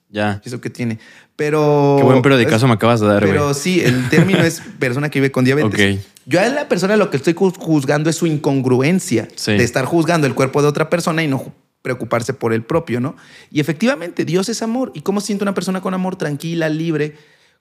Ya. 0.10 0.42
eso 0.44 0.60
que 0.60 0.70
tiene. 0.70 1.00
Pero... 1.38 1.96
Qué 2.00 2.04
buen 2.04 2.22
periodicazo 2.22 2.68
me 2.68 2.74
acabas 2.74 3.00
de 3.00 3.08
dar. 3.08 3.24
Pero 3.24 3.54
sí, 3.54 3.80
el 3.80 4.10
término 4.10 4.40
es 4.40 4.62
persona 4.80 5.10
que 5.10 5.20
vive 5.20 5.32
con 5.32 5.46
diabetes. 5.46 6.06
Yo 6.26 6.42
a 6.42 6.48
la 6.50 6.68
persona 6.68 6.98
lo 6.98 7.10
que 7.10 7.16
estoy 7.18 7.34
ju- 7.34 7.56
juzgando 7.58 8.10
es 8.10 8.16
su 8.18 8.26
incongruencia 8.26 9.28
Sí. 9.36 9.52
de 9.54 9.64
estar 9.64 9.86
juzgando 9.86 10.28
el 10.28 10.34
cuerpo 10.34 10.62
de 10.62 10.68
otra 10.68 10.90
persona 10.90 11.24
y 11.24 11.28
no 11.28 11.54
preocuparse 11.82 12.34
por 12.34 12.52
el 12.54 12.64
propio, 12.64 13.00
¿no? 13.00 13.16
Y 13.52 13.62
efectivamente, 13.62 14.26
Dios 14.26 14.50
es 14.50 14.62
amor. 14.62 14.92
¿Y 14.94 15.02
cómo 15.02 15.22
siente 15.22 15.44
una 15.46 15.54
persona 15.54 15.80
con 15.80 15.94
amor 15.94 16.18
tranquila, 16.18 16.68
libre? 16.68 17.16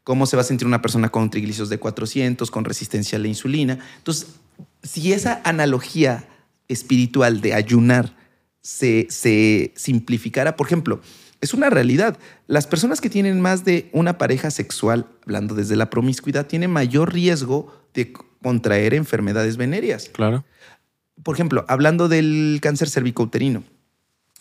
¿Cómo 0.06 0.26
se 0.26 0.36
va 0.36 0.42
a 0.42 0.44
sentir 0.44 0.68
una 0.68 0.82
persona 0.82 1.08
con 1.08 1.30
triglicéridos 1.30 1.68
de 1.68 1.80
400, 1.80 2.48
con 2.52 2.64
resistencia 2.64 3.18
a 3.18 3.20
la 3.20 3.26
insulina? 3.26 3.80
Entonces, 3.96 4.36
si 4.84 5.12
esa 5.12 5.40
analogía 5.42 6.28
espiritual 6.68 7.40
de 7.40 7.54
ayunar 7.54 8.14
se, 8.60 9.08
se 9.10 9.72
simplificara. 9.74 10.54
Por 10.54 10.68
ejemplo, 10.68 11.00
es 11.40 11.54
una 11.54 11.70
realidad. 11.70 12.18
Las 12.46 12.68
personas 12.68 13.00
que 13.00 13.10
tienen 13.10 13.40
más 13.40 13.64
de 13.64 13.90
una 13.92 14.16
pareja 14.16 14.52
sexual, 14.52 15.08
hablando 15.24 15.56
desde 15.56 15.74
la 15.74 15.90
promiscuidad, 15.90 16.46
tienen 16.46 16.70
mayor 16.70 17.12
riesgo 17.12 17.72
de 17.92 18.12
contraer 18.12 18.94
enfermedades 18.94 19.56
venéreas. 19.56 20.08
Claro. 20.10 20.44
Por 21.24 21.34
ejemplo, 21.34 21.64
hablando 21.66 22.06
del 22.06 22.60
cáncer 22.62 22.88
cervicouterino 22.90 23.64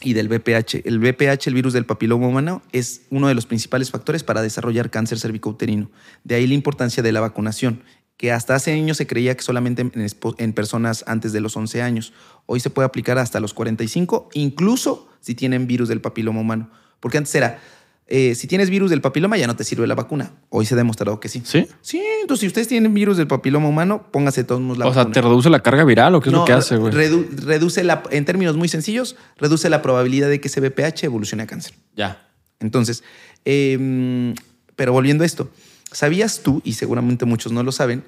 y 0.01 0.13
del 0.13 0.27
VPH. 0.27 0.81
El 0.85 0.99
VPH, 0.99 1.47
el 1.47 1.53
virus 1.53 1.73
del 1.73 1.85
papiloma 1.85 2.27
humano, 2.27 2.61
es 2.71 3.01
uno 3.09 3.27
de 3.27 3.35
los 3.35 3.45
principales 3.45 3.91
factores 3.91 4.23
para 4.23 4.41
desarrollar 4.41 4.89
cáncer 4.89 5.19
cervicouterino. 5.19 5.89
De 6.23 6.35
ahí 6.35 6.47
la 6.47 6.53
importancia 6.53 7.01
de 7.01 7.11
la 7.11 7.21
vacunación, 7.21 7.81
que 8.17 8.31
hasta 8.31 8.55
hace 8.55 8.71
años 8.71 8.97
se 8.97 9.07
creía 9.07 9.35
que 9.35 9.43
solamente 9.43 9.81
en, 9.81 9.91
en 10.37 10.53
personas 10.53 11.03
antes 11.07 11.33
de 11.33 11.41
los 11.41 11.55
11 11.57 11.81
años. 11.81 12.13
Hoy 12.45 12.59
se 12.59 12.69
puede 12.69 12.85
aplicar 12.85 13.17
hasta 13.17 13.39
los 13.39 13.53
45, 13.53 14.29
incluso 14.33 15.09
si 15.19 15.35
tienen 15.35 15.67
virus 15.67 15.89
del 15.89 16.01
papiloma 16.01 16.41
humano. 16.41 16.69
Porque 16.99 17.17
antes 17.17 17.35
era, 17.35 17.59
eh, 18.07 18.35
si 18.35 18.45
tienes 18.47 18.69
virus 18.69 18.89
del 18.91 19.01
papiloma 19.01 19.35
ya 19.37 19.47
no 19.47 19.55
te 19.55 19.63
sirve 19.63 19.87
la 19.87 19.95
vacuna. 19.95 20.31
Hoy 20.49 20.65
se 20.65 20.75
ha 20.75 20.77
demostrado 20.77 21.19
que 21.19 21.27
sí. 21.29 21.41
¿Sí? 21.43 21.67
Sí, 21.81 22.01
entonces 22.21 22.41
si 22.41 22.47
ustedes 22.47 22.67
tienen 22.67 22.93
virus 22.93 23.17
del 23.17 23.27
papiloma 23.27 23.67
humano, 23.67 24.07
póngase 24.11 24.43
todos 24.43 24.61
la 24.77 24.85
o 24.85 24.93
sea, 24.93 25.03
vacuna. 25.03 25.13
¿te 25.13 25.21
reduce 25.21 25.49
la 25.49 25.61
carga 25.61 25.83
viral 25.83 26.13
o 26.15 26.21
qué 26.21 26.29
es 26.29 26.33
lo 26.33 26.45
que 26.45 26.53
hace, 26.53 26.77
güey? 26.77 26.93
redu- 26.93 27.27
reduce 27.45 27.83
la, 27.83 28.03
en 28.11 28.25
términos 28.25 28.55
muy 28.57 28.67
sencillos, 28.67 29.15
reduce 29.37 29.69
la 29.69 29.81
probabilidad 29.81 30.29
de 30.29 30.39
que 30.39 30.47
ese 30.49 30.61
VPH 30.61 31.03
evolucione 31.05 31.43
a 31.43 31.47
cáncer. 31.47 31.73
Ya. 31.95 32.27
Entonces, 32.59 33.03
eh, 33.45 34.33
pero 34.75 34.91
volviendo 34.93 35.23
a 35.23 35.25
esto, 35.25 35.49
¿sabías 35.91 36.41
tú, 36.43 36.61
y 36.63 36.73
seguramente 36.73 37.25
muchos 37.25 37.51
no 37.51 37.63
lo 37.63 37.71
saben, 37.71 38.03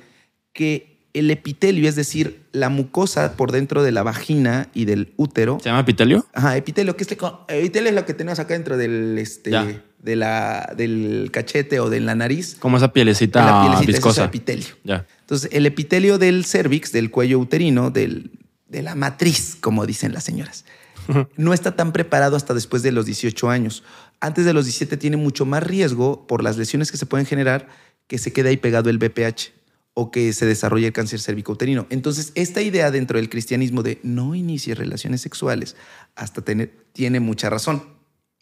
que 0.54 0.98
el 1.14 1.32
epitelio, 1.32 1.90
es 1.90 1.96
decir, 1.96 2.42
la 2.52 2.70
mucosa 2.70 3.34
por 3.38 3.52
dentro 3.52 3.82
de 3.82 3.92
la 3.92 4.04
vagina 4.04 4.68
y 4.74 4.86
del 4.86 5.14
útero, 5.18 5.58
¿Se 5.62 5.70
llama 5.70 5.82
epitelio? 5.82 6.28
Ajá, 6.34 6.56
epitelio, 6.58 6.96
que 6.96 7.04
este, 7.04 7.18
co- 7.18 7.46
epitelio 7.48 7.90
es 7.90 7.96
lo 7.96 8.06
que 8.06 8.14
tenemos 8.14 8.38
acá 8.40 8.54
dentro 8.54 8.78
del, 8.78 9.18
este, 9.18 9.50
Ya. 9.52 9.84
De 10.00 10.16
la, 10.16 10.74
del 10.78 11.30
cachete 11.32 11.80
o 11.80 11.90
de 11.90 12.00
la 12.00 12.16
nariz. 12.16 12.56
Como 12.60 12.78
esa 12.78 12.94
pielecita, 12.94 13.46
la 13.46 13.62
pielecita, 13.62 13.92
es 13.92 13.98
viscosa. 13.98 14.26
epitelio. 14.26 14.76
Entonces, 15.22 15.50
el 15.52 15.66
epitelio 15.66 16.18
del 16.18 16.46
cervix, 16.46 16.92
del 16.92 17.12
cuello 17.12 17.40
uterino, 17.40 17.90
del, 17.90 18.32
de 18.68 18.82
la 18.82 18.96
matriz, 18.96 19.58
como 19.60 19.86
dicen 19.86 20.14
las 20.14 20.24
señoras, 20.24 20.66
no 21.38 21.54
está 21.54 21.76
tan 21.76 21.92
preparado 21.92 22.36
hasta 22.36 22.54
después 22.54 22.84
de 22.84 22.92
los 22.92 23.06
18 23.06 23.50
años. 23.50 23.84
Antes 24.20 24.46
de 24.46 24.54
los 24.54 24.66
17 24.66 24.98
tiene 24.98 25.18
mucho 25.18 25.46
más 25.46 25.64
riesgo 25.64 26.28
por 26.28 26.44
las 26.44 26.58
lesiones 26.58 26.92
que 26.92 26.98
se 26.98 27.06
pueden 27.06 27.26
generar 27.26 27.68
que 28.08 28.18
se 28.18 28.32
quede 28.32 28.50
ahí 28.50 28.58
pegado 28.58 28.90
el 28.90 28.98
BPH 28.98 29.52
o 29.94 30.12
que 30.12 30.32
se 30.32 30.46
desarrolle 30.46 30.88
el 30.88 30.94
cáncer 30.94 31.20
cervicouterino. 31.20 31.88
Entonces, 31.90 32.32
esta 32.36 32.62
idea 32.62 32.92
dentro 32.92 33.18
del 33.18 33.30
cristianismo 33.30 33.84
de 33.84 34.00
no 34.04 34.36
inicie 34.36 34.76
relaciones 34.76 35.22
sexuales 35.22 35.76
hasta 36.16 36.42
tener, 36.42 36.72
tiene 36.94 37.20
mucha 37.20 37.50
razón 37.50 37.97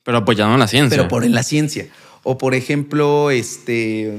Pero 0.06 0.19
apoyando 0.19 0.53
en 0.53 0.60
la 0.61 0.68
ciencia. 0.69 0.95
pero 0.98 1.10
por 1.10 1.26
en 1.26 1.34
la 1.34 1.44
ciencia. 1.44 1.88
O 2.23 2.38
por 2.38 2.53
ejemplo, 2.56 3.30
este, 3.32 4.18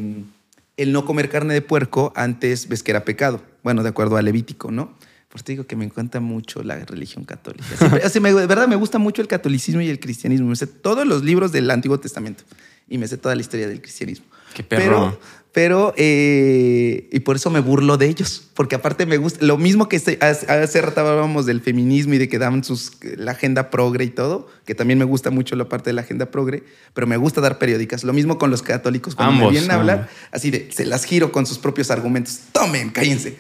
el 0.76 0.92
no 0.92 1.04
comer 1.06 1.28
carne 1.30 1.54
de 1.54 1.62
puerco 1.62 2.12
antes 2.14 2.68
ves 2.68 2.82
que 2.82 2.90
era 2.90 3.04
pecado. 3.04 3.42
Bueno, 3.62 3.82
de 3.82 3.88
acuerdo 3.88 4.16
al 4.18 4.26
Levítico, 4.26 4.70
¿no? 4.70 4.94
Por 5.28 5.42
te 5.42 5.52
digo 5.52 5.66
que 5.66 5.74
me 5.76 5.84
encanta 5.84 6.20
mucho 6.20 6.62
la 6.62 6.76
religión 6.84 7.24
católica. 7.24 7.64
Siempre- 7.78 8.08
sea, 8.08 8.20
me- 8.20 8.32
de 8.32 8.46
verdad 8.46 8.68
me 8.68 8.76
gusta 8.76 8.98
mucho 8.98 9.22
el 9.22 9.28
catolicismo 9.28 9.80
y 9.80 9.88
el 9.88 9.98
cristianismo. 10.00 10.48
Me 10.48 10.56
sé 10.56 10.66
todos 10.66 11.06
los 11.06 11.24
libros 11.24 11.52
del 11.52 11.70
Antiguo 11.70 11.98
Testamento 11.98 12.44
y 12.88 12.98
me 12.98 13.08
sé 13.08 13.16
toda 13.16 13.34
la 13.34 13.40
historia 13.40 13.66
del 13.68 13.80
cristianismo. 13.80 14.26
Qué 14.54 14.62
perro. 14.62 14.82
Pero, 14.84 15.20
pero 15.56 15.94
eh, 15.96 17.08
y 17.10 17.20
por 17.20 17.36
eso 17.36 17.48
me 17.48 17.60
burlo 17.60 17.96
de 17.96 18.08
ellos, 18.08 18.46
porque 18.52 18.74
aparte 18.74 19.06
me 19.06 19.16
gusta, 19.16 19.42
lo 19.42 19.56
mismo 19.56 19.88
que 19.88 19.96
hace, 19.96 20.18
hace 20.20 20.82
rato 20.82 21.00
hablábamos 21.00 21.46
del 21.46 21.62
feminismo 21.62 22.12
y 22.12 22.18
de 22.18 22.28
que 22.28 22.38
daban 22.38 22.62
sus, 22.62 22.98
la 23.16 23.30
agenda 23.30 23.70
progre 23.70 24.04
y 24.04 24.10
todo, 24.10 24.48
que 24.66 24.74
también 24.74 24.98
me 24.98 25.06
gusta 25.06 25.30
mucho 25.30 25.56
la 25.56 25.66
parte 25.66 25.88
de 25.88 25.94
la 25.94 26.02
agenda 26.02 26.30
progre, 26.30 26.62
pero 26.92 27.06
me 27.06 27.16
gusta 27.16 27.40
dar 27.40 27.58
periódicas. 27.58 28.04
Lo 28.04 28.12
mismo 28.12 28.36
con 28.36 28.50
los 28.50 28.60
católicos, 28.60 29.14
cuando 29.14 29.32
Ambos, 29.32 29.46
me 29.46 29.52
vienen 29.52 29.70
a 29.70 29.76
hablar, 29.76 30.10
así 30.30 30.50
de, 30.50 30.68
se 30.74 30.84
las 30.84 31.06
giro 31.06 31.32
con 31.32 31.46
sus 31.46 31.56
propios 31.56 31.90
argumentos. 31.90 32.38
Tomen, 32.52 32.90
cállense. 32.90 33.38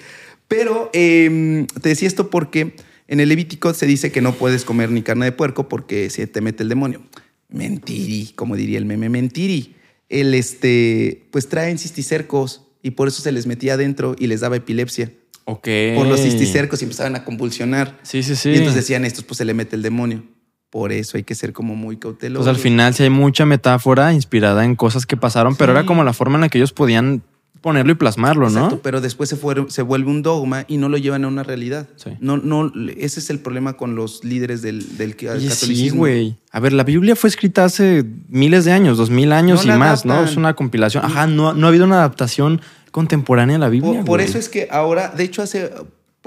Pero 0.48 0.88
eh, 0.94 1.66
te 1.82 1.90
decía 1.90 2.08
esto 2.08 2.30
porque 2.30 2.76
en 3.08 3.20
el 3.20 3.28
Levítico 3.28 3.74
se 3.74 3.84
dice 3.84 4.10
que 4.10 4.22
no 4.22 4.32
puedes 4.32 4.64
comer 4.64 4.90
ni 4.90 5.02
carne 5.02 5.26
de 5.26 5.32
puerco 5.32 5.68
porque 5.68 6.08
se 6.08 6.26
te 6.26 6.40
mete 6.40 6.62
el 6.62 6.70
demonio. 6.70 7.02
Mentiri, 7.50 8.32
como 8.36 8.56
diría 8.56 8.78
el 8.78 8.86
meme, 8.86 9.10
mentiri. 9.10 9.75
El 10.08 10.34
este, 10.34 11.28
pues 11.32 11.48
traen 11.48 11.78
cisticercos 11.78 12.62
y 12.82 12.92
por 12.92 13.08
eso 13.08 13.22
se 13.22 13.32
les 13.32 13.46
metía 13.46 13.74
adentro 13.74 14.14
y 14.18 14.28
les 14.28 14.40
daba 14.40 14.56
epilepsia. 14.56 15.12
Ok. 15.44 15.68
Por 15.94 16.06
los 16.06 16.20
cisticercos 16.20 16.82
y 16.82 16.84
empezaban 16.84 17.16
a 17.16 17.24
convulsionar. 17.24 17.98
Sí, 18.02 18.22
sí, 18.22 18.36
sí. 18.36 18.50
Y 18.50 18.52
entonces 18.52 18.74
decían 18.74 19.04
estos, 19.04 19.24
pues 19.24 19.38
se 19.38 19.44
le 19.44 19.54
mete 19.54 19.76
el 19.76 19.82
demonio. 19.82 20.24
Por 20.70 20.92
eso 20.92 21.16
hay 21.16 21.22
que 21.22 21.34
ser 21.34 21.52
como 21.52 21.76
muy 21.76 21.96
cauteloso. 21.96 22.44
Pues 22.44 22.54
al 22.56 22.60
final 22.60 22.94
sí 22.94 23.04
hay 23.04 23.10
mucha 23.10 23.46
metáfora 23.46 24.12
inspirada 24.12 24.64
en 24.64 24.74
cosas 24.74 25.06
que 25.06 25.16
pasaron, 25.16 25.56
pero 25.56 25.72
era 25.72 25.86
como 25.86 26.04
la 26.04 26.12
forma 26.12 26.34
en 26.34 26.42
la 26.42 26.48
que 26.48 26.58
ellos 26.58 26.72
podían 26.72 27.22
ponerlo 27.60 27.92
y 27.92 27.94
plasmarlo, 27.94 28.46
Exacto, 28.46 28.76
¿no? 28.76 28.82
pero 28.82 29.00
después 29.00 29.28
se, 29.28 29.36
se 29.68 29.82
vuelve 29.82 30.10
un 30.10 30.22
dogma 30.22 30.64
y 30.68 30.76
no 30.76 30.88
lo 30.88 30.98
llevan 30.98 31.24
a 31.24 31.28
una 31.28 31.42
realidad. 31.42 31.88
Sí. 31.96 32.10
No, 32.20 32.36
no, 32.36 32.72
ese 32.96 33.20
es 33.20 33.30
el 33.30 33.40
problema 33.40 33.74
con 33.74 33.94
los 33.96 34.24
líderes 34.24 34.62
del, 34.62 34.96
del 34.96 35.16
catolicismo. 35.16 35.74
sí, 35.74 35.88
güey. 35.90 36.36
A 36.52 36.60
ver, 36.60 36.72
la 36.72 36.84
Biblia 36.84 37.16
fue 37.16 37.28
escrita 37.28 37.64
hace 37.64 38.04
miles 38.28 38.64
de 38.64 38.72
años, 38.72 38.98
dos 38.98 39.10
mil 39.10 39.32
años 39.32 39.66
No 39.66 39.74
y 39.74 39.78
más, 39.78 40.04
¿no? 40.04 40.24
Es 40.24 40.36
una 40.36 40.54
compilación. 40.54 41.04
Ajá, 41.04 41.26
no, 41.26 41.54
no 41.54 41.66
ha 41.66 41.68
habido 41.68 41.84
una 41.84 41.96
adaptación 41.96 42.60
contemporánea 42.90 43.56
a 43.56 43.58
la 43.58 43.68
Biblia. 43.68 44.00
Por, 44.00 44.04
por 44.04 44.20
eso 44.20 44.38
es 44.38 44.48
que 44.48 44.68
ahora, 44.70 45.08
de 45.08 45.24
hecho, 45.24 45.42
hace 45.42 45.70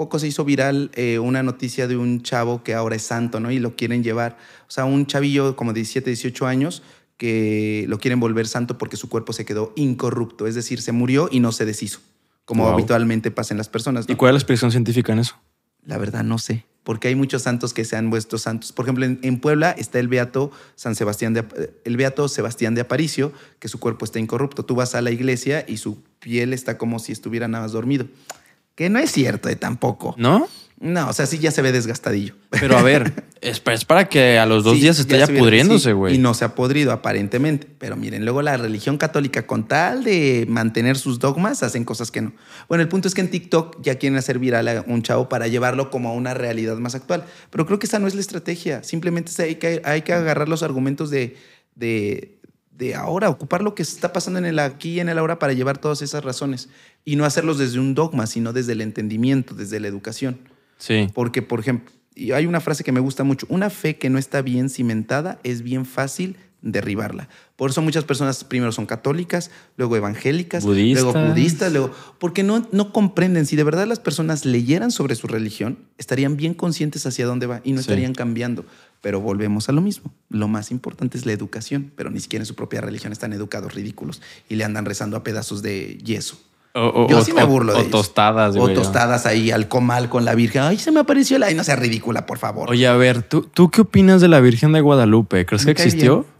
poco 0.00 0.18
se 0.18 0.26
hizo 0.26 0.46
viral 0.46 0.90
eh, 0.94 1.18
una 1.18 1.42
noticia 1.42 1.86
de 1.86 1.94
un 1.94 2.22
chavo 2.22 2.62
que 2.62 2.72
ahora 2.72 2.96
es 2.96 3.02
santo, 3.02 3.38
¿no? 3.38 3.50
Y 3.50 3.58
lo 3.58 3.76
quieren 3.76 4.02
llevar. 4.02 4.38
O 4.66 4.70
sea, 4.70 4.86
un 4.86 5.04
chavillo 5.04 5.56
como 5.56 5.74
de 5.74 5.80
17, 5.80 6.08
18 6.08 6.46
años 6.46 6.82
que 7.20 7.84
lo 7.86 7.98
quieren 7.98 8.18
volver 8.18 8.48
santo 8.48 8.78
porque 8.78 8.96
su 8.96 9.10
cuerpo 9.10 9.34
se 9.34 9.44
quedó 9.44 9.74
incorrupto. 9.76 10.46
Es 10.46 10.54
decir, 10.54 10.80
se 10.80 10.90
murió 10.92 11.28
y 11.30 11.40
no 11.40 11.52
se 11.52 11.66
deshizo, 11.66 12.00
como 12.46 12.64
Wow. 12.64 12.72
habitualmente 12.72 13.30
pasa 13.30 13.52
en 13.52 13.58
las 13.58 13.68
personas. 13.68 14.08
¿no? 14.08 14.14
¿Y 14.14 14.16
cuál 14.16 14.30
es 14.30 14.34
la 14.34 14.38
expresión 14.38 14.70
científica 14.70 15.12
en 15.12 15.18
eso? 15.18 15.36
La 15.84 15.98
verdad 15.98 16.24
no 16.24 16.38
sé, 16.38 16.64
porque 16.82 17.08
hay 17.08 17.14
muchos 17.14 17.42
santos 17.42 17.74
que 17.74 17.84
se 17.84 17.94
han 17.94 18.08
vuelto 18.08 18.38
santos. 18.38 18.72
Por 18.72 18.86
ejemplo, 18.86 19.04
en, 19.04 19.18
en 19.22 19.38
Puebla 19.38 19.70
está 19.72 19.98
el 19.98 20.08
beato 20.08 20.50
San 20.76 20.94
Sebastián 20.94 21.34
de 21.34 21.44
el 21.84 21.96
beato 21.98 22.26
Sebastián 22.26 22.74
de 22.74 22.80
Aparicio, 22.80 23.32
que 23.58 23.68
su 23.68 23.78
cuerpo 23.80 24.06
está 24.06 24.18
incorrupto. 24.18 24.64
Tú 24.64 24.74
vas 24.74 24.94
a 24.94 25.02
la 25.02 25.10
iglesia 25.10 25.62
y 25.68 25.76
su 25.76 26.02
piel 26.20 26.54
está 26.54 26.78
como 26.78 27.00
si 27.00 27.12
estuviera 27.12 27.48
nada 27.48 27.64
más 27.64 27.72
dormido. 27.72 28.06
Que 28.74 28.88
no 28.88 28.98
es 28.98 29.12
cierto 29.12 29.50
eh, 29.50 29.56
tampoco. 29.56 30.14
¿No? 30.16 30.48
No, 30.82 31.10
o 31.10 31.12
sea, 31.12 31.26
sí 31.26 31.38
ya 31.38 31.50
se 31.50 31.60
ve 31.60 31.72
desgastadillo. 31.72 32.34
Pero 32.48 32.78
a 32.78 32.82
ver, 32.82 33.12
es, 33.42 33.60
pa- 33.60 33.74
es 33.74 33.84
para 33.84 34.08
que 34.08 34.38
a 34.38 34.46
los 34.46 34.64
dos 34.64 34.76
Sí, 34.76 34.80
días 34.80 34.98
esté 34.98 35.18
ya, 35.18 35.26
se 35.26 35.32
hubiera- 35.32 35.44
pudriéndose, 35.44 35.90
sí, 35.90 35.92
güey. 35.92 36.14
y 36.14 36.18
no 36.18 36.32
se 36.32 36.46
ha 36.46 36.54
podrido, 36.54 36.90
aparentemente. 36.92 37.66
Pero 37.78 37.96
miren, 37.96 38.24
luego 38.24 38.40
la 38.40 38.56
religión 38.56 38.96
católica, 38.96 39.46
con 39.46 39.68
tal 39.68 40.04
de 40.04 40.46
mantener 40.48 40.96
sus 40.96 41.18
dogmas, 41.18 41.62
hacen 41.62 41.84
cosas 41.84 42.10
que 42.10 42.22
no. 42.22 42.32
Bueno, 42.66 42.80
el 42.80 42.88
punto 42.88 43.08
es 43.08 43.14
que 43.14 43.20
en 43.20 43.28
TikTok 43.30 43.82
ya 43.82 43.96
quieren 43.96 44.16
hacer 44.16 44.38
viral 44.38 44.68
a 44.68 44.84
un 44.86 45.02
chavo 45.02 45.28
para 45.28 45.48
llevarlo 45.48 45.90
como 45.90 46.08
a 46.08 46.12
una 46.14 46.32
realidad 46.32 46.78
más 46.78 46.94
actual. 46.94 47.24
Pero 47.50 47.66
creo 47.66 47.78
que 47.78 47.86
esa 47.86 47.98
no 47.98 48.08
es 48.08 48.14
la 48.14 48.22
estrategia. 48.22 48.82
Simplemente 48.82 49.30
hay 49.42 49.56
que, 49.56 49.82
hay 49.84 50.00
que 50.00 50.14
agarrar 50.14 50.48
los 50.48 50.62
argumentos 50.62 51.10
de, 51.10 51.36
de, 51.74 52.38
de 52.72 52.94
ahora, 52.94 53.28
ocupar 53.28 53.62
lo 53.62 53.74
que 53.74 53.82
está 53.82 54.14
pasando 54.14 54.38
en 54.38 54.46
el 54.46 54.58
aquí 54.58 54.92
y 54.92 55.00
en 55.00 55.10
el 55.10 55.18
ahora 55.18 55.38
para 55.38 55.52
llevar 55.52 55.76
todas 55.76 56.00
esas 56.00 56.24
razones. 56.24 56.70
Y 57.04 57.16
no 57.16 57.26
hacerlos 57.26 57.58
desde 57.58 57.78
un 57.78 57.94
dogma, 57.94 58.26
sino 58.26 58.54
desde 58.54 58.72
el 58.72 58.80
entendimiento, 58.80 59.54
desde 59.54 59.78
la 59.78 59.86
educación. 59.88 60.38
Sí. 60.80 61.06
Porque, 61.14 61.42
por 61.42 61.60
ejemplo, 61.60 61.92
y 62.16 62.32
hay 62.32 62.46
una 62.46 62.60
frase 62.60 62.82
que 62.82 62.90
me 62.90 62.98
gusta 63.00 63.22
mucho, 63.22 63.46
una 63.48 63.70
fe 63.70 63.96
que 63.96 64.10
no 64.10 64.18
está 64.18 64.42
bien 64.42 64.68
cimentada 64.68 65.38
es 65.44 65.62
bien 65.62 65.86
fácil 65.86 66.36
derribarla. 66.62 67.28
Por 67.56 67.70
eso 67.70 67.80
muchas 67.80 68.04
personas 68.04 68.44
primero 68.44 68.70
son 68.72 68.84
católicas, 68.84 69.50
luego 69.78 69.96
evangélicas, 69.96 70.62
Budistas. 70.64 71.02
luego 71.04 71.28
budistas, 71.28 71.72
luego 71.72 71.90
porque 72.18 72.42
no, 72.42 72.68
no 72.72 72.92
comprenden, 72.92 73.46
si 73.46 73.56
de 73.56 73.64
verdad 73.64 73.86
las 73.86 74.00
personas 74.00 74.44
leyeran 74.44 74.90
sobre 74.90 75.14
su 75.14 75.26
religión, 75.26 75.78
estarían 75.96 76.36
bien 76.36 76.52
conscientes 76.52 77.06
hacia 77.06 77.24
dónde 77.24 77.46
va 77.46 77.60
y 77.64 77.72
no 77.72 77.78
Sí. 77.78 77.82
estarían 77.82 78.12
cambiando. 78.12 78.66
Pero 79.00 79.20
volvemos 79.22 79.70
a 79.70 79.72
lo 79.72 79.80
mismo. 79.80 80.12
Lo 80.28 80.48
más 80.48 80.70
importante 80.70 81.16
es 81.16 81.24
la 81.24 81.32
educación, 81.32 81.90
pero 81.96 82.10
ni 82.10 82.20
siquiera 82.20 82.42
en 82.42 82.46
su 82.46 82.54
propia 82.54 82.82
religión 82.82 83.12
están 83.12 83.32
educados 83.32 83.72
ridículos 83.74 84.20
y 84.50 84.56
le 84.56 84.64
andan 84.64 84.84
rezando 84.84 85.16
a 85.16 85.24
pedazos 85.24 85.62
de 85.62 85.96
yeso. 86.04 86.38
O, 86.74 86.80
o- 87.04 87.08
Yo 87.08 87.24
sí 87.24 87.32
me 87.32 87.42
o- 87.42 87.46
burlo 87.48 87.72
de 87.72 87.78
O 87.78 87.80
ellos. 87.82 87.90
tostadas, 87.90 88.54
O 88.56 88.60
güey. 88.60 88.74
tostadas 88.74 89.26
ahí 89.26 89.50
al 89.50 89.66
comal 89.68 90.08
con 90.08 90.24
la 90.24 90.34
Virgen. 90.34 90.62
Ay, 90.62 90.78
se 90.78 90.92
me 90.92 91.00
apareció 91.00 91.38
la. 91.38 91.46
Ay, 91.46 91.54
no 91.54 91.64
sea 91.64 91.76
ridícula, 91.76 92.26
por 92.26 92.38
favor. 92.38 92.70
Oye, 92.70 92.86
a 92.86 92.94
ver, 92.94 93.22
¿tú, 93.22 93.42
¿tú 93.42 93.70
qué 93.70 93.80
opinas 93.80 94.20
de 94.20 94.28
la 94.28 94.40
Virgen 94.40 94.72
de 94.72 94.80
Guadalupe? 94.80 95.44
¿Crees 95.46 95.64
que 95.64 95.72
existió? 95.72 96.20
bien. 96.20 96.30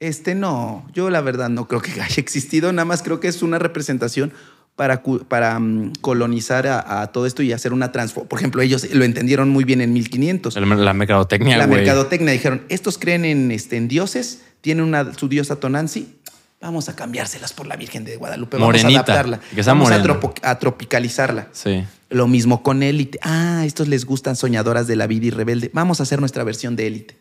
Este 0.00 0.34
no, 0.34 0.86
yo 0.92 1.08
la 1.08 1.20
verdad 1.20 1.48
no 1.50 1.68
creo 1.68 1.80
que 1.80 1.92
haya 2.00 2.16
existido, 2.20 2.72
nada 2.72 2.84
más 2.84 3.02
creo 3.02 3.20
que 3.20 3.28
es 3.28 3.42
una 3.42 3.58
representación 3.58 4.32
para, 4.76 5.02
para 5.28 5.58
mm, 5.60 5.92
colonizar 6.00 6.66
a, 6.66 7.02
a 7.02 7.06
todo 7.12 7.26
esto 7.26 7.42
y 7.42 7.52
hacer 7.52 7.72
una 7.72 7.92
transformación. 7.92 8.28
Por 8.28 8.38
ejemplo, 8.40 8.60
ellos 8.62 8.86
lo 8.92 9.04
entendieron 9.04 9.48
muy 9.50 9.64
bien 9.64 9.80
en 9.80 9.92
1500. 9.92 10.56
El- 10.56 10.84
la 10.84 10.92
mercadotecnia, 10.94 11.56
la 11.58 11.66
mercadotecnia 11.66 12.32
dijeron, 12.32 12.62
estos 12.70 12.98
creen 12.98 13.24
en, 13.24 13.50
este, 13.52 13.76
en 13.76 13.86
dioses, 13.88 14.42
tienen 14.62 14.84
una, 14.84 15.14
su 15.14 15.28
diosa 15.28 15.56
Tonanzi, 15.56 16.16
Vamos 16.64 16.88
a 16.88 16.96
cambiárselas 16.96 17.52
por 17.52 17.66
la 17.66 17.76
Virgen 17.76 18.06
de 18.06 18.16
Guadalupe. 18.16 18.56
Morenita, 18.56 18.88
vamos 18.88 18.96
a 18.96 19.12
adaptarla. 19.12 19.40
que 19.54 19.62
sea 19.62 19.74
vamos 19.74 19.90
a, 20.42 20.58
tropicalizarla. 20.58 21.48
Sí. 21.52 21.84
Lo 22.08 22.26
mismo 22.26 22.62
con 22.62 22.82
Élite. 22.82 23.18
Ah, 23.20 23.64
estos 23.66 23.86
les 23.86 24.06
gustan 24.06 24.34
soñadoras 24.34 24.86
de 24.86 24.96
la 24.96 25.06
vida 25.06 25.26
y 25.26 25.30
rebelde. 25.30 25.70
Vamos 25.74 26.00
a 26.00 26.04
hacer 26.04 26.20
nuestra 26.20 26.42
versión 26.42 26.74
de 26.74 26.86
Élite. 26.86 27.18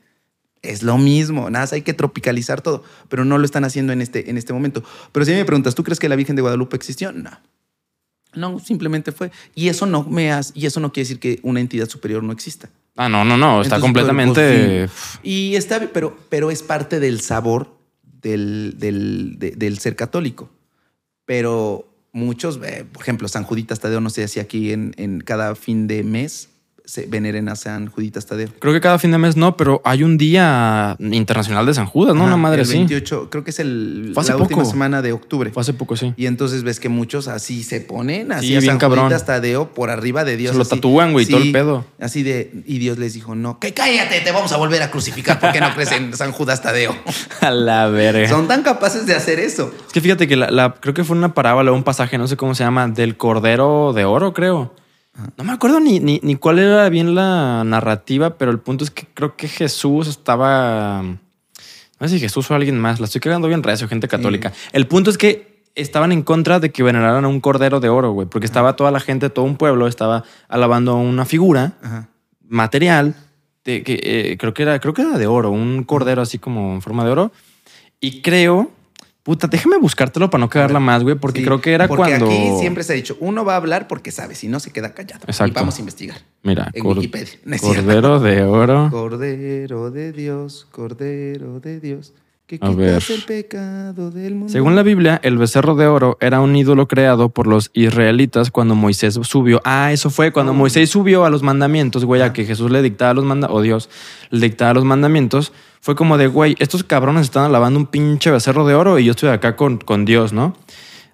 Es 0.61 0.81
lo 0.81 0.97
mismo, 0.97 1.49
nada, 1.49 1.67
hay 1.73 1.81
que 1.81 1.93
tropicalizar 1.93 2.61
todo, 2.61 2.85
pero 3.09 3.25
no 3.25 3.37
lo 3.37 3.43
están 3.43 3.65
haciendo 3.65 3.91
en 3.91 4.01
este, 4.01 4.29
en 4.29 4.37
este 4.37 4.53
momento. 4.53 4.81
Pero 5.11 5.25
si 5.25 5.33
me 5.33 5.43
preguntas, 5.43 5.75
¿tú 5.75 5.83
crees 5.83 5.99
que 5.99 6.07
la 6.07 6.15
Virgen 6.15 6.37
de 6.37 6.41
Guadalupe 6.41 6.77
existió? 6.77 7.11
No. 7.11 7.31
No, 8.35 8.59
simplemente 8.59 9.11
fue. 9.11 9.29
Y 9.55 9.67
eso 9.67 9.85
no 9.85 10.03
me 10.03 10.31
hace, 10.31 10.53
y 10.55 10.67
eso 10.67 10.79
no 10.79 10.93
quiere 10.93 11.03
decir 11.03 11.19
que 11.19 11.41
una 11.43 11.59
entidad 11.59 11.89
superior 11.89 12.23
no 12.23 12.31
exista. 12.31 12.69
Ah, 12.95 13.09
no, 13.09 13.25
no, 13.25 13.35
no. 13.35 13.61
Está 13.61 13.75
Entonces, 13.75 13.81
completamente. 13.81 14.87
pues, 14.87 15.19
Y 15.21 15.57
está, 15.57 15.81
pero, 15.91 16.17
pero 16.29 16.49
es 16.49 16.63
parte 16.63 17.01
del 17.01 17.19
sabor 17.19 17.82
del, 18.23 18.75
del, 18.79 19.37
de- 19.37 19.51
del 19.51 19.77
ser 19.79 19.95
católico. 19.95 20.49
Pero 21.25 21.87
muchos, 22.11 22.59
eh, 22.63 22.85
por 22.91 23.01
ejemplo, 23.03 23.27
San 23.27 23.43
Juditas 23.43 23.79
Tadeo, 23.79 24.01
no 24.01 24.09
sé 24.09 24.27
si 24.27 24.39
aquí 24.39 24.71
en, 24.71 24.93
en 24.97 25.19
cada 25.21 25.55
fin 25.55 25.87
de 25.87 26.03
mes 26.03 26.49
se 26.85 27.05
veneren 27.05 27.47
a 27.47 27.55
San 27.55 27.87
Juditas 27.87 28.25
Tadeo. 28.25 28.49
Creo 28.59 28.73
que 28.73 28.81
cada 28.81 28.99
fin 28.99 29.11
de 29.11 29.17
mes 29.17 29.37
no, 29.37 29.55
pero 29.55 29.81
hay 29.85 30.03
un 30.03 30.17
día 30.17 30.97
internacional 30.99 31.65
de 31.65 31.73
San 31.73 31.85
Judas, 31.85 32.13
¿no? 32.13 32.21
Ajá, 32.23 32.27
Una 32.33 32.37
madre 32.37 32.61
el 32.63 32.67
así. 32.67 32.75
28, 32.77 33.29
creo 33.29 33.43
que 33.43 33.51
es 33.51 33.59
el, 33.59 34.11
Fue 34.13 34.21
hace 34.21 34.33
la 34.33 34.37
última 34.37 34.65
semana 34.65 35.01
de 35.01 35.13
octubre. 35.13 35.49
Fue 35.51 35.61
hace 35.61 35.73
poco, 35.73 35.95
sí. 35.95 36.13
Y 36.17 36.25
entonces 36.25 36.63
ves 36.63 36.79
que 36.81 36.89
muchos 36.89 37.27
así 37.29 37.63
se 37.63 37.79
ponen, 37.81 38.31
así 38.33 38.47
Sí, 38.47 38.55
a 38.55 38.59
bien 38.59 38.71
San 38.71 38.79
cabrón. 38.79 39.05
Juditas 39.05 39.25
Tadeo 39.25 39.73
por 39.73 39.89
arriba 39.89 40.23
de 40.25 40.35
Dios. 40.35 40.51
Se 40.51 40.57
lo 40.57 40.63
así. 40.63 40.71
tatúan, 40.71 41.13
güey, 41.13 41.25
todo 41.25 41.41
el 41.41 41.51
pedo. 41.53 41.85
Así 41.99 42.21
de, 42.23 42.51
y 42.65 42.79
Dios 42.79 42.97
les 42.97 43.13
dijo, 43.13 43.33
no, 43.33 43.59
que 43.59 43.73
cállate, 43.73 44.19
te 44.19 44.31
vamos 44.33 44.51
a 44.51 44.57
volver 44.57 44.81
a 44.83 44.91
crucificar 44.91 45.39
porque 45.39 45.61
no 45.61 45.73
crees 45.73 45.91
en 45.93 46.13
San 46.15 46.31
Judas 46.33 46.61
Tadeo. 46.61 46.93
A 47.41 47.49
la 47.51 47.87
verga. 47.87 48.27
Son 48.27 48.47
tan 48.47 48.61
capaces 48.63 49.05
de 49.05 49.15
hacer 49.15 49.39
eso. 49.39 49.71
Es 49.87 49.93
que 49.93 50.01
fíjate 50.01 50.27
que 50.27 50.35
la, 50.35 50.51
la- 50.51 50.73
creo 50.79 50.93
que 50.93 51.03
fue 51.05 51.15
una 51.15 51.33
parábola, 51.33 51.71
un 51.71 51.83
pasaje, 51.83 52.17
no 52.17 52.27
sé 52.27 52.35
cómo 52.35 52.55
se 52.55 52.63
llama, 52.65 52.87
del 52.89 53.15
Cordero 53.15 53.93
de 53.93 54.03
Oro, 54.05 54.33
creo. 54.33 54.73
No 55.37 55.43
me 55.43 55.51
acuerdo 55.51 55.79
ni, 55.79 55.99
ni, 55.99 56.19
ni 56.23 56.35
cuál 56.35 56.59
era 56.59 56.89
bien 56.89 57.13
la 57.13 57.63
narrativa, 57.63 58.37
pero 58.37 58.51
el 58.51 58.59
punto 58.59 58.83
es 58.83 58.91
que 58.91 59.05
creo 59.13 59.35
que 59.35 59.47
Jesús 59.47 60.07
estaba. 60.07 61.03
No 61.03 62.07
sé 62.07 62.15
si 62.15 62.19
Jesús 62.19 62.49
o 62.49 62.55
alguien 62.55 62.79
más. 62.79 62.99
La 62.99 63.05
estoy 63.05 63.21
quedando 63.21 63.47
bien 63.47 63.63
recio, 63.63 63.87
gente 63.87 64.07
católica. 64.07 64.53
El 64.71 64.87
punto 64.87 65.09
es 65.11 65.17
que 65.17 65.63
estaban 65.75 66.11
en 66.11 66.23
contra 66.23 66.59
de 66.59 66.71
que 66.71 66.83
veneraran 66.83 67.25
a 67.25 67.27
un 67.27 67.39
Cordero 67.39 67.79
de 67.79 67.89
Oro, 67.89 68.11
güey, 68.11 68.27
porque 68.27 68.45
estaba 68.45 68.75
toda 68.75 68.91
la 68.91 68.99
gente, 68.99 69.29
todo 69.29 69.45
un 69.45 69.57
pueblo 69.57 69.87
estaba 69.87 70.23
alabando 70.47 70.93
a 70.93 70.95
una 70.95 71.25
figura 71.25 71.73
Ajá. 71.81 72.09
material 72.47 73.15
de 73.63 73.83
que 73.83 73.99
eh, 74.03 74.37
creo 74.37 74.53
que 74.53 74.63
era 74.63 74.79
creo 74.79 74.93
que 74.93 75.03
era 75.03 75.17
de 75.17 75.27
oro, 75.27 75.51
un 75.51 75.83
cordero 75.83 76.21
así 76.21 76.37
como 76.37 76.73
en 76.73 76.81
forma 76.81 77.05
de 77.05 77.11
oro 77.11 77.31
y 77.99 78.21
creo 78.21 78.71
puta, 79.23 79.47
déjame 79.47 79.77
buscártelo 79.77 80.29
para 80.29 80.41
no 80.41 80.49
cagarla 80.49 80.79
más, 80.79 81.01
güey, 81.03 81.15
porque 81.15 81.39
Sí, 81.39 81.45
creo 81.45 81.61
que 81.61 81.73
era 81.73 81.87
porque 81.87 82.03
cuando 82.11 82.25
aquí 82.27 82.51
siempre 82.59 82.83
se 82.83 82.93
ha 82.93 82.95
dicho, 82.95 83.17
uno 83.19 83.43
va 83.45 83.53
a 83.53 83.57
hablar 83.57 83.87
porque 83.87 84.11
sabe, 84.11 84.35
si 84.35 84.47
no 84.47 84.59
se 84.59 84.71
queda 84.71 84.93
callado. 84.93 85.23
Exacto. 85.27 85.51
Y 85.51 85.55
vamos 85.55 85.77
a 85.77 85.79
investigar. 85.79 86.17
mira, 86.43 86.69
en 86.73 86.83
cor- 86.83 86.97
Wikipedia, 86.97 87.33
no 87.45 87.57
cordero 87.57 88.19
de 88.19 88.43
oro. 88.43 88.89
Cordero 88.91 89.91
de 89.91 90.11
Dios, 90.11 90.67
Cordero 90.71 91.59
de 91.59 91.79
Dios, 91.79 92.13
que 92.45 92.55
A 92.55 92.59
quitas 92.59 92.75
ver. 92.75 93.03
el 93.09 93.23
pecado 93.23 94.11
del 94.11 94.35
mundo. 94.35 94.51
Según 94.51 94.75
la 94.75 94.83
Biblia, 94.83 95.19
el 95.23 95.37
becerro 95.37 95.75
de 95.75 95.87
oro 95.87 96.17
era 96.19 96.41
un 96.41 96.55
ídolo 96.55 96.87
creado 96.87 97.29
por 97.29 97.47
los 97.47 97.71
israelitas 97.73 98.51
cuando 98.51 98.75
Moisés 98.75 99.17
subió. 99.23 99.61
Ah, 99.63 99.91
eso 99.93 100.09
fue 100.09 100.31
cuando 100.31 100.51
Oh. 100.51 100.55
Moisés 100.55 100.89
subió 100.89 101.23
a 101.25 101.29
los 101.29 101.41
mandamientos, 101.41 102.03
güey, 102.05 102.21
a 102.21 102.33
que 102.33 102.45
Jesús 102.45 102.69
le 102.69 102.81
dictaba 102.81 103.13
los 103.13 103.23
mandamientos, 103.23 103.57
o 103.59 103.61
Dios 103.61 103.89
le 104.29 104.47
dictaba 104.47 104.73
los 104.73 104.83
mandamientos. 104.83 105.53
Fue 105.79 105.95
como 105.95 106.17
de, 106.17 106.27
güey, 106.27 106.55
estos 106.59 106.83
cabrones 106.83 107.23
están 107.23 107.45
alabando 107.45 107.79
un 107.79 107.85
pinche 107.87 108.29
becerro 108.31 108.65
de 108.67 108.73
oro 108.75 108.99
y 108.99 109.05
yo 109.05 109.11
estoy 109.11 109.29
acá 109.29 109.55
con, 109.55 109.77
con 109.77 110.05
Dios, 110.05 110.33
¿no? 110.33 110.55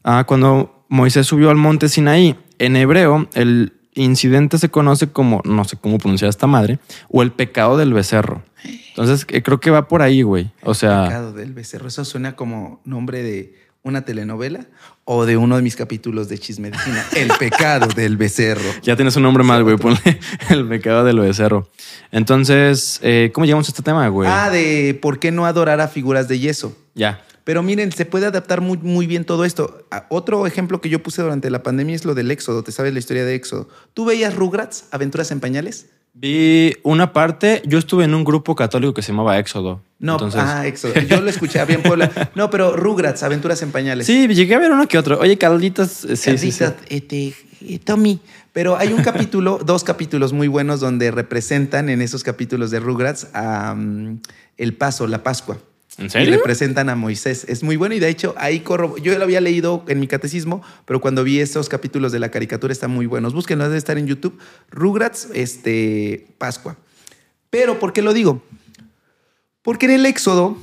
Ah, 0.03 0.23
cuando 0.27 0.85
Moisés 0.89 1.27
subió 1.27 1.49
al 1.51 1.57
monte 1.57 1.89
Sinaí, 1.89 2.35
en 2.57 2.75
hebreo, 2.75 3.27
el 3.35 3.73
incidente 4.03 4.57
se 4.57 4.69
conoce 4.69 5.09
como, 5.09 5.41
no 5.45 5.63
sé 5.65 5.77
cómo 5.77 5.97
pronunciar 5.97 6.29
esta 6.29 6.47
madre, 6.47 6.79
o 7.09 7.21
el 7.21 7.31
pecado 7.31 7.77
del 7.77 7.93
becerro. 7.93 8.43
Entonces, 8.89 9.25
eh, 9.29 9.41
creo 9.41 9.59
que 9.59 9.71
va 9.71 9.87
por 9.87 10.01
ahí, 10.01 10.21
güey. 10.21 10.51
O 10.63 10.73
sea, 10.73 11.05
Pecado 11.05 11.33
del 11.33 11.53
becerro. 11.53 11.87
Eso 11.87 12.03
suena 12.05 12.35
como 12.35 12.81
nombre 12.83 13.23
de 13.23 13.53
una 13.81 14.03
telenovela 14.03 14.65
o 15.05 15.25
de 15.25 15.37
uno 15.37 15.55
de 15.55 15.61
mis 15.61 15.75
capítulos 15.75 16.29
de 16.29 16.37
Chismedicina. 16.37 17.03
El 17.15 17.29
pecado 17.39 17.87
del 17.87 18.17
becerro. 18.17 18.69
Ya 18.83 18.95
tienes 18.95 19.15
un 19.15 19.23
nombre 19.23 19.43
más, 19.43 19.61
güey. 19.63 19.77
Ponle 19.77 20.19
el 20.49 20.67
pecado 20.67 21.03
del 21.03 21.19
becerro. 21.19 21.69
Entonces, 22.11 22.99
eh, 23.01 23.31
¿cómo 23.33 23.45
llegamos 23.45 23.67
a 23.67 23.71
este 23.71 23.81
tema, 23.81 24.07
güey? 24.09 24.29
Ah, 24.29 24.49
de 24.49 24.97
por 25.01 25.19
qué 25.19 25.31
no 25.31 25.45
adorar 25.45 25.79
a 25.81 25.87
figuras 25.87 26.27
de 26.27 26.39
yeso. 26.39 26.77
Ya. 26.93 27.21
Pero 27.49 27.63
miren, 27.63 27.91
se 27.91 28.05
puede 28.05 28.27
adaptar 28.27 28.61
muy, 28.61 28.77
muy 28.77 29.07
bien 29.07 29.25
todo 29.25 29.43
esto. 29.43 29.83
Otro 30.09 30.45
ejemplo 30.45 30.81
que 30.81 30.89
yo 30.89 31.01
puse 31.01 31.23
durante 31.23 31.49
la 31.49 31.63
pandemia 31.63 31.95
es 31.95 32.05
lo 32.05 32.13
del 32.13 32.29
Éxodo. 32.29 32.61
¿Te 32.61 32.71
sabes 32.71 32.93
la 32.93 32.99
historia 32.99 33.25
de 33.25 33.33
Éxodo? 33.33 33.67
¿Tú 33.95 34.05
veías 34.05 34.35
Rugrats, 34.35 34.85
Aventuras 34.91 35.31
en 35.31 35.39
Pañales? 35.39 35.87
Vi 36.13 36.77
una 36.83 37.11
parte. 37.11 37.63
Yo 37.65 37.79
estuve 37.79 38.03
en 38.03 38.13
un 38.13 38.23
grupo 38.23 38.55
católico 38.55 38.93
que 38.93 39.01
se 39.01 39.13
llamaba 39.13 39.39
Éxodo. 39.39 39.81
No, 39.97 40.13
Entonces, 40.13 40.41
ah, 40.43 40.67
Éxodo. 40.67 40.93
Yo 40.93 41.21
lo 41.21 41.27
escuché 41.31 41.59
había 41.59 41.77
en 41.77 41.81
Puebla. 41.81 42.11
No, 42.35 42.51
pero 42.51 42.75
Rugrats, 42.75 43.23
Aventuras 43.23 43.63
en 43.63 43.71
Pañales. 43.71 44.05
sí, 44.05 44.27
llegué 44.27 44.53
a 44.53 44.59
ver 44.59 44.71
uno 44.71 44.87
que 44.87 44.99
otro. 44.99 45.17
Oye, 45.19 45.35
Carlitas. 45.39 46.05
eh, 46.05 46.17
Sí, 46.17 46.37
sí, 46.37 46.51
sí. 46.51 46.65
Este, 46.89 47.33
eh, 47.61 47.79
Tommy. 47.83 48.19
Pero 48.53 48.77
hay 48.77 48.93
un 48.93 49.01
capítulo, 49.01 49.59
dos 49.65 49.83
capítulos 49.83 50.33
muy 50.33 50.47
buenos 50.47 50.81
donde 50.81 51.09
representan 51.09 51.89
en 51.89 52.03
esos 52.03 52.23
capítulos 52.23 52.69
de 52.69 52.79
Rugrats 52.79 53.25
a, 53.33 53.75
el 54.57 54.75
paso, 54.75 55.07
la 55.07 55.23
Pascua. 55.23 55.57
¿En 55.99 56.05
Y 56.07 56.09
serio? 56.09 56.35
representan 56.37 56.89
a 56.89 56.95
Moisés. 56.95 57.45
Es 57.47 57.61
muy 57.61 57.75
bueno 57.75 57.93
y 57.95 57.99
de 57.99 58.09
hecho 58.09 58.33
ahí 58.37 58.61
corro. 58.61 58.97
Yo 58.97 59.15
lo 59.17 59.23
había 59.23 59.41
leído 59.41 59.83
en 59.87 59.99
mi 59.99 60.07
catecismo, 60.07 60.61
pero 60.85 61.01
cuando 61.01 61.23
vi 61.23 61.39
esos 61.39 61.69
capítulos 61.69 62.11
de 62.11 62.19
la 62.19 62.31
caricatura 62.31 62.71
están 62.73 62.91
muy 62.91 63.05
buenos. 63.05 63.33
Búsquenlo, 63.33 63.65
debe 63.65 63.77
estar 63.77 63.97
en 63.97 64.07
YouTube. 64.07 64.39
Rugrats, 64.71 65.27
este, 65.33 66.27
Pascua. 66.37 66.77
Pero, 67.49 67.79
¿por 67.79 67.93
qué 67.93 68.01
lo 68.01 68.13
digo? 68.13 68.43
Porque 69.61 69.85
en 69.87 69.91
el 69.93 70.05
Éxodo, 70.05 70.57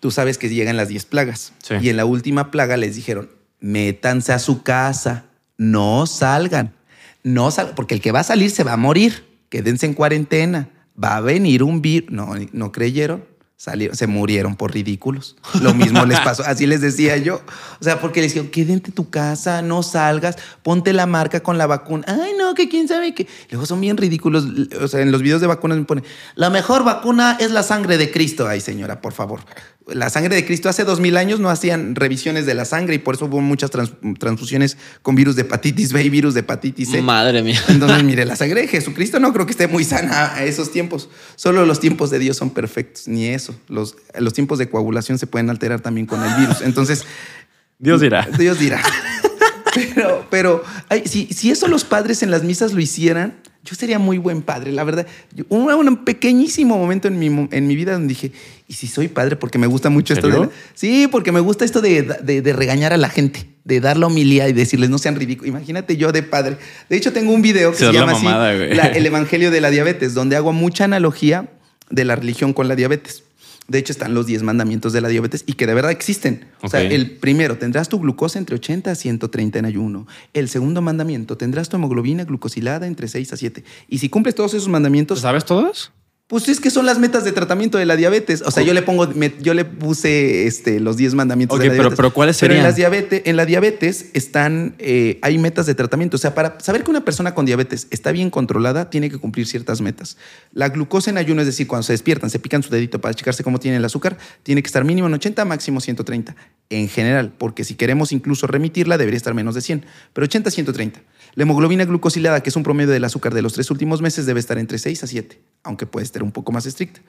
tú 0.00 0.10
sabes 0.10 0.38
que 0.38 0.48
llegan 0.48 0.76
las 0.76 0.88
10 0.88 1.04
plagas. 1.06 1.52
Sí. 1.62 1.74
Y 1.80 1.88
en 1.90 1.96
la 1.96 2.04
última 2.04 2.50
plaga 2.50 2.76
les 2.76 2.96
dijeron, 2.96 3.30
métanse 3.60 4.32
a 4.32 4.38
su 4.38 4.62
casa, 4.62 5.26
no 5.58 6.06
salgan. 6.06 6.72
No 7.24 7.50
sal 7.50 7.72
porque 7.76 7.94
el 7.94 8.00
que 8.00 8.10
va 8.12 8.20
a 8.20 8.24
salir 8.24 8.50
se 8.50 8.64
va 8.64 8.72
a 8.72 8.76
morir. 8.76 9.24
Quédense 9.48 9.86
en 9.86 9.94
cuarentena. 9.94 10.68
Va 11.02 11.16
a 11.16 11.20
venir 11.20 11.62
un 11.62 11.80
virus. 11.82 12.10
No, 12.10 12.34
no 12.52 12.72
creyeron. 12.72 13.24
Salieron, 13.62 13.96
se 13.96 14.08
murieron 14.08 14.56
por 14.56 14.72
ridículos. 14.74 15.36
Lo 15.60 15.72
mismo 15.72 16.04
les 16.04 16.18
pasó. 16.24 16.42
Así 16.44 16.66
les 16.66 16.80
decía 16.80 17.16
yo. 17.18 17.42
O 17.80 17.84
sea, 17.84 18.00
porque 18.00 18.20
les 18.20 18.32
dijeron, 18.32 18.50
quédate 18.50 18.72
en 18.72 18.92
tu 18.92 19.08
casa, 19.08 19.62
no 19.62 19.84
salgas, 19.84 20.34
ponte 20.64 20.92
la 20.92 21.06
marca 21.06 21.44
con 21.44 21.58
la 21.58 21.68
vacuna. 21.68 22.04
Ay, 22.08 22.32
no, 22.36 22.54
que 22.56 22.68
quién 22.68 22.88
sabe 22.88 23.14
qué. 23.14 23.28
Luego 23.50 23.64
son 23.64 23.80
bien 23.80 23.96
ridículos. 23.96 24.48
O 24.80 24.88
sea, 24.88 25.00
en 25.02 25.12
los 25.12 25.22
videos 25.22 25.40
de 25.40 25.46
vacunas 25.46 25.78
me 25.78 25.84
ponen, 25.84 26.02
la 26.34 26.50
mejor 26.50 26.82
vacuna 26.82 27.36
es 27.38 27.52
la 27.52 27.62
sangre 27.62 27.98
de 27.98 28.10
Cristo. 28.10 28.48
Ay, 28.48 28.60
señora, 28.60 29.00
por 29.00 29.12
favor. 29.12 29.42
La 29.88 30.10
sangre 30.10 30.36
de 30.36 30.44
Cristo 30.46 30.68
hace 30.68 30.84
dos 30.84 31.00
mil 31.00 31.16
años 31.16 31.40
no 31.40 31.50
hacían 31.50 31.94
revisiones 31.96 32.46
de 32.46 32.54
la 32.54 32.64
sangre 32.64 32.94
y 32.94 32.98
por 32.98 33.16
eso 33.16 33.24
hubo 33.26 33.40
muchas 33.40 33.70
trans- 33.70 33.92
transfusiones 34.18 34.76
con 35.02 35.14
virus 35.16 35.34
de 35.34 35.42
hepatitis 35.42 35.92
B 35.92 36.02
y 36.04 36.08
virus 36.08 36.34
de 36.34 36.40
hepatitis 36.40 36.90
C. 36.90 37.02
Madre 37.02 37.42
mía. 37.42 37.60
Entonces, 37.68 38.02
mire, 38.04 38.24
la 38.24 38.36
sangre 38.36 38.60
de 38.62 38.68
Jesucristo 38.68 39.18
no 39.18 39.32
creo 39.32 39.44
que 39.46 39.52
esté 39.52 39.66
muy 39.66 39.82
sana 39.84 40.34
a 40.34 40.44
esos 40.44 40.70
tiempos. 40.70 41.08
Solo 41.36 41.66
los 41.66 41.80
tiempos 41.80 42.10
de 42.10 42.18
Dios 42.20 42.36
son 42.36 42.50
perfectos, 42.50 43.08
ni 43.08 43.26
eso. 43.26 43.54
Los, 43.68 43.96
los 44.18 44.32
tiempos 44.32 44.58
de 44.58 44.68
coagulación 44.70 45.18
se 45.18 45.26
pueden 45.26 45.50
alterar 45.50 45.80
también 45.80 46.06
con 46.06 46.22
el 46.22 46.32
virus. 46.36 46.60
Entonces, 46.62 47.04
Dios 47.78 48.00
dirá. 48.00 48.28
Dios 48.38 48.58
dirá. 48.60 48.80
Pero, 50.32 50.64
ay, 50.88 51.02
si, 51.04 51.26
si 51.26 51.50
eso 51.50 51.68
los 51.68 51.84
padres 51.84 52.22
en 52.22 52.30
las 52.30 52.42
misas 52.42 52.72
lo 52.72 52.80
hicieran, 52.80 53.34
yo 53.64 53.76
sería 53.76 53.98
muy 53.98 54.16
buen 54.16 54.40
padre, 54.40 54.72
la 54.72 54.82
verdad. 54.82 55.06
Yo- 55.34 55.44
Un, 55.50 55.70
un 55.70 56.04
pequeñísimo 56.04 56.78
momento 56.78 57.06
en 57.06 57.18
mi, 57.18 57.26
en 57.50 57.66
mi 57.66 57.76
vida 57.76 57.92
donde 57.92 58.08
dije, 58.08 58.32
¿y 58.66 58.72
si 58.72 58.86
soy 58.86 59.08
padre? 59.08 59.36
Porque 59.36 59.58
me 59.58 59.66
gusta 59.66 59.90
mucho 59.90 60.14
esto 60.14 60.28
de... 60.28 60.48
Sí, 60.74 61.06
porque 61.12 61.32
me 61.32 61.40
gusta 61.40 61.66
esto 61.66 61.82
de, 61.82 62.02
de- 62.22 62.40
de 62.40 62.52
regañar 62.54 62.94
a 62.94 62.96
la 62.96 63.10
gente, 63.10 63.46
de 63.64 63.80
dar 63.80 63.98
la 63.98 64.06
homilía 64.06 64.48
y 64.48 64.54
decirles 64.54 64.88
no 64.88 64.96
sean 64.96 65.16
ridículos. 65.16 65.50
Imagínate 65.50 65.98
yo 65.98 66.10
de 66.12 66.22
padre. 66.22 66.56
De 66.88 66.96
hecho, 66.96 67.12
tengo 67.12 67.30
un 67.32 67.42
video 67.42 67.72
que 67.72 67.76
Se 67.76 67.92
llama 67.92 68.12
así, 68.12 68.24
mamada, 68.24 68.54
güey. 68.56 68.74
la- 68.74 68.86
El 68.88 69.04
Evangelio 69.06 69.50
de 69.50 69.60
la 69.60 69.68
Diabetes, 69.70 70.14
donde 70.14 70.34
hago 70.36 70.52
mucha 70.54 70.84
analogía 70.84 71.48
de 71.90 72.04
la 72.06 72.16
religión 72.16 72.54
con 72.54 72.66
la 72.68 72.74
diabetes. 72.74 73.22
De 73.72 73.78
hecho, 73.78 73.90
están 73.90 74.12
los 74.12 74.26
10 74.26 74.42
mandamientos 74.42 74.92
de 74.92 75.00
la 75.00 75.08
diabetes 75.08 75.44
y 75.46 75.54
que 75.54 75.66
de 75.66 75.72
verdad 75.72 75.92
existen. 75.92 76.44
O 76.60 76.68
sea, 76.68 76.82
el 76.82 77.12
primero, 77.12 77.56
tendrás 77.56 77.88
tu 77.88 77.98
glucosa 77.98 78.38
entre 78.38 78.56
80 78.56 78.90
a 78.90 78.94
130 78.94 79.60
en 79.60 79.64
ayuno. 79.64 80.06
El 80.34 80.50
segundo 80.50 80.82
mandamiento, 80.82 81.38
tendrás 81.38 81.70
tu 81.70 81.78
hemoglobina 81.78 82.24
glucosilada 82.24 82.86
entre 82.86 83.08
6 83.08 83.32
a 83.32 83.36
7. 83.38 83.64
Y 83.88 83.96
si 83.96 84.10
cumples 84.10 84.34
todos 84.34 84.52
esos 84.52 84.68
mandamientos, 84.68 85.20
¿Sabes 85.20 85.46
todos? 85.46 85.90
Pues 86.32 86.48
es 86.48 86.60
que 86.60 86.70
son 86.70 86.86
las 86.86 86.98
metas 86.98 87.24
de 87.24 87.32
tratamiento 87.32 87.76
de 87.76 87.84
la 87.84 87.94
diabetes. 87.94 88.40
O 88.46 88.50
sea, 88.50 88.62
yo 88.62 88.72
le 88.72 88.80
pongo, 88.80 89.06
me- 89.08 89.34
yo 89.42 89.52
le 89.52 89.66
puse 89.66 90.46
este, 90.46 90.80
los 90.80 90.96
10 90.96 91.12
mandamientos 91.12 91.56
Ok, 91.56 91.60
de 91.60 91.66
la 91.68 91.72
pero- 91.72 91.82
diabetes. 91.82 91.96
pero 91.98 92.14
¿cuáles 92.14 92.38
Pero 92.40 92.54
en, 92.54 92.56
serían? 92.60 92.66
las 92.68 92.76
diabetes, 92.76 93.22
en 93.26 93.36
la 93.36 93.44
diabetes 93.44 94.06
están, 94.14 94.74
eh, 94.78 95.18
hay 95.20 95.36
metas 95.36 95.66
de 95.66 95.74
tratamiento. 95.74 96.16
O 96.16 96.18
sea, 96.18 96.34
para 96.34 96.58
saber 96.58 96.84
que 96.84 96.90
una 96.90 97.04
persona 97.04 97.34
con 97.34 97.44
diabetes 97.44 97.86
está 97.90 98.12
bien 98.12 98.30
controlada, 98.30 98.88
tiene 98.88 99.10
que 99.10 99.18
cumplir 99.18 99.46
ciertas 99.46 99.82
metas. 99.82 100.16
La 100.54 100.70
glucosa 100.70 101.10
en 101.10 101.18
ayuno, 101.18 101.42
es 101.42 101.46
decir, 101.46 101.66
cuando 101.66 101.82
se 101.82 101.92
despiertan, 101.92 102.30
se 102.30 102.38
pican 102.38 102.62
su 102.62 102.70
dedito 102.70 102.98
para 102.98 103.12
checarse 103.12 103.44
cómo 103.44 103.60
tiene 103.60 103.76
el 103.76 103.84
azúcar, 103.84 104.16
tiene 104.42 104.62
que 104.62 104.68
estar 104.68 104.86
mínimo 104.86 105.08
en 105.08 105.12
80, 105.12 105.44
máximo 105.44 105.82
130. 105.82 106.34
En 106.70 106.88
general, 106.88 107.34
porque 107.36 107.62
si 107.62 107.74
queremos 107.74 108.10
incluso 108.10 108.46
remitirla, 108.46 108.96
debería 108.96 109.18
estar 109.18 109.34
menos 109.34 109.54
de 109.54 109.60
100. 109.60 109.84
Pero 110.14 110.24
80, 110.24 110.50
130. 110.50 111.00
La 111.34 111.44
hemoglobina 111.44 111.84
glucosilada, 111.84 112.42
que 112.42 112.50
es 112.50 112.56
un 112.56 112.62
promedio 112.62 112.90
del 112.92 113.04
azúcar 113.04 113.32
de 113.32 113.42
los 113.42 113.54
tres 113.54 113.70
últimos 113.70 114.02
meses, 114.02 114.26
debe 114.26 114.40
estar 114.40 114.58
entre 114.58 114.78
6 114.78 115.04
a 115.04 115.06
7, 115.06 115.40
aunque 115.62 115.86
puede 115.86 116.04
estar 116.04 116.22
un 116.22 116.32
poco 116.32 116.52
más 116.52 116.66
estricta. 116.66 117.00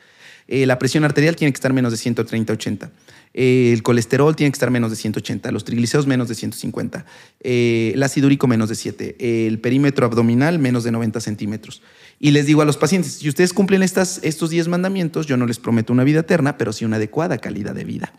Eh, 0.47 0.65
la 0.65 0.77
presión 0.77 1.03
arterial 1.03 1.35
tiene 1.35 1.51
que 1.51 1.57
estar 1.57 1.73
menos 1.73 1.91
de 1.91 1.97
130-80. 1.97 2.91
Eh, 3.33 3.71
el 3.73 3.81
colesterol 3.81 4.35
tiene 4.35 4.51
que 4.51 4.55
estar 4.55 4.71
menos 4.71 4.91
de 4.91 4.97
180. 4.97 5.51
Los 5.51 5.63
triglicéridos 5.63 6.07
menos 6.07 6.27
de 6.27 6.35
150. 6.35 7.05
Eh, 7.41 7.91
el 7.93 8.03
ácido 8.03 8.27
úrico 8.27 8.47
menos 8.47 8.69
de 8.69 8.75
7. 8.75 9.47
el 9.47 9.59
perímetro 9.59 10.05
abdominal 10.05 10.59
menos 10.59 10.83
de 10.83 10.91
90 10.91 11.19
centímetros. 11.21 11.81
Y 12.19 12.31
les 12.31 12.45
digo 12.45 12.61
a 12.61 12.65
los 12.65 12.77
pacientes, 12.77 13.13
si 13.13 13.29
ustedes 13.29 13.53
cumplen 13.53 13.83
estos 13.83 14.49
10 14.49 14.67
mandamientos, 14.67 15.27
yo 15.27 15.37
no 15.37 15.45
les 15.45 15.59
prometo 15.59 15.93
una 15.93 16.03
vida 16.03 16.21
eterna, 16.21 16.57
pero 16.57 16.73
sí 16.73 16.85
una 16.85 16.97
adecuada 16.97 17.37
calidad 17.37 17.73
de 17.73 17.83
vida. 17.83 18.13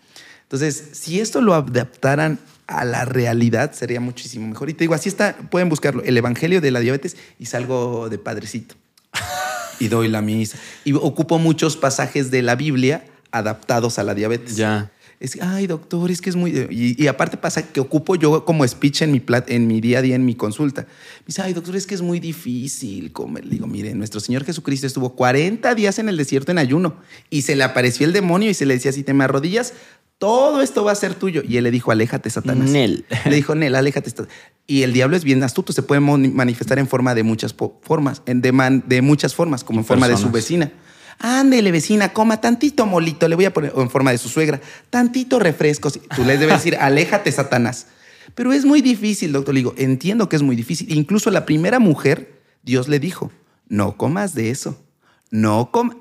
Entonces, 0.44 0.90
si 0.92 1.20
esto 1.20 1.40
lo 1.40 1.54
adaptaran 1.54 2.38
a 2.66 2.84
la 2.84 3.04
realidad, 3.04 3.72
sería 3.72 4.00
muchísimo 4.00 4.46
mejor. 4.48 4.70
Y 4.70 4.74
te 4.74 4.84
digo, 4.84 4.94
así 4.94 5.08
está, 5.08 5.36
pueden 5.50 5.68
buscarlo, 5.68 6.02
el 6.02 6.16
Evangelio 6.16 6.60
de 6.60 6.70
la 6.70 6.80
Diabetes 6.80 7.16
y 7.38 7.46
salgo 7.46 8.08
de 8.08 8.18
padrecito 8.18 8.74
y 9.80 9.88
doy 9.88 10.08
la 10.08 10.22
misa. 10.22 10.58
Y 10.84 10.92
ocupo 10.94 11.38
muchos 11.38 11.76
pasajes 11.76 12.30
de 12.30 12.42
la 12.42 12.54
Biblia 12.56 13.04
adaptados 13.32 13.98
a 13.98 14.04
la 14.04 14.14
diabetes. 14.14 14.56
Ya. 14.56 14.90
Es, 15.20 15.38
ay, 15.40 15.66
doctor, 15.66 16.10
es 16.10 16.20
que 16.20 16.28
es 16.30 16.36
muy... 16.36 16.50
Y, 16.70 17.02
y 17.02 17.06
aparte 17.06 17.36
pasa 17.36 17.62
que 17.62 17.80
ocupo 17.80 18.14
yo 18.14 18.44
como 18.44 18.66
speech 18.66 19.02
en 19.02 19.12
mi, 19.12 19.20
plat- 19.20 19.48
en 19.48 19.66
mi 19.66 19.80
día 19.80 19.98
a 19.98 20.02
día, 20.02 20.14
en 20.16 20.24
mi 20.24 20.34
consulta. 20.34 20.82
Me 20.82 21.26
dice, 21.28 21.42
ay, 21.42 21.52
doctor, 21.52 21.74
es 21.76 21.86
que 21.86 21.94
es 21.94 22.02
muy 22.02 22.20
difícil 22.20 23.12
comer. 23.12 23.44
Le 23.44 23.52
digo, 23.52 23.66
mire, 23.66 23.94
nuestro 23.94 24.20
Señor 24.20 24.44
Jesucristo 24.44 24.86
estuvo 24.86 25.14
40 25.16 25.74
días 25.74 25.98
en 25.98 26.08
el 26.08 26.16
desierto 26.16 26.52
en 26.52 26.58
ayuno 26.58 26.96
y 27.30 27.42
se 27.42 27.56
le 27.56 27.64
apareció 27.64 28.06
el 28.06 28.12
demonio 28.12 28.50
y 28.50 28.54
se 28.54 28.66
le 28.66 28.74
decía, 28.74 28.92
si 28.92 29.02
te 29.02 29.14
me 29.14 29.24
arrodillas, 29.24 29.72
todo 30.18 30.62
esto 30.62 30.84
va 30.84 30.92
a 30.92 30.94
ser 30.94 31.14
tuyo. 31.14 31.42
Y 31.46 31.56
él 31.56 31.64
le 31.64 31.70
dijo, 31.70 31.90
aléjate, 31.90 32.30
Satanás. 32.30 32.70
Nel. 32.70 33.04
Le 33.26 33.34
dijo, 33.36 33.54
Nel, 33.54 33.74
aléjate. 33.74 34.10
Sat-". 34.10 34.28
Y 34.66 34.82
el 34.82 34.92
diablo 34.92 35.16
es 35.16 35.24
bien 35.24 35.42
astuto, 35.42 35.72
se 35.72 35.82
puede 35.82 36.00
manifestar 36.00 36.78
en 36.78 36.88
forma 36.88 37.14
de 37.14 37.22
muchas 37.22 37.54
formas, 37.82 38.22
en 38.26 38.40
de, 38.40 38.52
man- 38.52 38.84
de 38.86 39.02
muchas 39.02 39.34
formas, 39.34 39.64
como 39.64 39.80
en 39.80 39.84
forma 39.84 40.08
de 40.08 40.16
su 40.16 40.30
vecina. 40.30 40.72
Ándele, 41.18 41.70
vecina, 41.70 42.12
coma 42.12 42.40
tantito 42.40 42.86
molito, 42.86 43.28
le 43.28 43.36
voy 43.36 43.44
a 43.44 43.52
poner, 43.52 43.72
o 43.74 43.82
en 43.82 43.90
forma 43.90 44.10
de 44.10 44.18
su 44.18 44.28
suegra, 44.28 44.60
tantito 44.90 45.38
refresco. 45.38 45.88
Sí, 45.90 46.00
Tú 46.16 46.24
les 46.24 46.40
debes 46.40 46.56
decir, 46.56 46.76
aléjate, 46.80 47.30
Satanás. 47.30 47.86
Pero 48.34 48.52
es 48.52 48.64
muy 48.64 48.80
difícil, 48.80 49.30
doctor. 49.32 49.54
Le 49.54 49.60
digo, 49.60 49.74
entiendo 49.76 50.28
que 50.28 50.36
es 50.36 50.42
muy 50.42 50.56
difícil. 50.56 50.92
Incluso 50.92 51.30
la 51.30 51.44
primera 51.46 51.78
mujer, 51.78 52.40
Dios 52.62 52.88
le 52.88 52.98
dijo, 52.98 53.30
no 53.68 53.96
comas 53.96 54.34
de 54.34 54.50
eso. 54.50 54.82
No 55.30 55.70
comas. 55.70 55.96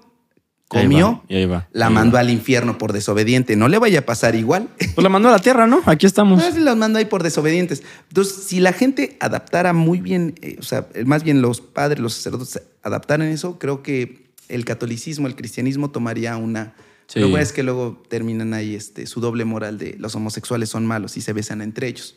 Y 0.73 0.77
ahí 0.77 0.83
Comió, 0.83 1.11
va, 1.11 1.23
y 1.27 1.35
ahí 1.35 1.45
va, 1.45 1.67
la 1.71 1.87
ahí 1.87 1.93
mandó 1.93 2.15
va. 2.15 2.21
al 2.21 2.29
infierno 2.29 2.77
por 2.77 2.93
desobediente. 2.93 3.55
No 3.55 3.67
le 3.67 3.77
vaya 3.77 3.99
a 3.99 4.01
pasar 4.05 4.35
igual. 4.35 4.69
Pues 4.77 5.03
la 5.03 5.09
mandó 5.09 5.29
a 5.29 5.31
la 5.31 5.39
tierra, 5.39 5.67
¿no? 5.67 5.81
Aquí 5.85 6.05
estamos. 6.05 6.41
Pues 6.41 6.57
los 6.57 6.77
manda 6.77 6.99
ahí 6.99 7.05
por 7.05 7.23
desobedientes. 7.23 7.83
Entonces, 8.09 8.43
si 8.43 8.59
la 8.59 8.73
gente 8.73 9.17
adaptara 9.19 9.73
muy 9.73 9.99
bien, 9.99 10.35
eh, 10.41 10.57
o 10.59 10.63
sea, 10.63 10.87
más 11.05 11.23
bien 11.23 11.41
los 11.41 11.61
padres, 11.61 11.99
los 11.99 12.13
sacerdotes 12.13 12.61
adaptaran 12.81 13.27
eso, 13.27 13.59
creo 13.59 13.83
que 13.83 14.27
el 14.49 14.65
catolicismo, 14.65 15.27
el 15.27 15.35
cristianismo 15.35 15.91
tomaría 15.91 16.37
una... 16.37 16.73
Sí. 17.07 17.19
Lo 17.19 17.29
bueno 17.29 17.43
es 17.43 17.51
que 17.51 17.63
luego 17.63 18.01
terminan 18.07 18.53
ahí 18.53 18.75
este, 18.75 19.05
su 19.07 19.19
doble 19.19 19.45
moral 19.45 19.77
de 19.77 19.95
los 19.99 20.15
homosexuales 20.15 20.69
son 20.69 20.85
malos 20.85 21.17
y 21.17 21.21
se 21.21 21.33
besan 21.33 21.61
entre 21.61 21.87
ellos 21.87 22.15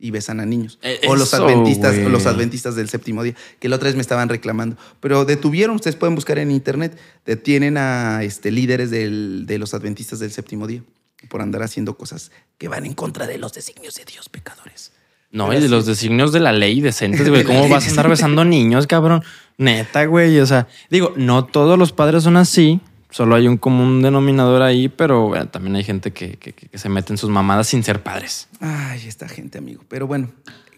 y 0.00 0.10
besan 0.10 0.40
a 0.40 0.46
niños. 0.46 0.78
Eh, 0.82 1.00
o 1.08 1.14
los 1.14 1.32
eso, 1.32 1.44
adventistas, 1.44 1.94
o 1.98 2.08
los 2.08 2.26
adventistas 2.26 2.74
del 2.74 2.88
séptimo 2.88 3.22
día, 3.22 3.34
que 3.58 3.68
la 3.68 3.76
otra 3.76 3.86
vez 3.86 3.94
me 3.96 4.00
estaban 4.00 4.28
reclamando. 4.28 4.76
Pero 5.00 5.24
detuvieron, 5.24 5.76
ustedes 5.76 5.96
pueden 5.96 6.14
buscar 6.14 6.38
en 6.38 6.50
internet, 6.50 6.98
detienen 7.26 7.76
a 7.76 8.22
este, 8.22 8.50
líderes 8.50 8.90
del- 8.90 9.44
de 9.46 9.58
los 9.58 9.74
adventistas 9.74 10.18
del 10.18 10.32
séptimo 10.32 10.66
día 10.66 10.82
por 11.28 11.42
andar 11.42 11.62
haciendo 11.62 11.96
cosas 11.98 12.30
que 12.56 12.68
van 12.68 12.86
en 12.86 12.94
contra 12.94 13.26
de 13.26 13.36
los 13.36 13.52
designios 13.52 13.94
de 13.96 14.04
Dios, 14.06 14.28
pecadores. 14.30 14.92
No, 15.32 15.46
Pero 15.48 15.60
y 15.60 15.62
de 15.62 15.68
los 15.68 15.86
designios 15.86 16.32
de 16.32 16.40
la 16.40 16.52
ley 16.52 16.80
decentes, 16.80 17.28
güey. 17.28 17.44
¿Cómo 17.44 17.68
vas 17.68 17.84
a 17.84 17.88
decente. 17.90 18.08
besando 18.08 18.44
niños, 18.44 18.86
cabrón? 18.88 19.22
Neta, 19.58 20.06
güey. 20.06 20.40
O 20.40 20.46
sea, 20.46 20.66
digo, 20.90 21.12
no 21.16 21.44
todos 21.44 21.78
los 21.78 21.92
padres 21.92 22.24
son 22.24 22.36
así. 22.36 22.80
Solo 23.10 23.34
hay 23.34 23.48
un 23.48 23.56
común 23.56 24.02
denominador 24.02 24.62
ahí, 24.62 24.88
pero 24.88 25.28
bueno, 25.28 25.48
también 25.48 25.76
hay 25.76 25.84
gente 25.84 26.12
que, 26.12 26.36
que- 26.36 26.52
que 26.52 26.78
se 26.78 26.88
mete 26.88 27.12
en 27.12 27.18
sus 27.18 27.28
mamadas 27.30 27.66
sin 27.68 27.82
ser 27.82 28.02
padres. 28.02 28.48
Ay, 28.60 29.02
esta 29.06 29.28
gente, 29.28 29.58
amigo. 29.58 29.82
Pero 29.88 30.06
bueno, 30.06 30.30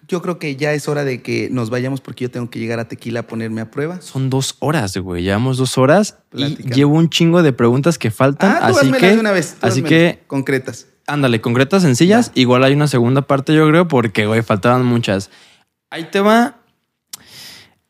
yo 0.09 0.23
creo 0.23 0.39
que 0.39 0.57
ya 0.57 0.73
es 0.73 0.89
hora 0.89 1.05
de 1.05 1.23
que 1.23 1.49
nos 1.51 1.69
vayamos 1.71 2.01
porque 2.01 2.25
yo 2.25 2.31
tengo 2.31 2.49
que 2.51 2.59
llegar 2.59 2.81
a 2.81 2.89
Tequila 2.89 3.21
a 3.21 3.27
ponerme 3.27 3.61
a 3.61 3.71
prueba. 3.71 4.01
Son 4.01 4.31
dos 4.31 4.57
horas, 4.61 4.97
güey. 4.97 5.23
Llevamos 5.23 5.59
dos 5.59 5.77
horas 5.79 6.17
y 6.35 6.57
llevo 6.73 6.97
un 6.97 7.09
chingo 7.11 7.43
de 7.43 7.53
preguntas 7.53 7.99
que 7.99 8.11
faltan. 8.11 8.57
Ah, 8.61 8.71
tú 8.73 8.79
así 8.79 8.93
que, 8.93 9.11
de 9.15 9.19
una 9.21 9.33
vez. 9.33 9.57
tú 9.61 9.67
así 9.67 9.83
que 9.83 10.23
Concretas. 10.27 10.87
Ándale, 11.07 11.41
concretas 11.41 11.83
sencillas. 11.83 12.31
Igual 12.35 12.65
hay 12.65 12.73
una 12.75 12.87
segunda 12.89 13.23
parte, 13.23 13.55
yo 13.55 13.69
creo, 13.69 13.89
porque, 13.89 14.27
güey, 14.27 14.43
faltaban 14.43 14.85
muchas. 14.85 15.31
Ahí 15.91 16.05
te 16.11 16.21
va. 16.21 16.57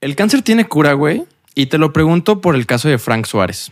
El 0.00 0.16
cáncer 0.16 0.42
tiene 0.42 0.66
cura, 0.66 0.94
güey. 0.94 1.24
Y 1.54 1.66
te 1.66 1.78
lo 1.78 1.92
pregunto 1.92 2.40
por 2.40 2.54
el 2.56 2.66
caso 2.66 2.88
de 2.88 2.98
Frank 2.98 3.26
Suárez, 3.26 3.70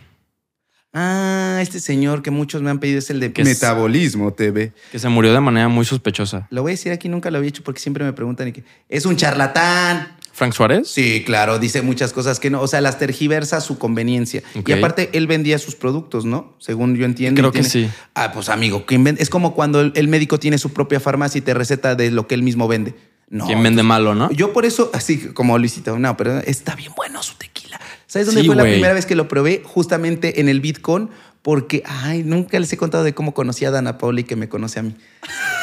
Ah, 0.93 1.59
este 1.61 1.79
señor 1.79 2.21
que 2.21 2.31
muchos 2.31 2.61
me 2.61 2.69
han 2.69 2.79
pedido 2.79 2.99
es 2.99 3.09
el 3.09 3.19
de 3.21 3.31
Que 3.31 3.43
es- 3.43 3.47
Metabolismo 3.47 4.33
TV. 4.33 4.73
que 4.91 4.99
se 4.99 5.07
murió 5.07 5.31
de 5.33 5.39
manera 5.39 5.69
muy 5.69 5.85
sospechosa. 5.85 6.47
Lo 6.49 6.63
voy 6.63 6.71
a 6.71 6.73
decir 6.73 6.91
aquí, 6.91 7.07
nunca 7.07 7.31
lo 7.31 7.37
había 7.37 7.49
hecho 7.49 7.63
porque 7.63 7.79
siempre 7.79 8.03
me 8.03 8.11
preguntan 8.13 8.49
y 8.49 8.51
que 8.51 8.63
es 8.89 9.05
un 9.05 9.15
charlatán. 9.15 10.17
¿Frank 10.33 10.53
Suárez? 10.53 10.87
Sí, 10.89 11.23
claro, 11.25 11.59
dice 11.59 11.81
muchas 11.81 12.13
cosas 12.13 12.39
que 12.39 12.49
no, 12.49 12.61
o 12.61 12.67
sea, 12.67 12.81
las 12.81 12.97
tergiversa 12.97 13.57
a 13.57 13.61
su 13.61 13.77
conveniencia. 13.77 14.41
Y 14.65 14.71
aparte, 14.71 15.09
él 15.13 15.27
vendía 15.27 15.59
sus 15.59 15.75
productos, 15.75 16.25
¿no? 16.25 16.55
Según 16.57 16.95
yo 16.95 17.05
entiendo. 17.05 17.39
Creo 17.39 17.51
que 17.51 17.63
sí. 17.63 17.89
Ah, 18.15 18.31
pues 18.33 18.49
amigo, 18.49 18.85
¿quién 18.85 19.03
vende? 19.03 19.21
es 19.21 19.29
como 19.29 19.53
cuando 19.53 19.81
el, 19.81 19.91
el 19.95 20.07
médico 20.07 20.39
tiene 20.39 20.57
su 20.57 20.71
propia 20.73 20.99
farmacia 20.99 21.39
y 21.39 21.41
te 21.41 21.53
receta 21.53 21.95
de 21.95 22.11
lo 22.11 22.27
que 22.27 22.35
él 22.35 22.43
mismo 22.43 22.67
vende. 22.67 22.95
No. 23.29 23.45
¿Quién 23.45 23.61
vende 23.63 23.83
malo, 23.83 24.13
no? 24.15 24.29
Yo 24.31 24.51
por 24.51 24.65
eso, 24.65 24.89
así 24.93 25.17
como 25.29 25.57
Luisito, 25.57 25.97
no, 25.99 26.17
pero 26.17 26.39
está 26.39 26.75
bien 26.75 26.91
bueno 26.97 27.21
su 27.23 27.35
tequila. 27.35 27.79
¿Sabes 28.11 28.25
dónde 28.25 28.41
Sí, 28.41 28.47
fue 28.47 28.57
la 28.57 28.63
güey. 28.63 28.73
primera 28.73 28.93
vez 28.93 29.05
que 29.05 29.15
lo 29.15 29.29
probé? 29.29 29.61
Justamente 29.63 30.41
en 30.41 30.49
el 30.49 30.59
Bitcoin, 30.59 31.09
porque, 31.41 31.81
ay, 31.85 32.23
nunca 32.25 32.59
les 32.59 32.73
he 32.73 32.75
contado 32.75 33.05
de 33.05 33.13
cómo 33.13 33.33
conocí 33.33 33.63
a 33.63 33.71
Dana 33.71 33.97
Pauli 33.97 34.25
que 34.25 34.35
me 34.35 34.49
conoce 34.49 34.81
a 34.81 34.83
mí. 34.83 34.93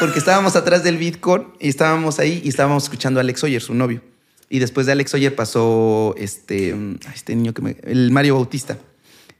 Porque 0.00 0.18
estábamos 0.18 0.56
atrás 0.56 0.82
del 0.82 0.96
Bitcoin 0.96 1.48
y 1.60 1.68
estábamos 1.68 2.18
ahí 2.18 2.40
y 2.42 2.48
estábamos 2.48 2.84
escuchando 2.84 3.20
a 3.20 3.22
Alex 3.22 3.44
Oyer, 3.44 3.60
su 3.60 3.74
novio. 3.74 4.00
Y 4.48 4.60
después 4.60 4.86
de 4.86 4.92
Alex 4.92 5.12
Oyer 5.12 5.36
pasó 5.36 6.14
este, 6.16 6.74
mm, 6.74 7.00
este 7.14 7.36
niño 7.36 7.52
que 7.52 7.60
me, 7.60 7.76
el 7.82 8.10
Mario 8.12 8.36
Bautista. 8.36 8.78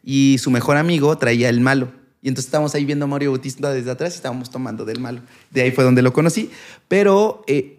Y 0.04 0.36
su 0.38 0.50
mejor 0.50 0.76
amigo 0.76 1.16
traía 1.16 1.48
el 1.48 1.60
malo. 1.60 1.88
Y 2.20 2.28
entonces 2.28 2.48
estábamos 2.48 2.74
ahí 2.74 2.84
viendo 2.84 3.06
a 3.06 3.08
Mario 3.08 3.30
Bautista 3.30 3.72
desde 3.72 3.90
atrás 3.90 4.12
y 4.12 4.16
estábamos 4.16 4.50
tomando 4.50 4.84
del 4.84 5.00
malo. 5.00 5.22
De 5.50 5.62
ahí 5.62 5.70
fue 5.70 5.82
donde 5.82 6.02
lo 6.02 6.12
conocí. 6.12 6.50
Pero, 6.88 7.42
eh, 7.46 7.78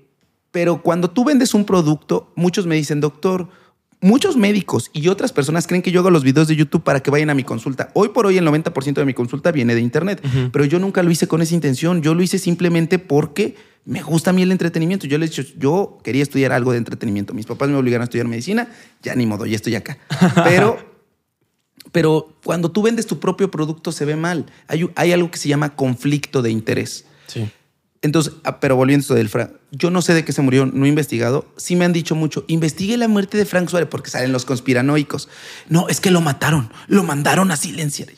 pero 0.49 0.81
cuando 0.81 1.11
tú 1.11 1.23
vendes 1.23 1.53
un 1.53 1.65
producto, 1.65 2.33
muchos 2.35 2.65
me 2.65 2.73
dicen, 2.73 2.99
doctor, 2.99 3.47
muchos 4.01 4.37
médicos 4.37 4.89
y 4.93 5.07
otras 5.09 5.33
personas 5.33 5.67
creen 5.67 5.81
que 5.81 5.91
yo 5.91 5.99
hago 5.99 6.09
los 6.09 6.23
videos 6.23 6.47
de 6.47 6.55
YouTube 6.55 6.83
para 6.83 7.01
que 7.01 7.11
vayan 7.11 7.29
a 7.29 7.33
mi 7.33 7.43
consulta. 7.43 7.89
Hoy 7.93 8.09
por 8.09 8.25
hoy 8.25 8.37
el 8.37 8.47
90% 8.47 8.93
de 8.93 9.05
mi 9.05 9.13
consulta 9.13 9.51
viene 9.51 9.75
de 9.75 9.81
internet, 9.81 10.21
pero 10.51 10.65
yo 10.65 10.79
nunca 10.79 11.03
lo 11.03 11.11
hice 11.11 11.27
con 11.27 11.41
esa 11.41 11.53
intención. 11.53 12.01
Yo 12.01 12.13
lo 12.13 12.23
hice 12.23 12.39
simplemente 12.39 12.99
porque 12.99 13.55
me 13.85 14.01
gusta 14.01 14.29
a 14.29 14.33
mí 14.33 14.41
el 14.41 14.51
entretenimiento. 14.51 15.07
Yo 15.07 15.17
le 15.17 15.25
he 15.25 15.29
dicho, 15.29 15.43
yo 15.57 15.97
quería 16.03 16.23
estudiar 16.23 16.51
algo 16.51 16.71
de 16.71 16.77
entretenimiento. 16.77 17.33
Mis 17.33 17.45
papás 17.45 17.69
me 17.69 17.75
obligaron 17.75 18.03
a 18.03 18.05
estudiar 18.05 18.27
medicina, 18.27 18.69
ya 19.01 19.15
ni 19.15 19.25
modo, 19.25 19.45
ya 19.45 19.55
estoy 19.55 19.75
acá. 19.75 19.97
Pero 20.43 20.89
pero 21.91 22.35
cuando 22.43 22.71
tú 22.71 22.83
vendes 22.83 23.07
tu 23.07 23.19
propio 23.19 23.49
producto 23.49 23.91
se 23.91 24.05
ve 24.05 24.15
mal. 24.15 24.45
Hay, 24.67 24.87
hay 24.95 25.11
algo 25.11 25.31
que 25.31 25.39
se 25.39 25.49
llama 25.49 25.75
conflicto 25.75 26.41
de 26.41 26.51
interés. 26.51 27.05
Sí. 27.27 27.49
Entonces, 28.01 28.33
ah, 28.43 28.59
pero 28.59 28.75
volviendo 28.75 29.01
a 29.01 29.03
esto 29.03 29.15
del 29.15 29.29
Frank, 29.29 29.51
yo 29.71 29.89
no 29.91 30.01
sé 30.01 30.13
de 30.13 30.25
qué 30.25 30.31
se 30.33 30.41
murió, 30.41 30.65
no 30.65 30.85
he 30.85 30.89
investigado. 30.89 31.45
Sí 31.57 31.75
me 31.75 31.85
han 31.85 31.93
dicho 31.93 32.15
mucho, 32.15 32.43
investigue 32.47 32.97
la 32.97 33.07
muerte 33.07 33.37
de 33.37 33.45
Frank 33.45 33.69
Suárez 33.69 33.89
porque 33.89 34.09
salen 34.09 34.31
los 34.31 34.45
conspiranoicos. 34.45 35.29
No, 35.67 35.87
es 35.89 35.99
que 36.01 36.11
lo 36.11 36.21
mataron, 36.21 36.71
lo 36.87 37.03
mandaron 37.03 37.51
a 37.51 37.57
silenciar. 37.57 38.09
No 38.09 38.15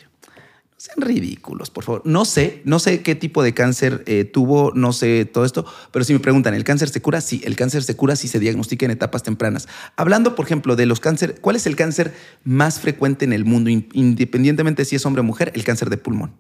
sean 0.78 1.02
ridículos, 1.02 1.70
por 1.70 1.84
favor. 1.84 2.02
No 2.06 2.26
sé, 2.26 2.64
no 2.66 2.80
sé 2.80 3.04
qué 3.04 3.14
tipo 3.14 3.44
de 3.44 3.54
cáncer 3.54 4.04
eh, 4.08 4.24
tuvo, 4.26 4.72
no 4.74 4.94
sé 4.94 5.26
todo 5.26 5.46
esto, 5.46 5.64
pero 5.92 6.04
si 6.04 6.14
me 6.14 6.20
preguntan, 6.20 6.56
¿el 6.56 6.64
cáncer 6.64 6.90
se 6.90 7.02
cura? 7.04 7.22
Sí, 7.22 7.40
el 7.46 7.56
cáncer 7.56 7.84
se 7.84 7.96
cura 7.96 8.16
si 8.16 8.28
se 8.28 8.40
diagnostica 8.40 8.86
en 8.86 8.92
etapas 8.92 9.22
tempranas. 9.22 9.68
Hablando, 9.96 10.34
por 10.34 10.46
ejemplo, 10.46 10.76
de 10.76 10.88
los 10.88 11.00
cánceres, 11.00 11.40
¿cuál 11.40 11.56
es 11.56 11.68
el 11.68 11.76
cáncer 11.76 12.16
más 12.44 12.80
frecuente 12.80 13.26
en 13.26 13.34
el 13.34 13.46
mundo, 13.46 13.70
in- 13.70 13.90
independientemente 13.94 14.84
si 14.86 14.96
es 14.96 15.06
hombre 15.06 15.20
o 15.20 15.24
mujer? 15.24 15.52
El 15.54 15.64
cáncer 15.64 15.92
de 15.92 15.98
pulmón. 15.98 16.34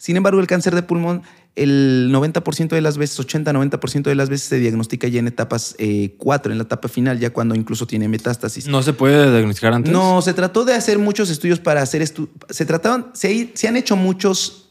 Sin 0.00 0.16
embargo, 0.16 0.40
el 0.40 0.46
cáncer 0.46 0.74
de 0.74 0.82
pulmón, 0.82 1.24
el 1.56 2.08
90% 2.10 2.70
de 2.70 2.80
las 2.80 2.96
veces, 2.96 3.20
80-90% 3.20 4.04
de 4.04 4.14
las 4.14 4.30
veces 4.30 4.48
se 4.48 4.58
diagnostica 4.58 5.08
ya 5.08 5.18
en 5.18 5.26
etapas 5.26 5.76
4, 6.16 6.52
en 6.52 6.56
la 6.56 6.64
etapa 6.64 6.88
final, 6.88 7.18
ya 7.18 7.34
cuando 7.34 7.54
incluso 7.54 7.86
tiene 7.86 8.08
metástasis. 8.08 8.66
¿No 8.66 8.82
se 8.82 8.94
puede 8.94 9.30
diagnosticar 9.30 9.74
antes? 9.74 9.92
No, 9.92 10.22
se 10.22 10.32
trató 10.32 10.64
de 10.64 10.72
hacer 10.72 10.98
muchos 10.98 11.28
estudios 11.28 11.60
para 11.60 11.82
hacer 11.82 12.00
estu 12.00 12.30
se 12.48 12.64
trataban, 12.64 13.10
se, 13.12 13.50
se 13.52 13.68
han 13.68 13.76
hecho 13.76 13.94
muchos 13.94 14.70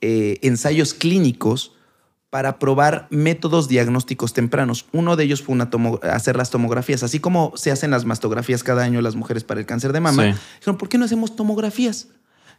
eh, 0.00 0.38
ensayos 0.42 0.94
clínicos 0.94 1.72
para 2.30 2.60
probar 2.60 3.08
métodos 3.10 3.66
diagnósticos 3.66 4.32
tempranos. 4.32 4.86
Uno 4.92 5.16
de 5.16 5.24
ellos 5.24 5.42
fue 5.42 5.54
una 5.54 5.68
hacer 6.02 6.36
las 6.36 6.50
tomografías, 6.50 7.02
así 7.02 7.18
como 7.18 7.52
se 7.56 7.72
hacen 7.72 7.90
las 7.90 8.04
mastografías 8.04 8.62
cada 8.62 8.84
año 8.84 9.00
las 9.00 9.16
mujeres 9.16 9.42
para 9.42 9.58
el 9.58 9.66
cáncer 9.66 9.92
de 9.92 9.98
mama. 9.98 10.22
Sí. 10.22 10.38
Dijeron, 10.60 10.78
¿por 10.78 10.88
qué 10.88 10.98
no 10.98 11.04
hacemos 11.04 11.34
tomografías? 11.34 12.06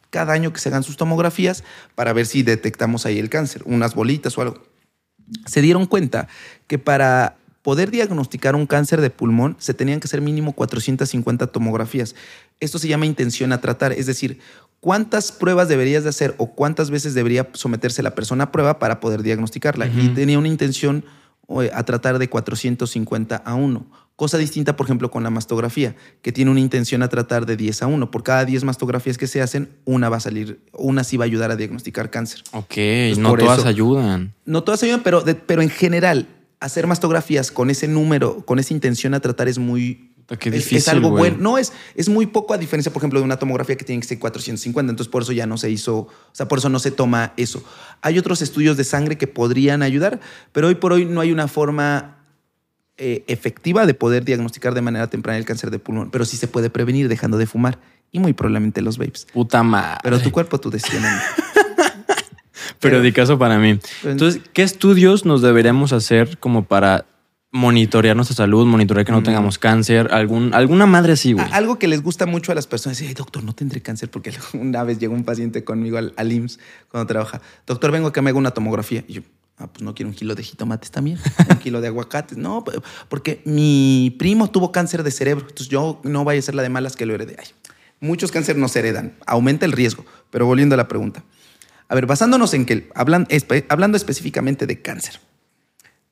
Cada 0.10 0.34
año 0.34 0.52
que 0.54 0.60
se 0.60 0.70
hagan 0.70 0.84
sus 0.84 0.98
tomografías 0.98 1.64
para 1.96 2.14
ver 2.14 2.26
si 2.26 2.44
detectamos 2.44 3.06
ahí 3.06 3.20
el 3.20 3.30
cáncer, 3.30 3.62
unas 3.66 3.96
bolitas 3.96 4.38
o 4.38 4.42
algo. 4.42 4.64
Se 5.46 5.62
dieron 5.62 5.86
cuenta 5.86 6.28
que 6.68 6.80
para 6.80 7.38
poder 7.62 7.92
diagnosticar 7.92 8.56
un 8.56 8.66
cáncer 8.66 9.02
de 9.02 9.10
pulmón 9.10 9.56
se 9.60 9.74
tenían 9.74 10.00
que 10.00 10.06
hacer 10.06 10.22
mínimo 10.22 10.54
450 10.54 11.48
tomografías. 11.48 12.16
Esto 12.60 12.80
se 12.80 12.88
llama 12.88 13.06
intención 13.06 13.52
a 13.54 13.62
tratar, 13.62 13.92
es 13.92 14.06
decir, 14.06 14.40
cuántas 14.80 15.32
pruebas 15.32 15.68
deberías 15.68 16.04
de 16.04 16.10
hacer 16.10 16.36
o 16.38 16.56
cuántas 16.56 16.90
veces 16.90 17.14
debería 17.14 17.48
someterse 17.54 18.02
la 18.02 18.16
persona 18.16 18.46
a 18.46 18.52
prueba 18.52 18.80
para 18.80 19.00
poder 19.00 19.24
diagnosticarla. 19.24 19.88
Y 19.88 20.10
tenía 20.10 20.40
una 20.40 20.48
intención 20.48 21.06
a 21.74 21.84
tratar 21.84 22.20
de 22.20 22.30
450 22.30 23.36
a 23.36 23.56
1. 23.56 24.09
Cosa 24.20 24.38
distinta, 24.38 24.76
por 24.76 24.86
ejemplo, 24.86 25.10
con 25.10 25.24
la 25.24 25.30
mastografía, 25.30 25.96
que 26.22 26.34
tiene 26.34 26.52
una 26.52 26.60
intención 26.60 27.04
a 27.04 27.08
tratar 27.08 27.46
de 27.46 27.56
10 27.56 27.84
a 27.84 27.88
1. 27.88 28.12
Por 28.12 28.22
cada 28.22 28.44
10 28.44 28.66
mastografías 28.66 29.18
que 29.18 29.28
se 29.28 29.42
hacen, 29.42 29.70
una 29.86 30.10
va 30.10 30.18
a 30.18 30.20
salir, 30.20 30.60
una 30.74 31.06
sí 31.06 31.16
va 31.16 31.24
a 31.24 31.28
ayudar 31.28 31.52
a 31.52 31.56
diagnosticar 31.56 32.10
cáncer. 32.10 32.44
Ok, 32.52 32.76
no 33.18 33.34
todas 33.38 33.64
ayudan. 33.64 34.34
No 34.44 34.62
todas 34.66 34.84
ayudan, 34.84 35.04
pero, 35.04 35.24
pero 35.46 35.62
en 35.62 35.70
general, 35.70 36.28
hacer 36.60 36.86
mastografías 36.86 37.50
con 37.50 37.70
ese 37.70 37.88
número, 37.88 38.46
con 38.46 38.60
esa 38.60 38.74
intención 38.74 39.14
a 39.14 39.22
tratar 39.22 39.48
es 39.48 39.58
muy, 39.58 40.12
Qué 40.38 40.52
difícil, 40.52 40.80
es, 40.80 40.90
algo 40.90 41.12
bueno. 41.12 41.38
No, 41.40 41.58
es, 41.58 41.72
es 41.96 42.10
muy 42.10 42.26
poco 42.26 42.54
a 42.54 42.58
diferencia, 42.58 42.92
por 42.92 43.00
ejemplo, 43.00 43.20
de 43.20 43.26
una 43.26 43.40
tomografía 43.40 43.78
que 43.78 43.86
tiene 43.86 44.02
que 44.02 44.08
ser 44.10 44.20
450. 44.20 44.90
Entonces, 44.90 45.10
por 45.10 45.22
eso 45.22 45.32
ya 45.32 45.48
no 45.48 45.58
se 45.58 45.72
hizo, 45.72 45.98
o 45.98 46.10
sea, 46.34 46.50
por 46.50 46.60
eso 46.60 46.68
no 46.68 46.80
se 46.80 46.92
toma 46.92 47.32
eso. 47.38 47.64
Hay 48.02 48.20
otros 48.20 48.42
estudios 48.42 48.76
de 48.76 48.84
sangre 48.84 49.18
que 49.18 49.28
podrían 49.28 49.82
ayudar, 49.82 50.20
pero 50.52 50.68
hoy 50.68 50.76
por 50.76 50.92
hoy 50.92 51.06
no 51.06 51.22
hay 51.22 51.32
una 51.32 51.48
forma 51.48 52.19
eh, 53.02 53.24
efectiva 53.28 53.86
de 53.86 53.94
poder 53.94 54.26
diagnosticar 54.26 54.74
de 54.74 54.82
manera 54.82 55.08
temprana 55.08 55.38
el 55.38 55.46
cáncer 55.46 55.72
de 55.72 55.80
pulmón, 55.80 56.12
pero 56.12 56.26
sí 56.26 56.36
se 56.36 56.50
puede 56.50 56.70
prevenir 56.70 57.08
dejando 57.08 57.38
de 57.38 57.48
fumar 57.48 57.80
y 58.12 58.20
muy 58.20 58.34
probablemente 58.34 58.82
los 58.82 58.98
vapes. 58.98 59.26
Puta 59.32 59.64
madre. 59.64 60.00
Pero 60.04 60.20
tu 60.20 60.32
cuerpo, 60.32 60.60
tu 60.60 60.70
decisión. 60.70 61.02
pero 62.80 63.02
de 63.02 63.14
caso 63.14 63.40
para 63.40 63.58
mí. 63.58 63.80
Entonces, 64.04 64.42
¿qué 64.52 64.64
estudios 64.64 65.26
nos 65.26 65.42
deberíamos 65.42 65.94
hacer 65.94 66.38
como 66.40 66.66
para 66.66 67.06
monitorear 67.52 68.16
nuestra 68.16 68.36
salud, 68.36 68.66
monitorear 68.66 69.06
que 69.06 69.12
no 69.12 69.24
tengamos 69.24 69.58
cáncer, 69.58 70.10
algún, 70.12 70.54
alguna 70.54 70.86
madre 70.86 71.14
así, 71.14 71.34
güey. 71.34 71.46
Algo 71.52 71.80
que 71.80 71.88
les 71.88 72.04
gusta 72.04 72.26
mucho 72.26 72.52
a 72.52 72.56
las 72.56 72.68
personas 72.68 73.02
es, 73.02 73.16
doctor, 73.16 73.44
no 73.44 73.54
tendré 73.54 73.82
cáncer, 73.82 74.12
porque 74.12 74.34
una 74.54 74.84
vez 74.84 75.00
llegó 75.00 75.14
un 75.14 75.24
paciente 75.24 75.64
conmigo 75.64 75.98
al, 75.98 76.14
al 76.16 76.32
IMSS 76.32 76.60
cuando 76.90 77.08
trabaja. 77.08 77.42
Doctor, 77.66 77.92
vengo 77.92 78.10
a 78.10 78.14
que 78.14 78.22
me 78.22 78.30
haga 78.30 78.40
una 78.40 78.52
tomografía. 78.52 79.04
Y 79.08 79.14
yo, 79.14 79.22
ah, 79.60 79.68
pues 79.68 79.84
no 79.84 79.94
quiero 79.94 80.10
un 80.10 80.16
kilo 80.16 80.36
de 80.36 80.44
jitomates 80.44 80.92
también, 80.92 81.20
un 81.50 81.58
kilo 81.58 81.82
de 81.82 81.88
aguacates. 81.88 82.38
No, 82.38 82.64
porque 83.08 83.42
mi 83.46 84.16
primo 84.18 84.50
tuvo 84.50 84.72
cáncer 84.72 85.04
de 85.04 85.12
cerebro, 85.12 85.46
entonces 85.48 85.68
yo 85.70 86.02
no 86.04 86.24
vaya 86.24 86.40
a 86.40 86.44
ser 86.44 86.56
la 86.56 86.64
de 86.64 86.70
malas 86.70 86.96
que 86.96 87.06
lo 87.06 87.14
herede. 87.14 87.36
Ay, 87.40 87.48
muchos 88.00 88.32
cánceres 88.32 88.60
no 88.60 88.68
se 88.68 88.80
heredan, 88.80 89.16
aumenta 89.26 89.66
el 89.66 89.72
riesgo. 89.72 90.06
Pero 90.32 90.46
volviendo 90.46 90.76
a 90.76 90.78
la 90.78 90.88
pregunta. 90.88 91.24
A 91.88 91.96
ver, 91.96 92.06
basándonos 92.06 92.54
en 92.54 92.66
que, 92.66 92.90
hablan, 92.94 93.28
hablando 93.70 93.98
específicamente 93.98 94.68
de 94.68 94.82
cáncer, 94.82 95.20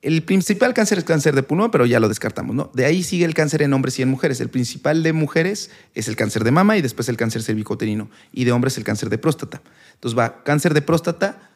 el 0.03 0.23
principal 0.23 0.75
cáncer 0.75 0.99
es 0.99 1.03
cáncer 1.03 1.33
de 1.35 1.41
pulmón, 1.41 1.71
pero 1.71 1.85
ya 1.87 1.99
lo 1.99 2.07
descartamos, 2.07 2.55
¿no? 2.55 2.71
De 2.73 2.85
ahí 2.85 3.01
sigue 3.03 3.25
el 3.25 3.33
cáncer 3.33 3.63
en 3.63 3.73
hombres 3.73 3.97
y 3.97 4.03
en 4.03 4.09
mujeres. 4.09 4.39
El 4.39 4.49
principal 4.49 5.01
de 5.01 5.11
mujeres 5.11 5.71
es 5.95 6.07
el 6.07 6.15
cáncer 6.15 6.43
de 6.43 6.51
mama 6.51 6.77
y 6.77 6.81
después 6.81 7.09
el 7.09 7.17
cáncer 7.17 7.41
cervicouterino. 7.41 8.09
Y 8.31 8.43
de 8.43 8.51
hombres 8.51 8.77
el 8.77 8.83
cáncer 8.83 9.09
de 9.09 9.17
próstata. 9.17 9.61
Entonces 9.95 10.17
va 10.17 10.43
cáncer 10.43 10.75
de 10.75 10.83
próstata. 10.83 11.46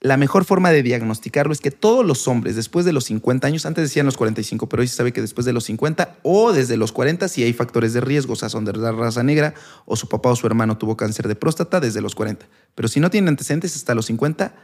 La 0.00 0.18
mejor 0.18 0.44
forma 0.44 0.70
de 0.70 0.82
diagnosticarlo 0.82 1.52
es 1.52 1.60
que 1.60 1.70
todos 1.70 2.04
los 2.04 2.28
hombres 2.28 2.54
después 2.54 2.84
de 2.84 2.92
los 2.92 3.04
50 3.04 3.46
años, 3.46 3.64
antes 3.64 3.84
decían 3.84 4.04
los 4.04 4.16
45, 4.16 4.68
pero 4.68 4.82
hoy 4.82 4.88
se 4.88 4.96
sabe 4.96 5.12
que 5.12 5.22
después 5.22 5.46
de 5.46 5.54
los 5.54 5.64
50 5.64 6.18
o 6.22 6.52
desde 6.52 6.76
los 6.76 6.92
40 6.92 7.28
si 7.28 7.42
hay 7.42 7.54
factores 7.54 7.94
de 7.94 8.02
riesgo, 8.02 8.34
o 8.34 8.36
sea, 8.36 8.50
son 8.50 8.66
de 8.66 8.74
la 8.74 8.92
raza 8.92 9.22
negra 9.22 9.54
o 9.86 9.96
su 9.96 10.08
papá 10.08 10.30
o 10.30 10.36
su 10.36 10.46
hermano 10.46 10.76
tuvo 10.76 10.96
cáncer 10.96 11.28
de 11.28 11.34
próstata 11.34 11.80
desde 11.80 12.02
los 12.02 12.14
40. 12.14 12.46
Pero 12.74 12.88
si 12.88 13.00
no 13.00 13.10
tienen 13.10 13.28
antecedentes 13.28 13.74
hasta 13.74 13.94
los 13.94 14.06
50, 14.06 14.54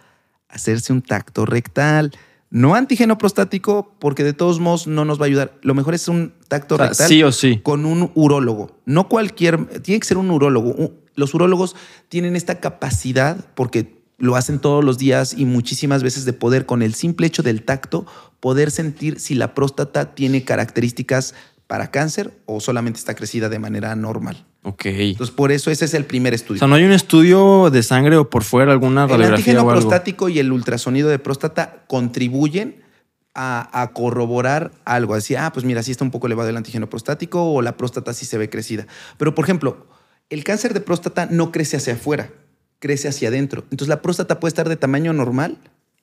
hacerse 0.48 0.92
un 0.92 1.00
tacto 1.00 1.46
rectal 1.46 2.12
no 2.52 2.74
antígeno 2.74 3.16
prostático, 3.16 3.94
porque 3.98 4.24
de 4.24 4.34
todos 4.34 4.60
modos 4.60 4.86
no 4.86 5.06
nos 5.06 5.18
va 5.18 5.24
a 5.24 5.26
ayudar. 5.28 5.54
Lo 5.62 5.72
mejor 5.72 5.94
es 5.94 6.06
un 6.06 6.34
tacto 6.48 6.76
rectal 6.76 7.08
sí 7.08 7.22
o 7.22 7.32
sí. 7.32 7.60
con 7.62 7.86
un 7.86 8.12
urólogo. 8.14 8.78
No 8.84 9.08
cualquier, 9.08 9.80
tiene 9.80 9.98
que 9.98 10.06
ser 10.06 10.18
un 10.18 10.30
urólogo. 10.30 10.92
Los 11.14 11.32
urólogos 11.32 11.74
tienen 12.10 12.36
esta 12.36 12.60
capacidad, 12.60 13.42
porque 13.54 14.01
lo 14.22 14.36
hacen 14.36 14.60
todos 14.60 14.84
los 14.84 14.98
días 14.98 15.34
y 15.36 15.46
muchísimas 15.46 16.04
veces 16.04 16.24
de 16.24 16.32
poder, 16.32 16.64
con 16.64 16.80
el 16.82 16.94
simple 16.94 17.26
hecho 17.26 17.42
del 17.42 17.64
tacto, 17.64 18.06
poder 18.38 18.70
sentir 18.70 19.18
si 19.18 19.34
la 19.34 19.52
próstata 19.52 20.14
tiene 20.14 20.44
características 20.44 21.34
para 21.66 21.90
cáncer 21.90 22.32
o 22.46 22.60
solamente 22.60 23.00
está 23.00 23.16
crecida 23.16 23.48
de 23.48 23.58
manera 23.58 23.96
normal. 23.96 24.46
Ok. 24.62 24.84
Entonces, 24.84 25.34
por 25.34 25.50
eso 25.50 25.72
ese 25.72 25.86
es 25.86 25.94
el 25.94 26.04
primer 26.04 26.34
estudio. 26.34 26.58
O 26.58 26.60
sea, 26.60 26.68
¿no 26.68 26.76
hay 26.76 26.84
un 26.84 26.92
estudio 26.92 27.68
de 27.70 27.82
sangre 27.82 28.16
o 28.16 28.30
por 28.30 28.44
fuera 28.44 28.70
alguna 28.70 29.08
radiografía 29.08 29.26
El 29.26 29.34
antígeno 29.34 29.62
o 29.62 29.70
algo? 29.70 29.80
prostático 29.80 30.28
y 30.28 30.38
el 30.38 30.52
ultrasonido 30.52 31.08
de 31.08 31.18
próstata 31.18 31.82
contribuyen 31.88 32.80
a, 33.34 33.82
a, 33.82 33.92
corroborar 33.92 34.70
algo. 34.84 35.14
Así, 35.14 35.34
ah, 35.34 35.50
pues 35.52 35.66
mira, 35.66 35.82
sí 35.82 35.90
está 35.90 36.04
un 36.04 36.12
poco 36.12 36.28
elevado 36.28 36.48
el 36.48 36.56
antígeno 36.56 36.88
prostático 36.88 37.52
o 37.52 37.60
la 37.60 37.76
próstata 37.76 38.14
sí 38.14 38.24
se 38.24 38.38
ve 38.38 38.48
crecida. 38.48 38.86
Pero, 39.18 39.34
por 39.34 39.44
ejemplo, 39.44 39.88
el 40.30 40.44
cáncer 40.44 40.74
de 40.74 40.80
próstata 40.80 41.26
no 41.28 41.50
crece 41.50 41.76
hacia 41.76 41.94
afuera, 41.94 42.30
crece 42.82 43.06
hacia 43.06 43.28
adentro. 43.28 43.62
Entonces, 43.70 43.88
la 43.88 44.02
próstata 44.02 44.40
puede 44.40 44.50
estar 44.50 44.68
de 44.68 44.74
tamaño 44.76 45.12
normal 45.12 45.56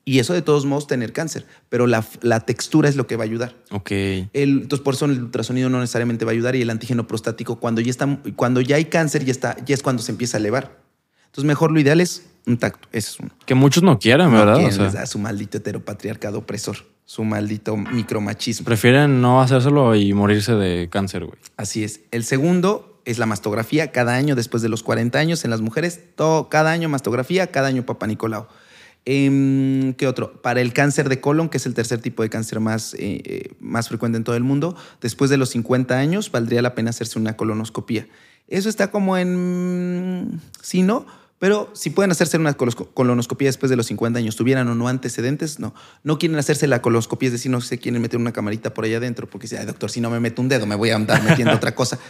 y 0.06 0.20
eso 0.20 0.34
de 0.34 0.42
todos 0.42 0.66
modos 0.66 0.88
tener 0.88 1.12
cáncer, 1.12 1.46
pero 1.68 1.86
la, 1.86 2.06
la 2.22 2.40
textura 2.40 2.88
es 2.88 2.96
lo 2.96 3.06
que 3.06 3.18
va 3.18 3.26
a 3.26 3.28
ayudar. 3.28 3.56
Ok. 3.72 3.92
El, 3.92 4.62
entonces 4.62 4.80
por 4.80 4.94
eso 4.94 5.06
el 5.06 5.24
ultrasonido 5.24 5.70
no 5.70 5.80
necesariamente 5.80 6.24
va 6.24 6.32
a 6.32 6.34
ayudar 6.34 6.56
y 6.56 6.62
el 6.62 6.70
antígeno 6.70 7.06
prostático 7.06 7.60
cuando 7.60 7.82
ya, 7.82 7.92
está, 7.92 8.18
cuando 8.36 8.62
ya 8.62 8.78
hay 8.78 8.86
cáncer 8.86 9.26
ya, 9.26 9.32
está, 9.32 9.58
ya 9.66 9.76
es 9.76 9.84
cuando 9.84 10.02
se 10.02 10.12
empieza 10.12 10.38
a 10.38 10.40
elevar. 10.40 10.80
Entonces 11.26 11.44
mejor 11.44 11.72
lo 11.72 11.80
ideal 11.80 12.02
es 12.02 12.26
un 12.48 12.58
tacto, 12.58 12.88
ese 12.92 13.12
es 13.12 13.20
uno. 13.20 13.30
Que 13.46 13.54
muchos 13.54 13.84
no 13.84 14.00
quieran, 14.00 14.32
¿verdad? 14.32 14.56
Quieren, 14.56 14.82
o 14.82 14.90
sea, 14.90 15.06
su 15.06 15.20
maldito 15.20 15.60
heteropatriarcado 15.60 16.40
opresor, 16.40 16.78
su 17.06 17.24
maldito 17.24 17.78
micromachismo. 17.78 18.66
Prefieren 18.66 19.22
no 19.22 19.42
hacérselo 19.42 19.96
y 19.96 20.14
morirse 20.14 20.54
de 20.54 20.90
cáncer, 20.90 21.26
güey. 21.26 21.38
Así 21.56 21.84
es. 21.84 22.00
El 22.10 22.24
segundo 22.24 22.89
es 23.06 23.18
la 23.18 23.26
mastografía 23.26 23.92
cada 23.92 24.16
año 24.16 24.36
después 24.36 24.64
de 24.64 24.70
los 24.70 24.84
40 24.84 25.18
años 25.18 25.44
en 25.44 25.52
las 25.52 25.62
mujeres. 25.62 26.00
Todo, 26.16 26.50
cada 26.50 26.72
año 26.72 26.90
mastografía, 26.90 27.48
cada 27.48 27.68
año 27.68 27.86
papá 27.86 28.08
Nicolau. 28.08 28.48
Eh, 29.06 29.94
¿Qué 29.98 30.08
otro? 30.08 30.42
Para 30.42 30.62
el 30.62 30.74
cáncer 30.74 31.10
de 31.10 31.20
colon, 31.20 31.50
que 31.50 31.58
es 31.58 31.66
el 31.66 31.74
tercer 31.74 32.00
tipo 32.00 32.22
de 32.22 32.30
cáncer 32.30 32.60
más, 32.60 32.96
eh, 33.00 33.56
más 33.60 33.88
frecuente 33.88 34.18
en 34.18 34.24
todo 34.24 34.36
el 34.36 34.44
mundo, 34.44 34.76
después 35.02 35.30
de 35.30 35.38
los 35.38 35.50
50 35.50 35.98
años 35.98 36.32
valdría 36.32 36.62
la 36.62 36.76
pena 36.76 36.92
hacerse 36.92 37.18
una 37.18 37.36
colonoscopía. 37.36 38.08
Eso 38.48 38.70
está 38.70 38.92
como 38.92 39.18
en... 39.18 40.42
Sí, 40.62 40.82
¿no? 40.82 41.06
Pero 41.40 41.72
si 41.74 41.90
pueden 41.90 42.12
hacerse 42.12 42.38
una 42.38 42.54
colonoscopía 42.56 43.48
después 43.48 43.70
de 43.70 43.78
los 43.78 43.86
50 43.86 44.20
años, 44.20 44.36
tuvieran 44.36 44.68
o 44.68 44.76
no 44.76 44.90
antecedentes, 44.90 45.60
no. 45.60 45.74
No 46.04 46.20
quieren 46.20 46.38
hacerse 46.38 46.68
la 46.68 46.82
colonoscopía, 46.82 47.28
es 47.28 47.34
decir, 47.34 47.50
no 47.50 47.62
se 47.62 47.80
quieren 47.80 48.02
meter 48.02 48.20
una 48.20 48.34
camarita 48.34 48.74
por 48.74 48.84
allá 48.84 48.98
adentro, 48.98 49.30
porque 49.30 49.48
si, 49.48 49.56
Ay, 49.56 49.66
doctor, 49.66 49.90
si 49.90 50.02
no 50.02 50.10
me 50.10 50.20
meto 50.20 50.42
un 50.42 50.50
dedo, 50.50 50.66
me 50.66 50.76
voy 50.76 50.90
a 50.90 50.98
andar 50.98 51.24
metiendo 51.24 51.54
otra 51.56 51.74
cosa. 51.74 51.98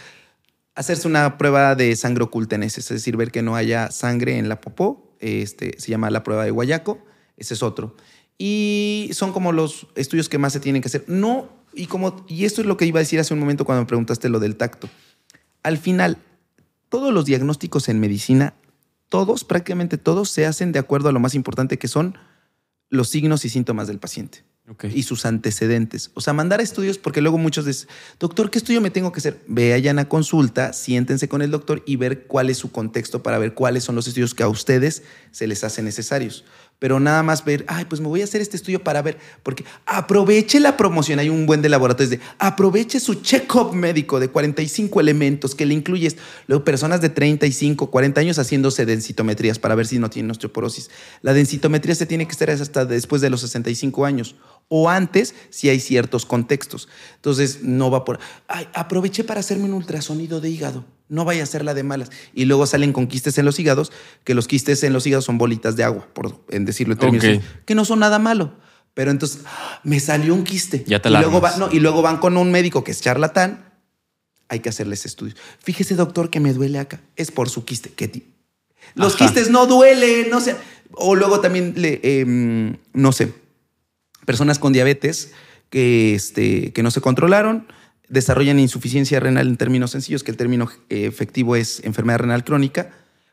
Hacerse 0.74 1.08
una 1.08 1.36
prueba 1.36 1.74
de 1.74 1.94
sangre 1.96 2.24
oculta 2.24 2.56
en 2.56 2.62
ese, 2.62 2.80
es 2.80 2.88
decir, 2.88 3.16
ver 3.16 3.30
que 3.30 3.42
no 3.42 3.56
haya 3.56 3.90
sangre 3.90 4.38
en 4.38 4.48
la 4.48 4.60
popó 4.60 5.10
este, 5.20 5.78
se 5.78 5.90
llama 5.90 6.10
la 6.10 6.24
prueba 6.24 6.44
de 6.44 6.50
Guayaco, 6.50 6.98
ese 7.36 7.54
es 7.54 7.62
otro. 7.62 7.94
Y 8.38 9.10
son 9.12 9.32
como 9.32 9.52
los 9.52 9.86
estudios 9.94 10.28
que 10.28 10.38
más 10.38 10.52
se 10.52 10.60
tienen 10.60 10.82
que 10.82 10.88
hacer. 10.88 11.04
No, 11.06 11.48
y, 11.74 11.86
como, 11.86 12.24
y 12.26 12.46
esto 12.46 12.62
es 12.62 12.66
lo 12.66 12.76
que 12.76 12.86
iba 12.86 12.98
a 12.98 13.02
decir 13.02 13.20
hace 13.20 13.34
un 13.34 13.40
momento 13.40 13.64
cuando 13.64 13.82
me 13.82 13.86
preguntaste 13.86 14.28
lo 14.30 14.40
del 14.40 14.56
tacto. 14.56 14.88
Al 15.62 15.76
final, 15.76 16.16
todos 16.88 17.12
los 17.12 17.26
diagnósticos 17.26 17.88
en 17.90 18.00
medicina, 18.00 18.54
todos, 19.10 19.44
prácticamente 19.44 19.98
todos, 19.98 20.30
se 20.30 20.46
hacen 20.46 20.72
de 20.72 20.78
acuerdo 20.78 21.10
a 21.10 21.12
lo 21.12 21.20
más 21.20 21.34
importante 21.34 21.78
que 21.78 21.88
son 21.88 22.16
los 22.88 23.08
signos 23.08 23.44
y 23.44 23.50
síntomas 23.50 23.88
del 23.88 23.98
paciente. 23.98 24.42
Okay. 24.72 24.92
y 24.94 25.02
sus 25.02 25.26
antecedentes. 25.26 26.12
O 26.14 26.20
sea, 26.20 26.32
mandar 26.32 26.60
estudios, 26.60 26.96
porque 26.96 27.20
luego 27.20 27.38
muchos 27.38 27.66
dicen, 27.66 27.88
doctor, 28.20 28.50
¿qué 28.52 28.58
estudio 28.58 28.80
me 28.80 28.92
tengo 28.92 29.10
que 29.10 29.18
hacer? 29.18 29.40
Vayan 29.48 29.98
a 29.98 30.08
consulta, 30.08 30.72
siéntense 30.72 31.28
con 31.28 31.42
el 31.42 31.50
doctor 31.50 31.82
y 31.86 31.96
ver 31.96 32.28
cuál 32.28 32.50
es 32.50 32.58
su 32.58 32.70
contexto 32.70 33.20
para 33.20 33.38
ver 33.38 33.54
cuáles 33.54 33.82
son 33.82 33.96
los 33.96 34.06
estudios 34.06 34.32
que 34.32 34.44
a 34.44 34.48
ustedes 34.48 35.02
se 35.32 35.48
les 35.48 35.64
hacen 35.64 35.86
necesarios. 35.86 36.44
pero 36.78 36.98
nada 36.98 37.22
más 37.22 37.44
ver, 37.44 37.66
ay, 37.68 37.84
pues 37.84 38.00
me 38.00 38.08
voy 38.08 38.22
a 38.22 38.24
hacer 38.24 38.40
este 38.40 38.56
estudio 38.56 38.82
para 38.82 39.02
ver, 39.02 39.18
porque 39.42 39.64
aproveche 39.84 40.60
la 40.60 40.78
promoción, 40.78 41.18
hay 41.18 41.28
un 41.28 41.44
buen 41.44 41.60
de 41.60 41.68
laboratorios 41.68 42.08
de, 42.08 42.20
aproveche 42.38 43.00
su 43.00 43.16
check-up 43.16 43.74
médico 43.74 44.18
de 44.18 44.28
45 44.28 44.98
elementos 44.98 45.54
que 45.54 45.66
le 45.66 45.74
incluyes, 45.74 46.16
luego 46.46 46.64
personas 46.64 47.02
de 47.02 47.10
35, 47.10 47.90
40 47.90 48.20
años 48.22 48.38
haciéndose 48.38 48.86
densitometrías 48.86 49.58
para 49.58 49.74
ver 49.74 49.86
si 49.86 49.98
no 49.98 50.08
tienen 50.08 50.30
osteoporosis. 50.30 50.90
La 51.20 51.34
densitometría 51.34 51.94
se 51.94 52.06
tiene 52.06 52.26
que 52.26 52.32
hacer 52.32 52.50
hasta 52.50 52.86
después 52.86 53.20
de 53.20 53.28
los 53.28 53.42
65 53.42 54.06
años 54.06 54.36
o 54.72 54.88
antes 54.88 55.34
si 55.50 55.68
hay 55.68 55.80
ciertos 55.80 56.24
contextos. 56.24 56.88
Entonces, 57.16 57.62
no 57.62 57.90
va 57.90 58.04
por, 58.04 58.20
ay, 58.46 58.68
aproveché 58.72 59.24
para 59.24 59.40
hacerme 59.40 59.64
un 59.64 59.74
ultrasonido 59.74 60.40
de 60.40 60.48
hígado. 60.48 60.84
No 61.08 61.24
vaya 61.24 61.42
a 61.42 61.46
ser 61.46 61.64
la 61.64 61.74
de 61.74 61.82
malas. 61.82 62.10
Y 62.34 62.44
luego 62.44 62.66
salen 62.66 62.92
con 62.92 63.08
quistes 63.08 63.36
en 63.38 63.44
los 63.44 63.58
hígados, 63.58 63.90
que 64.22 64.32
los 64.32 64.46
quistes 64.46 64.82
en 64.84 64.92
los 64.92 65.04
hígados 65.08 65.24
son 65.24 65.38
bolitas 65.38 65.74
de 65.74 65.82
agua, 65.82 66.06
por 66.12 66.44
en 66.50 66.64
decirlo 66.64 66.92
en 66.94 67.00
términos, 67.00 67.44
que 67.66 67.74
no 67.74 67.84
son 67.84 67.98
nada 67.98 68.20
malo. 68.20 68.54
Pero 68.94 69.10
entonces, 69.10 69.40
me 69.82 69.98
salió 69.98 70.34
un 70.34 70.44
quiste. 70.44 70.84
Ya 70.86 71.02
te 71.02 71.08
y 71.08 71.12
la 71.12 71.20
luego, 71.22 71.40
va- 71.40 71.56
no, 71.56 71.68
y 71.72 71.80
luego 71.80 72.00
van 72.02 72.18
con 72.18 72.36
un 72.36 72.52
médico 72.52 72.84
que 72.84 72.92
es 72.92 73.00
charlatán. 73.00 73.72
Hay 74.48 74.60
que 74.60 74.68
hacerles 74.68 75.04
estudios. 75.04 75.36
Fíjese, 75.58 75.96
doctor, 75.96 76.30
que 76.30 76.38
me 76.40 76.52
duele 76.52 76.78
acá. 76.78 77.00
Es 77.16 77.30
por 77.32 77.48
su 77.50 77.64
quiste. 77.64 77.90
¿Qué 77.90 78.06
ti- 78.08 78.24
Los 78.94 79.14
Ajá. 79.16 79.24
quistes 79.26 79.50
no 79.50 79.66
duelen, 79.66 80.30
no 80.30 80.40
sé. 80.40 80.56
O 80.92 81.14
luego 81.16 81.40
también, 81.40 81.74
le, 81.76 82.00
em, 82.02 82.76
no 82.92 83.12
sé, 83.12 83.32
personas 84.30 84.60
con 84.60 84.72
diabetes 84.72 85.32
que, 85.70 86.14
este, 86.14 86.72
que 86.72 86.82
no 86.84 86.92
se 86.92 87.00
controlaron, 87.00 87.66
desarrollan 88.08 88.60
insuficiencia 88.60 89.18
renal 89.18 89.48
en 89.48 89.56
términos 89.56 89.90
sencillos, 89.90 90.22
que 90.22 90.30
el 90.30 90.36
término 90.36 90.68
eh, 90.88 91.06
efectivo 91.06 91.56
es 91.56 91.80
enfermedad 91.84 92.20
renal 92.20 92.44
crónica, 92.44 92.90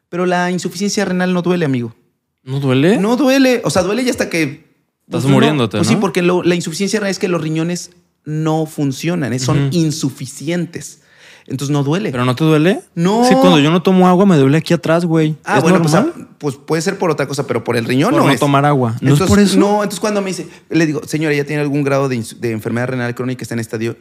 pero 0.10 0.26
la 0.26 0.49
insuficiencia 0.49 1.06
renal 1.06 1.34
no 1.34 1.44
duele, 1.44 1.65
amigo. 1.65 1.95
¿No 2.44 2.60
duele? 2.60 2.98
No 2.98 3.15
duele, 3.15 3.61
o 3.64 3.69
sea, 3.69 3.84
duele 3.84 4.03
ya 4.03 4.10
hasta 4.11 4.28
que... 4.30 4.41
Estás 4.41 5.22
pues, 5.22 5.24
no, 5.26 5.30
muriéndote, 5.32 5.78
Pues 5.78 5.88
¿no? 5.88 5.94
sí, 5.94 5.99
porque 6.02 6.22
lo- 6.24 6.41
la 6.44 6.56
insuficiencia 6.56 6.99
renal 6.99 7.11
es 7.11 7.19
que 7.19 7.28
los 7.28 7.41
riñones 7.41 7.91
no 8.26 8.65
funcionan, 8.65 9.34
eh, 9.34 9.40
son 9.40 9.69
insuficientes. 9.72 11.02
Entonces 11.48 11.72
no 11.72 11.84
duele. 11.84 12.11
¿Pero 12.11 12.26
no 12.26 12.36
te 12.36 12.44
duele? 12.44 12.82
No. 12.94 13.24
Sí, 13.28 13.34
cuando 13.36 13.60
yo 13.60 13.72
no 13.72 13.82
tomo 13.82 14.07
agua 14.07 14.26
me 14.26 14.36
duele 14.38 14.57
aquí 14.57 14.74
atrás, 14.74 15.06
güey. 15.06 15.36
Ah, 15.45 15.57
¿Es 15.57 15.64
bueno, 15.64 15.82
pues, 15.82 15.94
ah, 15.95 16.06
pues 16.38 16.56
puede 16.56 16.82
ser 16.82 16.98
por 16.98 17.10
otra 17.10 17.26
cosa, 17.28 17.48
pero 17.48 17.64
por 17.64 17.78
el 17.78 17.86
riñón 17.86 18.11
Por 18.11 18.19
no, 18.19 18.26
no 18.28 18.32
es. 18.34 18.40
tomar 18.40 18.65
agua. 18.65 18.91
¿No 18.91 18.95
es 18.95 19.02
entonces, 19.14 19.28
por 19.28 19.40
eso? 19.40 19.57
No, 19.57 19.76
entonces 19.78 19.99
cuando 20.02 20.22
me 20.22 20.28
dice, 20.28 20.48
le 20.69 20.86
digo, 20.86 21.02
señora, 21.06 21.34
ya 21.34 21.45
tiene 21.45 21.61
algún 21.61 21.84
grado 21.84 22.10
de, 22.10 22.22
enfermedad 22.52 22.88
renal 22.90 23.15
crónica, 23.15 23.44
está 23.44 23.53
en 23.56 23.60
estadio. 23.61 23.95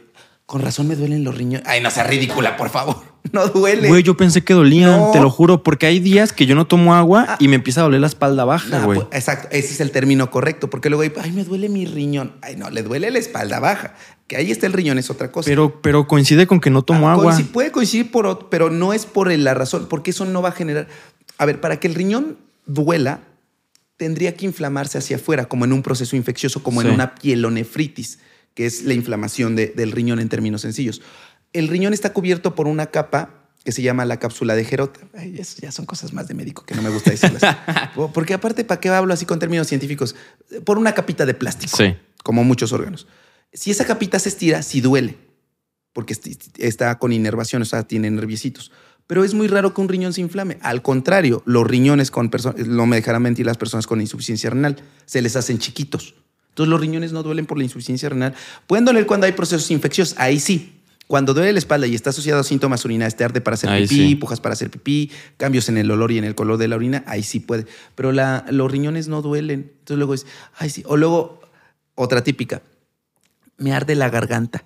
Con 0.45 0.61
razón 0.61 0.87
me 0.87 0.95
duelen 0.95 1.23
los 1.25 1.35
riñones. 1.35 1.67
Ay, 1.67 1.81
no 1.81 1.91
sea 1.91 2.03
ridícula, 2.05 2.57
por 2.57 2.69
favor. 2.69 2.97
No 3.33 3.45
duele. 3.47 3.89
Güey, 3.89 4.03
yo 4.03 4.15
pensé 4.15 4.41
que 4.45 4.53
dolían, 4.53 4.89
No. 4.97 5.11
te 5.11 5.19
lo 5.19 5.29
juro, 5.29 5.61
porque 5.61 5.85
hay 5.85 5.99
días 5.99 6.31
que 6.31 6.45
yo 6.45 6.55
no 6.55 6.65
tomo 6.65 6.95
agua 6.95 7.25
Ah. 7.27 7.35
y 7.41 7.49
me 7.49 7.55
empieza 7.55 7.81
a 7.81 7.83
doler 7.83 7.99
la 7.99 8.07
espalda 8.07 8.45
baja, 8.45 8.69
Nah, 8.79 8.85
güey. 8.85 8.99
pues, 9.01 9.09
exacto, 9.19 9.49
ese 9.51 9.73
es 9.73 9.81
el 9.81 9.91
término 9.91 10.31
correcto, 10.31 10.69
porque 10.69 10.89
luego 10.89 11.01
hay, 11.03 11.11
ay, 11.21 11.33
me 11.33 11.43
duele 11.43 11.67
mi 11.67 11.85
riñón. 11.85 12.31
Ay, 12.41 12.55
no, 12.55 12.69
le 12.69 12.83
duele 12.83 13.11
la 13.11 13.19
espalda 13.19 13.59
baja. 13.59 13.95
Que 14.27 14.35
ahí 14.35 14.51
está 14.51 14.65
el 14.67 14.73
riñón, 14.73 14.97
es 14.97 15.09
otra 15.09 15.31
cosa. 15.31 15.49
pero, 15.49 15.81
pero 15.81 16.07
coincide 16.07 16.47
con 16.47 16.59
que 16.59 16.69
no 16.69 16.81
tomo 16.81 17.07
Ah, 17.09 17.13
agua. 17.13 17.33
coinci- 17.33 17.47
puede 17.47 17.71
coincidir, 17.71 18.11
por, 18.11 18.49
pero 18.49 18.69
no 18.69 18.91
es 18.93 19.05
por 19.05 19.31
la 19.31 19.53
razón, 19.53 19.87
porque 19.89 20.11
eso 20.11 20.25
no 20.25 20.41
va 20.41 20.49
a 20.49 20.51
generar. 20.51 20.87
A 21.37 21.45
ver, 21.45 21.61
para 21.61 21.79
que 21.79 21.87
el 21.87 21.95
riñón 21.95 22.37
duela, 22.65 23.21
tendría 23.95 24.35
que 24.35 24.45
inflamarse 24.45 24.97
hacia 24.97 25.15
afuera, 25.15 25.45
como 25.47 25.65
en 25.65 25.73
un 25.73 25.81
proceso 25.81 26.15
infeccioso, 26.15 26.61
como 26.61 26.81
Sí. 26.81 26.87
en 26.87 26.93
una 26.93 27.15
pielonefritis, 27.15 28.19
que 28.53 28.65
es 28.65 28.83
la 28.83 28.93
inflamación 28.93 29.55
de- 29.55 29.67
del 29.67 29.91
riñón 29.91 30.19
en 30.19 30.29
términos 30.29 30.61
sencillos. 30.61 31.01
El 31.53 31.67
riñón 31.67 31.93
está 31.93 32.11
cubierto 32.13 32.53
por 32.53 32.67
una 32.67 32.87
capa 32.87 33.29
que 33.63 33.71
se 33.71 33.81
llama 33.81 34.05
la 34.05 34.17
cápsula 34.17 34.55
de 34.55 34.63
Gerota. 34.65 34.99
Ay, 35.17 35.35
eso 35.39 35.57
ya 35.61 35.71
son 35.71 35.85
cosas 35.85 36.13
más 36.13 36.27
de 36.27 36.33
médico 36.33 36.63
que 36.65 36.75
no 36.75 36.81
me 36.81 36.89
gusta 36.89 37.11
decirlas. 37.11 37.41
Porque 38.13 38.33
aparte, 38.33 38.63
¿para 38.63 38.79
qué 38.79 38.89
hablo 38.89 39.13
así 39.13 39.25
con 39.25 39.39
términos 39.39 39.67
científicos? 39.67 40.15
Por 40.65 40.77
una 40.77 40.93
capita 40.93 41.25
de 41.25 41.33
plástico, 41.33 41.75
Sí. 41.77 41.95
como 42.23 42.43
muchos 42.43 42.71
órganos. 42.73 43.07
Si 43.53 43.71
esa 43.71 43.85
capita 43.85 44.19
se 44.19 44.29
estira, 44.29 44.61
sí 44.61 44.81
duele 44.81 45.17
porque 45.93 46.15
está 46.57 46.99
con 46.99 47.11
inervación, 47.11 47.63
o 47.63 47.65
sea, 47.65 47.81
tiene 47.87 48.11
nerviecitos. 48.11 48.71
Pero 49.07 49.23
es 49.23 49.33
muy 49.33 49.47
raro 49.47 49.73
que 49.73 49.81
un 49.81 49.89
riñón 49.89 50.13
se 50.13 50.21
inflame. 50.21 50.59
Al 50.61 50.81
contrario, 50.83 51.41
los 51.45 51.65
riñones 51.65 52.11
con 52.11 52.29
personas, 52.29 52.67
no 52.67 52.85
me 52.85 52.97
dejarán 52.97 53.23
mentir 53.23 53.45
las 53.47 53.57
personas 53.57 53.87
con 53.87 53.99
insuficiencia 53.99 54.49
renal, 54.51 54.75
se 55.07 55.21
les 55.23 55.35
hacen 55.35 55.57
chiquitos. 55.57 56.13
Entonces 56.49 56.69
los 56.69 56.79
riñones 56.79 57.13
no 57.13 57.23
duelen 57.23 57.45
por 57.47 57.57
la 57.57 57.63
insuficiencia 57.63 58.09
renal. 58.09 58.35
Pueden 58.67 58.85
doler 58.85 59.07
cuando 59.07 59.25
hay 59.25 59.31
procesos 59.31 59.71
infecciosos, 59.71 60.15
ahí 60.19 60.39
sí. 60.39 60.73
Cuando 61.07 61.33
duele 61.33 61.53
la 61.53 61.59
espalda 61.59 61.87
y 61.87 61.95
está 61.95 62.09
asociado 62.09 62.41
a 62.41 62.43
síntomas 62.43 62.83
urinarios, 62.83 63.15
te 63.15 63.23
arde 63.23 63.39
para 63.41 63.55
hacer 63.55 63.69
Ahí 63.69 63.83
pipí, 63.87 63.95
sí. 64.09 64.15
pujas 64.15 64.39
para 64.41 64.53
hacer 64.53 64.69
pipí, 64.69 65.09
cambios 65.37 65.69
en 65.69 65.77
el 65.77 65.89
olor 65.89 66.11
y 66.11 66.17
en 66.19 66.25
el 66.25 66.35
color 66.35 66.57
de 66.57 66.67
la 66.67 66.75
orina, 66.75 67.03
ahí 67.07 67.23
sí 67.23 67.39
puede. 67.39 67.65
Pero 67.95 68.11
la- 68.11 68.45
los 68.51 68.69
riñones 68.71 69.07
no 69.07 69.21
duelen. 69.23 69.71
Entonces 69.79 69.97
luego 69.97 70.13
es, 70.13 70.25
ay 70.57 70.69
sí. 70.69 70.83
O 70.85 70.97
luego, 70.97 71.39
otra 71.95 72.23
típica, 72.25 72.61
me 73.57 73.73
arde 73.73 73.95
la 73.95 74.09
garganta. 74.09 74.63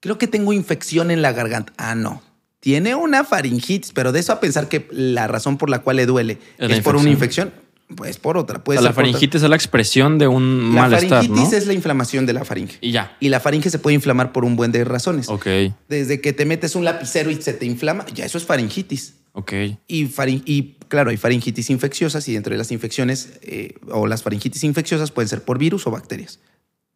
Creo 0.00 0.18
que 0.18 0.26
tengo 0.26 0.52
infección 0.52 1.10
en 1.10 1.22
la 1.22 1.32
garganta. 1.32 1.72
Ah, 1.76 1.94
no. 1.94 2.22
Tiene 2.60 2.94
una 2.94 3.24
faringitis, 3.24 3.92
pero 3.92 4.12
de 4.12 4.20
eso 4.20 4.32
a 4.32 4.40
pensar 4.40 4.68
que 4.68 4.86
la 4.90 5.26
razón 5.26 5.58
por 5.58 5.68
la 5.70 5.80
cual 5.80 5.96
le 5.96 6.06
duele 6.06 6.38
Es 6.58 6.70
es, 6.70 6.76
la 6.78 6.82
por 6.82 6.96
una 6.96 7.10
infección. 7.10 7.52
pues 7.96 8.16
por 8.16 8.38
otra. 8.38 8.62
O 8.64 8.72
sea, 8.72 8.80
la 8.80 8.92
faringitis 8.94 9.42
es 9.42 9.48
la 9.50 9.56
expresión 9.56 10.18
de 10.18 10.26
un 10.28 10.74
La 10.74 10.82
malestar, 10.82 11.18
faringitis 11.24 11.50
¿no? 11.52 11.56
es 11.58 11.66
la 11.66 11.74
inflamación 11.74 12.24
de 12.26 12.32
la 12.32 12.44
faringe. 12.44 12.78
Y 12.80 12.90
ya. 12.92 13.16
Y 13.20 13.28
la 13.28 13.40
faringe 13.40 13.68
se 13.70 13.78
puede 13.78 13.94
inflamar 13.94 14.32
por 14.32 14.44
un 14.46 14.56
buen 14.56 14.72
de 14.72 14.82
razones. 14.84 15.28
Ok, 15.28 15.46
Desde 15.88 16.20
que 16.22 16.32
te 16.32 16.46
metes 16.46 16.74
un 16.74 16.84
lapicero 16.86 17.30
y 17.30 17.40
se 17.42 17.52
te 17.52 17.66
inflama, 17.66 18.06
ya 18.14 18.24
eso 18.24 18.38
es 18.38 18.44
faringitis. 18.46 19.14
ok. 19.32 19.52
Y, 19.86 20.06
farin- 20.06 20.42
y 20.46 20.76
claro, 20.88 21.10
hay 21.10 21.18
faringitis 21.18 21.68
infecciosas 21.68 22.26
y 22.28 22.32
dentro 22.32 22.52
de 22.52 22.58
las 22.58 22.72
infecciones 22.72 23.38
eh, 23.42 23.74
o 23.90 24.06
las 24.06 24.22
faringitis 24.22 24.64
infecciosas 24.64 25.10
pueden 25.10 25.28
ser 25.28 25.42
por 25.44 25.58
virus 25.58 25.86
o 25.86 25.90
bacterias. 25.90 26.40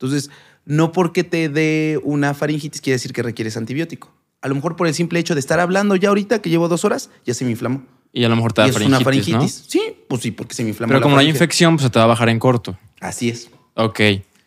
Entonces, 0.00 0.30
no 0.68 0.92
porque 0.92 1.24
te 1.24 1.48
dé 1.48 1.98
una 2.04 2.34
faringitis 2.34 2.82
quiere 2.82 2.96
decir 2.96 3.14
que 3.14 3.22
requieres 3.22 3.56
antibiótico. 3.56 4.12
A 4.42 4.48
lo 4.48 4.54
mejor 4.54 4.76
por 4.76 4.86
el 4.86 4.92
simple 4.92 5.18
hecho 5.18 5.34
de 5.34 5.40
estar 5.40 5.58
hablando 5.60 5.96
ya 5.96 6.10
ahorita, 6.10 6.42
que 6.42 6.50
llevo 6.50 6.68
dos 6.68 6.84
horas, 6.84 7.08
ya 7.24 7.32
se 7.32 7.46
me 7.46 7.50
inflamó. 7.50 7.82
Y 8.12 8.24
a 8.24 8.28
lo 8.28 8.36
mejor 8.36 8.52
te 8.52 8.60
y 8.60 8.64
da 8.64 8.68
es 8.68 8.74
faringitis, 8.74 8.96
una 8.96 9.04
faringitis. 9.04 9.62
¿no? 9.62 9.70
Sí, 9.70 9.96
pues 10.06 10.22
sí, 10.22 10.30
porque 10.30 10.54
se 10.54 10.62
me 10.62 10.68
inflamó. 10.68 10.90
Pero 10.90 11.00
la 11.00 11.02
como 11.02 11.14
no 11.14 11.20
hay 11.20 11.28
infección, 11.28 11.76
pues 11.76 11.84
se 11.84 11.90
te 11.90 11.98
va 11.98 12.04
a 12.04 12.08
bajar 12.08 12.28
en 12.28 12.38
corto. 12.38 12.78
Así 13.00 13.30
es. 13.30 13.48
Ok. 13.74 14.00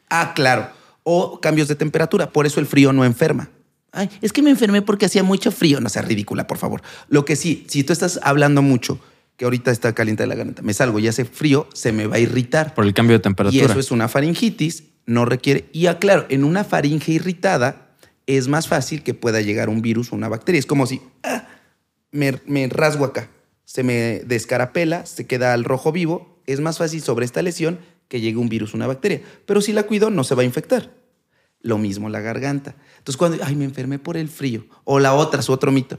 Ah, 0.09 0.33
claro. 0.35 0.69
O 1.01 1.41
cambios 1.41 1.67
de 1.67 1.75
temperatura. 1.75 2.29
Por 2.29 2.45
eso 2.45 2.59
el 2.59 2.67
frío 2.67 2.93
no 2.93 3.03
enferma. 3.03 3.49
Ay, 3.91 4.09
es 4.21 4.31
que 4.31 4.43
me 4.43 4.51
enfermé 4.51 4.83
porque 4.83 5.07
hacía 5.07 5.23
mucho 5.23 5.51
frío. 5.51 5.81
No 5.81 5.89
sea 5.89 6.03
ridícula, 6.03 6.45
por 6.45 6.59
favor. 6.59 6.83
Lo 7.09 7.25
que 7.25 7.35
sí, 7.35 7.65
si 7.67 7.83
tú 7.83 7.93
estás 7.93 8.19
hablando 8.21 8.61
mucho, 8.61 8.99
que 9.41 9.45
ahorita 9.45 9.71
está 9.71 9.91
caliente 9.95 10.27
la 10.27 10.35
garganta, 10.35 10.61
me 10.61 10.71
salgo 10.71 10.99
y 10.99 11.07
hace 11.07 11.25
frío, 11.25 11.67
se 11.73 11.91
me 11.91 12.05
va 12.05 12.17
a 12.17 12.19
irritar. 12.19 12.75
Por 12.75 12.85
el 12.85 12.93
cambio 12.93 13.15
de 13.17 13.21
Y 13.21 13.23
temperatura. 13.23 13.65
eso 13.65 13.79
es 13.79 13.89
una 13.89 14.07
faringitis, 14.07 14.83
no 15.07 15.25
requiere. 15.25 15.67
Y 15.73 15.87
aclaro, 15.87 16.27
en 16.29 16.43
una 16.43 16.63
faringe 16.63 17.11
irritada 17.11 17.95
es 18.27 18.47
más 18.47 18.67
fácil 18.67 19.01
que 19.01 19.15
pueda 19.15 19.41
llegar 19.41 19.67
un 19.67 19.81
virus 19.81 20.11
o 20.11 20.15
una 20.15 20.29
bacteria. 20.29 20.59
Es 20.59 20.67
como 20.67 20.85
si 20.85 21.01
ah, 21.23 21.47
me, 22.11 22.39
me 22.45 22.67
rasgo 22.67 23.03
acá, 23.03 23.31
se 23.65 23.81
me 23.81 24.19
descarapela, 24.27 25.07
se 25.07 25.25
queda 25.25 25.55
al 25.55 25.63
rojo 25.63 25.91
vivo. 25.91 26.39
Es 26.45 26.59
más 26.59 26.77
fácil 26.77 27.01
sobre 27.01 27.25
esta 27.25 27.41
lesión 27.41 27.79
que 28.09 28.21
llegue 28.21 28.37
un 28.37 28.47
virus 28.47 28.75
o 28.75 28.77
una 28.77 28.85
bacteria. 28.85 29.23
Pero 29.47 29.59
si 29.61 29.73
la 29.73 29.87
cuido, 29.87 30.11
no 30.11 30.23
se 30.23 30.35
va 30.35 30.43
a 30.43 30.45
infectar. 30.45 30.93
Lo 31.61 31.79
mismo 31.79 32.09
la 32.09 32.21
garganta. 32.21 32.75
Entonces, 32.99 33.17
cuando, 33.17 33.43
ay, 33.43 33.55
me 33.55 33.65
enfermé 33.65 33.97
por 33.97 34.17
el 34.17 34.29
frío. 34.29 34.67
O 34.83 34.99
la 34.99 35.15
otra, 35.15 35.41
su 35.41 35.51
otro 35.51 35.71
mito. 35.71 35.97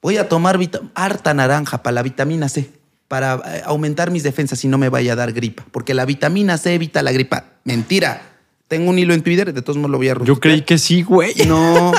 Voy 0.00 0.16
a 0.16 0.28
tomar 0.28 0.58
harta 0.94 1.34
naranja 1.34 1.82
para 1.82 1.94
la 1.94 2.02
vitamina 2.02 2.48
C, 2.48 2.70
para 3.08 3.40
eh, 3.46 3.62
aumentar 3.64 4.10
mis 4.10 4.22
defensas 4.22 4.64
y 4.64 4.68
no 4.68 4.78
me 4.78 4.88
vaya 4.88 5.14
a 5.14 5.16
dar 5.16 5.32
gripa. 5.32 5.64
Porque 5.72 5.94
la 5.94 6.04
vitamina 6.04 6.56
C 6.58 6.74
evita 6.74 7.02
la 7.02 7.12
gripa. 7.12 7.44
Mentira. 7.64 8.22
Tengo 8.68 8.90
un 8.90 8.98
hilo 8.98 9.14
en 9.14 9.22
Twitter, 9.22 9.52
de 9.52 9.62
todos 9.62 9.76
modos 9.78 9.90
lo 9.92 9.96
voy 9.98 10.08
a 10.08 10.12
Yo 10.12 10.14
rubricar. 10.18 10.40
creí 10.40 10.62
que 10.62 10.76
sí, 10.78 11.02
güey. 11.02 11.34
No, 11.46 11.92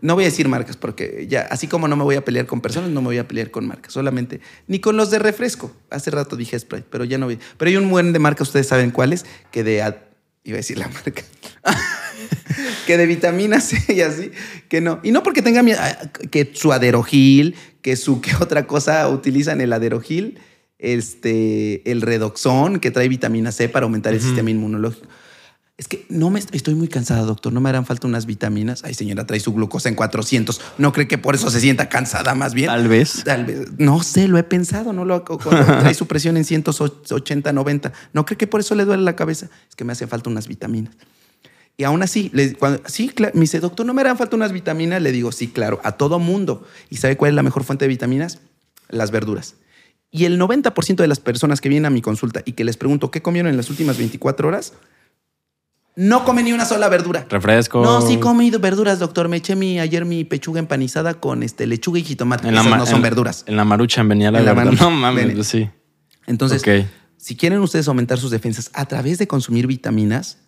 no 0.00 0.14
voy 0.14 0.24
a 0.24 0.28
decir 0.28 0.48
marcas 0.48 0.76
porque 0.78 1.26
ya, 1.28 1.42
así 1.50 1.66
como 1.68 1.86
no 1.86 1.96
me 1.96 2.02
voy 2.04 2.16
a 2.16 2.24
pelear 2.24 2.46
con 2.46 2.60
personas, 2.62 2.88
no 2.90 3.02
me 3.02 3.08
voy 3.08 3.18
a 3.18 3.28
pelear 3.28 3.50
con 3.50 3.66
marcas. 3.68 3.92
Solamente, 3.92 4.40
ni 4.66 4.78
con 4.80 4.96
los 4.96 5.10
de 5.10 5.18
refresco. 5.18 5.70
Hace 5.90 6.10
rato 6.10 6.34
dije 6.34 6.58
Sprite, 6.58 6.86
pero 6.90 7.04
ya 7.04 7.18
no 7.18 7.26
voy. 7.26 7.38
Pero 7.58 7.68
hay 7.68 7.76
un 7.76 7.90
buen 7.90 8.12
de 8.14 8.18
marca, 8.18 8.42
ustedes 8.42 8.66
saben 8.68 8.90
cuáles, 8.90 9.26
que 9.50 9.62
de. 9.64 9.82
ad- 9.82 9.96
Iba 10.44 10.54
a 10.54 10.58
decir 10.58 10.78
la 10.78 10.88
marca. 10.88 11.22
que 12.86 12.96
de 12.96 13.06
vitamina 13.06 13.60
C 13.60 13.94
y 13.94 14.00
así, 14.00 14.30
que 14.68 14.80
no. 14.80 15.00
Y 15.02 15.10
no 15.12 15.22
porque 15.22 15.42
tenga 15.42 15.62
mi- 15.62 15.72
ah, 15.72 16.10
que 16.30 16.50
su 16.54 16.72
aderogil, 16.72 17.54
que 17.82 17.96
su 17.96 18.20
que 18.20 18.32
otra 18.40 18.66
cosa 18.66 19.08
utilizan 19.08 19.60
el 19.60 19.72
aderogil, 19.72 20.38
este, 20.78 21.90
el 21.90 22.02
redoxón, 22.02 22.80
que 22.80 22.90
trae 22.90 23.08
vitamina 23.08 23.52
C 23.52 23.68
para 23.68 23.84
aumentar 23.84 24.14
el 24.14 24.20
sistema 24.20 24.50
inmunológico. 24.50 25.06
Es 25.76 25.86
que 25.86 26.04
no 26.08 26.28
me 26.28 26.40
estoy 26.40 26.74
muy 26.74 26.88
cansada, 26.88 27.22
doctor. 27.22 27.52
No 27.52 27.60
me 27.60 27.68
harán 27.68 27.86
falta 27.86 28.08
unas 28.08 28.26
vitaminas. 28.26 28.82
Ay, 28.84 28.94
señora, 28.94 29.26
trae 29.28 29.38
su 29.38 29.52
glucosa 29.54 29.88
en 29.88 29.94
400. 29.94 30.60
¿No 30.76 30.92
cree 30.92 31.06
que 31.06 31.18
por 31.18 31.36
eso 31.36 31.50
se 31.50 31.60
sienta 31.60 31.88
cansada 31.88 32.34
más 32.34 32.52
bien? 32.52 32.66
Tal 32.66 32.88
vez. 32.88 33.22
Tal 33.24 33.44
vez. 33.44 33.68
No 33.78 34.02
sé, 34.02 34.26
lo 34.26 34.38
he 34.38 34.42
pensado. 34.42 34.92
No 34.92 35.04
lo 35.04 35.22
trae 35.80 35.94
su 35.94 36.06
presión 36.08 36.36
en 36.36 36.44
180, 36.44 37.52
90. 37.52 37.92
¿No 38.12 38.24
cree 38.26 38.36
que 38.36 38.48
por 38.48 38.58
eso 38.58 38.74
le 38.74 38.84
duele 38.86 39.04
la 39.04 39.14
cabeza? 39.14 39.50
Es 39.68 39.76
que 39.76 39.84
me 39.84 39.92
hace 39.92 40.08
falta 40.08 40.28
unas 40.28 40.48
vitaminas. 40.48 40.96
Y 41.80 41.84
aún 41.84 42.02
así, 42.02 42.28
le- 42.34 42.54
cuando- 42.54 42.82
sí, 42.86 43.10
me 43.34 43.40
dice, 43.42 43.60
doctor, 43.60 43.86
¿no 43.86 43.94
me 43.94 44.00
harán 44.00 44.18
falta 44.18 44.34
unas 44.34 44.50
vitaminas? 44.52 45.00
Le 45.00 45.12
digo, 45.12 45.30
sí, 45.32 45.46
claro, 45.46 45.80
a 45.84 45.92
todo 45.92 46.18
mundo. 46.18 46.66
¿Y 46.90 46.96
sabe 46.96 47.16
cuál 47.16 47.30
es 47.30 47.34
la 47.36 47.44
mejor 47.44 47.62
fuente 47.62 47.84
de 47.84 47.88
vitaminas? 47.88 48.40
Las 48.88 49.12
verduras. 49.12 49.54
Y 50.10 50.24
el 50.24 50.38
90% 50.40 50.96
de 50.96 51.06
las 51.06 51.20
personas 51.20 51.60
que 51.60 51.68
vienen 51.68 51.86
a 51.86 51.90
mi 51.90 52.02
consulta 52.02 52.42
y 52.44 52.52
que 52.52 52.64
les 52.64 52.76
pregunto 52.76 53.10
qué 53.12 53.22
comieron 53.22 53.48
en 53.50 53.56
las 53.56 53.70
últimas 53.70 53.96
24 53.96 54.48
horas, 54.48 54.72
no 55.94 56.24
come 56.24 56.42
ni 56.42 56.52
una 56.52 56.64
sola 56.64 56.88
verdura. 56.88 57.26
Refresco. 57.28 57.82
No, 57.82 58.00
sí 58.00 58.14
he 58.14 58.20
comido 58.20 58.58
verduras, 58.58 58.98
doctor. 58.98 59.28
Me 59.28 59.36
eché 59.36 59.54
mi, 59.54 59.78
ayer 59.78 60.04
mi 60.04 60.24
pechuga 60.24 60.58
empanizada 60.60 61.14
con 61.14 61.42
este, 61.44 61.66
lechuga 61.68 61.98
y 62.00 62.04
jitomate. 62.04 62.48
En 62.48 62.54
la 62.54 62.60
Esas 62.62 62.70
ma- 62.70 62.76
no 62.78 62.86
son 62.86 62.96
en- 62.96 63.02
verduras. 63.02 63.44
En 63.46 63.56
la 63.56 63.64
marucha 63.64 64.02
venía 64.02 64.30
la 64.32 64.40
En 64.40 64.46
la 64.46 64.54
marucha. 64.54 64.82
No 64.84 64.90
mames, 64.90 65.26
Ven- 65.26 65.34
pues 65.36 65.46
sí. 65.48 65.68
Entonces, 66.26 66.62
si 67.16 67.36
quieren 67.36 67.60
ustedes 67.60 67.86
aumentar 67.88 68.18
sus 68.18 68.30
defensas 68.32 68.70
a 68.74 68.84
través 68.86 69.18
de 69.18 69.26
consumir 69.28 69.66
vitaminas, 69.66 70.38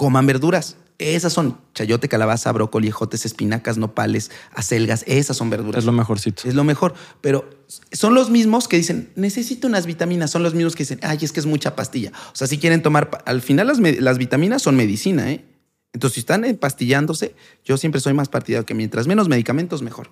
coman 0.00 0.24
verduras. 0.24 0.78
Esas 0.96 1.34
son 1.34 1.58
chayote, 1.74 2.08
calabaza, 2.08 2.50
brócoli, 2.52 2.88
ejotes, 2.88 3.26
espinacas, 3.26 3.76
nopales, 3.76 4.30
acelgas. 4.54 5.04
Esas 5.06 5.36
son 5.36 5.50
verduras. 5.50 5.80
Es 5.80 5.84
lo 5.84 5.92
mejorcito. 5.92 6.48
Es 6.48 6.54
lo 6.54 6.64
mejor. 6.64 6.94
Pero 7.20 7.50
son 7.92 8.14
los 8.14 8.30
mismos 8.30 8.66
que 8.66 8.78
dicen, 8.78 9.10
necesito 9.14 9.68
unas 9.68 9.84
vitaminas. 9.84 10.30
Son 10.30 10.42
los 10.42 10.54
mismos 10.54 10.74
que 10.74 10.84
dicen, 10.84 11.00
ay, 11.02 11.18
es 11.20 11.32
que 11.32 11.40
es 11.40 11.44
mucha 11.44 11.76
pastilla. 11.76 12.12
O 12.32 12.34
sea, 12.34 12.46
si 12.46 12.56
quieren 12.56 12.80
tomar, 12.80 13.10
al 13.26 13.42
final 13.42 13.66
las, 13.66 14.18
vitaminas 14.18 14.62
son 14.62 14.74
medicina, 14.74 15.30
¿eh? 15.30 15.44
Entonces, 15.92 16.14
si 16.14 16.20
están 16.20 16.46
empastillándose, 16.46 17.34
yo 17.62 17.76
siempre 17.76 18.00
soy 18.00 18.14
más 18.14 18.30
partidario 18.30 18.64
que 18.64 18.72
mientras 18.72 19.06
menos 19.06 19.28
medicamentos, 19.28 19.82
mejor. 19.82 20.08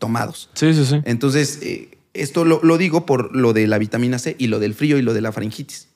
Tomados. 0.00 0.50
Sí, 0.54 0.74
sí, 0.74 0.84
sí. 0.86 1.02
Entonces, 1.04 1.60
eh, 1.62 1.98
esto 2.14 2.44
lo, 2.44 2.58
lo 2.64 2.78
digo 2.78 3.06
por 3.06 3.36
lo 3.36 3.52
de 3.52 3.68
la 3.68 3.78
vitamina 3.78 4.18
C 4.18 4.34
y 4.40 4.48
lo 4.48 4.58
del 4.58 4.74
frío 4.74 4.98
y 4.98 5.02
lo 5.02 5.14
de 5.14 5.20
la 5.20 5.30
faringitis. 5.30 5.86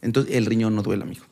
Entonces, 0.00 0.36
el 0.36 0.46
riñón 0.46 0.76
no 0.76 0.84
duele, 0.84 1.02
amigo. 1.02 1.24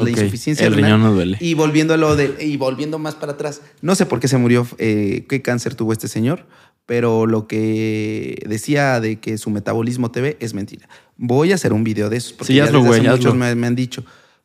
Entonces, 0.00 0.16
la 0.16 0.22
insuficiencia 0.24 0.66
el 0.66 0.74
renal- 0.74 0.84
riñón 0.84 1.02
no 1.02 1.12
duele. 1.14 1.36
Y 1.40 1.54
volviendo 1.54 1.94
a 1.94 1.96
lo 1.96 2.16
de, 2.16 2.34
y 2.40 2.56
volviendo 2.56 2.98
más 2.98 3.14
para 3.14 3.32
atrás, 3.32 3.60
no 3.82 3.94
sé 3.94 4.06
por 4.06 4.20
qué 4.20 4.28
se 4.28 4.36
murió, 4.38 4.66
eh, 4.78 5.24
qué 5.28 5.42
cáncer 5.42 5.74
tuvo 5.74 5.92
este 5.92 6.08
señor, 6.08 6.46
pero 6.86 7.26
lo 7.26 7.46
que 7.46 8.42
decía 8.46 9.00
de 9.00 9.16
que 9.20 9.38
su 9.38 9.50
metabolismo 9.50 10.10
TV 10.10 10.36
es 10.40 10.52
mentira. 10.54 10.88
Voy 11.16 11.52
a 11.52 11.54
hacer 11.54 11.72
un 11.72 11.84
video 11.84 12.10
de 12.10 12.18
eso, 12.18 12.34
porque 12.36 12.52
Sí, 12.52 12.56
ya 12.58 12.64
hazlo, 12.64 12.82
güey, 12.82 13.00
muchos 13.00 13.34
me, 13.34 13.54
me 13.54 13.66
han 13.66 13.74
dicho. 13.74 14.04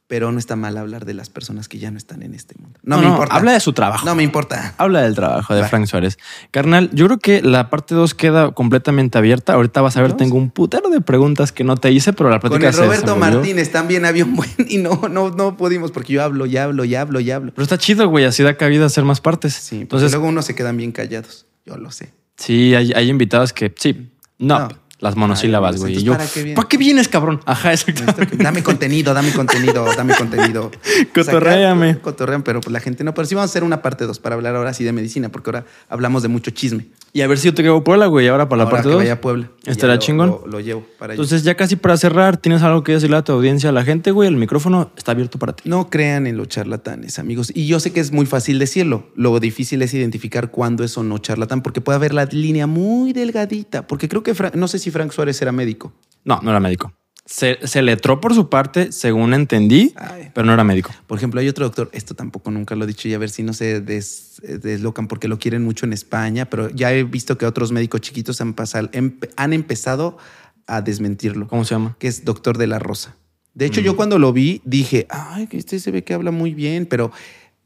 Pero 0.09 0.31
no 0.31 0.39
está 0.39 0.55
mal 0.55 0.75
hablar 0.75 1.05
de 1.05 1.13
las 1.13 1.29
personas 1.29 1.69
que 1.69 1.77
ya 1.77 1.91
no 1.91 1.97
están 1.99 2.23
en 2.23 2.33
este 2.33 2.55
mundo. 2.59 2.79
No, 2.81 2.95
No, 2.95 3.01
me 3.01 3.07
no, 3.07 3.13
importa. 3.13 3.35
habla 3.35 3.51
de 3.53 3.59
su 3.59 3.73
trabajo. 3.73 4.05
No 4.07 4.15
me 4.15 4.23
importa. 4.23 4.73
Habla 4.79 5.03
del 5.03 5.13
trabajo 5.13 5.53
de 5.53 5.61
Va. 5.61 5.67
Frank 5.67 5.85
Suárez. 5.85 6.17
Carnal, 6.49 6.89
yo 6.93 7.05
creo 7.05 7.19
que 7.19 7.43
la 7.43 7.69
parte 7.69 7.93
2 7.93 8.15
queda 8.15 8.51
completamente 8.51 9.19
abierta. 9.19 9.53
Ahorita 9.53 9.81
vas 9.81 9.97
a 9.97 10.01
ver, 10.01 10.13
tengo 10.13 10.35
un 10.35 10.49
putero 10.49 10.89
de 10.89 10.99
preguntas 11.01 11.51
que 11.51 11.63
no 11.63 11.77
te 11.77 11.91
hice, 11.91 12.11
pero 12.11 12.31
la 12.31 12.39
Con 12.39 12.49
plática 12.49 12.69
el 12.69 12.73
se 12.73 12.81
Roberto. 12.85 13.15
Martínez 13.17 13.71
también 13.71 14.03
había 14.03 14.25
un 14.25 14.35
buen 14.35 14.49
y 14.67 14.79
no, 14.79 14.99
no, 15.11 15.29
no 15.29 15.55
pudimos 15.55 15.91
porque 15.91 16.13
yo 16.13 16.23
hablo 16.23 16.47
y 16.47 16.57
hablo 16.57 16.85
y 16.85 16.95
hablo 16.95 17.19
y 17.19 17.29
hablo. 17.29 17.51
Pero 17.53 17.61
está 17.61 17.77
chido, 17.77 18.07
güey. 18.09 18.25
Así 18.25 18.41
da 18.41 18.55
cabida 18.57 18.87
hacer 18.87 19.03
más 19.05 19.21
partes. 19.21 19.53
Sí, 19.53 19.81
Entonces, 19.81 20.11
luego 20.11 20.27
unos 20.27 20.43
se 20.45 20.55
quedan 20.55 20.75
bien 20.75 20.91
callados. 20.91 21.45
Yo 21.67 21.77
lo 21.77 21.91
sé. 21.91 22.11
sí, 22.35 22.73
hay, 22.73 22.91
hay 22.95 23.09
invitados 23.09 23.53
que 23.53 23.71
sí. 23.77 24.09
No, 24.39 24.57
No. 24.57 24.69
Las 24.99 25.15
monosílabas, 25.15 25.77
güey. 25.77 25.93
entonces, 25.93 26.03
Y 26.03 26.05
yo, 26.05 26.11
¿para 26.13 26.25
qué 26.27 26.39
vienes? 26.43 26.55
¿para 26.55 26.67
qué 26.67 26.77
vienes, 26.77 27.07
cabrón? 27.07 27.39
Ajá, 27.45 27.73
exactamente. 27.73 28.37
Dame 28.37 28.63
contenido, 28.63 29.13
dame 29.13 29.31
contenido, 29.31 29.85
dame 29.95 30.13
contenido. 30.15 30.71
Cotorréame. 31.13 31.89
Sacar- 31.93 32.01
Cotorrean, 32.01 32.43
pero 32.43 32.61
pues 32.61 32.71
la 32.71 32.79
gente 32.79 33.03
no. 33.03 33.13
Pero 33.13 33.25
sí 33.27 33.35
vamos 33.35 33.49
a 33.49 33.51
hacer 33.51 33.63
una 33.63 33.81
parte 33.81 34.05
2 34.05 34.19
para 34.19 34.35
hablar 34.35 34.55
ahora 34.55 34.73
sí 34.73 34.83
de 34.83 34.91
medicina, 34.91 35.29
porque 35.29 35.49
ahora 35.49 35.65
hablamos 35.89 36.21
de 36.21 36.27
mucho 36.29 36.51
chisme. 36.51 36.87
Y 37.11 37.21
a 37.21 37.27
ver 37.27 37.39
si 37.39 37.45
yo 37.47 37.53
te 37.53 37.63
quedo 37.63 37.83
Puebla, 37.83 38.05
güey. 38.05 38.27
Ahora 38.27 38.47
para 38.49 38.57
la 38.57 38.63
ahora 38.65 38.75
parte 38.77 38.89
que 38.89 38.93
2. 38.93 39.01
vaya 39.01 39.13
a 39.13 39.21
Puebla. 39.21 39.49
Estará 39.65 39.93
lo- 39.95 39.99
chingón. 39.99 40.29
Lo, 40.29 40.47
lo 40.47 40.59
llevo 40.59 40.85
para 40.99 41.13
allá. 41.13 41.21
Entonces, 41.21 41.43
ya 41.43 41.55
casi 41.55 41.75
para 41.75 41.97
cerrar, 41.97 42.37
¿tienes 42.37 42.61
algo 42.61 42.83
que 42.83 42.91
decirle 42.93 43.17
a 43.17 43.23
tu 43.23 43.31
audiencia, 43.31 43.69
a 43.69 43.73
la 43.73 43.83
gente, 43.83 44.11
güey? 44.11 44.27
El 44.29 44.35
micrófono 44.35 44.91
está 44.95 45.13
abierto 45.13 45.39
para 45.39 45.53
ti. 45.53 45.63
No 45.67 45.89
crean 45.89 46.27
en 46.27 46.37
los 46.37 46.47
charlatanes, 46.49 47.17
amigos. 47.19 47.51
Y 47.55 47.65
yo 47.67 47.79
sé 47.79 47.91
que 47.91 47.99
es 47.99 48.11
muy 48.11 48.25
fácil 48.25 48.59
decirlo. 48.59 49.07
Lo 49.15 49.39
difícil 49.39 49.81
es 49.81 49.93
identificar 49.93 50.51
cuándo 50.51 50.83
es 50.83 50.97
o 50.97 51.03
no 51.03 51.17
charlatán, 51.17 51.61
porque 51.63 51.81
puede 51.81 51.95
haber 51.95 52.13
la 52.13 52.25
línea 52.25 52.67
muy 52.67 53.11
delgadita. 53.13 53.87
Porque 53.87 54.07
creo 54.07 54.21
que, 54.23 54.33
no 54.53 54.67
sé 54.67 54.77
si 54.77 54.88
Frank 54.91 55.11
Suárez 55.11 55.41
era 55.41 55.51
médico. 55.51 55.93
No, 56.25 56.39
no 56.41 56.49
era 56.51 56.59
médico. 56.59 56.93
Se, 57.25 57.59
se 57.67 57.83
letró 57.83 58.19
por 58.19 58.33
su 58.33 58.49
parte, 58.49 58.91
según 58.91 59.35
entendí, 59.35 59.93
Ay. 59.95 60.31
pero 60.33 60.47
no 60.47 60.53
era 60.53 60.63
médico. 60.63 60.91
Por 61.05 61.17
ejemplo, 61.19 61.39
hay 61.39 61.47
otro 61.47 61.65
doctor, 61.65 61.89
esto 61.93 62.15
tampoco 62.15 62.49
nunca 62.49 62.75
lo 62.75 62.85
he 62.85 62.87
dicho 62.87 63.07
y 63.07 63.13
a 63.13 63.19
ver 63.19 63.29
si 63.29 63.43
no 63.43 63.53
se 63.53 63.81
des- 63.81 64.41
eh, 64.43 64.57
deslocan 64.57 65.07
porque 65.07 65.27
lo 65.27 65.37
quieren 65.37 65.63
mucho 65.63 65.85
en 65.85 65.93
España, 65.93 66.49
pero 66.49 66.69
ya 66.71 66.91
he 66.91 67.03
visto 67.03 67.37
que 67.37 67.45
otros 67.45 67.71
médicos 67.71 68.01
chiquitos 68.01 68.41
han, 68.41 68.53
pasado, 68.55 68.89
empe- 68.91 69.29
han 69.35 69.53
empezado 69.53 70.17
a 70.65 70.81
desmentirlo, 70.81 71.47
¿Cómo 71.47 71.65
se 71.65 71.75
llama? 71.75 71.95
que 71.99 72.07
es 72.07 72.25
doctor 72.25 72.57
de 72.57 72.65
la 72.65 72.79
Rosa. 72.79 73.15
De 73.53 73.65
hecho, 73.67 73.81
yo 73.81 73.95
cuando 73.95 74.17
lo 74.17 74.33
vi 74.33 74.61
dije, 74.65 75.05
ay, 75.11 75.45
que 75.47 75.57
este 75.57 75.79
se 75.79 75.91
ve 75.91 76.03
que 76.03 76.15
habla 76.15 76.31
muy 76.31 76.55
bien, 76.55 76.87
pero 76.87 77.11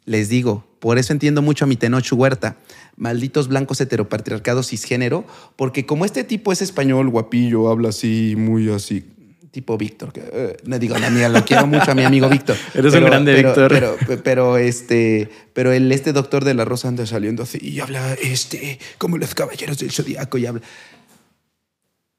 les 0.05 0.27
digo, 0.27 0.65
por 0.79 0.97
eso 0.97 1.13
entiendo 1.13 1.41
mucho 1.41 1.63
a 1.63 1.67
mi 1.69 1.77
Tenoch 1.77 2.11
Huerta, 2.11 2.57
malditos 2.95 3.47
blancos 3.47 3.81
heteropatriarcados 3.81 4.67
cisgénero, 4.69 5.25
porque 5.55 5.85
como 5.85 6.05
este 6.05 6.23
tipo 6.23 6.51
es 6.51 6.61
español, 6.61 7.09
guapillo, 7.09 7.69
habla 7.69 7.89
así, 7.89 8.35
muy 8.37 8.69
así, 8.69 9.03
tipo 9.51 9.77
Víctor, 9.77 10.11
que 10.11 10.21
eh, 10.31 10.57
no 10.65 10.79
digo, 10.79 10.97
la 10.97 11.09
mía, 11.09 11.29
lo 11.29 11.43
quiero 11.45 11.67
mucho 11.67 11.91
a 11.91 11.95
mi 11.95 12.03
amigo 12.03 12.27
Víctor. 12.29 12.55
Eres 12.73 12.93
un 12.93 13.05
grande, 13.05 13.35
pero- 13.35 13.49
Víctor. 13.49 13.71
Pero, 13.71 14.23
pero, 14.23 14.57
este, 14.57 15.29
pero 15.53 15.71
el 15.71 15.91
este 15.91 16.11
doctor 16.11 16.43
de 16.43 16.53
la 16.55 16.65
Rosa 16.65 16.87
anda 16.87 17.05
saliendo 17.05 17.43
así 17.43 17.59
y 17.61 17.79
habla 17.79 18.15
este, 18.15 18.79
como 18.97 19.17
los 19.17 19.35
caballeros 19.35 19.77
del 19.77 19.91
zodiaco 19.91 20.37
y 20.37 20.45
habla. 20.45 20.61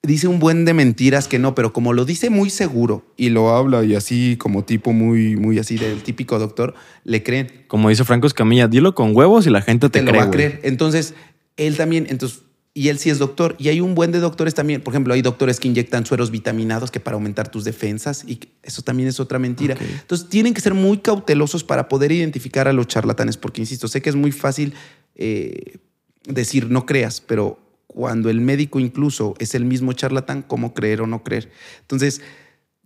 Dice 0.04 0.28
un 0.28 0.38
buen 0.38 0.66
de 0.66 0.74
mentiras 0.74 1.28
que 1.28 1.38
no, 1.38 1.54
pero 1.54 1.72
como 1.72 1.94
lo 1.94 2.04
dice 2.04 2.28
muy 2.28 2.50
seguro 2.50 3.06
y 3.16 3.30
lo 3.30 3.56
habla 3.56 3.84
y 3.84 3.94
así 3.94 4.36
como 4.36 4.62
tipo 4.62 4.92
muy, 4.92 5.36
muy 5.36 5.58
así 5.58 5.78
del 5.78 6.02
típico 6.02 6.38
doctor, 6.38 6.74
le 7.04 7.22
creen. 7.22 7.64
Como 7.68 7.88
dice 7.88 8.04
Franco 8.04 8.26
Escamilla, 8.26 8.68
dilo 8.68 8.94
con 8.94 9.16
huevos 9.16 9.46
y 9.46 9.50
la 9.50 9.62
gente 9.62 9.88
te, 9.88 10.00
Te, 10.00 10.04
lo 10.04 10.10
cree, 10.10 10.20
va 10.20 10.26
a 10.26 10.30
creer. 10.30 10.60
Entonces, 10.62 11.14
él 11.56 11.78
también, 11.78 12.06
entonces, 12.10 12.42
y 12.74 12.88
él 12.88 12.98
sí 12.98 13.08
es 13.08 13.18
doctor. 13.18 13.56
Y 13.58 13.68
hay 13.68 13.80
un 13.80 13.94
buen 13.94 14.12
de 14.12 14.18
doctores 14.20 14.52
también. 14.52 14.82
Por 14.82 14.92
ejemplo, 14.92 15.14
hay 15.14 15.22
doctores 15.22 15.58
que 15.58 15.68
inyectan 15.68 16.04
sueros 16.04 16.30
vitaminados 16.30 16.90
que 16.90 17.00
para 17.00 17.14
aumentar 17.14 17.48
tus 17.48 17.64
defensas 17.64 18.24
y 18.26 18.40
eso 18.62 18.82
también 18.82 19.08
es 19.08 19.20
otra 19.20 19.38
mentira. 19.38 19.74
Entonces, 19.80 20.28
tienen 20.28 20.52
que 20.52 20.60
ser 20.60 20.74
muy 20.74 20.98
cautelosos 20.98 21.64
para 21.64 21.88
poder 21.88 22.12
identificar 22.12 22.68
a 22.68 22.74
los 22.74 22.88
charlatanes, 22.88 23.38
porque, 23.38 23.62
insisto, 23.62 23.88
sé 23.88 24.02
que 24.02 24.10
es 24.10 24.16
muy 24.16 24.32
fácil 24.32 24.74
eh, 25.14 25.78
decir 26.26 26.68
no 26.68 26.84
creas, 26.84 27.22
pero 27.22 27.63
cuando 27.86 28.30
el 28.30 28.40
médico 28.40 28.80
incluso 28.80 29.34
es 29.38 29.54
el 29.54 29.64
mismo 29.64 29.92
charlatán, 29.92 30.42
¿cómo 30.42 30.74
creer 30.74 31.00
o 31.00 31.06
no 31.06 31.22
creer? 31.22 31.50
Entonces, 31.80 32.20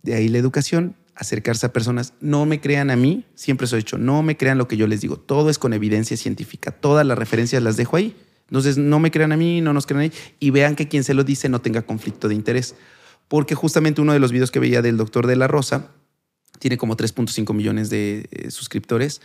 de 0.01 0.15
ahí 0.15 0.27
la 0.29 0.37
educación, 0.37 0.95
acercarse 1.15 1.65
a 1.65 1.73
personas, 1.73 2.13
no 2.21 2.45
me 2.45 2.61
crean 2.61 2.89
a 2.91 2.95
mí, 2.95 3.25
siempre 3.35 3.65
eso 3.65 3.75
he 3.75 3.79
hecho, 3.79 3.97
no 3.97 4.23
me 4.23 4.37
crean 4.37 4.57
lo 4.57 4.67
que 4.67 4.77
yo 4.77 4.87
les 4.87 5.01
digo, 5.01 5.17
todo 5.17 5.49
es 5.49 5.59
con 5.59 5.73
evidencia 5.73 6.15
científica, 6.15 6.71
todas 6.71 7.05
las 7.05 7.17
referencias 7.17 7.61
las 7.61 7.75
dejo 7.75 7.97
ahí. 7.97 8.15
Entonces, 8.47 8.77
no 8.77 8.99
me 8.99 9.11
crean 9.11 9.31
a 9.31 9.37
mí, 9.37 9.61
no 9.61 9.73
nos 9.73 9.85
crean 9.85 10.01
ahí, 10.01 10.13
y 10.39 10.49
vean 10.49 10.75
que 10.75 10.87
quien 10.87 11.03
se 11.03 11.13
lo 11.13 11.23
dice 11.23 11.49
no 11.49 11.61
tenga 11.61 11.83
conflicto 11.83 12.27
de 12.27 12.35
interés. 12.35 12.75
Porque 13.27 13.53
justamente 13.53 14.01
uno 14.01 14.13
de 14.13 14.19
los 14.19 14.31
videos 14.31 14.49
que 14.49 14.59
veía 14.59 14.81
del 14.81 14.97
doctor 14.97 15.27
de 15.27 15.35
la 15.35 15.47
Rosa 15.47 15.91
tiene 16.57 16.77
como 16.77 16.97
3.5 16.97 17.53
millones 17.53 17.91
de 17.91 18.27
eh, 18.31 18.49
suscriptores. 18.49 19.21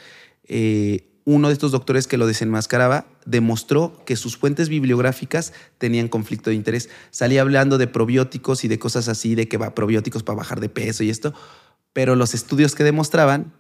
Eh, 0.47 1.14
uno 1.25 1.49
de 1.49 1.55
estos 1.55 1.73
doctores 1.73 2.07
que 2.07 2.19
lo 2.19 2.27
desenmascaraba 2.27 3.07
demostró 3.25 4.05
que 4.05 4.17
sus 4.17 4.37
fuentes 4.37 4.69
bibliográficas 4.69 5.53
tenían 5.79 6.09
conflicto 6.09 6.51
de 6.51 6.57
interés. 6.57 6.91
Salía 7.11 7.41
hablando 7.41 7.79
de 7.79 7.87
probióticos 7.87 8.65
y 8.65 8.69
de 8.69 8.79
cosas 8.79 9.09
así, 9.09 9.35
de 9.35 9.49
que 9.49 9.57
va 9.57 9.75
probióticos 9.75 10.23
para 10.23 10.37
bajar 10.37 10.61
de 10.61 10.69
peso 10.69 11.03
y 11.03 11.11
esto, 11.11 11.33
pero 11.93 12.15
los 12.15 12.35
estudios 12.35 12.75
que 12.75 12.85
demostraban 12.85 13.53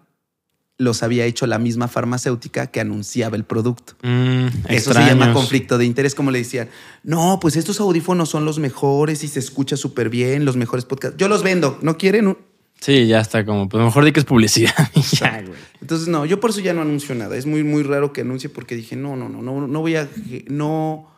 los 0.77 1.03
había 1.03 1.24
hecho 1.24 1.47
la 1.47 1.59
misma 1.59 1.89
farmacéutica 1.89 2.66
que 2.66 2.81
anunciaba 2.81 3.36
el 3.36 3.45
producto. 3.45 3.95
Mm, 4.03 4.47
Eso 4.69 4.93
se 4.93 5.01
llama 5.01 5.32
conflicto 5.32 5.78
de 5.78 5.85
interés, 5.85 6.15
como 6.15 6.32
le 6.32 6.39
decían. 6.39 6.69
No, 7.05 7.39
pues 7.41 7.57
estos 7.57 7.78
audífonos 7.81 8.28
son 8.28 8.45
los 8.45 8.59
mejores 8.59 9.23
y 9.23 9.28
se 9.28 9.39
escucha 9.39 9.77
súper 9.77 10.11
bien, 10.11 10.45
los 10.45 10.57
mejores 10.57 10.85
podcasts. 10.85 11.16
Yo 11.16 11.28
los 11.28 11.45
vendo, 11.45 11.78
¿no 11.81 11.97
quieren? 11.97 12.36
Sí, 12.85 13.06
ya 13.06 13.19
está 13.19 13.47
como, 13.47 13.66
pues 13.66 13.82
mejor 13.82 14.05
di 14.05 14.12
que 14.12 14.20
es 14.20 14.27
publicidad. 14.27 14.74
ya, 15.19 15.40
güey. 15.40 15.59
Entonces, 15.81 16.06
no, 16.06 16.27
yo 16.27 16.39
por 16.39 16.51
eso 16.51 16.61
ya 16.61 16.74
no 16.74 16.82
anuncio 16.82 17.15
nada. 17.15 17.35
Es 17.35 17.47
muy, 17.47 17.65
muy 17.65 17.82
raro 17.82 18.12
que 18.12 18.20
anuncie 18.20 18.51
porque 18.51 18.77
dije, 18.77 18.94
no, 18.94 19.16
no, 19.16 19.31
no, 19.31 19.40
no, 19.40 19.66
no 19.66 19.81
voy 19.81 19.97
a, 19.97 20.06
no, 20.48 21.11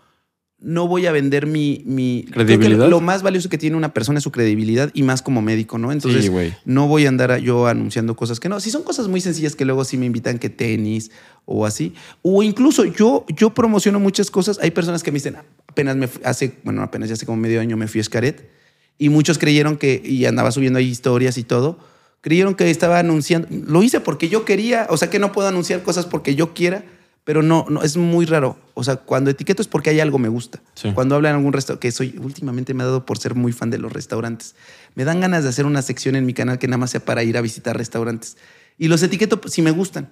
no 0.61 0.87
voy 0.87 1.07
a 1.07 1.13
vender 1.13 1.47
mi, 1.47 1.83
mi 1.85 2.25
¿Credibilidad? 2.31 2.89
lo 2.89 3.01
más 3.01 3.25
valioso 3.25 3.49
que 3.49 3.59
tiene 3.59 3.77
una 3.77 3.93
persona 3.93 4.19
es 4.19 4.23
su 4.23 4.31
credibilidad 4.31 4.93
y 4.95 5.03
más 5.03 5.23
como 5.23 5.43
médico, 5.43 5.77
¿no? 5.77 5.91
Entonces, 5.91 6.27
Sí, 6.27 6.55
no 6.67 6.87
voy 6.87 7.07
a 7.07 7.09
andar 7.09 7.37
yo 7.39 7.67
anunciando 7.67 8.15
cosas 8.15 8.39
que 8.39 8.49
no. 8.49 8.61
Si 8.61 8.71
son 8.71 8.85
cosas 8.85 9.09
muy 9.09 9.21
sencillas 9.21 9.57
que 9.57 9.65
luego 9.65 9.85
sí 9.85 9.97
me 9.97 10.07
invitan 10.07 10.39
que 10.39 10.51
tenis 10.51 11.11
o 11.47 11.67
así. 11.67 11.95
O 12.23 12.45
incluso 12.45 12.85
yo, 12.85 13.27
yo 13.35 13.53
promociono 13.55 13.99
muchas 13.99 14.31
cosas. 14.31 14.61
Hay 14.63 14.71
personas 14.71 15.03
que 15.03 15.11
me 15.11 15.17
dicen, 15.17 15.35
apenas 15.67 15.97
me 15.97 16.09
hace, 16.23 16.59
bueno, 16.63 16.83
apenas 16.83 17.09
ya 17.09 17.15
hace 17.15 17.27
como 17.27 17.39
medio 17.39 17.61
año 17.61 17.77
me 17.77 17.89
fui 17.89 17.99
a 17.99 18.03
Escaret 18.03 18.55
y 18.99 19.09
muchos 19.09 19.39
creyeron 19.39 19.77
que, 19.77 20.01
y 20.05 20.25
andaba 20.27 20.51
subiendo 20.53 20.79
ahí 20.79 20.87
historias 20.87 21.39
y 21.39 21.45
todo, 21.45 21.79
creyeron 22.21 22.55
que 22.55 22.71
estaba 22.71 22.99
anunciando. 22.99 23.49
Lo 23.51 23.83
hice 23.83 24.01
porque 24.01 24.29
yo 24.29 24.45
quería, 24.45 24.87
o 24.91 24.97
sea 24.97 25.11
que 25.11 25.19
no 25.19 25.33
puedo 25.33 25.49
anunciar 25.49 25.83
cosas 25.83 26.07
porque 26.07 26.35
yo 26.35 26.55
quiera, 26.55 26.85
pero 27.25 27.43
no, 27.43 27.67
no 27.69 27.83
es 27.83 27.97
muy 27.97 28.25
raro. 28.25 28.57
O 28.75 28.85
sea, 28.85 28.97
cuando 28.97 29.31
etiqueto 29.31 29.61
es 29.61 29.69
porque 29.69 29.91
hay 29.91 30.01
algo 30.01 30.19
me 30.19 30.29
gusta. 30.29 30.63
Sí. 30.75 30.93
Cuando 30.95 31.17
hablan 31.17 31.31
en 31.31 31.37
algún 31.39 31.53
restaurante, 31.53 31.89
que 31.89 31.93
soy, 31.93 32.17
últimamente 32.23 32.73
me 32.73 32.85
ha 32.85 32.87
dado 32.87 33.05
por 33.05 33.19
ser 33.19 33.35
muy 33.35 33.53
fan 33.53 33.71
de 33.71 33.79
los 33.79 33.93
restaurantes. 33.93 34.55
Me 34.95 35.05
dan 35.05 35.21
ganas 35.21 35.43
de 35.43 35.51
hacer 35.51 35.67
una 35.67 35.83
sección 35.83 36.15
en 36.15 36.25
mi 36.25 36.35
canal 36.35 36.59
que 36.59 36.69
nada 36.69 36.79
más 36.79 36.91
sea 36.91 37.05
para 37.05 37.25
ir 37.25 37.37
a 37.37 37.41
visitar 37.41 37.77
restaurantes. 37.77 38.37
Y 38.79 38.89
los 38.89 39.03
etiqueto 39.03 39.41
si 39.49 39.61
me 39.61 39.73
gustan. 39.73 40.11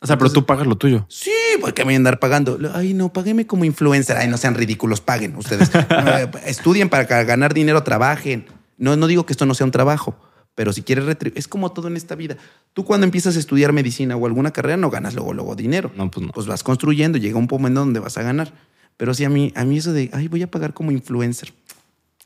O 0.00 0.06
sea, 0.06 0.18
pero 0.18 0.30
tú 0.30 0.44
pagas 0.44 0.66
lo 0.66 0.76
tuyo. 0.76 1.06
Sí, 1.08 1.32
porque 1.60 1.82
me 1.82 1.86
voy 1.86 1.94
a 1.94 1.96
andar 1.96 2.18
pagando. 2.18 2.58
Ay, 2.74 2.92
no, 2.92 3.12
págueme 3.12 3.46
como 3.46 3.64
influencer. 3.64 4.16
Ay, 4.16 4.28
no 4.28 4.36
sean 4.36 4.54
ridículos, 4.54 5.00
paguen 5.00 5.34
ustedes. 5.36 5.70
Eh, 6.06 6.30
Estudien 6.44 6.88
para 6.88 7.04
ganar 7.24 7.54
dinero, 7.54 7.82
trabajen. 7.82 8.46
No, 8.76 8.96
no 8.96 9.06
digo 9.06 9.26
que 9.26 9.32
esto 9.32 9.46
no 9.46 9.54
sea 9.54 9.64
un 9.64 9.70
trabajo, 9.70 10.16
pero 10.54 10.72
si 10.72 10.82
quieres 10.82 11.06
retribuir, 11.06 11.38
es 11.38 11.48
como 11.48 11.72
todo 11.72 11.88
en 11.88 11.96
esta 11.96 12.14
vida. 12.14 12.36
Tú 12.74 12.84
cuando 12.84 13.04
empiezas 13.04 13.36
a 13.36 13.38
estudiar 13.38 13.72
medicina 13.72 14.16
o 14.16 14.26
alguna 14.26 14.52
carrera 14.52 14.76
no 14.76 14.90
ganas 14.90 15.14
luego, 15.14 15.32
luego 15.32 15.56
dinero. 15.56 15.90
No, 15.96 16.10
pues 16.10 16.26
no. 16.26 16.32
Pues 16.32 16.46
vas 16.46 16.62
construyendo, 16.62 17.18
llega 17.18 17.38
un 17.38 17.48
momento 17.50 17.80
donde 17.80 18.00
vas 18.00 18.18
a 18.18 18.22
ganar. 18.22 18.52
Pero 18.96 19.14
sí, 19.14 19.24
a 19.24 19.30
mí, 19.30 19.52
a 19.56 19.64
mí 19.64 19.78
eso 19.78 19.92
de, 19.92 20.10
ay, 20.12 20.28
voy 20.28 20.42
a 20.42 20.50
pagar 20.50 20.74
como 20.74 20.90
influencer. 20.90 21.52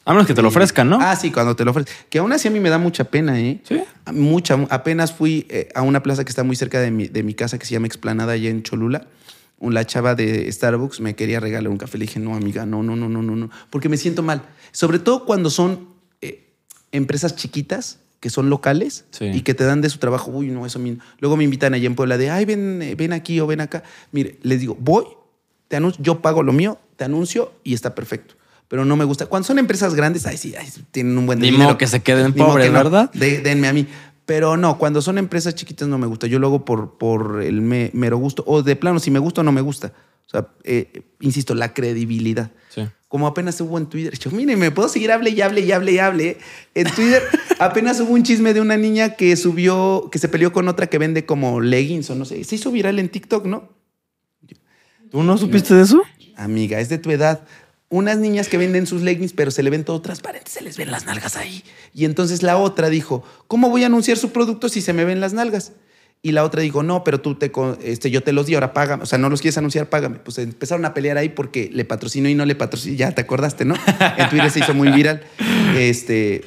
A 0.05 0.13
menos 0.13 0.27
que 0.27 0.35
te 0.35 0.43
lo 0.43 0.49
ofrezcan, 0.49 0.89
¿no? 0.89 0.99
Ah, 1.01 1.15
sí, 1.15 1.31
cuando 1.31 1.55
te 1.55 1.65
lo 1.65 1.71
ofrecen. 1.73 1.95
Que 2.09 2.19
aún 2.19 2.33
así 2.33 2.49
a 2.49 2.51
mí 2.51 2.59
me 2.59 2.71
da 2.71 2.79
mucha 2.79 3.05
pena, 3.05 3.39
¿eh? 3.39 3.61
Sí. 3.65 3.83
Mucha. 4.13 4.55
Apenas 4.71 5.13
fui 5.13 5.47
eh, 5.51 5.69
a 5.75 5.83
una 5.83 6.03
plaza 6.03 6.25
que 6.25 6.31
está 6.31 6.43
muy 6.43 6.57
cerca 6.57 6.81
de 6.81 6.91
mi, 6.91 7.07
de 7.09 7.23
mi 7.23 7.35
casa 7.35 7.59
que 7.59 7.67
se 7.67 7.73
llama 7.75 7.87
Explanada 7.87 8.33
allá 8.33 8.49
en 8.51 8.63
Cholula. 8.63 9.07
La 9.61 9.85
chava 9.85 10.15
de 10.15 10.51
Starbucks 10.51 11.01
me 11.01 11.15
quería 11.15 11.39
regalar 11.39 11.71
un 11.71 11.77
café. 11.77 11.99
Le 11.99 12.07
dije, 12.07 12.19
no, 12.19 12.35
amiga, 12.35 12.65
no, 12.65 12.83
no, 12.83 12.97
no, 12.97 13.11
no, 13.11 13.21
no, 13.23 13.37
no. 13.37 13.51
Porque 13.69 13.91
me 13.91 13.99
siento 13.99 14.23
mal. 14.23 14.43
Sobre 14.73 14.99
todo 14.99 15.27
cuando 15.27 15.51
son 15.51 15.91
eh, 16.23 16.49
empresas 16.93 17.37
chiquitas 17.37 17.99
que 18.21 18.31
son 18.31 18.49
locales 18.51 19.05
Sí. 19.11 19.27
y 19.27 19.43
que 19.43 19.53
te 19.55 19.65
dan 19.65 19.83
de 19.83 19.91
su 19.91 19.99
trabajo. 19.99 20.31
Uy, 20.31 20.49
no, 20.49 20.65
eso 20.65 20.79
a 20.79 20.83
mí. 20.83 20.99
Luego 21.19 21.37
me 21.37 21.45
invitan 21.45 21.75
allá 21.75 21.87
en 21.87 21.95
Puebla 21.95 22.17
de, 22.17 22.31
ay, 22.31 22.47
ven, 22.47 22.81
eh, 22.81 22.95
ven 22.95 23.13
aquí 23.13 23.39
o 23.41 23.47
ven 23.47 23.61
acá. 23.61 23.83
Mire, 24.13 24.39
les 24.43 24.61
digo, 24.61 24.77
voy, 24.81 25.05
te 25.69 25.77
anuncio, 25.77 26.03
yo 26.03 26.21
pago 26.23 26.43
lo 26.43 26.53
mío, 26.55 26.79
te 26.97 27.05
anuncio 27.05 27.53
y 27.63 27.75
está 27.75 27.95
perfecto. 27.95 28.35
Pero 28.71 28.85
no 28.85 28.97
me 28.97 29.05
gusta. 29.05 29.27
Cuando 29.27 29.47
son 29.49 29.59
empresas 29.59 29.97
grandes, 29.97 30.27
ay, 30.27 30.37
sí, 30.37 30.55
ay, 30.57 30.69
tienen 30.93 31.19
un 31.19 31.27
buen 31.27 31.41
Ni 31.41 31.51
dinero. 31.51 31.77
que 31.77 31.89
se 31.89 32.01
queden 32.05 32.33
pobres, 32.33 32.67
que 32.69 32.73
no. 32.73 32.79
¿verdad? 32.79 33.11
De- 33.13 33.41
denme 33.41 33.67
a 33.67 33.73
mí. 33.73 33.85
Pero 34.27 34.57
no, 34.57 34.79
cuando 34.79 35.03
son 35.03 35.19
empresas 35.19 35.57
chiquitas 35.57 35.89
no 35.89 35.99
me 35.99 36.07
gusta. 36.07 36.29
Yo 36.29 36.39
lo 36.39 36.47
hago 36.47 36.65
por, 36.65 36.97
por 36.97 37.43
el 37.43 37.63
me- 37.63 37.91
mero 37.95 38.17
gusto. 38.17 38.45
O 38.47 38.63
de 38.63 38.77
plano, 38.77 39.01
si 39.01 39.11
me 39.11 39.19
gusta 39.19 39.41
o 39.41 39.45
no 39.45 39.51
me 39.51 39.61
gusta. 39.61 39.93
O 40.25 40.31
sea, 40.31 40.47
eh, 40.63 41.03
insisto, 41.19 41.57
la 41.57 41.75
credibilidad. 41.75 42.53
Sí. 42.69 42.87
Como 43.09 43.27
apenas 43.27 43.61
hubo 43.61 43.77
en 43.77 43.87
Twitter. 43.87 44.17
Yo, 44.17 44.31
mire, 44.31 44.55
me 44.55 44.71
puedo 44.71 44.89
seguir 44.89 45.11
hable 45.11 45.31
y 45.31 45.41
hable 45.41 45.63
y 45.63 45.73
hable 45.73 45.91
y 45.91 45.99
hable. 45.99 46.39
En 46.77 46.87
Twitter 46.95 47.25
apenas 47.59 47.99
hubo 47.99 48.13
un 48.13 48.23
chisme 48.23 48.55
de 48.55 48.61
una 48.61 48.77
niña 48.77 49.17
que 49.17 49.35
subió, 49.35 50.09
que 50.13 50.21
se 50.21 50.29
peleó 50.29 50.53
con 50.53 50.69
otra 50.69 50.87
que 50.87 50.99
vende 50.99 51.27
como 51.27 51.61
leggings 51.61 52.09
o 52.11 52.15
no 52.15 52.25
sé. 52.25 52.45
Se 52.45 52.55
hizo 52.55 52.71
viral 52.71 53.01
en 53.01 53.09
TikTok, 53.09 53.47
¿no? 53.47 53.69
¿Tú 55.11 55.25
no 55.25 55.37
supiste 55.39 55.75
de 55.75 55.83
eso? 55.83 56.01
Amiga, 56.37 56.79
es 56.79 56.89
de 56.89 56.99
tu 56.99 57.11
edad. 57.11 57.41
Unas 57.91 58.19
niñas 58.19 58.49
que 58.49 58.57
venden 58.57 58.87
sus 58.87 59.03
leggings, 59.03 59.33
pero 59.33 59.51
se 59.51 59.63
le 59.63 59.69
ven 59.69 59.85
todo 59.85 60.01
transparente, 60.01 60.51
se 60.51 60.63
les 60.63 60.77
ven 60.77 60.91
las 60.91 61.07
nalgas 61.07 61.37
ahí. 61.37 61.65
Y 61.93 62.05
entonces 62.05 62.43
la 62.43 62.57
otra 62.57 62.89
dijo, 62.89 63.25
¿cómo 63.49 63.69
voy 63.69 63.83
a 63.83 63.87
anunciar 63.87 64.17
su 64.17 64.31
producto 64.31 64.69
si 64.69 64.81
se 64.81 64.93
me 64.93 65.05
ven 65.05 65.21
las 65.21 65.33
nalgas? 65.33 65.73
Y 66.23 66.33
la 66.33 66.45
otra 66.45 66.61
dijo, 66.61 66.83
no, 66.83 67.03
pero 67.03 67.21
tú 67.21 67.35
te, 67.35 67.51
este, 67.83 68.11
yo 68.11 68.23
te 68.23 68.33
los 68.33 68.47
di, 68.47 68.55
ahora 68.55 68.75
págame. 68.75 69.03
O 69.03 69.07
sea, 69.07 69.19
no 69.19 69.31
los 69.31 69.41
quieres 69.41 69.57
anunciar, 69.59 69.89
págame. 69.89 70.19
Pues 70.19 70.39
empezaron 70.39 70.85
a 70.85 70.93
pelear 70.93 71.17
ahí 71.17 71.31
porque 71.31 71.71
le 71.73 71.85
patrocinó 71.85 72.29
y 72.29 72.35
no 72.35 72.45
le 72.45 72.55
patrocinó. 72.55 72.95
Ya 72.95 73.13
te 73.13 73.23
acordaste, 73.23 73.65
¿no? 73.65 73.75
En 74.19 74.29
Twitter 74.29 74.51
se 74.51 74.61
hizo 74.61 74.75
muy 74.75 74.91
viral. 74.91 75.23
Este, 75.77 76.45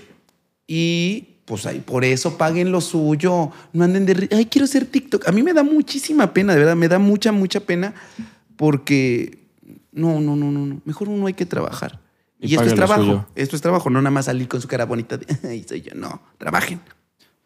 y 0.68 1.40
pues 1.46 1.66
ahí, 1.66 1.80
por 1.80 2.06
eso 2.06 2.38
paguen 2.38 2.72
lo 2.72 2.82
suyo. 2.82 3.52
No 3.74 3.84
anden 3.84 4.06
de, 4.06 4.30
ay, 4.32 4.46
quiero 4.46 4.68
ser 4.68 4.86
TikTok. 4.86 5.28
A 5.28 5.32
mí 5.32 5.42
me 5.42 5.54
da 5.54 5.64
muchísima 5.64 6.34
pena, 6.34 6.54
de 6.54 6.60
verdad, 6.60 6.76
me 6.76 6.88
da 6.88 7.00
mucha, 7.00 7.32
mucha 7.32 7.60
pena 7.62 7.96
porque 8.56 9.43
no, 9.94 10.20
no, 10.20 10.36
no, 10.36 10.52
no, 10.52 10.66
no. 10.66 10.82
Mejor 10.86 11.10
uno 11.10 11.28
hay 11.28 11.34
que 11.34 11.46
trabajar. 11.46 12.00
Y 12.40 12.52
Y, 12.52 12.56
esto 12.56 12.68
es 12.68 12.76
trabajo. 12.76 13.02
suyo. 13.02 13.26
Esto 13.36 13.56
es 13.56 13.62
trabajo, 13.62 13.90
no 13.90 14.02
nada 14.02 14.12
más 14.12 14.26
salir 14.26 14.48
con 14.48 14.62
su 14.62 14.68
cara 14.68 14.86
bonita 14.86 15.18
de, 15.18 15.64
soy 15.68 15.82
yo. 15.82 15.92
No, 15.96 16.22
trabajen. 16.38 16.82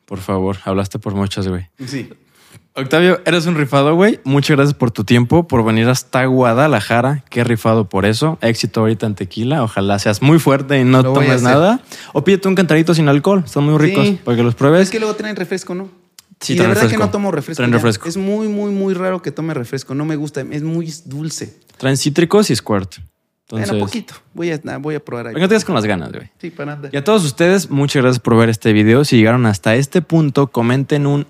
Por 0.05 0.19
favor, 0.19 0.57
hablaste 0.63 0.99
por 0.99 1.13
muchas, 1.13 1.47
güey. 1.47 1.69
Sí. 1.85 2.09
Octavio, 2.73 3.19
eres 3.25 3.47
un 3.47 3.55
rifado, 3.55 3.95
güey. 3.95 4.19
Muchas 4.23 4.55
gracias 4.55 4.77
por 4.77 4.91
tu 4.91 5.03
tiempo, 5.03 5.47
por 5.47 5.65
venir 5.65 5.89
hasta 5.89 6.23
Guadalajara. 6.25 7.23
Qué 7.29 7.43
rifado 7.43 7.89
por 7.89 8.05
eso. 8.05 8.37
Éxito 8.41 8.81
ahorita 8.81 9.07
en 9.07 9.15
tequila. 9.15 9.63
Ojalá 9.63 9.97
seas 9.97 10.21
muy 10.21 10.37
fuerte 10.37 10.79
y 10.79 10.83
no 10.83 11.01
Lo 11.01 11.13
tomes 11.13 11.41
nada. 11.41 11.81
O 12.13 12.23
pídete 12.23 12.47
un 12.47 12.53
cantadito 12.55 12.93
sin 12.93 13.09
alcohol. 13.09 13.41
Están 13.45 13.63
muy 13.63 13.77
ricos. 13.79 14.05
Sí. 14.05 14.19
Porque 14.23 14.43
los 14.43 14.53
pruebes. 14.53 14.83
Es 14.83 14.89
que 14.91 14.99
luego 14.99 15.15
traen 15.15 15.35
refresco, 15.35 15.73
¿no? 15.73 15.89
Sí, 16.39 16.53
y 16.53 16.55
de 16.57 16.61
verdad 16.63 16.83
refresco. 16.83 16.99
que 16.99 17.05
no 17.05 17.11
tomo 17.11 17.31
refresco. 17.31 17.57
Traen 17.57 17.73
refresco. 17.73 18.07
Es 18.07 18.17
muy, 18.17 18.47
muy, 18.47 18.71
muy 18.71 18.93
raro 18.93 19.21
que 19.21 19.31
tome 19.31 19.53
refresco. 19.53 19.95
No 19.95 20.05
me 20.05 20.15
gusta. 20.15 20.41
Es 20.51 20.63
muy 20.63 20.93
dulce. 21.05 21.57
Traen 21.77 21.97
cítricos 21.97 22.49
y 22.49 22.55
squirt. 22.55 22.95
Entonces, 23.49 23.69
bueno, 23.69 23.85
poquito. 23.85 24.13
Voy 24.33 24.51
a, 24.51 24.77
voy 24.77 24.95
a 24.95 24.99
probar 24.99 25.27
ahí. 25.27 25.33
venga, 25.33 25.47
te 25.47 25.63
con 25.63 25.73
las 25.73 25.85
ganas, 25.85 26.11
güey. 26.11 26.29
Sí, 26.37 26.49
para 26.49 26.75
nada. 26.75 26.89
Y 26.91 26.97
a 26.97 27.03
todos 27.03 27.23
ustedes, 27.23 27.69
muchas 27.69 28.01
gracias 28.03 28.19
por 28.19 28.35
ver 28.35 28.49
este 28.49 28.73
video. 28.73 29.05
Si 29.05 29.15
llegaron 29.15 29.45
hasta 29.45 29.75
este 29.75 30.01
punto, 30.01 30.47
comenten 30.47 31.07
un 31.07 31.25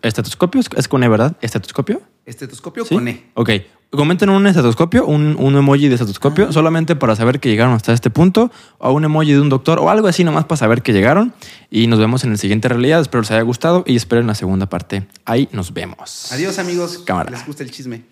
estetoscopio. 0.00 0.62
Es 0.76 0.88
con 0.88 1.02
E, 1.02 1.08
¿verdad? 1.08 1.36
¿Estetoscopio? 1.42 2.00
Estetoscopio 2.26 2.84
¿Sí? 2.84 2.94
con 2.94 3.08
E. 3.08 3.24
Ok. 3.34 3.50
Comenten 3.90 4.30
un 4.30 4.46
estetoscopio, 4.46 5.04
un, 5.04 5.34
un 5.36 5.56
emoji 5.56 5.88
de 5.88 5.94
estetoscopio, 5.96 6.52
solamente 6.52 6.94
para 6.94 7.16
saber 7.16 7.40
que 7.40 7.48
llegaron 7.48 7.74
hasta 7.74 7.92
este 7.92 8.08
punto, 8.08 8.52
o 8.78 8.92
un 8.92 9.04
emoji 9.04 9.32
de 9.32 9.40
un 9.40 9.48
doctor, 9.48 9.80
o 9.80 9.90
algo 9.90 10.06
así 10.06 10.22
nomás 10.22 10.44
para 10.44 10.58
saber 10.58 10.82
que 10.82 10.92
llegaron. 10.92 11.34
Y 11.70 11.88
nos 11.88 11.98
vemos 11.98 12.22
en 12.22 12.30
el 12.30 12.38
siguiente 12.38 12.68
realidad. 12.68 13.00
Espero 13.00 13.22
les 13.22 13.32
haya 13.32 13.42
gustado 13.42 13.82
y 13.86 13.96
esperen 13.96 14.28
la 14.28 14.36
segunda 14.36 14.66
parte. 14.66 15.08
Ahí 15.24 15.48
nos 15.50 15.74
vemos. 15.74 16.30
Adiós, 16.30 16.60
amigos. 16.60 16.98
Cámara. 17.04 17.32
Les 17.32 17.44
gusta 17.44 17.64
el 17.64 17.72
chisme. 17.72 18.04